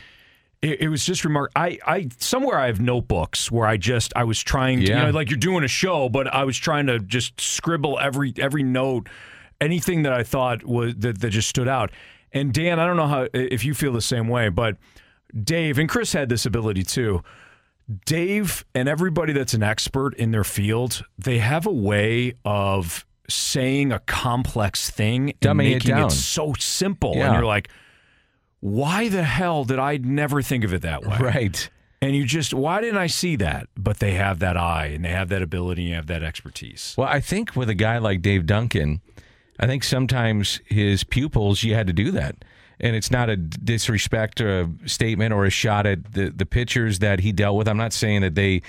It, 0.60 0.82
it 0.82 0.90
was 0.90 1.06
just 1.06 1.24
remark. 1.24 1.52
I, 1.56 1.78
I 1.86 2.08
somewhere 2.18 2.58
I 2.58 2.66
have 2.66 2.82
notebooks 2.82 3.52
where 3.52 3.68
I 3.68 3.78
just 3.78 4.12
I 4.16 4.24
was 4.24 4.42
trying 4.42 4.80
to 4.80 4.88
Yeah. 4.88 4.98
you 5.02 5.06
know 5.06 5.12
like 5.12 5.30
you're 5.30 5.38
doing 5.38 5.64
a 5.64 5.68
show, 5.68 6.10
but 6.10 6.26
I 6.34 6.46
was 6.46 6.58
trying 6.58 6.88
to 6.88 6.98
just 6.98 7.40
scribble 7.40 8.00
every 8.02 8.34
every 8.40 8.64
note, 8.64 9.08
anything 9.62 10.02
that 10.02 10.14
I 10.14 10.24
thought 10.24 10.64
was 10.66 10.96
that, 10.98 11.22
that 11.22 11.30
just 11.30 11.48
stood 11.48 11.68
out. 11.68 11.92
And 12.34 12.54
Dan, 12.54 12.80
I 12.80 12.86
don't 12.86 12.98
know 12.98 13.08
how 13.08 13.28
if 13.34 13.64
you 13.64 13.74
feel 13.74 13.94
the 13.94 14.02
same 14.02 14.28
way, 14.28 14.50
but 14.50 14.78
Dave 15.44 15.78
and 15.78 15.90
Chris 15.90 16.14
had 16.14 16.30
this 16.30 16.46
ability 16.46 16.84
too. 16.84 17.24
Dave 18.06 18.66
and 18.76 18.90
everybody 18.90 19.32
that's 19.32 19.54
an 19.54 19.64
expert 19.64 20.14
in 20.16 20.32
their 20.32 20.44
field, 20.44 21.06
they 21.18 21.38
have 21.38 21.66
a 21.66 21.72
way 21.72 22.34
of 22.44 23.06
saying 23.30 23.92
a 23.92 24.00
complex 24.00 24.90
thing 24.90 25.30
and 25.30 25.40
Dumbing 25.40 25.68
it 25.68 25.74
making 25.74 25.96
down. 25.96 26.08
it 26.08 26.12
so 26.12 26.54
simple. 26.60 27.14
And 27.14 27.34
you're 27.34 27.46
like, 27.46 27.70
why 28.60 29.08
the 29.08 29.24
hell 29.24 29.64
did 29.64 29.80
I 29.80 29.98
never 29.98 30.42
think 30.42 30.64
of 30.64 30.74
it 30.74 30.82
that 30.82 31.06
way? 31.06 31.18
Right. 31.18 31.70
And 32.02 32.16
you 32.16 32.26
just, 32.26 32.54
why 32.54 32.82
didn't 32.82 32.98
I 32.98 33.08
see 33.08 33.36
that? 33.38 33.70
But 33.76 34.00
they 34.00 34.12
have 34.12 34.40
that 34.40 34.56
eye 34.56 34.88
and 34.88 35.04
they 35.04 35.10
have 35.10 35.30
that 35.30 35.42
ability 35.42 35.88
and 35.88 35.96
have 35.96 36.08
that 36.08 36.24
expertise. 36.24 36.94
Well, 36.98 37.08
I 37.08 37.20
think 37.20 37.56
with 37.56 37.70
a 37.70 37.74
guy 37.74 37.98
like 37.98 38.22
Dave 38.22 38.46
Duncan, 38.46 39.02
I 39.60 39.68
think 39.68 39.84
sometimes 39.84 40.62
his 40.66 41.04
pupils, 41.04 41.64
you 41.64 41.74
had 41.74 41.88
to 41.88 41.94
do 41.94 42.12
that. 42.12 42.36
And 42.80 42.96
it's 42.96 43.10
not 43.10 43.30
a 43.30 43.36
disrespect 43.36 44.40
or 44.40 44.62
a 44.62 44.90
statement 44.90 45.34
or 45.34 45.46
a 45.46 45.50
shot 45.50 45.88
at 45.88 46.14
the, 46.14 46.30
the 46.30 46.46
pitchers 46.46 47.00
that 47.00 47.22
he 47.22 47.32
dealt 47.32 47.58
with. 47.58 47.68
I'm 47.68 47.78
not 47.78 47.94
saying 47.94 48.22
that 48.22 48.36
they 48.36 48.62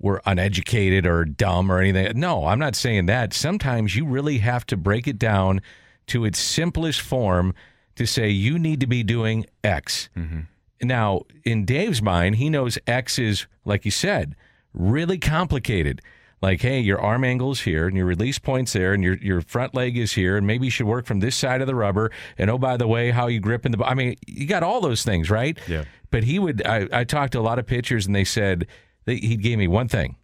were 0.00 0.20
uneducated 0.26 1.06
or 1.06 1.24
dumb 1.24 1.70
or 1.70 1.78
anything. 1.78 2.18
No, 2.18 2.46
I'm 2.46 2.58
not 2.58 2.74
saying 2.74 3.06
that. 3.06 3.32
Sometimes 3.32 3.94
you 3.94 4.04
really 4.04 4.38
have 4.38 4.66
to 4.66 4.76
break 4.76 5.06
it 5.06 5.16
down 5.16 5.60
to 6.08 6.24
its 6.24 6.40
simplest 6.40 7.00
form 7.00 7.54
to 7.94 8.04
say 8.04 8.28
you 8.28 8.58
need 8.58 8.80
to 8.80 8.86
be 8.86 9.04
doing 9.04 9.46
X. 9.62 10.08
Mm-hmm. 10.16 10.40
Now, 10.82 11.22
in 11.44 11.64
Dave's 11.64 12.02
mind, 12.02 12.36
he 12.36 12.50
knows 12.50 12.78
X 12.88 13.18
is, 13.18 13.46
like 13.64 13.84
you 13.84 13.92
said, 13.92 14.34
really 14.74 15.18
complicated. 15.18 16.02
Like, 16.42 16.60
hey, 16.60 16.80
your 16.80 17.00
arm 17.00 17.22
angle 17.22 17.52
is 17.52 17.60
here, 17.60 17.86
and 17.86 17.96
your 17.96 18.04
release 18.04 18.40
point's 18.40 18.72
there, 18.72 18.92
and 18.92 19.02
your 19.02 19.14
your 19.18 19.40
front 19.42 19.74
leg 19.74 19.96
is 19.96 20.12
here, 20.12 20.36
and 20.36 20.44
maybe 20.44 20.64
you 20.66 20.70
should 20.72 20.86
work 20.86 21.06
from 21.06 21.20
this 21.20 21.36
side 21.36 21.60
of 21.60 21.68
the 21.68 21.74
rubber. 21.76 22.10
And 22.36 22.50
oh, 22.50 22.58
by 22.58 22.76
the 22.76 22.88
way, 22.88 23.12
how 23.12 23.28
you 23.28 23.38
grip 23.38 23.64
in 23.64 23.70
the. 23.70 23.84
I 23.84 23.94
mean, 23.94 24.16
you 24.26 24.46
got 24.46 24.64
all 24.64 24.80
those 24.80 25.04
things, 25.04 25.30
right? 25.30 25.56
Yeah. 25.68 25.84
But 26.10 26.24
he 26.24 26.40
would. 26.40 26.66
I, 26.66 26.88
I 26.92 27.04
talked 27.04 27.34
to 27.34 27.38
a 27.38 27.42
lot 27.42 27.60
of 27.60 27.66
pitchers, 27.66 28.06
and 28.06 28.14
they 28.14 28.24
said 28.24 28.66
that 29.04 29.14
he 29.14 29.36
gave 29.36 29.56
me 29.56 29.68
one 29.68 29.86
thing, 29.86 30.16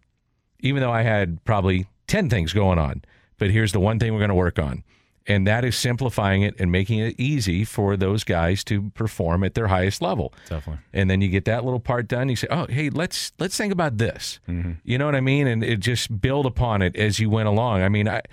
even 0.59 0.81
though 0.81 0.91
I 0.91 1.03
had 1.03 1.41
probably 1.45 1.87
ten 2.07 2.29
things 2.29 2.51
going 2.51 2.79
on. 2.79 3.03
But 3.37 3.51
here's 3.51 3.71
the 3.71 3.79
one 3.79 3.97
thing 3.97 4.11
we're 4.11 4.19
going 4.19 4.27
to 4.27 4.35
work 4.35 4.59
on, 4.59 4.83
and 5.29 5.45
that 5.45 5.63
is 5.63 5.77
simplifying 5.77 6.41
it 6.41 6.55
and 6.59 6.71
making 6.71 6.99
it 6.99 7.15
easy 7.19 7.63
for 7.63 7.95
those 7.95 8.23
guys 8.23 8.63
to 8.65 8.89
perform 8.89 9.43
at 9.43 9.53
their 9.53 9.67
highest 9.67 10.01
level. 10.01 10.33
Definitely. 10.49 10.83
And 10.91 11.09
then 11.09 11.21
you 11.21 11.29
get 11.29 11.45
that 11.45 11.63
little 11.63 11.79
part 11.79 12.07
done. 12.07 12.27
You 12.27 12.35
say, 12.35 12.47
"Oh, 12.49 12.65
hey, 12.67 12.89
let's 12.89 13.31
let's 13.39 13.55
think 13.55 13.71
about 13.71 13.99
this." 13.99 14.39
Mm-hmm. 14.49 14.71
You 14.83 14.97
know 14.97 15.05
what 15.05 15.15
I 15.15 15.21
mean? 15.21 15.47
And 15.47 15.63
it 15.63 15.79
just 15.79 16.19
build 16.19 16.47
upon 16.47 16.81
it 16.81 16.95
as 16.95 17.19
you 17.19 17.29
went 17.29 17.47
along. 17.47 17.83
I 17.83 17.89
mean, 17.89 18.09
I 18.09 18.23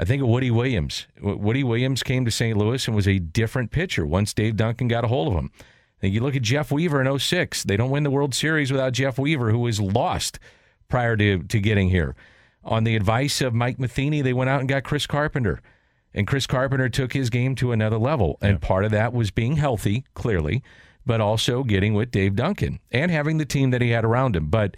I 0.00 0.04
think 0.04 0.22
of 0.22 0.28
Woody 0.28 0.50
Williams. 0.50 1.06
Woody 1.20 1.62
Williams 1.62 2.02
came 2.02 2.24
to 2.24 2.30
St. 2.30 2.56
Louis 2.56 2.84
and 2.86 2.96
was 2.96 3.06
a 3.06 3.18
different 3.18 3.70
pitcher 3.70 4.06
once 4.06 4.32
Dave 4.32 4.56
Duncan 4.56 4.88
got 4.88 5.04
a 5.04 5.08
hold 5.08 5.28
of 5.28 5.34
him. 5.34 5.50
And 6.00 6.12
you 6.12 6.20
look 6.20 6.34
at 6.34 6.42
Jeff 6.42 6.72
Weaver 6.72 7.00
in 7.00 7.18
06. 7.18 7.62
They 7.62 7.76
don't 7.76 7.90
win 7.90 8.02
the 8.02 8.10
World 8.10 8.34
Series 8.34 8.72
without 8.72 8.94
Jeff 8.94 9.18
Weaver, 9.18 9.50
who 9.50 9.60
was 9.60 9.80
lost 9.80 10.40
prior 10.88 11.16
to, 11.16 11.44
to 11.44 11.60
getting 11.60 11.90
here. 11.90 12.16
On 12.64 12.82
the 12.84 12.96
advice 12.96 13.40
of 13.40 13.54
Mike 13.54 13.78
Matheny, 13.78 14.22
they 14.22 14.32
went 14.32 14.50
out 14.50 14.60
and 14.60 14.68
got 14.68 14.82
Chris 14.82 15.06
Carpenter. 15.06 15.60
And 16.14 16.26
Chris 16.26 16.46
Carpenter 16.46 16.88
took 16.88 17.12
his 17.12 17.30
game 17.30 17.54
to 17.56 17.72
another 17.72 17.98
level. 17.98 18.38
And 18.42 18.60
part 18.60 18.84
of 18.84 18.90
that 18.90 19.12
was 19.12 19.30
being 19.30 19.56
healthy, 19.56 20.04
clearly, 20.14 20.62
but 21.06 21.20
also 21.20 21.62
getting 21.64 21.94
with 21.94 22.10
Dave 22.10 22.36
Duncan 22.36 22.80
and 22.90 23.10
having 23.10 23.38
the 23.38 23.44
team 23.46 23.70
that 23.70 23.80
he 23.80 23.90
had 23.90 24.04
around 24.04 24.36
him. 24.36 24.46
But 24.46 24.76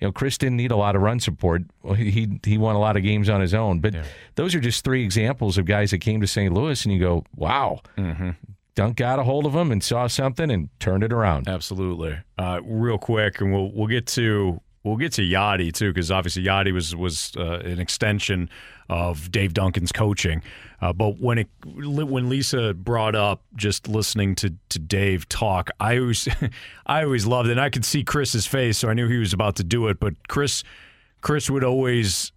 You 0.00 0.08
know, 0.08 0.12
Chris 0.12 0.36
didn't 0.38 0.58
need 0.58 0.70
a 0.70 0.76
lot 0.76 0.94
of 0.94 1.02
run 1.02 1.20
support. 1.20 1.62
He 1.96 2.38
he, 2.44 2.58
won 2.58 2.76
a 2.76 2.78
lot 2.78 2.96
of 2.96 3.02
games 3.02 3.28
on 3.30 3.40
his 3.40 3.54
own. 3.54 3.80
But 3.80 3.94
those 4.34 4.54
are 4.54 4.60
just 4.60 4.84
three 4.84 5.02
examples 5.02 5.56
of 5.58 5.64
guys 5.64 5.90
that 5.90 5.98
came 5.98 6.20
to 6.20 6.26
St. 6.26 6.52
Louis, 6.52 6.84
and 6.84 6.92
you 6.92 7.00
go, 7.00 7.24
wow. 7.34 7.80
Dunc 8.76 8.96
got 8.96 9.18
a 9.18 9.22
hold 9.24 9.46
of 9.46 9.54
him 9.54 9.72
and 9.72 9.82
saw 9.82 10.06
something 10.06 10.50
and 10.50 10.68
turned 10.80 11.02
it 11.02 11.12
around. 11.12 11.48
Absolutely. 11.48 12.18
Uh, 12.36 12.60
real 12.62 12.98
quick, 12.98 13.40
and 13.40 13.52
we'll 13.52 13.72
we'll 13.72 13.86
get 13.86 14.06
to 14.08 14.60
we'll 14.84 14.96
get 14.98 15.12
to 15.12 15.22
Yadi 15.22 15.72
too, 15.72 15.92
because 15.94 16.10
obviously 16.10 16.44
Yadi 16.44 16.72
was 16.72 16.94
was 16.94 17.32
uh, 17.38 17.60
an 17.64 17.80
extension 17.80 18.50
of 18.90 19.32
Dave 19.32 19.54
Duncan's 19.54 19.92
coaching. 19.92 20.42
Uh, 20.80 20.92
but 20.92 21.20
when 21.20 21.38
it 21.38 21.48
when 21.64 22.28
Lisa 22.28 22.74
brought 22.74 23.14
up 23.14 23.42
just 23.54 23.88
listening 23.88 24.34
to 24.36 24.54
to 24.68 24.78
Dave 24.78 25.28
talk, 25.28 25.70
I 25.80 25.98
always 25.98 26.28
I 26.86 27.04
always 27.04 27.26
loved 27.26 27.48
it. 27.48 27.52
And 27.52 27.60
I 27.60 27.70
could 27.70 27.84
see 27.84 28.04
Chris's 28.04 28.46
face, 28.46 28.78
so 28.78 28.88
I 28.88 28.94
knew 28.94 29.08
he 29.08 29.18
was 29.18 29.32
about 29.32 29.56
to 29.56 29.64
do 29.64 29.88
it. 29.88 29.98
But 29.98 30.14
Chris 30.28 30.62
Chris 31.20 31.48
would 31.48 31.64
always 31.64 32.32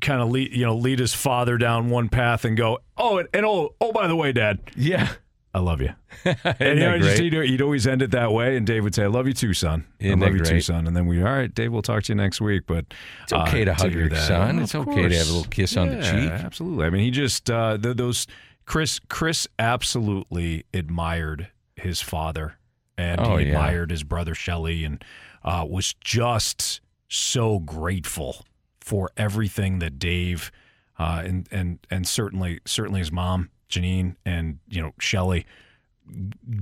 kind 0.00 0.20
of 0.20 0.30
lead 0.30 0.52
you 0.52 0.64
know 0.64 0.74
lead 0.74 0.98
his 0.98 1.14
father 1.14 1.58
down 1.58 1.90
one 1.90 2.08
path 2.08 2.44
and 2.44 2.56
go, 2.56 2.78
oh, 2.96 3.18
and, 3.18 3.28
and 3.32 3.44
oh 3.44 3.74
oh 3.80 3.92
by 3.92 4.06
the 4.06 4.16
way, 4.16 4.32
Dad, 4.32 4.60
yeah. 4.74 5.12
I 5.56 5.60
love 5.60 5.80
you. 5.80 5.88
And 6.60 6.78
you 6.78 6.84
know, 6.84 6.98
just, 6.98 7.16
great? 7.18 7.32
he'd, 7.32 7.50
he'd 7.50 7.62
always 7.62 7.86
end 7.86 8.02
it 8.02 8.10
that 8.10 8.30
way, 8.32 8.56
and 8.58 8.66
Dave 8.66 8.84
would 8.84 8.94
say, 8.94 9.04
"I 9.04 9.06
love 9.06 9.26
you 9.26 9.32
too, 9.32 9.54
son. 9.54 9.86
Isn't 9.98 10.22
I 10.22 10.26
love 10.26 10.34
you 10.36 10.44
too, 10.44 10.60
son." 10.60 10.86
And 10.86 10.94
then 10.96 11.06
we, 11.06 11.22
all 11.22 11.32
right, 11.32 11.52
Dave, 11.54 11.72
we'll 11.72 11.82
talk 11.82 12.02
to 12.04 12.12
you 12.12 12.16
next 12.16 12.40
week. 12.40 12.64
But 12.66 12.84
It's 13.22 13.32
okay 13.32 13.64
to 13.64 13.72
hug 13.74 13.90
hear 13.90 14.06
your 14.08 14.14
son. 14.16 14.56
Well, 14.56 14.64
It's 14.64 14.74
okay 14.74 15.08
to 15.08 15.16
have 15.16 15.28
a 15.28 15.32
little 15.32 15.50
kiss 15.50 15.76
on 15.76 15.88
the 15.88 16.02
cheek. 16.02 16.30
Absolutely. 16.30 16.84
I 16.86 16.90
mean, 16.90 17.02
he 17.02 17.10
just 17.10 17.50
uh, 17.50 17.78
th- 17.78 17.96
those 17.96 18.26
Chris 18.66 19.00
Chris 19.08 19.46
absolutely 19.58 20.64
admired 20.74 21.48
his 21.76 22.00
father, 22.02 22.56
and 22.98 23.20
Oh, 23.20 23.36
he 23.36 23.46
yeah. 23.46 23.52
admired 23.52 23.90
his 23.90 24.02
brother 24.02 24.34
Shelley, 24.34 24.84
and 24.84 25.02
uh, 25.44 25.64
was 25.68 25.94
just 26.02 26.80
so 27.08 27.60
grateful 27.60 28.44
for 28.80 29.10
everything 29.16 29.78
that 29.78 29.98
Dave 29.98 30.50
uh, 30.98 31.22
and 31.24 31.48
and 31.50 31.78
and 31.90 32.06
certainly 32.06 32.60
certainly 32.66 33.00
his 33.00 33.12
mom 33.12 33.50
Janine 33.68 34.16
and 34.24 34.58
you 34.68 34.82
know 34.82 34.92
Shelley 34.98 35.46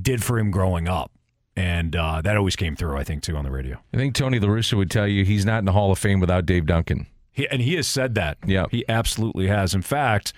did 0.00 0.22
for 0.22 0.38
him 0.38 0.50
growing 0.50 0.88
up, 0.88 1.10
and 1.56 1.94
uh, 1.94 2.22
that 2.22 2.36
always 2.36 2.56
came 2.56 2.76
through. 2.76 2.96
I 2.96 3.04
think 3.04 3.22
too 3.22 3.36
on 3.36 3.44
the 3.44 3.50
radio. 3.50 3.78
I 3.92 3.96
think 3.96 4.14
Tony 4.14 4.38
La 4.38 4.48
Russa 4.48 4.74
would 4.74 4.90
tell 4.90 5.06
you 5.06 5.24
he's 5.24 5.44
not 5.44 5.58
in 5.58 5.64
the 5.64 5.72
Hall 5.72 5.92
of 5.92 5.98
Fame 5.98 6.20
without 6.20 6.46
Dave 6.46 6.66
Duncan. 6.66 7.06
He, 7.32 7.48
and 7.48 7.60
he 7.60 7.74
has 7.74 7.86
said 7.86 8.14
that. 8.14 8.38
Yeah, 8.46 8.66
he 8.70 8.84
absolutely 8.88 9.48
has. 9.48 9.74
In 9.74 9.82
fact, 9.82 10.32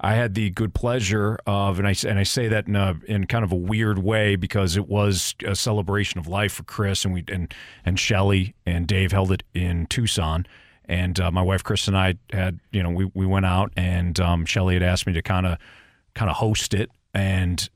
I 0.00 0.14
had 0.14 0.34
the 0.34 0.50
good 0.50 0.74
pleasure 0.74 1.38
of, 1.46 1.78
and 1.78 1.86
I 1.86 1.94
and 2.06 2.18
I 2.18 2.24
say 2.24 2.48
that 2.48 2.66
in 2.66 2.76
a 2.76 2.96
in 3.06 3.26
kind 3.26 3.44
of 3.44 3.52
a 3.52 3.56
weird 3.56 3.98
way 3.98 4.36
because 4.36 4.76
it 4.76 4.88
was 4.88 5.34
a 5.46 5.54
celebration 5.54 6.18
of 6.18 6.26
life 6.26 6.52
for 6.52 6.64
Chris 6.64 7.04
and 7.04 7.14
we 7.14 7.24
and 7.28 7.54
and 7.84 7.98
Shelly 7.98 8.54
and 8.66 8.86
Dave 8.86 9.12
held 9.12 9.32
it 9.32 9.44
in 9.54 9.86
Tucson. 9.86 10.46
And 10.86 11.18
uh, 11.18 11.30
my 11.30 11.40
wife 11.40 11.64
Chris 11.64 11.88
and 11.88 11.96
I 11.96 12.16
had, 12.30 12.60
you 12.70 12.82
know, 12.82 12.90
we, 12.90 13.10
we 13.14 13.24
went 13.24 13.46
out 13.46 13.72
and 13.76 14.20
um, 14.20 14.44
Shelly 14.44 14.74
had 14.74 14.82
asked 14.82 15.06
me 15.06 15.14
to 15.14 15.22
kind 15.22 15.46
of 15.46 15.58
kind 16.14 16.30
of 16.30 16.36
host 16.36 16.74
it, 16.74 16.90
and 17.12 17.68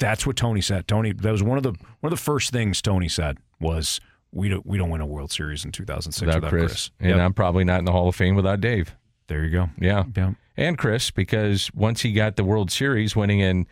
that's 0.00 0.26
what 0.26 0.36
Tony 0.36 0.60
said. 0.60 0.88
Tony, 0.88 1.12
that 1.12 1.30
was 1.30 1.42
one 1.42 1.56
of 1.56 1.62
the 1.62 1.70
one 2.00 2.12
of 2.12 2.18
the 2.18 2.22
first 2.22 2.50
things 2.50 2.82
Tony 2.82 3.08
said 3.08 3.38
was 3.60 4.00
we 4.32 4.48
don't 4.48 4.66
we 4.66 4.78
don't 4.78 4.90
win 4.90 5.00
a 5.00 5.06
World 5.06 5.30
Series 5.30 5.64
in 5.64 5.72
2006 5.72 6.20
Without, 6.26 6.36
without, 6.36 6.50
Chris. 6.50 6.64
Chris. 6.72 6.90
And 7.00 7.10
Yep. 7.10 7.18
I'm 7.20 7.32
probably 7.34 7.64
not 7.64 7.78
in 7.78 7.84
the 7.84 7.92
Hall 7.92 8.08
of 8.08 8.16
Fame 8.16 8.34
without 8.34 8.60
Dave. 8.60 8.94
There 9.28 9.44
you 9.44 9.50
go. 9.50 9.70
Yeah. 9.78 10.04
Yeah. 10.16 10.32
And 10.56 10.76
Chris, 10.76 11.10
because 11.10 11.70
once 11.74 12.02
he 12.02 12.12
got 12.12 12.36
the 12.36 12.44
World 12.44 12.70
Series, 12.70 13.16
winning 13.16 13.40
in 13.40 13.66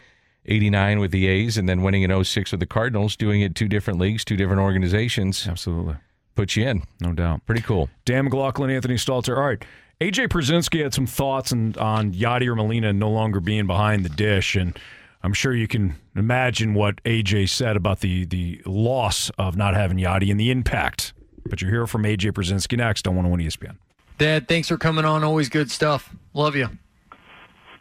89 0.46 0.98
with 1.00 1.10
the 1.10 1.26
A's 1.26 1.58
and 1.58 1.68
then 1.68 1.82
winning 1.82 2.02
in 2.02 2.24
06 2.24 2.52
with 2.52 2.60
the 2.60 2.66
Cardinals, 2.66 3.16
doing 3.16 3.42
it 3.42 3.54
two 3.54 3.68
different 3.68 3.98
leagues, 3.98 4.24
two 4.24 4.36
different 4.36 4.62
organizations. 4.62 5.46
Absolutely. 5.46 5.96
Put 6.36 6.56
you 6.56 6.66
in. 6.66 6.82
No 7.00 7.12
doubt. 7.12 7.44
Pretty 7.44 7.60
cool. 7.60 7.90
Dan 8.06 8.24
McLaughlin, 8.24 8.70
Anthony 8.70 8.94
Stalter. 8.94 9.36
All 9.36 9.42
right. 9.42 9.62
AJ 10.00 10.28
Pierzynski 10.28 10.82
had 10.82 10.94
some 10.94 11.06
thoughts 11.06 11.52
on, 11.52 11.76
on 11.76 12.12
Yadier 12.12 12.56
Molina 12.56 12.90
no 12.92 13.10
longer 13.10 13.38
being 13.38 13.66
behind 13.66 14.02
the 14.02 14.08
dish. 14.08 14.56
And 14.56 14.78
I'm 15.22 15.34
sure 15.34 15.54
you 15.54 15.68
can 15.68 15.94
imagine 16.16 16.72
what 16.72 17.02
AJ 17.04 17.50
said 17.50 17.76
about 17.76 18.00
the, 18.00 18.24
the 18.24 18.62
loss 18.64 19.30
of 19.38 19.56
not 19.58 19.74
having 19.74 19.98
Yadi 19.98 20.30
and 20.30 20.40
the 20.40 20.50
impact. 20.50 21.12
But 21.44 21.60
you'll 21.60 21.70
hear 21.70 21.86
from 21.86 22.04
AJ 22.04 22.32
Pierzynski 22.32 22.78
next 22.78 23.06
on 23.06 23.14
101 23.14 23.40
ESPN. 23.46 23.76
Dad, 24.16 24.48
thanks 24.48 24.68
for 24.68 24.78
coming 24.78 25.04
on. 25.04 25.22
Always 25.22 25.50
good 25.50 25.70
stuff. 25.70 26.14
Love 26.32 26.56
you. 26.56 26.68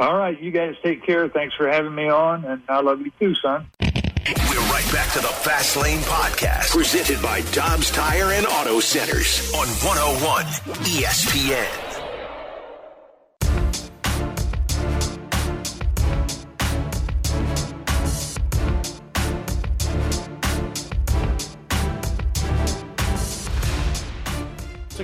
All 0.02 0.16
right, 0.16 0.40
you 0.42 0.52
guys 0.52 0.76
take 0.84 1.06
care. 1.06 1.28
Thanks 1.30 1.56
for 1.56 1.70
having 1.70 1.94
me 1.94 2.08
on, 2.10 2.46
and 2.46 2.62
I 2.70 2.80
love 2.80 3.02
you 3.02 3.12
too, 3.20 3.36
son. 3.36 3.68
We're 3.82 4.60
right 4.72 4.88
back 4.94 5.12
to 5.14 5.20
the 5.20 5.28
Fast 5.28 5.76
Lane 5.76 6.00
Podcast, 6.00 6.72
presented 6.72 7.22
by 7.22 7.42
Dobbs 7.52 7.92
Tire 7.92 8.32
and 8.32 8.46
Auto 8.46 8.80
Centers 8.80 9.54
on 9.54 9.68
101 9.68 10.46
ESPN. 10.86 11.89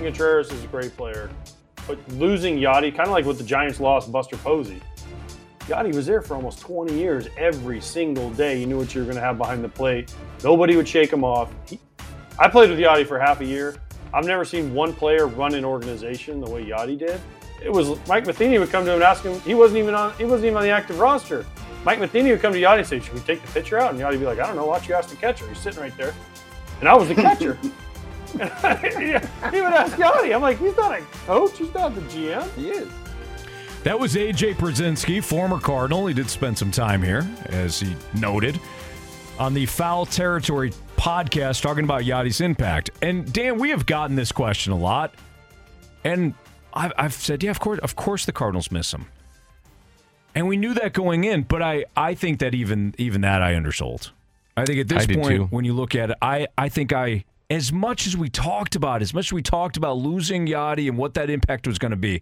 Contreras 0.06 0.52
is 0.52 0.64
a 0.64 0.68
great 0.68 0.96
player, 0.96 1.32
but 1.88 1.98
losing 2.14 2.58
Yadi, 2.58 2.96
kind 2.96 3.08
of 3.08 3.10
like 3.10 3.26
what 3.26 3.40
the 3.40 3.44
Giants 3.44 3.80
lost 3.80 4.12
Buster 4.12 4.38
Posey. 4.38 4.80
Yadi 5.62 5.96
was 5.96 6.06
there 6.06 6.22
for 6.22 6.36
almost 6.36 6.60
20 6.60 6.94
years. 6.94 7.28
Every 7.38 7.82
single 7.82 8.30
day, 8.30 8.60
you 8.60 8.68
knew 8.68 8.78
what 8.78 8.94
you 8.94 9.02
were 9.02 9.06
going 9.06 9.16
to 9.16 9.22
have 9.22 9.40
behind 9.40 9.64
the 9.64 9.70
plate. 9.70 10.14
Nobody 10.44 10.76
would 10.76 10.88
shake 10.88 11.12
him 11.12 11.24
off. 11.24 11.52
He, 11.68 11.80
I 12.38 12.48
played 12.48 12.70
with 12.70 12.78
Yadi 12.78 13.08
for 13.08 13.18
half 13.18 13.42
a 13.42 13.46
year. 13.46 13.78
I've 14.14 14.26
never 14.26 14.46
seen 14.46 14.76
one 14.76 14.94
player 14.94 15.26
run 15.26 15.56
an 15.56 15.66
organization 15.66 16.40
the 16.40 16.50
way 16.52 16.64
Yadi 16.64 17.00
did. 17.00 17.20
It 17.64 17.72
was 17.72 17.98
Mike 18.08 18.28
Matheny 18.28 18.60
would 18.60 18.70
come 18.70 18.86
to 18.86 18.92
him 18.92 18.96
and 18.98 19.04
ask 19.04 19.24
him. 19.24 19.40
He 19.42 19.56
wasn't 19.56 19.80
even 19.80 19.96
on. 19.96 20.14
He 20.18 20.26
wasn't 20.26 20.46
even 20.46 20.58
on 20.58 20.64
the 20.64 20.70
active 20.70 21.00
roster. 21.00 21.46
Mike 21.84 22.00
Matheny 22.00 22.30
would 22.30 22.42
come 22.42 22.54
to 22.54 22.60
Yadi 22.60 22.80
and 22.80 22.88
say, 22.88 23.00
"Should 23.00 23.14
we 23.16 23.22
take 23.22 23.42
the 23.42 23.52
pitcher 23.54 23.80
out?" 23.80 23.92
And 23.92 24.00
Yadi 24.00 24.12
would 24.12 24.20
be 24.20 24.26
like, 24.26 24.40
"I 24.40 24.46
don't 24.46 24.56
know. 24.56 24.68
Watch 24.68 24.88
you 24.88 24.94
ask 24.94 25.10
the 25.10 25.16
catcher. 25.16 25.48
He's 25.48 25.58
sitting 25.58 25.80
right 25.80 25.96
there." 25.98 26.14
And 26.80 26.88
I 26.88 26.96
was 26.96 27.08
the 27.08 27.16
catcher. 27.16 27.58
And 28.42 29.24
he 29.54 29.62
would 29.62 29.74
ask 29.74 29.96
Yadi. 29.98 30.34
I'm 30.34 30.42
like, 30.42 30.60
he's 30.60 30.76
not 30.76 31.00
a 31.00 31.02
coach. 31.26 31.58
He's 31.58 31.74
not 31.74 31.96
the 31.96 32.02
GM. 32.02 32.52
He 32.56 32.70
is. 32.70 32.88
That 33.84 34.00
was 34.00 34.16
AJ 34.16 34.56
Pierzynski, 34.56 35.24
former 35.24 35.60
Cardinal. 35.60 36.08
He 36.08 36.14
did 36.14 36.30
spend 36.30 36.58
some 36.58 36.72
time 36.72 37.04
here, 37.04 37.28
as 37.46 37.80
he 37.80 37.96
noted, 38.16 38.60
on 39.38 39.54
the 39.54 39.68
Foul 39.68 40.08
Territory 40.08 40.74
podcast 40.98 41.62
talking 41.62 41.84
about 41.84 42.02
Yadi's 42.02 42.42
impact. 42.42 42.90
And 43.02 43.32
Dan, 43.32 43.60
we 43.60 43.70
have 43.70 43.86
gotten 43.86 44.16
this 44.16 44.32
question 44.32 44.74
a 44.74 44.78
lot, 44.78 45.14
and 46.04 46.34
I've, 46.74 46.94
I've 46.98 47.14
said, 47.14 47.44
yeah, 47.44 47.52
of 47.52 47.60
course, 47.60 47.80
of 47.80 47.96
course, 47.96 48.26
the 48.26 48.32
Cardinals 48.32 48.72
miss 48.72 48.92
him, 48.92 49.06
and 50.34 50.48
we 50.48 50.58
knew 50.58 50.74
that 50.74 50.94
going 50.94 51.24
in. 51.24 51.44
But 51.44 51.62
I, 51.62 51.86
I 51.96 52.16
think 52.16 52.40
that 52.40 52.56
even 52.56 52.96
even 52.98 53.22
that 53.22 53.44
I 53.44 53.54
undersold. 53.54 54.12
I 54.58 54.66
think 54.66 54.80
at 54.80 54.88
this 54.88 55.04
I 55.04 55.14
point, 55.14 55.52
when 55.52 55.66
you 55.66 55.74
look 55.74 55.96
at 55.96 56.12
it, 56.12 56.18
I, 56.22 56.48
I 56.58 56.70
think 56.70 56.94
I, 56.94 57.26
as 57.50 57.72
much 57.72 58.08
as 58.08 58.18
we 58.18 58.30
talked 58.30 58.76
about, 58.76 59.02
as 59.02 59.14
much 59.14 59.28
as 59.28 59.34
we 59.34 59.42
talked 59.42 59.78
about 59.78 59.98
losing 59.98 60.48
Yadi 60.48 60.88
and 60.88 60.98
what 60.98 61.14
that 61.14 61.30
impact 61.30 61.68
was 61.68 61.78
going 61.78 61.92
to 61.92 61.98
be, 61.98 62.22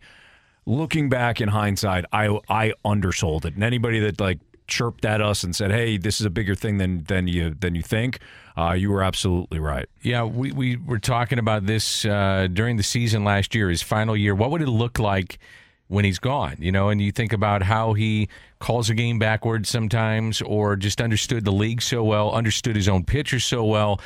looking 0.65 1.09
back 1.09 1.41
in 1.41 1.49
hindsight, 1.49 2.05
I 2.11 2.39
I 2.49 2.73
undersold 2.83 3.45
it. 3.45 3.55
And 3.55 3.63
anybody 3.63 3.99
that 3.99 4.19
like 4.19 4.39
chirped 4.67 5.05
at 5.05 5.21
us 5.21 5.43
and 5.43 5.55
said, 5.55 5.71
"Hey, 5.71 5.97
this 5.97 6.19
is 6.19 6.25
a 6.25 6.29
bigger 6.29 6.55
thing 6.55 6.77
than 6.77 7.03
than 7.05 7.27
you 7.27 7.55
than 7.57 7.75
you 7.75 7.81
think," 7.81 8.19
uh, 8.57 8.71
you 8.73 8.91
were 8.91 9.03
absolutely 9.03 9.59
right. 9.59 9.87
Yeah, 10.01 10.23
we, 10.23 10.51
we 10.51 10.75
were 10.77 10.99
talking 10.99 11.39
about 11.39 11.65
this 11.65 12.05
uh, 12.05 12.47
during 12.51 12.77
the 12.77 12.83
season 12.83 13.23
last 13.23 13.55
year, 13.55 13.69
his 13.69 13.81
final 13.81 14.15
year. 14.15 14.35
What 14.35 14.51
would 14.51 14.61
it 14.61 14.69
look 14.69 14.99
like 14.99 15.39
when 15.87 16.05
he's 16.05 16.19
gone? 16.19 16.57
You 16.59 16.71
know, 16.71 16.89
and 16.89 17.01
you 17.01 17.11
think 17.11 17.33
about 17.33 17.63
how 17.63 17.93
he 17.93 18.29
calls 18.59 18.89
a 18.89 18.93
game 18.93 19.19
backwards 19.19 19.69
sometimes, 19.69 20.41
or 20.41 20.75
just 20.75 21.01
understood 21.01 21.45
the 21.45 21.51
league 21.51 21.81
so 21.81 22.03
well, 22.03 22.31
understood 22.31 22.75
his 22.75 22.87
own 22.87 23.03
pitchers 23.03 23.43
so 23.43 23.63
well. 23.63 23.99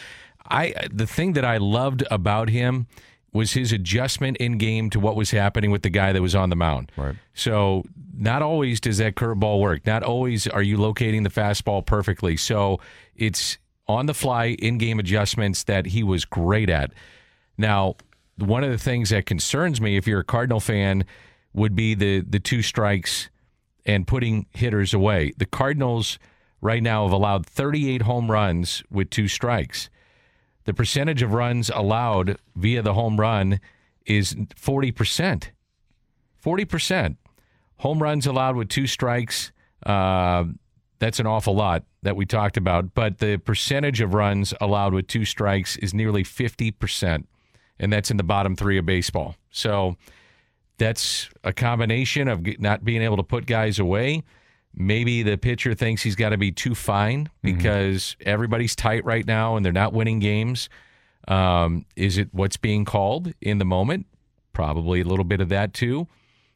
I 0.50 0.74
the 0.92 1.08
thing 1.08 1.34
that 1.34 1.46
I 1.46 1.58
loved 1.58 2.04
about 2.10 2.50
him 2.50 2.88
was 3.34 3.54
his 3.54 3.72
adjustment 3.72 4.38
in 4.38 4.58
game 4.58 4.90
to 4.90 5.00
what 5.00 5.16
was 5.16 5.32
happening 5.32 5.70
with 5.70 5.84
the 5.84 5.90
guy 5.90 6.12
that 6.14 6.22
was 6.22 6.36
on 6.36 6.50
the 6.50 6.56
mound. 6.56 6.92
Right. 6.98 7.16
So 7.34 7.84
not 8.18 8.42
always 8.42 8.80
does 8.80 8.98
that 8.98 9.16
curveball 9.16 9.60
work. 9.60 9.86
Not 9.86 10.04
always 10.04 10.48
are 10.48 10.64
you 10.64 10.78
locating 10.78 11.24
the 11.24 11.30
fastball 11.30 11.86
perfectly. 11.86 12.38
So 12.38 12.80
it's 13.16 13.58
on 13.88 14.06
the 14.06 14.14
fly 14.14 14.48
in 14.60 14.78
game 14.78 15.00
adjustments 15.00 15.64
that 15.66 15.88
he 15.88 16.04
was 16.04 16.26
great 16.26 16.70
at. 16.70 16.92
Now, 17.58 17.96
one 18.38 18.64
of 18.64 18.72
the 18.72 18.78
things 18.78 19.10
that 19.10 19.26
concerns 19.26 19.80
me 19.82 19.98
if 19.98 20.08
you're 20.08 20.20
a 20.20 20.26
Cardinal 20.26 20.60
fan 20.60 21.06
would 21.54 21.76
be 21.76 21.96
the 21.96 22.22
the 22.22 22.40
two 22.40 22.62
strikes 22.62 23.30
and 23.86 24.06
putting 24.06 24.46
hitters 24.52 24.94
away. 24.94 25.32
The 25.38 25.46
Cardinals 25.46 26.20
right 26.62 26.84
now 26.84 27.04
have 27.04 27.14
allowed 27.14 27.46
38 27.46 28.02
home 28.04 28.30
runs 28.30 28.84
with 28.90 29.10
two 29.10 29.28
strikes. 29.28 29.90
The 30.68 30.74
percentage 30.74 31.22
of 31.22 31.32
runs 31.32 31.70
allowed 31.70 32.40
via 32.58 32.82
the 32.82 32.94
home 32.94 33.18
run 33.18 33.62
is 34.06 34.34
40%. 34.34 35.46
40%. 36.44 37.16
Home 37.78 38.04
runs 38.04 38.28
allowed 38.28 38.58
with 38.58 38.68
two 38.68 38.86
strikes. 38.86 39.54
Uh, 39.86 40.44
That's 41.00 41.22
an 41.22 41.26
awful 41.26 41.56
lot 41.56 41.86
that 42.04 42.18
we 42.18 42.26
talked 42.26 42.58
about. 42.58 42.94
But 42.94 43.20
the 43.20 43.38
percentage 43.38 44.02
of 44.02 44.14
runs 44.14 44.54
allowed 44.60 44.94
with 44.94 45.08
two 45.08 45.24
strikes 45.24 45.78
is 45.78 45.94
nearly 45.94 46.24
50%. 46.24 47.24
And 47.80 47.94
that's 47.94 48.12
in 48.12 48.18
the 48.18 48.24
bottom 48.24 48.58
three 48.58 48.78
of 48.78 48.86
baseball. 48.86 49.38
So 49.50 49.96
that's 50.78 51.30
a 51.46 51.54
combination 51.54 52.28
of 52.28 52.46
not 52.60 52.84
being 52.84 53.02
able 53.02 53.16
to 53.18 53.24
put 53.24 53.46
guys 53.46 53.80
away. 53.80 54.24
Maybe 54.80 55.24
the 55.24 55.38
pitcher 55.38 55.74
thinks 55.74 56.04
he's 56.04 56.16
got 56.16 56.30
to 56.30 56.38
be 56.38 56.52
too 56.52 56.76
fine 56.76 57.30
because 57.42 58.16
everybody's 58.22 58.76
tight 58.76 59.04
right 59.06 59.26
now 59.26 59.56
and 59.56 59.66
they're 59.66 59.74
not 59.74 59.92
winning 59.92 60.20
games. 60.20 60.70
Um, 61.28 61.86
is 61.96 62.20
it 62.20 62.30
what's 62.32 62.58
being 62.58 62.86
called 62.86 63.34
in 63.42 63.58
the 63.58 63.66
moment? 63.66 64.06
Probably 64.54 65.02
a 65.02 65.04
little 65.04 65.26
bit 65.26 65.42
of 65.42 65.50
that 65.50 65.74
too. 65.74 66.08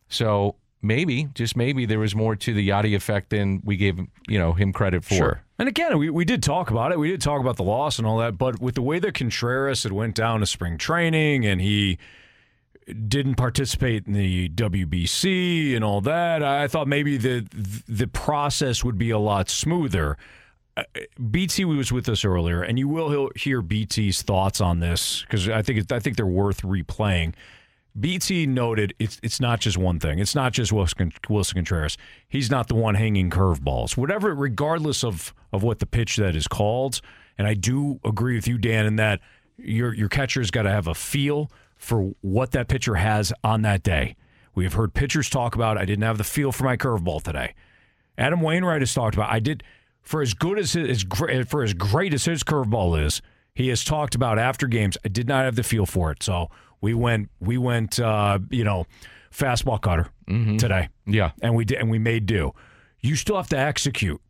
So 0.08 0.56
maybe, 0.84 1.30
just 1.34 1.58
maybe, 1.58 1.88
there 1.88 1.98
was 1.98 2.16
more 2.16 2.36
to 2.36 2.54
the 2.54 2.70
Yadi 2.70 2.96
effect 2.96 3.32
than 3.32 3.62
we 3.66 3.76
gave 3.76 4.00
you 4.28 4.38
know 4.38 4.54
him 4.54 4.72
credit 4.72 5.04
for. 5.04 5.42
And 5.58 5.68
again, 5.68 5.98
we, 5.98 6.12
we 6.12 6.24
did 6.24 6.44
talk 6.44 6.70
about 6.70 6.92
it. 6.92 7.00
We 7.00 7.10
did 7.10 7.22
talk 7.22 7.42
about 7.42 7.58
the 7.58 7.64
loss 7.64 7.98
and 7.98 8.08
all 8.08 8.20
that. 8.20 8.38
But 8.38 8.62
with 8.62 8.76
the 8.76 8.82
way 8.84 9.00
that 9.00 9.16
Contreras 9.16 9.82
had 9.84 9.92
went 9.92 10.16
down 10.16 10.42
to 10.42 10.46
spring 10.46 10.78
training 10.78 11.46
and 11.46 11.60
he 11.60 11.98
didn't 12.94 13.36
participate 13.36 14.08
in 14.08 14.14
the 14.14 14.50
WBC 14.50 15.76
and 15.76 15.84
all 15.84 16.02
that, 16.02 16.44
I 16.44 16.68
thought 16.68 16.88
maybe 16.88 17.18
the 17.18 17.48
the 17.88 18.08
process 18.08 18.84
would 18.84 18.98
be 18.98 19.10
a 19.10 19.20
lot 19.20 19.50
smoother. 19.50 20.18
Uh, 20.78 20.84
BT 21.30 21.66
was 21.66 21.92
with 21.92 22.08
us 22.08 22.24
earlier, 22.24 22.62
and 22.62 22.80
you 22.80 22.88
will 22.88 23.30
hear 23.36 23.62
BT's 23.62 24.22
thoughts 24.22 24.62
on 24.62 24.80
this 24.80 25.22
because 25.22 25.50
I 25.50 25.62
think 25.62 25.92
I 25.92 26.00
think 26.00 26.18
they're 26.18 26.26
worth 26.26 26.62
replaying. 26.62 27.34
BT 28.00 28.46
noted 28.46 28.94
it's 29.00 29.20
it's 29.22 29.42
not 29.42 29.60
just 29.60 29.78
one 29.78 30.00
thing. 30.00 30.20
It's 30.20 30.36
not 30.36 30.54
just 30.54 30.72
Willson, 30.72 31.12
Willson 31.30 31.56
Contreras. 31.56 31.98
He's 32.30 32.50
not 32.50 32.68
the 32.68 32.76
one 32.76 32.96
hanging 32.96 33.30
curveballs. 33.30 33.98
Whatever, 33.98 34.34
regardless 34.34 35.04
of 35.04 35.34
of 35.52 35.64
what 35.64 35.80
the 35.80 35.86
pitch 35.86 36.16
that 36.18 36.36
is 36.36 36.48
called. 36.48 37.02
And 37.38 37.48
I 37.48 37.54
do 37.54 38.00
agree 38.06 38.36
with 38.36 38.48
you, 38.48 38.58
Dan, 38.58 38.86
in 38.86 38.96
that 38.98 39.20
your 39.58 39.94
your 39.94 40.10
catcher's 40.10 40.52
got 40.52 40.64
to 40.64 40.70
have 40.70 40.88
a 40.88 40.96
feel 40.96 41.52
for 41.82 42.12
what 42.22 42.52
that 42.52 42.68
pitcher 42.68 42.96
has 42.96 43.34
on 43.44 43.64
that 43.64 43.82
day. 43.82 44.16
We 44.54 44.64
have 44.66 44.74
heard 44.74 44.94
pitchers 44.94 45.30
talk 45.30 45.56
about. 45.56 45.78
I 45.78 45.86
didn't 45.86 46.04
have 46.04 46.20
the 46.20 46.24
feel 46.24 46.52
for 46.52 46.64
my 46.64 46.78
curveball 46.78 47.24
today. 47.24 47.56
Adam 48.18 48.40
Wainwright 48.42 48.82
has 48.82 48.94
talked 48.94 49.16
about. 49.16 49.32
I 49.32 49.40
did 49.40 49.64
for 50.04 50.22
as 50.22 50.34
good 50.36 50.60
as 50.60 50.74
his 50.74 51.04
for 51.48 51.64
as 51.64 51.74
great 51.74 52.14
as 52.14 52.26
his 52.26 52.44
curveball 52.44 53.04
is. 53.04 53.22
He 53.56 53.70
has 53.70 53.84
talked 53.84 54.14
about 54.14 54.38
after 54.38 54.68
games. 54.68 54.96
I 55.04 55.08
did 55.08 55.28
not 55.28 55.44
have 55.46 55.56
the 55.56 55.64
feel 55.64 55.86
for 55.86 56.12
it, 56.12 56.22
so 56.22 56.50
we 56.82 56.94
went 56.94 57.30
we 57.40 57.58
went 57.58 58.00
uh, 58.00 58.38
you 58.52 58.64
know 58.64 58.86
fastball 59.32 59.82
cutter 59.82 60.08
today. 60.58 60.90
Yeah, 61.08 61.32
and 61.42 61.56
we 61.56 61.66
did 61.66 61.80
and 61.80 61.90
we 61.90 61.98
made 61.98 62.28
do. 62.28 62.54
You 63.00 63.16
still 63.16 63.38
have 63.38 63.50
to 63.50 63.58
execute. 63.58 64.22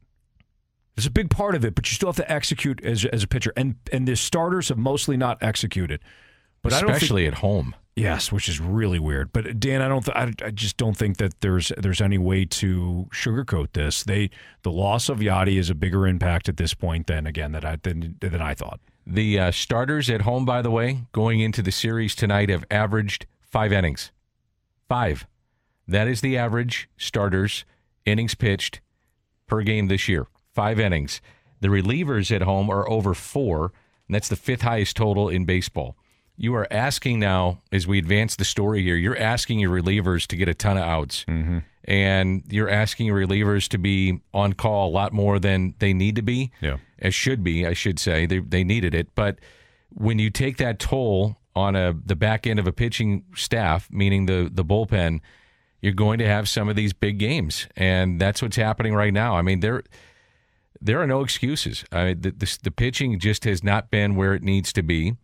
It's 0.95 1.05
a 1.05 1.11
big 1.11 1.29
part 1.29 1.55
of 1.55 1.65
it, 1.65 1.75
but 1.75 1.89
you 1.89 1.95
still 1.95 2.09
have 2.09 2.15
to 2.17 2.31
execute 2.31 2.81
as 2.85 3.03
as 3.05 3.23
a 3.23 3.27
pitcher. 3.27 3.51
And 3.57 3.75
and 3.91 4.07
the 4.07 4.15
starters 4.15 4.69
have 4.69 4.77
mostly 4.77 5.17
not 5.17 5.37
executed. 5.41 5.99
But 6.61 6.69
don't 6.71 6.79
think- 6.81 6.91
especially 6.91 7.27
at 7.27 7.35
home. 7.35 7.75
Yes, 7.93 8.31
which 8.31 8.47
is 8.47 8.61
really 8.61 8.99
weird. 8.99 9.33
But 9.33 9.59
Dan, 9.59 9.81
I 9.81 9.89
don't. 9.89 10.05
Th- 10.05 10.15
I, 10.15 10.31
I 10.45 10.51
just 10.51 10.77
don't 10.77 10.95
think 10.95 11.17
that 11.17 11.41
there's 11.41 11.73
there's 11.77 11.99
any 11.99 12.17
way 12.17 12.45
to 12.45 13.09
sugarcoat 13.11 13.73
this. 13.73 14.03
They 14.03 14.29
the 14.63 14.71
loss 14.71 15.09
of 15.09 15.19
Yadi 15.19 15.57
is 15.59 15.69
a 15.69 15.75
bigger 15.75 16.07
impact 16.07 16.47
at 16.47 16.55
this 16.55 16.73
point 16.73 17.07
than 17.07 17.27
again 17.27 17.51
that 17.51 17.65
I 17.65 17.75
than, 17.83 18.15
than 18.21 18.41
I 18.41 18.53
thought. 18.53 18.79
The 19.05 19.38
uh, 19.39 19.51
starters 19.51 20.09
at 20.09 20.21
home, 20.21 20.45
by 20.45 20.61
the 20.61 20.71
way, 20.71 21.01
going 21.11 21.41
into 21.41 21.61
the 21.61 21.71
series 21.71 22.15
tonight, 22.15 22.47
have 22.47 22.63
averaged 22.71 23.25
five 23.41 23.73
innings. 23.73 24.11
Five. 24.88 25.27
That 25.85 26.07
is 26.07 26.21
the 26.21 26.38
average 26.38 26.88
starters 26.97 27.65
innings 28.05 28.35
pitched 28.35 28.79
per 29.47 29.63
game 29.63 29.88
this 29.88 30.07
year. 30.07 30.27
Five 30.53 30.79
innings. 30.79 31.19
The 31.59 31.67
relievers 31.67 32.33
at 32.33 32.43
home 32.43 32.69
are 32.69 32.89
over 32.89 33.13
four, 33.13 33.73
and 34.07 34.15
that's 34.15 34.29
the 34.29 34.35
fifth 34.38 34.61
highest 34.61 34.95
total 34.95 35.27
in 35.27 35.43
baseball. 35.43 35.97
You 36.41 36.55
are 36.55 36.68
asking 36.72 37.19
now, 37.19 37.61
as 37.72 37.85
we 37.85 37.99
advance 37.99 38.35
the 38.35 38.45
story 38.45 38.81
here, 38.81 38.95
you're 38.95 39.15
asking 39.15 39.59
your 39.59 39.69
relievers 39.69 40.26
to 40.26 40.35
get 40.35 40.49
a 40.49 40.55
ton 40.55 40.76
of 40.76 40.84
outs. 40.84 41.23
Mm-hmm. 41.27 41.59
And 41.84 42.43
you're 42.49 42.68
asking 42.68 43.05
your 43.05 43.19
relievers 43.19 43.68
to 43.68 43.77
be 43.77 44.22
on 44.34 44.53
call 44.53 44.89
a 44.89 44.91
lot 44.91 45.13
more 45.13 45.38
than 45.38 45.76
they 45.77 45.93
need 45.93 46.15
to 46.15 46.23
be. 46.23 46.51
Yeah. 46.59 46.77
As 46.97 47.13
should 47.13 47.43
be, 47.43 47.68
I 47.68 47.73
should 47.73 47.99
say. 47.99 48.26
They, 48.26 48.39
they 48.39 48.63
needed 48.63 48.95
it. 48.95 49.13
But 49.13 49.38
when 49.89 50.18
you 50.18 50.31
take 50.31 50.57
that 50.57 50.80
toll 50.80 51.38
on 51.55 51.76
a 51.76 51.93
the 51.93 52.15
back 52.15 52.47
end 52.47 52.57
of 52.57 52.65
a 52.65 52.72
pitching 52.72 53.23
staff, 53.35 53.88
meaning 53.91 54.26
the, 54.26 54.49
the 54.51 54.65
bullpen, 54.65 55.19
you're 55.80 55.93
going 55.93 56.18
to 56.18 56.27
have 56.27 56.49
some 56.49 56.69
of 56.69 56.76
these 56.76 56.91
big 56.91 57.19
games. 57.19 57.68
And 57.77 58.19
that's 58.19 58.41
what's 58.41 58.57
happening 58.57 58.95
right 58.95 59.13
now. 59.13 59.38
I 59.38 59.43
mean, 59.43 59.59
there 59.59 59.84
there 60.81 60.99
are 60.99 61.07
no 61.07 61.22
excuses. 61.22 61.85
I 61.91 62.05
mean, 62.05 62.22
the, 62.22 62.31
the, 62.31 62.57
the 62.63 62.72
pitching 62.72 63.19
just 63.19 63.43
has 63.43 63.63
not 63.63 63.91
been 63.91 64.15
where 64.15 64.34
it 64.34 64.41
needs 64.41 64.73
to 64.73 64.81
be. 64.81 65.18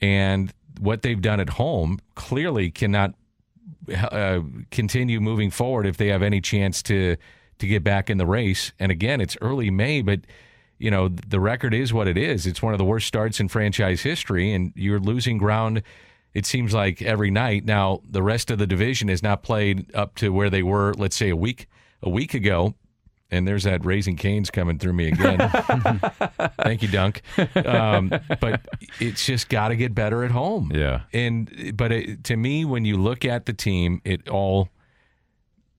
And 0.00 0.52
what 0.78 1.02
they've 1.02 1.20
done 1.20 1.40
at 1.40 1.50
home 1.50 1.98
clearly 2.14 2.70
cannot 2.70 3.14
uh, 3.96 4.40
continue 4.70 5.20
moving 5.20 5.50
forward 5.50 5.86
if 5.86 5.96
they 5.96 6.08
have 6.08 6.22
any 6.22 6.40
chance 6.40 6.82
to 6.84 7.16
to 7.58 7.66
get 7.66 7.84
back 7.84 8.10
in 8.10 8.18
the 8.18 8.26
race. 8.26 8.72
And 8.80 8.90
again, 8.90 9.20
it's 9.20 9.36
early 9.40 9.70
May, 9.70 10.02
but 10.02 10.20
you 10.78 10.90
know 10.90 11.08
the 11.08 11.40
record 11.40 11.74
is 11.74 11.92
what 11.92 12.08
it 12.08 12.16
is. 12.16 12.46
It's 12.46 12.62
one 12.62 12.74
of 12.74 12.78
the 12.78 12.84
worst 12.84 13.06
starts 13.06 13.40
in 13.40 13.48
franchise 13.48 14.02
history, 14.02 14.52
and 14.52 14.72
you're 14.74 15.00
losing 15.00 15.38
ground. 15.38 15.82
It 16.34 16.46
seems 16.46 16.72
like 16.72 17.02
every 17.02 17.30
night 17.30 17.64
now. 17.64 18.00
The 18.08 18.22
rest 18.22 18.50
of 18.50 18.58
the 18.58 18.66
division 18.66 19.08
has 19.08 19.22
not 19.22 19.42
played 19.42 19.94
up 19.94 20.14
to 20.16 20.30
where 20.30 20.50
they 20.50 20.62
were, 20.62 20.94
let's 20.94 21.16
say 21.16 21.28
a 21.28 21.36
week 21.36 21.68
a 22.02 22.10
week 22.10 22.34
ago. 22.34 22.74
And 23.32 23.48
there's 23.48 23.64
that 23.64 23.82
raising 23.84 24.16
canes 24.16 24.50
coming 24.50 24.78
through 24.78 24.92
me 24.92 25.08
again. 25.08 25.38
Thank 26.62 26.82
you, 26.82 26.88
Dunc. 26.88 27.22
Um, 27.66 28.10
but 28.40 28.60
it's 29.00 29.24
just 29.24 29.48
got 29.48 29.68
to 29.68 29.76
get 29.76 29.94
better 29.94 30.22
at 30.22 30.30
home. 30.30 30.70
Yeah. 30.74 31.00
And 31.14 31.74
but 31.74 31.90
it, 31.92 32.24
to 32.24 32.36
me, 32.36 32.64
when 32.66 32.84
you 32.84 32.98
look 32.98 33.24
at 33.24 33.46
the 33.46 33.54
team, 33.54 34.02
it 34.04 34.28
all 34.28 34.68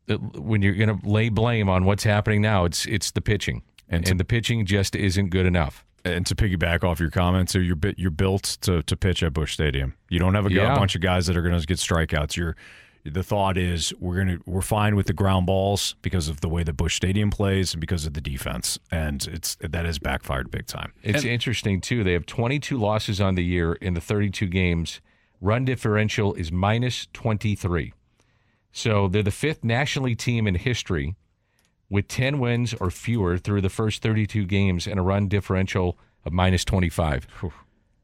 it- 0.07 0.19
when 0.35 0.61
you're 0.63 0.73
going 0.73 0.99
to 0.99 1.07
lay 1.07 1.29
blame 1.29 1.69
on 1.69 1.85
what's 1.85 2.03
happening 2.03 2.41
now, 2.41 2.65
it's 2.65 2.85
it's 2.87 3.11
the 3.11 3.21
pitching, 3.21 3.61
and, 3.87 4.19
the 4.19 4.25
pitching 4.25 4.65
just 4.65 4.95
isn't 4.95 5.29
good 5.29 5.45
enough. 5.45 5.85
And 6.05 6.25
to 6.25 6.35
piggyback 6.35 6.83
off 6.83 6.99
your 6.99 7.11
comments, 7.11 7.53
so 7.53 7.59
you're 7.59 7.77
you're 7.95 8.11
built 8.11 8.57
to, 8.61 8.81
to 8.83 8.97
pitch 8.97 9.23
at 9.23 9.31
Busch 9.31 9.53
Stadium. 9.53 9.93
You 10.09 10.19
don't 10.19 10.33
have 10.33 10.47
a, 10.47 10.51
Yeah. 10.51 10.73
a 10.73 10.75
bunch 10.75 10.95
of 10.95 11.01
guys 11.01 11.27
that 11.27 11.37
are 11.37 11.41
going 11.41 11.57
to 11.57 11.65
get 11.65 11.77
strikeouts. 11.77 12.35
You're 12.35 12.55
the 13.05 13.23
thought 13.23 13.57
is 13.57 13.93
we're 13.99 14.17
gonna 14.17 14.37
we're 14.45 14.61
fine 14.61 14.95
with 14.95 15.07
the 15.07 15.13
ground 15.13 15.45
balls 15.45 15.95
because 16.01 16.29
of 16.29 16.41
the 16.41 16.47
way 16.47 16.63
that 16.63 16.73
Busch 16.73 16.95
Stadium 16.95 17.29
plays 17.29 17.73
and 17.73 17.81
because 17.81 18.05
of 18.05 18.13
the 18.13 18.21
defense, 18.21 18.79
and 18.91 19.27
it's 19.27 19.55
that 19.55 19.85
has 19.85 19.99
backfired 19.99 20.51
big 20.51 20.67
time. 20.67 20.93
It's 21.03 21.25
interesting 21.25 21.81
too. 21.81 22.03
They 22.03 22.13
have 22.13 22.25
22 22.25 22.77
losses 22.77 23.19
on 23.19 23.35
the 23.35 23.43
year 23.43 23.73
in 23.73 23.93
the 23.93 24.01
32 24.01 24.47
games. 24.47 25.01
Run 25.41 25.65
differential 25.65 26.33
is 26.35 26.51
minus 26.51 27.07
23. 27.11 27.93
So 28.71 29.07
they're 29.09 29.21
the 29.21 29.31
fifth 29.31 29.63
National 29.63 30.05
League 30.05 30.17
team 30.17 30.47
in 30.47 30.55
history 30.55 31.15
with 31.89 32.07
10 32.07 32.39
wins 32.39 32.73
or 32.73 32.89
fewer 32.89 33.37
through 33.37 33.61
the 33.61 33.69
first 33.69 34.01
32 34.01 34.45
games 34.45 34.87
and 34.87 34.97
a 34.99 35.03
run 35.03 35.27
differential 35.27 35.97
of 36.25 36.31
minus 36.31 36.63
25. 36.65 37.27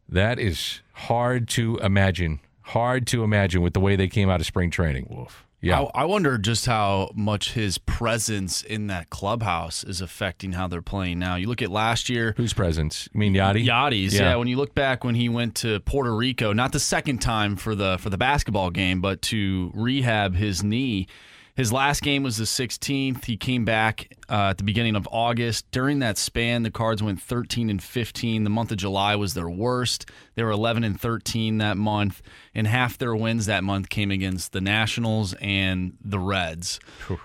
That 0.07 0.37
is 0.37 0.81
hard 0.93 1.47
to 1.49 1.77
imagine. 1.77 2.41
Hard 2.69 3.07
to 3.07 3.23
imagine 3.23 3.61
with 3.61 3.73
the 3.73 3.79
way 3.79 3.95
they 3.95 4.07
came 4.07 4.29
out 4.29 4.39
of 4.39 4.45
spring 4.45 4.69
training. 4.69 5.27
Yeah. 5.61 5.81
I, 5.81 6.01
I 6.01 6.05
wonder 6.05 6.37
just 6.37 6.65
how 6.67 7.11
much 7.15 7.53
his 7.53 7.77
presence 7.79 8.61
in 8.61 8.87
that 8.87 9.09
clubhouse 9.09 9.83
is 9.83 10.01
affecting 10.01 10.53
how 10.53 10.67
they're 10.67 10.81
playing 10.81 11.19
now. 11.19 11.35
You 11.35 11.47
look 11.47 11.61
at 11.61 11.71
last 11.71 12.09
year. 12.09 12.33
Whose 12.37 12.53
presence? 12.53 13.09
You 13.13 13.19
mean 13.19 13.33
Yadi? 13.33 13.65
Yadi's. 13.65 14.13
Yeah. 14.13 14.21
Yeah. 14.21 14.35
When 14.35 14.47
you 14.47 14.55
look 14.55 14.75
back 14.75 15.03
when 15.03 15.15
he 15.15 15.29
went 15.29 15.55
to 15.55 15.79
Puerto 15.81 16.15
Rico, 16.15 16.53
not 16.53 16.71
the 16.71 16.79
second 16.79 17.19
time 17.19 17.55
for 17.55 17.75
the 17.75 17.97
for 17.97 18.09
the 18.09 18.17
basketball 18.17 18.69
game, 18.69 19.01
but 19.01 19.21
to 19.23 19.71
rehab 19.73 20.35
his 20.35 20.63
knee. 20.63 21.07
His 21.59 21.73
last 21.73 22.03
game 22.03 22.23
was 22.23 22.37
the 22.37 22.45
16th. 22.45 23.25
He 23.25 23.35
came 23.35 23.65
back 23.65 24.15
uh, 24.29 24.51
at 24.51 24.59
the 24.59 24.63
beginning 24.63 24.95
of 24.95 25.09
August. 25.11 25.69
During 25.71 25.99
that 25.99 26.17
span, 26.17 26.63
the 26.63 26.71
Cards 26.71 27.03
went 27.03 27.21
13 27.21 27.69
and 27.69 27.83
15. 27.83 28.45
The 28.45 28.49
month 28.49 28.71
of 28.71 28.77
July 28.77 29.17
was 29.17 29.33
their 29.33 29.49
worst. 29.49 30.09
They 30.35 30.43
were 30.45 30.51
11 30.51 30.85
and 30.85 30.97
13 30.97 31.57
that 31.57 31.75
month, 31.75 32.21
and 32.55 32.65
half 32.65 32.97
their 32.97 33.13
wins 33.13 33.45
that 33.47 33.65
month 33.65 33.89
came 33.89 34.09
against 34.09 34.53
the 34.53 34.61
Nationals 34.61 35.33
and 35.41 35.97
the 36.01 36.17
Reds. 36.17 36.79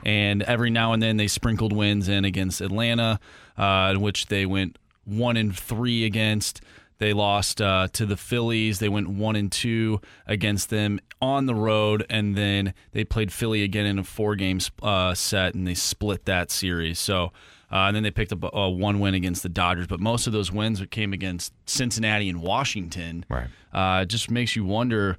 And 0.04 0.42
every 0.42 0.70
now 0.70 0.92
and 0.92 1.00
then 1.00 1.16
they 1.16 1.28
sprinkled 1.28 1.72
wins 1.72 2.08
in 2.08 2.24
against 2.24 2.60
Atlanta, 2.60 3.20
uh, 3.56 3.92
in 3.94 4.00
which 4.00 4.26
they 4.26 4.46
went 4.46 4.80
one 5.04 5.36
and 5.36 5.56
three 5.56 6.04
against. 6.04 6.60
They 7.04 7.12
lost 7.12 7.60
uh, 7.60 7.88
to 7.92 8.06
the 8.06 8.16
Phillies. 8.16 8.78
They 8.78 8.88
went 8.88 9.10
one 9.10 9.36
and 9.36 9.52
two 9.52 10.00
against 10.26 10.70
them 10.70 11.00
on 11.20 11.44
the 11.44 11.54
road, 11.54 12.06
and 12.08 12.34
then 12.34 12.72
they 12.92 13.04
played 13.04 13.30
Philly 13.30 13.62
again 13.62 13.84
in 13.84 13.98
a 13.98 14.04
four-game 14.04 14.58
uh, 14.82 15.12
set, 15.12 15.54
and 15.54 15.66
they 15.68 15.74
split 15.74 16.24
that 16.24 16.50
series. 16.50 16.98
So, 16.98 17.24
uh, 17.70 17.88
and 17.88 17.94
then 17.94 18.04
they 18.04 18.10
picked 18.10 18.32
up 18.32 18.42
a, 18.50 18.70
one 18.70 19.00
win 19.00 19.12
against 19.12 19.42
the 19.42 19.50
Dodgers, 19.50 19.86
but 19.86 20.00
most 20.00 20.26
of 20.26 20.32
those 20.32 20.50
wins 20.50 20.82
came 20.90 21.12
against 21.12 21.52
Cincinnati 21.66 22.26
and 22.30 22.40
Washington. 22.40 23.26
Right. 23.28 23.48
Uh, 23.70 24.04
it 24.04 24.06
just 24.06 24.30
makes 24.30 24.56
you 24.56 24.64
wonder. 24.64 25.18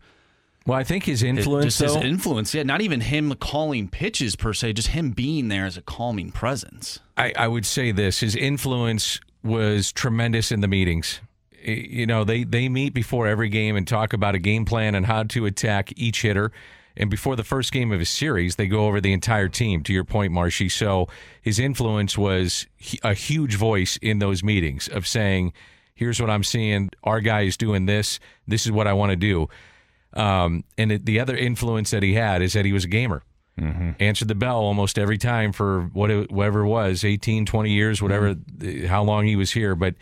Well, 0.66 0.80
I 0.80 0.84
think 0.84 1.04
his 1.04 1.22
It- 1.22 1.28
influence, 1.28 1.78
just 1.78 1.82
his 1.82 2.04
influence, 2.04 2.52
yeah. 2.56 2.64
Not 2.64 2.82
even 2.82 3.02
him 3.02 3.32
calling 3.36 3.90
pitches 3.90 4.36
per 4.36 4.54
se, 4.54 4.74
just 4.74 4.88
him 4.88 5.12
being 5.12 5.50
there 5.50 5.68
as 5.68 5.78
a 5.78 5.84
calming 5.84 6.32
presence. 6.32 7.00
I, 7.16 7.32
I 7.38 7.48
would 7.48 7.68
say 7.68 7.92
this: 7.92 8.22
his 8.22 8.36
influence 8.36 9.20
was 9.44 9.92
tremendous 9.92 10.52
in 10.52 10.62
the 10.62 10.68
meetings. 10.68 11.22
You 11.66 12.06
know, 12.06 12.24
they 12.24 12.44
they 12.44 12.70
meet 12.70 12.94
before 12.94 13.28
every 13.28 13.50
game 13.50 13.76
and 13.76 13.88
talk 13.88 14.14
about 14.14 14.36
a 14.36 14.40
game 14.40 14.66
plan 14.66 14.96
and 14.96 15.06
how 15.06 15.24
to 15.24 15.46
attack 15.46 15.92
each 15.96 16.22
hitter. 16.22 16.52
And 16.98 17.10
before 17.10 17.36
the 17.36 17.44
first 17.44 17.74
game 17.74 17.92
of 17.92 18.00
a 18.00 18.06
series, 18.06 18.56
they 18.56 18.68
go 18.68 18.86
over 18.88 19.02
the 19.02 19.12
entire 19.12 19.50
team. 19.50 19.84
To 19.84 19.94
your 19.94 20.06
point, 20.06 20.32
Marshy. 20.32 20.70
So 20.70 21.08
his 21.42 21.60
influence 21.60 22.18
was 22.18 22.68
a 23.04 23.14
huge 23.14 23.56
voice 23.56 23.98
in 23.98 24.20
those 24.20 24.44
meetings 24.44 24.88
of 24.88 25.06
saying, 25.08 25.54
"Here's 25.94 26.22
what 26.22 26.30
I'm 26.30 26.44
seeing. 26.44 26.92
Our 27.04 27.20
guy 27.20 27.42
is 27.42 27.58
doing 27.58 27.86
this. 27.86 28.20
This 28.48 28.66
is 28.66 28.72
what 28.72 28.88
I 28.88 28.94
want 28.94 29.10
to 29.10 29.16
do." 29.16 29.50
Um, 30.14 30.64
and 30.78 30.94
it, 30.94 31.06
the 31.06 31.20
other 31.20 31.36
influence 31.36 31.92
that 31.92 32.04
he 32.04 32.14
had 32.14 32.42
is 32.42 32.54
that 32.54 32.64
he 32.64 32.72
was 32.72 32.86
a 32.86 32.90
gamer. 32.90 33.24
Answered 34.00 34.28
the 34.28 34.36
bell 34.36 34.58
almost 34.58 35.00
every 35.00 35.18
time 35.18 35.52
for 35.54 35.90
what 35.94 36.12
it, 36.12 36.32
whatever 36.32 36.62
it 36.62 36.68
was 36.68 37.04
18, 37.06 37.46
20 37.46 37.72
years, 37.72 38.02
whatever, 38.02 38.36
th- 38.60 38.86
how 38.88 39.04
long 39.04 39.26
he 39.26 39.36
was 39.36 39.52
here. 39.52 39.76
But 39.76 39.96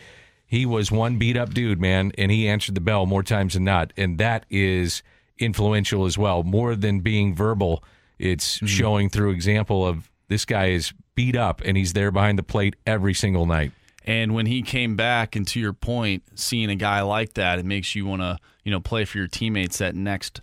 he 0.46 0.66
was 0.66 0.90
one 0.90 1.18
beat 1.18 1.36
up 1.36 1.54
dude, 1.54 1.80
man, 1.80 2.12
and 2.18 2.30
he 2.30 2.48
answered 2.48 2.74
the 2.74 2.80
bell 2.80 3.06
more 3.06 3.22
times 3.22 3.54
than 3.54 3.64
not. 3.64 3.92
And 3.96 4.18
that 4.18 4.46
is 4.50 5.02
influential 5.38 6.04
as 6.04 6.16
well. 6.16 6.42
More 6.42 6.76
than 6.76 7.00
being 7.00 7.34
verbal, 7.34 7.82
it's 8.18 8.58
hmm. 8.60 8.66
showing 8.66 9.10
through 9.10 9.30
example 9.30 9.86
of 9.86 10.10
this 10.28 10.44
guy 10.44 10.66
is 10.66 10.92
beat 11.14 11.36
up 11.36 11.60
and 11.64 11.76
he's 11.76 11.92
there 11.92 12.10
behind 12.10 12.38
the 12.38 12.42
plate 12.42 12.76
every 12.86 13.14
single 13.14 13.46
night. 13.46 13.72
And 14.06 14.34
when 14.34 14.46
he 14.46 14.60
came 14.60 14.96
back, 14.96 15.34
and 15.34 15.46
to 15.48 15.60
your 15.60 15.72
point, 15.72 16.24
seeing 16.34 16.68
a 16.68 16.74
guy 16.74 17.00
like 17.00 17.34
that, 17.34 17.58
it 17.58 17.64
makes 17.64 17.94
you 17.94 18.04
want 18.04 18.20
to, 18.20 18.38
you 18.62 18.70
know, 18.70 18.80
play 18.80 19.06
for 19.06 19.16
your 19.16 19.28
teammates. 19.28 19.78
That 19.78 19.94
next 19.94 20.42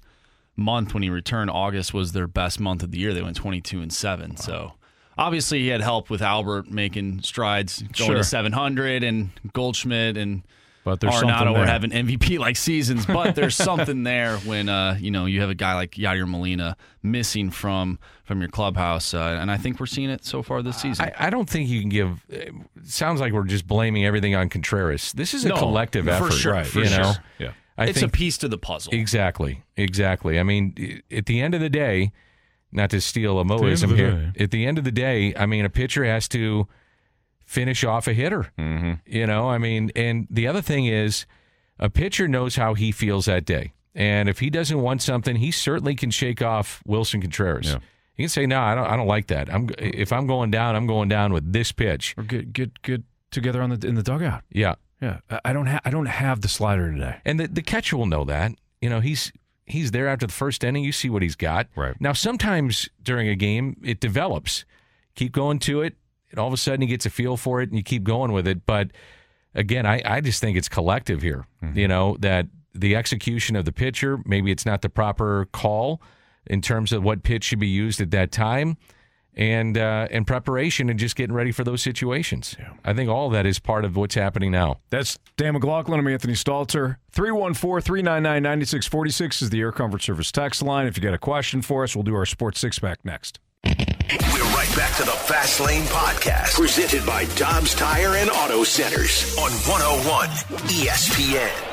month 0.56 0.96
when 0.96 1.04
he 1.04 1.12
returned, 1.12 1.52
August 1.52 1.94
was 1.94 2.12
their 2.12 2.28
best 2.28 2.60
month 2.60 2.82
of 2.82 2.92
the 2.92 2.98
year. 2.98 3.14
They 3.14 3.22
went 3.22 3.36
22 3.36 3.82
and 3.82 3.94
seven. 3.94 4.36
So 4.36 4.74
obviously 5.18 5.60
he 5.60 5.68
had 5.68 5.82
help 5.82 6.10
with 6.10 6.22
Albert 6.22 6.70
making 6.70 7.22
strides, 7.22 7.82
going 7.82 7.94
Sure. 8.10 8.16
to 8.16 8.24
700, 8.24 9.04
and 9.04 9.30
Goldschmidt 9.54 10.18
and 10.18 10.44
But 10.84 11.00
there's 11.00 11.14
something 11.20 11.30
Arenado 11.48 11.58
were 11.60 11.66
having 11.66 11.92
MVP 11.92 12.40
like 12.40 12.56
seasons. 12.58 13.06
But 13.06 13.36
there's 13.36 13.56
something 13.56 14.04
there 14.04 14.38
when 14.40 14.68
uh, 14.70 14.98
you 15.00 15.12
know 15.12 15.26
you 15.28 15.42
have 15.42 15.50
a 15.50 15.56
guy 15.56 15.76
like 15.76 15.92
Yadier 15.92 16.28
Molina 16.28 16.76
missing 17.04 17.52
from 17.52 18.00
from 18.24 18.40
your 18.42 18.50
clubhouse, 18.50 19.14
uh, 19.14 19.38
and 19.42 19.52
I 19.52 19.58
think 19.58 19.80
we're 19.80 19.86
seeing 19.86 20.10
it 20.10 20.24
so 20.26 20.42
far 20.42 20.62
this 20.64 20.78
season. 20.78 21.06
I, 21.06 21.28
I 21.28 21.30
don't 21.30 21.50
think 21.50 21.70
you 21.70 21.82
can 21.82 21.90
give. 21.90 22.26
It 22.30 22.54
sounds 22.84 23.20
like 23.20 23.34
we're 23.34 23.44
just 23.44 23.68
blaming 23.68 24.06
everything 24.06 24.36
on 24.36 24.50
Contreras. 24.50 25.12
This 25.12 25.34
is 25.34 25.46
a 25.46 25.50
No, 25.50 25.58
collective 25.58 26.06
for 26.06 26.12
effort, 26.12 26.32
sure, 26.34 26.64
for 26.64 26.80
you 26.80 26.90
know. 26.90 27.14
Yeah. 27.38 27.52
I 27.78 27.86
it's 27.88 28.00
think 28.00 28.14
a 28.14 28.18
piece 28.18 28.38
to 28.40 28.48
the 28.48 28.58
puzzle. 28.60 28.94
Exactly, 28.94 29.64
exactly. 29.78 30.40
I 30.40 30.44
mean, 30.44 31.02
at 31.12 31.26
the 31.26 31.42
end 31.42 31.56
of 31.56 31.62
the 31.62 31.70
day, 31.70 32.12
not 32.72 32.90
to 32.92 33.02
steal 33.02 33.40
a 33.40 33.44
the 33.44 33.46
Moism 33.46 33.92
of 33.92 33.98
the 33.98 34.04
here. 34.04 34.34
At 34.40 34.52
the 34.52 34.66
end 34.66 34.78
of 34.78 34.84
the 34.84 34.92
day, 34.92 35.34
I 35.36 35.46
mean, 35.46 35.66
a 35.66 35.70
pitcher 35.70 36.04
has 36.06 36.28
to 36.30 36.68
finish 37.46 37.84
off 37.84 38.08
a 38.08 38.14
hitter. 38.14 38.52
Mm-hmm. 38.58 38.94
You 39.06 39.28
know, 39.28 39.50
I 39.50 39.58
mean, 39.58 39.92
and 39.96 40.28
the 40.30 40.48
other 40.48 40.62
thing 40.62 40.86
is, 40.86 41.26
a 41.80 41.90
pitcher 41.90 42.28
knows 42.28 42.56
how 42.56 42.74
he 42.76 42.92
feels 42.92 43.26
that 43.26 43.44
day, 43.46 43.74
and 43.96 44.30
if 44.30 44.40
he 44.40 44.50
doesn't 44.50 44.80
want 44.82 45.02
something, 45.02 45.36
he 45.38 45.52
certainly 45.52 45.96
can 45.96 46.12
shake 46.12 46.42
off 46.42 46.82
Willson 46.88 47.22
Contreras. 47.22 47.68
Yeah. 47.68 47.80
He 48.14 48.24
can 48.24 48.30
say, 48.30 48.46
"No, 48.46 48.60
I 48.62 48.76
don't. 48.76 48.86
I 48.86 48.96
don't 48.96 49.08
like 49.08 49.28
that. 49.28 49.52
I'm 49.52 49.70
if 49.80 50.12
I'm 50.14 50.28
going 50.28 50.52
down, 50.52 50.76
I'm 50.76 50.86
going 50.86 51.10
down 51.10 51.34
with 51.34 51.52
this 51.54 51.72
pitch." 51.72 52.14
Or 52.18 52.24
get 52.24 52.54
get 52.54 52.82
get 52.84 53.02
together 53.32 53.62
on 53.62 53.72
the 53.72 53.88
in 53.88 53.96
the 53.96 54.04
dugout. 54.04 54.44
Yeah, 54.52 54.76
Yeah, 55.02 55.20
I- 55.30 55.40
I 55.46 55.54
don't 55.54 55.66
have 55.66 55.82
I 55.86 55.90
don't 55.90 56.06
have 56.06 56.42
the 56.42 56.48
slider 56.48 56.92
today. 56.92 57.18
And 57.26 57.40
the, 57.40 57.48
the 57.48 57.62
catcher 57.64 57.98
will 57.98 58.06
know 58.06 58.26
that. 58.26 58.52
You 58.82 58.90
know, 58.90 59.00
he's 59.00 59.32
he's 59.72 59.92
there 59.92 60.08
after 60.08 60.28
the 60.28 60.34
first 60.34 60.64
inning. 60.64 60.84
You 60.84 60.92
see 60.92 61.10
what 61.10 61.22
he's 61.22 61.36
got. 61.36 61.68
Right. 61.76 61.96
Now, 62.00 62.14
sometimes 62.14 62.90
during 63.02 63.28
a 63.28 63.36
game, 63.36 63.78
it 63.84 64.00
develops. 64.00 64.66
Keep 65.16 65.34
going 65.34 65.60
to 65.60 65.82
it, 65.82 65.96
and 66.30 66.40
all 66.40 66.48
of 66.48 66.54
a 66.54 66.58
sudden 66.58 66.82
he 66.82 66.88
gets 66.88 67.06
a 67.06 67.10
feel 67.10 67.38
for 67.38 67.62
it, 67.62 67.70
and 67.70 67.78
you 67.78 67.84
keep 67.84 68.04
going 68.04 68.32
with 68.32 68.48
it. 68.48 68.66
But 68.66 68.92
again, 69.54 69.86
I, 69.86 70.02
I 70.06 70.22
just 70.22 70.42
think 70.42 70.58
it's 70.58 70.70
collective 70.70 71.22
here. 71.22 71.46
Mm-hmm. 71.64 71.78
You 71.78 71.88
know, 71.88 72.18
that 72.20 72.48
the 72.74 72.96
execution 72.96 73.56
of 73.56 73.66
the 73.66 73.72
pitcher, 73.72 74.20
maybe 74.26 74.52
it's 74.52 74.66
not 74.66 74.82
the 74.82 74.90
proper 74.90 75.48
call 75.52 76.02
in 76.48 76.62
terms 76.62 76.92
of 76.92 77.04
what 77.04 77.24
pitch 77.24 77.44
should 77.44 77.60
be 77.60 77.68
used 77.68 78.02
at 78.02 78.12
that 78.12 78.32
time. 78.32 78.78
And 79.36 79.78
uh, 79.78 80.08
and 80.12 80.28
preparation 80.28 80.90
and 80.90 81.00
just 81.00 81.16
getting 81.16 81.34
ready 81.34 81.54
for 81.54 81.64
those 81.64 81.82
situations. 81.82 82.58
I 82.84 82.94
think 82.94 83.10
all 83.10 83.30
that 83.30 83.46
is 83.46 83.60
part 83.60 83.86
of 83.86 83.96
what's 83.96 84.16
happening 84.16 84.52
now. 84.52 84.80
That's 84.90 85.18
Dan 85.38 85.54
McLaughlin. 85.54 86.00
I'm 86.00 86.08
Anthony 86.08 86.34
Stalter. 86.34 86.98
314 87.12 87.82
399 87.82 88.44
9646 88.44 89.42
is 89.42 89.50
the 89.50 89.62
Air 89.62 89.72
Comfort 89.72 90.02
Service 90.02 90.32
text 90.34 90.62
line. 90.62 90.86
If 90.86 90.98
you 90.98 91.04
got 91.04 91.14
a 91.14 91.18
question 91.18 91.62
for 91.62 91.84
us, 91.84 91.96
we'll 91.96 92.04
do 92.04 92.16
our 92.16 92.26
Sports 92.26 92.60
Six 92.60 92.80
Pack 92.80 93.06
next. 93.06 93.40
We're 93.64 94.44
right 94.54 94.74
back 94.76 94.96
to 94.98 95.04
the 95.04 95.12
Fast 95.12 95.62
Lane 95.62 95.84
Podcast, 95.84 96.56
presented 96.56 97.06
by 97.06 97.26
Dobbs 97.36 97.74
Tire 97.74 98.16
and 98.16 98.30
Auto 98.30 98.66
Centers 98.66 99.38
on 99.38 99.52
101 99.52 100.28
ESPN. 100.68 101.71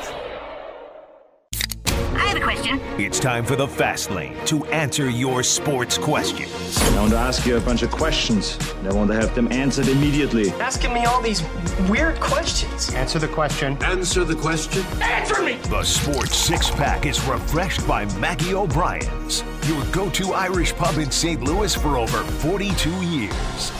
I 2.49 2.53
have 2.53 2.65
a 2.65 2.79
question. 2.79 2.99
It's 2.99 3.19
time 3.19 3.45
for 3.45 3.55
the 3.55 3.67
Fast 3.67 4.09
Lane 4.09 4.35
to 4.45 4.65
answer 4.65 5.07
your 5.07 5.43
sports 5.43 5.99
questions. 5.99 6.79
I 6.81 6.95
want 6.99 7.11
to 7.11 7.17
ask 7.17 7.45
you 7.45 7.57
a 7.57 7.61
bunch 7.61 7.83
of 7.83 7.91
questions. 7.91 8.57
and 8.77 8.87
I 8.87 8.93
want 8.93 9.11
to 9.11 9.15
have 9.15 9.35
them 9.35 9.51
answered 9.51 9.87
immediately. 9.87 10.49
Asking 10.53 10.91
me 10.91 11.05
all 11.05 11.21
these 11.21 11.43
weird 11.87 12.19
questions. 12.19 12.91
Answer 12.95 13.19
the 13.19 13.27
question. 13.27 13.77
Answer 13.83 14.23
the 14.23 14.35
question. 14.35 14.83
Answer 14.99 15.43
me! 15.43 15.57
The 15.69 15.83
Sports 15.83 16.35
Six 16.35 16.71
Pack 16.71 17.05
is 17.05 17.23
refreshed 17.25 17.87
by 17.87 18.05
Maggie 18.17 18.55
O'Brien's, 18.55 19.43
your 19.67 19.85
go 19.91 20.09
to 20.09 20.33
Irish 20.33 20.73
pub 20.73 20.97
in 20.97 21.11
St. 21.11 21.43
Louis 21.43 21.75
for 21.75 21.97
over 21.97 22.23
42 22.23 22.89
years. 23.03 23.71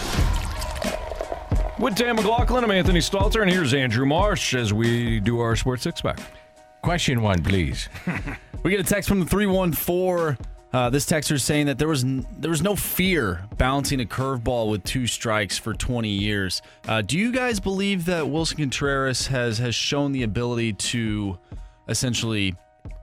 With 1.80 1.96
Dan 1.96 2.18
McLaughlin, 2.18 2.64
I'm 2.64 2.72
Anthony 2.72 3.00
Stalter, 3.00 3.42
and 3.42 3.50
here's 3.50 3.74
Andrew 3.74 4.06
Marsh 4.06 4.54
as 4.54 4.72
we 4.72 5.20
do 5.20 5.40
our 5.40 5.56
Sports 5.56 5.82
Six 5.82 6.02
Pack. 6.02 6.20
Question 6.84 7.22
one, 7.24 7.42
please. 7.42 7.90
We 8.64 8.72
get 8.72 8.80
a 8.80 8.84
text 8.84 9.08
from 9.08 9.20
the 9.22 9.26
314. 9.26 10.38
Uh, 10.72 10.90
this 10.90 11.06
texter 11.06 11.32
is 11.32 11.44
saying 11.44 11.66
that 11.66 11.80
there 11.80 11.88
was 11.88 12.04
n- 12.04 12.28
there 12.38 12.52
was 12.52 12.62
no 12.62 12.76
fear 12.76 13.44
bouncing 13.58 14.02
a 14.02 14.06
curveball 14.06 14.70
with 14.70 14.84
two 14.84 15.08
strikes 15.08 15.58
for 15.58 15.74
20 15.74 16.08
years. 16.10 16.62
Uh, 16.88 17.02
do 17.02 17.18
you 17.18 17.32
guys 17.32 17.60
believe 17.60 18.06
that 18.06 18.24
Willson 18.24 18.58
Contreras 18.58 19.26
has 19.28 19.58
has 19.58 19.74
shown 19.74 20.12
the 20.12 20.24
ability 20.24 20.74
to 20.74 21.40
essentially 21.88 22.54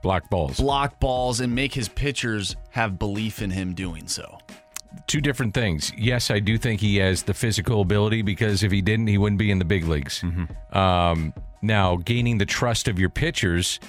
block 0.01 0.29
balls, 0.29 0.57
block 0.57 0.97
balls, 1.01 1.41
and 1.41 1.53
make 1.53 1.73
his 1.73 1.89
pitchers 1.89 2.55
have 2.69 2.97
belief 2.97 3.41
in 3.41 3.49
him 3.51 3.73
doing 3.73 4.07
so? 4.07 4.37
two 5.05 5.21
different 5.21 5.53
things. 5.53 5.91
Yes, 5.97 6.31
I 6.31 6.39
do 6.39 6.57
think 6.57 6.81
he 6.81 6.97
has 6.97 7.21
the 7.23 7.33
physical 7.33 7.81
ability 7.81 8.23
because 8.23 8.63
if 8.63 8.71
he 8.71 8.81
didn't, 8.81 9.07
he 9.07 9.17
wouldn't 9.17 9.37
be 9.37 9.51
in 9.51 9.59
the 9.59 9.65
big 9.65 9.85
leagues. 9.85 10.23
Um, 10.71 11.33
now, 11.61 11.97
gaining 11.97 12.37
the 12.39 12.45
trust 12.45 12.87
of 12.87 12.97
your 12.99 13.09
pitchers, 13.09 13.79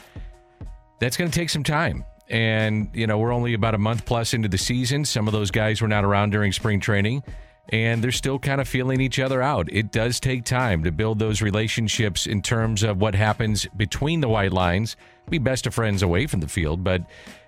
that's 0.99 1.17
going 1.17 1.31
to 1.31 1.39
take 1.39 1.51
some 1.51 1.65
time. 1.65 2.05
And, 2.29 2.91
you 2.93 3.07
know, 3.07 3.19
we're 3.19 3.33
only 3.33 3.55
about 3.55 3.75
a 3.75 3.79
month 3.79 4.05
plus 4.05 4.35
into 4.35 4.49
the 4.49 4.59
season. 4.59 5.05
Some 5.05 5.27
of 5.27 5.33
those 5.33 5.51
guys 5.51 5.81
were 5.81 5.89
not 5.89 6.05
around 6.05 6.31
during 6.31 6.53
spring 6.53 6.79
training, 6.79 7.23
and 7.71 8.05
they're 8.05 8.13
still 8.13 8.39
kind 8.39 8.61
of 8.61 8.69
feeling 8.69 9.01
each 9.01 9.19
other 9.19 9.41
out. 9.41 9.69
It 9.73 9.93
does 9.93 10.21
take 10.21 10.45
time 10.45 10.85
to 10.85 10.93
build 10.93 11.19
those 11.19 11.41
relationships 11.41 12.27
in 12.27 12.43
terms 12.43 12.83
of 12.83 12.99
what 12.99 13.15
happens 13.15 13.67
between 13.77 14.21
the 14.21 14.29
white 14.29 14.53
lines. 14.53 14.97
Be 15.31 15.39
best 15.39 15.67
of 15.67 15.75
friends 15.75 16.03
away 16.03 16.27
from 16.27 16.41
the 16.41 16.49
field, 16.49 16.85
but 16.85 17.03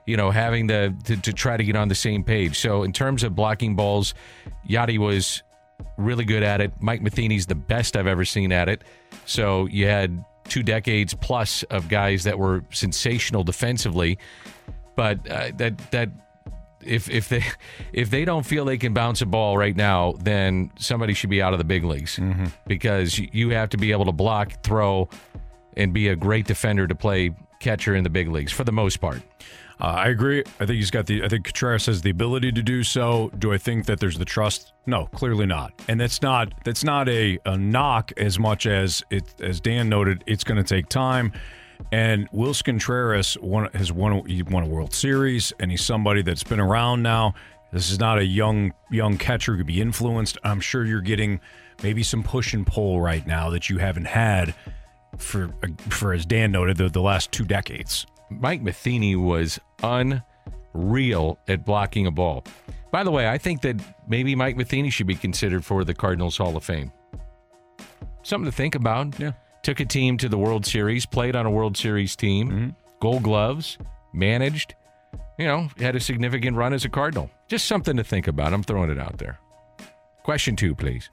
you 0.06 0.16
know, 0.16 0.30
having 0.30 0.66
the 0.66 0.94
to, 1.04 1.16
to 1.18 1.32
try 1.32 1.56
to 1.56 1.64
get 1.64 1.76
on 1.76 1.88
the 1.88 1.94
same 1.94 2.24
page. 2.24 2.58
So 2.58 2.82
in 2.82 2.92
terms 2.92 3.22
of 3.22 3.36
blocking 3.36 3.76
balls, 3.76 4.14
Yadi 4.68 4.98
was 4.98 5.42
really 5.96 6.24
good 6.24 6.42
at 6.42 6.60
it. 6.60 6.72
Mike 6.80 7.02
Matheny's 7.02 7.46
the 7.46 7.54
best 7.54 7.96
I've 7.96 8.06
ever 8.06 8.24
seen 8.24 8.50
at 8.50 8.68
it. 8.68 8.82
So 9.24 9.66
you 9.66 9.86
had 9.86 10.24
two 10.50 10.62
decades 10.62 11.14
plus 11.14 11.62
of 11.64 11.88
guys 11.88 12.24
that 12.24 12.38
were 12.38 12.62
sensational 12.70 13.42
defensively, 13.44 14.18
but 14.96 15.26
uh, 15.30 15.50
that 15.56 15.78
that 15.92 16.10
if 16.84 17.08
if 17.08 17.28
they 17.30 17.42
if 17.92 18.10
they 18.10 18.24
don't 18.26 18.44
feel 18.44 18.64
they 18.66 18.76
can 18.78 18.92
bounce 18.92 19.22
a 19.22 19.26
ball 19.26 19.56
right 19.56 19.76
now, 19.76 20.14
then 20.20 20.70
somebody 20.78 21.14
should 21.14 21.30
be 21.30 21.40
out 21.40 21.52
of 21.54 21.58
the 21.58 21.64
big 21.64 21.84
leagues. 21.84 22.18
Because 22.66 23.18
you- 23.18 23.28
you 23.32 23.50
have 23.50 23.70
to 23.70 23.78
be 23.78 23.92
able 23.92 24.04
to 24.06 24.12
block, 24.12 24.62
throw, 24.62 25.08
and 25.76 25.92
be 25.94 26.08
a 26.08 26.16
great 26.16 26.46
defender 26.46 26.86
to 26.86 26.94
play 26.94 27.30
catcher 27.60 27.94
in 27.94 28.02
the 28.04 28.10
big 28.10 28.28
leagues 28.28 28.52
for 28.52 28.64
the 28.64 28.72
most 28.72 29.00
part. 29.00 29.22
Uh, 29.80 29.84
I 29.84 30.08
agree. 30.08 30.44
I 30.60 30.66
think 30.66 30.76
he's 30.76 30.90
got 30.90 31.06
the. 31.06 31.24
I 31.24 31.28
think 31.28 31.44
Contreras 31.44 31.86
has 31.86 32.02
the 32.02 32.10
ability 32.10 32.52
to 32.52 32.62
do 32.62 32.82
so. 32.82 33.30
Do 33.38 33.52
I 33.52 33.58
think 33.58 33.86
that 33.86 33.98
there's 33.98 34.18
the 34.18 34.24
trust? 34.24 34.72
No, 34.86 35.06
clearly 35.06 35.46
not. 35.46 35.72
And 35.88 35.98
that's 35.98 36.20
not 36.20 36.52
that's 36.64 36.84
not 36.84 37.08
a, 37.08 37.38
a 37.46 37.56
knock 37.56 38.12
as 38.16 38.38
much 38.38 38.66
as 38.66 39.02
it 39.10 39.24
as 39.40 39.60
Dan 39.60 39.88
noted. 39.88 40.22
It's 40.26 40.44
going 40.44 40.62
to 40.62 40.64
take 40.64 40.88
time. 40.88 41.32
And 41.92 42.28
Willson 42.30 42.64
Contreras 42.64 43.38
won, 43.40 43.70
has 43.72 43.90
won. 43.90 44.26
He 44.26 44.42
won 44.42 44.64
a 44.64 44.66
World 44.66 44.92
Series, 44.92 45.52
and 45.60 45.70
he's 45.70 45.82
somebody 45.82 46.22
that's 46.22 46.44
been 46.44 46.60
around 46.60 47.02
now. 47.02 47.34
This 47.72 47.90
is 47.90 47.98
not 47.98 48.18
a 48.18 48.24
young 48.24 48.74
young 48.90 49.16
catcher 49.16 49.52
who 49.52 49.58
could 49.58 49.66
be 49.66 49.80
influenced. 49.80 50.36
I'm 50.44 50.60
sure 50.60 50.84
you're 50.84 51.00
getting 51.00 51.40
maybe 51.82 52.02
some 52.02 52.22
push 52.22 52.52
and 52.52 52.66
pull 52.66 53.00
right 53.00 53.26
now 53.26 53.48
that 53.50 53.70
you 53.70 53.78
haven't 53.78 54.06
had 54.06 54.54
for 55.16 55.50
for 55.88 56.12
as 56.12 56.26
Dan 56.26 56.52
noted 56.52 56.76
the, 56.76 56.88
the 56.88 57.00
last 57.00 57.32
two 57.32 57.44
decades. 57.44 58.06
Mike 58.30 58.62
Matheny 58.62 59.16
was 59.16 59.58
unreal 59.82 61.38
at 61.48 61.64
blocking 61.64 62.06
a 62.06 62.10
ball. 62.10 62.44
By 62.90 63.04
the 63.04 63.10
way, 63.10 63.28
I 63.28 63.38
think 63.38 63.62
that 63.62 63.80
maybe 64.08 64.34
Mike 64.34 64.56
Matheny 64.56 64.90
should 64.90 65.06
be 65.06 65.14
considered 65.14 65.64
for 65.64 65.84
the 65.84 65.94
Cardinals 65.94 66.36
Hall 66.36 66.56
of 66.56 66.64
Fame. 66.64 66.92
Something 68.22 68.50
to 68.50 68.56
think 68.56 68.74
about. 68.74 69.18
Yeah. 69.18 69.32
Took 69.62 69.80
a 69.80 69.84
team 69.84 70.16
to 70.18 70.28
the 70.28 70.38
World 70.38 70.66
Series, 70.66 71.06
played 71.06 71.36
on 71.36 71.46
a 71.46 71.50
World 71.50 71.76
Series 71.76 72.16
team, 72.16 72.48
mm-hmm. 72.48 72.68
gold 73.00 73.22
gloves, 73.22 73.78
managed, 74.12 74.74
you 75.38 75.46
know, 75.46 75.68
had 75.78 75.96
a 75.96 76.00
significant 76.00 76.56
run 76.56 76.72
as 76.72 76.84
a 76.84 76.88
Cardinal. 76.88 77.30
Just 77.48 77.66
something 77.66 77.96
to 77.96 78.04
think 78.04 78.26
about. 78.26 78.52
I'm 78.52 78.62
throwing 78.62 78.90
it 78.90 78.98
out 78.98 79.18
there. 79.18 79.38
Question 80.22 80.56
two, 80.56 80.74
please. 80.74 81.08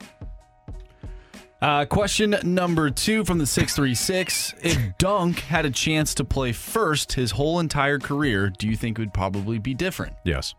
Uh, 1.60 1.84
question 1.86 2.36
number 2.44 2.88
two 2.88 3.24
from 3.24 3.38
the 3.38 3.46
636. 3.46 4.54
If 4.62 4.76
Dunc 4.98 5.40
had 5.40 5.64
a 5.66 5.70
chance 5.70 6.14
to 6.14 6.24
play 6.24 6.52
first 6.52 7.14
his 7.14 7.32
whole 7.32 7.58
entire 7.58 7.98
career, 7.98 8.48
do 8.50 8.68
you 8.68 8.76
think 8.76 8.98
it 8.98 9.02
would 9.02 9.14
probably 9.14 9.58
be 9.58 9.74
different? 9.74 10.14
Yes. 10.24 10.54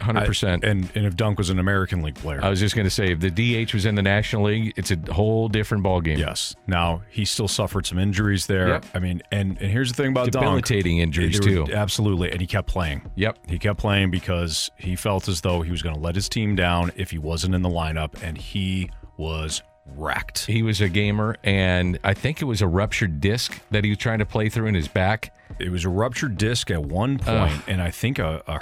100%. 0.00 0.64
I- 0.64 0.66
and 0.70 0.90
and 0.94 1.04
if 1.04 1.14
Dunc 1.14 1.36
was 1.36 1.50
an 1.50 1.58
American 1.58 2.00
League 2.00 2.14
player. 2.14 2.40
I 2.42 2.48
was 2.48 2.58
just 2.58 2.74
going 2.74 2.86
to 2.86 2.90
say, 2.90 3.12
if 3.12 3.20
the 3.20 3.30
DH 3.30 3.74
was 3.74 3.84
in 3.84 3.96
the 3.96 4.02
National 4.02 4.44
League, 4.44 4.72
it's 4.78 4.90
a 4.90 4.96
whole 5.12 5.46
different 5.48 5.84
ballgame. 5.84 6.16
Yes. 6.16 6.56
Now 6.66 7.02
he 7.10 7.26
still 7.26 7.48
suffered 7.48 7.84
some 7.84 7.98
injuries 7.98 8.46
there. 8.46 8.68
Yep. 8.68 8.86
I 8.94 8.98
mean, 8.98 9.20
and 9.30 9.60
and 9.60 9.70
here's 9.70 9.90
the 9.92 10.02
thing 10.02 10.12
about 10.12 10.32
Debilitating 10.32 10.96
Dunc. 10.96 11.02
injuries, 11.02 11.38
were- 11.38 11.46
too. 11.46 11.66
Absolutely, 11.70 12.30
and 12.32 12.40
he 12.40 12.46
kept 12.46 12.66
playing. 12.66 13.02
Yep. 13.16 13.40
He 13.50 13.58
kept 13.58 13.78
playing 13.78 14.10
because 14.10 14.70
he 14.78 14.96
felt 14.96 15.28
as 15.28 15.42
though 15.42 15.60
he 15.60 15.70
was 15.70 15.82
going 15.82 15.94
to 15.94 16.00
let 16.00 16.14
his 16.14 16.30
team 16.30 16.56
down 16.56 16.92
if 16.96 17.10
he 17.10 17.18
wasn't 17.18 17.54
in 17.54 17.60
the 17.60 17.68
lineup, 17.68 18.22
and 18.22 18.38
he 18.38 18.88
was 19.18 19.60
wrecked. 19.86 20.46
He 20.46 20.62
was 20.62 20.80
a 20.80 20.88
gamer, 20.88 21.36
and 21.44 21.98
I 22.04 22.14
think 22.14 22.42
it 22.42 22.44
was 22.44 22.62
a 22.62 22.66
ruptured 22.66 23.20
disc 23.20 23.60
that 23.70 23.84
he 23.84 23.90
was 23.90 23.98
trying 23.98 24.18
to 24.20 24.26
play 24.26 24.48
through 24.48 24.66
in 24.66 24.74
his 24.74 24.88
back. 24.88 25.34
It 25.58 25.70
was 25.70 25.84
a 25.84 25.88
ruptured 25.88 26.36
disc 26.36 26.70
at 26.70 26.82
one 26.82 27.18
point, 27.18 27.62
and 27.66 27.82
I 27.82 27.90
think 27.90 28.18
a, 28.18 28.42
a, 28.46 28.52
uh, 28.52 28.58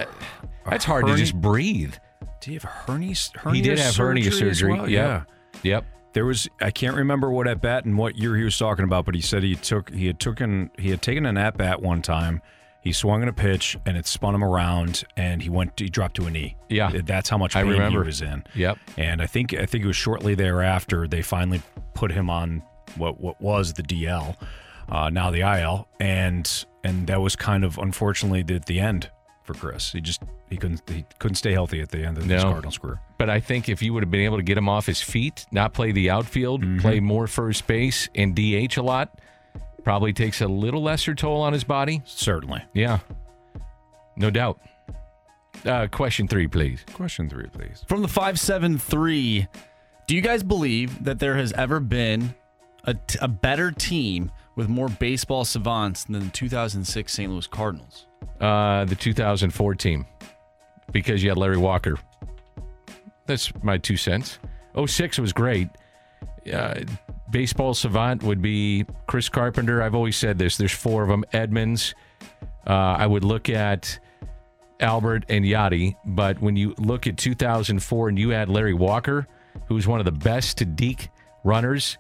a 0.67 0.71
That's 0.71 0.85
hard 0.85 1.07
to 1.07 1.17
just 1.17 1.35
breathe. 1.35 1.95
Do 2.41 2.53
you 2.53 2.59
have 2.61 2.65
hernia? 2.65 3.15
hernia 3.35 3.57
He 3.57 3.63
did 3.63 3.79
have 3.79 3.97
hernia 3.97 4.31
surgery 4.31 4.51
as 4.51 4.59
surgery. 4.59 4.73
well? 4.73 4.89
Yep. 4.89 5.27
Yeah. 5.63 5.71
Yep. 5.71 5.85
There 6.15 6.25
was 6.25 6.49
I 6.61 6.71
can't 6.71 6.97
remember 6.97 7.31
what 7.31 7.47
at 7.47 7.61
bat 7.61 7.85
and 7.85 7.97
what 7.99 8.17
year 8.17 8.37
he 8.37 8.43
was 8.43 8.57
talking 8.57 8.85
about, 8.85 9.05
but 9.05 9.15
he 9.15 9.21
said 9.21 9.43
he 9.43 9.55
took 9.55 9.91
he 9.91 10.07
had 10.07 10.19
taken 10.19 10.71
he 10.79 10.91
had 10.91 11.03
taken 11.03 11.27
an 11.27 11.37
at 11.37 11.57
bat 11.57 11.83
one 11.83 12.03
time. 12.03 12.43
He 12.81 12.93
swung 12.93 13.23
in 13.23 13.29
a 13.29 13.33
pitch 13.33 13.77
and 13.87 13.97
it 13.97 14.07
spun 14.07 14.35
him 14.35 14.43
around 14.45 15.05
and 15.17 15.43
he 15.43 15.51
went 15.51 15.79
he 15.79 15.89
dropped 15.89 16.17
to 16.17 16.27
a 16.27 16.31
knee. 16.31 16.57
Yeah. 16.69 16.91
That's 17.05 17.29
how 17.29 17.37
much 17.37 17.57
I 17.57 17.61
remember. 17.61 18.03
he 18.03 18.07
was 18.07 18.23
in. 18.23 18.45
Yep. 18.55 18.79
And 18.97 19.21
I 19.21 19.27
think 19.27 19.53
I 19.55 19.67
think 19.67 19.85
it 19.85 19.87
was 19.87 19.97
shortly 19.97 20.35
thereafter 20.35 21.07
they 21.09 21.23
finally 21.23 21.61
put 21.95 22.11
him 22.13 22.31
on 22.31 22.63
what 22.97 23.21
what 23.21 23.41
was 23.41 23.73
the 23.75 23.83
DL, 23.83 24.37
uh, 24.89 25.11
now 25.11 25.31
the 25.31 25.41
IL, 25.41 25.89
and 26.01 26.65
and 26.85 27.07
that 27.09 27.21
was 27.21 27.37
kind 27.37 27.65
of 27.65 27.77
unfortunately 27.79 28.43
the 28.43 28.61
the 28.67 28.81
end 28.81 29.11
for 29.43 29.55
Chris. 29.55 29.93
He 29.93 30.01
just 30.01 30.23
he 30.49 30.57
couldn't 30.57 30.83
he 30.89 31.05
couldn't 31.19 31.35
stay 31.37 31.53
healthy 31.53 31.81
at 31.83 31.91
the 31.91 31.99
end 32.05 32.17
of 32.17 32.25
his 32.25 32.43
No. 32.43 32.51
Cardinals 32.51 32.79
career. 32.79 33.01
But 33.19 33.29
I 33.29 33.41
think 33.41 33.69
if 33.69 33.83
you 33.83 33.93
would 33.93 34.03
have 34.05 34.11
been 34.11 34.21
able 34.23 34.37
to 34.39 34.43
get 34.43 34.57
him 34.57 34.69
off 34.69 34.87
his 34.87 35.03
feet, 35.03 35.45
not 35.53 35.75
play 35.75 35.93
the 35.93 36.09
outfield, 36.11 36.63
Mm-hmm. 36.63 36.79
play 36.81 37.01
more 37.01 37.27
first 37.27 37.67
base, 37.67 38.09
and 38.15 38.35
DH 38.35 38.77
a 38.79 38.83
lot, 38.83 39.21
probably 39.89 40.13
takes 40.13 40.43
a 40.43 40.47
little 40.47 40.83
lesser 40.83 41.15
toll 41.15 41.41
on 41.41 41.55
his 41.55 41.65
body. 41.65 42.03
Certainly. 42.05 42.63
Yeah. 42.75 42.99
No 44.19 44.29
doubt. 44.29 44.61
Uh, 45.65 45.87
question 45.91 46.29
three, 46.29 46.47
please. 46.47 46.85
Question 46.93 47.27
three, 47.27 47.47
please. 47.47 47.87
From 47.89 48.03
the 48.03 48.09
573, 48.09 49.47
do 50.07 50.15
you 50.15 50.21
guys 50.21 50.43
believe 50.43 51.05
that 51.05 51.19
there 51.19 51.37
has 51.37 51.55
ever 51.55 51.81
been 51.81 52.35
a, 52.85 52.93
t- 52.93 53.19
a 53.23 53.29
better 53.29 53.71
team 53.71 54.31
with 54.57 54.69
more 54.69 54.91
baseball 54.91 55.47
savants 55.47 56.05
than 56.05 56.21
the 56.21 56.31
2006 56.33 57.11
St. 57.11 57.33
Louis 57.33 57.47
Cardinals? 57.47 58.09
Uh, 58.43 58.85
the 58.85 58.95
2004 58.95 59.75
team, 59.75 60.05
because 60.93 61.23
you 61.23 61.31
had 61.31 61.39
Larry 61.39 61.57
Walker. 61.57 61.97
That's 63.25 63.51
my 63.63 63.79
two 63.79 63.97
cents. 63.97 64.39
06 64.87 65.19
was 65.19 65.33
great. 65.33 65.71
Uh, 66.53 66.81
baseball 67.31 67.75
savant 67.75 68.23
would 68.23 68.43
be 68.43 68.85
Chris 69.07 69.29
Carpenter. 69.29 69.83
I've 69.83 69.95
always 69.95 70.17
said 70.17 70.39
this. 70.39 70.57
There's 70.57 70.73
four 70.73 71.03
of 71.03 71.09
them. 71.09 71.25
Edmonds. 71.33 71.95
Uh, 72.67 72.97
I 72.99 73.07
would 73.07 73.25
look 73.25 73.49
at 73.49 73.99
Albert 74.81 75.25
and 75.29 75.45
Yadi, 75.45 75.97
but 76.05 76.41
when 76.41 76.57
you 76.57 76.75
look 76.79 77.07
at 77.07 77.17
2004 77.17 78.09
and 78.09 78.19
you 78.19 78.33
add 78.33 78.49
Larry 78.49 78.75
Walker, 78.75 79.27
who 79.67 79.75
was 79.75 79.87
one 79.87 79.99
of 79.99 80.05
the 80.05 80.13
best 80.13 80.59
to 80.59 80.65
deke 80.65 81.09
runners, 81.45 81.99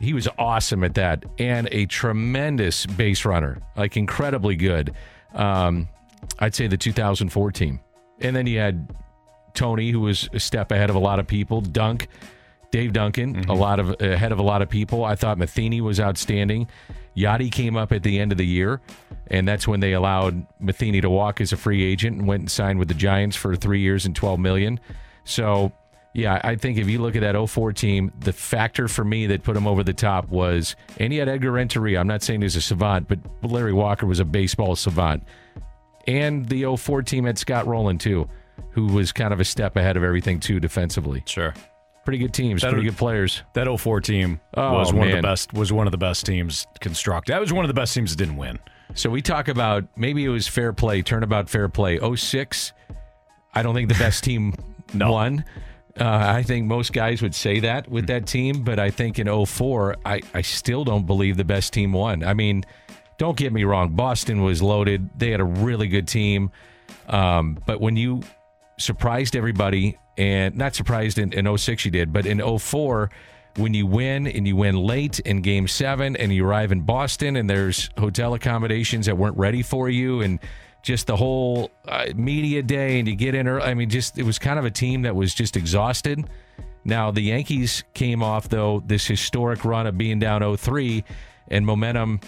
he 0.00 0.12
was 0.12 0.28
awesome 0.38 0.82
at 0.82 0.94
that 0.94 1.24
and 1.38 1.68
a 1.70 1.86
tremendous 1.86 2.86
base 2.86 3.24
runner, 3.24 3.58
like 3.76 3.96
incredibly 3.96 4.56
good. 4.56 4.92
Um, 5.34 5.88
I'd 6.38 6.54
say 6.54 6.66
the 6.66 6.76
2004 6.76 7.52
team. 7.52 7.80
And 8.20 8.34
then 8.34 8.46
you 8.46 8.58
had 8.58 8.94
Tony, 9.54 9.90
who 9.90 10.00
was 10.00 10.28
a 10.32 10.40
step 10.40 10.72
ahead 10.72 10.90
of 10.90 10.96
a 10.96 10.98
lot 10.98 11.18
of 11.18 11.26
people. 11.26 11.62
Dunc, 11.62 12.06
Dave 12.72 12.94
Duncan, 12.94 13.36
a 13.36 13.40
mm-hmm. 13.40 13.50
lot 13.52 13.78
of 13.78 14.00
ahead 14.00 14.32
of 14.32 14.38
a 14.38 14.42
lot 14.42 14.62
of 14.62 14.68
people. 14.68 15.04
I 15.04 15.14
thought 15.14 15.38
Matheny 15.38 15.82
was 15.82 16.00
outstanding. 16.00 16.66
Yadi 17.14 17.52
came 17.52 17.76
up 17.76 17.92
at 17.92 18.02
the 18.02 18.18
end 18.18 18.32
of 18.32 18.38
the 18.38 18.46
year, 18.46 18.80
and 19.26 19.46
that's 19.46 19.68
when 19.68 19.80
they 19.80 19.92
allowed 19.92 20.46
Matheny 20.58 21.02
to 21.02 21.10
walk 21.10 21.42
as 21.42 21.52
a 21.52 21.56
free 21.58 21.84
agent 21.84 22.16
and 22.16 22.26
went 22.26 22.40
and 22.40 22.50
signed 22.50 22.78
with 22.78 22.88
the 22.88 22.94
Giants 22.94 23.36
for 23.36 23.54
three 23.54 23.80
years 23.80 24.06
and 24.06 24.16
12 24.16 24.40
million. 24.40 24.80
So, 25.24 25.70
yeah, 26.14 26.40
I 26.42 26.56
think 26.56 26.78
if 26.78 26.88
you 26.88 26.98
look 26.98 27.14
at 27.14 27.20
that 27.20 27.36
04 27.48 27.74
team, 27.74 28.10
the 28.20 28.32
factor 28.32 28.88
for 28.88 29.04
me 29.04 29.26
that 29.26 29.42
put 29.42 29.54
him 29.54 29.66
over 29.66 29.84
the 29.84 29.92
top 29.92 30.30
was, 30.30 30.74
and 30.98 31.12
he 31.12 31.18
had 31.18 31.28
Edgar 31.28 31.52
Renteria. 31.52 32.00
I'm 32.00 32.06
not 32.06 32.22
saying 32.22 32.40
he's 32.40 32.56
a 32.56 32.62
savant, 32.62 33.06
but 33.06 33.18
Larry 33.42 33.74
Walker 33.74 34.06
was 34.06 34.18
a 34.18 34.24
baseball 34.24 34.76
savant. 34.76 35.24
And 36.06 36.48
the 36.48 36.74
04 36.74 37.02
team 37.02 37.26
had 37.26 37.38
Scott 37.38 37.66
Rolen, 37.66 37.98
too, 37.98 38.30
who 38.70 38.86
was 38.86 39.12
kind 39.12 39.34
of 39.34 39.40
a 39.40 39.44
step 39.44 39.76
ahead 39.76 39.98
of 39.98 40.02
everything, 40.02 40.40
too, 40.40 40.58
defensively. 40.58 41.22
Sure. 41.26 41.52
Pretty 42.04 42.18
good 42.18 42.32
teams, 42.34 42.62
That- 42.62 42.72
pretty 42.72 42.84
good 42.88 42.96
players. 42.98 43.42
That 43.54 43.68
04 43.68 44.00
team 44.00 44.40
Oh, 44.54 44.72
was 44.72 44.92
one 44.92 45.08
of 45.08 45.14
the 45.16 45.22
best 45.22 45.52
was 45.52 45.72
one 45.72 45.86
of 45.86 45.92
the 45.92 45.98
best 45.98 46.26
teams 46.26 46.66
constructed. 46.80 47.32
That 47.32 47.40
was 47.40 47.52
one 47.52 47.64
of 47.64 47.68
the 47.68 47.74
best 47.74 47.94
teams 47.94 48.10
that 48.10 48.16
didn't 48.16 48.36
win. 48.36 48.58
So 48.94 49.08
we 49.08 49.22
talk 49.22 49.48
about 49.48 49.84
maybe 49.96 50.24
it 50.24 50.28
was 50.28 50.46
fair 50.48 50.72
play, 50.72 51.00
turnabout 51.02 51.48
fair 51.48 51.68
play. 51.68 51.98
06, 52.14 52.72
I 53.54 53.62
don't 53.62 53.74
think 53.74 53.88
the 53.88 53.94
best 53.98 54.24
team 54.24 54.52
won. 54.94 55.44
Uh, 55.98 56.04
I 56.06 56.42
think 56.42 56.66
most 56.66 56.92
guys 56.92 57.20
would 57.22 57.34
say 57.34 57.60
that 57.60 57.88
with 57.88 58.06
that 58.08 58.26
team, 58.26 58.62
but 58.64 58.78
I 58.78 58.90
think 58.90 59.18
in 59.18 59.28
04, 59.28 59.96
I, 60.04 60.20
I 60.34 60.40
still 60.42 60.84
don't 60.84 61.06
believe 61.06 61.36
the 61.36 61.44
best 61.44 61.72
team 61.72 61.92
won. 61.92 62.24
I 62.24 62.32
mean, 62.34 62.64
don't 63.18 63.36
get 63.36 63.52
me 63.52 63.64
wrong, 63.64 63.90
Boston 63.94 64.42
was 64.42 64.60
loaded. 64.62 65.08
They 65.18 65.30
had 65.30 65.40
a 65.40 65.44
really 65.44 65.88
good 65.88 66.08
team. 66.08 66.50
Um, 67.08 67.58
but 67.66 67.80
when 67.80 67.96
you 67.96 68.22
surprised 68.78 69.36
everybody, 69.36 69.98
and 70.16 70.56
not 70.56 70.74
surprised 70.74 71.18
in, 71.18 71.32
in 71.32 71.56
06 71.56 71.84
you 71.84 71.90
did, 71.90 72.12
but 72.12 72.26
in 72.26 72.58
04, 72.58 73.10
when 73.56 73.74
you 73.74 73.86
win 73.86 74.26
and 74.26 74.46
you 74.46 74.56
win 74.56 74.76
late 74.76 75.20
in 75.20 75.42
game 75.42 75.68
seven 75.68 76.16
and 76.16 76.32
you 76.32 76.46
arrive 76.46 76.72
in 76.72 76.80
Boston 76.80 77.36
and 77.36 77.48
there's 77.48 77.90
hotel 77.98 78.34
accommodations 78.34 79.06
that 79.06 79.16
weren't 79.16 79.36
ready 79.36 79.62
for 79.62 79.88
you 79.88 80.22
and 80.22 80.38
just 80.82 81.06
the 81.06 81.16
whole 81.16 81.70
uh, 81.86 82.06
media 82.14 82.62
day 82.62 82.98
and 82.98 83.06
you 83.06 83.14
get 83.14 83.34
in 83.34 83.46
early. 83.46 83.62
I 83.62 83.74
mean, 83.74 83.88
just 83.88 84.18
it 84.18 84.24
was 84.24 84.38
kind 84.38 84.58
of 84.58 84.64
a 84.64 84.70
team 84.70 85.02
that 85.02 85.14
was 85.14 85.34
just 85.34 85.56
exhausted. 85.56 86.24
Now, 86.84 87.10
the 87.10 87.20
Yankees 87.20 87.84
came 87.94 88.22
off, 88.22 88.48
though, 88.48 88.82
this 88.84 89.06
historic 89.06 89.64
run 89.64 89.86
of 89.86 89.96
being 89.96 90.18
down 90.18 90.40
0 90.40 90.56
3 90.56 91.04
and 91.48 91.64
momentum. 91.64 92.20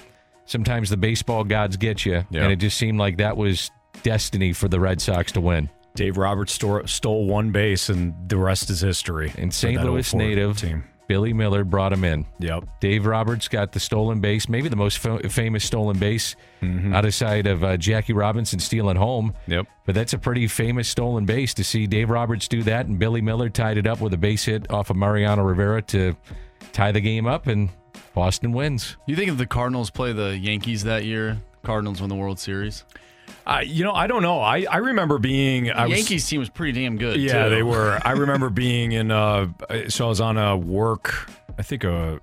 Sometimes 0.46 0.90
the 0.90 0.96
baseball 0.96 1.42
gods 1.42 1.76
get 1.76 2.06
you. 2.06 2.24
Yeah. 2.30 2.44
And 2.44 2.52
it 2.52 2.56
just 2.56 2.76
seemed 2.76 2.98
like 2.98 3.16
that 3.16 3.36
was 3.36 3.70
destiny 4.02 4.52
for 4.52 4.68
the 4.68 4.78
Red 4.78 5.00
Sox 5.00 5.32
to 5.32 5.40
win. 5.40 5.70
Dave 5.94 6.16
Roberts 6.16 6.52
store, 6.52 6.86
stole 6.88 7.26
one 7.26 7.52
base, 7.52 7.88
and 7.88 8.14
the 8.28 8.36
rest 8.36 8.68
is 8.68 8.80
history. 8.80 9.32
And 9.38 9.54
St. 9.54 9.80
Louis 9.82 10.12
native 10.14 10.58
team. 10.58 10.84
Billy 11.06 11.32
Mueller 11.32 11.64
brought 11.64 11.92
him 11.92 12.02
in. 12.02 12.26
Yep. 12.40 12.64
Dave 12.80 13.06
Roberts 13.06 13.46
got 13.46 13.70
the 13.72 13.78
stolen 13.78 14.20
base, 14.20 14.48
maybe 14.48 14.68
the 14.68 14.74
most 14.76 14.98
fa- 14.98 15.28
famous 15.28 15.62
stolen 15.64 15.98
base 15.98 16.34
out 16.92 17.04
of 17.04 17.14
sight 17.14 17.46
of 17.46 17.62
uh, 17.62 17.76
Jackie 17.76 18.14
Robinson 18.14 18.58
stealing 18.58 18.96
home. 18.96 19.34
Yep. 19.46 19.66
But 19.84 19.94
that's 19.94 20.14
a 20.14 20.18
pretty 20.18 20.48
famous 20.48 20.88
stolen 20.88 21.26
base 21.26 21.52
to 21.54 21.62
see 21.64 21.86
Dave 21.86 22.08
Roberts 22.10 22.48
do 22.48 22.62
that, 22.64 22.86
and 22.86 22.98
Billy 22.98 23.20
Mueller 23.20 23.50
tied 23.50 23.76
it 23.76 23.86
up 23.86 24.00
with 24.00 24.14
a 24.14 24.16
base 24.16 24.44
hit 24.46 24.68
off 24.72 24.90
of 24.90 24.96
Mariano 24.96 25.42
Rivera 25.44 25.82
to 25.82 26.16
tie 26.72 26.90
the 26.90 27.02
game 27.02 27.26
up, 27.26 27.46
and 27.46 27.68
Boston 28.14 28.52
wins. 28.52 28.96
You 29.06 29.14
think 29.14 29.30
if 29.30 29.36
the 29.36 29.46
Cardinals 29.46 29.90
play 29.90 30.12
the 30.12 30.36
Yankees 30.36 30.82
that 30.84 31.04
year, 31.04 31.38
Cardinals 31.62 32.00
win 32.00 32.08
the 32.08 32.16
World 32.16 32.38
Series? 32.40 32.84
Uh, 33.46 33.60
you 33.64 33.84
know, 33.84 33.92
I 33.92 34.06
don't 34.06 34.22
know. 34.22 34.40
I, 34.40 34.64
I 34.70 34.78
remember 34.78 35.18
being 35.18 35.64
The 35.64 35.76
I 35.76 35.86
was, 35.86 35.98
Yankees 35.98 36.26
team 36.26 36.40
was 36.40 36.48
pretty 36.48 36.80
damn 36.80 36.96
good. 36.96 37.20
Yeah, 37.20 37.44
too. 37.44 37.50
they 37.50 37.62
were. 37.62 38.00
I 38.04 38.12
remember 38.12 38.48
being 38.48 38.92
in. 38.92 39.10
Uh, 39.10 39.48
so 39.88 40.06
I 40.06 40.08
was 40.08 40.20
on 40.20 40.38
a 40.38 40.56
work. 40.56 41.30
I 41.58 41.62
think 41.62 41.84
a 41.84 42.20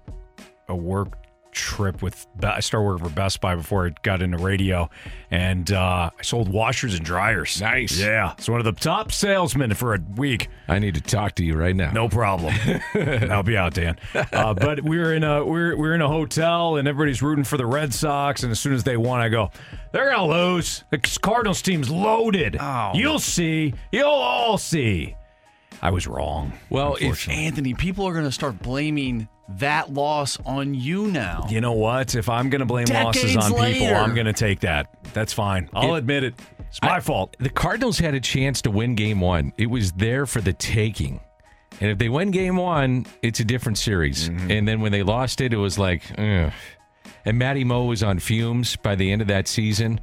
a 0.68 0.76
work 0.76 1.21
trip 1.52 2.02
with. 2.02 2.28
Be- 2.40 2.48
I 2.48 2.60
started 2.60 2.86
working 2.86 3.08
for 3.08 3.14
Best 3.14 3.42
Buy 3.42 3.56
before 3.56 3.88
I 3.88 3.92
got 4.02 4.22
into 4.22 4.38
radio, 4.38 4.90
and 5.30 5.72
uh, 5.72 6.10
I 6.18 6.22
sold 6.22 6.50
washers 6.50 6.96
and 6.96 7.06
dryers. 7.06 7.62
Nice. 7.62 8.00
Yeah, 8.00 8.34
it's 8.38 8.50
one 8.50 8.60
of 8.60 8.66
the 8.66 8.72
top 8.72 9.12
salesmen 9.12 9.74
for 9.74 9.94
a 9.94 10.00
week. 10.16 10.50
I 10.68 10.80
need 10.80 10.96
to 10.96 11.02
talk 11.02 11.36
to 11.36 11.46
you 11.46 11.56
right 11.56 11.76
now. 11.76 11.92
No 11.92 12.10
problem. 12.10 12.54
I'll 12.96 13.44
be 13.44 13.58
out, 13.58 13.74
Dan. 13.74 13.98
Uh, 14.14 14.54
but 14.54 14.82
we're 14.82 15.14
in 15.14 15.24
a 15.24 15.44
we 15.44 15.52
we're 15.52 15.76
we 15.76 15.82
we're 15.82 15.96
in 15.96 16.02
a 16.02 16.08
hotel, 16.08 16.78
and 16.78 16.88
everybody's 16.88 17.22
rooting 17.22 17.44
for 17.44 17.58
the 17.58 17.66
Red 17.66 17.94
Sox. 17.94 18.44
And 18.44 18.52
as 18.52 18.60
soon 18.60 18.74
as 18.74 18.84
they 18.84 18.98
won, 18.98 19.22
I 19.22 19.30
go, 19.30 19.52
"They're 19.92 20.12
gonna 20.12 20.26
lose. 20.28 20.84
The 20.90 20.98
Cardinals 21.22 21.62
team's 21.62 21.90
loaded. 21.90 22.58
Oh. 22.60 22.92
You'll 22.94 23.20
see. 23.20 23.74
You'll 23.92 24.10
all 24.10 24.58
see." 24.58 25.16
I 25.82 25.90
was 25.90 26.06
wrong. 26.08 26.54
Well, 26.70 26.96
if 27.02 27.28
Anthony, 27.28 27.74
people 27.74 28.08
are 28.08 28.14
going 28.14 28.26
to 28.26 28.32
start 28.32 28.62
blaming 28.62 29.28
that 29.60 29.94
loss 29.94 30.40
on 30.46 30.74
you 30.74 31.08
now. 31.08 31.46
You 31.50 31.62
know 31.62 31.74
what? 31.74 32.16
If 32.16 32.30
I'm 32.30 32.50
going 32.50 32.60
to 32.60 32.66
blame 32.66 32.86
losses 32.88 33.34
Decades 33.34 33.52
on 33.52 33.66
people. 33.66 33.96
I'm 33.96 34.14
going 34.14 34.26
to 34.28 34.34
take 34.34 34.62
that. 34.62 34.98
That's 35.14 35.34
fine. 35.34 35.70
I'll 35.74 35.96
It- 35.96 36.00
admit 36.00 36.24
it. 36.24 36.36
It's 36.70 36.82
my 36.82 37.02
fault. 37.02 37.36
The 37.40 37.50
Cardinals 37.50 38.00
had 38.00 38.14
a 38.14 38.22
chance 38.22 38.62
to 38.62 38.72
win 38.72 38.96
game 38.96 39.20
one. 39.20 39.52
It 39.58 39.66
was 39.66 39.92
there 39.92 40.26
for 40.26 40.40
the 40.40 40.54
taking. 40.54 41.20
And 41.82 41.92
if 41.92 41.98
they 41.98 42.08
win 42.08 42.32
game 42.32 42.56
one, 42.56 43.06
it's 43.22 43.42
a 43.42 43.44
different 43.44 43.78
series. 43.78 44.30
Mm-hmm. 44.30 44.52
And 44.52 44.68
then 44.68 44.80
when 44.80 44.94
they 44.94 45.04
lost 45.04 45.42
it, 45.42 45.52
it 45.52 45.58
was 45.58 45.78
like, 45.78 46.04
ugh. 46.18 46.52
And 47.26 47.38
Matty 47.38 47.66
Moe 47.66 47.86
was 47.86 48.04
on 48.04 48.20
fumes 48.20 48.78
by 48.78 48.96
the 48.96 49.12
end 49.12 49.22
of 49.22 49.28
that 49.28 49.50
season. 49.50 50.00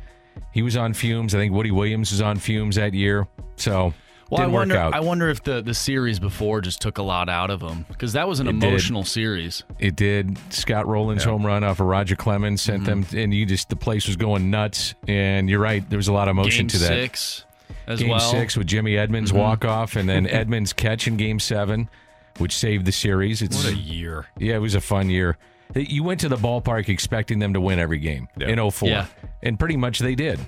He 0.52 0.60
was 0.60 0.76
on 0.76 0.92
fumes. 0.92 1.34
I 1.34 1.38
think 1.38 1.54
Woody 1.54 1.70
Williams 1.70 2.10
was 2.12 2.20
on 2.20 2.36
fumes 2.38 2.76
that 2.76 2.92
year. 2.92 3.26
So 3.56 3.94
Well, 4.30 4.40
I 4.40 4.44
didn't 4.44 4.52
wonder. 4.54 4.74
work 4.74 4.82
out. 4.84 4.94
I 4.94 5.00
wonder 5.00 5.28
if 5.30 5.42
the 5.42 5.62
the 5.62 5.72
series 5.74 6.18
before 6.18 6.60
just 6.60 6.80
took 6.82 6.98
a 6.98 7.02
lot 7.02 7.28
out 7.28 7.50
of 7.50 7.60
him 7.62 7.86
because 7.88 8.12
that 8.12 8.28
was 8.28 8.40
an 8.40 8.48
It 8.48 8.52
did. 8.58 8.64
emotional 8.68 9.04
series. 9.04 9.62
It 9.78 9.96
did. 9.96 10.36
Scott 10.52 10.86
Rolen's 10.86 11.24
home 11.24 11.46
run 11.46 11.64
off 11.64 11.80
of 11.80 11.86
Roger 11.86 12.14
Clemens 12.16 12.60
sent 12.60 12.84
them, 12.84 13.06
and 13.16 13.32
you 13.32 13.46
just 13.46 13.68
the 13.70 13.76
place 13.76 14.06
was 14.06 14.16
going 14.16 14.50
nuts. 14.50 14.94
And 15.06 15.48
you're 15.48 15.60
right, 15.60 15.88
there 15.88 15.96
was 15.96 16.08
a 16.08 16.12
lot 16.12 16.28
of 16.28 16.32
emotion 16.32 16.66
Game 16.66 16.68
to 16.68 16.78
that. 16.80 16.88
six 16.88 17.44
as 17.86 18.00
game 18.00 18.10
well. 18.10 18.20
six 18.20 18.56
with 18.56 18.66
Jimmy 18.66 18.96
Edmonds 18.98 19.32
Mhm. 19.32 19.36
walk 19.38 19.64
off, 19.64 19.96
and 19.96 20.08
then 20.08 20.26
Edmonds 20.30 20.72
catch 20.74 21.06
in 21.08 21.16
Game 21.16 21.40
seven, 21.40 21.88
which 22.36 22.54
saved 22.54 22.84
the 22.84 22.92
series. 22.92 23.40
It's 23.40 23.64
What 23.64 23.72
a 23.72 23.76
year. 23.76 24.26
Yeah, 24.38 24.56
it 24.56 24.60
was 24.60 24.74
a 24.74 24.80
fun 24.82 25.08
year. 25.08 25.38
You 25.74 26.02
went 26.02 26.20
to 26.20 26.28
the 26.28 26.36
ballpark 26.36 26.88
expecting 26.88 27.38
them 27.40 27.52
to 27.54 27.60
win 27.60 27.78
every 27.78 27.98
game 27.98 28.28
in 28.40 28.58
04. 28.58 28.88
Yeah. 28.88 29.06
and 29.42 29.58
pretty 29.58 29.76
much 29.76 29.98
they 29.98 30.14
did. 30.14 30.38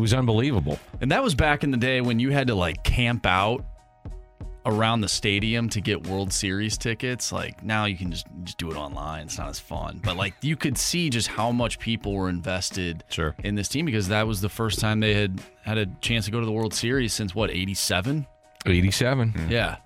It 0.00 0.08
was 0.08 0.14
unbelievable. 0.14 0.78
And 1.02 1.12
that 1.12 1.22
was 1.22 1.34
back 1.34 1.62
in 1.62 1.72
the 1.72 1.76
day 1.76 2.00
when 2.00 2.18
you 2.18 2.30
had 2.30 2.46
to 2.46 2.54
like 2.54 2.82
camp 2.82 3.26
out 3.26 3.66
around 4.64 5.02
the 5.02 5.08
stadium 5.10 5.68
to 5.68 5.82
get 5.82 6.06
World 6.06 6.32
Series 6.32 6.78
tickets. 6.78 7.32
Like 7.32 7.62
now 7.62 7.84
you 7.84 7.98
can 7.98 8.10
just 8.10 8.26
just 8.44 8.56
do 8.56 8.70
it 8.70 8.78
online. 8.78 9.26
It's 9.26 9.36
not 9.36 9.50
as 9.50 9.58
fun. 9.58 10.00
But 10.02 10.16
like 10.16 10.32
you 10.40 10.56
could 10.56 10.78
see 10.78 11.10
just 11.10 11.28
how 11.28 11.52
much 11.52 11.78
people 11.78 12.14
were 12.14 12.30
invested 12.30 13.04
sure. 13.10 13.36
in 13.44 13.56
this 13.56 13.68
team 13.68 13.84
because 13.84 14.08
that 14.08 14.26
was 14.26 14.40
the 14.40 14.48
first 14.48 14.80
time 14.80 15.00
they 15.00 15.12
had 15.12 15.38
had 15.64 15.76
a 15.76 15.84
chance 16.00 16.24
to 16.24 16.30
go 16.30 16.40
to 16.40 16.46
the 16.46 16.52
World 16.52 16.72
Series 16.72 17.12
since 17.12 17.34
what, 17.34 17.50
87? 17.50 18.26
87. 18.64 19.48
Yeah. 19.50 19.76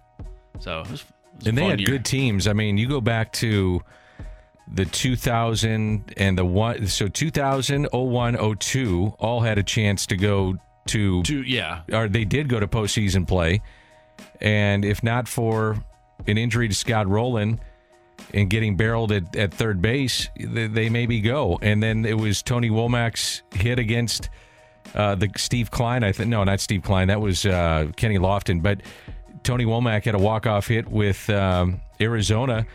So 0.60 0.82
it 0.82 0.90
was, 0.92 1.00
it 1.00 1.06
was 1.38 1.46
and 1.48 1.58
they 1.58 1.64
had 1.64 1.80
year. 1.80 1.88
good 1.88 2.04
teams. 2.04 2.46
I 2.46 2.52
mean, 2.52 2.78
you 2.78 2.86
go 2.86 3.00
back 3.00 3.32
to 3.32 3.82
the 4.72 4.84
2000 4.84 6.14
and 6.16 6.38
the 6.38 6.44
one, 6.44 6.86
so 6.86 7.08
2000, 7.08 7.88
01, 7.92 8.56
02 8.58 9.14
all 9.18 9.40
had 9.40 9.58
a 9.58 9.62
chance 9.62 10.06
to 10.06 10.16
go 10.16 10.56
to, 10.86 11.22
To- 11.22 11.42
yeah. 11.42 11.82
or 11.92 12.08
they 12.08 12.24
did 12.24 12.48
go 12.48 12.60
to 12.60 12.66
postseason 12.66 13.26
play. 13.26 13.62
And 14.40 14.84
if 14.84 15.02
not 15.02 15.28
for 15.28 15.82
an 16.26 16.38
injury 16.38 16.68
to 16.68 16.74
Scott 16.74 17.08
Rolen 17.08 17.60
and 18.32 18.48
getting 18.48 18.76
barreled 18.76 19.12
at, 19.12 19.34
at 19.36 19.52
third 19.52 19.82
base, 19.82 20.28
they, 20.38 20.66
they 20.66 20.88
maybe 20.88 21.20
go. 21.20 21.58
And 21.60 21.82
then 21.82 22.04
it 22.04 22.16
was 22.18 22.42
Tony 22.42 22.70
Womack's 22.70 23.42
hit 23.54 23.78
against 23.78 24.30
uh, 24.94 25.14
the 25.14 25.28
Steve 25.36 25.70
Kline. 25.70 26.04
I 26.04 26.12
think 26.12 26.28
no, 26.28 26.44
not 26.44 26.60
Steve 26.60 26.82
Kline. 26.82 27.08
That 27.08 27.20
was 27.20 27.44
uh, 27.44 27.88
Kenny 27.96 28.18
Lofton. 28.18 28.62
But 28.62 28.82
Tony 29.42 29.64
Womack 29.64 30.04
had 30.04 30.14
a 30.14 30.18
walk 30.18 30.46
off 30.46 30.68
hit 30.68 30.88
with 30.88 31.28
um, 31.30 31.80
Arizona. 32.00 32.66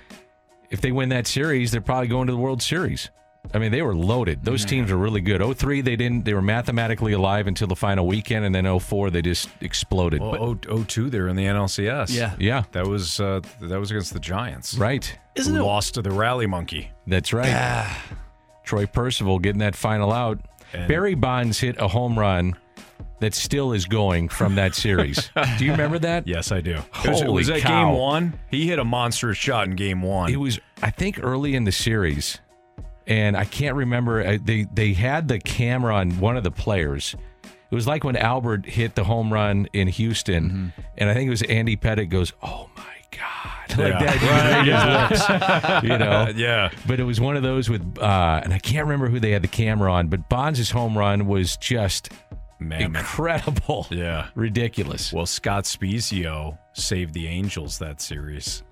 If 0.70 0.82
they 0.82 0.92
win 0.92 1.10
that 1.10 1.28
series, 1.28 1.72
they're 1.72 1.82
probably 1.82 2.08
going 2.08 2.28
to 2.28 2.34
the 2.34 2.38
World 2.40 2.62
Series. 2.62 3.10
I 3.54 3.58
mean, 3.58 3.72
they 3.72 3.82
were 3.82 3.96
loaded. 3.96 4.44
Those 4.44 4.66
teams 4.66 4.92
were 4.92 4.98
really 4.98 5.22
good. 5.22 5.42
03, 5.58 5.82
they 5.82 5.96
didn't. 5.96 6.26
They 6.26 6.34
were 6.34 6.42
mathematically 6.42 7.14
alive 7.14 7.48
until 7.48 7.68
the 7.68 7.76
final 7.76 8.06
weekend, 8.06 8.46
and 8.46 8.54
then 8.54 8.80
04, 8.80 9.10
they 9.10 9.22
just 9.22 9.50
exploded. 9.62 10.22
Well, 10.22 10.56
0- 10.56 10.88
02, 10.88 11.10
they 11.10 11.20
were 11.20 11.30
in 11.30 11.36
the 11.38 11.46
NLCS. 11.46 12.14
Yeah. 12.14 12.36
Yeah. 12.38 12.64
That 12.74 12.86
was 12.86 13.20
uh, 13.20 13.40
that 13.62 13.80
was 13.80 13.92
against 13.92 14.14
the 14.14 14.20
Giants. 14.20 14.76
Right. 14.76 15.18
Isn't 15.36 15.56
it- 15.56 15.62
lost 15.64 15.96
to 15.96 16.02
the 16.02 16.12
Rally 16.12 16.46
Monkey? 16.48 16.92
That's 17.08 17.32
right. 17.34 17.88
Troy 18.64 18.86
Percival 18.86 19.40
getting 19.40 19.60
that 19.60 19.76
final 19.76 20.12
out. 20.12 20.40
Barry 20.88 21.16
Bonds 21.16 21.60
hit 21.60 21.78
a 21.80 21.88
home 21.88 22.20
run 22.20 22.56
that 23.20 23.34
still 23.34 23.74
is 23.74 23.86
going 23.86 24.30
from 24.30 24.56
that 24.56 24.76
series. 24.76 25.30
do 25.58 25.66
you 25.66 25.72
remember 25.72 26.00
that? 26.00 26.28
Yes, 26.28 26.52
I 26.52 26.62
do. 26.62 26.78
It 27.04 27.10
was, 27.10 27.22
Holy 27.22 27.34
was 27.34 27.48
that 27.48 27.62
cow. 27.62 27.90
game 27.92 27.98
one? 28.00 28.40
He 28.52 28.68
hit 28.68 28.80
a 28.80 28.84
monstrous 28.86 29.38
shot 29.38 29.68
in 29.68 29.76
game 29.76 30.02
one. 30.02 30.32
It 30.32 30.38
was, 30.38 30.60
I 30.82 30.90
think, 30.92 31.20
early 31.22 31.56
in 31.56 31.64
the 31.66 31.72
series, 31.72 32.40
and 33.08 33.36
I 33.36 33.46
can't 33.46 33.76
remember. 33.76 34.26
uh, 34.26 34.38
They 34.44 34.68
they 34.74 34.94
had 34.94 35.28
the 35.28 35.40
camera 35.40 35.96
on 35.96 36.20
one 36.20 36.38
of 36.38 36.44
the 36.44 36.52
players. 36.52 37.16
It 37.72 37.76
was 37.76 37.86
like 37.88 38.04
when 38.04 38.16
Albert 38.16 38.66
hit 38.66 38.96
the 38.96 39.04
home 39.04 39.32
run 39.32 39.68
in 39.74 39.88
Houston, 39.88 40.50
Mm-hmm. 40.50 40.82
and 40.98 41.10
I 41.10 41.14
think 41.14 41.28
it 41.28 41.30
was 41.32 41.42
Andy 41.44 41.76
Pettitte 41.78 42.10
goes, 42.10 42.34
"Oh 42.42 42.70
my 42.76 42.84
god!" 43.12 43.70
like 43.78 43.94
Yeah. 43.94 44.00
that, 44.18 44.66
you 44.66 44.72
read 44.72 45.12
his 45.12 45.30
lips, 45.30 45.84
you 45.84 45.98
know. 45.98 46.32
Yeah. 46.36 46.70
But 46.88 47.00
it 47.00 47.04
was 47.04 47.20
one 47.22 47.38
of 47.38 47.44
those 47.44 47.70
with, 47.70 47.82
uh, 48.00 48.42
and 48.44 48.54
I 48.54 48.58
can't 48.60 48.86
remember 48.86 49.08
who 49.10 49.20
they 49.20 49.32
had 49.32 49.42
the 49.44 49.48
camera 49.48 49.92
on, 49.94 50.08
but 50.08 50.28
Bonds' 50.30 50.72
home 50.72 50.98
run 50.98 51.28
was 51.28 51.58
just 51.58 52.10
Mammoth. 52.60 53.00
incredible, 53.02 53.88
Yeah. 53.92 54.28
ridiculous. 54.36 55.14
Well, 55.14 55.26
Scott 55.26 55.64
Spiezio 55.66 56.58
saved 56.74 57.14
the 57.14 57.28
Angels 57.28 57.80
that 57.80 58.02
series. 58.02 58.64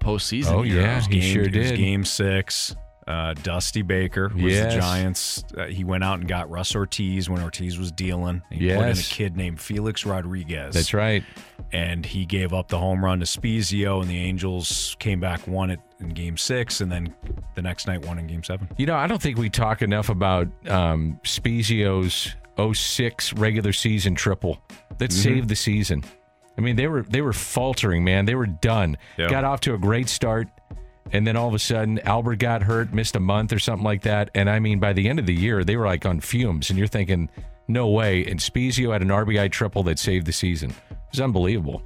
postseason. 0.00 0.52
Oh, 0.52 0.62
hero. 0.62 0.82
yeah. 0.82 0.92
It 0.92 0.96
was 0.96 1.06
he 1.06 1.20
game, 1.20 1.34
sure 1.34 1.46
did. 1.48 1.76
game 1.76 2.04
six. 2.04 2.74
Uh, 3.06 3.32
Dusty 3.42 3.80
Baker 3.80 4.28
was 4.34 4.52
Yes. 4.52 4.74
the 4.74 4.80
Giants. 4.80 5.44
Uh, 5.56 5.64
he 5.64 5.82
went 5.82 6.04
out 6.04 6.18
and 6.18 6.28
got 6.28 6.50
Russ 6.50 6.76
Ortiz 6.76 7.30
when 7.30 7.42
Ortiz 7.42 7.78
was 7.78 7.90
dealing. 7.90 8.42
He 8.50 8.68
put 8.68 8.84
in 8.84 8.90
a 8.90 8.94
kid 8.96 9.34
named 9.34 9.58
Felix 9.60 10.04
Rodriguez. 10.04 10.74
That's 10.74 10.92
right. 10.92 11.24
And 11.72 12.04
he 12.04 12.26
gave 12.26 12.52
up 12.52 12.68
the 12.68 12.78
home 12.78 13.02
run 13.02 13.20
to 13.20 13.24
Spiezio, 13.24 14.02
and 14.02 14.10
the 14.10 14.18
Angels 14.18 14.94
came 14.98 15.20
back, 15.20 15.46
won 15.48 15.70
it 15.70 15.80
in 16.00 16.10
game 16.10 16.36
six, 16.36 16.82
and 16.82 16.92
then 16.92 17.14
the 17.54 17.62
next 17.62 17.86
night 17.86 18.04
won 18.04 18.18
in 18.18 18.26
game 18.26 18.44
seven. 18.44 18.68
You 18.76 18.84
know, 18.84 18.96
I 18.96 19.06
don't 19.06 19.22
think 19.22 19.38
we 19.38 19.48
talk 19.48 19.80
enough 19.80 20.10
about 20.10 20.46
um, 20.68 21.18
Spezio's 21.24 22.36
06 22.60 23.32
regular 23.34 23.72
season 23.72 24.14
triple 24.14 24.60
that 24.98 25.10
Mm-hmm. 25.10 25.22
saved 25.22 25.48
the 25.48 25.56
season. 25.56 26.04
I 26.56 26.60
mean, 26.60 26.74
they 26.76 26.88
were 26.88 27.02
they 27.02 27.20
were 27.20 27.32
faltering, 27.32 28.02
man. 28.04 28.24
They 28.24 28.34
were 28.34 28.46
done. 28.46 28.96
Yeah. 29.16 29.28
Got 29.30 29.44
off 29.44 29.60
to 29.60 29.74
a 29.74 29.78
great 29.78 30.08
start, 30.08 30.48
and 31.12 31.24
then 31.24 31.36
all 31.36 31.46
of 31.46 31.54
a 31.54 31.58
sudden, 31.60 32.00
Albert 32.00 32.40
got 32.40 32.64
hurt, 32.64 32.92
missed 32.92 33.14
a 33.14 33.20
month 33.20 33.52
or 33.52 33.60
something 33.60 33.84
like 33.84 34.02
that. 34.02 34.30
And 34.34 34.50
I 34.50 34.58
mean, 34.58 34.80
by 34.80 34.92
the 34.92 35.08
end 35.08 35.20
of 35.20 35.26
the 35.26 35.34
year, 35.34 35.62
they 35.62 35.76
were 35.76 35.86
like 35.86 36.04
on 36.04 36.18
fumes, 36.20 36.68
and 36.70 36.78
you're 36.78 36.88
thinking, 36.88 37.30
no 37.68 37.88
way. 37.88 38.24
And 38.26 38.40
Spiezio 38.40 38.92
had 38.92 39.02
an 39.02 39.08
RBI 39.08 39.52
triple 39.52 39.84
that 39.84 40.00
saved 40.00 40.26
the 40.26 40.32
season. 40.32 40.70
It 40.90 40.96
was 41.12 41.20
unbelievable. 41.20 41.80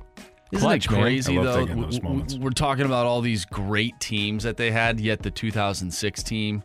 Isn't 0.53 0.67
Clutch, 0.67 0.87
it 0.87 0.91
man. 0.93 1.01
crazy 1.03 1.39
I 1.39 1.43
though? 1.43 1.53
those 1.53 1.67
W- 1.69 1.83
w- 1.83 2.03
moments. 2.03 2.35
We're 2.37 2.51
talking 2.51 2.87
about 2.87 3.05
all 3.05 3.21
these 3.21 3.45
great 3.45 3.99
teams 4.01 4.43
that 4.45 4.57
they 4.57 4.71
had, 4.71 5.01
yet 5.01 5.23
the 5.23 5.31
2006 5.31 6.23
team 6.23 6.63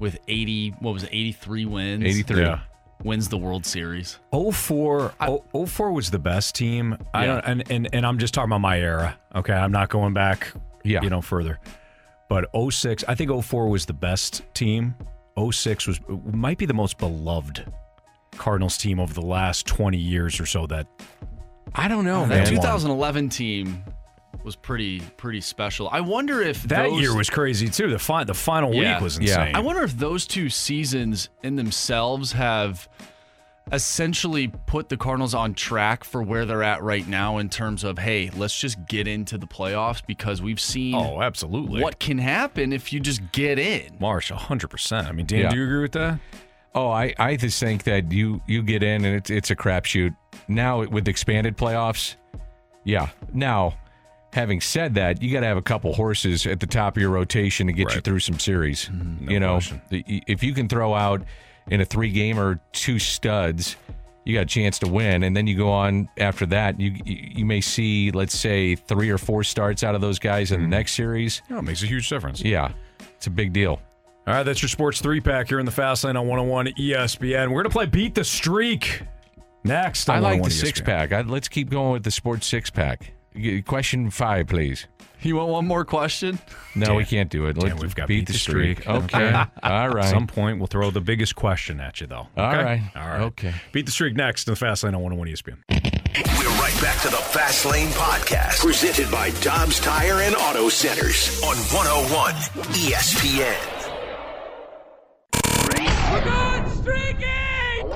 with 0.00 0.18
80, 0.26 0.70
what 0.80 0.94
was 0.94 1.04
it, 1.04 1.10
83 1.12 1.64
wins? 1.66 2.04
83. 2.04 2.42
Yeah. 2.42 2.60
Wins 3.04 3.28
the 3.28 3.38
World 3.38 3.64
Series. 3.66 4.18
04, 4.32 5.12
oh- 5.20 5.44
04 5.66 5.92
was 5.92 6.10
the 6.10 6.18
best 6.18 6.54
team. 6.54 6.96
I 7.12 7.26
Yeah. 7.26 7.32
don't, 7.34 7.44
and, 7.44 7.70
and 7.70 7.88
and 7.94 8.06
I'm 8.06 8.18
just 8.18 8.34
talking 8.34 8.48
about 8.50 8.60
my 8.62 8.80
era. 8.80 9.16
Okay, 9.34 9.52
I'm 9.52 9.72
not 9.72 9.88
going 9.90 10.14
back. 10.14 10.52
Yeah. 10.82 11.00
you 11.02 11.10
know 11.10 11.22
further. 11.22 11.60
But 12.28 12.48
06, 12.70 13.04
I 13.08 13.14
think 13.14 13.30
04 13.30 13.68
was 13.68 13.86
the 13.86 13.92
best 13.94 14.42
team. 14.54 14.94
06 15.38 15.86
was 15.86 16.00
might 16.32 16.58
be 16.58 16.66
the 16.66 16.74
most 16.74 16.98
beloved 16.98 17.72
Cardinals 18.36 18.76
team 18.76 18.98
over 19.00 19.12
the 19.14 19.22
last 19.22 19.66
20 19.66 19.96
years 19.98 20.40
or 20.40 20.46
so. 20.46 20.66
That 20.66 20.86
I 21.74 21.88
don't 21.88 22.04
know, 22.04 22.22
That 22.26 22.28
man. 22.28 22.46
2011 22.46 23.28
team 23.30 23.82
was 24.44 24.56
pretty 24.56 25.00
pretty 25.16 25.40
special. 25.40 25.88
I 25.90 26.00
wonder 26.00 26.42
if 26.42 26.62
that 26.64 26.84
those- 26.88 27.00
year 27.00 27.16
was 27.16 27.30
crazy 27.30 27.68
too. 27.68 27.88
The 27.90 27.98
fi- 27.98 28.24
the 28.24 28.34
final 28.34 28.74
Yeah. 28.74 28.94
week 28.94 29.02
was 29.02 29.18
Yeah. 29.18 29.40
insane. 29.44 29.56
I 29.56 29.60
wonder 29.60 29.82
if 29.82 29.96
those 29.98 30.26
two 30.26 30.48
seasons 30.50 31.28
in 31.42 31.56
themselves 31.56 32.32
have 32.32 32.88
essentially 33.72 34.48
put 34.66 34.90
the 34.90 34.96
Cardinals 34.96 35.34
on 35.34 35.54
track 35.54 36.04
for 36.04 36.22
where 36.22 36.44
they're 36.44 36.62
at 36.62 36.82
right 36.82 37.08
now 37.08 37.38
in 37.38 37.48
terms 37.48 37.82
of 37.82 37.98
hey, 37.98 38.30
let's 38.36 38.58
just 38.58 38.76
get 38.86 39.08
into 39.08 39.38
the 39.38 39.46
playoffs 39.46 40.02
because 40.06 40.42
we've 40.42 40.60
seen 40.60 40.94
oh, 40.94 41.22
absolutely. 41.22 41.80
what 41.82 41.98
can 41.98 42.18
happen 42.18 42.72
if 42.72 42.92
you 42.92 43.00
just 43.00 43.20
get 43.32 43.58
in. 43.58 43.96
Marsh? 43.98 44.30
100. 44.30 44.68
percent 44.68 45.08
I 45.08 45.12
mean, 45.12 45.26
Dan, 45.26 45.40
Yeah. 45.40 45.48
do 45.50 45.56
you 45.56 45.64
agree 45.64 45.80
with 45.82 45.92
that? 45.92 46.18
Oh, 46.74 46.90
I, 46.90 47.14
I 47.18 47.36
just 47.36 47.58
think 47.60 47.84
that 47.84 48.10
you 48.12 48.42
you 48.46 48.62
get 48.62 48.82
in 48.82 49.04
and 49.04 49.16
it's 49.16 49.30
it's 49.30 49.50
a 49.50 49.56
crapshoot. 49.56 50.14
Now 50.48 50.84
with 50.84 51.08
expanded 51.08 51.56
playoffs, 51.56 52.16
yeah. 52.84 53.08
Now, 53.32 53.74
having 54.34 54.60
said 54.60 54.94
that, 54.94 55.22
you 55.22 55.32
got 55.32 55.40
to 55.40 55.46
have 55.46 55.56
a 55.56 55.62
couple 55.62 55.94
horses 55.94 56.44
at 56.44 56.58
the 56.58 56.66
top 56.66 56.96
of 56.96 57.00
your 57.00 57.10
rotation 57.10 57.68
to 57.68 57.72
get 57.72 57.94
you 57.94 58.00
through 58.00 58.18
some 58.18 58.38
series. 58.38 58.86
Mm-hmm. 58.86 59.30
you 59.30 59.40
know, 59.40 59.54
question. 59.54 59.80
if 59.90 60.42
you 60.42 60.52
can 60.52 60.68
throw 60.68 60.92
out 60.92 61.22
in 61.68 61.80
a 61.80 61.84
three 61.84 62.10
game 62.10 62.38
or 62.38 62.60
two 62.72 62.98
studs, 62.98 63.76
you 64.24 64.34
got 64.34 64.42
a 64.42 64.46
chance 64.46 64.80
to 64.80 64.88
win. 64.88 65.22
And 65.22 65.36
then 65.36 65.46
you 65.46 65.56
go 65.56 65.70
on 65.70 66.08
after 66.18 66.46
that, 66.46 66.80
you 66.80 66.96
you 67.04 67.46
may 67.46 67.60
see, 67.60 68.10
let's 68.10 68.36
say, 68.36 68.74
three 68.74 69.08
or 69.08 69.18
four 69.18 69.44
starts 69.44 69.84
out 69.84 69.94
of 69.94 70.00
those 70.00 70.18
guys 70.18 70.50
in 70.50 70.58
the 70.58 70.64
mm-hmm. 70.64 70.70
next 70.70 70.94
series. 70.94 71.40
Oh, 71.50 71.58
it 71.58 71.62
makes 71.62 71.84
a 71.84 71.86
huge 71.86 72.08
difference. 72.08 72.42
Yeah, 72.42 72.72
it's 73.14 73.28
a 73.28 73.30
big 73.30 73.52
deal. 73.52 73.80
All 74.26 74.34
right, 74.34 74.42
that's 74.42 74.62
your 74.62 74.68
sports 74.68 75.00
three 75.00 75.20
pack 75.20 75.48
here 75.48 75.60
in 75.60 75.66
the 75.66 75.72
Fast 75.72 76.02
Lane 76.02 76.16
on 76.16 76.26
101 76.26 76.66
ESPN. 76.78 77.48
We're 77.48 77.62
going 77.62 77.64
to 77.64 77.70
play 77.70 77.86
Beat 77.86 78.16
the 78.16 78.24
Streak 78.24 79.02
next. 79.62 80.08
On 80.10 80.16
I 80.16 80.18
like 80.18 80.40
the 80.40 80.46
oh 80.46 80.50
six 80.50 80.80
ESPN. 80.80 80.84
pack. 80.86 81.12
I, 81.12 81.20
let's 81.20 81.46
keep 81.46 81.70
going 81.70 81.92
with 81.92 82.02
the 82.02 82.10
sports 82.10 82.46
six 82.48 82.68
pack. 82.68 83.13
G- 83.36 83.62
Question 83.62 84.10
five, 84.10 84.46
please. 84.48 84.86
You 85.22 85.36
want 85.36 85.48
one 85.48 85.66
more 85.66 85.86
question? 85.86 86.38
No, 86.74 86.94
we 86.96 87.04
can't 87.06 87.30
do 87.30 87.46
it. 87.46 87.54
Dan, 87.54 87.70
Let's 87.70 87.80
we've 87.82 87.94
got 87.94 88.08
beat, 88.08 88.26
the 88.26 88.34
streak. 88.34 88.86
Okay. 88.86 89.32
All 89.62 89.88
right. 89.88 90.04
At 90.04 90.10
some 90.10 90.26
point, 90.26 90.58
we'll 90.58 90.66
throw 90.66 90.90
the 90.90 91.00
biggest 91.00 91.34
question 91.34 91.80
at 91.80 91.98
you, 92.02 92.06
though. 92.06 92.28
All 92.36 92.52
Okay? 92.52 92.62
right. 92.62 92.82
All 92.94 93.08
right. 93.08 93.20
Okay. 93.22 93.54
Beat 93.72 93.86
the 93.86 93.92
streak 93.92 94.14
next 94.16 94.46
in 94.46 94.52
the 94.52 94.56
Fast 94.56 94.84
Lane 94.84 94.94
on 94.94 95.00
101 95.02 95.28
ESPN. 95.28 95.56
We're 96.38 96.60
right 96.60 96.78
back 96.82 97.00
to 97.02 97.08
the 97.08 97.16
Fast 97.16 97.64
Lane 97.64 97.88
Podcast, 97.88 98.60
presented 98.60 99.10
by 99.10 99.30
Dobbs 99.40 99.80
Tire 99.80 100.20
and 100.20 100.36
Auto 100.36 100.68
Centers 100.68 101.42
on 101.42 101.56
101 101.56 102.34
ESPN. 102.74 103.73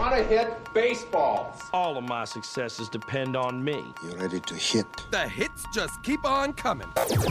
I 0.09 0.11
want 0.11 0.27
to 0.27 0.37
hit 0.39 0.73
baseballs. 0.73 1.61
All 1.75 1.99
of 1.99 2.05
my 2.05 2.25
successes 2.25 2.89
depend 2.89 3.37
on 3.37 3.63
me. 3.63 3.93
You 4.03 4.17
ready 4.17 4.41
to 4.41 4.55
hit? 4.55 4.87
The 5.11 5.29
hits 5.29 5.67
just 5.75 6.03
keep 6.03 6.25
on 6.25 6.55
coming. 6.55 6.89
And 6.97 7.11
his 7.11 7.25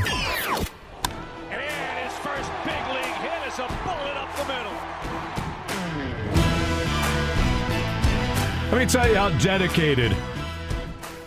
first 2.20 2.52
big 2.64 2.80
league 2.94 3.16
hit 3.16 3.48
is 3.48 3.58
a 3.58 3.68
bullet 3.84 4.16
up 4.16 4.30
the 4.38 4.46
middle. 4.46 4.74
Let 8.72 8.78
me 8.78 8.86
tell 8.86 9.10
you 9.10 9.16
how 9.16 9.30
dedicated 9.40 10.16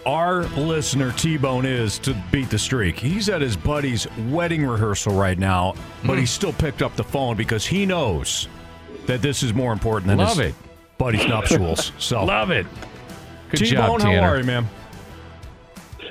our 0.07 0.45
listener 0.57 1.11
T 1.11 1.37
Bone 1.37 1.67
is 1.67 1.99
to 1.99 2.15
beat 2.31 2.51
the 2.51 2.61
streak. 2.61 2.97
He's 2.97 3.29
at 3.29 3.43
his 3.43 3.57
buddy's 3.57 4.07
wedding 4.29 4.65
rehearsal 4.65 5.15
right 5.15 5.37
now, 5.37 5.75
but 6.05 6.15
he 6.15 6.21
hmm. 6.21 6.27
still 6.27 6.53
picked 6.53 6.81
up 6.81 6.95
the 6.95 7.03
phone 7.03 7.37
because 7.37 7.67
he 7.67 7.87
knows 7.87 8.47
that 9.07 9.21
this 9.21 9.43
is 9.43 9.53
more 9.53 9.73
important 9.73 10.07
than 10.07 10.19
Love 10.19 10.39
his 10.39 10.51
it. 10.51 10.55
Buddy's 11.01 11.27
nuptials. 11.27 11.93
So 11.99 12.25
Love 12.25 12.51
it. 12.51 12.67
Good 13.49 13.57
T 13.57 13.67
job, 13.71 13.89
Bone, 13.89 14.01
how 14.01 14.11
Tanner. 14.11 14.29
are 14.29 14.39
you, 14.39 14.45
man? 14.45 14.69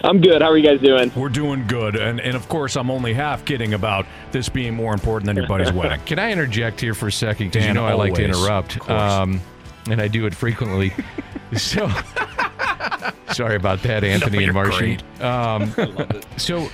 I'm 0.03 0.19
good. 0.19 0.41
How 0.41 0.49
are 0.49 0.57
you 0.57 0.65
guys 0.67 0.81
doing? 0.81 1.11
We're 1.15 1.29
doing 1.29 1.67
good, 1.67 1.95
and 1.95 2.19
and 2.19 2.35
of 2.35 2.49
course, 2.49 2.75
I'm 2.75 2.89
only 2.89 3.13
half 3.13 3.45
kidding 3.45 3.73
about 3.73 4.05
this 4.31 4.49
being 4.49 4.73
more 4.73 4.93
important 4.93 5.27
than 5.27 5.35
your 5.35 5.47
buddy's 5.47 5.71
wedding. 5.73 5.99
Can 6.05 6.19
I 6.19 6.31
interject 6.31 6.81
here 6.81 6.93
for 6.93 7.07
a 7.07 7.11
second? 7.11 7.47
Because 7.49 7.63
you 7.63 7.73
Dan, 7.73 7.75
know 7.75 7.85
I 7.85 7.93
like 7.93 8.15
to 8.15 8.23
interrupt, 8.23 8.77
Of 8.77 8.89
um, 8.89 9.41
and 9.89 10.01
I 10.01 10.07
do 10.07 10.25
it 10.25 10.33
frequently. 10.33 10.93
so 11.57 11.89
sorry 13.31 13.55
about 13.55 13.81
that, 13.83 14.03
Anthony 14.03 14.37
and 14.37 14.45
you're 14.45 14.53
Marcy. 14.53 14.97
Um, 15.19 15.73
so 16.37 16.69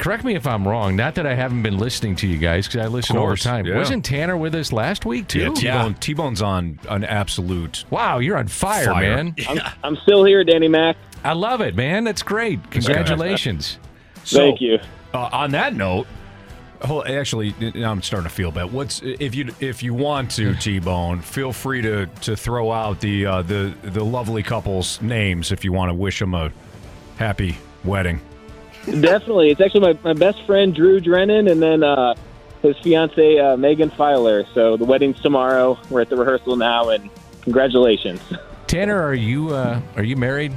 correct 0.00 0.24
me 0.24 0.34
if 0.34 0.46
I'm 0.46 0.66
wrong. 0.66 0.96
Not 0.96 1.14
that 1.16 1.26
I 1.26 1.34
haven't 1.34 1.62
been 1.62 1.78
listening 1.78 2.16
to 2.16 2.26
you 2.26 2.38
guys 2.38 2.66
because 2.66 2.84
I 2.84 2.88
listen 2.88 3.16
all 3.16 3.28
the 3.28 3.36
time. 3.36 3.66
yeah. 3.66 3.76
Wasn't 3.76 4.04
Tanner 4.04 4.36
with 4.36 4.54
us 4.54 4.72
last 4.72 5.04
week 5.04 5.28
too? 5.28 5.40
Yeah, 5.40 5.50
T 5.54 5.68
Bone. 5.68 5.94
T 5.94 6.14
Bone's 6.14 6.42
on 6.42 6.80
an 6.88 7.04
absolute. 7.04 7.84
Wow, 7.90 8.18
you're 8.18 8.36
on 8.38 8.48
fire, 8.48 8.86
Fire. 8.86 9.16
man. 9.16 9.34
I'm, 9.48 9.58
I'm 9.84 9.96
still 10.02 10.24
here, 10.24 10.42
Danny 10.42 10.68
Mac. 10.68 10.96
I 11.22 11.34
love 11.34 11.60
it, 11.60 11.76
man. 11.76 12.04
That's 12.04 12.22
great. 12.22 12.70
Congratulations. 12.70 13.78
Thank 14.24 14.60
you. 14.60 14.78
Uh, 15.12 15.28
on 15.32 15.50
that 15.50 15.74
note, 15.74 16.06
hold, 16.82 17.06
actually, 17.06 17.54
now 17.74 17.90
I'm 17.90 18.00
starting 18.02 18.28
to 18.28 18.34
feel 18.34 18.50
bad. 18.50 18.72
What's 18.72 19.02
if 19.02 19.34
you 19.34 19.52
if 19.60 19.82
you 19.82 19.92
want 19.92 20.30
to 20.32 20.54
T 20.54 20.78
Bone, 20.78 21.20
feel 21.20 21.52
free 21.52 21.82
to 21.82 22.06
to 22.06 22.36
throw 22.36 22.72
out 22.72 23.00
the 23.00 23.26
uh, 23.26 23.42
the 23.42 23.74
the 23.82 24.04
lovely 24.04 24.42
couple's 24.42 25.00
names 25.02 25.52
if 25.52 25.64
you 25.64 25.72
want 25.72 25.90
to 25.90 25.94
wish 25.94 26.18
them 26.18 26.34
a 26.34 26.50
happy 27.18 27.58
wedding. 27.84 28.20
Definitely. 28.86 29.50
It's 29.50 29.60
actually 29.60 29.92
my, 29.92 29.98
my 30.02 30.12
best 30.12 30.44
friend, 30.46 30.74
Drew 30.74 31.00
Drennan, 31.00 31.48
and 31.48 31.62
then 31.62 31.82
uh, 31.82 32.14
his 32.62 32.76
fiance, 32.78 33.38
uh, 33.38 33.56
Megan 33.56 33.90
Filer. 33.90 34.44
So 34.54 34.76
the 34.76 34.84
wedding's 34.84 35.20
tomorrow. 35.20 35.78
We're 35.90 36.00
at 36.02 36.08
the 36.08 36.16
rehearsal 36.16 36.56
now, 36.56 36.90
and 36.90 37.10
congratulations. 37.42 38.20
Tanner, 38.66 39.00
are 39.00 39.14
you 39.14 39.50
uh, 39.50 39.80
are 39.96 40.04
you 40.04 40.16
married? 40.16 40.52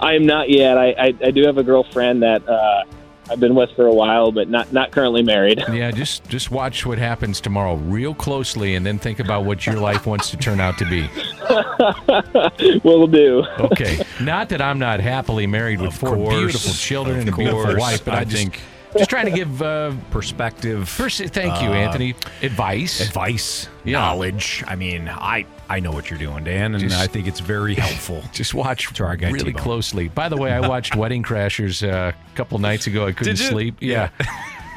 I 0.00 0.14
am 0.14 0.26
not 0.26 0.50
yet. 0.50 0.78
I, 0.78 0.90
I, 0.92 1.14
I 1.24 1.30
do 1.30 1.44
have 1.46 1.58
a 1.58 1.62
girlfriend 1.62 2.22
that 2.22 2.46
uh, 2.48 2.84
I've 3.30 3.40
been 3.40 3.54
with 3.54 3.70
for 3.76 3.86
a 3.86 3.94
while, 3.94 4.32
but 4.32 4.48
not, 4.48 4.72
not 4.72 4.90
currently 4.90 5.22
married. 5.22 5.62
Yeah, 5.72 5.90
just 5.90 6.28
just 6.28 6.50
watch 6.50 6.84
what 6.84 6.98
happens 6.98 7.40
tomorrow 7.40 7.74
real 7.76 8.14
closely, 8.14 8.74
and 8.74 8.84
then 8.84 8.98
think 8.98 9.20
about 9.20 9.44
what 9.44 9.64
your 9.66 9.76
life 9.76 10.06
wants 10.06 10.30
to 10.30 10.36
turn 10.36 10.60
out 10.60 10.76
to 10.78 10.84
be. 10.84 11.08
Will 12.84 13.06
do. 13.06 13.44
Okay, 13.58 14.04
not 14.20 14.48
that 14.50 14.60
I'm 14.60 14.78
not 14.78 15.00
happily 15.00 15.46
married 15.46 15.80
with 15.80 15.94
four 15.94 16.14
course. 16.16 16.34
beautiful 16.36 16.72
children 16.72 17.20
and 17.20 17.28
a 17.28 17.32
Of 17.32 17.38
beautiful 17.38 17.76
wife, 17.76 18.04
but 18.04 18.14
I, 18.14 18.20
I 18.20 18.24
just, 18.24 18.36
think- 18.36 18.60
just 18.96 19.08
trying 19.08 19.24
to 19.26 19.32
give 19.32 19.62
uh, 19.62 19.92
Perspective. 20.10 20.88
First, 20.88 21.18
thank 21.32 21.62
you, 21.62 21.68
Uh, 21.70 21.74
Anthony. 21.74 22.14
Advice. 22.42 23.00
Advice, 23.00 23.68
Yeah. 23.84 23.98
knowledge. 24.00 24.62
I 24.66 24.74
mean, 24.76 25.08
I 25.08 25.46
I 25.72 25.80
know 25.80 25.90
what 25.90 26.10
you're 26.10 26.18
doing, 26.18 26.44
Dan, 26.44 26.74
and 26.74 26.82
Just- 26.84 27.00
I 27.00 27.06
think 27.06 27.26
it's 27.26 27.40
very 27.40 27.74
helpful. 27.74 28.22
Just 28.32 28.52
watch 28.54 28.92
to 28.94 29.04
our 29.04 29.16
guy 29.16 29.30
really 29.30 29.46
T-Bone. 29.52 29.62
closely. 29.62 30.08
By 30.08 30.28
the 30.28 30.36
way, 30.36 30.52
I 30.52 30.60
watched 30.68 30.94
Wedding 30.96 31.22
Crashers 31.22 31.82
uh, 31.86 32.12
a 32.12 32.34
couple 32.36 32.58
nights 32.58 32.86
ago. 32.86 33.06
I 33.06 33.12
couldn't 33.12 33.36
sleep. 33.38 33.76
Yeah, 33.80 34.10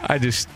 I 0.04 0.18
just 0.18 0.48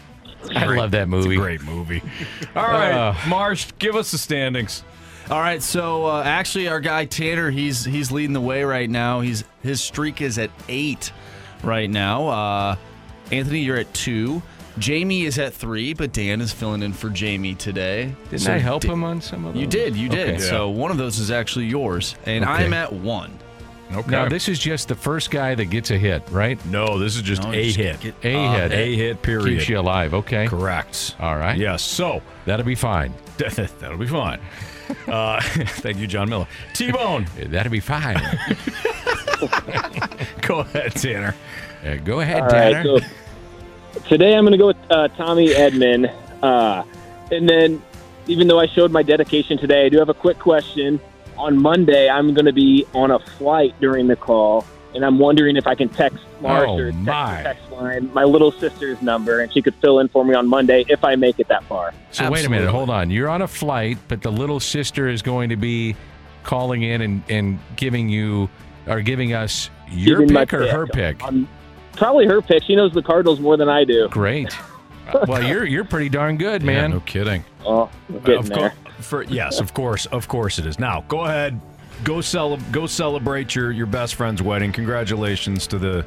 I 0.56 0.66
Great. 0.66 0.78
love 0.80 0.92
that 0.92 1.02
It's 1.04 1.10
movie. 1.10 1.36
a 1.36 1.40
great 1.40 1.62
movie. 1.64 2.02
All 2.56 2.64
right, 2.64 2.92
Uh, 2.94 3.14
Marsh, 3.28 3.68
give 3.80 3.96
us 3.96 4.12
the 4.12 4.18
standings. 4.18 4.84
All 5.30 5.40
right, 5.40 5.62
so 5.62 6.06
uh, 6.08 6.24
actually, 6.24 6.68
our 6.70 6.80
guy 6.80 7.06
Tanner, 7.06 7.52
he's 7.52 7.84
he's 7.86 8.12
leading 8.12 8.34
the 8.34 8.42
way 8.42 8.64
right 8.64 8.90
now. 8.90 9.20
He's 9.22 9.44
his 9.62 9.82
streak 9.82 10.22
is 10.22 10.38
at 10.40 10.50
eight 10.70 11.12
right 11.64 11.90
now. 11.90 12.28
Uh, 12.30 12.76
Anthony, 13.32 13.60
you're 13.60 13.78
at 13.78 13.94
two. 13.94 14.42
Jamie 14.80 15.24
is 15.24 15.38
at 15.38 15.54
three, 15.54 15.94
but 15.94 16.14
Dan 16.14 16.42
is 16.42 16.52
filling 16.52 16.82
in 16.84 16.94
for 16.94 17.10
Jamie 17.10 17.54
today. 17.56 18.14
Didn't 18.30 18.42
So 18.42 18.54
I 18.54 18.58
help 18.58 18.84
Da- 18.84 18.94
him 18.94 19.04
on 19.04 19.22
some 19.22 19.46
of 19.46 19.54
those? 19.54 19.62
You 19.62 19.68
did, 19.68 19.96
you 19.96 20.10
did. 20.10 20.36
Okay. 20.36 20.40
So 20.40 20.70
one 20.70 20.90
of 20.92 20.98
those 20.98 21.20
is 21.20 21.32
actually 21.32 21.66
yours, 21.66 22.16
and 22.26 22.44
Okay. 22.44 22.66
I'm 22.66 22.74
at 22.74 22.92
one. 22.94 23.38
Okay. 23.92 24.12
Now 24.12 24.30
this 24.30 24.48
is 24.48 24.60
just 24.60 24.88
the 24.88 24.94
first 24.96 25.32
guy 25.32 25.56
that 25.56 25.66
gets 25.66 25.90
a 25.90 25.98
hit, 25.98 26.22
right? 26.30 26.64
No, 26.68 27.00
this 27.00 27.16
is 27.16 27.24
just 27.24 27.42
No, 27.44 27.52
a 27.52 27.64
just 27.64 27.78
hit. 27.78 28.00
get- 28.00 28.16
A 28.24 28.36
Uh, 28.36 28.54
hit. 28.54 28.72
A 28.72 28.96
hit, 28.96 29.22
period. 29.24 29.58
Keeps 29.60 29.70
you 29.70 29.80
alive. 29.80 30.14
Okay. 30.14 30.46
Correct. 30.48 31.16
All 31.20 31.36
right. 31.36 31.58
Yes. 31.58 31.82
So 31.82 32.22
That'll 32.46 32.66
be 32.66 32.76
fine. 32.76 33.14
that'll 33.38 33.98
be 33.98 34.06
fine. 34.08 34.40
Uh, 35.08 35.42
thank 35.82 35.98
you, 35.98 36.06
John 36.08 36.30
Miller. 36.30 36.48
T 36.74 36.92
Bone, 36.92 37.26
That'll 37.48 37.72
be 37.72 37.80
fine. 37.80 38.18
go 40.42 40.60
ahead, 40.60 40.94
Tanner. 40.96 41.36
Uh, 41.86 41.96
go 41.96 42.20
ahead, 42.20 42.42
All 42.42 42.48
right, 42.48 42.74
Tanner. 42.74 42.84
so 42.84 43.00
today 44.08 44.36
I'm 44.36 44.44
going 44.44 44.52
to 44.54 44.58
go 44.58 44.68
with 44.68 44.78
uh, 44.90 45.08
Tommy 45.10 45.50
Edman. 45.50 46.14
Uh, 46.42 46.84
and 47.32 47.48
then, 47.48 47.82
even 48.28 48.48
though 48.48 48.60
I 48.60 48.68
showed 48.68 48.92
my 48.92 49.04
dedication 49.04 49.58
today, 49.58 49.86
I 49.86 49.90
do 49.90 49.98
have 50.00 50.10
a 50.10 50.14
quick 50.14 50.40
question. 50.40 51.00
On 51.38 51.62
Monday, 51.62 52.10
I'm 52.10 52.34
going 52.34 52.46
to 52.46 52.54
be 52.54 52.86
on 52.94 53.12
a 53.12 53.20
flight 53.20 53.74
during 53.80 54.08
the 54.08 54.16
call, 54.16 54.66
and 54.94 55.06
I'm 55.06 55.18
wondering 55.20 55.56
if 55.56 55.68
I 55.68 55.76
can 55.76 55.88
text 55.90 56.20
Marsh 56.42 56.68
Oh, 56.68 56.78
or 56.78 56.92
text, 56.92 57.00
my. 57.06 57.44
text 57.44 57.72
line 57.72 58.14
my 58.14 58.24
little 58.26 58.52
sister's 58.52 59.02
number, 59.02 59.40
and 59.40 59.52
she 59.54 59.62
could 59.62 59.76
fill 59.76 60.00
in 60.00 60.10
for 60.10 60.26
me 60.26 60.34
on 60.36 60.48
Monday 60.48 60.84
if 60.90 61.04
I 61.04 61.16
make 61.16 61.40
it 61.40 61.48
that 61.48 61.64
far. 61.66 61.94
So 62.12 62.30
wait 62.30 62.46
a 62.46 62.50
minute, 62.50 62.70
hold 62.70 62.90
on. 62.90 63.10
You're 63.10 63.30
on 63.30 63.42
a 63.42 63.48
flight, 63.48 63.98
but 64.08 64.22
the 64.22 64.32
little 64.32 64.60
sister 64.60 65.08
is 65.08 65.22
going 65.22 65.50
to 65.50 65.56
be 65.56 65.96
calling 66.44 66.84
in 66.84 67.02
and, 67.02 67.24
and 67.30 67.60
giving 67.76 68.10
you 68.10 68.50
or 68.88 69.02
giving 69.02 69.34
us 69.34 69.70
your 69.90 70.20
Giving 70.20 70.36
pick 70.36 70.54
or 70.54 70.68
her 70.68 70.88
pick. 70.88 71.24
Um, 71.24 71.48
probably 72.00 72.26
her 72.26 72.42
pick. 72.42 72.64
She 72.64 72.76
knows 72.76 72.92
the 72.94 73.04
Cardinals 73.04 73.40
more 73.40 73.56
than 73.58 73.70
I 73.70 73.84
do. 73.84 74.08
Great. 74.10 74.56
well, 75.28 75.44
you're 75.44 75.66
you're 75.66 75.86
pretty 75.86 76.10
darn 76.10 76.38
good, 76.38 76.62
Yeah, 76.64 76.66
man. 76.68 76.92
no 76.92 77.00
kidding. 77.02 77.44
Oh, 77.66 77.90
I'm 78.10 78.20
getting 78.20 78.36
Of 78.40 78.50
there. 78.50 78.58
course, 78.72 78.74
for, 79.06 79.24
yes, 79.24 79.60
of 79.60 79.74
course, 79.74 80.06
of 80.08 80.28
course 80.28 80.60
it 80.60 80.66
is. 80.66 80.80
Now, 80.80 81.04
go 81.08 81.22
ahead, 81.26 81.60
go 82.04 82.22
cel- 82.22 82.58
go 82.72 82.86
celebrate 82.88 83.54
your 83.56 83.72
your 83.72 83.86
best 83.88 84.16
friend's 84.16 84.42
wedding. 84.42 84.72
Congratulations 84.72 85.66
to 85.68 85.78
the 85.80 86.06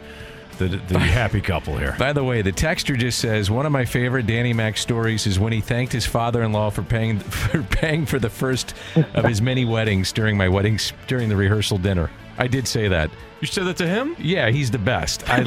the, 0.58 0.68
the 0.68 0.98
happy 1.00 1.40
couple 1.40 1.76
here. 1.78 1.96
By 1.98 2.12
the 2.12 2.22
way, 2.22 2.42
the 2.42 2.52
texter 2.52 2.96
just 2.96 3.18
says 3.18 3.50
one 3.50 3.66
of 3.66 3.72
my 3.72 3.84
favorite 3.84 4.26
Danny 4.28 4.52
Mac 4.52 4.76
stories 4.76 5.26
is 5.26 5.40
when 5.40 5.52
he 5.52 5.60
thanked 5.60 5.92
his 5.92 6.06
father-in-law 6.06 6.70
for 6.70 6.82
paying 6.82 7.18
for 7.20 7.62
paying 7.64 8.06
for 8.06 8.18
the 8.20 8.30
first 8.30 8.74
of 9.14 9.24
his 9.24 9.42
many 9.42 9.64
weddings 9.64 10.12
during 10.12 10.36
my 10.36 10.48
weddings 10.48 10.92
during 11.08 11.28
the 11.28 11.36
rehearsal 11.36 11.78
dinner. 11.78 12.08
I 12.38 12.46
did 12.46 12.66
say 12.66 12.88
that. 12.88 13.10
You 13.40 13.46
said 13.46 13.64
that 13.64 13.76
to 13.78 13.86
him? 13.86 14.14
Yeah, 14.18 14.50
he's 14.50 14.70
the 14.70 14.78
best. 14.78 15.28
I, 15.28 15.42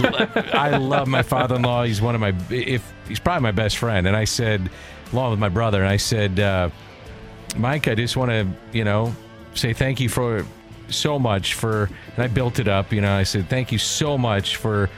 I 0.53 0.77
love 0.77 1.07
my 1.07 1.22
father-in-law. 1.22 1.83
He's 1.83 2.01
one 2.01 2.15
of 2.15 2.22
my 2.22 2.33
if 2.49 2.91
he's 3.07 3.19
probably 3.19 3.41
my 3.43 3.51
best 3.51 3.77
friend. 3.77 4.05
And 4.07 4.15
I 4.15 4.25
said, 4.25 4.69
along 5.14 5.31
with 5.31 5.39
my 5.39 5.49
brother, 5.49 5.81
and 5.81 5.89
I 5.89 5.97
said, 5.97 6.39
uh, 6.39 6.69
Mike, 7.55 7.88
I 7.88 7.95
just 7.95 8.17
want 8.17 8.31
to 8.31 8.47
you 8.73 8.83
know 8.83 9.15
say 9.53 9.73
thank 9.73 9.99
you 9.99 10.09
for 10.09 10.45
so 10.89 11.17
much 11.17 11.53
for. 11.53 11.89
And 12.15 12.23
I 12.23 12.27
built 12.27 12.59
it 12.59 12.67
up. 12.67 12.91
You 12.91 13.01
know, 13.01 13.14
I 13.14 13.23
said 13.23 13.49
thank 13.49 13.72
you 13.72 13.77
so 13.77 14.17
much 14.17 14.57
for 14.57 14.89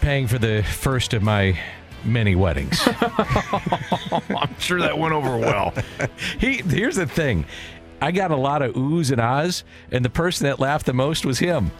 paying 0.00 0.26
for 0.26 0.38
the 0.38 0.62
first 0.62 1.14
of 1.14 1.22
my 1.22 1.58
many 2.04 2.34
weddings. 2.34 2.80
I'm 2.86 4.58
sure 4.58 4.80
that 4.80 4.96
went 4.98 5.14
over 5.14 5.36
well. 5.38 5.72
he 6.38 6.58
here's 6.58 6.96
the 6.96 7.06
thing. 7.06 7.46
I 8.00 8.12
got 8.12 8.30
a 8.30 8.36
lot 8.36 8.62
of 8.62 8.74
oohs 8.74 9.10
and 9.10 9.20
ahs, 9.20 9.64
and 9.90 10.04
the 10.04 10.10
person 10.10 10.46
that 10.46 10.60
laughed 10.60 10.86
the 10.86 10.92
most 10.92 11.24
was 11.24 11.38
him. 11.38 11.70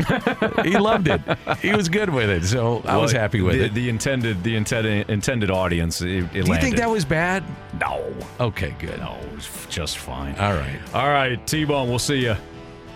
he 0.62 0.78
loved 0.78 1.08
it. 1.08 1.20
He 1.60 1.72
was 1.72 1.88
good 1.88 2.10
with 2.10 2.30
it, 2.30 2.44
so 2.44 2.82
I 2.84 2.96
was 2.96 3.12
happy 3.12 3.40
with 3.40 3.58
the, 3.58 3.64
it. 3.66 3.74
The 3.74 3.88
intended, 3.88 4.42
the 4.42 4.56
intended, 4.56 5.10
intended 5.10 5.50
audience. 5.50 6.00
It, 6.00 6.24
it 6.34 6.44
Do 6.44 6.52
you 6.52 6.58
think 6.58 6.76
that 6.76 6.88
was 6.88 7.04
bad? 7.04 7.44
No. 7.80 8.14
Okay, 8.40 8.74
good. 8.78 8.98
No, 8.98 9.16
it 9.22 9.34
was 9.34 9.66
just 9.68 9.98
fine. 9.98 10.34
All 10.36 10.54
right. 10.54 10.78
All 10.94 11.08
right, 11.08 11.44
T-Bone. 11.46 11.88
We'll 11.88 11.98
see 11.98 12.20
you. 12.24 12.36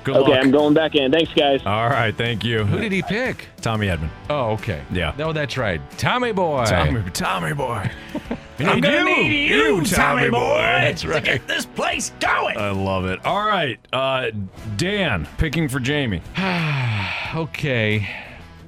Good 0.04 0.14
luck. 0.14 0.22
okay, 0.22 0.32
luck. 0.32 0.44
I'm 0.44 0.50
going 0.50 0.74
back 0.74 0.94
in. 0.94 1.12
Thanks, 1.12 1.32
guys. 1.34 1.60
All 1.66 1.88
right, 1.88 2.16
thank 2.16 2.44
you. 2.44 2.64
Who 2.64 2.78
did 2.78 2.92
he 2.92 3.02
pick? 3.02 3.46
Tommy 3.60 3.88
Edman. 3.88 4.08
Oh, 4.30 4.52
okay. 4.52 4.82
Yeah. 4.90 5.14
No, 5.18 5.32
that's 5.32 5.58
right. 5.58 5.80
Tommy 5.98 6.32
boy. 6.32 6.64
Tommy, 6.64 7.02
Tommy 7.10 7.52
boy. 7.52 7.90
I'm 8.60 8.80
gonna 8.80 9.04
need 9.04 9.50
you, 9.50 9.84
Tommy 9.84 10.30
boy. 10.30 10.56
That's 10.58 11.02
to 11.02 11.20
get 11.20 11.46
this 11.46 11.64
place 11.66 12.12
going. 12.20 12.56
I 12.58 12.70
love 12.70 13.04
it. 13.06 13.24
All 13.24 13.46
right, 13.46 13.78
uh, 13.92 14.30
Dan 14.76 15.28
picking 15.38 15.68
for 15.68 15.78
Jamie. 15.80 16.22
okay. 17.34 18.08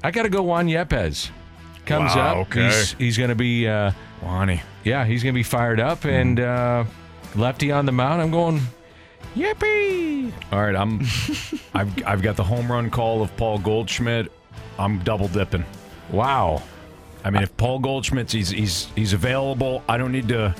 I 0.02 0.10
got 0.10 0.22
to 0.22 0.28
go 0.28 0.42
Juan 0.42 0.66
Yepez. 0.68 1.30
Comes 1.86 2.14
Wow, 2.14 2.40
up. 2.42 2.46
okay. 2.48 2.66
He's, 2.66 2.92
he's 2.92 3.18
going 3.18 3.30
to 3.30 3.34
be. 3.34 3.66
Uh, 3.68 3.92
Wani. 4.22 4.62
Yeah, 4.84 5.04
he's 5.04 5.22
going 5.22 5.34
to 5.34 5.38
be 5.38 5.42
fired 5.42 5.80
up 5.80 6.04
and 6.04 6.38
uh, 6.40 6.84
lefty 7.34 7.70
on 7.72 7.84
the 7.86 7.92
mound. 7.92 8.22
I'm 8.22 8.30
going. 8.30 8.60
Yippee! 9.34 10.32
All 10.52 10.60
right, 10.60 10.74
I'm. 10.74 11.00
I've 11.74 12.04
I've 12.06 12.22
got 12.22 12.36
the 12.36 12.44
home 12.44 12.70
run 12.70 12.90
call 12.90 13.22
of 13.22 13.36
Paul 13.36 13.58
Goldschmidt. 13.58 14.30
I'm 14.78 14.98
double 15.00 15.28
dipping. 15.28 15.64
Wow. 16.10 16.62
I 17.24 17.30
mean, 17.30 17.42
if 17.42 17.54
Paul 17.56 17.78
Goldschmidt's 17.80 18.32
he's 18.32 18.48
he's 18.50 18.88
he's 18.96 19.12
available, 19.12 19.82
I 19.88 19.96
don't 19.98 20.12
need 20.12 20.28
to 20.28 20.54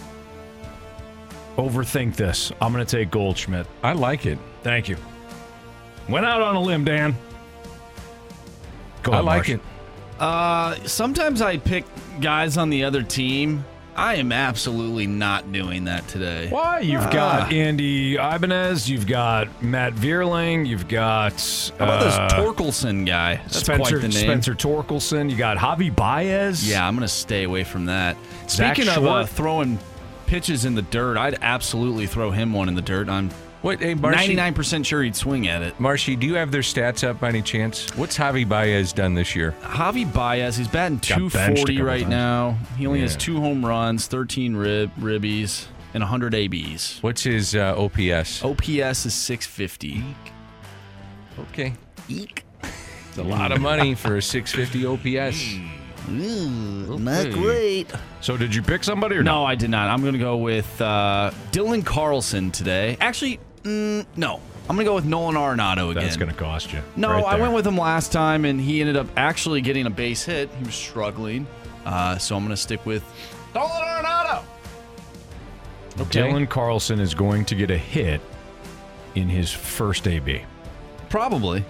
overthink 1.56 2.16
this. 2.16 2.52
I'm 2.60 2.72
going 2.72 2.84
to 2.84 2.96
take 2.98 3.10
Goldschmidt. 3.10 3.66
I 3.82 3.92
like 3.92 4.26
it. 4.26 4.38
Thank 4.62 4.88
you. 4.88 4.96
Went 6.08 6.26
out 6.26 6.42
on 6.42 6.56
a 6.56 6.60
limb, 6.60 6.84
Dan. 6.84 7.16
Go 9.02 9.12
I 9.12 9.14
ahead, 9.16 9.24
like 9.24 9.36
Marsh. 9.36 9.50
it. 9.50 9.60
Uh, 10.18 10.74
sometimes 10.86 11.40
I 11.40 11.56
pick 11.56 11.84
guys 12.20 12.56
on 12.58 12.68
the 12.68 12.84
other 12.84 13.02
team. 13.02 13.64
I 14.00 14.14
am 14.14 14.32
absolutely 14.32 15.06
not 15.06 15.52
doing 15.52 15.84
that 15.84 16.08
today. 16.08 16.48
Why? 16.48 16.80
You've 16.80 17.02
Ah. 17.02 17.10
got 17.10 17.52
Andy 17.52 18.14
Ibanez. 18.16 18.88
You've 18.88 19.06
got 19.06 19.62
Matt 19.62 19.94
Vierling. 19.94 20.66
You've 20.66 20.88
got 20.88 21.34
How 21.78 21.84
about 21.84 22.00
uh, 22.02 22.04
this 22.04 22.32
Torkelson 22.32 23.04
guy? 23.06 23.36
That's 23.36 23.58
Spencer 23.58 23.98
quite 23.98 24.02
the 24.02 24.08
name. 24.08 24.24
Spencer 24.24 24.54
Torkelson. 24.54 25.28
You 25.30 25.36
got 25.36 25.58
Javi 25.58 25.94
Baez. 25.94 26.66
Yeah, 26.66 26.88
I'm 26.88 26.94
going 26.94 27.02
to 27.06 27.08
stay 27.12 27.44
away 27.44 27.62
from 27.62 27.84
that. 27.86 28.16
Zach 28.48 28.74
Speaking 28.76 28.90
of 28.90 29.04
uh, 29.06 29.26
throwing 29.26 29.78
pitches 30.26 30.64
in 30.64 30.74
the 30.74 30.82
dirt, 30.82 31.18
I'd 31.18 31.36
absolutely 31.42 32.06
throw 32.06 32.30
him 32.30 32.54
one 32.54 32.68
in 32.68 32.74
the 32.74 32.82
dirt. 32.82 33.08
I'm 33.10 33.28
Wait, 33.62 33.78
hey, 33.80 33.94
Marshy, 33.94 34.34
99% 34.34 34.86
sure 34.86 35.02
he'd 35.02 35.14
swing 35.14 35.46
at 35.46 35.60
it. 35.60 35.78
Marshy, 35.78 36.16
do 36.16 36.26
you 36.26 36.34
have 36.34 36.50
their 36.50 36.62
stats 36.62 37.06
up 37.06 37.20
by 37.20 37.28
any 37.28 37.42
chance? 37.42 37.94
What's 37.94 38.16
Javi 38.16 38.48
Baez 38.48 38.94
done 38.94 39.12
this 39.14 39.36
year? 39.36 39.54
Javi 39.62 40.10
Baez, 40.10 40.56
he's 40.56 40.66
batting 40.68 40.96
Got 40.96 41.18
240 41.18 41.82
right 41.82 42.00
times. 42.00 42.10
now. 42.10 42.58
He 42.78 42.86
only 42.86 43.00
has 43.00 43.16
two 43.16 43.38
home 43.38 43.64
runs, 43.64 44.06
13 44.06 44.56
rib 44.56 44.90
ribbies, 44.98 45.66
and 45.92 46.02
100 46.02 46.34
ABs. 46.34 47.02
What's 47.02 47.22
his 47.22 47.54
uh, 47.54 47.74
OPS? 47.76 48.42
OPS 48.42 49.04
is 49.06 49.14
650. 49.14 50.04
Okay. 51.50 51.74
Eek. 52.08 52.44
It's 52.62 53.18
a 53.18 53.22
lot 53.22 53.52
of 53.52 53.60
money 53.60 53.94
for 53.94 54.16
a 54.16 54.22
650 54.22 54.86
OPS. 54.86 55.56
not 56.08 57.30
great. 57.30 57.92
So 58.22 58.36
did 58.38 58.54
you 58.54 58.62
pick 58.62 58.84
somebody 58.84 59.16
or 59.16 59.22
No, 59.22 59.44
I 59.44 59.54
did 59.54 59.68
not. 59.68 59.88
I'm 59.90 60.00
going 60.00 60.14
to 60.14 60.18
go 60.18 60.38
with 60.38 60.80
uh, 60.80 61.30
Dylan 61.52 61.84
Carlson 61.84 62.50
today. 62.50 62.96
Actually, 63.00 63.38
mm, 63.64 64.06
no. 64.16 64.40
I'm 64.68 64.76
going 64.76 64.84
to 64.86 64.90
go 64.90 64.94
with 64.94 65.04
Nolan 65.04 65.34
Arenado 65.34 65.90
again. 65.90 66.04
That's 66.04 66.16
going 66.16 66.30
to 66.30 66.36
cost 66.36 66.72
you. 66.72 66.80
No, 66.94 67.10
right 67.10 67.24
I 67.24 67.40
went 67.40 67.52
with 67.52 67.66
him 67.66 67.76
last 67.76 68.12
time, 68.12 68.44
and 68.44 68.60
he 68.60 68.80
ended 68.80 68.96
up 68.96 69.08
actually 69.16 69.60
getting 69.62 69.86
a 69.86 69.90
base 69.90 70.24
hit. 70.24 70.48
He 70.58 70.64
was 70.64 70.74
struggling. 70.74 71.46
Uh, 71.84 72.18
so 72.18 72.36
I'm 72.36 72.42
going 72.44 72.54
to 72.54 72.56
stick 72.60 72.84
with 72.86 73.02
Nolan 73.54 73.70
Arenado. 73.70 74.44
Okay. 76.00 76.20
Dylan 76.20 76.48
Carlson 76.48 77.00
is 77.00 77.14
going 77.14 77.44
to 77.46 77.54
get 77.56 77.70
a 77.70 77.76
hit 77.76 78.20
in 79.16 79.28
his 79.28 79.50
first 79.50 80.06
AB, 80.06 80.42
Probably. 81.08 81.64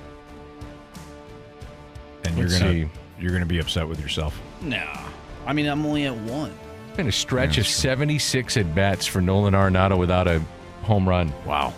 and 2.25 2.36
you're 2.36 2.49
gonna 2.49 2.59
see. 2.70 2.89
you're 3.19 3.33
gonna 3.33 3.47
be 3.47 3.59
upset 3.59 3.89
with 3.89 3.99
yourself. 3.99 4.39
No. 4.60 4.86
I 5.47 5.52
mean, 5.55 5.67
I'm 5.67 5.85
only 5.86 6.05
at 6.05 6.15
one. 6.15 6.52
It's 6.89 6.97
been 6.99 7.09
a 7.09 7.12
stretch 7.12 7.57
Yeah, 7.57 7.62
of 7.62 7.67
that's 7.67 7.75
76 7.77 8.57
at 8.59 8.75
bats 8.75 9.07
for 9.07 9.20
Nolan 9.23 9.55
Arenado 9.55 9.97
without 9.99 10.28
a 10.28 10.41
home 10.83 11.09
run. 11.09 11.33
Wow, 11.47 11.73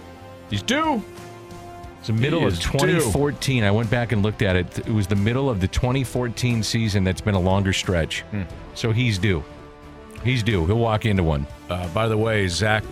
he's 0.52 0.62
due. 0.62 1.02
It's 1.98 2.06
the 2.08 2.12
middle 2.12 2.46
of 2.46 2.52
is 2.52 2.58
due. 2.60 2.70
2014. 2.72 3.64
I 3.64 3.70
went 3.70 3.90
back 3.90 4.12
and 4.12 4.22
looked 4.22 4.42
at 4.42 4.54
it. 4.56 4.78
It 4.80 4.88
was 4.88 5.06
the 5.08 5.16
middle 5.16 5.48
of 5.50 5.60
the 5.60 5.68
2014 5.68 6.62
season 6.62 7.02
that's 7.04 7.20
been 7.20 7.34
a 7.34 7.40
longer 7.40 7.72
stretch. 7.72 8.20
Hmm. 8.30 8.42
So 8.74 8.92
he's 8.92 9.18
due. 9.18 9.42
He's 10.24 10.42
due. 10.42 10.66
He'll 10.66 10.78
walk 10.78 11.04
into 11.06 11.22
one. 11.22 11.46
Uh, 11.70 11.88
by 11.94 12.06
the 12.08 12.16
way, 12.16 12.46
Zach 12.48 12.84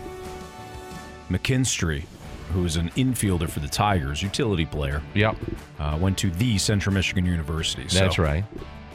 McKinstry, 1.30 2.04
who 2.52 2.64
is 2.64 2.76
an 2.76 2.90
infielder 2.90 3.48
for 3.48 3.60
the 3.60 3.68
Tigers, 3.68 4.22
utility 4.22 4.66
player, 4.66 5.02
Yep. 5.14 5.36
uh, 5.78 5.96
went 6.00 6.18
to 6.18 6.30
the 6.30 6.58
Central 6.58 6.92
Michigan 6.94 7.24
University. 7.26 7.88
So 7.88 7.98
That's 8.00 8.18
right. 8.18 8.44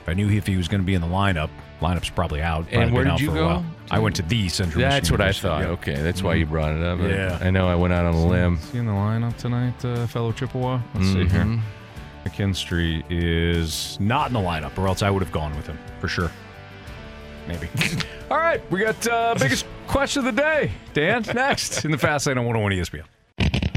If 0.06 0.09
I 0.09 0.14
knew 0.14 0.30
if 0.30 0.45
he 0.45 0.56
was 0.56 0.67
going 0.67 0.82
to 0.82 0.85
be 0.85 0.93
in 0.93 1.01
the 1.01 1.08
lineup, 1.08 1.50
lineup's 1.82 2.11
probably 2.11 2.40
out. 2.40 2.67
And 2.72 2.92
probably 2.92 2.93
where 2.93 3.03
been 3.06 3.16
did 3.16 3.22
you 3.22 3.34
go? 3.34 3.66
I 3.90 3.98
went 3.98 4.16
to 4.17 4.22
the 4.22 4.48
Central 4.50 4.80
That's 4.80 5.09
Michigan 5.09 5.19
what 5.19 5.27
I 5.27 5.32
thought. 5.32 5.61
yeah. 5.64 5.67
Okay, 5.69 5.95
that's 5.95 6.22
why 6.22 6.35
you 6.35 6.45
brought 6.45 6.75
it 6.75 6.84
up. 6.84 7.00
Yeah. 7.00 7.40
I 7.42 7.50
know 7.50 7.67
I 7.67 7.74
went 7.74 7.92
out 7.92 8.06
on 8.06 8.14
a 8.14 8.24
limb. 8.27 8.59
Is 8.61 8.72
he 8.72 8.77
in 8.77 8.85
the 8.85 8.92
lineup 8.92 9.35
tonight, 9.38 9.84
uh, 9.84 10.06
fellow 10.06 10.32
Chippewa? 10.32 10.80
Let's 10.93 11.08
see 11.08 11.25
here. 11.25 11.42
Mhm. 11.43 11.59
McKinstry 12.24 13.03
is 13.09 13.98
not 14.00 14.27
in 14.27 14.34
the 14.34 14.40
lineup, 14.40 14.77
or 14.77 14.88
else 14.88 15.01
I 15.01 15.09
would 15.09 15.24
have 15.24 15.32
gone 15.32 15.56
with 15.56 15.66
him 15.66 15.80
for 16.00 16.08
sure. 16.08 16.30
Maybe. 17.48 17.67
All 18.30 18.38
right, 18.38 18.61
we 18.72 18.82
got 18.82 19.08
uh, 19.08 19.34
biggest 19.40 19.66
question 19.88 20.19
of 20.27 20.35
the 20.35 20.40
day. 20.42 20.72
Dan, 20.93 21.24
next 21.34 21.84
in 21.84 21.90
the 21.92 21.98
Fast 21.98 22.27
Lane 22.27 22.38
on 22.38 22.45
101 22.45 22.72
ESPN. 22.74 23.06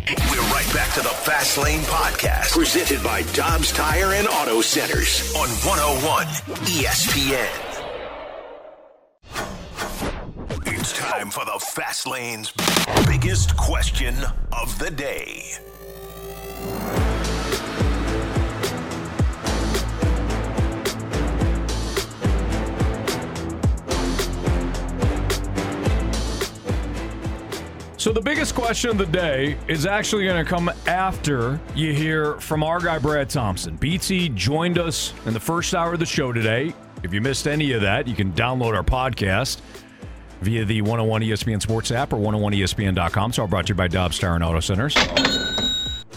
We're 0.08 0.40
right 0.40 0.72
back 0.72 0.94
to 0.94 1.02
the 1.02 1.10
Fast 1.10 1.58
Lane 1.58 1.80
Podcast, 1.80 2.52
presented 2.52 3.02
by 3.04 3.24
Dobbs 3.34 3.70
Tire 3.72 4.14
and 4.14 4.26
Auto 4.26 4.62
Centers 4.62 5.34
on 5.34 5.50
101 5.50 6.26
ESPN. 6.64 7.46
It's 10.64 10.96
time 10.96 11.28
for 11.28 11.44
the 11.44 11.58
Fast 11.58 12.06
Lane's 12.06 12.54
biggest 13.06 13.54
question 13.58 14.16
of 14.50 14.78
the 14.78 14.90
day. 14.90 15.58
So 27.98 28.12
the 28.12 28.20
biggest 28.20 28.54
question 28.54 28.90
of 28.90 28.96
the 28.96 29.06
day 29.06 29.56
is 29.66 29.84
actually 29.84 30.26
going 30.26 30.44
to 30.44 30.48
come 30.48 30.70
after 30.86 31.58
you 31.74 31.92
hear 31.92 32.34
from 32.34 32.62
our 32.62 32.78
guy 32.78 32.96
Brad 32.96 33.28
Thompson. 33.28 33.74
BT 33.74 34.28
joined 34.28 34.78
us 34.78 35.12
in 35.26 35.34
the 35.34 35.40
first 35.40 35.74
hour 35.74 35.94
of 35.94 35.98
the 35.98 36.06
show 36.06 36.32
today. 36.32 36.72
If 37.02 37.12
you 37.12 37.20
missed 37.20 37.48
any 37.48 37.72
of 37.72 37.80
that, 37.80 38.06
you 38.06 38.14
can 38.14 38.32
download 38.34 38.76
our 38.76 38.84
podcast 38.84 39.62
via 40.42 40.64
the 40.64 40.80
101 40.82 41.22
ESPN 41.22 41.60
Sports 41.60 41.90
app 41.90 42.12
or 42.12 42.18
101ESPN.com. 42.18 43.30
It's 43.30 43.38
all 43.40 43.48
brought 43.48 43.66
to 43.66 43.72
you 43.72 43.74
by 43.74 43.88
Dobbs 43.88 44.20
Tire 44.20 44.36
and 44.36 44.44
Auto 44.44 44.60
Centers. 44.60 44.94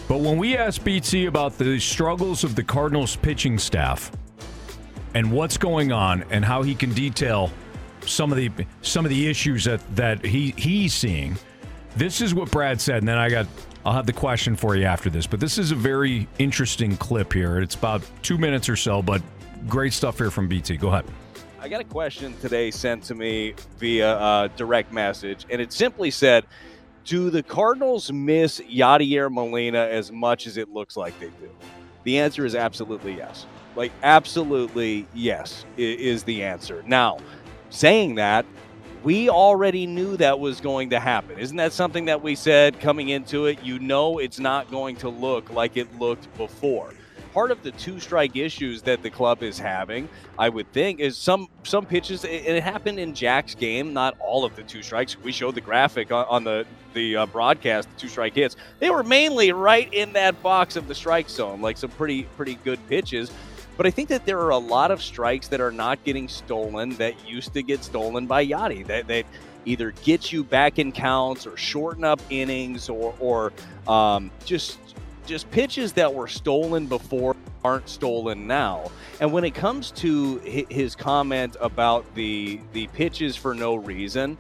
But 0.08 0.20
when 0.20 0.38
we 0.38 0.56
asked 0.56 0.84
BT 0.84 1.26
about 1.26 1.58
the 1.58 1.80
struggles 1.80 2.44
of 2.44 2.54
the 2.56 2.64
Cardinals 2.64 3.16
pitching 3.16 3.58
staff 3.58 4.12
and 5.16 5.32
what's 5.32 5.58
going 5.58 5.92
on 5.92 6.26
and 6.30 6.46
how 6.46 6.62
he 6.62 6.76
can 6.76 6.94
detail 6.94 7.50
some 8.06 8.32
of 8.32 8.38
the 8.38 8.52
some 8.84 9.04
of 9.04 9.10
the 9.10 9.28
issues 9.28 9.64
that 9.64 9.82
that 9.96 10.24
he 10.24 10.54
he's 10.58 10.94
seeing, 10.94 11.38
this 11.96 12.22
is 12.22 12.34
what 12.34 12.52
Brad 12.52 12.80
said, 12.80 12.98
and 12.98 13.08
then 13.08 13.18
I 13.18 13.30
got 13.30 13.48
I'll 13.86 13.94
have 13.94 14.06
the 14.06 14.14
question 14.14 14.56
for 14.56 14.76
you 14.76 14.86
after 14.86 15.10
this. 15.10 15.26
But 15.26 15.40
this 15.40 15.58
is 15.58 15.72
a 15.72 15.76
very 15.76 16.28
interesting 16.38 16.98
clip 16.98 17.34
here. 17.34 17.60
It's 17.60 17.76
about 17.76 18.04
two 18.22 18.38
minutes 18.38 18.70
or 18.70 18.76
so, 18.76 19.02
but 19.02 19.22
great 19.68 19.94
stuff 19.94 20.18
here 20.18 20.30
from 20.30 20.48
BT. 20.48 20.78
Go 20.78 20.90
ahead. 20.90 21.06
I 21.60 21.68
got 21.68 21.82
a 21.82 21.86
question 21.86 22.36
today 22.40 22.72
sent 22.72 23.04
to 23.06 23.16
me 23.16 23.56
via 23.78 24.18
uh, 24.18 24.48
direct 24.56 24.92
message, 24.92 25.46
and 25.50 25.62
it 25.62 25.74
simply 25.74 26.12
said, 26.12 26.46
"Do 27.06 27.30
the 27.30 27.44
Cardinals 27.44 28.12
miss 28.12 28.60
Yadier 28.62 29.32
Molina 29.32 29.80
as 29.80 30.12
much 30.12 30.48
as 30.48 30.58
it 30.58 30.70
looks 30.70 30.96
like 30.96 31.20
they 31.20 31.28
do?" 31.28 31.50
The 32.04 32.20
answer 32.20 32.46
is 32.46 32.56
absolutely 32.56 33.16
yes. 33.16 33.46
Like 33.76 33.92
absolutely 34.04 35.08
yes 35.14 35.66
is 35.78 36.24
the 36.24 36.44
answer. 36.44 36.84
Now, 36.86 37.20
saying 37.70 38.16
that, 38.16 38.46
we 39.04 39.30
already 39.30 39.88
knew 39.88 40.18
that 40.18 40.40
was 40.40 40.62
going 40.62 40.92
to 40.92 41.00
happen. 41.00 41.40
Isn't 41.40 41.58
that 41.58 41.74
something 41.74 42.06
that 42.06 42.22
we 42.22 42.36
said 42.36 42.80
coming 42.80 43.10
into 43.10 43.46
it? 43.48 43.64
You 43.64 43.80
know, 43.80 44.20
it's 44.20 44.40
not 44.40 44.70
going 44.70 44.96
to 44.98 45.10
look 45.10 45.50
like 45.52 45.78
it 45.78 46.00
looked 46.00 46.36
before. 46.38 46.94
part 47.34 47.52
of 47.52 47.64
the 47.64 47.72
two 47.72 48.00
strike 48.00 48.36
issues 48.36 48.82
that 48.84 49.02
the 49.04 49.10
club 49.10 49.42
is 49.44 49.58
having, 49.58 50.10
I 50.38 50.50
would 50.50 50.72
think, 50.74 51.00
is 51.00 51.18
some 51.18 51.48
some 51.64 51.86
pitches. 51.86 52.24
And 52.24 52.34
it 52.34 52.64
happened 52.64 53.00
in 53.00 53.14
Jack's 53.14 53.56
game. 53.56 53.94
Not 53.94 54.18
all 54.20 54.44
of 54.46 54.56
the 54.56 54.64
two 54.64 54.84
strikes. 54.84 55.18
We 55.20 55.32
showed 55.32 55.56
the 55.56 55.62
graphic 55.62 56.12
on, 56.12 56.26
on 56.28 56.44
the 56.44 56.66
the 56.94 57.18
uh, 57.18 57.26
broadcast. 57.28 57.90
The 57.90 58.02
two 58.02 58.08
strike 58.10 58.36
hits. 58.36 58.56
They 58.80 58.90
were 58.90 59.04
mainly 59.04 59.52
right 59.52 59.92
in 59.94 60.14
that 60.14 60.42
box 60.44 60.76
of 60.76 60.88
the 60.88 60.96
strike 60.96 61.30
zone, 61.30 61.62
like 61.62 61.78
some 61.78 61.92
pretty 61.92 62.24
pretty 62.38 62.56
good 62.64 62.80
pitches. 62.88 63.32
But 63.82 63.88
I 63.88 63.90
think 63.90 64.10
that 64.10 64.28
there 64.28 64.38
are 64.38 64.52
a 64.52 64.60
lot 64.60 64.92
of 64.92 65.02
strikes 65.02 65.48
that 65.48 65.60
are 65.60 65.72
not 65.72 66.04
getting 66.04 66.28
stolen 66.28 66.92
that 66.98 67.28
used 67.28 67.52
to 67.56 67.64
get 67.64 67.84
stolen 67.84 68.28
by 68.28 68.46
Yadi. 68.46 68.86
That 68.86 69.08
that 69.08 69.26
either 69.66 69.90
get 70.04 70.32
you 70.32 70.44
back 70.44 70.78
in 70.78 70.92
counts 70.92 71.48
or 71.48 71.58
shorten 71.58 72.04
up 72.04 72.22
innings 72.30 72.90
or 72.90 73.16
or 73.20 73.52
um, 73.88 74.30
just 74.46 74.78
just 75.26 75.50
pitches 75.50 75.94
that 75.94 76.14
were 76.14 76.28
stolen 76.28 76.86
before 76.86 77.36
aren't 77.64 77.90
stolen 77.90 78.46
now. 78.46 78.92
And 79.20 79.34
when 79.34 79.44
it 79.44 79.56
comes 79.56 79.90
to 79.94 80.38
his 80.38 80.94
comment 80.96 81.58
about 81.60 82.06
the 82.14 82.60
the 82.74 82.86
pitches 82.90 83.36
for 83.36 83.56
no 83.56 83.74
reason, 83.74 84.38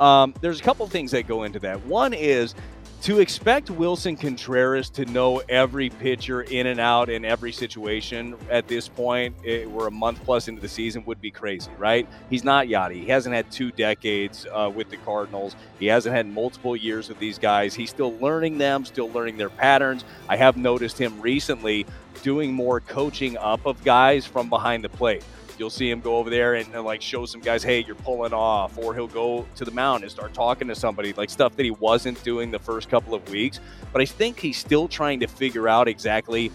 um, 0.00 0.34
there's 0.42 0.60
a 0.60 0.62
couple 0.62 0.86
things 0.86 1.12
that 1.12 1.26
go 1.26 1.44
into 1.44 1.58
that. 1.60 1.82
One 1.86 2.12
is 2.12 2.54
to 3.02 3.18
expect 3.18 3.68
Willson 3.68 4.16
Contreras 4.16 4.88
to 4.90 5.04
know 5.06 5.42
every 5.48 5.90
pitcher 5.90 6.42
in 6.42 6.68
and 6.68 6.78
out 6.78 7.10
in 7.10 7.24
every 7.24 7.50
situation 7.50 8.36
at 8.48 8.68
this 8.68 8.86
point, 8.86 9.34
it, 9.42 9.68
we're 9.68 9.88
a 9.88 9.90
month 9.90 10.22
plus 10.24 10.46
into 10.46 10.60
the 10.60 10.68
season, 10.68 11.04
would 11.04 11.20
be 11.20 11.30
crazy, 11.30 11.72
right? 11.78 12.08
He's 12.30 12.44
not 12.44 12.68
Yadi. 12.68 13.02
He 13.02 13.06
hasn't 13.06 13.34
had 13.34 13.50
two 13.50 13.72
decades 13.72 14.46
uh, 14.52 14.70
with 14.72 14.88
the 14.88 14.98
Cardinals. 14.98 15.56
He 15.80 15.86
hasn't 15.86 16.14
had 16.14 16.28
multiple 16.28 16.76
years 16.76 17.08
with 17.08 17.18
these 17.18 17.40
guys. 17.40 17.74
He's 17.74 17.90
still 17.90 18.16
learning 18.18 18.58
them, 18.58 18.84
still 18.84 19.10
learning 19.10 19.36
their 19.36 19.50
patterns. 19.50 20.04
I 20.28 20.36
have 20.36 20.56
noticed 20.56 20.96
him 20.96 21.20
recently 21.20 21.86
doing 22.22 22.52
more 22.52 22.78
coaching 22.78 23.36
up 23.36 23.66
of 23.66 23.82
guys 23.82 24.26
from 24.26 24.48
behind 24.48 24.84
the 24.84 24.88
plate. 24.88 25.24
You'll 25.62 25.70
see 25.70 25.88
him 25.88 26.00
go 26.00 26.16
over 26.16 26.28
there 26.28 26.54
and, 26.54 26.74
and, 26.74 26.84
like 26.84 27.00
show 27.00 27.24
some 27.24 27.40
guys, 27.40 27.62
hey, 27.62 27.84
you're 27.84 27.94
pulling 27.94 28.32
off, 28.32 28.76
or 28.76 28.94
he'll 28.94 29.06
go 29.06 29.46
to 29.54 29.64
the 29.64 29.70
mound 29.70 30.02
and 30.02 30.10
start 30.10 30.34
talking 30.34 30.66
to 30.66 30.74
somebody, 30.74 31.12
like 31.12 31.30
stuff 31.30 31.54
that 31.54 31.62
he 31.62 31.70
wasn't 31.70 32.20
doing 32.24 32.50
the 32.50 32.58
first 32.58 32.90
couple 32.90 33.14
of 33.14 33.30
weeks. 33.30 33.60
But 33.92 34.02
I 34.02 34.04
think 34.04 34.40
he's 34.40 34.58
still 34.58 34.88
trying 34.88 35.20
to 35.20 35.28
figure 35.28 35.68
out 35.68 35.86
exactly 35.86 36.48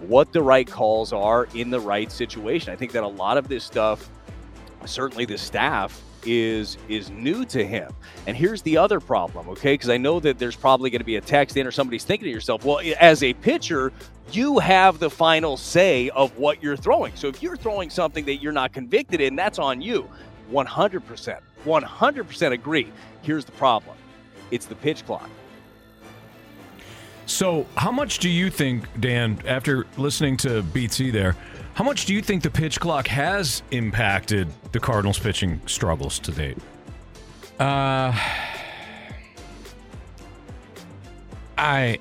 what 0.00 0.32
the 0.32 0.42
right 0.42 0.66
calls 0.66 1.12
are 1.12 1.46
in 1.54 1.70
the 1.70 1.78
right 1.78 2.10
situation. 2.10 2.72
I 2.72 2.74
think 2.74 2.90
that 2.90 3.04
a 3.04 3.06
lot 3.06 3.38
of 3.38 3.46
this 3.46 3.62
stuff, 3.62 4.10
certainly 4.86 5.24
the 5.24 5.38
staff, 5.38 6.02
is 6.24 6.76
is 6.88 7.10
new 7.10 7.44
to 7.46 7.64
him. 7.64 7.92
And 8.26 8.36
here's 8.36 8.62
the 8.62 8.76
other 8.76 9.00
problem, 9.00 9.48
okay? 9.50 9.74
Because 9.74 9.90
I 9.90 9.96
know 9.96 10.20
that 10.20 10.38
there's 10.38 10.56
probably 10.56 10.90
going 10.90 11.00
to 11.00 11.04
be 11.04 11.16
a 11.16 11.20
text 11.20 11.56
in 11.56 11.66
or 11.66 11.70
somebody's 11.70 12.04
thinking 12.04 12.26
to 12.26 12.30
yourself, 12.30 12.64
well, 12.64 12.80
as 13.00 13.22
a 13.22 13.34
pitcher, 13.34 13.92
you 14.32 14.58
have 14.58 14.98
the 14.98 15.10
final 15.10 15.56
say 15.56 16.10
of 16.10 16.36
what 16.36 16.62
you're 16.62 16.76
throwing. 16.76 17.14
So 17.16 17.28
if 17.28 17.42
you're 17.42 17.56
throwing 17.56 17.90
something 17.90 18.24
that 18.26 18.36
you're 18.36 18.52
not 18.52 18.72
convicted 18.72 19.20
in, 19.20 19.36
that's 19.36 19.58
on 19.58 19.80
you. 19.80 20.08
100%. 20.52 21.40
100% 21.64 22.52
agree. 22.52 22.92
Here's 23.22 23.44
the 23.44 23.52
problem. 23.52 23.96
It's 24.50 24.66
the 24.66 24.74
pitch 24.74 25.04
clock. 25.06 25.28
So, 27.26 27.66
how 27.76 27.92
much 27.92 28.20
do 28.20 28.30
you 28.30 28.48
think, 28.48 28.86
Dan, 29.00 29.38
after 29.46 29.86
listening 29.98 30.38
to 30.38 30.62
BT 30.62 31.10
there, 31.10 31.36
how 31.78 31.84
much 31.84 32.06
do 32.06 32.12
you 32.12 32.20
think 32.20 32.42
the 32.42 32.50
pitch 32.50 32.80
clock 32.80 33.06
has 33.06 33.62
impacted 33.70 34.48
the 34.72 34.80
Cardinals' 34.80 35.16
pitching 35.16 35.60
struggles 35.66 36.18
to 36.18 36.32
date? 36.32 36.58
Uh, 37.60 38.10
I, 41.56 41.98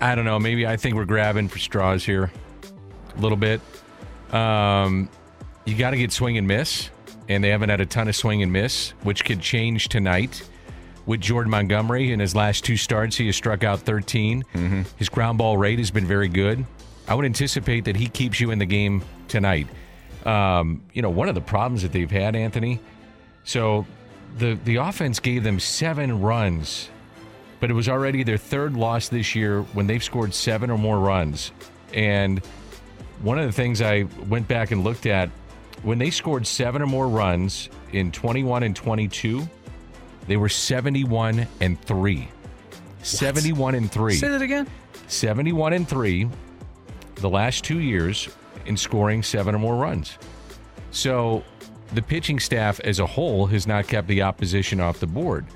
I 0.00 0.14
don't 0.14 0.24
know. 0.24 0.38
Maybe 0.38 0.66
I 0.66 0.78
think 0.78 0.94
we're 0.94 1.04
grabbing 1.04 1.48
for 1.48 1.58
straws 1.58 2.02
here, 2.02 2.32
a 3.14 3.20
little 3.20 3.36
bit. 3.36 3.60
Um, 4.32 5.10
you 5.66 5.76
got 5.76 5.90
to 5.90 5.98
get 5.98 6.12
swing 6.12 6.38
and 6.38 6.48
miss, 6.48 6.88
and 7.28 7.44
they 7.44 7.50
haven't 7.50 7.68
had 7.68 7.82
a 7.82 7.86
ton 7.86 8.08
of 8.08 8.16
swing 8.16 8.42
and 8.42 8.50
miss, 8.50 8.94
which 9.02 9.26
could 9.26 9.42
change 9.42 9.90
tonight 9.90 10.48
with 11.04 11.20
Jordan 11.20 11.50
Montgomery. 11.50 12.10
In 12.12 12.20
his 12.20 12.34
last 12.34 12.64
two 12.64 12.78
starts, 12.78 13.18
he 13.18 13.26
has 13.26 13.36
struck 13.36 13.64
out 13.64 13.80
13. 13.80 14.44
Mm-hmm. 14.54 14.82
His 14.96 15.10
ground 15.10 15.36
ball 15.36 15.58
rate 15.58 15.78
has 15.78 15.90
been 15.90 16.06
very 16.06 16.28
good. 16.28 16.64
I 17.10 17.14
would 17.14 17.24
anticipate 17.24 17.86
that 17.86 17.96
he 17.96 18.06
keeps 18.06 18.38
you 18.38 18.52
in 18.52 18.60
the 18.60 18.66
game 18.66 19.02
tonight. 19.26 19.66
Um, 20.24 20.80
you 20.92 21.02
know, 21.02 21.10
one 21.10 21.28
of 21.28 21.34
the 21.34 21.40
problems 21.40 21.82
that 21.82 21.90
they've 21.90 22.10
had, 22.10 22.36
Anthony. 22.36 22.78
So 23.42 23.84
the 24.38 24.54
the 24.64 24.76
offense 24.76 25.18
gave 25.18 25.42
them 25.42 25.58
seven 25.58 26.20
runs, 26.20 26.88
but 27.58 27.68
it 27.68 27.74
was 27.74 27.88
already 27.88 28.22
their 28.22 28.36
third 28.36 28.76
loss 28.76 29.08
this 29.08 29.34
year 29.34 29.62
when 29.72 29.88
they've 29.88 30.04
scored 30.04 30.32
seven 30.32 30.70
or 30.70 30.78
more 30.78 31.00
runs. 31.00 31.50
And 31.92 32.38
one 33.22 33.40
of 33.40 33.46
the 33.46 33.52
things 33.52 33.82
I 33.82 34.04
went 34.28 34.46
back 34.46 34.70
and 34.70 34.84
looked 34.84 35.06
at 35.06 35.30
when 35.82 35.98
they 35.98 36.10
scored 36.10 36.46
seven 36.46 36.80
or 36.80 36.86
more 36.86 37.08
runs 37.08 37.70
in 37.92 38.12
21 38.12 38.62
and 38.62 38.76
22, 38.76 39.48
they 40.28 40.36
were 40.36 40.48
71 40.48 41.44
and 41.60 41.80
3. 41.80 42.28
71 43.02 43.74
and 43.74 43.90
3. 43.90 44.14
Say 44.14 44.28
that 44.28 44.42
again. 44.42 44.68
71 45.08 45.72
and 45.72 45.88
3 45.88 46.28
the 47.20 47.30
last 47.30 47.64
2 47.64 47.78
years 47.80 48.28
in 48.66 48.76
scoring 48.76 49.22
7 49.22 49.54
or 49.54 49.58
more 49.58 49.76
runs. 49.76 50.18
So, 50.90 51.44
the 51.94 52.02
pitching 52.02 52.38
staff 52.38 52.78
as 52.80 53.00
a 53.00 53.06
whole 53.06 53.46
has 53.46 53.66
not 53.66 53.88
kept 53.88 54.06
the 54.06 54.22
opposition 54.22 54.80
off 54.80 55.00
the 55.00 55.06
board. 55.06 55.46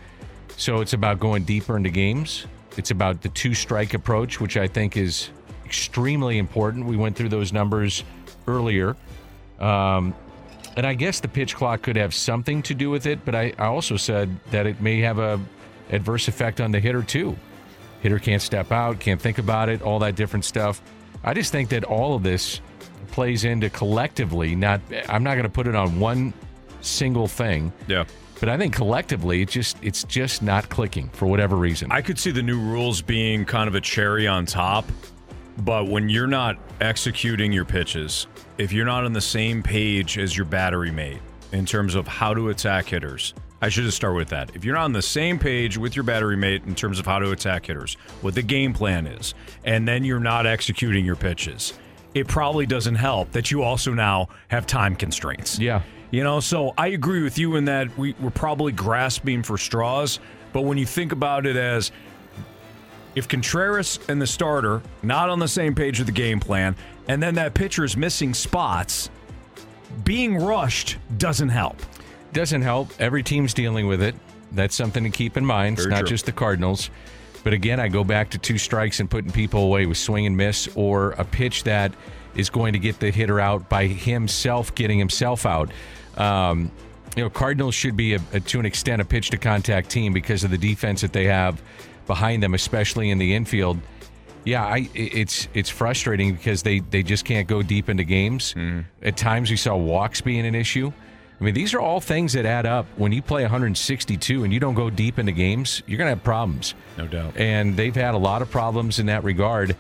So, 0.57 0.81
it's 0.81 0.93
about 0.93 1.21
going 1.21 1.45
deeper 1.45 1.77
into 1.77 1.91
games. 1.91 2.47
It's 2.77 2.91
about 2.91 3.23
the 3.23 3.29
two 3.29 3.55
strike 3.55 3.95
approach, 3.95 4.41
which 4.41 4.57
I 4.57 4.67
think 4.67 4.97
is 4.97 5.31
extremely 5.65 6.39
important. 6.39 6.87
We 6.87 6.97
went 6.97 7.17
through 7.17 7.29
those 7.29 7.53
numbers 7.53 8.05
earlier. 8.47 8.97
Um, 9.59 10.15
and 10.77 10.87
I 10.87 10.95
guess 10.95 11.21
the 11.21 11.29
pitch 11.29 11.55
clock 11.55 11.83
could 11.83 11.97
have 11.97 12.15
something 12.15 12.63
to 12.63 12.75
do 12.75 12.91
with 12.91 13.07
it, 13.07 13.25
but 13.25 13.35
I, 13.35 13.53
I 13.59 13.67
also 13.67 13.97
said 13.97 14.37
that 14.51 14.67
it 14.67 14.81
may 14.81 15.01
have 15.01 15.19
a 15.19 15.41
adverse 15.91 16.29
effect 16.29 16.61
on 16.61 16.73
the 16.73 16.81
hitter 16.81 17.03
too. 17.03 17.37
Hitter 18.01 18.19
can't 18.19 18.43
step 18.43 18.73
out, 18.73 18.99
can't 18.99 19.21
think 19.21 19.39
about 19.39 19.69
it, 19.69 19.83
all 19.83 20.01
that 20.01 20.17
different 20.17 20.45
stuff. 20.45 20.83
I 21.25 21.35
just 21.35 21.51
think 21.53 21.71
that 21.71 21.85
all 21.85 22.15
of 22.15 22.23
this 22.23 22.61
plays 23.11 23.45
into 23.45 23.71
collectively. 23.71 24.55
Not, 24.55 24.81
I'm 25.09 25.23
not 25.23 25.35
going 25.35 25.45
to 25.45 25.49
put 25.49 25.67
it 25.67 25.75
on 25.75 25.99
one 25.99 26.35
single 26.81 27.27
thing. 27.27 27.73
Yeah. 27.89 28.05
But 28.41 28.49
I 28.49 28.59
think 28.59 28.75
collectively, 28.75 29.43
it 29.43 29.49
just 29.49 29.77
it's 29.81 30.05
just 30.05 30.43
not 30.43 30.69
clicking 30.69 31.09
for 31.11 31.27
whatever 31.27 31.57
reason. 31.57 31.91
I 31.91 32.03
could 32.03 32.19
see 32.19 32.31
the 32.31 32.43
new 32.43 32.61
rules 32.61 33.01
being 33.01 33.45
kind 33.45 33.69
of 33.69 33.75
a 33.75 33.81
cherry 33.81 34.27
on 34.27 34.45
top, 34.45 34.85
but 35.59 35.89
when 35.89 36.09
you're 36.09 36.27
not 36.27 36.59
executing 36.81 37.53
your 37.53 37.65
pitches, 37.65 38.27
if 38.59 38.73
you're 38.73 38.85
not 38.85 39.05
on 39.05 39.13
the 39.13 39.21
same 39.21 39.63
page 39.63 40.19
as 40.19 40.37
your 40.37 40.47
battery 40.47 40.91
mate 40.91 41.21
in 41.53 41.65
terms 41.65 41.95
of 41.95 42.07
how 42.07 42.35
to 42.35 42.51
attack 42.51 42.87
hitters, 42.87 43.35
I 43.65 43.71
should 43.71 43.85
just 43.85 43.97
start 43.97 44.15
with 44.15 44.29
that. 44.29 44.55
If 44.55 44.63
you're 44.63 44.75
not 44.75 44.85
on 44.85 44.93
the 44.93 45.01
same 45.01 45.39
page 45.39 45.79
with 45.79 45.97
your 45.97 46.03
battery 46.03 46.37
mate 46.37 46.65
in 46.67 46.75
terms 46.75 46.99
of 46.99 47.07
how 47.07 47.19
to 47.19 47.31
attack 47.31 47.65
hitters, 47.65 47.95
what 48.21 48.35
the 48.35 48.43
game 48.43 48.75
plan 48.75 49.07
is, 49.07 49.33
and 49.65 49.89
then 49.89 50.05
you're 50.05 50.21
not 50.21 50.47
executing 50.47 51.03
your 51.03 51.17
pitches, 51.17 51.73
it 52.13 52.29
probably 52.29 52.67
doesn't 52.67 52.97
help 52.97 53.33
that 53.33 53.51
you 53.51 53.63
also 53.63 53.95
now 53.95 54.29
have 54.49 54.67
time 54.67 54.95
constraints. 54.95 55.59
Yeah. 55.59 55.81
You 56.11 56.23
know, 56.23 56.41
so 56.41 56.75
I 56.77 56.89
agree 56.89 57.23
with 57.23 57.39
you 57.39 57.57
in 57.57 57.65
that 57.65 57.97
we, 57.97 58.15
we're 58.21 58.29
probably 58.29 58.71
grasping 58.71 59.43
for 59.43 59.57
straws, 59.57 60.21
but 60.53 60.61
when 60.61 60.77
you 60.77 60.85
think 60.85 61.13
about 61.13 61.47
it 61.47 61.57
as 61.57 61.91
if 63.15 63.27
Contreras 63.29 63.99
and 64.09 64.21
the 64.21 64.27
starter 64.27 64.83
not 65.03 65.31
on 65.31 65.39
the 65.39 65.49
same 65.49 65.75
page 65.75 65.97
with 65.99 66.07
the 66.07 66.13
game 66.13 66.39
plan, 66.39 66.77
and 67.09 67.23
then 67.23 67.35
that 67.37 67.55
pitcher 67.55 67.83
is 67.83 67.97
missing 67.97 68.35
spots, 68.35 69.09
being 70.05 70.37
rushed 70.37 70.99
doesn't 71.17 71.49
help. 71.49 71.79
Doesn't 72.35 72.63
help. 72.63 72.91
Every 72.99 73.23
team's 73.23 73.55
dealing 73.55 73.87
with 73.87 74.03
it. 74.03 74.15
That's 74.53 74.75
something 74.75 75.05
to 75.05 75.11
keep 75.11 75.37
in 75.37 75.47
mind. 75.47 75.77
Very 75.77 75.87
it's 75.87 75.91
not 75.91 76.01
true. 76.01 76.09
just 76.09 76.27
the 76.27 76.33
Cardinals. 76.33 76.91
But 77.45 77.53
again, 77.53 77.79
I 77.79 77.89
go 77.89 78.05
back 78.05 78.31
to 78.31 78.39
two 78.39 78.59
strikes 78.59 79.01
and 79.01 79.09
putting 79.09 79.31
people 79.31 79.63
away 79.63 79.87
with 79.87 79.99
swing 79.99 80.27
and 80.27 80.37
miss 80.37 80.69
or 80.75 81.13
a 81.13 81.25
pitch 81.25 81.65
that 81.65 81.93
is 82.35 82.51
going 82.51 82.73
to 82.73 82.79
get 82.79 82.99
the 82.99 83.11
hitter 83.11 83.39
out 83.39 83.69
by 83.69 83.87
himself 83.87 84.75
getting 84.75 84.99
himself 84.99 85.47
out. 85.47 85.71
Um, 86.17 86.71
you 87.17 87.23
know, 87.23 87.31
Cardinals 87.31 87.75
should 87.75 87.97
be, 87.97 88.15
a, 88.15 88.21
a, 88.33 88.41
to 88.41 88.59
an 88.59 88.67
extent, 88.67 89.01
a 89.01 89.05
pitch 89.05 89.31
to 89.31 89.37
contact 89.37 89.91
team 89.91 90.13
because 90.13 90.43
of 90.43 90.51
the 90.51 90.59
defense 90.59 91.03
that 91.03 91.13
they 91.13 91.25
have 91.27 91.63
behind 92.07 92.43
them, 92.43 92.55
especially 92.55 93.11
in 93.11 93.19
the 93.19 93.35
infield. 93.35 93.79
Yeah, 94.45 94.65
I, 94.65 94.91
it's 94.93 95.49
it's 95.55 95.71
frustrating 95.71 96.35
because 96.35 96.63
they, 96.63 96.81
they 96.81 97.03
just 97.03 97.25
can't 97.25 97.49
go 97.49 97.63
deep 97.63 97.89
into 97.89 98.05
games. 98.05 98.55
At 99.03 99.17
times, 99.17 99.51
we 99.51 99.57
saw 99.57 99.77
walks 99.77 100.21
being 100.21 100.45
an 100.45 100.55
issue. 100.55 100.93
I 101.41 101.45
mean, 101.45 101.55
these 101.55 101.75
are 101.75 101.81
all 101.81 102.01
things 102.01 102.33
that 102.35 102.47
add 102.47 102.65
up. 102.65 102.87
When 102.97 103.11
you 103.13 103.21
play 103.21 103.43
162 103.43 104.45
and 104.45 104.53
you 104.53 104.61
don't 104.61 104.75
go 104.75 104.89
deep 104.89 105.19
into 105.19 105.33
games, 105.33 105.83
you're 105.87 105.99
going 105.99 106.07
to 106.07 106.15
have 106.15 106.25
problems. 106.25 106.75
No 106.97 107.07
doubt. 107.07 107.37
And 107.37 107.77
they've 107.77 107.95
had 107.95 108.15
a 108.15 108.19
lot 108.19 108.41
of 108.41 108.51
problems 108.51 108.99
in 109.01 109.07
that 109.07 109.25
regard. 109.25 109.77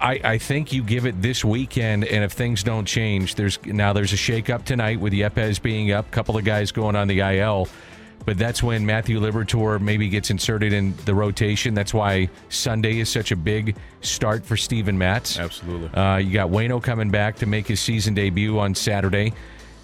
I, 0.00 0.20
I 0.22 0.38
think 0.38 0.72
you 0.72 0.82
give 0.82 1.06
it 1.06 1.22
this 1.22 1.44
weekend, 1.44 2.04
and 2.04 2.22
if 2.22 2.32
things 2.32 2.62
don't 2.62 2.84
change, 2.84 3.36
there's 3.36 3.58
now 3.64 3.94
there's 3.94 4.12
a 4.12 4.16
shakeup 4.16 4.64
tonight 4.66 5.00
with 5.00 5.14
Yepez 5.14 5.62
being 5.62 5.92
up, 5.92 6.06
a 6.06 6.10
couple 6.10 6.36
of 6.36 6.44
guys 6.44 6.72
going 6.72 6.94
on 6.94 7.08
the 7.08 7.20
IL. 7.20 7.68
but 8.26 8.36
that's 8.38 8.62
when 8.62 8.84
Matthew 8.84 9.20
Liberatore 9.20 9.80
maybe 9.80 10.08
gets 10.08 10.30
inserted 10.30 10.72
in 10.72 10.94
the 11.04 11.14
rotation. 11.14 11.74
That's 11.74 11.94
why 11.94 12.28
Sunday 12.48 12.98
is 12.98 13.08
such 13.08 13.32
a 13.32 13.36
big 13.36 13.76
start 14.02 14.44
for 14.44 14.56
Steven 14.56 14.96
Matz. 14.96 15.38
Absolutely. 15.38 15.88
Uh, 15.88 16.16
you 16.18 16.32
got 16.32 16.50
Waino 16.50 16.82
coming 16.82 17.10
back 17.10 17.36
to 17.36 17.46
make 17.46 17.66
his 17.66 17.80
season 17.80 18.14
debut 18.14 18.58
on 18.58 18.74
Saturday. 18.74 19.32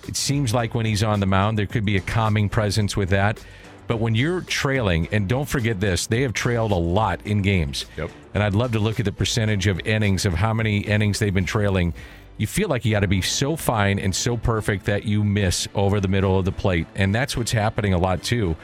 It 0.09 0.17
seems 0.17 0.53
like 0.55 0.75
when 0.75 0.87
he's 0.87 1.03
on 1.03 1.21
the 1.21 1.27
mound, 1.27 1.59
there 1.59 1.67
could 1.67 1.85
be 1.85 1.97
a 1.97 2.01
calming 2.01 2.49
presence 2.49 2.97
with 2.97 3.11
that. 3.11 3.43
But 3.87 3.99
when 3.99 4.15
you're 4.15 4.43
trailing, 4.43 5.09
and 5.11 5.29
don't 5.29 5.49
forget 5.49 5.81
this, 5.81 6.07
they 6.07 6.23
have 6.23 6.33
trailed 6.33 6.71
a 6.71 6.77
lot 6.77 7.27
in 7.27 7.43
games. 7.43 7.87
Yep. 7.97 8.11
And 8.35 8.43
I'd 8.43 8.55
love 8.55 8.73
to 8.73 8.79
look 8.79 9.01
at 9.01 9.05
the 9.05 9.13
percentage 9.13 9.67
of 9.67 9.81
innings, 9.81 10.25
of 10.25 10.35
how 10.35 10.55
many 10.55 10.79
innings 10.79 11.19
they've 11.19 11.35
been 11.35 11.45
trailing. 11.45 11.93
You 12.37 12.47
feel 12.47 12.69
like 12.69 12.85
you 12.85 12.93
got 12.93 13.01
to 13.01 13.09
be 13.09 13.21
so 13.21 13.57
fine 13.57 13.99
and 13.99 14.15
so 14.15 14.37
perfect 14.37 14.87
that 14.87 15.05
you 15.05 15.25
miss 15.25 15.67
over 15.75 16.01
the 16.01 16.09
middle 16.09 16.39
of 16.39 16.45
the 16.45 16.53
plate. 16.53 16.87
And 16.95 17.13
that's 17.13 17.37
what's 17.37 17.51
happening 17.51 17.93
a 17.93 17.99
lot, 17.99 18.23
too. 18.23 18.55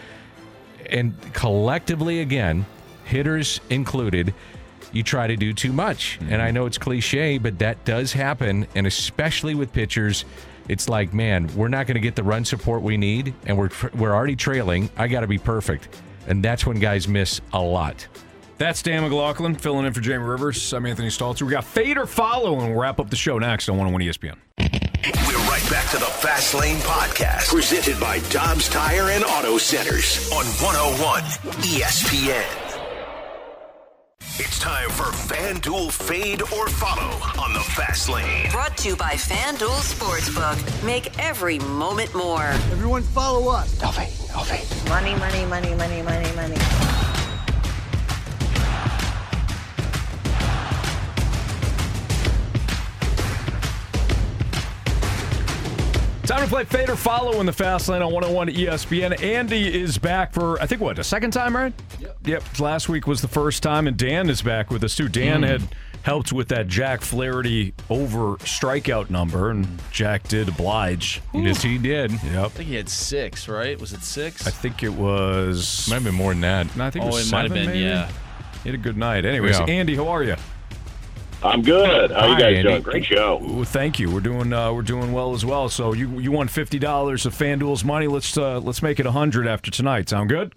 And 0.89 1.15
collectively, 1.32 2.20
again, 2.20 2.65
hitters 3.05 3.60
included, 3.68 4.32
you 4.92 5.02
try 5.02 5.26
to 5.26 5.36
do 5.36 5.52
too 5.52 5.73
much. 5.73 6.18
And 6.20 6.31
mm-hmm. 6.31 6.40
I 6.40 6.50
know 6.52 6.66
it's 6.66 6.78
cliche, 6.78 7.39
but 7.39 7.58
that 7.58 7.84
does 7.84 8.12
happen. 8.12 8.68
And 8.76 8.86
especially 8.86 9.56
with 9.56 9.73
pitchers, 9.73 10.24
it's 10.69 10.89
like, 10.89 11.12
man, 11.12 11.49
we're 11.55 11.69
not 11.69 11.86
going 11.86 11.95
to 11.95 12.01
get 12.01 12.17
the 12.17 12.23
run 12.23 12.45
support 12.45 12.83
we 12.83 12.97
need, 12.97 13.35
and 13.47 13.57
we're 13.57 13.70
we're 13.95 14.15
already 14.15 14.36
trailing. 14.36 14.91
I 14.97 15.09
got 15.09 15.20
to 15.20 15.27
be 15.27 15.39
perfect, 15.39 15.89
and 16.27 16.45
that's 16.45 16.67
when 16.67 16.78
guys 16.78 17.07
miss 17.09 17.41
a 17.53 17.61
lot. 17.61 18.07
That's 18.59 18.83
Dan 18.83 19.03
McLaughlin 19.03 19.55
filling 19.55 19.86
in 19.86 19.93
for 19.93 20.01
Jamie 20.01 20.25
Rivers. 20.25 20.73
I'm 20.73 20.86
Anthony 20.86 21.09
Stalter. 21.09 21.43
We 21.43 21.51
got 21.51 21.65
Fade 21.65 21.99
or 21.99 22.07
Follow, 22.07 22.59
and 22.59 22.70
we'll 22.70 22.81
wrap 22.81 22.99
up 22.99 23.11
the 23.11 23.17
show 23.17 23.39
next 23.39 23.69
on 23.69 23.77
101 23.77 24.03
ESPN. 24.03 24.36
We're 25.28 25.49
right 25.49 25.70
back 25.70 25.91
to 25.91 25.99
the 25.99 26.07
Fast 26.07 26.55
Lane 26.55 26.78
Podcast, 26.78 27.49
presented 27.49 28.01
by 28.01 28.20
Dobbs 28.31 28.69
Tire 28.69 29.11
and 29.11 29.25
Auto 29.25 29.59
Centers 29.59 30.31
on 30.33 30.45
101 30.47 31.23
ESPN. 31.62 32.66
It's 34.39 34.58
time 34.58 34.90
for 34.90 35.05
FanDuel 35.05 35.90
Fade 35.90 36.42
or 36.42 36.68
Follow 36.68 37.10
on 37.42 37.55
the 37.55 37.60
Fast 37.60 38.10
Lane. 38.10 38.50
Brought 38.50 38.76
to 38.76 38.89
you 38.89 38.94
by 38.94 39.12
FanDuel 39.12 39.81
Sportsbook. 39.81 40.84
Make 40.84 41.18
every 41.18 41.58
moment 41.60 42.15
more. 42.15 42.44
Everyone 42.70 43.02
follow 43.02 43.50
us. 43.50 43.81
No 43.81 43.90
fade, 43.92 44.12
no 44.34 44.42
fade. 44.42 44.89
Money, 44.90 45.15
money, 45.15 45.47
money, 45.47 45.74
money, 45.74 46.02
money, 46.02 46.36
money. 46.36 46.85
Time 56.26 56.42
to 56.42 56.48
play 56.48 56.64
Fade 56.64 56.90
or 56.90 56.96
Follow 56.96 57.38
in 57.38 57.46
the 57.46 57.52
Fast 57.52 57.88
Lane 57.88 58.02
on 58.02 58.12
101 58.12 58.48
ESPN. 58.48 59.22
Andy 59.22 59.80
is 59.80 59.96
back 59.96 60.32
for, 60.32 60.60
I 60.60 60.66
think, 60.66 60.80
what, 60.80 60.98
a 60.98 61.05
second 61.05 61.30
time, 61.30 61.55
right? 61.55 61.72
Yep. 62.00 62.16
Yep. 62.24 62.58
Last 62.60 62.88
week 62.88 63.06
was 63.06 63.22
the 63.22 63.28
first 63.28 63.62
time, 63.62 63.86
and 63.86 63.96
Dan 63.96 64.28
is 64.28 64.42
back 64.42 64.70
with 64.72 64.82
us, 64.82 64.96
too. 64.96 65.08
Dan 65.08 65.42
Mm. 65.42 65.46
had 65.48 65.62
helped 66.02 66.32
with 66.32 66.48
that 66.48 66.66
Jack 66.66 67.02
Flaherty 67.02 67.74
over 67.88 68.36
strikeout 68.38 69.08
number, 69.08 69.50
and 69.50 69.68
Jack 69.92 70.26
did 70.26 70.48
oblige. 70.48 71.20
Yes, 71.32 71.62
he 71.62 71.78
did. 71.78 72.10
Yep. 72.10 72.44
I 72.44 72.48
think 72.48 72.68
he 72.70 72.74
had 72.74 72.88
six, 72.88 73.46
right? 73.46 73.80
Was 73.80 73.92
it 73.92 74.02
six? 74.02 74.48
I 74.48 74.50
think 74.50 74.82
it 74.82 74.92
was. 74.94 75.86
Might 75.88 75.96
have 75.96 76.05
been 76.05 76.14
more 76.14 76.32
than 76.32 76.40
that. 76.40 76.74
No, 76.76 76.86
I 76.86 76.90
think 76.90 77.05
Oh, 77.05 77.08
it 77.08 77.12
was 77.14 77.28
it 77.28 77.32
might 77.32 77.42
have 77.42 77.52
been, 77.55 77.66
maybe? 77.66 77.78
yeah. 77.80 78.08
He 78.64 78.70
had 78.70 78.74
a 78.74 78.82
good 78.82 78.96
night. 78.96 79.24
Anyways, 79.24 79.60
Yeah. 79.60 79.66
Andy, 79.66 79.94
how 79.94 80.08
are 80.08 80.24
you? 80.24 80.34
I'm 81.42 81.62
good. 81.62 82.10
How 82.10 82.26
you 82.26 82.34
Hi, 82.34 82.40
guys 82.40 82.56
Andy. 82.56 82.62
doing? 82.62 82.82
Great 82.82 83.05
show. 83.05 83.62
Thank 83.66 83.98
you. 83.98 84.10
We're 84.10 84.20
doing 84.20 84.52
uh, 84.52 84.73
we're 84.73 84.82
doing 84.82 85.12
well 85.12 85.34
as 85.34 85.44
well. 85.44 85.68
So 85.68 85.92
you 85.92 86.18
you 86.18 86.32
won 86.32 86.48
fifty 86.48 86.78
dollars 86.78 87.26
of 87.26 87.34
FanDuel's 87.34 87.84
money. 87.84 88.06
Let's 88.06 88.36
uh, 88.36 88.58
let's 88.60 88.82
make 88.82 88.98
it 88.98 89.06
a 89.06 89.12
hundred 89.12 89.47
after 89.47 89.70
tonight. 89.70 90.08
Sound 90.08 90.28
good? 90.31 90.55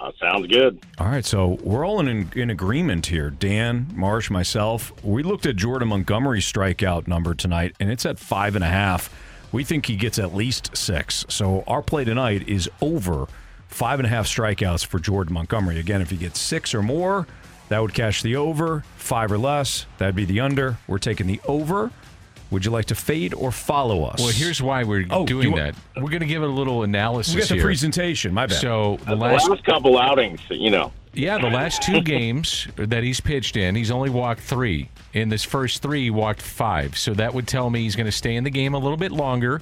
Uh, 0.00 0.12
sounds 0.20 0.46
good. 0.48 0.84
All 0.98 1.06
right. 1.08 1.24
So 1.24 1.58
we're 1.62 1.86
all 1.86 2.00
in 2.00 2.30
in 2.34 2.50
agreement 2.50 3.06
here. 3.06 3.30
Dan, 3.30 3.86
Marsh, 3.94 4.30
myself. 4.30 4.92
We 5.04 5.22
looked 5.22 5.46
at 5.46 5.56
Jordan 5.56 5.88
Montgomery's 5.88 6.50
strikeout 6.50 7.06
number 7.06 7.34
tonight, 7.34 7.74
and 7.80 7.90
it's 7.90 8.04
at 8.04 8.18
five 8.18 8.54
and 8.56 8.64
a 8.64 8.68
half. 8.68 9.14
We 9.52 9.64
think 9.64 9.86
he 9.86 9.96
gets 9.96 10.18
at 10.18 10.34
least 10.34 10.76
six. 10.76 11.24
So 11.28 11.64
our 11.66 11.80
play 11.82 12.04
tonight 12.04 12.46
is 12.48 12.68
over 12.82 13.26
five 13.68 13.98
and 13.98 14.06
a 14.06 14.10
half 14.10 14.26
strikeouts 14.26 14.84
for 14.84 14.98
Jordan 14.98 15.32
Montgomery. 15.34 15.78
Again, 15.78 16.02
if 16.02 16.10
he 16.10 16.16
gets 16.16 16.38
six 16.38 16.74
or 16.74 16.82
more, 16.82 17.26
that 17.68 17.80
would 17.80 17.94
cash 17.94 18.22
the 18.22 18.36
over. 18.36 18.84
Five 18.96 19.32
or 19.32 19.38
less, 19.38 19.86
that'd 19.98 20.14
be 20.16 20.24
the 20.24 20.40
under. 20.40 20.76
We're 20.86 20.98
taking 20.98 21.26
the 21.26 21.40
over. 21.46 21.90
Would 22.50 22.64
you 22.64 22.70
like 22.70 22.86
to 22.86 22.94
fade 22.94 23.34
or 23.34 23.52
follow 23.52 24.04
us? 24.04 24.18
Well, 24.20 24.28
here's 24.30 24.62
why 24.62 24.82
we're 24.84 25.06
Oh, 25.10 25.26
doing 25.26 25.48
you 25.48 25.50
wa- 25.52 25.58
that. 25.58 25.74
We're 25.96 26.08
going 26.08 26.20
to 26.20 26.26
give 26.26 26.42
it 26.42 26.48
a 26.48 26.52
little 26.52 26.82
analysis 26.82 27.34
We 27.34 27.40
got 27.42 27.48
the 27.50 27.54
here. 27.56 27.64
presentation. 27.64 28.32
My 28.32 28.46
bad. 28.46 28.56
So 28.58 28.96
the 29.00 29.10
The 29.10 29.16
last 29.16 29.50
last 29.50 29.64
couple 29.64 29.98
outings, 29.98 30.40
you 30.48 30.70
know. 30.70 30.92
Yeah, 31.12 31.36
the 31.38 31.50
last 31.50 31.82
two 31.82 32.00
games 32.16 32.66
that 32.76 33.02
he's 33.02 33.20
pitched 33.20 33.56
in, 33.58 33.74
he's 33.74 33.90
only 33.90 34.08
walked 34.08 34.40
three. 34.40 34.88
In 35.12 35.28
this 35.28 35.44
first 35.44 35.82
three, 35.82 36.04
he 36.04 36.10
walked 36.10 36.40
five. 36.40 36.96
So 36.96 37.12
that 37.14 37.34
would 37.34 37.46
tell 37.46 37.68
me 37.68 37.80
he's 37.82 37.96
going 37.96 38.06
to 38.06 38.12
stay 38.12 38.34
in 38.36 38.44
the 38.44 38.50
game 38.50 38.72
a 38.74 38.78
little 38.78 38.96
bit 38.96 39.12
longer. 39.12 39.60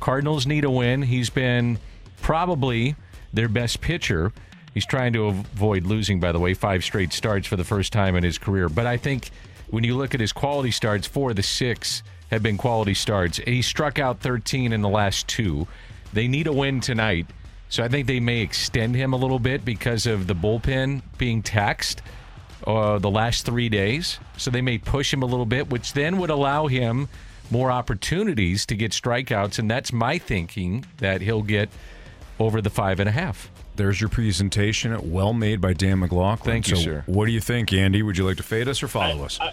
Cardinals 0.00 0.46
need 0.46 0.64
a 0.64 0.70
win. 0.70 1.02
He's 1.02 1.28
been 1.28 1.78
probably 2.22 2.94
their 3.32 3.48
best 3.48 3.80
pitcher. 3.82 4.32
He's 4.74 4.86
trying 4.86 5.12
to 5.12 5.26
avoid 5.26 5.84
losing, 5.84 6.20
by 6.20 6.32
the 6.32 6.38
way, 6.38 6.54
five 6.54 6.82
straight 6.82 7.12
starts 7.12 7.46
for 7.46 7.56
the 7.56 7.64
first 7.64 7.92
time 7.92 8.16
in 8.16 8.24
his 8.24 8.38
career. 8.38 8.68
But 8.68 8.86
I 8.86 8.96
think 8.96 9.30
when 9.68 9.84
you 9.84 9.96
look 9.96 10.14
at 10.14 10.20
his 10.20 10.32
quality 10.32 10.70
starts, 10.70 11.06
four 11.06 11.30
of 11.30 11.36
the 11.36 11.42
six 11.42 12.02
have 12.30 12.42
been 12.42 12.56
quality 12.56 12.94
starts. 12.94 13.38
He 13.38 13.60
struck 13.60 13.98
out 13.98 14.20
13 14.20 14.72
in 14.72 14.80
the 14.80 14.88
last 14.88 15.28
two. 15.28 15.66
They 16.12 16.28
need 16.28 16.46
a 16.46 16.52
win 16.52 16.80
tonight. 16.80 17.26
So 17.68 17.82
I 17.82 17.88
think 17.88 18.06
they 18.06 18.20
may 18.20 18.40
extend 18.40 18.94
him 18.94 19.12
a 19.12 19.16
little 19.16 19.38
bit 19.38 19.64
because 19.64 20.06
of 20.06 20.26
the 20.26 20.34
bullpen 20.34 21.02
being 21.18 21.42
taxed 21.42 22.02
uh, 22.66 22.98
the 22.98 23.10
last 23.10 23.44
three 23.44 23.68
days. 23.68 24.18
So 24.36 24.50
they 24.50 24.62
may 24.62 24.78
push 24.78 25.12
him 25.12 25.22
a 25.22 25.26
little 25.26 25.46
bit, 25.46 25.68
which 25.70 25.92
then 25.92 26.18
would 26.18 26.30
allow 26.30 26.66
him 26.66 27.08
more 27.50 27.70
opportunities 27.70 28.64
to 28.66 28.76
get 28.76 28.92
strikeouts. 28.92 29.58
And 29.58 29.70
that's 29.70 29.92
my 29.92 30.18
thinking 30.18 30.86
that 30.98 31.20
he'll 31.20 31.42
get 31.42 31.68
over 32.38 32.62
the 32.62 32.70
five 32.70 32.98
and 32.98 33.08
a 33.08 33.12
half. 33.12 33.50
There's 33.76 34.00
your 34.00 34.10
presentation. 34.10 35.10
Well 35.10 35.32
made 35.32 35.60
by 35.60 35.72
Dan 35.72 36.00
McLaughlin. 36.00 36.44
Thank 36.44 36.68
you, 36.68 36.76
So 36.76 36.82
sir. 36.82 37.04
What 37.06 37.26
do 37.26 37.32
you 37.32 37.40
think, 37.40 37.72
Andy? 37.72 38.02
Would 38.02 38.18
you 38.18 38.26
like 38.26 38.36
to 38.36 38.42
fade 38.42 38.68
us 38.68 38.82
or 38.82 38.88
follow 38.88 39.24
us? 39.24 39.38
I, 39.40 39.52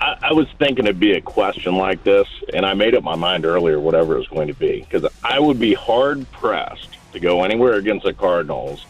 I, 0.00 0.18
I 0.22 0.32
was 0.32 0.46
thinking 0.58 0.86
it'd 0.86 1.00
be 1.00 1.12
a 1.12 1.20
question 1.20 1.76
like 1.76 2.02
this, 2.04 2.28
and 2.54 2.64
I 2.64 2.74
made 2.74 2.94
up 2.94 3.02
my 3.02 3.16
mind 3.16 3.44
earlier, 3.44 3.80
whatever 3.80 4.14
it 4.14 4.18
was 4.18 4.28
going 4.28 4.48
to 4.48 4.54
be, 4.54 4.86
because 4.88 5.10
I 5.24 5.38
would 5.38 5.58
be 5.58 5.74
hard 5.74 6.30
pressed 6.32 6.88
to 7.12 7.20
go 7.20 7.44
anywhere 7.44 7.74
against 7.74 8.04
the 8.04 8.12
Cardinals 8.12 8.86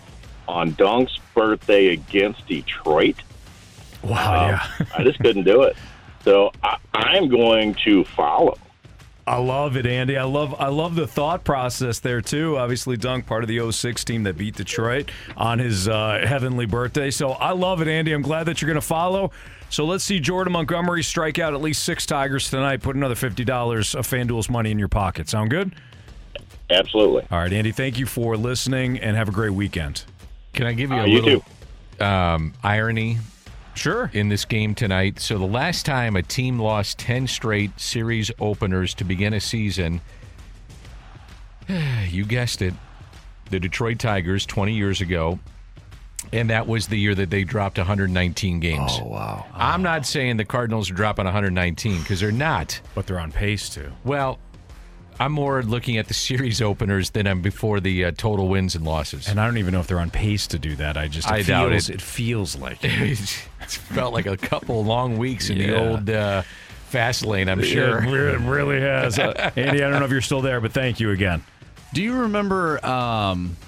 on 0.49 0.73
Dunc's 0.73 1.19
birthday 1.35 1.89
against 1.89 2.47
Detroit. 2.47 3.17
Wow, 4.03 4.45
um, 4.45 4.49
yeah. 4.51 4.87
I 4.97 5.05
just 5.05 5.19
couldn't 5.19 5.45
do 5.45 5.63
it. 5.63 5.77
So 6.25 6.53
I, 6.63 6.77
I'm 6.93 7.29
going 7.29 7.75
to 7.85 8.05
follow. 8.05 8.59
I 9.31 9.37
love 9.39 9.77
it, 9.77 9.87
Andy. 9.87 10.17
I 10.17 10.25
love 10.25 10.57
I 10.59 10.67
love 10.69 10.97
the 10.97 11.07
thought 11.07 11.45
process 11.45 12.01
there 12.01 12.21
too. 12.21 12.59
Obviously, 12.59 12.97
Dunc 12.97 13.27
part 13.27 13.45
of 13.45 13.49
the 13.49 13.71
06 13.71 14.03
team 14.05 14.25
that 14.25 14.37
beat 14.37 14.57
Detroit 14.57 15.13
on 15.37 15.61
his 15.61 15.87
uh, 15.87 16.25
heavenly 16.27 16.67
birthday. 16.67 17.13
So 17.13 17.31
I 17.31 17.53
love 17.53 17.81
it, 17.81 17.87
Andy. 17.87 18.13
I'm 18.13 18.23
glad 18.23 18.45
that 18.47 18.61
you're 18.61 18.67
going 18.67 18.81
to 18.81 18.87
follow. 18.87 19.31
So 19.69 19.85
let's 19.85 20.03
see 20.03 20.19
Jordan 20.19 20.53
Montgomery 20.53 21.05
strike 21.05 21.39
out 21.39 21.55
at 21.55 21.61
least 21.61 21.85
six 21.85 22.05
Tigers 22.07 22.51
tonight. 22.51 22.83
Put 22.83 22.97
another 22.97 23.15
fifty 23.15 23.45
dollars 23.45 23.95
of 23.95 24.05
FanDuel's 24.05 24.51
money 24.51 24.73
in 24.73 24.81
your 24.81 24.89
pocket. 24.89 25.29
Sound 25.29 25.51
good? 25.51 25.73
Absolutely. 26.69 27.25
All 27.31 27.39
right, 27.39 27.53
Andy. 27.53 27.71
Thank 27.71 27.99
you 28.01 28.07
for 28.07 28.37
listening, 28.37 28.99
and 28.99 29.17
have 29.17 29.29
a 29.29 29.33
great 29.33 29.53
weekend. 29.53 30.03
Can 30.55 30.67
I 30.67 30.73
give 30.73 30.91
you 30.91 30.97
Uh, 30.97 31.05
a 31.05 31.09
you 31.09 31.21
little 31.23 31.45
Um, 32.05 32.55
irony? 32.65 33.19
Sure. 33.75 34.11
In 34.13 34.29
this 34.29 34.45
game 34.45 34.75
tonight. 34.75 35.21
So 35.21 35.39
the 35.39 35.47
last 35.47 35.87
time 35.87 36.17
a 36.17 36.23
team 36.23 36.59
lost 36.59 36.99
10 36.99 37.27
straight 37.27 37.79
series 37.81 38.31
openers 38.39 38.95
to 38.95 39.05
begin 39.05 39.33
a 39.33 39.41
season, 39.41 40.01
you 42.09 42.25
guessed 42.25 42.63
it, 42.63 42.75
the 43.51 43.61
Detroit 43.61 43.99
Tigers 43.99 44.47
20 44.47 44.75
years 44.75 45.01
ago. 45.01 45.39
And 46.33 46.51
that 46.51 46.69
was 46.69 46.87
the 46.87 46.99
year 46.99 47.15
that 47.15 47.31
they 47.31 47.45
dropped 47.45 47.79
119 47.79 48.61
games. 48.61 48.93
Oh, 49.01 49.07
wow. 49.07 49.47
I'm 49.55 49.83
not 49.83 50.07
saying 50.07 50.37
the 50.37 50.45
Cardinals 50.45 50.91
are 50.91 50.95
dropping 50.95 51.25
119 51.25 52.03
because 52.03 52.21
they're 52.21 52.31
not. 52.31 52.81
But 52.95 53.07
they're 53.07 53.19
on 53.19 53.33
pace 53.33 53.69
to. 53.71 53.91
Well, 54.05 54.39
I'm 55.21 55.33
more 55.33 55.63
looking 55.63 55.99
at 55.99 56.09
the 56.09 56.15
series 56.15 56.63
openers 56.63 57.11
than 57.11 57.27
I'm 57.27 57.43
before 57.43 57.79
the 57.79 58.07
uh, 58.07 58.13
total 58.17 58.49
wins 58.49 58.75
and 58.75 58.87
losses. 58.87 59.29
And 59.29 59.39
I 59.39 59.45
don't 59.45 59.59
even 59.59 59.75
know 59.75 59.81
if 59.81 59.87
they're 59.87 60.01
on 60.01 60.11
pace 60.11 60.47
to 60.47 60.59
do 60.59 60.75
that. 60.77 60.97
I 60.97 61.09
just 61.09 61.29
it 61.29 61.33
I 61.33 61.43
doubt 61.43 61.69
feels, 61.69 61.91
it. 61.91 61.95
It 61.97 62.01
feels 62.01 62.57
like 62.57 62.83
it. 62.83 63.21
it's 63.61 63.77
felt 63.77 64.15
like 64.15 64.25
a 64.25 64.39
couple 64.39 64.83
long 64.83 65.19
weeks 65.19 65.51
in 65.51 65.59
the 65.59 65.79
old 65.79 66.09
uh, 66.09 66.41
fast 66.89 67.27
lane, 67.27 67.51
I'm 67.51 67.63
sure. 67.63 68.03
It 68.03 68.35
it 68.35 68.41
really 68.41 68.81
has. 68.81 69.19
Uh, 69.19 69.51
Andy, 69.57 69.85
I 69.85 69.91
don't 69.91 70.01
know 70.01 70.07
if 70.07 70.11
you're 70.11 70.23
still 70.23 70.41
there, 70.41 70.59
but 70.59 70.73
thank 70.73 71.01
you 71.01 71.11
again. 71.11 71.45
Do 71.93 72.03
you 72.03 72.21
remember, 72.21 72.85
um, 72.85 73.59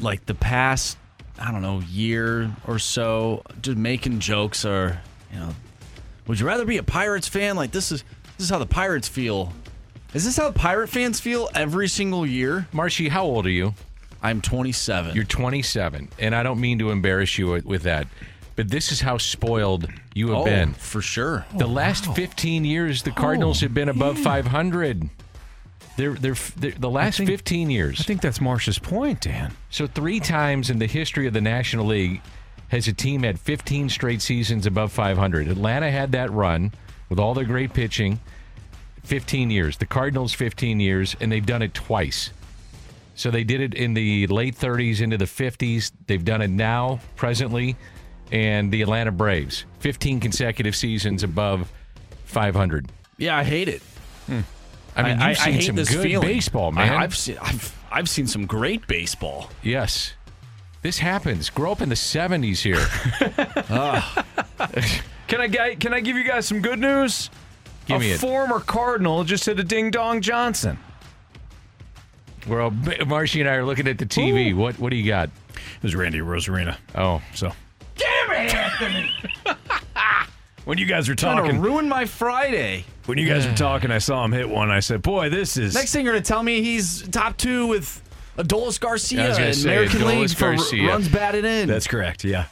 like 0.00 0.26
the 0.26 0.34
past, 0.34 0.98
I 1.38 1.52
don't 1.52 1.62
know, 1.62 1.78
year 1.88 2.50
or 2.66 2.80
so, 2.80 3.44
just 3.62 3.76
making 3.76 4.18
jokes 4.18 4.64
or, 4.64 5.00
you 5.32 5.38
know, 5.38 5.54
would 6.26 6.40
you 6.40 6.46
rather 6.46 6.64
be 6.64 6.78
a 6.78 6.82
Pirates 6.82 7.28
fan? 7.28 7.54
Like 7.54 7.70
this 7.70 7.92
is 7.92 8.02
this 8.40 8.46
is 8.46 8.50
how 8.50 8.58
the 8.58 8.64
Pirates 8.64 9.06
feel 9.06 9.52
Is 10.14 10.24
this 10.24 10.38
how 10.38 10.50
Pirate 10.50 10.88
fans 10.88 11.20
feel 11.20 11.50
every 11.54 11.88
single 11.88 12.26
year? 12.26 12.66
Marshy, 12.72 13.10
how 13.10 13.24
old 13.24 13.44
are 13.44 13.50
you? 13.50 13.74
I'm 14.22 14.40
27. 14.40 15.14
You're 15.14 15.24
27, 15.24 16.08
and 16.18 16.34
I 16.34 16.42
don't 16.42 16.58
mean 16.58 16.78
to 16.78 16.90
embarrass 16.90 17.36
you 17.36 17.48
with- 17.48 17.66
with 17.66 17.82
that, 17.82 18.06
but 18.56 18.70
this 18.70 18.92
is 18.92 19.02
how 19.02 19.18
spoiled 19.18 19.88
you 20.14 20.28
have 20.28 20.38
Oh, 20.38 20.44
been. 20.44 20.72
for 20.72 21.02
sure. 21.02 21.44
The 21.54 21.66
last 21.66 22.06
15 22.14 22.64
years, 22.64 23.02
the 23.02 23.10
Cardinals 23.10 23.62
oh. 23.62 23.66
have 23.66 23.74
been 23.74 23.90
above 23.90 24.16
hmm. 24.16 24.22
500. 24.22 25.10
They're, 25.98 26.14
they're, 26.14 26.34
they're 26.56 26.70
the 26.70 26.90
last 26.90 27.18
think- 27.18 27.28
15 27.28 27.68
years. 27.68 28.00
I 28.00 28.04
think 28.04 28.22
that's 28.22 28.40
Marsh's 28.40 28.78
point, 28.78 29.20
Dan. 29.20 29.52
So 29.68 29.86
three 29.86 30.18
times 30.18 30.70
in 30.70 30.78
the 30.78 30.86
history 30.86 31.26
of 31.26 31.34
the 31.34 31.42
National 31.42 31.84
League 31.84 32.22
has 32.68 32.88
a 32.88 32.94
team 32.94 33.22
had 33.22 33.38
15 33.38 33.90
straight 33.90 34.22
seasons 34.22 34.64
above 34.64 34.92
500. 34.92 35.46
Atlanta 35.46 35.90
had 35.90 36.12
that 36.12 36.30
run 36.30 36.72
with 37.10 37.18
all 37.18 37.34
their 37.34 37.44
great 37.44 37.74
pitching. 37.74 38.18
15 39.04 39.50
years. 39.50 39.76
The 39.76 39.86
Cardinals 39.86 40.32
15 40.32 40.80
years, 40.80 41.16
and 41.20 41.30
they've 41.30 41.44
done 41.44 41.60
it 41.62 41.74
twice. 41.74 42.30
So 43.14 43.30
they 43.30 43.44
did 43.44 43.60
it 43.60 43.74
in 43.74 43.92
the 43.92 44.26
late 44.28 44.56
30s 44.56 45.02
into 45.02 45.18
the 45.18 45.26
50s. 45.26 45.92
They've 46.06 46.24
done 46.24 46.40
it 46.40 46.48
now, 46.48 47.00
presently, 47.16 47.76
and 48.32 48.72
the 48.72 48.80
Atlanta 48.80 49.12
Braves 49.12 49.66
15 49.80 50.20
consecutive 50.20 50.74
seasons 50.74 51.22
above 51.22 51.70
500. 52.24 52.90
Yeah, 53.18 53.36
I 53.36 53.44
hate 53.44 53.68
it. 53.68 53.82
Hmm. 54.26 54.40
I 54.96 55.02
mean, 55.02 55.20
you've 55.20 55.38
seen 55.38 55.52
hate 55.54 55.62
some 55.64 55.76
this 55.76 55.90
good 55.90 56.02
feeling. 56.02 56.28
baseball, 56.28 56.72
man. 56.72 56.92
I, 56.92 57.00
have 57.02 57.16
seen 57.16 57.36
I've, 57.40 57.78
I've 57.90 58.08
seen 58.08 58.26
some 58.26 58.46
great 58.46 58.86
baseball. 58.86 59.50
Yes. 59.62 60.14
This 60.82 60.98
happens. 60.98 61.50
Grow 61.50 61.72
up 61.72 61.82
in 61.82 61.90
the 61.90 61.94
70s 61.94 62.62
here. 62.62 62.86
Can 65.30 65.40
I 65.40 65.48
gi- 65.48 65.76
can 65.76 65.94
I 65.94 66.00
give 66.00 66.16
you 66.16 66.24
guys 66.24 66.46
some 66.46 66.60
good 66.60 66.78
news? 66.78 67.30
Give 67.86 67.96
a 67.96 68.00
me 68.00 68.10
it. 68.12 68.20
former 68.20 68.60
Cardinal 68.60 69.24
just 69.24 69.46
hit 69.46 69.58
a 69.58 69.64
ding 69.64 69.90
dong 69.90 70.20
Johnson. 70.20 70.78
We're 72.46 72.60
all, 72.62 72.70
Marshy 73.06 73.40
and 73.40 73.48
I 73.48 73.54
are 73.54 73.64
looking 73.64 73.86
at 73.88 73.98
the 73.98 74.06
TV. 74.06 74.54
What 74.54 74.78
what 74.78 74.90
do 74.90 74.96
you 74.96 75.06
got? 75.08 75.28
It 75.54 75.82
was 75.82 75.94
Randy 75.94 76.18
Arozarena. 76.18 76.76
Oh, 76.94 77.22
So 77.34 77.52
Damn 77.96 78.30
it, 78.46 78.54
Anthony! 78.54 79.10
when 80.64 80.78
you 80.78 80.86
guys 80.86 81.08
were 81.08 81.14
Trying 81.14 81.36
to 81.36 81.42
talking, 81.42 81.60
ruin 81.60 81.88
my 81.88 82.06
Friday. 82.06 82.84
when 83.06 83.18
you 83.18 83.28
guys 83.28 83.46
were 83.46 83.54
talking, 83.54 83.90
I 83.90 83.98
saw 83.98 84.24
him 84.24 84.32
hit 84.32 84.48
one. 84.48 84.70
I 84.70 84.80
said, 84.80 85.02
"Boy, 85.02 85.28
this 85.28 85.56
is 85.56 85.74
Next 85.74 85.92
thing 85.92 86.04
you're 86.04 86.14
gonna 86.14 86.24
tell 86.24 86.42
me 86.42 86.62
he's 86.62 87.06
top 87.08 87.36
two 87.36 87.66
with 87.66 88.02
Adolis 88.38 88.80
Garcia 88.80 89.26
I 89.26 89.28
was 89.28 89.38
in 89.38 89.54
say, 89.54 89.68
American 89.70 90.00
Adolis 90.00 90.18
League 90.20 90.30
for 90.30 90.56
Garcia. 90.56 90.88
runs 90.88 91.08
batted 91.08 91.44
in. 91.44 91.68
that's 91.68 91.86
correct." 91.86 92.24
Yeah. 92.24 92.46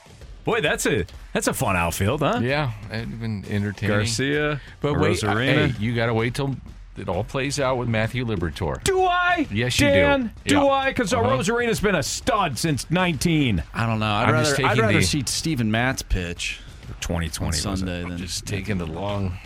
Boy, 0.44 0.60
that's 0.60 0.86
a 0.86 1.04
that's 1.38 1.46
a 1.46 1.54
fun 1.54 1.76
outfield, 1.76 2.20
huh? 2.20 2.40
yeah, 2.42 2.72
it'd 2.92 3.20
been 3.20 3.44
entertaining. 3.48 3.96
Garcia, 3.96 4.60
But 4.80 4.98
wait, 4.98 5.18
Arozarena. 5.18 5.70
hey, 5.70 5.74
you 5.78 5.94
got 5.94 6.06
to 6.06 6.14
wait 6.14 6.34
till 6.34 6.56
it 6.96 7.08
all 7.08 7.22
plays 7.22 7.60
out 7.60 7.78
with 7.78 7.88
Matthew 7.88 8.24
Liberatore. 8.24 8.82
Do 8.82 9.04
I? 9.04 9.46
Yes, 9.52 9.78
you 9.78 9.86
do. 9.86 9.92
Dan, 9.92 10.32
do. 10.44 10.56
Yeah. 10.56 10.64
I? 10.64 10.88
Because 10.90 11.12
Uh-huh. 11.12 11.22
Arozarena's 11.22 11.78
been 11.78 11.94
a 11.94 12.02
stud 12.02 12.58
since 12.58 12.90
19. 12.90 13.62
I 13.72 13.86
don't 13.86 14.00
know. 14.00 14.06
I'd 14.06 14.24
I'm 14.24 14.32
rather 14.32 14.48
just 14.56 14.60
I'd 14.60 14.78
rather 14.78 14.94
the- 14.98 15.02
see 15.04 15.22
Steven 15.26 15.70
Matz 15.70 16.02
pitch 16.02 16.58
2020 17.00 17.44
on 17.44 17.46
was 17.50 17.58
it? 17.58 17.62
Sunday 17.62 18.02
than 18.08 18.18
Just 18.18 18.46
taking 18.46 18.78
the 18.78 18.86
long 18.86 19.38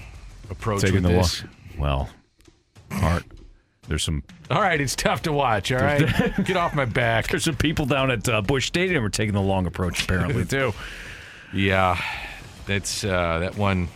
approach 0.49 0.81
Taking 0.81 1.03
with 1.03 1.03
the 1.03 1.09
this. 1.11 1.43
walk. 1.43 1.51
Well, 1.79 2.09
Mark, 3.03 3.25
there's 3.87 4.03
some 4.05 4.23
All 4.51 4.63
right, 4.63 4.81
it's 4.81 4.97
tough 4.97 5.21
to 5.23 5.33
watch. 5.33 5.71
All 5.73 5.79
right, 5.79 6.07
get 6.45 6.57
off 6.57 6.75
my 6.75 6.87
back. 6.87 7.29
there's 7.29 7.45
some 7.45 7.57
people 7.57 7.85
down 7.85 8.11
at 8.11 8.27
uh, 8.29 8.41
Busch 8.41 8.67
Stadium 8.67 9.01
who 9.03 9.07
are 9.07 9.11
taking 9.11 9.35
the 9.35 9.43
long 9.43 9.67
approach 9.67 10.05
apparently 10.05 10.45
too. 10.47 10.73
Yeah, 11.53 12.01
that's 12.67 13.05
uh, 13.05 13.41
that 13.41 13.57
one 13.57 13.89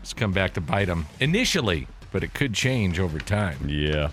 has 0.00 0.12
come 0.12 0.32
back 0.32 0.54
to 0.54 0.60
bite 0.60 0.88
him 0.88 1.06
initially, 1.20 1.86
but 2.12 2.22
it 2.22 2.34
could 2.34 2.54
change 2.54 2.98
over 3.00 3.18
time. 3.18 3.68
Yeah. 3.68 4.10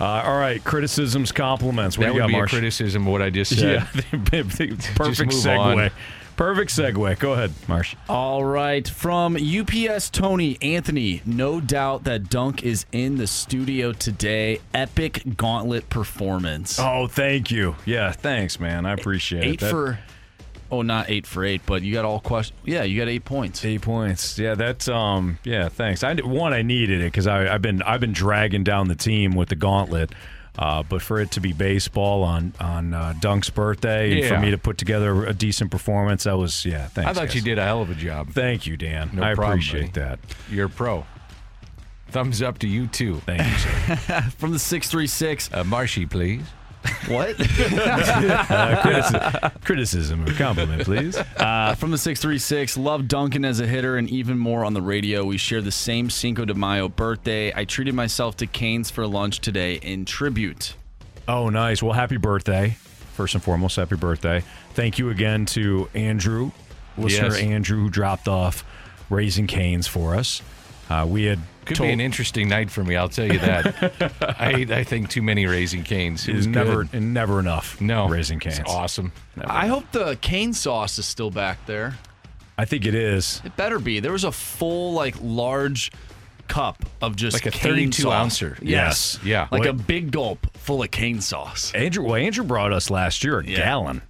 Uh, 0.00 0.04
all 0.26 0.38
right, 0.38 0.62
criticisms, 0.64 1.30
compliments. 1.32 1.96
What 1.96 2.04
that 2.04 2.10
do 2.10 2.16
you 2.16 2.22
would 2.22 2.26
got, 2.26 2.26
be 2.28 2.32
Marsh? 2.38 2.52
a 2.52 2.56
criticism 2.56 3.06
of 3.06 3.12
what 3.12 3.22
I 3.22 3.30
just 3.30 3.56
said. 3.56 3.86
Yeah, 3.94 4.02
perfect 4.10 4.80
move 4.80 4.98
segue. 4.98 5.84
on. 5.86 5.90
Perfect 6.36 6.72
segue. 6.72 7.18
Go 7.20 7.32
ahead, 7.34 7.52
Marsh. 7.68 7.94
All 8.08 8.44
right, 8.44 8.86
from 8.88 9.36
UPS 9.36 10.10
Tony 10.10 10.58
Anthony, 10.60 11.22
no 11.24 11.60
doubt 11.60 12.04
that 12.04 12.24
Dunc 12.24 12.64
is 12.64 12.86
in 12.90 13.18
the 13.18 13.28
studio 13.28 13.92
today. 13.92 14.60
Epic 14.74 15.22
gauntlet 15.36 15.88
performance. 15.90 16.76
Oh, 16.80 17.06
thank 17.06 17.52
you. 17.52 17.76
Yeah, 17.86 18.10
thanks, 18.10 18.58
man. 18.58 18.86
I 18.86 18.94
appreciate 18.94 19.44
eight 19.44 19.54
it. 19.54 19.60
That- 19.60 19.70
for, 19.70 19.98
oh, 20.78 20.82
not 20.82 21.10
eight 21.10 21.26
for 21.26 21.44
eight, 21.44 21.62
but 21.66 21.82
you 21.82 21.92
got 21.92 22.04
all 22.04 22.20
questions. 22.20 22.58
Yeah, 22.64 22.82
you 22.84 23.00
got 23.00 23.08
eight 23.08 23.24
points. 23.24 23.64
Eight 23.64 23.82
points. 23.82 24.38
Yeah, 24.38 24.54
that's 24.54 24.88
um. 24.88 25.38
Yeah, 25.44 25.68
thanks. 25.68 26.02
I 26.02 26.14
one 26.16 26.52
I 26.52 26.62
needed 26.62 27.00
it 27.00 27.04
because 27.04 27.26
I've 27.26 27.62
been 27.62 27.82
I've 27.82 28.00
been 28.00 28.12
dragging 28.12 28.64
down 28.64 28.88
the 28.88 28.94
team 28.94 29.34
with 29.34 29.48
the 29.48 29.56
gauntlet. 29.56 30.12
Uh, 30.56 30.84
but 30.84 31.02
for 31.02 31.20
it 31.20 31.32
to 31.32 31.40
be 31.40 31.52
baseball 31.52 32.22
on 32.22 32.52
on 32.60 32.94
uh, 32.94 33.12
Dunc's 33.20 33.50
birthday 33.50 34.20
and 34.20 34.28
for 34.28 34.38
me 34.38 34.52
to 34.52 34.58
put 34.58 34.78
together 34.78 35.24
a 35.24 35.34
decent 35.34 35.72
performance, 35.72 36.24
that 36.24 36.36
was 36.38 36.64
yeah. 36.64 36.86
Thanks. 36.86 37.10
I 37.10 37.12
thought 37.12 37.26
guys. 37.26 37.34
you 37.34 37.42
did 37.42 37.58
a 37.58 37.64
hell 37.64 37.82
of 37.82 37.90
a 37.90 37.94
job. 37.94 38.30
Thank 38.30 38.64
you, 38.66 38.76
Dan. 38.76 39.10
No 39.12 39.22
I 39.24 39.34
problem, 39.34 39.54
appreciate 39.58 39.94
buddy. 39.94 40.06
that. 40.06 40.18
You're 40.48 40.66
a 40.66 40.70
pro. 40.70 41.04
Thumbs 42.08 42.42
up 42.42 42.58
to 42.58 42.68
you 42.68 42.86
too. 42.86 43.16
Thank 43.26 43.42
you, 43.42 43.96
sir. 43.96 44.20
From 44.38 44.52
the 44.52 44.58
636. 44.60 45.50
Uh, 45.52 45.64
Marshy, 45.64 46.06
please. 46.06 46.42
What? 47.08 47.36
Uh, 48.54 48.80
criticism, 48.82 49.50
criticism 49.64 50.24
or 50.24 50.32
compliment, 50.34 50.82
please. 50.84 51.16
Uh, 51.16 51.74
from 51.74 51.90
the 51.90 51.98
636, 51.98 52.76
love 52.76 53.08
Duncan 53.08 53.44
as 53.44 53.60
a 53.60 53.66
hitter 53.66 53.96
and 53.96 54.08
even 54.10 54.38
more 54.38 54.64
on 54.64 54.74
the 54.74 54.82
radio. 54.82 55.24
We 55.24 55.36
share 55.38 55.60
the 55.60 55.72
same 55.72 56.10
Cinco 56.10 56.44
de 56.44 56.54
Mayo 56.54 56.88
birthday. 56.88 57.52
I 57.54 57.64
treated 57.64 57.94
myself 57.94 58.36
to 58.38 58.46
Canes 58.46 58.90
for 58.90 59.06
lunch 59.06 59.40
today 59.40 59.74
in 59.76 60.04
tribute. 60.04 60.74
Oh, 61.26 61.48
nice. 61.48 61.82
Well, 61.82 61.92
happy 61.92 62.16
birthday. 62.16 62.76
First 63.14 63.34
and 63.34 63.42
foremost, 63.42 63.76
happy 63.76 63.96
birthday. 63.96 64.42
Thank 64.74 64.98
you 64.98 65.10
again 65.10 65.46
to 65.46 65.88
Andrew, 65.94 66.50
listener 66.98 67.28
Yes. 67.28 67.38
Andrew, 67.38 67.80
who 67.80 67.90
dropped 67.90 68.28
off 68.28 68.64
Raising 69.10 69.46
Canes 69.46 69.86
for 69.86 70.14
us. 70.14 70.42
Uh, 70.90 71.06
we 71.08 71.24
had 71.24 71.38
Could 71.64 71.76
told- 71.76 71.88
be 71.88 71.92
an 71.92 72.00
interesting 72.00 72.48
night 72.48 72.70
for 72.70 72.84
me. 72.84 72.96
I'll 72.96 73.08
tell 73.08 73.26
you 73.30 73.38
that. 73.38 74.14
I 74.38 74.66
I 74.70 74.84
think, 74.84 75.10
too 75.10 75.22
many 75.22 75.46
Raising 75.46 75.82
Canes. 75.82 76.26
It 76.28 76.32
It 76.32 76.34
was 76.36 76.46
was 76.46 76.54
never 76.54 76.84
good. 76.84 77.02
never 77.02 77.40
enough. 77.40 77.80
No, 77.80 78.08
Raising 78.08 78.40
It's 78.44 78.56
Canes. 78.58 78.68
awesome. 78.68 79.12
I 79.44 79.66
hope 79.66 79.90
the 79.92 80.16
cane 80.20 80.52
sauce 80.52 80.98
is 80.98 81.06
still 81.06 81.30
back 81.30 81.64
there. 81.66 81.96
I 82.56 82.64
think 82.64 82.86
it 82.86 82.94
is. 82.94 83.42
It 83.44 83.56
better 83.56 83.78
be. 83.80 83.98
There 84.00 84.12
was 84.12 84.22
a 84.24 84.30
full, 84.32 84.92
like, 84.92 85.16
large 85.20 85.90
cup 86.46 86.84
of 87.00 87.16
just 87.16 87.34
Like 87.34 87.46
a 87.46 87.50
cane 87.50 87.62
32 87.90 88.02
sauce. 88.02 88.12
ouncer. 88.12 88.58
Yes. 88.62 89.18
Yeah. 89.24 89.48
Like 89.50 89.60
What- 89.60 89.68
a 89.68 89.72
big 89.72 90.10
gulp 90.12 90.46
full 90.58 90.82
of 90.82 90.90
cane 90.90 91.20
sauce. 91.20 91.72
Andrew. 91.74 92.04
Well, 92.04 92.16
Andrew 92.16 92.44
brought 92.44 92.72
us 92.72 92.90
last 92.90 93.24
year 93.24 93.40
a 93.40 93.44
Yeah. 93.46 93.56
gallon 93.56 94.02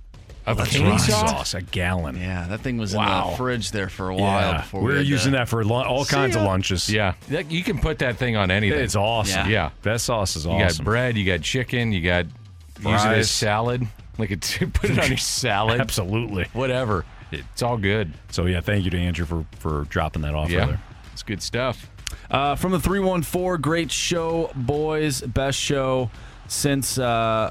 Of 0.46 0.60
of 0.60 0.68
cane 0.68 0.82
cane 0.90 0.98
sauce? 0.98 1.30
sauce. 1.30 1.54
A 1.54 1.62
gallon. 1.62 2.16
Yeah, 2.16 2.46
that 2.48 2.60
thing 2.60 2.76
was 2.76 2.92
in 2.94 3.00
the 3.02 3.34
fridge 3.36 3.70
there 3.70 3.88
for 3.88 4.10
a 4.10 4.14
while 4.14 4.52
Yeah, 4.52 4.56
before 4.58 4.80
we 4.82 4.86
we 4.88 4.92
were 4.94 5.00
using 5.00 5.32
to- 5.32 5.38
that 5.38 5.48
for 5.48 5.64
lu- 5.64 5.72
all 5.74 6.04
kinds 6.04 6.36
of 6.36 6.42
lunches. 6.42 6.90
Yeah, 6.90 7.14
That- 7.28 7.50
you 7.50 7.62
can 7.62 7.78
put 7.78 7.98
that 8.00 8.16
thing 8.18 8.36
on 8.36 8.50
anything. 8.50 8.78
It's 8.80 8.96
awesome. 8.96 9.48
Yeah. 9.50 9.70
that 9.82 10.00
sauce 10.02 10.36
is 10.36 10.46
awesome. 10.46 10.60
You 10.60 10.66
got 10.66 10.84
bread, 10.84 11.16
you 11.16 11.24
got 11.24 11.40
chicken, 11.40 11.92
you 11.92 12.02
got 12.02 12.26
use 12.26 12.84
it 12.84 12.86
as 12.88 13.02
Fries. 13.02 13.30
salad. 13.30 13.86
Like 14.18 14.30
it, 14.30 14.58
put 14.74 14.90
it 14.90 14.98
on 14.98 15.08
your 15.08 15.16
salad. 15.16 15.80
Absolutely. 15.80 16.46
Whatever. 16.52 17.04
It's 17.32 17.62
all 17.62 17.78
good. 17.78 18.12
So 18.30 18.46
yeah, 18.46 18.60
thank 18.60 18.84
you 18.84 18.90
to 18.90 18.98
Andrew 18.98 19.24
for 19.26 19.44
for 19.58 19.84
dropping 19.88 20.22
that 20.22 20.34
off. 20.34 20.50
Yeah, 20.50 20.76
it's 21.12 21.22
good 21.22 21.42
stuff. 21.42 21.90
Uh, 22.30 22.54
from 22.54 22.70
the 22.72 22.78
314, 22.80 23.60
great 23.60 23.90
show, 23.90 24.50
boys. 24.54 25.20
Best 25.22 25.58
show 25.58 26.10
since, 26.46 26.96
uh, 26.98 27.50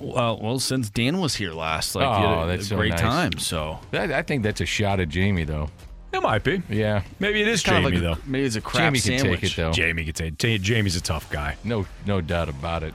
well, 0.00 0.38
well, 0.40 0.58
since 0.58 0.90
Dan 0.90 1.18
was 1.20 1.34
here 1.36 1.52
last. 1.52 1.94
Like, 1.94 2.04
you 2.20 2.26
oh, 2.26 2.42
a, 2.42 2.46
that's 2.46 2.64
a 2.64 2.66
so 2.66 2.76
great 2.76 2.90
nice. 2.90 3.00
time. 3.00 3.32
So, 3.38 3.78
I, 3.92 4.14
I 4.14 4.22
think 4.22 4.42
that's 4.42 4.60
a 4.60 4.66
shot 4.66 5.00
at 5.00 5.08
Jamie, 5.08 5.44
though. 5.44 5.70
It 6.12 6.22
might 6.22 6.42
be. 6.42 6.62
Yeah, 6.70 7.02
Maybe 7.18 7.42
it 7.42 7.48
is 7.48 7.62
kind 7.62 7.84
Jamie 7.84 7.96
of 7.98 8.02
like 8.02 8.16
though. 8.18 8.22
maybe 8.26 8.46
it's 8.46 8.56
a 8.56 8.62
crap 8.62 8.94
Jamie 8.94 9.00
can 9.00 9.18
take 9.38 9.42
it 9.44 9.56
though. 9.56 9.72
Jamie 9.72 10.04
could 10.06 10.16
say 10.16 10.30
Ta- 10.30 10.56
Jamie's 10.56 10.96
a 10.96 11.02
tough 11.02 11.28
guy. 11.30 11.56
No, 11.64 11.86
no 12.06 12.22
doubt 12.22 12.48
about 12.48 12.82
it. 12.82 12.94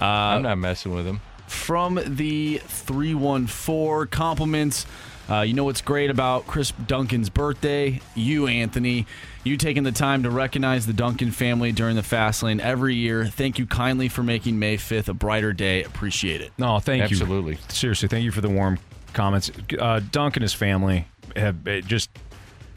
Uh, 0.00 0.04
I'm 0.06 0.42
not 0.42 0.56
messing 0.56 0.94
with 0.94 1.06
him. 1.06 1.20
from 1.48 2.00
the 2.06 2.58
314 2.64 4.06
compliments. 4.10 4.86
Uh, 5.28 5.40
you 5.40 5.52
know 5.54 5.64
what's 5.64 5.80
great 5.82 6.08
about 6.10 6.46
Chris 6.46 6.72
Duncan's 6.86 7.28
birthday? 7.30 8.00
You, 8.14 8.46
Anthony. 8.46 9.06
You 9.46 9.56
taking 9.56 9.84
the 9.84 9.92
time 9.92 10.24
to 10.24 10.30
recognize 10.30 10.86
the 10.86 10.92
Duncan 10.92 11.30
family 11.30 11.70
during 11.70 11.94
the 11.94 12.02
fast 12.02 12.42
lane 12.42 12.58
every 12.58 12.96
year. 12.96 13.26
Thank 13.26 13.60
you 13.60 13.66
kindly 13.66 14.08
for 14.08 14.24
making 14.24 14.58
May 14.58 14.76
5th 14.76 15.06
a 15.06 15.14
brighter 15.14 15.52
day. 15.52 15.84
Appreciate 15.84 16.40
it. 16.40 16.50
No, 16.58 16.80
thank 16.80 17.04
Absolutely. 17.04 17.52
you. 17.52 17.58
Absolutely. 17.58 17.58
Seriously, 17.68 18.08
thank 18.08 18.24
you 18.24 18.32
for 18.32 18.40
the 18.40 18.48
warm 18.48 18.76
comments. 19.12 19.50
Uh, 19.50 20.00
Dunc 20.10 20.34
and 20.34 20.42
his 20.42 20.52
family 20.52 21.06
have 21.36 21.64
it 21.68 21.86
just. 21.86 22.10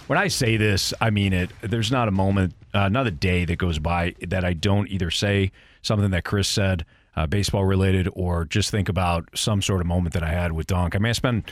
When 0.06 0.20
I 0.20 0.28
say 0.28 0.58
this, 0.58 0.94
I 1.02 1.10
mean 1.10 1.34
it. 1.34 1.50
There's 1.62 1.92
not 1.92 2.08
a 2.08 2.12
moment, 2.12 2.54
uh, 2.72 2.88
not 2.88 3.08
a 3.08 3.12
day 3.12 3.46
that 3.46 3.56
goes 3.56 3.80
by 3.80 4.14
that 4.28 4.46
I 4.46 4.54
don't 4.54 4.88
either 4.90 5.10
say 5.10 5.52
something 5.82 6.12
that 6.12 6.24
Chris 6.24 6.48
said, 6.48 6.86
uh, 7.16 7.26
baseball 7.26 7.66
related, 7.66 8.08
or 8.14 8.46
just 8.46 8.70
think 8.70 8.90
about 8.90 9.28
some 9.34 9.64
sort 9.64 9.82
of 9.82 9.88
moment 9.88 10.14
that 10.14 10.22
I 10.22 10.30
had 10.30 10.52
with 10.52 10.68
Dunc. 10.68 10.96
I 10.96 11.00
mean, 11.00 11.10
I 11.10 11.14
spent, 11.14 11.50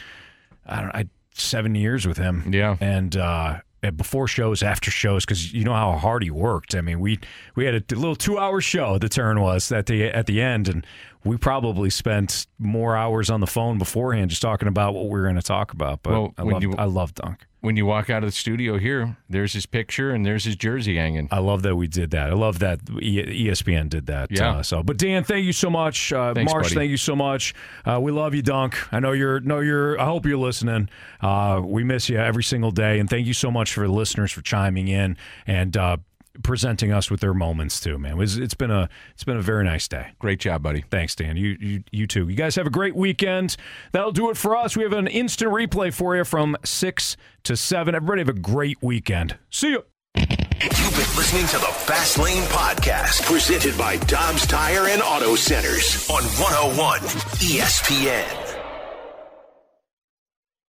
I 0.64 0.76
don't 0.76 0.86
know, 0.86 0.92
I, 0.94 1.10
seven 1.34 1.74
years 1.74 2.08
with 2.08 2.18
him. 2.18 2.54
Yeah. 2.54 2.78
and 2.80 3.18
uh, 3.18 3.62
before 3.96 4.28
shows, 4.28 4.64
after 4.64 4.92
shows, 4.92 5.26
because 5.26 5.54
you 5.54 5.64
know 5.64 5.74
how 5.74 5.94
hard 5.94 6.24
he 6.24 6.32
worked. 6.32 6.76
I 6.76 6.82
mean, 6.82 7.00
we 7.00 7.20
we 7.56 7.66
had 7.66 7.76
a 7.76 7.96
little 7.96 8.16
two 8.16 8.38
hour 8.38 8.62
show. 8.62 8.98
The 8.98 9.10
turn 9.10 9.40
was 9.40 9.72
at 9.72 9.86
the 9.86 10.06
at 10.06 10.26
the 10.26 10.42
end, 10.42 10.68
and 10.68 10.86
we 11.24 11.38
probably 11.38 11.90
spent 11.90 12.48
more 12.60 12.96
hours 12.96 13.30
on 13.30 13.40
the 13.42 13.48
phone 13.48 13.78
beforehand 13.78 14.30
just 14.30 14.42
talking 14.42 14.68
about 14.68 14.94
what 14.94 15.06
we 15.06 15.12
were 15.12 15.24
going 15.24 15.36
to 15.36 15.42
talk 15.42 15.74
about. 15.74 16.04
But 16.04 16.12
Well, 16.14 16.34
I 16.38 16.44
when 16.44 16.54
love 16.54 16.64
you- 16.64 16.76
I 16.78 16.86
love 16.86 17.14
Dunc. 17.16 17.38
When 17.62 17.76
you 17.76 17.86
walk 17.88 18.10
out 18.12 18.24
of 18.24 18.28
the 18.30 18.36
studio 18.36 18.78
here, 18.78 19.18
there's 19.30 19.52
his 19.52 19.66
picture 19.66 20.12
and 20.12 20.24
there's 20.26 20.46
his 20.46 20.56
jersey 20.56 20.96
hanging. 20.96 21.28
I 21.32 21.40
love 21.40 21.64
that 21.64 21.76
we 21.76 21.88
did 21.88 22.12
that. 22.12 22.30
I 22.30 22.34
love 22.34 22.60
that 22.60 22.80
ESPN 22.86 23.90
did 23.90 24.06
that. 24.06 24.32
Yeah. 24.32 24.58
Uh, 24.58 24.64
so, 24.64 24.84
but 24.84 24.98
Dan, 24.98 25.24
thank 25.24 25.44
you 25.44 25.52
so 25.54 25.70
much. 25.70 26.14
Uh, 26.14 26.34
Thanks, 26.34 26.54
Marsh, 26.54 26.68
buddy. 26.68 26.76
thank 26.76 26.92
you 26.92 26.98
so 26.98 27.16
much. 27.16 27.54
Uh, 27.84 28.00
we 28.00 28.12
love 28.12 28.36
you, 28.36 28.44
Dunc. 28.44 28.76
I 28.92 29.00
know 29.00 29.12
you're. 29.12 29.40
No, 29.40 29.60
you're. 29.60 30.00
I 30.00 30.06
hope 30.06 30.26
you're 30.26 30.38
listening. 30.38 30.88
Uh, 31.20 31.60
we 31.64 31.84
miss 31.84 32.10
you 32.10 32.18
every 32.18 32.44
single 32.44 32.72
day, 32.72 33.00
and 33.00 33.10
thank 33.10 33.26
you 33.28 33.34
so 33.34 33.50
much 33.52 33.74
for 33.74 33.86
the 33.88 33.92
listeners 33.94 34.32
for 34.32 34.42
chiming 34.42 34.88
in 34.88 35.18
and 35.48 35.76
uh, 35.76 35.98
presenting 36.44 36.92
us 36.92 37.10
with 37.12 37.20
their 37.20 37.34
moments 37.34 37.80
too. 37.80 37.98
Man, 37.98 38.14
it 38.14 38.18
was, 38.18 38.38
it's 38.38 38.54
been 38.54 38.72
a 38.72 38.90
it's 39.14 39.24
been 39.24 39.38
a 39.38 39.42
very 39.42 39.64
nice 39.64 39.88
day. 39.88 40.10
Great 40.20 40.40
job, 40.40 40.64
buddy. 40.64 40.84
Thanks, 40.90 41.16
Dan. 41.16 41.38
You 41.38 41.58
you 41.60 41.84
you 41.92 42.08
too. 42.08 42.28
You 42.28 42.36
guys 42.36 42.56
have 42.56 42.68
a 42.68 42.72
great 42.72 42.96
weekend. 42.96 43.56
That'll 43.92 44.12
do 44.12 44.30
it 44.30 44.38
for 44.38 44.56
us. 44.56 44.76
We 44.78 44.84
have 44.84 44.94
an 44.94 45.08
instant 45.08 45.52
replay 45.52 45.94
for 45.94 46.16
you 46.16 46.24
from 46.24 46.58
six 46.64 47.18
to 47.44 47.56
seven. 47.58 47.96
Everybody 47.96 48.22
have 48.22 48.30
a 48.30 48.34
great 48.34 48.78
weekend. 48.82 49.38
See 49.50 49.72
you. 49.72 49.84
You've 50.16 50.96
been 50.96 51.16
listening 51.16 51.46
to 51.48 51.58
the 51.60 51.72
Fast 51.72 52.18
Lane 52.18 52.44
Podcast, 52.44 53.24
presented 53.24 53.78
by 53.78 53.98
Dobbs 53.98 54.48
Tire 54.48 54.88
and 54.88 55.04
Auto 55.04 55.36
Centers 55.36 56.10
on 56.10 56.24
101 56.24 57.00
ESPN. 57.40 58.47